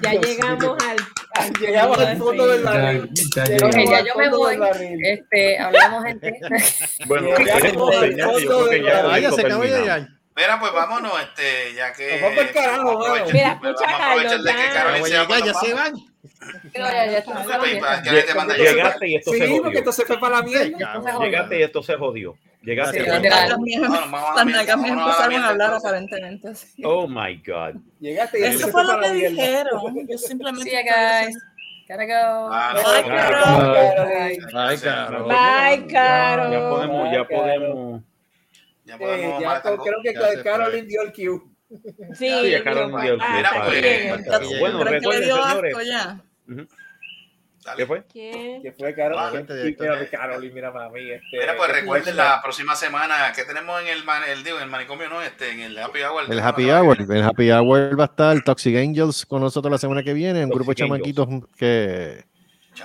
Ya 0.00 0.12
llegamos 0.12 0.76
al, 0.84 0.96
al 1.34 1.52
Llegamos 1.60 1.98
al 1.98 2.16
fondo 2.18 2.46
del 2.46 2.62
Ya, 2.62 2.70
barril. 2.70 3.10
ya 3.14 3.42
Ok, 3.42 3.48
llegamos. 3.48 3.90
ya 3.90 4.00
yo 4.04 4.14
me 4.16 4.28
voy. 4.30 4.58
Este, 5.02 5.58
hablamos, 5.58 6.04
gente. 6.04 6.38
Bueno, 7.06 7.28
Ya, 7.38 7.44
ya, 7.46 7.58
ya, 7.58 7.60
ya, 7.60 9.10
ya 9.10 9.18
ya, 9.18 9.30
se 9.32 9.40
acabó 9.40 9.62
de 9.62 9.68
terminamos. 9.68 9.68
llegar. 9.80 10.08
Mira, 10.36 10.60
pues 10.60 10.72
vámonos, 10.72 11.12
este, 11.22 11.74
ya 11.74 11.92
que. 11.94 12.12
Nos 12.12 12.20
vamos 12.36 12.52
carajo, 12.52 12.98
vamos 12.98 13.32
Mira, 13.32 13.58
vamos 13.62 13.80
escucha, 13.80 13.90
a 13.96 14.10
aprovechar 14.10 14.40
de 14.40 14.50
que 14.52 14.56
Carlos, 14.72 15.08
se 15.08 15.14
ya 15.14 15.54
se 15.54 15.74
van. 15.74 15.92
No, 15.94 16.00
ya, 16.74 17.06
ya 17.06 17.18
está. 17.18 17.44
Te 18.26 18.34
mande- 18.34 18.56
Llegaste 18.58 19.08
y 19.08 19.14
esto 19.16 19.30
se 19.32 19.36
Sí, 19.38 19.44
porque 19.46 19.62
jodió. 19.62 19.78
esto 19.78 19.92
se 19.92 20.04
fue 20.04 20.20
para 20.20 20.36
la 20.36 20.42
mierda. 20.42 20.78
Cabrón. 20.78 21.22
Llegaste 21.22 21.58
y 21.58 21.62
esto 21.62 21.82
se 21.82 21.94
jodió. 21.96 22.36
Llegaste. 22.66 23.04
Sí, 23.04 23.06
Las 23.08 23.58
mías- 23.60 24.68
empezaron 24.68 25.34
a 25.42 25.48
hablar 25.48 25.74
aparentemente. 25.74 26.48
así. 26.48 26.82
Oh 26.84 27.06
my 27.06 27.40
God. 27.46 27.76
Llegaste 28.00 28.40
y 28.40 28.42
Eso 28.42 28.68
fue 28.68 28.82
lo 28.84 29.00
que 29.00 29.10
dijeron. 29.12 30.06
Yo 30.08 30.18
simplemente. 30.18 30.70
Ya, 30.70 30.82
guys. 30.82 31.38
Gotta 31.88 32.04
go. 32.06 32.50
Bye. 32.50 33.04
Carolyn. 33.06 34.40
Ay, 34.56 34.76
Sí, 34.76 34.84
cabrón. 34.84 35.28
Bye, 35.28 35.86
Caro. 35.92 36.52
Ya 36.52 36.68
podemos, 36.68 37.04
ya 37.12 37.18
Bye, 37.22 37.28
Caro. 37.28 37.40
podemos. 37.40 38.02
Ya 38.84 38.94
Eh, 38.94 38.98
podemos 38.98 39.40
ya, 39.40 39.62
creo 39.62 39.78
que 40.02 40.42
Carolyn 40.42 40.88
dio 40.88 41.02
el 41.02 41.12
cue. 41.12 41.40
Sí, 42.14 42.28
Sí, 42.42 42.50
ya 42.50 42.62
Carol 42.64 42.90
mira, 42.92 43.02
dio 43.02 43.14
el 43.14 43.20
que 43.20 43.26
Bueno, 44.60 44.80
¿Crees 44.84 45.02
que 45.02 45.08
le 45.18 45.20
recuerden, 45.20 45.22
señores. 45.22 45.76
Dale. 47.66 47.76
¿Qué 47.78 47.86
fue? 47.86 48.04
¿Qué? 48.12 48.60
Que 48.62 48.72
fue. 48.72 48.92
Valiente 48.94 49.52
Y 49.52 49.56
director. 49.56 49.98
mira, 49.98 50.08
Carolyn, 50.10 50.54
mira 50.54 50.72
para 50.72 50.88
mí. 50.88 51.00
Este, 51.10 51.38
Mira, 51.40 51.56
pues 51.56 51.68
que 51.68 51.80
recuerden 51.80 52.16
la 52.16 52.40
próxima 52.40 52.76
semana 52.76 53.32
que 53.34 53.44
tenemos 53.44 53.82
en 53.82 53.88
el, 53.88 54.04
man- 54.04 54.22
el, 54.28 54.44
digo, 54.44 54.58
en 54.58 54.62
el 54.64 54.70
manicomio, 54.70 55.08
¿no? 55.08 55.20
Este, 55.20 55.50
en 55.50 55.60
el 55.60 55.76
Happy 55.78 55.98
Hour. 56.02 56.24
El 56.32 56.38
Happy 56.40 56.70
Hour, 56.70 56.96
el 57.10 57.22
Happy 57.22 57.50
Hour 57.50 57.98
va 57.98 58.04
a 58.04 58.06
estar 58.06 58.40
Toxic 58.44 58.76
Angels 58.76 59.26
con 59.26 59.40
nosotros 59.42 59.70
la 59.72 59.78
semana 59.78 60.02
que 60.04 60.12
viene, 60.14 60.44
un 60.44 60.50
grupo 60.50 60.70
de 60.70 60.76
Toxic 60.76 60.86
chamaquitos 60.86 61.28
que, 61.58 62.24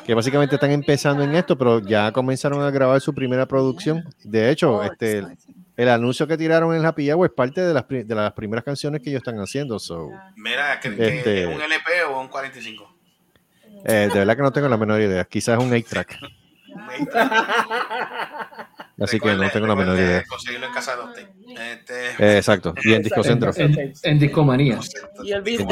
que 0.06 0.14
básicamente 0.16 0.56
están 0.56 0.72
empezando 0.72 1.24
en 1.24 1.36
esto, 1.36 1.56
pero 1.58 1.80
ya 1.80 2.12
comenzaron 2.12 2.62
a 2.64 2.72
grabar 2.72 3.00
su 3.02 3.14
primera 3.14 3.46
producción. 3.46 4.04
De 4.24 4.50
hecho, 4.50 4.78
Oh, 4.78 4.84
este, 4.84 5.20
exciting. 5.20 5.66
el 5.78 5.90
anuncio 5.90 6.26
que 6.26 6.38
tiraron 6.38 6.74
en 6.74 6.80
el 6.80 6.86
Happy 6.88 7.12
Hour 7.12 7.28
es 7.28 7.34
parte 7.34 7.62
de 7.62 7.74
las, 7.74 7.88
de 7.88 8.16
las 8.16 8.34
primeras 8.34 8.66
canciones 8.66 9.02
que 9.04 9.10
ellos 9.12 9.20
están 9.20 9.38
haciendo. 9.40 9.78
So, 9.78 10.10
Mira, 10.38 10.80
que, 10.80 10.96
que 10.96 11.18
Este- 11.18 11.42
es 11.44 11.48
un 11.56 11.62
LP 11.62 12.04
o 12.10 12.20
un 12.20 12.28
45. 12.30 12.98
Eh, 13.86 14.10
de 14.12 14.20
verdad 14.20 14.36
que 14.36 14.42
no 14.42 14.52
tengo 14.52 14.68
la 14.70 14.78
menor 14.78 15.02
idea. 15.02 15.24
Quizás 15.26 15.60
es 15.60 15.64
un 15.66 15.72
8-track. 15.72 16.18
Así 19.02 19.20
que 19.20 19.34
no 19.34 19.50
tengo 19.50 19.68
la 19.68 19.76
menor 19.76 19.98
idea. 19.98 20.24
Conseguirlo 20.28 20.68
en 20.68 20.74
casa 20.74 20.96
de 20.96 21.04
usted. 21.04 21.28
Este, 21.48 22.10
Eh, 22.20 22.38
exacto. 22.38 22.74
Y 22.84 22.94
en 22.94 23.02
Disco 23.02 23.24
Centro. 23.24 23.52
En, 23.56 23.94
en 24.04 24.20
Discomanía. 24.20 24.80
Y 25.24 25.32
el 25.32 25.42
video. 25.42 25.68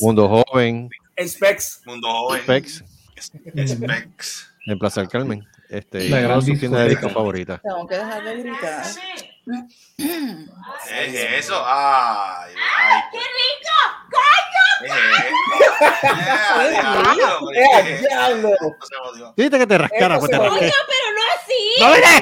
Mundo 0.00 0.28
Joven, 0.28 0.90
Specs. 1.26 1.82
Mundo 1.86 2.08
Joven. 2.10 2.42
Specs, 2.42 2.84
Specs. 3.66 4.48
en 4.66 4.78
Plaza 4.78 5.00
del 5.00 5.10
Carmen. 5.10 5.46
Este, 5.68 6.08
La 6.08 6.18
gran 6.20 6.30
todas 6.32 6.46
sus 6.46 6.58
tiendas 6.58 6.80
de 6.82 6.88
discoteca. 6.88 7.08
discos 7.08 7.12
favoritas. 7.12 7.60
Tengo 7.62 7.86
que 7.86 7.94
dejar 7.94 8.24
de 8.24 8.36
gritar. 8.42 8.84
¿Qué 9.96 11.04
es 11.06 11.44
eso? 11.44 11.62
Ay, 11.64 12.52
ay. 12.54 13.02
¡Qué 13.12 13.18
rico! 13.18 13.76
¡Coño! 14.10 14.66
¡Eh, 17.54 18.00
diablo! 18.08 18.50
Dijiste 19.36 19.58
que 19.58 19.66
te 19.66 19.78
rascara, 19.78 20.18
pues 20.18 20.30
te 20.30 20.36
se 20.36 20.42
rasqué. 20.42 20.72
pero 20.88 21.06
no 21.14 21.20
así. 21.36 21.60
¡No, 21.80 21.86
oye! 21.90 22.16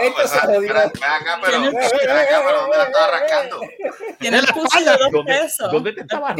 Esto 0.00 0.28
se 0.28 0.38
jodió. 0.40 0.60
Ven 0.60 0.76
acá, 0.76 1.40
pero, 1.44 1.60
ven 1.60 1.76
acá, 1.76 2.42
pero 2.46 2.60
¿dónde 2.60 2.76
la 2.76 2.84
estaba 2.84 3.06
rascando? 3.10 3.60
Tiene 4.18 4.38
el 4.38 4.46
de 4.46 4.52
dos 4.52 4.64
¿Dónde, 5.12 5.32
pesos. 5.32 5.70
¿Dónde 5.72 5.92
te. 5.92 6.04
Diablo, 6.04 6.34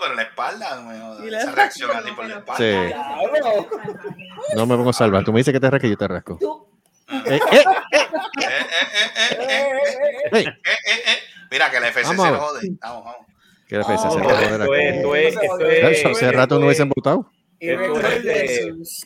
pero 0.00 0.10
en 0.10 0.16
la 0.16 0.22
espalda, 0.22 0.82
Esa 1.26 1.52
reacción 1.52 1.90
así 1.96 2.10
por 2.12 2.26
la 2.28 2.36
espalda. 2.38 3.06
No 4.54 4.66
me 4.66 4.76
pongo 4.76 4.90
a 4.90 4.92
salvar. 4.92 5.24
Tú 5.24 5.32
me 5.32 5.40
dices 5.40 5.52
que 5.52 5.60
te 5.60 5.70
rasque, 5.88 5.90
yo 5.90 5.96
te 5.96 6.08
rasco. 6.08 6.38
Hey. 10.32 10.44
Mira, 11.50 11.70
que 11.70 11.80
la 11.80 11.88
Vamos 12.16 12.26
lo 12.26 12.32
ver. 12.32 12.40
jode. 12.40 12.70
Vamos, 12.80 13.04
vamos. 13.04 13.26
que 13.66 13.76
la 13.76 13.82
Oh. 13.82 13.86
se 13.98 14.08
esto 14.74 15.14
es, 15.16 15.34
esto 15.34 15.54
Hace 15.86 15.90
es- 15.90 16.06
hace 16.06 16.32
rato 16.32 16.58
no 16.58 16.66
hubiesen 16.66 16.88
votado. 16.94 17.30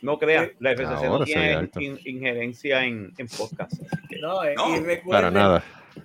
No 0.02 0.18
creas, 0.18 0.50
la 0.60 0.72
FCC 0.72 1.06
no 1.08 1.24
tiene 1.24 1.68
in- 1.80 1.98
injerencia 2.04 2.84
en, 2.84 3.12
en 3.16 3.26
podcast. 3.28 3.72
que- 4.08 4.18
No, 4.18 4.44
eh, 4.44 4.54
No, 4.56 4.76
y 4.76 4.80
Para 5.10 5.30
nada. 5.30 5.64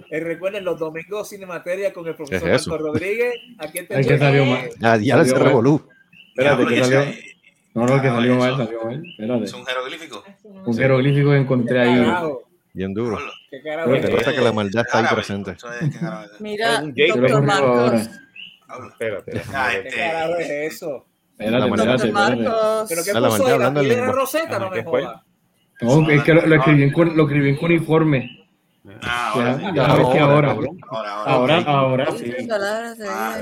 Eh, 0.10 0.20
recuerden 0.20 0.64
los 0.66 0.80
domingos 0.80 1.30
Cinemateria 1.30 1.92
con 1.94 2.08
el 2.08 2.16
profesor 2.16 2.80
Rodríguez. 2.82 3.34
Aquí 3.58 3.80
está 3.80 4.00
El 4.00 4.08
que 4.08 4.18
salió 4.18 4.46
mal. 4.46 4.70
Ah, 4.82 4.98
ya 4.98 5.24
se 5.26 5.36
revolú. 5.36 5.88
Espérate, 6.30 6.66
Diablo, 6.66 6.68
que 6.68 6.76
y 6.76 6.84
salió. 6.84 7.14
No, 7.78 7.86
no, 7.86 8.02
que 8.02 8.08
Ah, 8.08 8.14
salió 8.16 8.36
mal, 8.38 8.58
salió 8.58 8.84
mal. 8.86 9.04
Espérate. 9.06 9.44
¿Es 9.46 9.54
un 9.54 9.66
jeroglífico? 9.66 10.24
Un 10.66 10.76
jeroglífico 10.78 11.30
que 11.30 11.38
encontré 11.38 11.80
ahí. 11.82 12.12
Bien 12.74 12.94
duro. 12.94 13.18
¿Qué 13.50 13.62
carajo 13.62 13.92
Pasa 14.18 14.34
que 14.34 14.42
la 14.42 14.52
maldad 14.52 14.84
está 14.86 14.98
ahí 15.00 15.04
Árabe. 15.06 15.16
presente. 15.16 15.56
Mira, 16.40 16.82
doctor. 16.82 17.42
Marcos. 17.44 18.10
Espérate. 18.92 19.42
Ah, 19.54 19.70
¿Qué 19.84 19.90
carajo 19.90 20.36
es 20.38 20.50
eso? 20.74 21.06
Espérate, 21.40 21.70
La 21.70 21.76
espérate. 21.76 22.12
Marcos. 22.12 22.86
¿Pero 22.90 23.04
qué 23.04 23.12
Ah, 23.12 23.22
puso? 23.30 23.58
¿La 23.60 23.74
piel 23.74 23.90
de. 23.90 24.06
Rosetta? 24.08 24.58
Ah, 24.58 25.24
No. 25.82 26.02
No, 26.02 26.10
es 26.10 26.24
que 26.24 26.34
lo, 26.34 26.46
lo 26.48 26.56
escribí 26.56 26.84
en, 26.84 26.94
lo 27.16 27.24
escribí 27.24 27.50
en 27.50 27.56
cuniforme. 27.58 28.48
Ah, 29.04 29.34
Ya, 29.36 29.42
ahora 29.52 29.58
sí. 29.60 29.66
ya 29.76 29.86
sabes 29.86 30.08
que 30.08 30.20
ahora. 30.20 30.52
Ahora, 30.52 31.14
ahora. 31.24 31.56
Ahora, 31.58 32.06
ahora 32.06 32.12
sí. 32.18 32.34
Ah, 33.08 33.38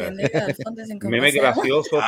Meme 1.03 1.31
gracioso. 1.31 1.99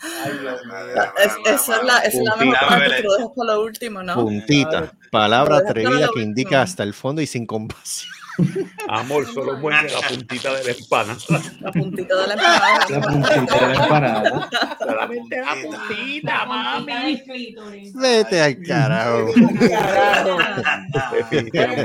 Punto. 0.00 0.08
Para- 0.10 0.24
Ay, 0.24 0.38
Dios 0.40 0.64
mío. 0.66 1.02
Es- 1.44 1.54
Esa 1.54 1.76
es 1.76 1.82
la, 1.84 1.98
esa 1.98 2.18
es 2.18 2.24
la 2.24 2.36
mejor 2.36 2.38
Puntita. 2.38 2.68
parte, 2.68 2.96
tú 3.02 3.08
lo 3.08 3.14
dejas 3.16 3.30
para 3.36 3.52
lo 3.54 3.62
último, 3.62 4.02
¿no? 4.02 4.14
Puntita. 4.14 4.92
Palabra 5.10 5.56
atrevida 5.58 6.08
que 6.14 6.20
indica 6.22 6.62
hasta 6.62 6.82
el 6.82 6.94
fondo 6.94 7.20
y 7.22 7.26
sin 7.26 7.46
compasión. 7.46 8.12
Amor, 8.88 9.26
solo 9.32 9.56
muerde 9.58 9.90
la 9.90 10.08
puntita 10.08 10.54
de 10.54 10.64
la 10.64 10.70
empana. 10.70 11.16
La 11.60 11.72
puntita 11.72 12.16
de 12.16 12.26
la 12.28 12.34
empanada. 12.34 12.86
La 12.88 13.00
puntita 13.00 13.66
de 13.68 13.74
la 13.74 13.82
empanada. 13.84 14.48
Solamente 14.78 15.40
la 15.40 15.54
puntita, 15.62 16.46
mami. 16.46 17.22
Vete 17.94 18.40
al 18.40 18.62
carajo. 18.62 19.32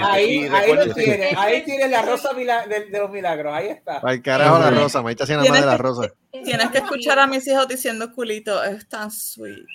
Ahí, 0.04 0.46
ahí 0.46 0.74
lo 0.76 0.94
tienes. 0.94 1.38
Ahí 1.38 1.64
tienes 1.66 1.90
la 1.90 2.02
rosa 2.02 2.34
mila- 2.34 2.68
de, 2.68 2.86
de 2.86 3.00
los 3.00 3.10
milagros. 3.10 3.54
Ahí 3.54 3.68
está. 3.68 3.98
Al 3.98 4.22
carajo 4.22 4.60
la 4.60 4.72
rosa. 4.72 5.02
Maíta 5.02 5.24
hacía 5.24 5.38
nada 5.38 5.50
más 5.50 5.60
de 5.60 5.66
la 5.66 5.78
rosa. 5.78 6.14
Tienes 6.44 6.70
que 6.70 6.78
escuchar 6.80 7.20
a 7.20 7.28
mis 7.28 7.48
hijos 7.48 7.68
diciendo 7.68 8.12
culito, 8.14 8.64
es 8.64 8.88
tan 8.88 9.12
sweet. 9.12 9.66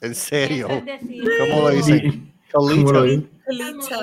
En 0.00 0.14
serio. 0.14 0.68
¿Cómo 0.68 1.62
lo 1.62 1.70
dicen? 1.70 2.32
¿Cómo 2.52 2.70
lo 2.70 2.84
Colito. 2.84 3.02
dice? 3.04 3.28
Culito. 3.46 4.00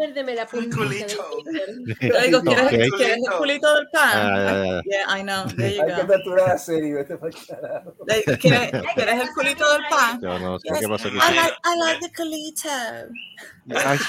Muérdeme 0.00 0.34
la 0.34 0.46
puntita 0.46 0.76
del 0.76 0.88
culito. 0.88 1.24
Yo 2.00 2.20
digo, 2.22 2.40
¿quieres, 2.40 2.64
Ok. 2.90 2.96
¿quieres 2.96 3.16
el 3.18 3.32
culito 3.36 3.74
del 3.74 3.86
pan? 3.92 4.12
Ya. 4.14 4.82
Yeah, 4.84 5.18
I 5.18 5.22
know. 5.22 5.46
There 5.56 5.74
you 5.74 5.82
Hay 5.82 5.94
que 5.94 6.02
go. 6.02 6.08
torturar 6.08 6.50
a 6.52 6.58
serio. 6.58 6.96
Vete 6.96 7.18
carajo. 7.46 7.94
Like, 8.06 8.38
¿Quieres, 8.38 8.70
¿Quieres 8.94 9.20
el 9.20 9.28
culito 9.34 9.72
del 9.72 9.82
pan? 9.90 10.20
Yo 10.22 10.38
no 10.38 10.58
sé 10.58 10.68
Yes. 10.70 10.78
qué 10.80 10.88
pasó 10.88 11.08
aquí. 11.08 11.16
I 11.18 11.34
like, 11.34 11.54
I 11.64 11.78
like 11.78 12.00
the 12.00 12.12
culito. 12.14 12.68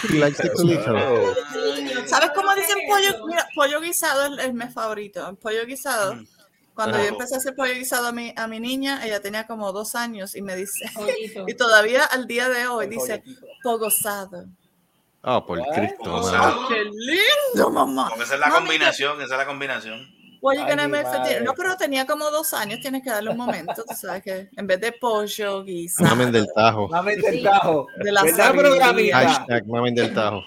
She 0.07 0.18
likes 0.19 0.38
the 0.41 0.49
colito. 0.53 0.93
Oh, 0.95 1.34
¿Sabes 2.07 2.31
cómo 2.35 2.55
dicen 2.55 2.77
pollo? 2.88 3.26
Mira, 3.27 3.45
pollo 3.53 3.81
guisado 3.81 4.34
es, 4.38 4.45
es 4.45 4.53
mi 4.53 4.68
favorito. 4.69 5.27
El 5.30 5.35
pollo 5.35 5.65
guisado. 5.65 6.15
Cuando 6.73 6.97
yo 6.99 7.03
Ah. 7.03 7.07
empecé 7.09 7.35
a 7.35 7.38
hacer 7.39 7.53
pollo 7.53 7.73
guisado 7.73 8.07
a 8.07 8.11
mi, 8.13 8.34
a 8.35 8.47
mi 8.47 8.61
niña, 8.61 9.05
ella 9.05 9.19
tenía 9.22 9.45
como 9.45 9.73
dos 9.73 9.93
años 9.95 10.35
y 10.38 10.41
me 10.41 10.55
dice, 10.55 10.85
Pollito. 10.95 11.43
y 11.49 11.53
todavía 11.53 12.05
al 12.05 12.27
día 12.27 12.47
de 12.47 12.65
hoy 12.68 12.85
El 12.85 12.91
dice, 12.91 13.19
pollito. 13.19 13.45
pogosado. 13.61 14.45
Ah, 15.23 15.45
por 15.45 15.60
What? 15.60 15.76
Cristo. 15.76 16.15
O 16.15 16.22
madre. 16.22 16.30
sea, 16.31 16.56
¡Qué 16.68 16.84
lindo, 16.84 17.69
mamá! 17.69 18.10
Porque 18.10 18.23
esa 18.23 18.34
es 18.34 18.39
la 18.39 18.48
Mami, 18.48 18.60
combinación, 18.60 19.22
esa 19.22 19.34
es 19.35 19.39
la 19.39 19.45
combinación. 19.45 20.22
You 20.41 20.49
Ay? 20.49 21.43
No, 21.43 21.53
pero 21.53 21.77
tenía 21.77 22.07
como 22.07 22.30
dos 22.31 22.53
años, 22.53 22.80
tienes 22.81 23.03
que 23.03 23.11
darle 23.11 23.30
un 23.30 23.38
momento, 23.38 23.84
tú 23.88 23.93
sabes 23.95 24.23
que 24.23 24.49
en 24.57 24.65
vez 24.65 24.81
de 24.81 24.91
pollo 24.91 25.64
guisado. 25.64 26.10
Mamen 26.10 26.31
del 26.31 26.48
Tajo. 26.56 26.88
Mamen 26.88 27.22
del 27.22 27.43
tajo. 27.43 27.88
De 27.98 28.11
la. 28.11 28.22
Hashtag 28.22 29.68
mamen 29.68 29.93
del 29.93 30.14
Tajo. 30.14 30.43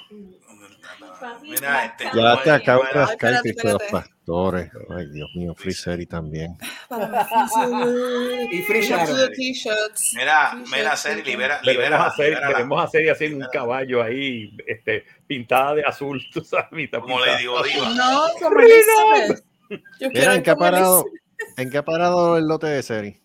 Mira, 1.42 1.84
este. 1.84 2.04
Ya 2.12 2.42
te 2.42 2.50
acabo 2.50 2.82
de 2.82 2.90
rascar 2.90 3.34
espérate, 3.34 3.54
Cristo 3.54 3.78
pastores. 4.24 4.70
Ay, 4.96 5.06
Dios 5.10 5.30
mío, 5.34 5.54
Free 5.54 5.74
Series 5.74 6.08
también. 6.08 6.56
Y 8.50 8.62
Free 8.62 8.80
t-shirts. 8.80 10.14
Mira, 10.16 10.54
mira, 10.70 10.96
Seri, 10.96 11.22
libera, 11.22 11.60
libera, 11.62 12.12
debemos 12.16 12.84
hacer 12.84 13.04
y 13.04 13.08
hacer 13.08 13.34
un 13.34 13.46
caballo 13.52 14.02
ahí, 14.02 14.56
este, 14.66 15.04
pintada 15.26 15.74
de 15.74 15.82
azul, 15.84 16.22
tú 16.32 16.42
sabes, 16.42 16.68
como 16.90 17.16
pintada. 17.16 17.34
Lady 17.34 17.46
Godiva. 17.46 17.88
No, 17.90 18.26
como 18.40 18.60
Elizabeth. 18.60 19.44
Mira, 20.12 20.34
¿en 20.34 20.42
qué 20.42 20.50
ha 20.50 20.56
parado? 20.56 21.04
¿En 21.56 21.70
qué 21.70 21.78
ha 21.78 21.84
parado 21.84 22.38
el 22.38 22.46
lote 22.46 22.66
de 22.66 22.82
serie? 22.82 23.20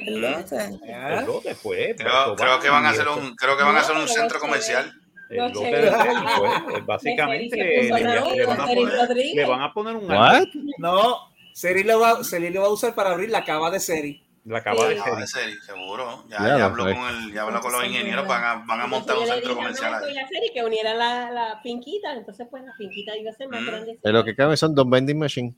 El 0.00 0.20
lote. 0.20 0.56
El 0.56 1.26
lote 1.26 1.54
fue, 1.54 1.94
Creo, 1.96 2.34
creo 2.34 2.60
que 2.60 2.68
van 2.68 2.84
a 2.86 2.90
hacer 2.90 3.08
un, 3.08 3.34
creo 3.36 3.56
que 3.56 3.62
van 3.62 3.76
a 3.76 3.80
hacer 3.80 3.96
un 3.96 4.08
centro 4.08 4.40
comercial. 4.40 4.92
El 5.30 5.38
lote 5.52 6.80
básicamente 6.86 7.56
le, 7.56 7.90
van 7.90 8.60
a 8.60 8.66
poner, 8.66 8.98
Rodríguez. 8.98 9.34
le 9.34 9.44
van 9.46 9.62
a 9.62 9.72
poner 9.72 9.96
un 9.96 10.10
¿What? 10.10 10.44
No, 10.78 11.18
Seri 11.52 11.82
lo, 11.84 12.00
va, 12.00 12.22
Seri 12.24 12.50
lo 12.50 12.60
va 12.62 12.66
a 12.66 12.70
usar 12.70 12.94
para 12.94 13.10
abrir 13.12 13.30
la 13.30 13.44
cava 13.44 13.70
de 13.70 13.80
Seri. 13.80 14.22
la 14.44 14.58
acaba 14.58 14.86
de 14.88 14.94
Sí. 14.96 15.00
Ah, 15.00 15.04
serie. 15.04 15.20
de 15.20 15.26
Seri, 15.26 15.52
seguro. 15.62 16.24
Ya, 16.28 16.38
Ya, 16.40 16.58
ya 16.58 16.64
habló 16.66 16.82
pues. 16.84 16.96
con 16.96 17.08
el, 17.08 17.32
ya 17.32 17.42
habló 17.42 17.60
con 17.60 17.72
los 17.72 17.84
ingenieros, 17.86 18.26
van 18.28 18.44
a, 18.44 18.54
van 18.66 18.80
a 18.82 18.86
montar 18.86 19.16
un 19.16 19.26
centro 19.26 19.54
comercial 19.54 19.94
ahí. 19.94 20.14
que 20.52 20.62
unieran 20.64 20.98
la, 20.98 21.30
la 21.30 21.60
finquita, 21.62 22.12
entonces 22.12 22.46
pues 22.50 22.62
la 22.62 22.74
finquita 22.74 23.16
iba 23.16 23.30
a 23.30 23.34
ser 23.34 23.48
más 23.48 23.62
Mm. 23.62 23.66
grande. 23.66 23.98
En 24.02 24.12
lo 24.12 24.24
que 24.24 24.34
cabe 24.36 24.56
son 24.56 24.74
dos 24.74 24.88
vending 24.90 25.18
machines. 25.18 25.54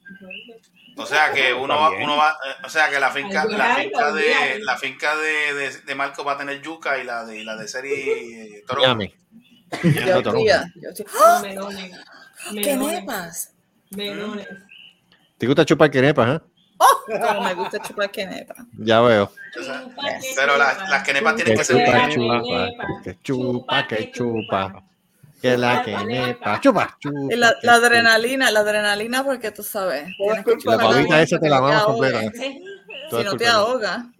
O 0.99 1.05
sea 1.05 1.31
que 1.33 1.53
uno 1.53 1.75
va, 1.77 1.91
uno 1.91 2.17
va, 2.17 2.31
eh, 2.31 2.65
o 2.65 2.69
sea 2.71 2.89
que 2.89 2.99
la 2.99 3.11
finca, 3.11 3.45
la 3.45 3.77
de, 4.13 4.61
la 4.61 4.77
finca 4.79 5.15
de, 5.17 5.53
de, 5.55 5.71
de 5.85 5.95
Marco 5.95 6.25
va 6.25 6.33
a 6.33 6.39
tener 6.39 6.63
yuca 6.63 6.99
y 6.99 7.05
la 7.05 7.25
de, 7.27 7.45
la 7.45 7.55
de 7.57 7.69
Seri 7.69 7.93
eh, 7.93 8.65
Toronto. 8.67 9.05
Yo 9.83 10.23
tía, 10.35 10.73
yo 10.77 10.93
tía. 10.95 11.07
No, 11.55 11.69
melones. 13.91 14.49
¿Te 15.39 15.47
gusta 15.47 15.65
chupar 15.65 15.91
quenepas, 15.91 16.37
eh? 16.37 16.41
Como 17.07 17.41
me 17.43 17.55
gusta 17.55 17.79
chupar 17.79 18.11
que 18.11 18.27
nepa. 18.27 18.55
Ya 18.79 19.01
veo. 19.01 19.31
Chupa, 19.55 19.85
que 20.21 20.33
pero 20.35 20.57
las, 20.57 20.89
las 20.89 21.03
quenepas 21.03 21.35
Que 21.35 21.45
tienen 21.45 21.59
que 21.59 21.65
ser 21.65 21.85
chupa, 21.85 22.07
que 22.09 22.15
chupa. 22.15 22.41
chupa. 22.43 23.03
Que 23.03 23.19
chupa, 23.23 23.87
que 23.87 23.97
que 23.97 24.13
chupa. 24.13 24.83
Que 25.41 25.57
la 25.57 25.83
quenepa. 25.83 26.61
Chupa, 26.61 26.97
chupa. 26.99 27.37
La, 27.37 27.51
que 27.61 27.67
la 27.67 27.75
adrenalina, 27.75 28.51
la 28.51 28.61
adrenalina 28.61 29.25
porque 29.25 29.51
tú 29.51 29.63
sabes. 29.63 30.05
que 30.45 30.57
La 30.65 30.75
agua 30.75 31.23
esa 31.23 31.39
te 31.39 31.49
la 31.49 31.61
vamos 31.61 31.85
completa. 31.85 32.21
Todo 33.11 33.21
Si 33.21 33.25
no 33.25 33.37
te 33.37 33.47
ahoga, 33.47 34.11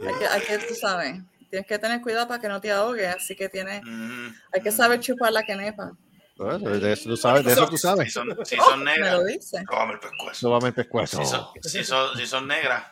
hay 0.00 0.14
que, 0.18 0.26
hay 0.26 0.40
que, 0.42 0.58
tú 0.68 0.74
sabes, 0.74 1.20
tienes 1.50 1.66
que 1.66 1.78
tener 1.78 2.00
cuidado 2.00 2.28
para 2.28 2.40
que 2.40 2.48
no 2.48 2.60
te 2.60 2.70
ahogues, 2.72 3.14
así 3.16 3.34
que 3.36 3.48
tienes, 3.48 3.82
Mm, 3.84 4.28
hay 4.52 4.60
que 4.62 4.70
saber 4.72 5.00
chupar 5.00 5.32
la 5.32 5.42
quenepa. 5.42 5.92
Bueno, 6.36 6.58
De 6.70 6.92
eso 6.94 7.08
tú 7.10 7.16
sabes, 7.18 7.44
de 7.44 7.52
eso 7.52 7.66
tú 7.68 7.76
Si 7.76 7.82
sabes. 7.82 8.12
son, 8.12 8.34
si 8.46 8.56
son 8.56 8.82
Me 8.82 8.92
negras, 8.92 9.12
lo 9.18 9.24
dice. 9.24 9.62
róbame 9.66 9.92
el 9.94 9.98
pescuezo. 10.00 10.50
Vamos 10.50 10.64
a 10.70 10.72
pescuezo. 10.72 11.18
Si 11.22 11.26
son, 11.30 11.46
si 11.62 11.84
son, 11.84 12.16
si 12.16 12.26
son 12.26 12.48
negras, 12.48 12.84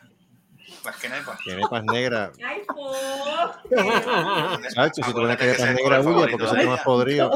las 0.85 0.97
quenepas. 0.97 1.39
Quenepas 1.45 1.85
negras. 1.85 2.31
Ay, 2.45 2.61
po. 2.67 2.93
¿Sabes? 4.75 4.93
Si 4.95 5.03
tú 5.03 5.09
Acuérdate 5.11 5.21
una 5.21 5.37
que 5.37 5.45
quenepa 5.45 5.55
ese 5.55 5.63
es 5.63 5.69
el 5.71 5.75
negra 5.77 6.03
color 6.03 6.17
huye 6.25 6.31
porque 6.31 6.45
está 6.45 6.63
más 6.65 6.81
podrido. 6.83 7.31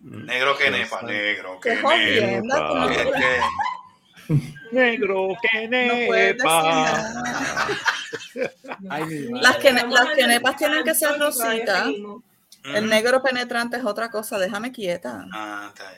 Negro 0.00 0.56
quenepa, 0.56 1.02
negro 1.02 1.58
Qué 1.62 1.78
quenepa. 1.82 2.88
Negro 4.72 5.28
que 5.40 5.68
nepa. 5.68 7.22
Ay. 8.90 9.28
Las, 9.30 9.42
las 9.42 10.08
quenepas 10.14 10.56
tienen 10.56 10.84
que 10.84 10.94
ser 10.94 11.18
rositas. 11.18 11.86
El 12.64 12.88
negro 12.88 13.22
penetrante 13.22 13.76
es 13.78 13.84
otra 13.84 14.10
cosa, 14.10 14.38
déjame 14.38 14.72
quieta. 14.72 15.24
Ah, 15.32 15.72
está 15.74 15.90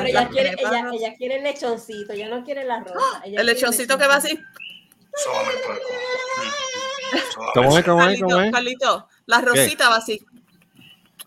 bien, 0.00 0.06
ella 0.08 0.28
quiere, 0.28 0.50
quenepas 0.50 0.72
ella, 0.72 0.82
ros- 0.82 0.94
ella 0.96 1.14
quiere 1.16 1.36
el 1.36 1.42
lechoncito, 1.44 2.12
ella 2.12 2.28
no 2.28 2.44
quiere 2.44 2.64
la 2.64 2.80
rosa. 2.80 3.22
ella 3.24 3.40
el 3.40 3.46
lechoncito 3.46 3.96
que 3.96 4.06
va 4.06 4.16
así. 4.16 4.36
Puerco. 5.64 5.84
Mm. 6.42 7.50
¿Cómo 7.54 7.78
es? 7.78 7.84
¿Cómo 7.84 8.04
es? 8.04 8.20
¿Cómo 8.20 8.40
es? 8.40 8.52
Carlito, 8.52 9.08
la 9.26 9.40
rosita 9.40 9.88
va 9.88 9.96
así, 9.96 10.20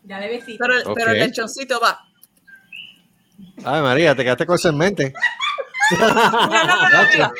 besito. 0.03 0.57
pero 0.59 0.77
el, 0.77 0.83
pero 0.93 1.11
el 1.11 1.19
lechoncito 1.19 1.79
va. 1.79 2.05
Ay, 3.63 3.81
María, 3.81 4.15
te 4.15 4.23
quedaste 4.23 4.45
con 4.45 4.55
eso 4.55 4.69
en 4.69 4.77
mente. 4.77 5.13
No, 5.91 6.89
no, 6.89 7.17
no. 7.17 7.31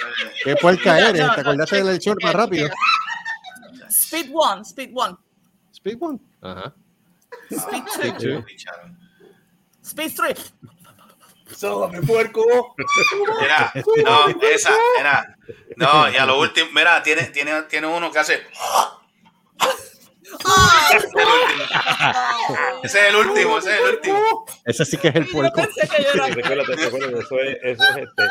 Qué 0.44 0.56
puerca 0.56 1.00
eres. 1.00 1.22
no, 1.22 1.36
¿Te 1.36 1.44
no, 1.44 1.50
acordaste 1.50 1.84
del 1.84 2.00
check, 2.00 2.16
más 2.24 2.34
rápido? 2.34 2.70
Speed 3.90 4.32
one, 4.34 4.64
speed 4.66 4.92
one, 4.94 5.16
Speed 5.74 5.98
one. 6.00 6.20
Ajá. 6.42 6.74
speed 7.52 7.84
two, 7.86 8.02
Speed 8.02 8.18
two. 8.18 8.44
Speed 9.84 10.12
three. 10.16 10.36
Sóbame, 11.56 12.02
puerco. 12.02 12.76
Mira, 13.42 13.72
no, 14.04 14.28
esa, 14.42 14.72
era. 15.00 15.36
No, 15.78 16.10
y 16.10 16.18
a 16.18 16.26
lo 16.26 16.40
último, 16.40 16.70
mira, 16.74 17.02
tiene, 17.02 17.24
tiene, 17.26 17.64
tiene 17.64 17.88
uno 17.88 18.12
que 18.12 18.20
hace. 18.20 18.44
Ese 22.84 23.00
es 23.00 23.10
el 23.10 23.16
último, 23.16 23.58
ese 23.58 23.74
es 23.76 23.80
el 23.82 23.96
último. 23.96 24.46
Ese 24.66 24.86
sí 24.86 24.98
que 24.98 25.08
es 25.10 25.16
el 25.16 25.28
puerco. 25.28 25.62
recuérdate, 25.62 26.76
recuérdate, 26.76 27.20
eso 27.20 27.40
es, 27.40 27.58
eso 27.64 27.84
es 27.84 27.98
este. 27.98 28.24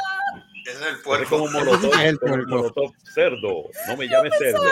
Ese 0.67 0.77
es 0.77 0.83
el 0.87 0.95
Es 0.97 1.01
puerco. 1.03 1.29
como 1.39 1.51
molotov, 1.51 1.93
Es 1.95 2.01
el 2.01 2.19
puerco. 2.19 2.49
molotov 2.51 2.93
cerdo. 3.15 3.65
No 3.87 3.97
me 3.97 4.07
llames 4.09 4.33
cerdo. 4.39 4.63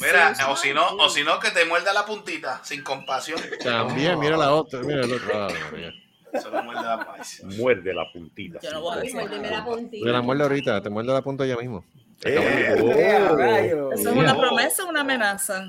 Mira, 0.00 0.34
o 0.48 0.56
si 0.56 0.72
no, 0.72 0.86
o 0.96 1.08
si 1.08 1.22
no 1.24 1.38
que 1.38 1.50
te 1.50 1.64
muerda 1.64 1.92
la 1.92 2.04
puntita, 2.06 2.60
sin 2.64 2.82
compasión. 2.82 3.40
También, 3.62 4.18
mira 4.18 4.36
la 4.36 4.52
otra, 4.52 4.80
mira 4.80 5.04
el 5.04 5.12
otro. 5.12 5.48
Ah, 6.34 6.50
no 6.52 6.62
muerde 6.64 6.82
la 6.84 7.06
paz. 7.06 7.42
Muerde 7.44 7.94
la 7.94 8.12
puntita. 8.12 8.58
Yo 8.60 8.70
no 8.72 8.80
voy 8.80 8.94
a 8.96 9.00
decir 9.00 9.14
Muérdeme 9.14 9.50
la 9.50 9.64
puntita. 9.64 10.04
Me 10.06 10.12
la 10.12 10.22
muerde 10.22 10.42
ahorita, 10.42 10.82
te 10.82 10.90
muerde 10.90 11.12
la 11.12 11.22
punta 11.22 11.46
ya 11.46 11.56
mismo. 11.56 11.84
Eh, 12.24 12.74
Eh, 12.78 13.74
¿Eso 13.94 14.10
es 14.10 14.16
una 14.16 14.38
promesa 14.38 14.84
o 14.84 14.88
una 14.88 15.00
amenaza? 15.00 15.64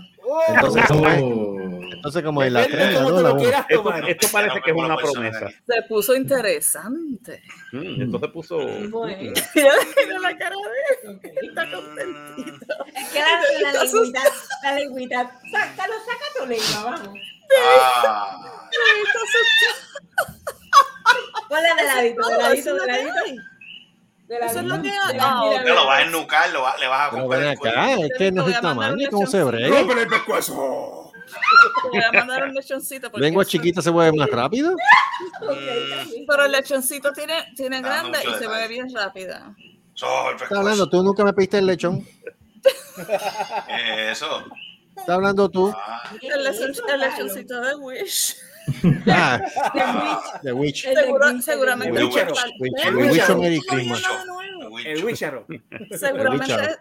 Entonces, 0.47 0.85
como, 0.87 1.03
Oh. 1.03 1.59
entonces 1.93 2.23
como 2.23 2.43
en 2.43 2.53
la 2.53 2.61
Depende 2.61 2.83
3, 2.85 2.93
la 2.93 2.99
cómo 3.03 3.09
2, 3.09 3.17
te 3.17 3.23
la 3.23 3.29
lo 3.29 3.35
1. 3.35 3.43
quieras 3.43 3.65
Esto, 3.69 3.93
esto 4.07 4.27
parece 4.31 4.61
que 4.63 4.71
es 4.71 4.77
una 4.77 4.95
promesa. 4.95 5.47
Se 5.49 5.81
puso 5.89 6.15
interesante. 6.15 7.41
Mm, 7.73 8.01
esto 8.03 8.19
se 8.19 8.27
puso. 8.29 8.57
Bueno. 8.89 9.33
La 10.21 10.37
cara 10.37 10.55
de 10.55 11.09
él. 11.09 11.19
Está 11.49 11.71
contentito. 11.71 12.73
Es 12.95 13.09
que 13.09 13.19
la, 13.19 13.71
la 13.73 13.83
lengüita, 13.83 14.21
la 14.63 14.73
lengüita, 14.75 15.39
sácalo, 15.51 15.93
saca 16.05 16.25
tu 16.39 16.45
lengua, 16.47 16.83
vamos. 16.95 17.19
Ah. 17.61 18.69
Ponla 21.49 21.75
de 21.75 21.83
ladito, 21.83 22.27
de 22.27 22.33
No, 22.33 22.41
ladito, 22.41 22.53
eso 22.53 22.59
es 22.59 22.65
de 22.65 22.71
lo 22.73 22.85
que 22.85 22.91
ladito. 23.13 23.41
De 24.27 24.35
Eso 24.37 24.59
es 24.59 24.65
lo 24.65 24.81
que 24.81 24.87
la- 24.89 25.41
mira, 25.43 25.63
no 25.63 25.73
lo 25.75 25.85
vas 25.85 25.99
a 25.99 26.01
ennucar, 26.01 26.49
lo 26.49 26.61
vas- 26.63 26.79
le 26.79 26.87
vas 26.87 27.01
a 27.07 27.09
Pero 27.11 27.21
comprar 27.21 27.41
ven 27.41 27.49
el 27.51 27.57
acá, 27.57 27.91
es 27.93 28.09
que 28.17 28.31
no 28.31 28.47
es 28.47 28.59
tamaño, 28.59 29.07
¿cómo 29.11 29.27
se 29.27 29.43
brega? 29.43 29.67
Rómpele 29.77 30.01
el 30.01 30.07
pescuezo. 30.07 31.11
Te 31.83 31.89
voy 31.89 32.03
a 32.03 32.11
mandar 32.11 32.43
un 32.45 32.53
lechoncito. 32.55 33.11
porque 33.11 33.23
Lengua 33.23 33.45
chiquita 33.45 33.81
se 33.81 33.91
mueve 33.91 34.17
más 34.17 34.29
rápido. 34.29 34.71
Mm, 35.41 36.25
Pero 36.27 36.45
el 36.45 36.51
lechoncito 36.51 37.11
tiene, 37.13 37.53
tiene 37.55 37.81
grande 37.81 38.19
y 38.19 38.23
se 38.33 38.39
detalle. 38.39 38.61
ve 38.61 38.67
bien 38.67 38.93
rápida. 38.93 39.55
Eso, 39.95 40.29
el 40.31 40.35
Está 40.41 40.57
hablando, 40.57 40.89
tú 40.89 41.03
nunca 41.03 41.23
me 41.23 41.33
pediste 41.33 41.59
el 41.59 41.67
lechón. 41.67 42.05
Eso. 44.09 44.43
Está 45.05 45.13
hablando 45.13 45.47
tú. 45.49 45.71
El, 46.19 46.43
lechoncito 46.43 47.61
de 47.61 47.75
Wish. 47.75 48.35
Ah, 49.07 49.39
The 50.41 50.51
Witch. 50.51 50.87
Seguramente. 51.43 51.89
el 51.89 51.95
de 51.95 52.03
Witch. 52.05 52.33
Tal- 52.33 52.51
Witch, 52.59 52.73
¿Ves? 53.13 53.29
el. 53.29 53.61
El. 54.83 55.03
Seguramente 55.99 56.51
Witcher. 56.51 56.79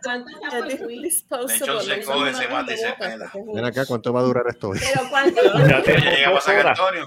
Ven 3.53 3.65
acá, 3.67 3.85
¿cuánto 3.85 4.15
va 4.15 4.21
a 4.21 4.23
durar 4.23 4.47
esto 4.49 4.71
hoy? 4.71 4.79
Pero 4.81 5.11
cuánto 5.11 5.43
Ya 5.43 5.83
llegamos 5.83 6.49
a 6.49 6.53
San. 6.53 6.67
Antonio. 6.69 7.07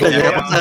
Ya 0.00 0.08
llegamos 0.08 0.52
a 0.52 0.58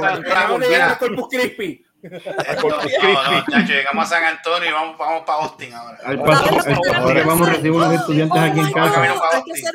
San 0.00 0.26
a 0.26 0.42
Antonio. 0.42 0.68
Corpus 0.98 1.28
Christi. 1.30 1.84
No, 2.02 3.30
no, 3.30 3.44
chacho, 3.46 3.72
llegamos 3.72 4.06
a 4.06 4.08
San 4.08 4.24
Antonio 4.24 4.68
y 4.68 4.72
vamos, 4.72 4.96
vamos 4.98 5.22
para 5.26 5.42
Austin 5.42 5.74
ahora. 5.74 5.98
Al 6.04 6.22
paso, 6.22 6.44
al 6.44 6.80
paso 6.80 7.14
que 7.14 7.22
vamos 7.22 7.48
a 7.48 7.50
recibir 7.50 7.72
unos 7.72 7.92
estudiantes 7.94 8.40
aquí 8.42 8.60
en 8.60 8.72
casa. 8.72 9.02
Hay 9.02 9.42
que 9.44 9.52
hacer 9.52 9.72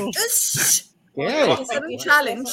un, 0.00 0.10
Shh. 0.12 0.82
¿Qué? 1.14 1.26
hay 1.28 1.56
que 1.56 1.62
hacer 1.62 1.82
un 1.84 1.98
challenge 1.98 2.52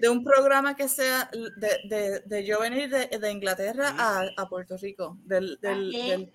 de 0.00 0.08
un 0.08 0.24
programa 0.24 0.74
que 0.76 0.88
sea 0.88 1.30
de, 1.56 1.78
de, 1.88 2.20
de 2.20 2.44
yo 2.44 2.60
venir 2.60 2.88
de, 2.90 3.06
de 3.18 3.30
Inglaterra 3.30 3.94
a, 3.98 4.24
a 4.36 4.48
Puerto 4.48 4.76
Rico. 4.76 5.16
Del, 5.24 5.58
del, 5.60 5.90
del, 5.92 6.32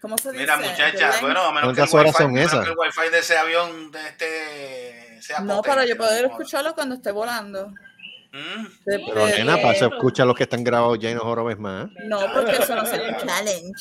¿Cómo 0.00 0.16
se 0.18 0.30
dice? 0.32 0.42
Mira, 0.44 0.56
Del 0.58 0.70
muchacha, 0.70 1.08
length. 1.08 1.20
bueno, 1.22 1.40
a 1.40 1.52
menos 1.52 1.74
que, 1.74 1.80
el 1.82 1.88
¿Cuántas 1.88 1.94
horas 1.94 2.12
wifi, 2.12 2.22
son 2.22 2.32
menos 2.32 2.52
esas? 2.52 2.64
que 2.64 2.70
el 2.72 2.78
wifi 2.78 3.10
de 3.10 3.18
ese 3.18 3.36
avión 3.36 3.90
de 3.90 4.06
este 4.06 5.22
sea 5.22 5.40
No, 5.40 5.56
potente, 5.56 5.68
para 5.68 5.86
yo 5.86 5.96
poder 5.96 6.24
escucharlo 6.26 6.74
cuando 6.74 6.94
esté 6.94 7.10
volando. 7.10 7.72
Pero 8.84 9.26
nena, 9.26 9.56
para 9.56 9.72
eso 9.74 9.86
escucha 9.86 10.24
los 10.24 10.34
que 10.36 10.44
están 10.44 10.64
grabados 10.64 10.98
ya 10.98 11.10
y 11.10 11.14
no 11.14 11.20
jorobes 11.20 11.58
más. 11.58 11.88
No, 12.06 12.20
porque 12.34 12.52
eso 12.52 12.74
no 12.74 12.84
sería 12.86 13.08
un 13.08 13.16
challenge. 13.26 13.72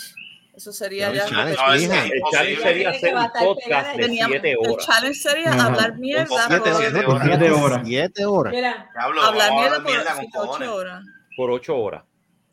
Eso 0.56 0.74
sería 0.74 1.10
No, 1.10 1.14
ya. 1.16 1.24
el 1.24 1.30
challenge, 1.30 1.62
No, 1.68 1.74
es 1.74 1.82
mija. 1.82 2.04
que- 2.04 2.08
El 2.10 2.22
challenge 2.32 2.62
sería 2.64 2.90
hacer 2.90 3.16
un 3.16 3.28
podcast 3.32 3.96
de 3.96 4.08
7 4.10 4.52
el 4.52 4.58
horas. 4.72 4.86
challenge 4.88 5.20
sería 5.20 5.50
Ajá. 5.52 5.66
hablar 5.66 5.98
mierda 6.00 6.26
Siete 6.48 6.72
por, 7.04 7.16
horas. 7.16 7.28
no, 7.28 7.38
Siete 7.38 7.52
horas. 7.52 7.82
Siete 7.86 8.26
horas. 8.26 8.54
Mira, 8.54 8.90
Diablo, 8.94 9.22
hablar 9.22 9.52
mierda 9.54 9.84
por 9.84 9.94
con 9.94 10.32
cojones. 10.32 10.68
ocho 10.68 10.76
horas. 10.76 11.04
Por 11.38 11.52
8 11.52 11.78
horas. 11.78 12.04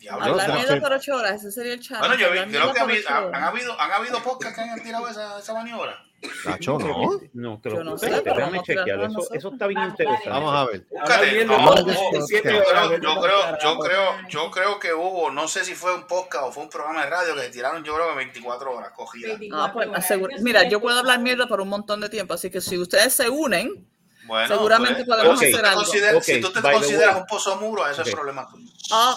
Diablo, 0.04 0.24
Hablar 0.40 0.66
que- 0.68 0.80
por 0.80 0.92
ocho 0.92 1.16
horas, 1.16 1.40
ese 1.40 1.50
sería 1.50 1.72
el 1.74 1.80
challenge. 1.80 2.08
Bueno, 2.08 2.20
yo 2.20 2.46
vi- 2.46 2.52
creo 2.52 2.72
que 2.72 2.78
ha 2.78 2.82
habido- 2.82 3.08
han, 3.08 3.42
habido, 3.44 3.80
han 3.80 3.90
habido 3.92 4.22
podcasts 4.22 4.56
que 4.56 4.62
han 4.70 4.82
tirado 4.82 5.08
esa, 5.08 5.38
esa 5.38 5.54
maniobra. 5.54 5.98
Nacho, 6.46 6.78
no. 6.78 7.20
No, 7.34 7.60
te 7.60 7.68
lo 7.70 7.84
no 7.84 7.98
sé, 7.98 8.08
déjame. 8.08 8.62
Eso, 8.66 9.50
está 9.52 9.66
bien 9.66 9.78
Vale, 9.80 9.90
interesante. 9.90 10.30
Vamos 10.30 10.54
a 10.54 10.64
ver. 10.66 10.86
Búscate. 10.90 11.44
No, 11.44 11.58
yo, 11.68 12.62
creo, 12.64 12.88
vete 12.88 13.02
yo, 13.02 13.14
pa'l 13.14 13.22
creo, 13.22 13.40
carajo. 13.40 13.58
yo, 13.62 13.78
creo, 13.78 14.28
yo 14.28 14.50
creo 14.50 14.78
que 14.80 14.94
hubo, 14.94 15.30
no 15.30 15.48
sé 15.48 15.64
si 15.64 15.74
fue 15.74 15.94
un 15.94 16.06
podcast 16.06 16.44
o 16.48 16.52
fue 16.52 16.62
un 16.64 16.70
programa 16.70 17.04
de 17.04 17.10
radio 17.10 17.34
que 17.34 17.42
se 17.42 17.50
tiraron, 17.50 17.84
yo 17.84 17.94
creo 17.94 18.08
que 18.10 18.16
24 18.16 18.72
horas 18.74 18.92
cogidas. 18.92 19.38
Ah, 19.52 19.70
pues, 19.72 19.88
asegura- 19.94 20.36
Mira, 20.40 20.62
yo 20.68 20.80
puedo 20.80 20.98
hablar 20.98 21.20
mierda 21.20 21.46
por 21.46 21.60
un 21.60 21.68
montón 21.68 22.00
de 22.00 22.08
tiempo, 22.08 22.32
así 22.34 22.50
que 22.50 22.60
si 22.60 22.78
ustedes 22.78 23.12
se 23.12 23.28
unen, 23.28 23.86
Bueno, 24.26 24.48
Seguramente 24.48 25.04
pues, 25.04 25.18
podemos 25.18 25.38
hacer 25.42 25.62
algo. 25.66 25.84
Si 26.22 26.40
tú 26.40 26.50
te 26.50 26.62
consideras 26.62 27.16
un 27.18 27.26
pozo 27.26 27.56
muro, 27.60 27.86
eso 27.86 28.00
Ok. 28.00 28.08
es 28.08 28.14
problema 28.14 28.48
tuyo. 28.48 28.66
ah, 28.90 29.14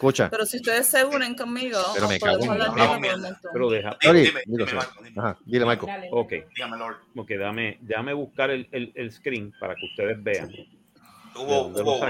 Escucha. 0.00 0.30
pero 0.30 0.46
si 0.46 0.56
ustedes 0.56 0.86
se 0.86 1.04
unen 1.04 1.34
conmigo, 1.34 1.78
Pero 1.94 2.08
me 2.08 2.18
cago 2.18 2.42
en 2.42 2.58
la- 2.58 2.68
deja. 3.70 3.98
Dime, 4.00 4.22
dime, 4.22 4.40
dime. 4.46 4.72
Marco, 4.72 5.02
dime. 5.04 5.14
Ajá, 5.20 5.38
dile, 5.44 5.64
Michael. 5.66 5.86
dale. 5.86 6.08
Ok, 6.10 6.32
Dígame, 6.56 6.76
Lord. 6.78 6.96
ok, 7.16 7.30
dame, 7.38 7.78
déjame 7.82 8.14
buscar 8.14 8.48
el, 8.50 8.66
el, 8.72 8.92
el 8.94 9.12
screen 9.12 9.52
para 9.60 9.74
que 9.74 9.84
ustedes 9.84 10.22
vean. 10.22 10.48
de 10.48 10.66
Hubo, 11.36 11.70
dónde 11.70 11.82
hubo. 11.82 12.00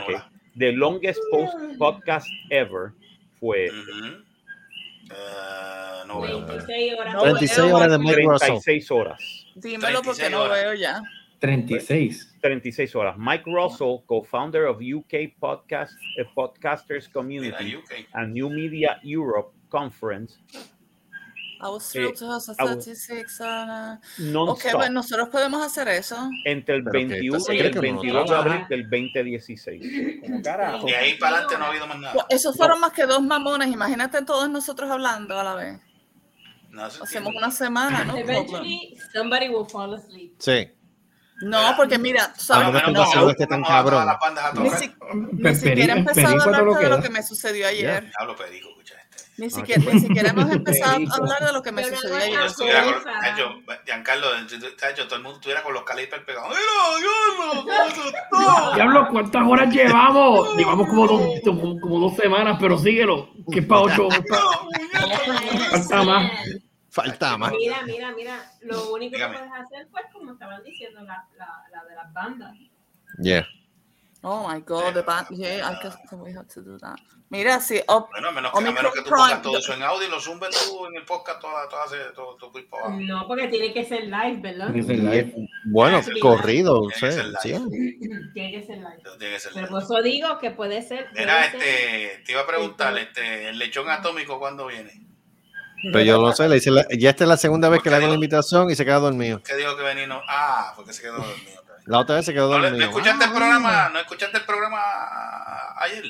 The 0.57 0.73
longest 0.73 1.19
post 1.33 1.53
podcast 1.79 2.29
ever 2.51 2.93
fue. 3.41 3.67
Eh, 3.67 3.71
no 6.07 6.21
veo. 6.21 6.47
pero- 6.47 6.59
26 6.67 6.95
horas. 6.99 7.15
No, 7.15 7.23
36 7.23 7.73
horas 7.73 7.91
de 7.91 7.99
Mike 7.99 8.23
Russell. 8.23 8.47
36 8.47 8.91
horas. 8.93 9.47
Dímelo 9.57 10.03
porque 10.03 10.23
36 10.23 10.31
no 10.31 10.49
veo 10.49 10.75
ya. 10.75 11.03
36. 11.41 12.30
36 12.41 12.95
horas. 12.97 13.17
Mike 13.19 13.45
Russell, 13.47 13.99
co-founder 14.07 14.67
of 14.67 14.79
UK 14.81 15.35
Podcast, 15.39 15.93
eh, 16.19 16.25
Podcasters 16.35 17.09
Community 17.11 17.77
UK. 17.77 18.07
and 18.15 18.33
New 18.33 18.49
Media 18.51 18.99
Europe 19.03 19.53
Conference, 19.69 20.39
I 21.63 21.69
was 21.69 21.91
thrilled 21.93 22.15
Eh, 22.15 22.19
to 22.21 22.27
host 22.27 22.49
a 22.49 22.53
I 22.53 22.65
was- 22.65 22.85
36 22.85 23.39
horas. 23.43 23.99
Ok, 23.99 24.19
non-stop, 24.21 24.73
pues 24.73 24.91
nosotros 24.91 25.29
podemos 25.29 25.61
hacer 25.63 25.89
eso. 25.89 26.17
entre 26.47 26.77
el 26.77 26.85
Pero 26.85 26.93
que 26.93 26.99
21 27.07 27.37
esto 27.37 27.47
se 27.53 27.57
y 27.57 27.59
el 27.61 27.69
que 27.71 27.75
no 27.77 27.81
22 27.83 28.31
de 28.31 28.37
abril 28.37 28.67
del 28.71 28.83
2016. 28.89 30.21
Como 30.23 30.41
carajo. 30.43 30.87
De 30.87 30.97
ahí 30.97 31.19
para 31.19 31.33
adelante 31.37 31.59
no 31.59 31.65
ha 31.65 31.69
habido 31.69 31.87
más 31.87 31.99
nada. 32.01 32.15
Pues 32.15 32.25
esos 32.31 32.57
fueron 32.57 32.81
más 32.81 32.93
que 32.95 33.05
dos 33.05 33.23
mamones. 33.23 33.69
Imagínate 33.69 34.25
todos 34.25 34.49
nosotros 34.49 34.91
hablando 34.91 35.39
a 35.39 35.45
la 35.45 35.55
vez. 35.55 35.81
No 36.71 36.85
Hacemos 36.85 37.35
una 37.37 37.51
semana, 37.51 38.05
¿no? 38.05 38.17
Eventually, 38.17 38.97
somebody 39.13 39.49
will 39.51 39.67
fall 39.69 39.93
asleep. 39.93 40.33
Sí. 40.39 40.71
No, 41.43 41.75
porque 41.77 41.99
mira, 41.99 42.33
sabes 42.37 42.83
no, 42.93 43.01
vacío 43.01 43.31
esté 43.31 43.47
tan 43.47 43.63
cabrón. 43.63 44.07
ni, 44.55 44.71
si- 44.71 44.93
ni 45.33 45.55
siquiera 45.55 45.95
he 45.95 45.99
empezado 45.99 46.41
a 46.41 46.45
hablar 46.45 46.65
de 46.79 46.89
lo 46.89 47.01
que 47.03 47.11
me 47.11 47.23
sucedió 47.23 47.67
ayer. 47.67 48.11
Diablo 48.19 48.37
perico, 48.37 48.69
escucha 48.71 48.95
este. 49.01 49.25
Ni 49.39 49.49
siquiera, 49.49 49.83
ni 49.91 50.01
siquiera 50.01 50.31
hemos 50.31 50.51
empezado 50.51 50.93
Perico. 50.97 51.15
a 51.15 51.17
hablar 51.17 51.47
de 51.47 51.53
lo 51.55 51.63
que 51.63 51.73
me 51.73 51.83
Pero 51.83 51.97
sucedió 51.97 52.19
no 52.19 52.43
ayer. 52.43 52.51
Giancarlo, 53.87 54.27
Tacho, 54.79 55.05
todo 55.07 55.17
el 55.17 55.23
mundo 55.23 55.37
estuviera 55.39 55.63
con 55.63 55.73
los 55.73 55.83
calipers 55.85 56.25
pegados. 56.25 56.51
¡Mira, 56.51 58.75
diablo! 58.75 59.09
¿cuántas 59.11 59.43
horas 59.47 59.73
llevamos? 59.75 60.57
Llevamos 60.57 60.89
como 60.89 61.07
dos, 61.07 61.23
como, 61.45 61.81
como 61.81 61.99
dos 62.01 62.17
semanas, 62.17 62.59
pero 62.61 62.79
síguelo. 62.79 63.31
Que 63.51 63.61
es 63.61 63.67
para 63.67 63.81
ocho. 63.83 64.09
Falta 65.71 66.03
más. 66.03 66.33
Falta 66.91 67.39
más. 67.39 67.53
Mira, 67.53 67.83
mira, 67.83 68.13
mira. 68.13 68.53
Lo 68.63 68.93
único 68.93 69.15
Dígame. 69.17 69.37
que 69.37 69.45
puedes 69.45 69.55
hacer, 69.63 69.89
pues, 69.91 70.05
como 70.13 70.33
estaban 70.33 70.63
diciendo, 70.65 71.01
la, 71.03 71.25
la, 71.37 71.65
la 71.73 71.85
de 71.85 71.95
las 71.95 72.13
bandas. 72.13 72.53
Yeah. 73.23 73.47
Oh 74.23 74.47
my 74.47 74.61
god, 74.61 74.93
the 74.93 75.01
band, 75.03 75.29
yeah, 75.31 75.71
I 75.71 75.83
guess 75.83 75.97
we 76.13 76.33
have 76.35 76.47
to 76.53 76.61
do 76.61 76.77
that. 76.79 76.99
Mira, 77.31 77.59
sí, 77.61 77.81
oh, 77.87 78.07
Bueno, 78.11 78.29
a 78.29 78.33
menos 78.33 78.53
que, 78.53 78.59
a 78.59 78.61
menos 78.73 78.93
que 78.93 79.03
tú 79.03 79.09
Prime. 79.09 79.19
pongas 79.23 79.43
todo 79.43 79.59
eso 79.59 79.73
en 79.73 79.83
audio 79.83 80.09
y 80.09 80.11
lo 80.11 80.21
zumbes 80.21 80.51
tú 80.69 80.85
en 80.87 80.97
el 80.97 81.05
podcast, 81.07 81.41
toda, 81.41 81.67
toda, 81.69 82.13
todo, 82.13 82.37
todo. 82.37 82.91
No, 82.91 83.27
porque 83.29 83.47
tiene 83.49 83.73
que 83.73 83.85
ser 83.85 84.03
live, 84.05 84.41
¿verdad? 84.43 84.69
Live. 84.75 85.35
Bueno, 85.67 86.03
Sí. 86.03 86.19
corrido, 86.21 86.89
Tiene 86.89 86.93
que 87.01 87.13
ser 87.13 87.25
live. 87.27 87.39
sí. 87.41 87.99
Tiene 88.35 88.51
que 88.51 88.63
ser 88.67 88.77
live. 88.79 88.97
Eso 89.05 89.17
Tiene 89.17 89.35
que 89.35 89.41
ser 89.41 89.53
Pero 89.55 89.69
por 89.69 89.83
eso 89.85 90.03
digo 90.03 90.39
que 90.39 90.51
puede 90.51 90.83
ser. 90.83 91.09
Mira, 91.15 91.37
puede 91.37 91.51
ser- 91.51 91.63
este, 91.63 92.23
te 92.25 92.33
iba 92.33 92.41
a 92.43 92.47
preguntar, 92.47 92.99
este, 92.99 93.49
el 93.49 93.59
lechón 93.59 93.89
atómico, 93.89 94.39
¿cuándo 94.41 94.67
viene? 94.67 95.07
Pero 95.83 96.01
yo 96.01 96.21
no 96.21 96.33
sé, 96.33 96.49
le 96.49 96.57
hice 96.57 96.71
la- 96.71 96.87
ya 96.97 97.11
esta 97.11 97.25
es 97.25 97.29
la 97.29 97.37
segunda 97.37 97.69
vez 97.69 97.83
que 97.83 97.91
le 97.91 97.97
hago 97.97 98.07
la 98.09 98.15
invitación 98.15 98.71
y 98.71 98.75
se 98.77 98.85
queda 98.85 98.99
dormido. 98.99 99.43
¿Qué 99.43 99.57
dijo 99.57 99.77
que? 99.77 99.83
Ah, 100.29 100.73
porque 100.77 100.93
se 100.93 101.03
quedó 101.03 101.17
dormido. 101.17 101.63
La 101.87 101.99
otra 101.99 102.17
vez 102.17 102.27
se 102.27 102.33
quedó 102.33 102.51
¿No, 102.51 102.59
le- 102.59 102.71
dormido. 102.71 102.87
¿no 102.91 102.97
escuchaste 102.99 103.25
el 103.25 103.31
programa? 103.33 103.89
¿No 103.89 103.99
escuchaste 104.01 104.39
el 104.39 104.45
programa 104.45 104.81
ayer? 105.79 106.05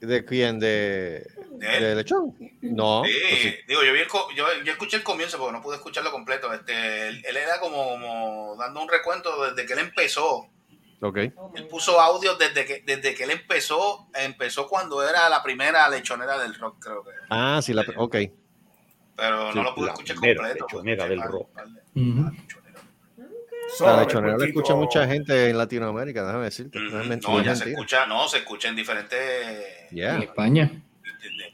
¿De 0.00 0.24
quién? 0.24 0.58
¿De, 0.58 1.24
¿De 1.52 1.76
él? 1.76 1.82
de 1.82 1.94
lechón? 1.94 2.34
No. 2.60 3.02
Sí, 3.04 3.12
pues 3.28 3.40
sí. 3.40 3.54
digo, 3.68 3.84
yo, 3.84 3.92
vi 3.92 4.00
el 4.00 4.08
yo, 4.36 4.46
yo 4.64 4.72
escuché 4.72 4.96
el 4.96 5.04
comienzo 5.04 5.38
porque 5.38 5.52
no 5.52 5.62
pude 5.62 5.76
escucharlo 5.76 6.10
completo. 6.10 6.52
Este, 6.52 7.08
él, 7.08 7.22
él 7.24 7.36
era 7.36 7.60
como, 7.60 7.90
como 7.90 8.56
dando 8.58 8.82
un 8.82 8.88
recuento 8.88 9.44
desde 9.48 9.64
que 9.64 9.74
él 9.74 9.78
empezó. 9.78 10.48
Ok. 11.00 11.16
Él 11.18 11.68
puso 11.70 12.00
audio 12.00 12.34
desde 12.36 12.64
que, 12.64 12.82
desde 12.84 13.14
que 13.14 13.24
él 13.24 13.30
empezó, 13.30 14.08
empezó 14.14 14.66
cuando 14.68 15.08
era 15.08 15.28
la 15.28 15.42
primera 15.42 15.88
lechonera 15.88 16.38
del 16.38 16.54
rock, 16.56 16.76
creo 16.80 17.04
que. 17.04 17.10
Ah, 17.30 17.60
sí, 17.62 17.72
la, 17.72 17.84
ok. 17.96 18.16
Pero 19.16 19.52
Sí, 19.52 19.58
no 19.58 19.62
lo 19.64 19.74
pude 19.74 19.88
escuchar 19.90 20.16
completo. 20.16 20.42
lechonera 20.66 21.06
del 21.08 21.22
rock. 21.22 21.48
La 23.80 24.00
lechonera 24.02 24.36
la 24.36 24.44
escucha 24.46 24.74
mucha 24.74 25.06
gente 25.06 25.48
en 25.50 25.56
Latinoamérica, 25.58 26.24
déjame 26.26 26.44
decirte. 26.44 26.78
No 26.78 27.42
ya 27.42 27.54
se 27.56 27.70
escucha, 27.70 28.06
no, 28.06 28.28
se 28.28 28.38
escucha 28.38 28.68
en 28.68 28.76
diferentes 28.76 29.90
Yeah. 29.90 30.16
En 30.16 30.22
España. 30.22 30.70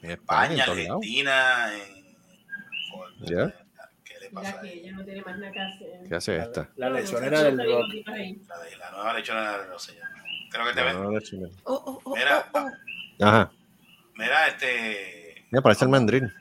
En 0.02 0.10
España. 0.10 0.64
Argentina, 0.64 1.70
en 1.74 1.98
Yeah. 3.26 3.54
Ya 4.30 4.60
que 4.60 4.72
ella 4.74 4.92
no 4.92 5.04
tiene 5.04 5.22
más 5.22 5.38
nada 5.38 5.52
que 5.52 5.60
hacer. 5.60 5.88
¿Qué 6.08 6.14
hace 6.14 6.36
esta? 6.38 6.68
La 6.76 6.90
lechonera 6.90 7.42
del 7.44 7.56
rock. 7.58 7.86
la, 8.06 8.14
de- 8.14 8.76
la 8.78 8.90
nueva 8.90 9.14
lechonera 9.14 9.58
del 9.58 9.68
rock 9.68 9.78
se 9.80 9.94
llama. 9.94 10.22
Creo 10.50 10.66
que 10.66 10.72
te 10.72 10.82
ven. 10.82 11.02
no, 11.02 11.10
lechonera. 11.12 11.50
Oh, 11.64 12.14
Mira, 12.14 12.50
Ajá. 13.20 13.50
mira, 14.16 14.46
este. 14.48 15.46
Me 15.50 15.62
parece 15.62 15.84
el 15.84 15.90
mandril. 15.90 16.32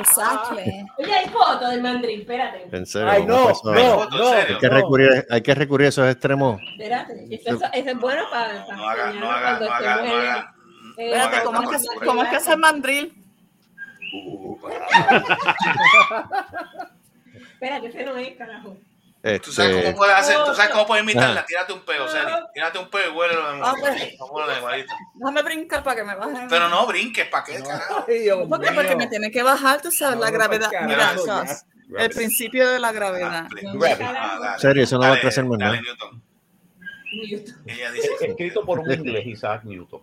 Exactly. 0.00 0.84
Oye, 0.98 1.14
hay 1.14 1.28
fotos 1.28 1.70
del 1.70 1.82
mandril, 1.82 2.20
espérate. 2.20 2.76
En 2.76 2.84
serio. 2.84 3.10
Ay, 3.10 3.22
¿cómo 3.22 3.52
no, 3.64 3.74
no, 3.74 4.06
no. 4.10 4.32
Hay 4.32 4.58
que, 4.58 4.68
recurrir, 4.68 5.26
hay 5.30 5.42
que 5.42 5.54
recurrir 5.54 5.86
a 5.86 5.88
esos 5.88 6.10
extremos. 6.10 6.60
Espérate. 6.72 7.26
Eso, 7.30 7.58
es 7.72 7.98
bueno 7.98 8.24
para. 8.30 8.66
No 8.66 8.86
haga, 8.88 9.12
no 9.12 9.30
haga, 9.30 9.60
no 9.60 9.72
haga, 9.72 10.02
no 10.02 10.14
haga. 10.14 10.54
Espérate, 10.96 11.42
¿cómo 11.44 11.72
es 11.72 11.80
que, 11.80 11.86
cómo 12.04 12.22
es 12.22 12.28
que 12.28 12.36
hace 12.36 12.56
mandril? 12.56 13.14
Espérate, 17.54 17.88
ese 17.88 18.04
no 18.04 18.16
es, 18.16 18.36
carajo. 18.36 18.76
Tú 19.42 19.52
sabes 19.52 19.76
Este, 19.76 19.84
cómo 19.84 19.96
puedes 19.96 20.16
hacer, 20.16 20.36
tú 20.44 20.54
sabes 20.54 20.70
cómo 20.70 20.86
puedes 20.86 21.02
imitarla. 21.02 21.46
Tírate 21.46 21.72
un 21.72 21.80
peo, 21.80 22.06
Seri. 22.08 22.30
Tírate 22.52 22.78
un 22.78 22.90
peo 22.90 23.10
y 23.10 23.16
huélelo 23.16 23.52
de 23.52 23.60
Ah, 23.62 23.74
pues. 23.80 23.94
Déjame 25.14 25.42
brincar 25.42 25.82
para 25.82 25.96
que 25.96 26.04
me 26.04 26.14
bajen. 26.14 26.46
Pero 26.48 26.68
no 26.68 26.86
brinques, 26.86 27.26
¿para 27.28 27.44
qué, 27.44 27.62
carajo? 27.62 28.04
¿Por 28.48 28.60
qué? 28.60 28.72
Porque 28.72 28.96
me 28.96 29.06
tiene 29.06 29.30
que 29.30 29.42
bajar, 29.42 29.80
tú 29.80 29.90
sabes, 29.90 30.18
la 30.18 30.30
gravedad. 30.30 30.70
Mira, 30.86 31.14
el 31.98 32.10
principio 32.10 32.68
de 32.68 32.78
la 32.78 32.92
gravedad. 32.92 33.46
Ah, 33.50 34.38
dale. 34.40 34.58
serio, 34.58 34.82
eso 34.82 34.98
no 34.98 35.08
va 35.08 35.14
a 35.14 35.20
crecer 35.20 35.44
más 35.44 35.58
nada. 35.58 35.80
Newton. 35.80 36.22
Ella 37.66 37.92
dice. 37.92 38.08
Escrito 38.20 38.64
por 38.64 38.80
un 38.80 38.90
inglés, 38.92 39.26
Isaac 39.26 39.64
Newton. 39.64 40.02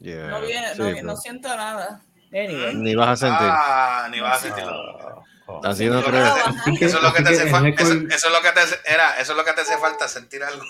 Yeah, 0.00 0.28
No 0.28 0.40
viene, 0.40 0.74
sí, 0.74 0.78
no, 0.78 1.02
no 1.02 1.16
siento 1.16 1.48
nada. 1.48 2.02
Ni 2.30 2.94
vas 2.94 3.08
a 3.08 3.16
sentir. 3.16 3.48
Ah, 3.50 4.08
ni 4.10 4.20
vas 4.20 4.38
a 4.38 4.46
sentirlo. 4.46 5.24
Así 5.64 5.86
no 5.86 6.00
Eso 6.00 6.96
es 6.98 7.02
lo 7.02 7.12
que 7.12 7.22
te 7.22 7.28
hace 7.30 7.46
falta. 7.48 7.82
Eso, 7.82 7.94
es 7.94 8.32
lo 8.32 8.42
que 8.42 8.52
te 8.52 8.60
hace, 8.60 8.78
era, 8.84 9.18
eso 9.18 9.32
es 9.32 9.38
lo 9.38 9.44
que 9.44 9.52
te 9.54 9.60
hace 9.62 9.78
falta, 9.78 10.06
sentir 10.08 10.42
algo. 10.44 10.62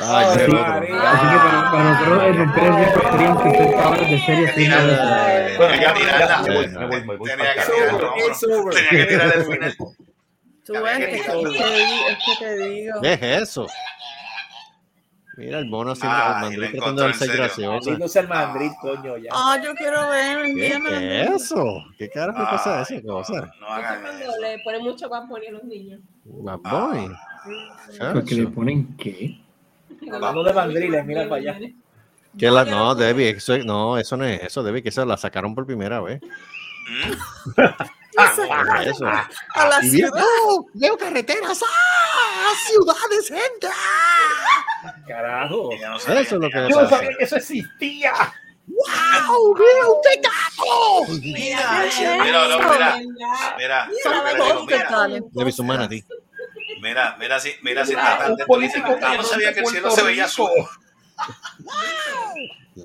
Ay, 0.00 0.26
Así, 0.26 0.40
que 0.40 0.52
para, 0.52 1.70
para 1.70 1.84
nosotros 1.84 2.36
romper 2.36 2.64
el 2.64 2.74
récord 2.76 3.10
teníamos 3.10 3.42
que 3.42 3.50
ser 3.50 3.74
cabras 3.74 4.10
de 4.10 4.18
serie 4.26 4.48
Tenía 4.52 4.76
que. 7.54 7.62
Tenía 8.70 9.06
tirar 9.08 9.36
el 9.36 9.44
final. 9.44 9.76
Tú 10.64 10.72
ves, 10.82 10.98
es 10.98 11.06
que 11.08 11.30
te 11.30 11.36
di- 11.36 11.58
es 12.08 12.18
que 12.38 12.44
te 12.44 12.56
digo. 12.58 13.00
¿Qué 13.00 13.12
es 13.14 13.22
eso? 13.22 13.66
Mira 15.38 15.60
el 15.60 15.66
mono 15.66 15.92
haciendo 15.92 16.16
Ay, 16.16 16.22
el 16.24 16.26
lo 16.28 16.40
mandril 16.40 16.64
encontró, 16.64 16.80
tratando 16.80 17.02
de 17.06 17.14
ser 17.14 17.36
gracioso. 17.36 17.90
Maldito 17.90 18.08
sea 18.08 18.22
el 18.22 18.28
mandril, 18.28 18.72
coño, 18.80 19.16
ya. 19.18 19.30
Ah, 19.32 19.60
yo 19.62 19.74
quiero 19.76 20.08
ver, 20.10 20.44
¿Qué 20.54 20.66
es 20.66 21.30
eso? 21.42 21.84
¿Qué 21.96 22.10
carajo 22.10 22.38
pasa 22.42 22.82
esa 22.82 23.00
cosa? 23.02 23.48
No 23.60 23.66
hagan 23.68 24.02
Cuando 24.02 24.38
le 24.40 24.58
ponen 24.64 24.82
mucho 24.82 25.08
guapo 25.08 25.36
a 25.36 25.40
los 25.52 25.62
niños. 25.62 26.00
Bad 26.24 26.58
Boy. 26.58 27.10
Porque 28.14 28.34
le 28.34 28.46
ponen 28.48 28.96
qué? 28.96 29.38
Hablando 30.12 30.42
de 30.42 30.52
mandriles, 30.52 31.06
mira 31.06 31.28
para 31.28 31.36
allá. 31.36 31.58
Que 32.36 32.50
la, 32.50 32.64
no, 32.64 32.96
Debbie, 32.96 33.30
eso, 33.30 33.54
es- 33.54 33.64
no, 33.64 33.96
eso 33.96 34.16
no 34.16 34.24
es 34.24 34.42
eso, 34.42 34.64
Debbie, 34.64 34.82
que 34.82 34.88
esa 34.88 35.04
la 35.06 35.16
sacaron 35.16 35.54
por 35.54 35.66
primera 35.66 36.00
vez. 36.00 36.20
Ah, 38.18 38.82
eso. 38.84 39.06
A 39.06 39.68
la 39.68 39.78
Y 39.82 39.90
mira, 39.90 40.08
ciudad. 40.08 40.20
¡no! 40.20 40.66
¡Veo 40.74 40.96
carreteras! 40.96 41.62
¡Ah! 41.62 42.52
¡Ciudades, 42.66 43.28
gente! 43.28 43.68
Carajo. 45.06 45.70
Eso 45.72 46.12
es 46.16 46.32
lo 46.32 46.50
que 46.50 46.68
Yo 46.68 46.82
no 46.82 46.88
sabía 46.88 47.10
que 47.16 47.24
eso 47.24 47.36
existía. 47.36 48.12
¡Wow! 48.66 49.56
¡Mira 49.56 49.88
un 49.88 50.02
tecato! 50.02 51.12
Mira, 51.22 51.84
mira, 51.98 52.22
mira, 52.24 52.48
mira, 53.56 53.88
mira, 55.32 55.52
su 55.52 55.64
manatí. 55.64 56.04
mira, 56.82 57.16
mira, 57.18 57.40
si, 57.40 57.54
mira, 57.62 57.84
si 57.86 57.92
Mira, 57.92 58.02
está 58.02 58.18
tan 58.18 58.28
dentro, 58.28 58.46
político 58.46 58.96
no 59.00 59.22
sabía 59.22 59.54
que 59.54 59.60
el 59.60 59.66
cielo 59.66 59.90
se 59.90 60.02
veía 60.02 60.24
azul. 60.26 60.50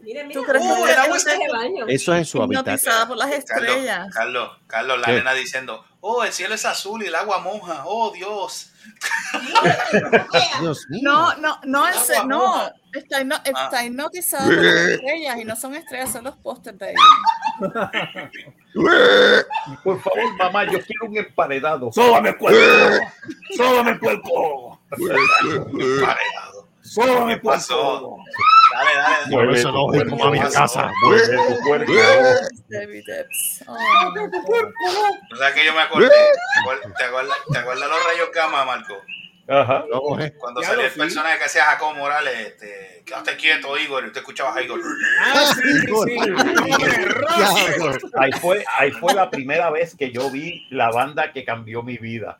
Mira, 0.01 0.23
mira. 0.23 0.33
¿Tú 0.39 0.45
crees 0.45 0.63
que 0.65 0.71
Uy, 0.73 0.89
el 0.89 0.97
agua 0.97 1.11
un 1.11 1.17
está 1.17 1.29
traje 1.31 1.45
de 1.45 1.51
baño. 1.51 1.85
Eso 1.87 2.13
es 2.13 2.19
en 2.19 2.25
su 2.25 2.41
hábitat. 2.41 2.61
hipnotizada 2.65 3.07
por 3.07 3.17
las 3.17 3.27
Carlos, 3.29 3.45
estrellas? 3.69 4.07
Carlos, 4.13 4.51
Carlos, 4.67 4.97
la 4.99 5.05
¿Qué? 5.05 5.11
nena 5.13 5.33
diciendo, 5.33 5.85
oh, 6.01 6.23
el 6.23 6.33
cielo 6.33 6.55
es 6.55 6.65
azul 6.65 7.03
y 7.03 7.07
el 7.07 7.15
agua 7.15 7.39
moja, 7.39 7.83
oh, 7.85 8.11
Dios. 8.11 8.69
Dios 10.59 10.85
mío. 10.89 11.01
No, 11.03 11.35
no, 11.37 11.59
no, 11.63 11.87
ese, 11.87 12.15
Agua 12.17 12.27
no. 12.27 12.71
Está, 12.93 13.21
hipno- 13.21 13.41
Ah. 13.55 13.63
está 13.65 13.85
hipnotizada 13.85 14.45
por 14.45 14.55
las 14.55 14.75
estrellas 14.89 15.37
y 15.39 15.45
no 15.45 15.55
son 15.55 15.73
estrellas, 15.75 16.11
son 16.11 16.23
los 16.25 16.35
pósters 16.37 16.77
de 16.77 16.89
ahí. 16.89 16.95
Por 19.83 20.01
favor, 20.01 20.37
mamá, 20.37 20.63
yo 20.65 20.79
quiero 20.81 21.05
un 21.07 21.17
emparedado. 21.17 21.91
¡Sóbame 21.91 22.29
el 22.29 22.37
cuerpo! 22.37 22.59
¡Sóbame 23.55 23.91
el 23.91 23.99
cuerpo! 23.99 24.79
Emparejado. 24.91 26.52
¡Sóbame 26.93 27.33
el 27.33 27.39
¿Qué 27.41 27.45
pasó? 27.47 27.75
cuerpo! 27.81 28.17
Dale, 28.73 28.95
dale. 28.95 29.25
Mueve 29.35 29.53
eso, 29.59 29.71
no, 29.71 29.85
cuerpo, 29.85 30.09
como 30.11 30.25
a 30.25 30.31
mi 30.31 30.37
¿qué 30.39 30.43
pasó? 30.45 30.59
casa. 30.59 30.91
Mueve 31.05 31.27
tu 31.27 31.63
cuerpo. 31.63 31.91
O 35.31 35.35
sea 35.35 35.53
que 35.53 35.65
yo 35.65 35.73
me 35.73 35.81
acordé. 35.81 36.09
¿Te 36.09 36.59
acuerdas, 36.59 36.87
te 36.97 37.03
acuerdas, 37.59 37.87
te 37.87 37.89
los 37.89 38.05
rayos 38.05 38.29
gamma, 38.33 38.65
Marco? 38.65 38.95
Ajá. 39.47 39.83
¿Cómo 39.91 40.19
es? 40.19 40.31
Cuando 40.37 40.61
Ya 40.61 40.67
salía 40.69 40.85
el 40.85 40.91
sí. 40.91 40.99
personaje 40.99 41.37
que 41.37 41.43
hacía 41.45 41.65
Jacobo 41.65 41.95
Morales, 41.95 42.33
este, 42.39 43.03
quédate 43.05 43.35
quieto, 43.35 43.77
Igor, 43.77 44.03
y 44.03 44.07
usted 44.07 44.21
escuchaba 44.21 44.55
a 44.55 44.61
Igor. 44.61 44.79
Ah, 45.19 45.53
sí, 45.53 45.79
sí. 45.81 46.17
Ahí 48.17 48.31
fue, 48.33 48.63
ahí 48.79 48.91
fue 48.91 49.13
la 49.13 49.29
primera 49.29 49.69
vez 49.69 49.95
que 49.97 50.11
yo 50.11 50.29
vi 50.31 50.65
la 50.69 50.91
banda 50.91 51.33
que 51.33 51.43
cambió 51.43 51.83
mi 51.83 51.97
vida. 51.97 52.37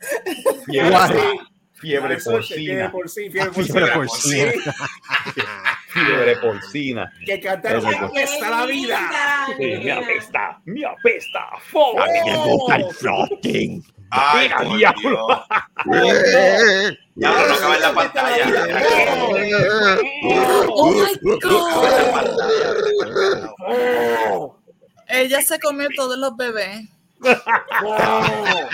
Fiebre, 0.65 0.89
Guay. 0.91 1.39
Fiebre 1.84 2.18
Fiebre 2.19 2.89
porcina. 2.89 2.91
Fiebre 3.51 3.88
porcina. 3.91 4.51
Fiebre 5.88 6.35
porcina. 6.38 7.14
Que 7.26 7.39
cantaron 7.39 7.85
que 7.89 7.95
apesta 7.95 8.49
la 8.49 8.65
vida. 8.65 8.99
Sí, 9.57 9.65
me 9.84 9.91
apesta, 9.91 10.61
me 10.65 10.85
apesta. 10.85 11.39
¡Fo! 11.69 11.99
A 11.99 12.05
mí 12.07 12.19
me 12.26 12.38
gusta 12.38 12.76
el 12.77 12.93
floating. 12.93 13.84
Ay, 14.10 14.49
por 14.49 14.77
diablo. 14.77 15.27
Ya 17.15 17.30
no 17.30 17.53
acaba 17.53 17.76
en 17.76 17.81
la 17.81 17.93
pantalla. 17.93 18.45
Oh 20.72 20.91
my 20.91 21.03
Acaba 21.03 21.60
en 21.84 21.91
la 21.91 21.99
God. 21.99 22.11
pantalla. 22.11 23.53
Oh, 23.60 24.57
Ella 25.07 25.41
se 25.43 25.60
comió 25.60 25.88
todos 25.95 26.18
los 26.18 26.35
bebés. 26.35 26.88
oh. 27.85 28.69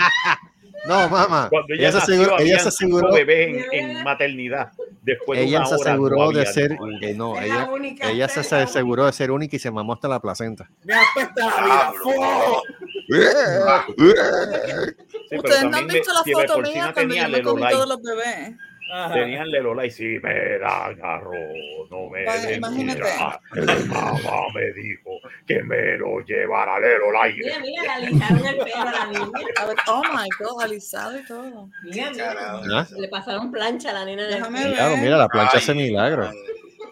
No, 0.86 1.08
mamá. 1.08 1.48
Cuando 1.50 1.74
Ella 1.74 1.88
ella, 1.88 1.92
se 1.92 1.98
nació, 1.98 2.14
aseguró, 2.14 2.34
ella 2.34 2.42
habían 2.42 2.60
se 2.60 2.68
aseguró, 2.68 3.12
bebés 3.12 3.66
en, 3.72 3.90
en 3.90 4.04
maternidad. 4.04 4.72
Después 5.02 5.38
de 5.38 5.46
ella 5.46 5.58
una 5.58 5.66
se 5.66 5.74
hora 5.74 5.90
aseguró 5.92 6.16
no 6.16 6.32
de 6.32 6.46
ser, 6.46 6.72
eh, 6.72 7.14
no, 7.14 7.36
Es 7.36 7.44
ella, 7.44 7.54
la 7.54 7.70
única 7.70 8.10
ella 8.10 8.28
se 8.28 8.56
aseguró 8.56 9.06
de 9.06 9.12
ser 9.12 9.30
única 9.30 9.56
y 9.56 9.58
se 9.58 9.70
mamó 9.70 9.92
hasta 9.94 10.08
la 10.08 10.20
placenta. 10.20 10.70
Me 10.84 10.94
apesta 10.94 11.46
la 11.46 11.92
vida. 12.04 13.86
Ustedes 15.32 15.64
no 15.64 15.76
han 15.76 15.86
visto 15.86 16.12
la 16.12 16.22
foto 16.32 16.60
mía 16.60 16.92
cuando 16.94 17.14
yo 17.14 17.28
me 17.28 17.42
comí 17.42 17.62
todos 17.70 17.88
los 17.88 18.02
bebés. 18.02 18.56
Ajá. 18.92 19.14
Tenían 19.14 19.50
Lelola 19.50 19.86
y 19.86 19.90
si 19.90 20.18
me 20.18 20.58
dan 20.58 20.98
arroz, 21.02 21.34
no 21.90 22.08
me 22.10 22.20
mira. 22.20 23.40
Mi 23.54 23.86
mamá 23.86 24.20
me 24.54 24.72
dijo 24.72 25.10
que 25.46 25.62
me 25.62 25.96
lo 25.98 26.20
llevara 26.20 26.78
Lelola. 26.80 27.28
Mira, 27.28 27.58
mira, 27.60 27.82
le 27.82 28.06
alisaron 28.06 28.46
el 28.46 28.56
pelo 28.58 28.80
a 28.80 28.92
la 28.92 29.06
niña. 29.06 29.30
A 29.60 29.66
ver, 29.66 29.76
oh 29.88 30.02
my 30.12 30.28
God, 30.38 30.62
alisado 30.62 31.18
y 31.18 31.24
todo. 31.24 31.68
Mira, 31.84 32.10
mira. 32.10 32.34
¿Ah? 32.80 32.86
Le 32.98 33.08
pasaron 33.08 33.50
plancha 33.50 33.90
a 33.90 33.92
la 33.92 34.10
el 34.10 34.16
Déjame 34.16 34.62
pelo. 34.62 34.74
Claro, 34.74 34.90
ver. 34.94 35.00
mira, 35.02 35.16
la 35.16 35.28
plancha 35.28 35.52
Ay, 35.54 35.58
hace 35.58 35.74
milagro. 35.74 36.28
ay. 36.28 36.36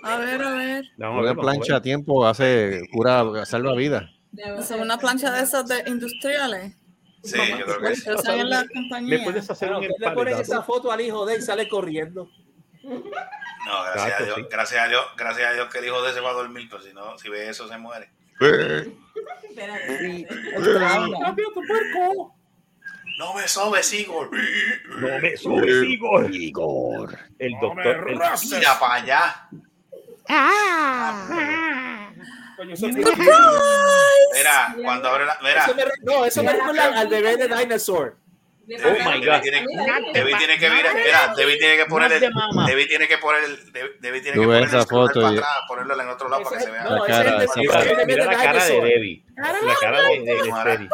A 0.04 0.16
ver, 0.18 0.42
a 0.42 0.50
ver. 0.52 0.84
Una 0.96 1.20
ver, 1.22 1.36
plancha 1.36 1.72
ver. 1.72 1.80
a 1.80 1.82
tiempo 1.82 2.26
hace 2.26 2.82
cura, 2.92 3.44
salva 3.44 3.74
vida. 3.74 4.10
Son 4.62 4.80
una 4.80 4.98
plancha 4.98 5.32
de 5.32 5.42
esas 5.42 5.66
de 5.66 5.82
industriales. 5.86 6.74
Sí, 7.30 7.38
yo 7.58 7.64
creo 7.66 7.80
que 7.80 7.96
sí. 7.96 8.04
Que 8.04 8.14
usan 8.14 8.40
en 8.40 8.50
la 8.50 8.62
¿Le 8.62 8.68
compañía. 8.68 9.20
puedes 9.24 9.50
hacer 9.50 9.72
un 9.72 9.86
le 9.98 10.10
ponen 10.12 10.38
esa 10.38 10.62
foto 10.62 10.90
al 10.92 11.00
hijo 11.00 11.24
de 11.26 11.34
él 11.34 11.40
y 11.40 11.44
sale 11.44 11.68
corriendo. 11.68 12.28
No, 12.82 13.82
gracias 13.82 14.04
Exacto, 14.06 14.22
a 14.22 14.26
Dios, 14.26 14.36
sí. 14.38 14.42
gracias 14.50 14.84
a 14.84 14.88
Dios, 14.88 15.04
gracias 15.16 15.50
a 15.50 15.52
Dios 15.52 15.68
que 15.70 15.78
el 15.78 15.84
hijo 15.86 16.02
de 16.02 16.10
ese 16.10 16.20
va 16.20 16.30
a 16.30 16.34
dormir, 16.34 16.68
pero 16.70 16.82
si 16.82 16.92
no, 16.94 17.18
si 17.18 17.28
ve 17.28 17.48
eso 17.50 17.68
se 17.68 17.76
muere. 17.76 18.10
Cambio 21.20 21.48
tu 21.52 21.62
puerco. 21.66 22.34
No 23.18 23.34
me 23.34 23.48
sobes, 23.48 23.92
Igor. 23.94 24.30
No 25.00 25.18
me 25.20 25.36
subes, 25.36 25.82
Igor. 25.88 26.32
Igor. 26.32 27.18
El 27.38 27.52
No 27.52 27.74
me 27.74 27.82
doctor. 27.84 28.10
el- 28.10 28.18
roces. 28.18 28.52
Mira 28.58 28.78
para 28.78 28.94
allá. 28.94 29.48
Coño, 32.58 32.74
eso 32.74 32.88
Mira, 32.88 34.74
cuando 34.82 35.08
abre 35.08 35.26
la. 35.26 35.38
Mira. 35.40 35.62
Eso 35.64 35.74
me 35.76 35.84
re- 35.84 35.92
no, 36.02 36.24
eso 36.24 36.42
me 36.42 36.52
recuerda 36.52 37.00
al 37.00 37.06
bebé 37.08 37.36
de 37.36 37.46
Dinosaur. 37.48 38.16
Oh 38.70 38.90
my 38.90 39.24
God. 39.24 39.40
tiene- 39.40 39.64
Debbie 40.12 40.36
tiene 40.36 40.58
que 40.58 40.68
mirar, 40.68 40.94
mira, 40.94 41.32
Debbie 41.36 41.56
tiene 41.56 41.76
que 41.76 41.86
poner 41.86 42.12
el. 42.12 42.20
Debbie 42.66 42.86
tiene 42.86 43.06
que 43.08 43.16
poner 43.18 43.44
el, 43.44 43.72
Debbie 43.72 44.20
tiene 44.20 44.38
que 44.38 44.44
poner 44.44 44.62
el 44.64 44.68
esa 44.68 44.82
celular 44.82 45.08
foto 45.08 45.20
para 45.22 45.32
y- 45.32 45.36
atrás, 45.38 45.50
ponerlo 45.68 46.02
en 46.02 46.08
otro 46.08 46.28
lado 46.28 46.42
para 46.42 46.58
que 46.58 46.64
se 46.64 46.70
vea. 46.72 46.82
No, 46.84 47.04
cara, 47.04 47.38
Mira 48.06 48.24
la 48.26 48.36
cara 48.36 48.64
de. 48.64 48.80
Debbie. 48.80 49.24
La 49.36 49.74
cara 49.80 50.00
de, 50.02 50.08
de, 50.08 50.24
de 50.24 50.34
Debbie. 50.64 50.88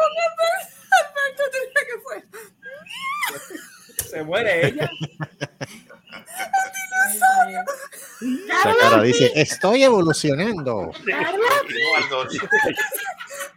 Se 4.07 4.23
muere 4.23 4.67
ella. 4.67 4.89
Esa 8.21 8.73
cara 8.79 9.01
dice, 9.01 9.31
estoy 9.35 9.83
evolucionando. 9.83 10.91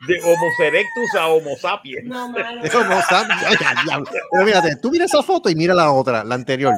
De 0.06 0.22
Homo 0.22 0.46
erectus 0.60 1.14
a 1.18 1.28
Homo 1.28 1.56
sapiens. 1.56 2.04
No, 2.06 2.32
sapiens. 3.08 3.44
Ay. 3.90 4.02
Pero 4.30 4.44
mírate, 4.44 4.76
tú 4.76 4.90
mira 4.90 5.04
esa 5.04 5.22
foto 5.22 5.48
y 5.48 5.54
mira 5.54 5.74
la 5.74 5.90
otra, 5.92 6.24
la 6.24 6.34
anterior. 6.34 6.74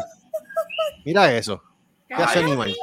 Mira 1.05 1.33
eso. 1.33 1.63
¿Qué 2.09 2.15
hace 2.15 2.41
animal? 2.41 2.75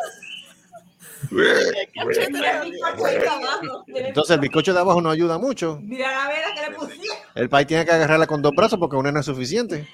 Entonces 3.95 4.35
el 4.35 4.39
bizcocho 4.39 4.73
de 4.73 4.79
abajo 4.79 5.01
no 5.01 5.09
ayuda 5.09 5.37
mucho. 5.37 5.79
Mira 5.81 6.11
la 6.11 6.27
vela 6.29 6.53
que 6.55 6.61
le 6.69 6.75
pusieron. 6.75 7.17
El 7.35 7.49
país 7.49 7.67
tiene 7.67 7.85
que 7.85 7.91
agarrarla 7.91 8.27
con 8.27 8.41
dos 8.41 8.53
brazos 8.55 8.79
porque 8.79 8.95
una 8.95 9.11
no 9.11 9.19
es 9.19 9.25
suficiente. 9.25 9.87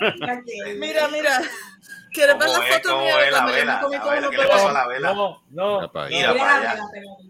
Mira, 0.78 1.08
mira. 1.08 1.42
¿Quieres 2.12 2.38
ver 2.38 2.48
la 2.48 2.60
foto 2.60 2.88
¿Cómo 2.90 3.04
mía 3.04 3.16
de 3.16 3.30
la 3.30 3.38
cuando 3.38 3.50
yo 3.52 3.56
vela? 3.58 3.74
me 3.74 3.80
comí 3.82 3.94
La 3.96 4.00
con 4.02 4.10
vela, 4.12 4.20
unos 4.28 4.30
¿qué 4.30 4.36
le 4.42 4.48
pasó 4.48 4.54
a 4.54 4.68
pelos? 4.68 4.74
la 4.74 4.86
vela? 4.88 5.14
No, 5.14 5.42
no. 5.50 5.80
Mira 5.80 6.34
para 6.34 6.56
allá. 6.56 6.76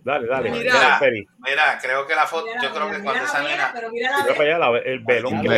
Dale, 0.04 0.26
dale. 0.26 0.50
Mira. 0.50 0.72
Mira, 0.74 0.98
Peri. 0.98 1.26
Mira, 1.38 1.78
creo 1.80 2.06
que 2.06 2.14
la 2.16 2.26
foto, 2.26 2.46
yo 2.62 2.70
creo 2.74 2.90
que 2.90 3.02
cuando 3.02 3.24
esa 3.24 3.42
nena, 3.42 3.70
Pero 3.72 3.90
mira 3.90 4.10
para 4.28 4.42
allá 4.42 4.58
la- 4.58 4.78
el 4.78 4.98
velón 5.00 5.34
El 5.34 5.42
que 5.42 5.48
le 5.48 5.54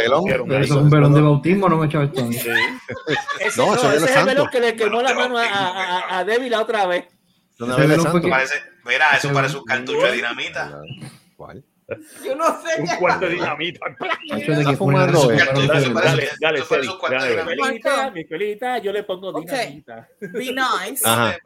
eso 0.61 0.63
es 0.65 0.71
un 0.73 0.91
velón 0.91 1.15
de 1.15 1.21
bautismo, 1.23 1.69
no 1.69 1.77
me 1.79 1.87
echaba 1.87 2.05
esto. 2.05 2.21
No, 2.23 2.31
ese 2.31 3.97
es 3.97 4.03
el 4.03 4.09
santo. 4.09 4.27
velón 4.27 4.49
que 4.51 4.61
le 4.61 4.77
quemó 4.77 5.01
la 5.03 5.15
mano 5.15 5.39
a, 5.39 5.45
a, 5.47 5.69
a- 5.69 6.19
a 6.19 6.25
Debbie 6.25 6.51
la 6.51 6.61
otra 6.61 6.87
vez. 6.87 7.07
Mira, 7.59 9.17
eso 9.17 9.33
parece 9.33 9.57
un 9.57 9.65
cartucho 9.65 10.07
de 10.07 10.13
dinamita. 10.13 10.81
¿Cuál? 11.37 11.65
Yo 12.25 12.35
no 12.35 12.47
sé 12.63 12.81
Un 12.81 12.87
cuarto 12.99 13.27
de 13.27 13.35
dinamita. 13.35 13.81
Dale, 17.11 18.59
dale, 18.59 18.83
yo 18.83 18.93
le 18.93 19.03
pongo 19.03 19.33
dinamita. 19.41 20.09
Be 20.21 20.53
nice. 20.53 21.03
Ajá. 21.05 21.37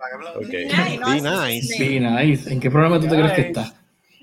Be 0.41 0.47
Be 0.47 1.21
nice. 1.21 1.63
Sí, 1.77 2.01
nice. 2.01 2.53
¿En 2.53 2.61
qué 2.61 2.71
programa 2.71 3.01
tú 3.01 3.09
te 3.09 3.17
crees 3.17 3.33
que 3.33 3.41
está? 3.43 3.75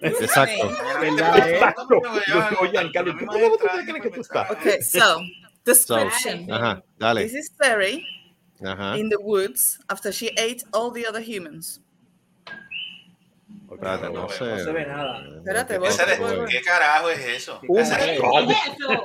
Exacto. 0.01 0.71
Exacto. 1.13 2.01
Yo- 2.27 2.59
Oye, 2.61 2.71
Giancarlo, 2.71 3.17
¿tú 3.17 3.25
cómo 3.25 3.57
tú 3.57 3.65
te 3.77 3.83
crees 3.91 4.03
que 4.03 4.09
tú 4.09 4.21
estás? 4.21 4.51
Okay, 4.51 4.81
so 4.81 5.19
description. 5.65 6.51
Ajá, 6.51 6.83
dale. 6.97 7.23
This 7.23 7.33
is 7.33 7.51
Terry 7.59 8.05
in 8.97 9.09
the 9.09 9.17
woods 9.19 9.79
after 9.89 10.11
she 10.11 10.29
ate 10.37 10.63
all 10.73 10.91
the 10.91 11.05
other 11.07 11.21
humans. 11.21 11.81
Espérate, 13.75 14.09
no 14.09 14.29
sé. 14.29 14.45
No 14.45 14.57
se 14.59 14.71
ve 14.71 14.85
nada. 14.85 15.23
Espérate, 15.37 15.77
voy, 15.77 15.87
Ese 15.89 16.05
de- 16.05 16.17
voy, 16.17 16.35
voy. 16.37 16.45
¿Qué 16.49 16.61
carajo 16.61 17.09
es 17.09 17.19
eso? 17.19 17.59
God. 18.19 18.53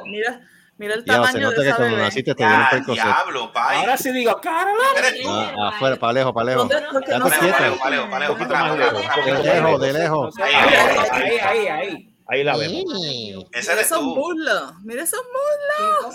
Mira, 0.07 0.41
mira 0.79 0.95
el 0.95 1.05
Ya, 1.05 1.13
se 1.15 1.21
tamaño 1.21 1.41
nota 1.41 1.57
de 1.57 1.63
que 1.63 1.69
esa 1.69 1.77
cuando 1.77 1.97
naciste 1.99 2.35
te 2.35 2.47
dieron 2.47 2.85
diablo, 2.95 3.53
pai. 3.53 3.79
Ahora 3.79 3.97
sí 3.97 4.13
digo, 4.13 4.31
tú. 5.23 5.29
Ah, 5.31 5.69
afuera, 5.75 5.97
para 5.97 6.13
lejos, 6.15 6.33
para 6.33 6.45
lejos. 6.47 6.69
¿Dónde- 6.69 6.87
porque 6.93 7.11
Ya 7.11 7.19
no 7.19 7.25
te 7.27 7.31
se 7.33 7.39
Paleo, 7.39 7.57
quietas. 7.57 7.79
paleo, 7.79 8.11
paleo, 8.11 8.11
paleo. 8.11 8.33
Un 8.33 8.39
poquito 8.39 8.55
Acá, 8.55 8.65
más 8.65 8.73
acá, 8.73 8.85
lejos, 8.85 9.05
acá, 9.07 9.21
un 9.21 9.25
De 9.43 9.43
lejos, 9.55 9.81
de 9.81 9.93
lejos. 9.93 10.35
Ahí, 10.41 10.55
ahí, 10.55 11.39
ahí, 11.39 11.67
ahí. 11.69 12.07
Ahí 12.33 12.45
la 12.45 12.57
vemos. 12.57 12.85
Ese 13.51 13.73
Mira 13.73 13.73
eres 13.73 13.87
esos 13.87 13.99
tú. 13.99 14.15
muslos. 14.15 14.73
Mira 14.85 15.03
esos 15.03 15.21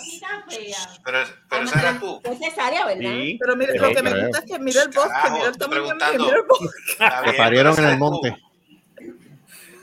fea. 0.48 0.76
Pero, 1.04 1.18
pero 1.50 1.62
ese 1.64 1.78
eres 1.78 2.00
tú. 2.00 2.20
Es 2.24 2.38
cesárea, 2.38 2.86
¿verdad? 2.86 3.10
Sí. 3.10 3.36
Pero 3.38 3.56
mira, 3.56 3.72
Sí, 3.74 3.78
lo 3.78 3.88
que 3.90 4.02
me 4.02 4.22
gusta 4.22 4.38
es 4.38 4.44
que 4.50 4.58
mira 4.58 4.82
el 4.82 4.88
bosque, 4.88 5.10
Carajo, 5.10 5.36
mira 5.36 5.48
el 5.48 5.58
tamaño 5.58 5.82
mira 6.24 6.36
el 6.38 6.42
bosque. 6.48 6.68
Te 7.26 7.32
parieron 7.34 7.78
en 7.78 7.84
el 7.84 7.98
monte. 7.98 8.36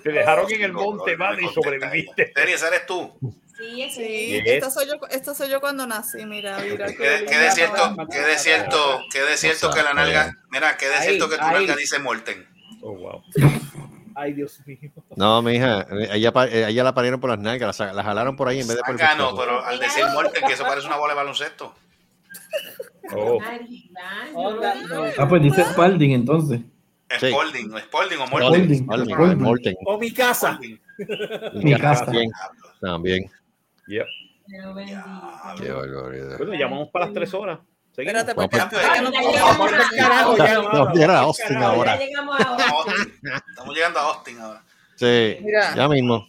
Te 0.04 0.12
dejaron 0.12 0.52
en 0.52 0.62
el 0.64 0.74
monte, 0.74 1.16
me 1.18 1.26
y 1.42 1.54
sobreviviste. 1.54 2.26
Teri, 2.36 2.54
ese 2.54 2.68
eres 2.68 2.86
tú. 2.86 3.14
Sí, 3.58 3.90
Sí, 3.92 4.42
esta 4.46 4.70
soy 4.70 4.88
yo, 4.88 4.94
esta 5.10 5.34
soy 5.34 5.50
yo 5.50 5.62
cuando 5.62 5.86
nací, 5.86 6.26
mira, 6.26 6.58
mira 6.60 6.88
¿Qué, 6.88 6.96
qué 6.96 7.26
qué 7.30 7.38
de 7.38 7.52
cierto, 7.52 7.96
qué 8.12 8.20
de 8.20 8.38
cierto, 8.38 9.02
qué 9.12 9.22
de 9.22 9.38
cierto 9.38 9.70
que 9.72 9.84
la 9.84 9.94
nalga, 9.94 10.36
mira, 10.50 10.76
qué 10.76 10.88
de 10.90 10.96
Ahí, 10.96 11.10
cierto 11.10 11.30
que 11.30 11.38
tu 11.38 11.44
nalga 11.44 11.76
dice 11.76 12.00
Morten. 12.00 12.48
Oh, 12.82 12.96
wow. 12.96 13.24
Ay, 14.16 14.34
Dios 14.34 14.60
mío. 14.66 14.78
No, 15.16 15.42
mi 15.42 15.54
hija, 15.54 15.88
ella, 16.12 16.34
ella 16.52 16.84
la 16.84 16.94
parieron 16.94 17.20
por 17.20 17.30
las 17.30 17.40
nalgas, 17.40 17.80
la, 17.80 18.04
jalaron 18.04 18.36
por 18.36 18.48
ahí 18.48 18.60
en 18.60 18.68
vez 18.68 18.78
de 18.78 18.84
por 18.84 18.96
el 18.96 19.02
Acá 19.02 19.16
no, 19.16 19.36
pero 19.36 19.64
al 19.64 19.80
decir 19.80 20.04
Morten, 20.14 20.44
que 20.46 20.54
eso 20.54 20.64
parece 20.64 20.88
una 20.88 20.98
bola 20.98 21.14
de 21.14 21.18
baloncesto. 21.18 21.74
Oh. 23.16 23.40
Ah, 25.18 25.28
pues 25.30 25.42
dice 25.42 25.64
Spalding 25.64 26.12
entonces. 26.12 26.62
Sí. 27.19 27.30
Spalding, 27.30 27.77
Spalding 27.80 28.18
o 28.19 28.27
Morten. 28.27 28.48
Spalding, 28.49 28.84
Spalding, 28.84 29.14
Spalding. 29.15 29.38
Morten. 29.41 29.76
O 29.85 29.98
mi 29.98 30.11
casa. 30.14 30.60
Mi 31.53 31.76
casa. 31.77 32.06
También. 32.06 32.31
También. 32.81 33.31
Yep. 33.88 34.06
Qué 35.61 35.72
barbaridad. 35.72 36.38
Bueno, 36.38 36.53
llamamos 36.53 36.90
para 36.90 37.06
las 37.06 37.14
tres 37.14 37.34
horas. 37.34 37.60
Seguimos. 37.95 38.22
Espérate, 38.22 38.35
porque 38.35 38.57
no 38.57 39.11
Vamos. 39.40 39.72
No, 40.73 41.02
era 41.02 41.19
Austin 41.19 41.57
ahora. 41.57 41.91
A 41.94 41.95
Estamos 41.95 42.40
a 42.40 43.73
llegando 43.73 43.99
a 43.99 44.03
Austin 44.03 44.40
ahora. 44.40 44.64
Sí, 44.95 45.38
Mira. 45.41 45.76
ya 45.76 45.88
mismo. 45.88 46.27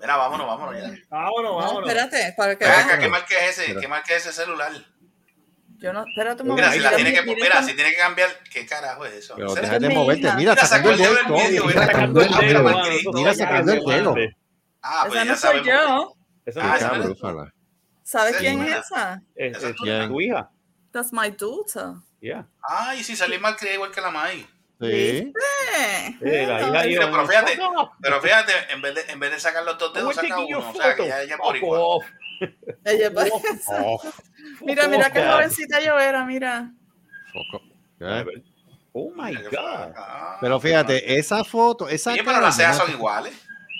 Mira, 0.00 0.16
vámonos, 0.16 0.46
vámonos 0.46 0.74
ya. 0.82 0.94
Vámonos, 1.10 1.50
No, 1.52 1.56
vámonos. 1.56 1.88
espérate, 1.88 2.34
para 2.36 2.56
que 2.58 2.64
Ven 2.64 2.74
veas. 2.74 2.86
acá, 2.86 2.98
¿qué 2.98 3.08
marca 3.08 3.34
es 3.46 3.58
ese? 3.58 3.76
¿Qué 3.80 3.88
marca 3.88 4.14
es 4.16 4.26
ese 4.26 4.42
celular? 4.42 4.72
Yo 5.82 5.92
no, 5.92 6.04
espérate 6.06 6.42
un 6.42 6.54
Mira, 6.54 6.66
momento. 6.68 6.72
si 6.72 6.78
la 6.90 6.96
tiene 6.96 7.12
que, 7.12 7.22
mira, 7.22 7.36
mira, 7.42 7.62
si 7.62 7.74
tiene 7.74 7.90
que 7.90 7.96
cambiar, 7.96 8.28
¿qué 8.50 8.64
carajo 8.66 9.04
es 9.04 9.14
eso? 9.14 9.34
Pero 9.36 9.56
eres 9.56 9.80
de 9.80 9.88
moverte. 9.90 10.22
Mira, 10.22 10.36
Mira, 10.36 10.56
sacando 10.56 10.90
el 10.90 11.00
el 11.00 11.06
dedo. 11.06 11.16
Mira, 11.28 11.64
mira, 11.64 11.86
sacando 11.86 12.20
el 12.22 12.30
dedo. 12.30 13.12
Mira, 13.12 13.34
sacando 13.34 13.72
el 13.72 13.80
dedo. 13.84 14.14
Ah, 14.82 15.04
pues 15.08 15.14
Esa 15.22 15.24
no 15.24 15.36
soy 15.36 15.64
yo. 15.64 16.14
Esa 16.44 16.60
Ah, 16.62 16.78
no 16.96 17.02
tú. 17.02 17.08
brújula. 17.08 17.52
¿Sabes 18.04 18.36
quién 18.36 18.60
mira. 18.60 18.78
es 18.78 18.86
esa? 18.86 19.22
es, 19.34 19.58
tu 20.08 20.20
hija. 20.20 20.50
That's 20.92 21.12
my 21.12 21.30
daughter. 21.30 21.94
Yeah. 22.20 22.46
Ay, 22.68 23.02
si 23.02 23.16
salí 23.16 23.38
mal, 23.38 23.56
creía 23.56 23.74
igual 23.74 23.90
que 23.90 24.00
la 24.00 24.10
Mai. 24.10 24.46
Sí. 24.88 25.32
La 26.20 26.60
hija 26.60 26.70
Mira, 26.70 26.86
iba- 26.86 27.10
pero 27.10 27.26
fíjate, 27.28 27.58
pero 28.00 28.20
fíjate, 28.20 28.52
en 28.70 28.82
vez 28.82 28.94
de, 28.94 29.12
en 29.12 29.20
vez 29.20 29.30
de 29.32 29.40
sacar 29.40 29.64
los 29.64 29.78
dos 29.78 29.92
dedos, 29.94 30.14
saca 30.14 30.38
uno. 30.38 30.58
O 30.70 30.74
sea, 30.74 30.94
que 30.96 31.06
ya 31.08 31.22
ella 31.22 31.34
es 31.34 31.40
off. 31.62 32.04
ella 32.84 33.10
va- 33.10 33.24
Oh, 33.68 34.00
Mira, 34.62 34.88
mira 34.88 35.10
qué 35.12 35.22
jovencita 35.24 35.80
yo 35.80 35.98
era, 35.98 36.24
mira. 36.24 36.72
Oh 38.94 39.10
my 39.14 39.34
God. 39.34 39.94
Pero 40.40 40.60
fíjate, 40.60 41.16
esa 41.18 41.44
foto, 41.44 41.88
esa 41.88 42.10
Oye, 42.12 42.20
pero 42.20 42.32
cara, 42.32 42.46
las 42.46 42.56
cejas 42.56 42.76
yo 42.76 42.80
son 42.82 42.90
me- 42.90 42.96
iguales. 42.96 43.34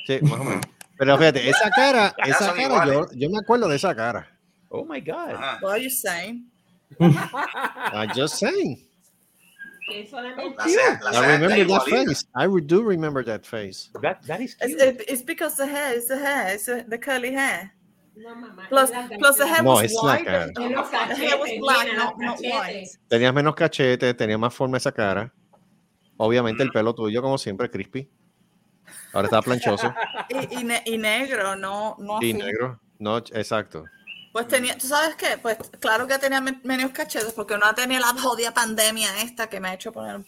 Sí, 0.07 0.19
más 0.23 0.41
o 0.41 0.45
menos. 0.45 0.67
Pero 0.97 1.19
fíjate, 1.19 1.49
esa 1.49 1.71
cara, 1.71 2.15
esa 2.25 2.55
cara, 2.55 2.87
yo, 2.87 3.07
yo 3.13 3.29
me 3.31 3.39
acuerdo 3.39 3.69
de 3.69 3.77
esa 3.77 3.95
cara. 3.95 4.29
Oh 4.69 4.85
my 4.85 5.01
God. 5.01 5.33
What 5.61 5.73
are 5.75 5.83
you 5.83 5.91
saying? 5.91 6.49
I'm 6.99 8.11
just 8.15 8.37
saying. 8.37 8.89
Que 9.93 10.07
solamente 10.09 10.55
Las 10.57 10.73
cejas, 10.73 11.03
las 11.05 11.15
I 11.15 11.27
remember 11.39 11.67
that 11.67 11.85
face. 11.85 12.25
I 12.35 12.47
do 12.67 12.83
remember 12.83 13.25
that 13.25 13.45
face. 13.45 13.91
That, 14.03 14.23
that 14.27 14.41
is 14.41 14.57
It's, 14.61 14.75
cute. 14.75 14.81
it- 14.83 15.05
it's 15.09 15.23
because 15.23 15.57
the 15.57 15.67
hair, 15.67 15.97
it's 15.97 16.09
the 16.09 16.17
hair, 16.19 16.55
it's 16.55 16.67
the, 16.67 16.85
the 16.89 16.99
curly 16.99 17.33
hair. 17.33 17.73
No, 18.15 18.35
mamá. 18.35 18.69
Plus, 18.69 18.91
es 18.91 19.11
la 19.11 19.17
plus 19.19 19.37
the 19.39 19.47
hair 19.47 19.63
No, 19.63 19.71
was 19.75 19.85
it's 19.85 19.95
la 19.95 20.03
white. 20.15 20.27
Es 20.29 20.53
los 20.59 20.91
The 20.91 21.15
hair 21.17 21.39
was 21.39 21.49
cachetes, 21.49 21.61
black, 21.61 21.89
not, 21.97 22.19
not 22.19 22.39
white. 22.41 22.89
Tenías 23.09 23.33
menos 23.35 23.55
cachete, 23.55 24.13
tenía 24.15 24.37
más 24.39 24.53
forma 24.55 24.77
esa 24.77 24.93
cara. 24.93 25.33
Obviamente 26.19 26.63
el 26.63 26.71
pelo 26.71 26.95
tuyo, 26.95 27.23
como 27.23 27.39
siempre, 27.39 27.71
crispy. 27.71 28.09
Ahora 29.15 29.27
está 29.27 29.41
planchoso. 29.43 29.93
Y, 30.29 30.61
y, 30.61 30.65
ne- 30.65 30.83
y 30.87 30.99
negro, 30.99 31.57
no, 31.57 31.97
no 31.99 32.19
y 32.23 32.31
así. 32.33 32.35
negro. 32.43 32.81
No, 32.99 33.19
exacto. 33.19 33.85
Pues 34.33 34.49
tenía, 34.49 34.77
¿tú 34.79 34.87
sabes 34.87 35.15
qué? 35.17 35.37
Pues 35.41 35.59
claro 35.79 36.07
que 36.07 36.19
tenía 36.19 36.41
men- 36.41 36.61
menos 36.65 36.91
cachetes 36.93 37.33
porque 37.35 37.59
no 37.59 37.75
tenía 37.75 38.01
la 38.01 38.09
jodida 38.09 38.53
pandemia 38.55 39.23
esta 39.23 39.49
que 39.49 39.61
me 39.61 39.69
ha 39.69 39.75
hecho 39.75 39.93
poner. 39.93 40.21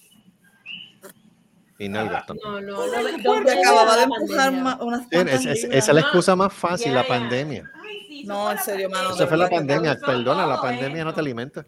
Y 1.78 1.88
nalgas 1.88 2.26
también. 2.26 2.48
No, 2.52 2.60
no, 2.60 2.86
no. 2.86 3.02
Me 3.02 3.12
no, 3.54 3.60
acababa 3.60 3.96
de 3.96 4.06
no, 4.06 4.16
empujar 4.16 4.52
unas 4.80 5.02
Sí, 5.02 5.16
es- 5.16 5.46
es- 5.46 5.64
esa 5.64 5.76
es 5.76 5.94
la 5.94 6.00
excusa 6.02 6.36
más 6.36 6.52
fácil, 6.52 6.94
la 6.94 7.06
pandemia. 7.06 7.70
Ay, 7.82 8.06
sí, 8.08 8.24
No, 8.24 8.50
en 8.52 8.58
serio, 8.58 8.90
mano. 8.90 9.10
Esa 9.14 9.26
fue 9.26 9.36
la 9.38 9.48
pandemia. 9.48 9.98
Perdona, 9.98 10.46
la 10.46 10.54
todo 10.56 10.64
pandemia 10.64 11.04
no 11.04 11.14
te 11.14 11.20
alimenta. 11.20 11.66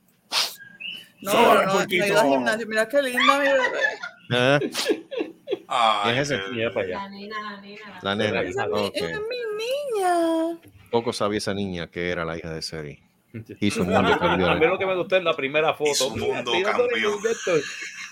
No, 1.23 1.33
no, 1.33 1.63
no, 1.65 1.81
he 1.81 1.95
ido 2.07 2.21
al 2.21 2.29
gimnasio. 2.29 2.67
Mira 2.67 2.87
qué 2.89 3.03
linda 3.03 3.39
mi 3.39 3.45
bebé. 3.47 3.63
¿Eh? 4.31 4.71
Ay, 5.69 6.03
¿Quién 6.05 6.17
es 6.19 6.31
ese? 6.31 6.43
Mira 6.53 6.71
para 6.73 6.87
allá. 6.87 6.99
La 6.99 7.09
nena, 7.09 7.37
la 7.43 7.61
nena. 7.61 7.99
La 8.03 8.15
nena. 8.15 8.41
Esa. 8.43 8.65
Es 8.93 9.03
mi 9.03 9.39
niña. 9.97 10.59
Poco 10.91 11.13
sabía 11.13 11.39
esa 11.39 11.55
niña 11.55 11.89
que 11.89 12.11
era 12.11 12.25
la 12.25 12.37
hija 12.37 12.53
de 12.53 12.63
Seri. 12.63 13.03
Y 13.61 13.71
su 13.71 13.85
mundo 13.85 14.17
cambió. 14.19 14.47
A 14.49 14.55
mí 14.55 14.67
lo 14.67 14.79
que 14.79 14.87
me 14.87 14.97
gustó 14.97 15.17
es 15.17 15.25
la 15.25 15.35
primera 15.35 15.75
foto. 15.75 15.95
su 15.95 16.17
mundo 16.17 16.53
cambió. 16.65 17.19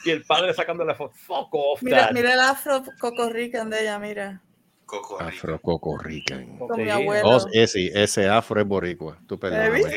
Y 0.05 0.11
el 0.11 0.23
padre 0.25 0.53
sacando 0.53 0.85
la 0.85 0.95
foto. 0.95 1.15
Fuck 1.17 1.49
off, 1.53 1.83
Mira, 1.83 2.03
dad. 2.03 2.11
mira 2.13 2.35
el 2.35 2.41
afro 2.41 2.83
cocorrican 3.01 3.71
de 3.71 3.83
ella, 3.83 3.99
mira. 3.99 4.43
Coco. 4.85 5.19
Afro 5.19 5.59
Coco 5.61 5.97
Rican. 5.97 6.59
Con 6.59 6.83
mi 6.83 6.91
abuelo. 6.91 7.27
Oh, 7.27 7.47
ese, 7.53 7.91
ese 7.95 8.29
afro 8.29 8.61
es 8.61 8.67
boricua. 8.67 9.19
Tú 9.27 9.37
¿Eh, 9.37 9.39
perdóname. 9.39 9.77
¿Viste? 9.77 9.97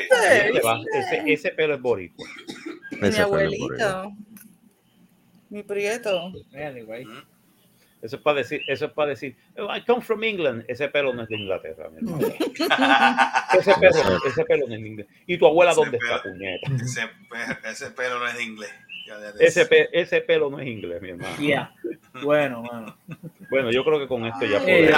¿Viste? 0.54 0.98
ese, 0.98 1.24
ese 1.34 1.50
pelo 1.52 1.76
es 1.76 1.82
boricua. 1.82 2.26
Mi 3.02 3.16
abuelito. 3.18 4.14
Mi 5.50 5.64
prieto. 5.64 6.32
Anyway. 6.54 7.06
Eso 8.02 8.18
es 8.18 8.22
para 8.22 8.38
decir, 8.38 8.62
eso 8.68 8.86
es 8.86 8.92
para 8.92 9.10
decir, 9.10 9.36
"Oh, 9.58 9.76
I 9.76 9.82
come 9.84 10.02
from 10.02 10.24
England. 10.24 10.64
Ese 10.68 10.88
pelo 10.90 11.14
no 11.14 11.24
es 11.24 11.30
de 11.30 11.36
Inglaterra. 11.38 11.90
mi 11.90 11.98
hermano. 11.98 12.28
ese, 13.60 13.74
pelo, 13.80 14.20
ese 14.28 14.46
pelo 14.46 14.68
no 14.68 14.76
es 14.76 14.82
de 14.82 14.88
Inglaterra. 14.88 15.18
¿Y 15.26 15.38
tu 15.38 15.48
abuela 15.48 15.72
Ese 15.72 15.82
dónde 15.82 15.98
pelo. 15.98 16.16
está, 16.16 16.24
puñeta? 16.30 16.72
Ese, 16.84 17.10
ese 17.70 17.92
pelo 17.92 18.20
no 18.20 18.28
es 18.28 18.38
de 18.38 18.44
inglés. 18.44 18.72
Ese, 19.40 19.66
pe- 19.66 19.90
ese 19.94 20.20
pelo 20.22 20.50
no 20.50 20.60
es 20.60 20.68
inglés, 20.68 21.02
mi 21.02 21.10
hermano. 21.12 21.38
Yeah. 21.40 21.74
Bueno, 22.22 22.62
mano. 22.62 22.98
Bueno, 23.50 23.72
yo 23.72 23.84
creo 23.86 24.00
que 24.00 24.08
con 24.08 24.26
esto 24.26 24.46
ya 24.46 24.60
podemos. 24.60 24.92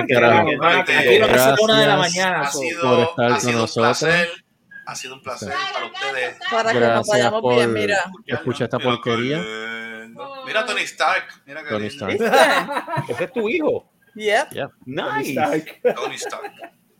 Aquí 0.00 1.18
lo 1.18 1.26
que 1.28 1.38
son 1.38 1.56
una 1.62 1.80
de 1.80 1.86
la 1.86 1.96
mañana. 1.96 2.40
ha 2.42 2.46
sido, 2.50 2.80
por 2.82 3.00
estar 3.00 3.26
ha 3.26 3.28
con 3.30 3.40
sido 3.40 3.52
un 3.52 3.58
nosotros. 3.60 3.98
placer. 4.00 4.28
Ha 4.90 4.94
sido 4.96 5.14
un 5.14 5.22
placer 5.22 5.52
para 5.72 5.86
ustedes. 5.86 6.36
Para 6.50 6.72
que 6.72 6.80
nos 6.80 6.88
Gracias 6.88 7.08
vayamos 7.08 7.40
por 7.42 7.54
bien, 7.54 7.72
mira. 7.72 8.10
escuchar 8.26 8.64
esta 8.64 8.78
porquería. 8.80 9.38
Mira 10.44 10.66
Tony 10.66 10.82
Stark. 10.82 11.24
Mira 11.46 11.62
que 11.62 11.68
Tony 11.68 11.88
lindo. 11.88 12.06
Stark. 12.08 13.04
Ese 13.08 13.24
es 13.24 13.32
tu 13.32 13.48
hijo. 13.48 13.88
Yep. 14.16 14.50
Yeah. 14.50 14.70
Nice. 14.86 15.34
Tony 15.94 16.14
Stark. 16.16 16.52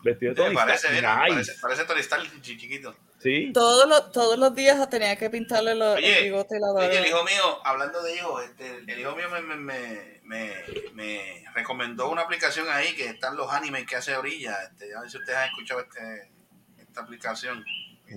Vestido 0.03 0.33
de 0.33 0.37
Sí, 0.41 0.43
Tony 0.45 0.55
parece, 0.55 0.87
Stark. 0.87 0.95
mira, 0.95 1.15
Nice. 1.17 1.33
parece, 1.33 1.53
parece 1.61 1.83
Tony 1.85 1.99
Stark 1.99 2.41
chi- 2.41 2.57
chiquito. 2.57 2.95
Sí. 3.19 3.51
Todos 3.53 3.87
los, 3.87 4.11
todos 4.11 4.39
los 4.39 4.55
días 4.55 4.89
tenía 4.89 5.15
que 5.17 5.29
pintarle 5.29 5.75
los, 5.75 5.97
Oye, 5.97 6.17
el 6.19 6.23
bigote 6.23 6.55
y 6.57 6.59
la 6.59 6.71
Oye, 6.71 6.85
el 6.85 6.91
barba. 6.93 7.07
hijo 7.07 7.23
mío, 7.25 7.59
hablando 7.65 8.01
de 8.01 8.15
hijos, 8.15 8.43
este, 8.45 8.77
el 8.87 8.99
hijo 8.99 9.15
mío 9.15 9.29
me, 9.29 9.41
me, 9.41 9.57
me, 9.57 10.23
me, 10.23 10.55
me 10.93 11.43
recomendó 11.53 12.09
una 12.09 12.21
aplicación 12.21 12.67
ahí 12.69 12.95
que 12.95 13.07
están 13.07 13.35
los 13.35 13.51
animes 13.51 13.85
que 13.85 13.97
hace 13.97 14.15
Orilla. 14.15 14.57
Este, 14.63 14.95
a 14.95 15.01
ver 15.01 15.11
si 15.11 15.17
ustedes 15.17 15.37
han 15.37 15.49
escuchado 15.49 15.81
este, 15.81 16.31
esta 16.91 17.01
aplicación. 17.01 17.63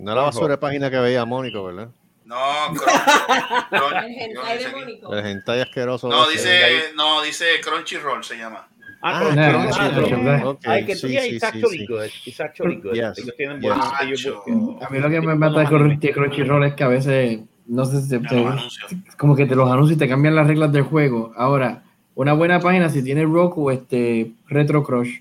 No 0.00 0.14
la 0.14 0.22
basura 0.22 0.48
de 0.54 0.58
página 0.58 0.90
que 0.90 0.98
veía 0.98 1.24
Mónico, 1.24 1.64
¿verdad? 1.64 1.88
No, 2.24 2.36
Crunchy- 2.74 3.68
Crunchy- 3.70 5.12
El 5.12 5.26
hentai 5.26 5.60
asqueroso. 5.60 6.08
No, 6.08 6.28
dice, 6.28 6.92
no, 6.96 7.22
dice 7.22 7.60
Crunchyroll 7.62 8.24
se 8.24 8.36
llama. 8.36 8.66
Ah, 9.06 9.20
Ah, 9.30 9.34
no, 9.34 10.50
ah, 10.54 10.56
Ay, 10.64 10.86
que 10.86 10.96
sí, 10.96 11.08
yeah, 11.08 11.22
sí, 11.22 11.28
it's 11.36 11.40
sí, 11.40 11.46
actually 11.46 11.78
sí. 11.78 11.86
good. 11.86 12.04
It's 12.24 12.40
actually 12.40 12.76
good. 12.76 12.94
Ellos 12.94 13.14
tienen 13.36 13.60
buenos. 13.60 13.86
A 13.92 14.88
mí 14.90 14.98
lo 14.98 15.10
que 15.10 15.20
me 15.20 15.34
mata 15.34 15.60
de 15.60 15.66
Crun- 15.66 15.98
de 15.98 16.12
Crunchyroll 16.12 16.64
es 16.64 16.74
que 16.74 16.84
a 16.84 16.88
veces, 16.88 17.40
no 17.66 17.84
sé 17.84 18.00
si 18.00 18.08
Ya 18.08 18.20
te- 18.28 18.38
anuncios. 18.46 18.90
como 19.18 19.36
que 19.36 19.44
te 19.46 19.54
los 19.54 19.70
anuncian 19.70 19.96
y 19.96 19.98
te 19.98 20.08
cambian 20.08 20.34
las 20.34 20.46
reglas 20.46 20.72
del 20.72 20.82
juego. 20.84 21.32
Ahora, 21.36 21.82
una 22.14 22.32
buena 22.32 22.58
página 22.60 22.88
si 22.88 23.04
tiene 23.04 23.24
Roku, 23.24 23.70
este 23.70 24.32
Retro 24.48 24.82
Crush. 24.82 25.18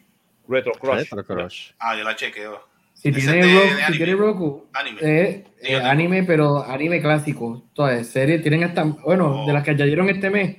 Retro 0.48 0.72
Crush. 0.80 1.10
Retro 1.10 1.26
Crush. 1.26 1.72
Ah, 1.78 1.96
yo 1.98 2.04
la 2.06 2.16
chequeo. 2.16 2.73
Si 3.04 3.12
tiene, 3.12 3.46
de- 3.46 3.54
Roku, 3.54 3.64
de 3.64 3.76
si 3.76 3.82
anime. 3.84 3.98
tiene 3.98 4.16
Roku, 4.16 4.66
Anime. 4.74 4.98
eh, 5.02 5.44
eh, 5.62 5.76
anime, 5.76 6.24
pero 6.24 6.64
anime 6.64 7.02
clásico. 7.02 7.64
Todas 7.74 8.08
series 8.08 8.42
tienen 8.42 8.64
hasta, 8.64 8.84
bueno, 8.84 9.44
Oh. 9.44 9.46
de 9.46 9.54
las 9.54 9.64
que 9.64 9.72
añadieron 9.72 10.10
este 10.10 10.30
mes. 10.30 10.58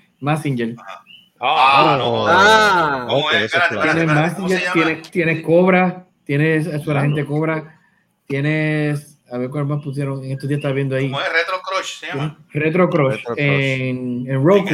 Ah, 1.40 1.94
Ah, 1.94 1.96
no. 1.98 2.26
Ah, 2.26 3.06
espérate, 3.44 3.76
Tienes 3.76 3.96
espérate. 3.96 4.34
¿Cómo 4.36 4.48
se 4.48 4.54
Messenger, 4.54 4.60
llama? 4.60 4.72
tienes, 4.84 5.10
tienes 5.10 5.42
Cobra, 5.42 6.06
tienes 6.24 6.66
eso 6.66 6.94
la 6.94 7.00
gente 7.02 7.24
Cobra, 7.26 7.80
tienes, 8.26 9.18
a 9.30 9.38
ver 9.38 9.50
cuál 9.50 9.66
más 9.66 9.82
pusieron, 9.82 10.24
en 10.24 10.32
estos 10.32 10.48
días 10.48 10.58
estaba 10.58 10.74
viendo 10.74 10.96
ahí. 10.96 11.10
¿Cómo 11.10 11.20
es 11.20 11.32
Retro 11.32 11.60
Crush? 11.62 11.98
Se 12.00 12.06
llama. 12.06 12.38
Retro 12.52 12.88
Crush 12.90 13.16
Retro 13.16 13.34
Crush. 13.34 13.46
en, 13.46 14.24
en 14.30 14.44
Roku. 14.46 14.68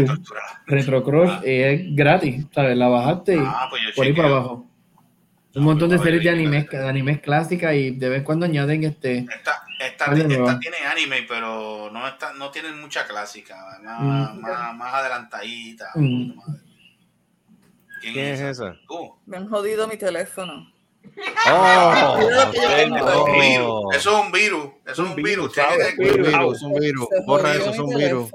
Retro 0.66 1.02
Crush 1.04 1.32
es 1.44 1.94
gratis, 1.96 2.46
¿sabes? 2.54 2.76
La 2.76 2.88
bajaste 2.88 3.34
y 3.36 3.40
Ah, 3.40 3.66
pues 3.70 3.82
yo 3.82 3.88
por 3.96 4.06
ahí 4.06 4.12
para 4.12 4.28
abajo. 4.28 4.66
Un 5.54 5.64
montón 5.64 5.90
de 5.90 5.98
series 5.98 6.22
de 6.22 6.30
animes, 6.30 6.68
de 6.70 6.88
animes 6.88 7.20
clásicas 7.20 7.74
y 7.74 7.90
de 7.90 8.08
vez 8.08 8.18
en 8.18 8.24
cuando 8.24 8.46
añaden 8.46 8.84
este. 8.84 9.18
Esta, 9.18 9.62
esta, 9.80 10.04
esta 10.14 10.58
tiene 10.60 10.76
anime, 10.90 11.24
pero 11.28 11.90
no, 11.92 12.06
está, 12.06 12.32
no 12.34 12.50
tiene 12.50 12.70
mucha 12.72 13.06
clásica. 13.06 13.56
Más, 13.82 14.34
Mm. 14.34 14.40
más, 14.40 14.74
más 14.76 14.94
adelantadita. 14.94 15.90
Mm. 15.96 16.36
más. 16.36 16.46
¿Quién, 18.00 18.14
¿Quién 18.14 18.26
es 18.26 18.40
esa? 18.40 18.76
Tú. 18.86 19.16
Me 19.26 19.36
han 19.38 19.48
jodido 19.48 19.88
mi 19.88 19.96
teléfono. 19.96 20.72
Oh. 21.50 22.18
Eso 23.92 23.92
es 23.92 24.06
un 24.06 24.30
virus. 24.32 24.72
Eso 24.86 25.02
es 25.02 25.08
un 25.10 25.16
virus. 25.16 25.58
Es 25.58 26.62
un 26.62 26.74
virus. 26.74 27.08
Borra 27.26 27.54
eso, 27.54 27.70
es 27.70 27.78
un 27.78 27.94
virus. 27.94 28.30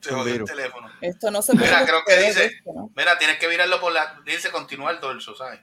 Se 0.00 0.12
jodió 0.14 0.34
el 0.34 0.44
teléfono. 0.44 0.88
Esto 1.02 1.30
no 1.30 1.42
se 1.42 1.52
puede. 1.52 1.66
Mira, 1.66 1.84
creo 1.84 2.00
que 2.06 2.16
dice-. 2.26 2.50
Mira, 2.96 3.18
tienes 3.18 3.38
que 3.38 3.46
virarlo 3.48 3.78
por 3.80 3.92
la. 3.92 4.20
Dice 4.24 4.50
continuar 4.50 4.94
el 4.94 5.00
dorso, 5.00 5.36
¿sabes? 5.36 5.60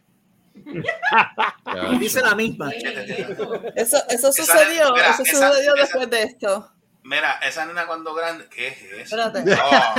Ya, 0.65 1.89
Dice 1.99 2.21
la 2.21 2.35
misma. 2.35 2.71
Eso, 3.75 3.97
eso 4.09 4.29
Esa- 4.29 4.31
sucedió, 4.31 4.93
mira, 4.93 5.09
eso 5.11 5.23
esa- 5.23 5.49
sucedió 5.49 5.73
esa- 5.75 5.81
después 5.83 6.09
de 6.09 6.23
esto. 6.23 6.71
Mira, 7.03 7.33
esa 7.47 7.65
nena 7.65 7.87
cuando 7.87 8.13
grande. 8.13 8.47
¿Qué 8.49 8.67
es 8.67 8.81
eso? 8.81 9.17
Espérate. 9.17 9.43
Oh, 9.61 9.95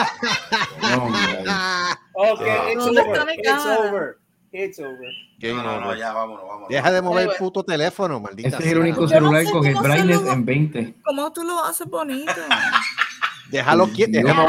No, 0.97 1.05
hombre. 1.05 1.41
Ok, 1.41 2.41
Ah. 2.43 2.71
it's 2.73 2.85
¿Dónde 2.85 3.01
over. 3.01 3.31
It's 3.39 3.67
over. 3.67 4.19
It's 4.51 4.79
over. 4.79 5.09
Game 5.39 5.55
no, 5.55 5.63
no, 5.63 5.81
no, 5.81 5.95
ya, 5.95 6.13
vámonos, 6.13 6.45
vámonos. 6.47 6.69
Deja 6.69 6.91
de 6.91 7.03
mover 7.03 7.29
el 7.31 7.37
puto 7.37 7.63
teléfono, 7.63 8.19
maldita. 8.21 8.49
Ese 8.49 8.59
es 8.59 8.73
el 8.73 8.79
único 8.79 9.03
no 9.03 9.09
celular 9.09 9.45
sé 9.45 9.51
con 9.53 9.67
el 9.67 9.75
brightness 9.77 10.27
en 10.27 10.45
20. 10.45 10.95
¿Cómo 11.05 11.33
tú 11.33 11.45
lo 11.45 11.65
haces 11.65 11.87
bonito? 11.87 12.33
Déjalo 13.51 13.89
quieto, 13.93 14.21
tanto. 14.23 14.47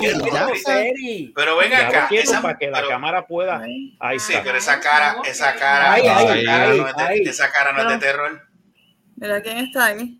quieto. 0.00 0.24
Seri. 0.64 1.32
Pero 1.34 1.56
ven 1.56 1.72
acá. 1.72 2.08
Esa, 2.10 2.42
para 2.42 2.58
que 2.58 2.66
la 2.70 2.78
pero- 2.78 2.88
cámara 2.90 3.26
pueda. 3.26 3.62
Ahí 4.00 4.18
Sí, 4.18 4.32
está. 4.32 4.44
pero 4.44 4.58
esa 4.58 4.80
cara, 4.80 5.16
esa 5.24 5.54
cara, 5.54 5.92
Ay, 5.94 6.02
esa 6.02 6.18
ay, 6.18 6.44
cara 6.44 6.70
ay, 6.70 6.78
no 6.78 6.88
es 6.88 6.96
de- 6.96 7.02
ay. 7.04 7.20
esa 7.22 7.50
cara 7.50 7.72
no 7.72 7.82
es 7.82 7.88
de 7.88 7.98
terror. 8.06 8.42
Mira 9.16 9.40
quién 9.42 9.58
está 9.58 9.86
ahí. 9.86 10.18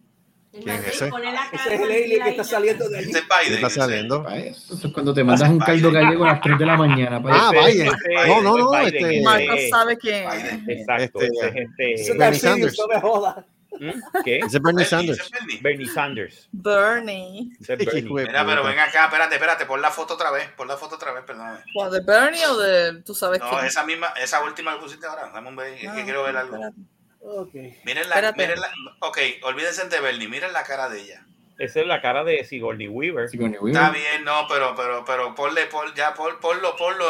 ¿Quién 0.52 0.68
es 0.68 0.86
ese? 0.86 1.06
Es 1.08 1.80
el 1.80 2.22
que 2.22 2.28
está 2.28 2.44
saliendo 2.44 2.88
de. 2.88 2.98
Este 3.00 3.18
es 3.18 3.24
¿Qué 3.24 3.44
Biden. 3.44 3.54
está 3.54 3.70
saliendo? 3.70 4.24
Ay, 4.28 4.48
Eso 4.48 4.74
es 4.86 4.92
cuando 4.92 5.14
te 5.14 5.24
mandas 5.24 5.48
un 5.48 5.58
caldo 5.58 5.90
gallego 5.90 6.24
a 6.24 6.28
las 6.32 6.40
3 6.42 6.58
de 6.58 6.66
la 6.66 6.76
mañana. 6.76 7.22
pa' 7.22 7.30
Ah, 7.32 7.50
Biden. 7.52 7.90
No, 8.26 8.42
no, 8.42 8.56
no, 8.58 8.78
este- 8.80 9.22
Marcos 9.22 9.60
sabe 9.70 9.96
quién 9.98 10.28
es. 10.30 10.52
Exacto, 10.68 11.20
Este, 11.20 11.26
ese 11.26 11.48
es 11.48 12.00
Eso 12.00 12.12
este. 12.12 12.18
Bernie 12.18 12.36
está 12.36 12.52
serio, 12.52 12.68
Sanders. 12.68 12.78
no 12.78 12.86
me 12.94 13.00
jodas. 13.00 13.44
¿Mm? 13.80 14.22
¿Qué? 14.24 14.38
Ese 14.38 14.56
es 14.58 14.62
Bernie 14.62 14.84
Sanders. 14.84 15.18
ese 15.20 15.30
Bernie. 15.32 15.58
Bernie 15.60 15.86
Sanders. 15.88 16.48
Bernie. 16.52 17.48
Ese 17.60 17.72
es 17.74 17.78
Bernie. 17.86 18.12
Mira, 18.26 18.44
pero 18.46 18.64
ven 18.64 18.78
acá, 18.78 19.04
espérate, 19.06 19.34
espérate, 19.34 19.66
pon 19.66 19.80
la 19.82 19.90
foto 19.90 20.14
otra 20.14 20.30
vez, 20.30 20.48
pon 20.56 20.68
la 20.68 20.76
foto 20.76 20.96
otra 20.96 21.12
vez, 21.12 21.24
perdóname. 21.24 21.60
¿O 21.74 21.90
de 21.90 22.00
Bernie 22.00 22.46
o 22.46 22.56
de 22.58 23.02
tú 23.02 23.14
sabes 23.14 23.40
No, 23.40 23.50
quién? 23.50 23.64
esa 23.66 23.84
misma, 23.84 24.08
esa 24.20 24.42
última 24.44 24.74
que 24.74 24.80
pusiste 24.80 25.06
ahora, 25.06 25.30
dame 25.32 25.48
un 25.48 25.56
ver, 25.56 25.72
es 25.74 25.80
que 25.80 25.88
Ah, 25.88 26.04
quiero 26.04 26.22
ver 26.24 26.36
algo. 26.36 26.54
espérate. 26.56 26.76
Ok. 27.24 27.54
Miren 27.84 28.08
la, 28.08 28.14
Espérate. 28.16 28.42
miren 28.42 28.60
la, 28.60 28.72
ok, 29.00 29.18
olvídense 29.42 29.88
de 29.88 30.00
Bernie, 30.00 30.28
miren 30.28 30.52
la 30.52 30.64
cara 30.64 30.88
de 30.88 31.00
ella. 31.00 31.24
Esa 31.58 31.80
es 31.80 31.86
la 31.86 32.00
cara 32.02 32.24
de 32.24 32.44
Sigourney 32.44 32.88
Weaver. 32.88 33.28
Sigourney 33.28 33.54
Está 33.56 33.90
Weaver. 33.90 33.92
bien, 33.92 34.24
no, 34.24 34.46
pero, 34.48 34.74
pero, 34.74 35.04
pero 35.04 35.34
ponle, 35.34 35.66
pon, 35.66 35.92
ya, 35.94 36.12
pon, 36.14 36.40
ponlo, 36.40 36.74
ponlo 36.76 37.06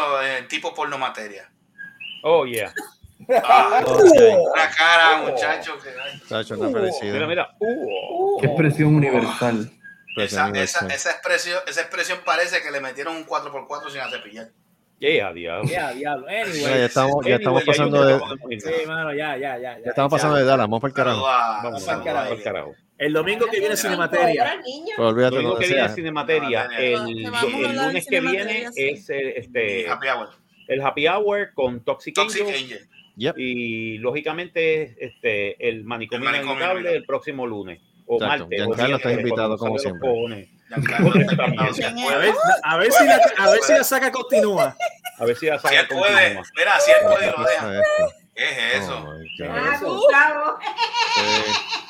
tipo 0.49 0.75
porno 0.75 0.99
materia. 0.99 1.51
Oh, 2.23 2.45
yeah. 2.45 2.73
Ah, 3.45 3.83
una 3.85 4.71
cara, 4.77 5.17
muchacho, 5.23 5.79
que 5.79 5.89
ay. 5.91 6.21
Chacho, 6.29 6.55
una 6.59 6.71
felicidad. 6.71 7.13
Mira, 7.15 7.27
mira. 7.27 7.51
Uh, 7.59 8.41
Qué 8.41 8.47
expresión 8.47 8.95
universal. 8.95 9.71
Pues, 10.15 10.33
Esa, 10.33 10.51
esa, 10.51 11.11
expresión, 11.11 11.59
esa 11.67 11.81
expresión 11.81 12.19
parece 12.25 12.61
que 12.63 12.71
le 12.71 12.81
metieron 12.81 13.17
un 13.17 13.25
4x4 13.27 13.91
sin 13.91 14.01
hacer 14.03 14.23
pillar. 14.23 14.51
yeah, 14.99 15.33
diablo. 15.33 15.69
Ya, 15.71 15.93
diablo. 15.93 16.27
Ya, 16.29 16.43
Anyway. 16.43 16.61
ya 16.63 16.85
estamos, 16.85 17.27
ya 17.27 17.37
estamos 17.37 17.63
Anyway, 17.63 17.77
ya 17.77 17.83
pasando 17.85 18.01
creo 18.03 18.49
de. 18.49 18.61
Sí, 18.61 18.87
mano, 18.87 19.15
ya, 19.15 19.37
ya, 19.39 19.59
ya. 19.59 19.79
ya 19.79 19.89
estamos 19.91 20.11
pasando 20.13 20.37
de 20.37 20.45
Dallas, 20.45 20.65
vamos 20.67 20.81
para 20.81 20.91
el 20.91 20.95
carajo. 20.95 21.23
Vamos, 21.23 21.83
saludos 21.83 22.05
vamos, 22.05 22.19
a 22.19 22.27
al 22.27 22.33
ella. 22.35 22.43
carajo. 22.45 22.75
El 22.99 23.13
domingo 23.15 23.47
que 23.47 23.59
viene 23.59 23.77
Cinemateria. 23.77 24.61
Pues 24.63 24.99
Lo 24.99 25.09
olvídate, 25.09 25.37
único 25.39 25.55
no 25.55 25.59
que 25.59 25.67
viene 25.67 25.89
Cinemateria, 25.89 26.69
Cinemateria. 26.69 26.79
el, 26.79 27.65
el 27.65 27.77
lunes 27.77 28.07
que 28.07 28.21
viene 28.21 28.69
es 28.77 29.11
eh, 29.11 29.33
este, 29.39 29.87
el 30.69 30.81
Happy 30.83 31.09
Hour 31.09 31.53
con 31.55 31.83
Toxic, 31.83 32.15
Toxic 32.15 32.43
Angel, 32.43 32.63
Angel. 32.65 32.89
Yep. 33.17 33.35
y 33.39 33.99
lógicamente 33.99 34.97
este, 35.05 35.69
el 35.69 35.85
manicomio 35.85 36.27
El 36.29 36.33
manicomio 36.33 36.55
inevitable 36.55 36.81
inevitable. 36.81 36.97
el 36.99 37.05
próximo 37.05 37.47
lunes 37.47 37.81
o 38.07 38.15
Exacto. 38.17 38.45
martes. 38.45 38.59
Giancarlo 38.59 38.97
está 38.97 39.13
invitado 39.13 39.59
como 39.59 39.79
siempre. 39.79 40.09
cojones. 40.09 40.49
Giancarlo 40.69 41.15
está 41.15 41.37
También. 41.37 41.61
invitado, 41.61 41.75
si 41.75 41.83
él 41.83 41.95
¿Quién 41.95 42.09
A 42.13 42.19
ver, 42.19 42.35
a 42.65 42.79
ver 42.79 42.93
si 42.93 43.05
la, 43.05 43.21
la 43.75 43.85
saca 43.85 44.11
continúa. 44.11 44.77
A 45.19 45.25
ver 45.27 45.37
si 45.37 45.47
sabe 45.59 45.77
él 45.79 45.87
puede, 45.89 46.31
mira, 46.57 46.81
si 46.81 46.91
él 46.91 46.97
puede 47.07 47.31
lo 47.31 47.45
deja. 47.45 47.81
¿Qué 48.35 48.45
es 48.45 48.83
eso? 48.83 49.05
Oh. 49.07 49.45
Ah, 49.51 49.79
Gustavo. 49.81 50.59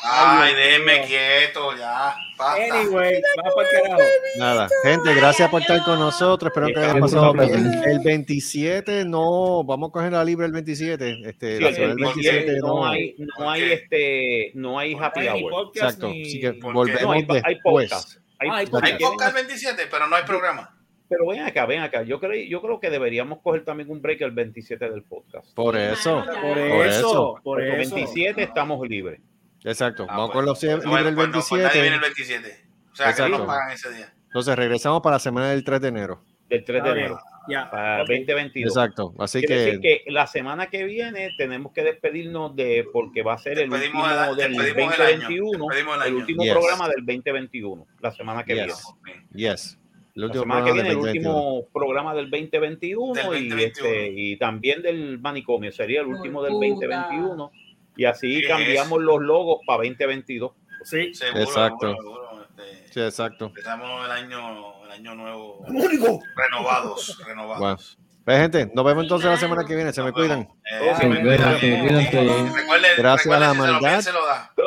Ay, 0.04 0.54
déjenme 0.54 1.04
quieto, 1.06 1.76
ya. 1.76 2.14
Basta. 2.36 2.62
Anyway, 2.80 3.22
vamos 3.36 3.54
para 3.54 3.68
carajo. 3.70 4.02
Nada, 4.38 4.68
gente, 4.82 5.14
gracias 5.14 5.48
por 5.48 5.60
estar 5.60 5.84
con 5.84 6.00
nosotros. 6.00 6.50
Espero 6.50 6.66
que 6.66 6.80
hayan 6.80 6.96
Gracias 6.98 7.20
pasado 7.20 7.32
bien. 7.34 7.82
El 7.84 8.00
27 8.00 9.04
no, 9.04 9.62
vamos 9.64 9.90
a 9.90 9.92
coger 9.92 10.12
la 10.12 10.24
libre 10.24 10.46
el 10.46 10.52
27. 10.52 11.20
Este, 11.28 11.56
Sí, 11.58 11.62
la 11.62 11.68
el 11.68 11.74
semana 11.76 11.94
del 11.94 12.02
27 12.04 12.36
27 12.38 12.60
no 12.60 12.66
no. 12.66 12.86
hay, 12.86 13.14
no 13.18 13.50
hay 13.50 13.62
este, 13.72 14.50
no 14.54 14.78
hay 14.78 14.94
happy 15.00 15.20
hay 15.28 15.42
hour. 15.44 15.50
podcast 15.52 15.76
Exacto. 15.84 16.06
Así 16.08 16.40
que 16.40 16.50
volvemos 16.52 17.02
No, 17.02 17.12
hay, 17.12 17.20
hay 17.44 17.54
después. 17.54 17.90
podcast. 17.90 18.16
Hay, 18.40 18.48
Ah, 18.50 18.56
hay 18.56 18.66
Hay 18.82 18.98
podcast 18.98 19.28
el 19.28 19.34
27, 19.46 19.86
pero 19.88 20.08
no 20.08 20.16
hay 20.16 20.24
programa. 20.24 20.76
Pero 21.12 21.26
ven 21.28 21.42
acá, 21.42 21.66
ven 21.66 21.80
acá. 21.80 22.02
Yo 22.02 22.18
creo, 22.20 22.32
yo 22.48 22.60
creo 22.62 22.80
que 22.80 22.90
deberíamos 22.90 23.40
coger 23.42 23.64
también 23.64 23.90
un 23.90 24.00
break 24.02 24.20
el 24.22 24.30
27 24.32 24.90
del 24.90 25.02
podcast. 25.02 25.54
Por 25.54 25.76
eso. 25.76 26.24
Por 26.24 26.40
Por 26.40 26.58
eso, 26.58 26.86
eso. 26.86 27.34
por 27.34 27.42
Porque 27.42 27.74
el 27.74 27.80
eso. 27.82 27.94
27 27.94 28.42
estamos 28.42 28.86
libres. 28.88 29.20
Exacto. 29.64 30.04
Ah, 30.08 30.16
Vamos 30.16 30.30
pues. 30.32 30.34
con 30.36 30.44
los 30.46 30.60
Bueno, 30.60 30.76
libres 30.76 31.06
el 31.08 31.14
pues 31.14 31.28
no, 31.28 31.32
pues 31.48 31.72
viene 31.72 31.94
el 31.94 32.00
27. 32.00 32.48
27. 32.48 32.66
O 32.92 32.94
sea, 32.96 33.06
que 33.14 33.20
no 33.22 33.26
Exacto. 33.26 33.38
nos 33.38 33.46
pagan 33.46 33.70
ese 33.70 33.92
día. 33.94 34.12
Entonces 34.26 34.56
regresamos 34.56 35.02
para 35.02 35.16
la 35.16 35.20
semana 35.20 35.50
del 35.50 35.62
3 35.64 35.80
de 35.80 35.88
enero. 35.88 36.24
Del 36.48 36.64
3 36.64 36.82
de 36.82 36.92
bien. 36.92 36.98
enero. 37.06 37.20
Ya. 37.48 37.70
Para 37.70 38.02
ok. 38.02 38.08
2022. 38.08 38.76
Exacto. 38.76 39.14
Así 39.18 39.40
Quiere 39.40 39.62
decir 39.62 39.80
que, 39.80 40.02
que 40.04 40.10
la 40.12 40.26
semana 40.26 40.68
que 40.68 40.84
viene 40.84 41.30
tenemos 41.36 41.72
que 41.72 41.82
despedirnos 41.82 42.54
de 42.54 42.86
porque 42.92 43.22
va 43.22 43.34
a 43.34 43.38
ser 43.38 43.58
el 43.58 43.72
último 43.72 44.04
el- 44.08 44.36
del 44.36 44.52
despedimos 44.56 44.94
el 44.94 45.00
año. 45.02 45.12
2021, 45.20 45.66
Despedimos 45.68 46.06
el 46.06 46.14
último 46.14 46.42
Yes. 46.44 46.52
programa 46.52 46.88
del 46.88 47.04
2021, 47.06 47.86
la 48.00 48.10
semana 48.12 48.44
que 48.44 48.54
Yes. 48.54 48.84
viene. 49.04 49.26
Yes. 49.32 49.78
El 50.14 50.20
La 50.20 50.26
último 50.26 50.42
semana 50.44 50.64
que 50.64 50.72
programa 50.72 50.74
viene 50.74 50.88
el 50.88 50.94
del 50.94 50.96
2021. 50.96 51.30
último 51.36 51.68
programa 51.72 52.14
del 52.14 52.30
2021, 52.30 53.12
Del 53.14 53.24
y, 53.24 53.48
2021. 53.48 53.64
este, 53.88 54.12
y 54.14 54.36
también 54.36 54.82
del 54.82 55.18
manicomio, 55.18 55.72
sería 55.72 56.00
el 56.02 56.06
último 56.08 56.42
del 56.42 56.52
puta. 56.52 56.66
2021 56.66 57.52
y 57.96 58.04
así 58.04 58.40
¿Qué 58.42 58.48
cambiamos 58.48 59.00
los 59.02 59.20
logos 59.22 59.60
para 59.66 59.84
2022. 59.84 60.52
Sí. 60.84 61.14
Seguro, 61.14 61.40
Exacto. 61.42 61.94
seguro, 61.96 62.28
seguro, 62.28 62.46
este, 62.58 62.92
Sí, 62.92 63.00
exacto. 63.00 63.46
empezamos 63.46 64.04
el 64.04 64.10
año, 64.10 64.84
el 64.84 64.90
año 64.90 65.14
nuevo 65.14 65.58
Único. 65.68 66.20
renovados, 66.36 67.18
renovados. 67.26 67.58
Bueno. 67.96 68.01
Pues, 68.24 68.38
gente, 68.40 68.70
nos 68.72 68.84
vemos 68.84 69.02
entonces 69.02 69.28
la 69.28 69.36
semana 69.36 69.64
que 69.64 69.74
viene. 69.74 69.92
Se 69.92 70.02
me 70.02 70.12
cuidan. 70.12 70.40
Eh, 70.40 70.94
cuídate, 71.22 71.82
recuerden- 71.82 72.52
Gracias 72.96 73.34
a 73.34 73.40
la 73.40 73.54
maldad. 73.54 74.04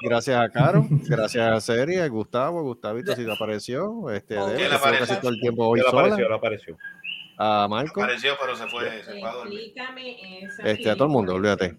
Gracias 0.02 0.38
a 0.40 0.50
Caro, 0.50 0.86
gracias 0.90 1.48
a 1.52 1.62
Seri, 1.62 1.98
a 2.00 2.08
Gustavo, 2.08 2.62
Gustavito, 2.64 3.16
si 3.16 3.24
te 3.26 3.32
apareció, 3.32 4.10
este, 4.12 4.38
Ok. 4.38 4.44
Adele, 4.44 4.58
¿Quién 4.58 4.68
que 4.68 4.70
le 4.70 4.76
estuvo 4.76 4.90
apareció? 4.90 5.08
casi 5.08 5.22
todo 5.22 5.32
el 5.32 5.40
tiempo 5.40 5.68
hoy 5.68 5.80
sola, 5.80 6.08
apareció, 6.08 6.34
apareció. 6.36 6.78
a 7.38 7.68
Marco, 7.70 8.02
Apareció, 8.04 8.34
pero 8.40 8.56
se 8.56 8.68
fue, 8.68 9.04
se 9.04 9.20
fue 9.20 9.30
a 9.30 9.34
dormir. 9.34 9.74
Esa 10.42 10.64
este, 10.70 10.90
a 10.90 10.96
todo 10.96 11.06
el 11.06 11.12
mundo, 11.12 11.34
olvídate. 11.36 11.78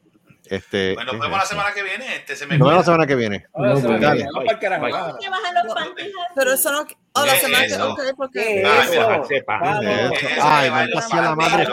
Este, 0.50 0.94
Bueno, 0.94 1.10
¿qué 1.12 1.16
nos 1.16 1.26
vemos 1.26 1.38
la 1.38 1.46
semana 1.46 1.72
que 1.72 1.82
viene. 1.82 2.16
Este 2.16 2.36
se 2.36 2.46
me 2.46 2.58
Nos 2.58 2.68
vemos 2.68 2.80
la 2.80 2.84
semana 2.84 3.06
que 3.06 3.14
viene. 3.14 3.46
Dale. 3.54 4.26
Que 4.58 4.68
Pero 6.34 6.52
eso 6.52 6.72
no. 6.72 6.86
Oh, 7.12 7.24
la 7.24 7.32
¿Qué 7.32 7.40
semana 7.40 7.64
que. 8.30 8.62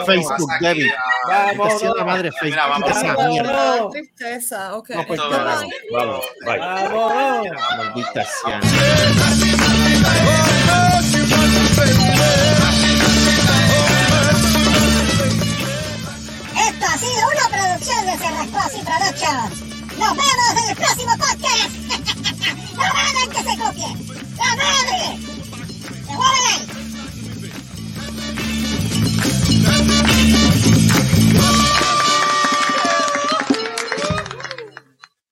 Facebook, 0.06 0.50
Debbie. 0.60 0.92
la 1.96 2.04
madre 2.04 2.32
Facebook, 2.32 2.60
vamos. 2.68 2.90
esa 2.90 3.28
mierda. 3.28 3.90
Tristeza. 3.90 4.76
Ok. 4.76 4.90
Vamos. 5.92 6.24
Maldita 7.76 8.24
sea. 8.24 8.60
Casi 18.54 18.78
Productions. 18.84 19.60
Nos 19.98 20.16
vemos 20.16 20.50
en 20.62 20.68
el 20.70 20.76
próximo 20.76 21.12
podcast. 21.18 21.70
no 22.76 22.82
hagan 22.82 23.30
que 23.30 23.42
se 23.42 23.58
copien. 23.58 23.94
¡La 24.36 24.50
madre! 24.56 25.18
¡Se 26.06 26.12
mueven 26.14 26.44
ahí! 26.52 26.84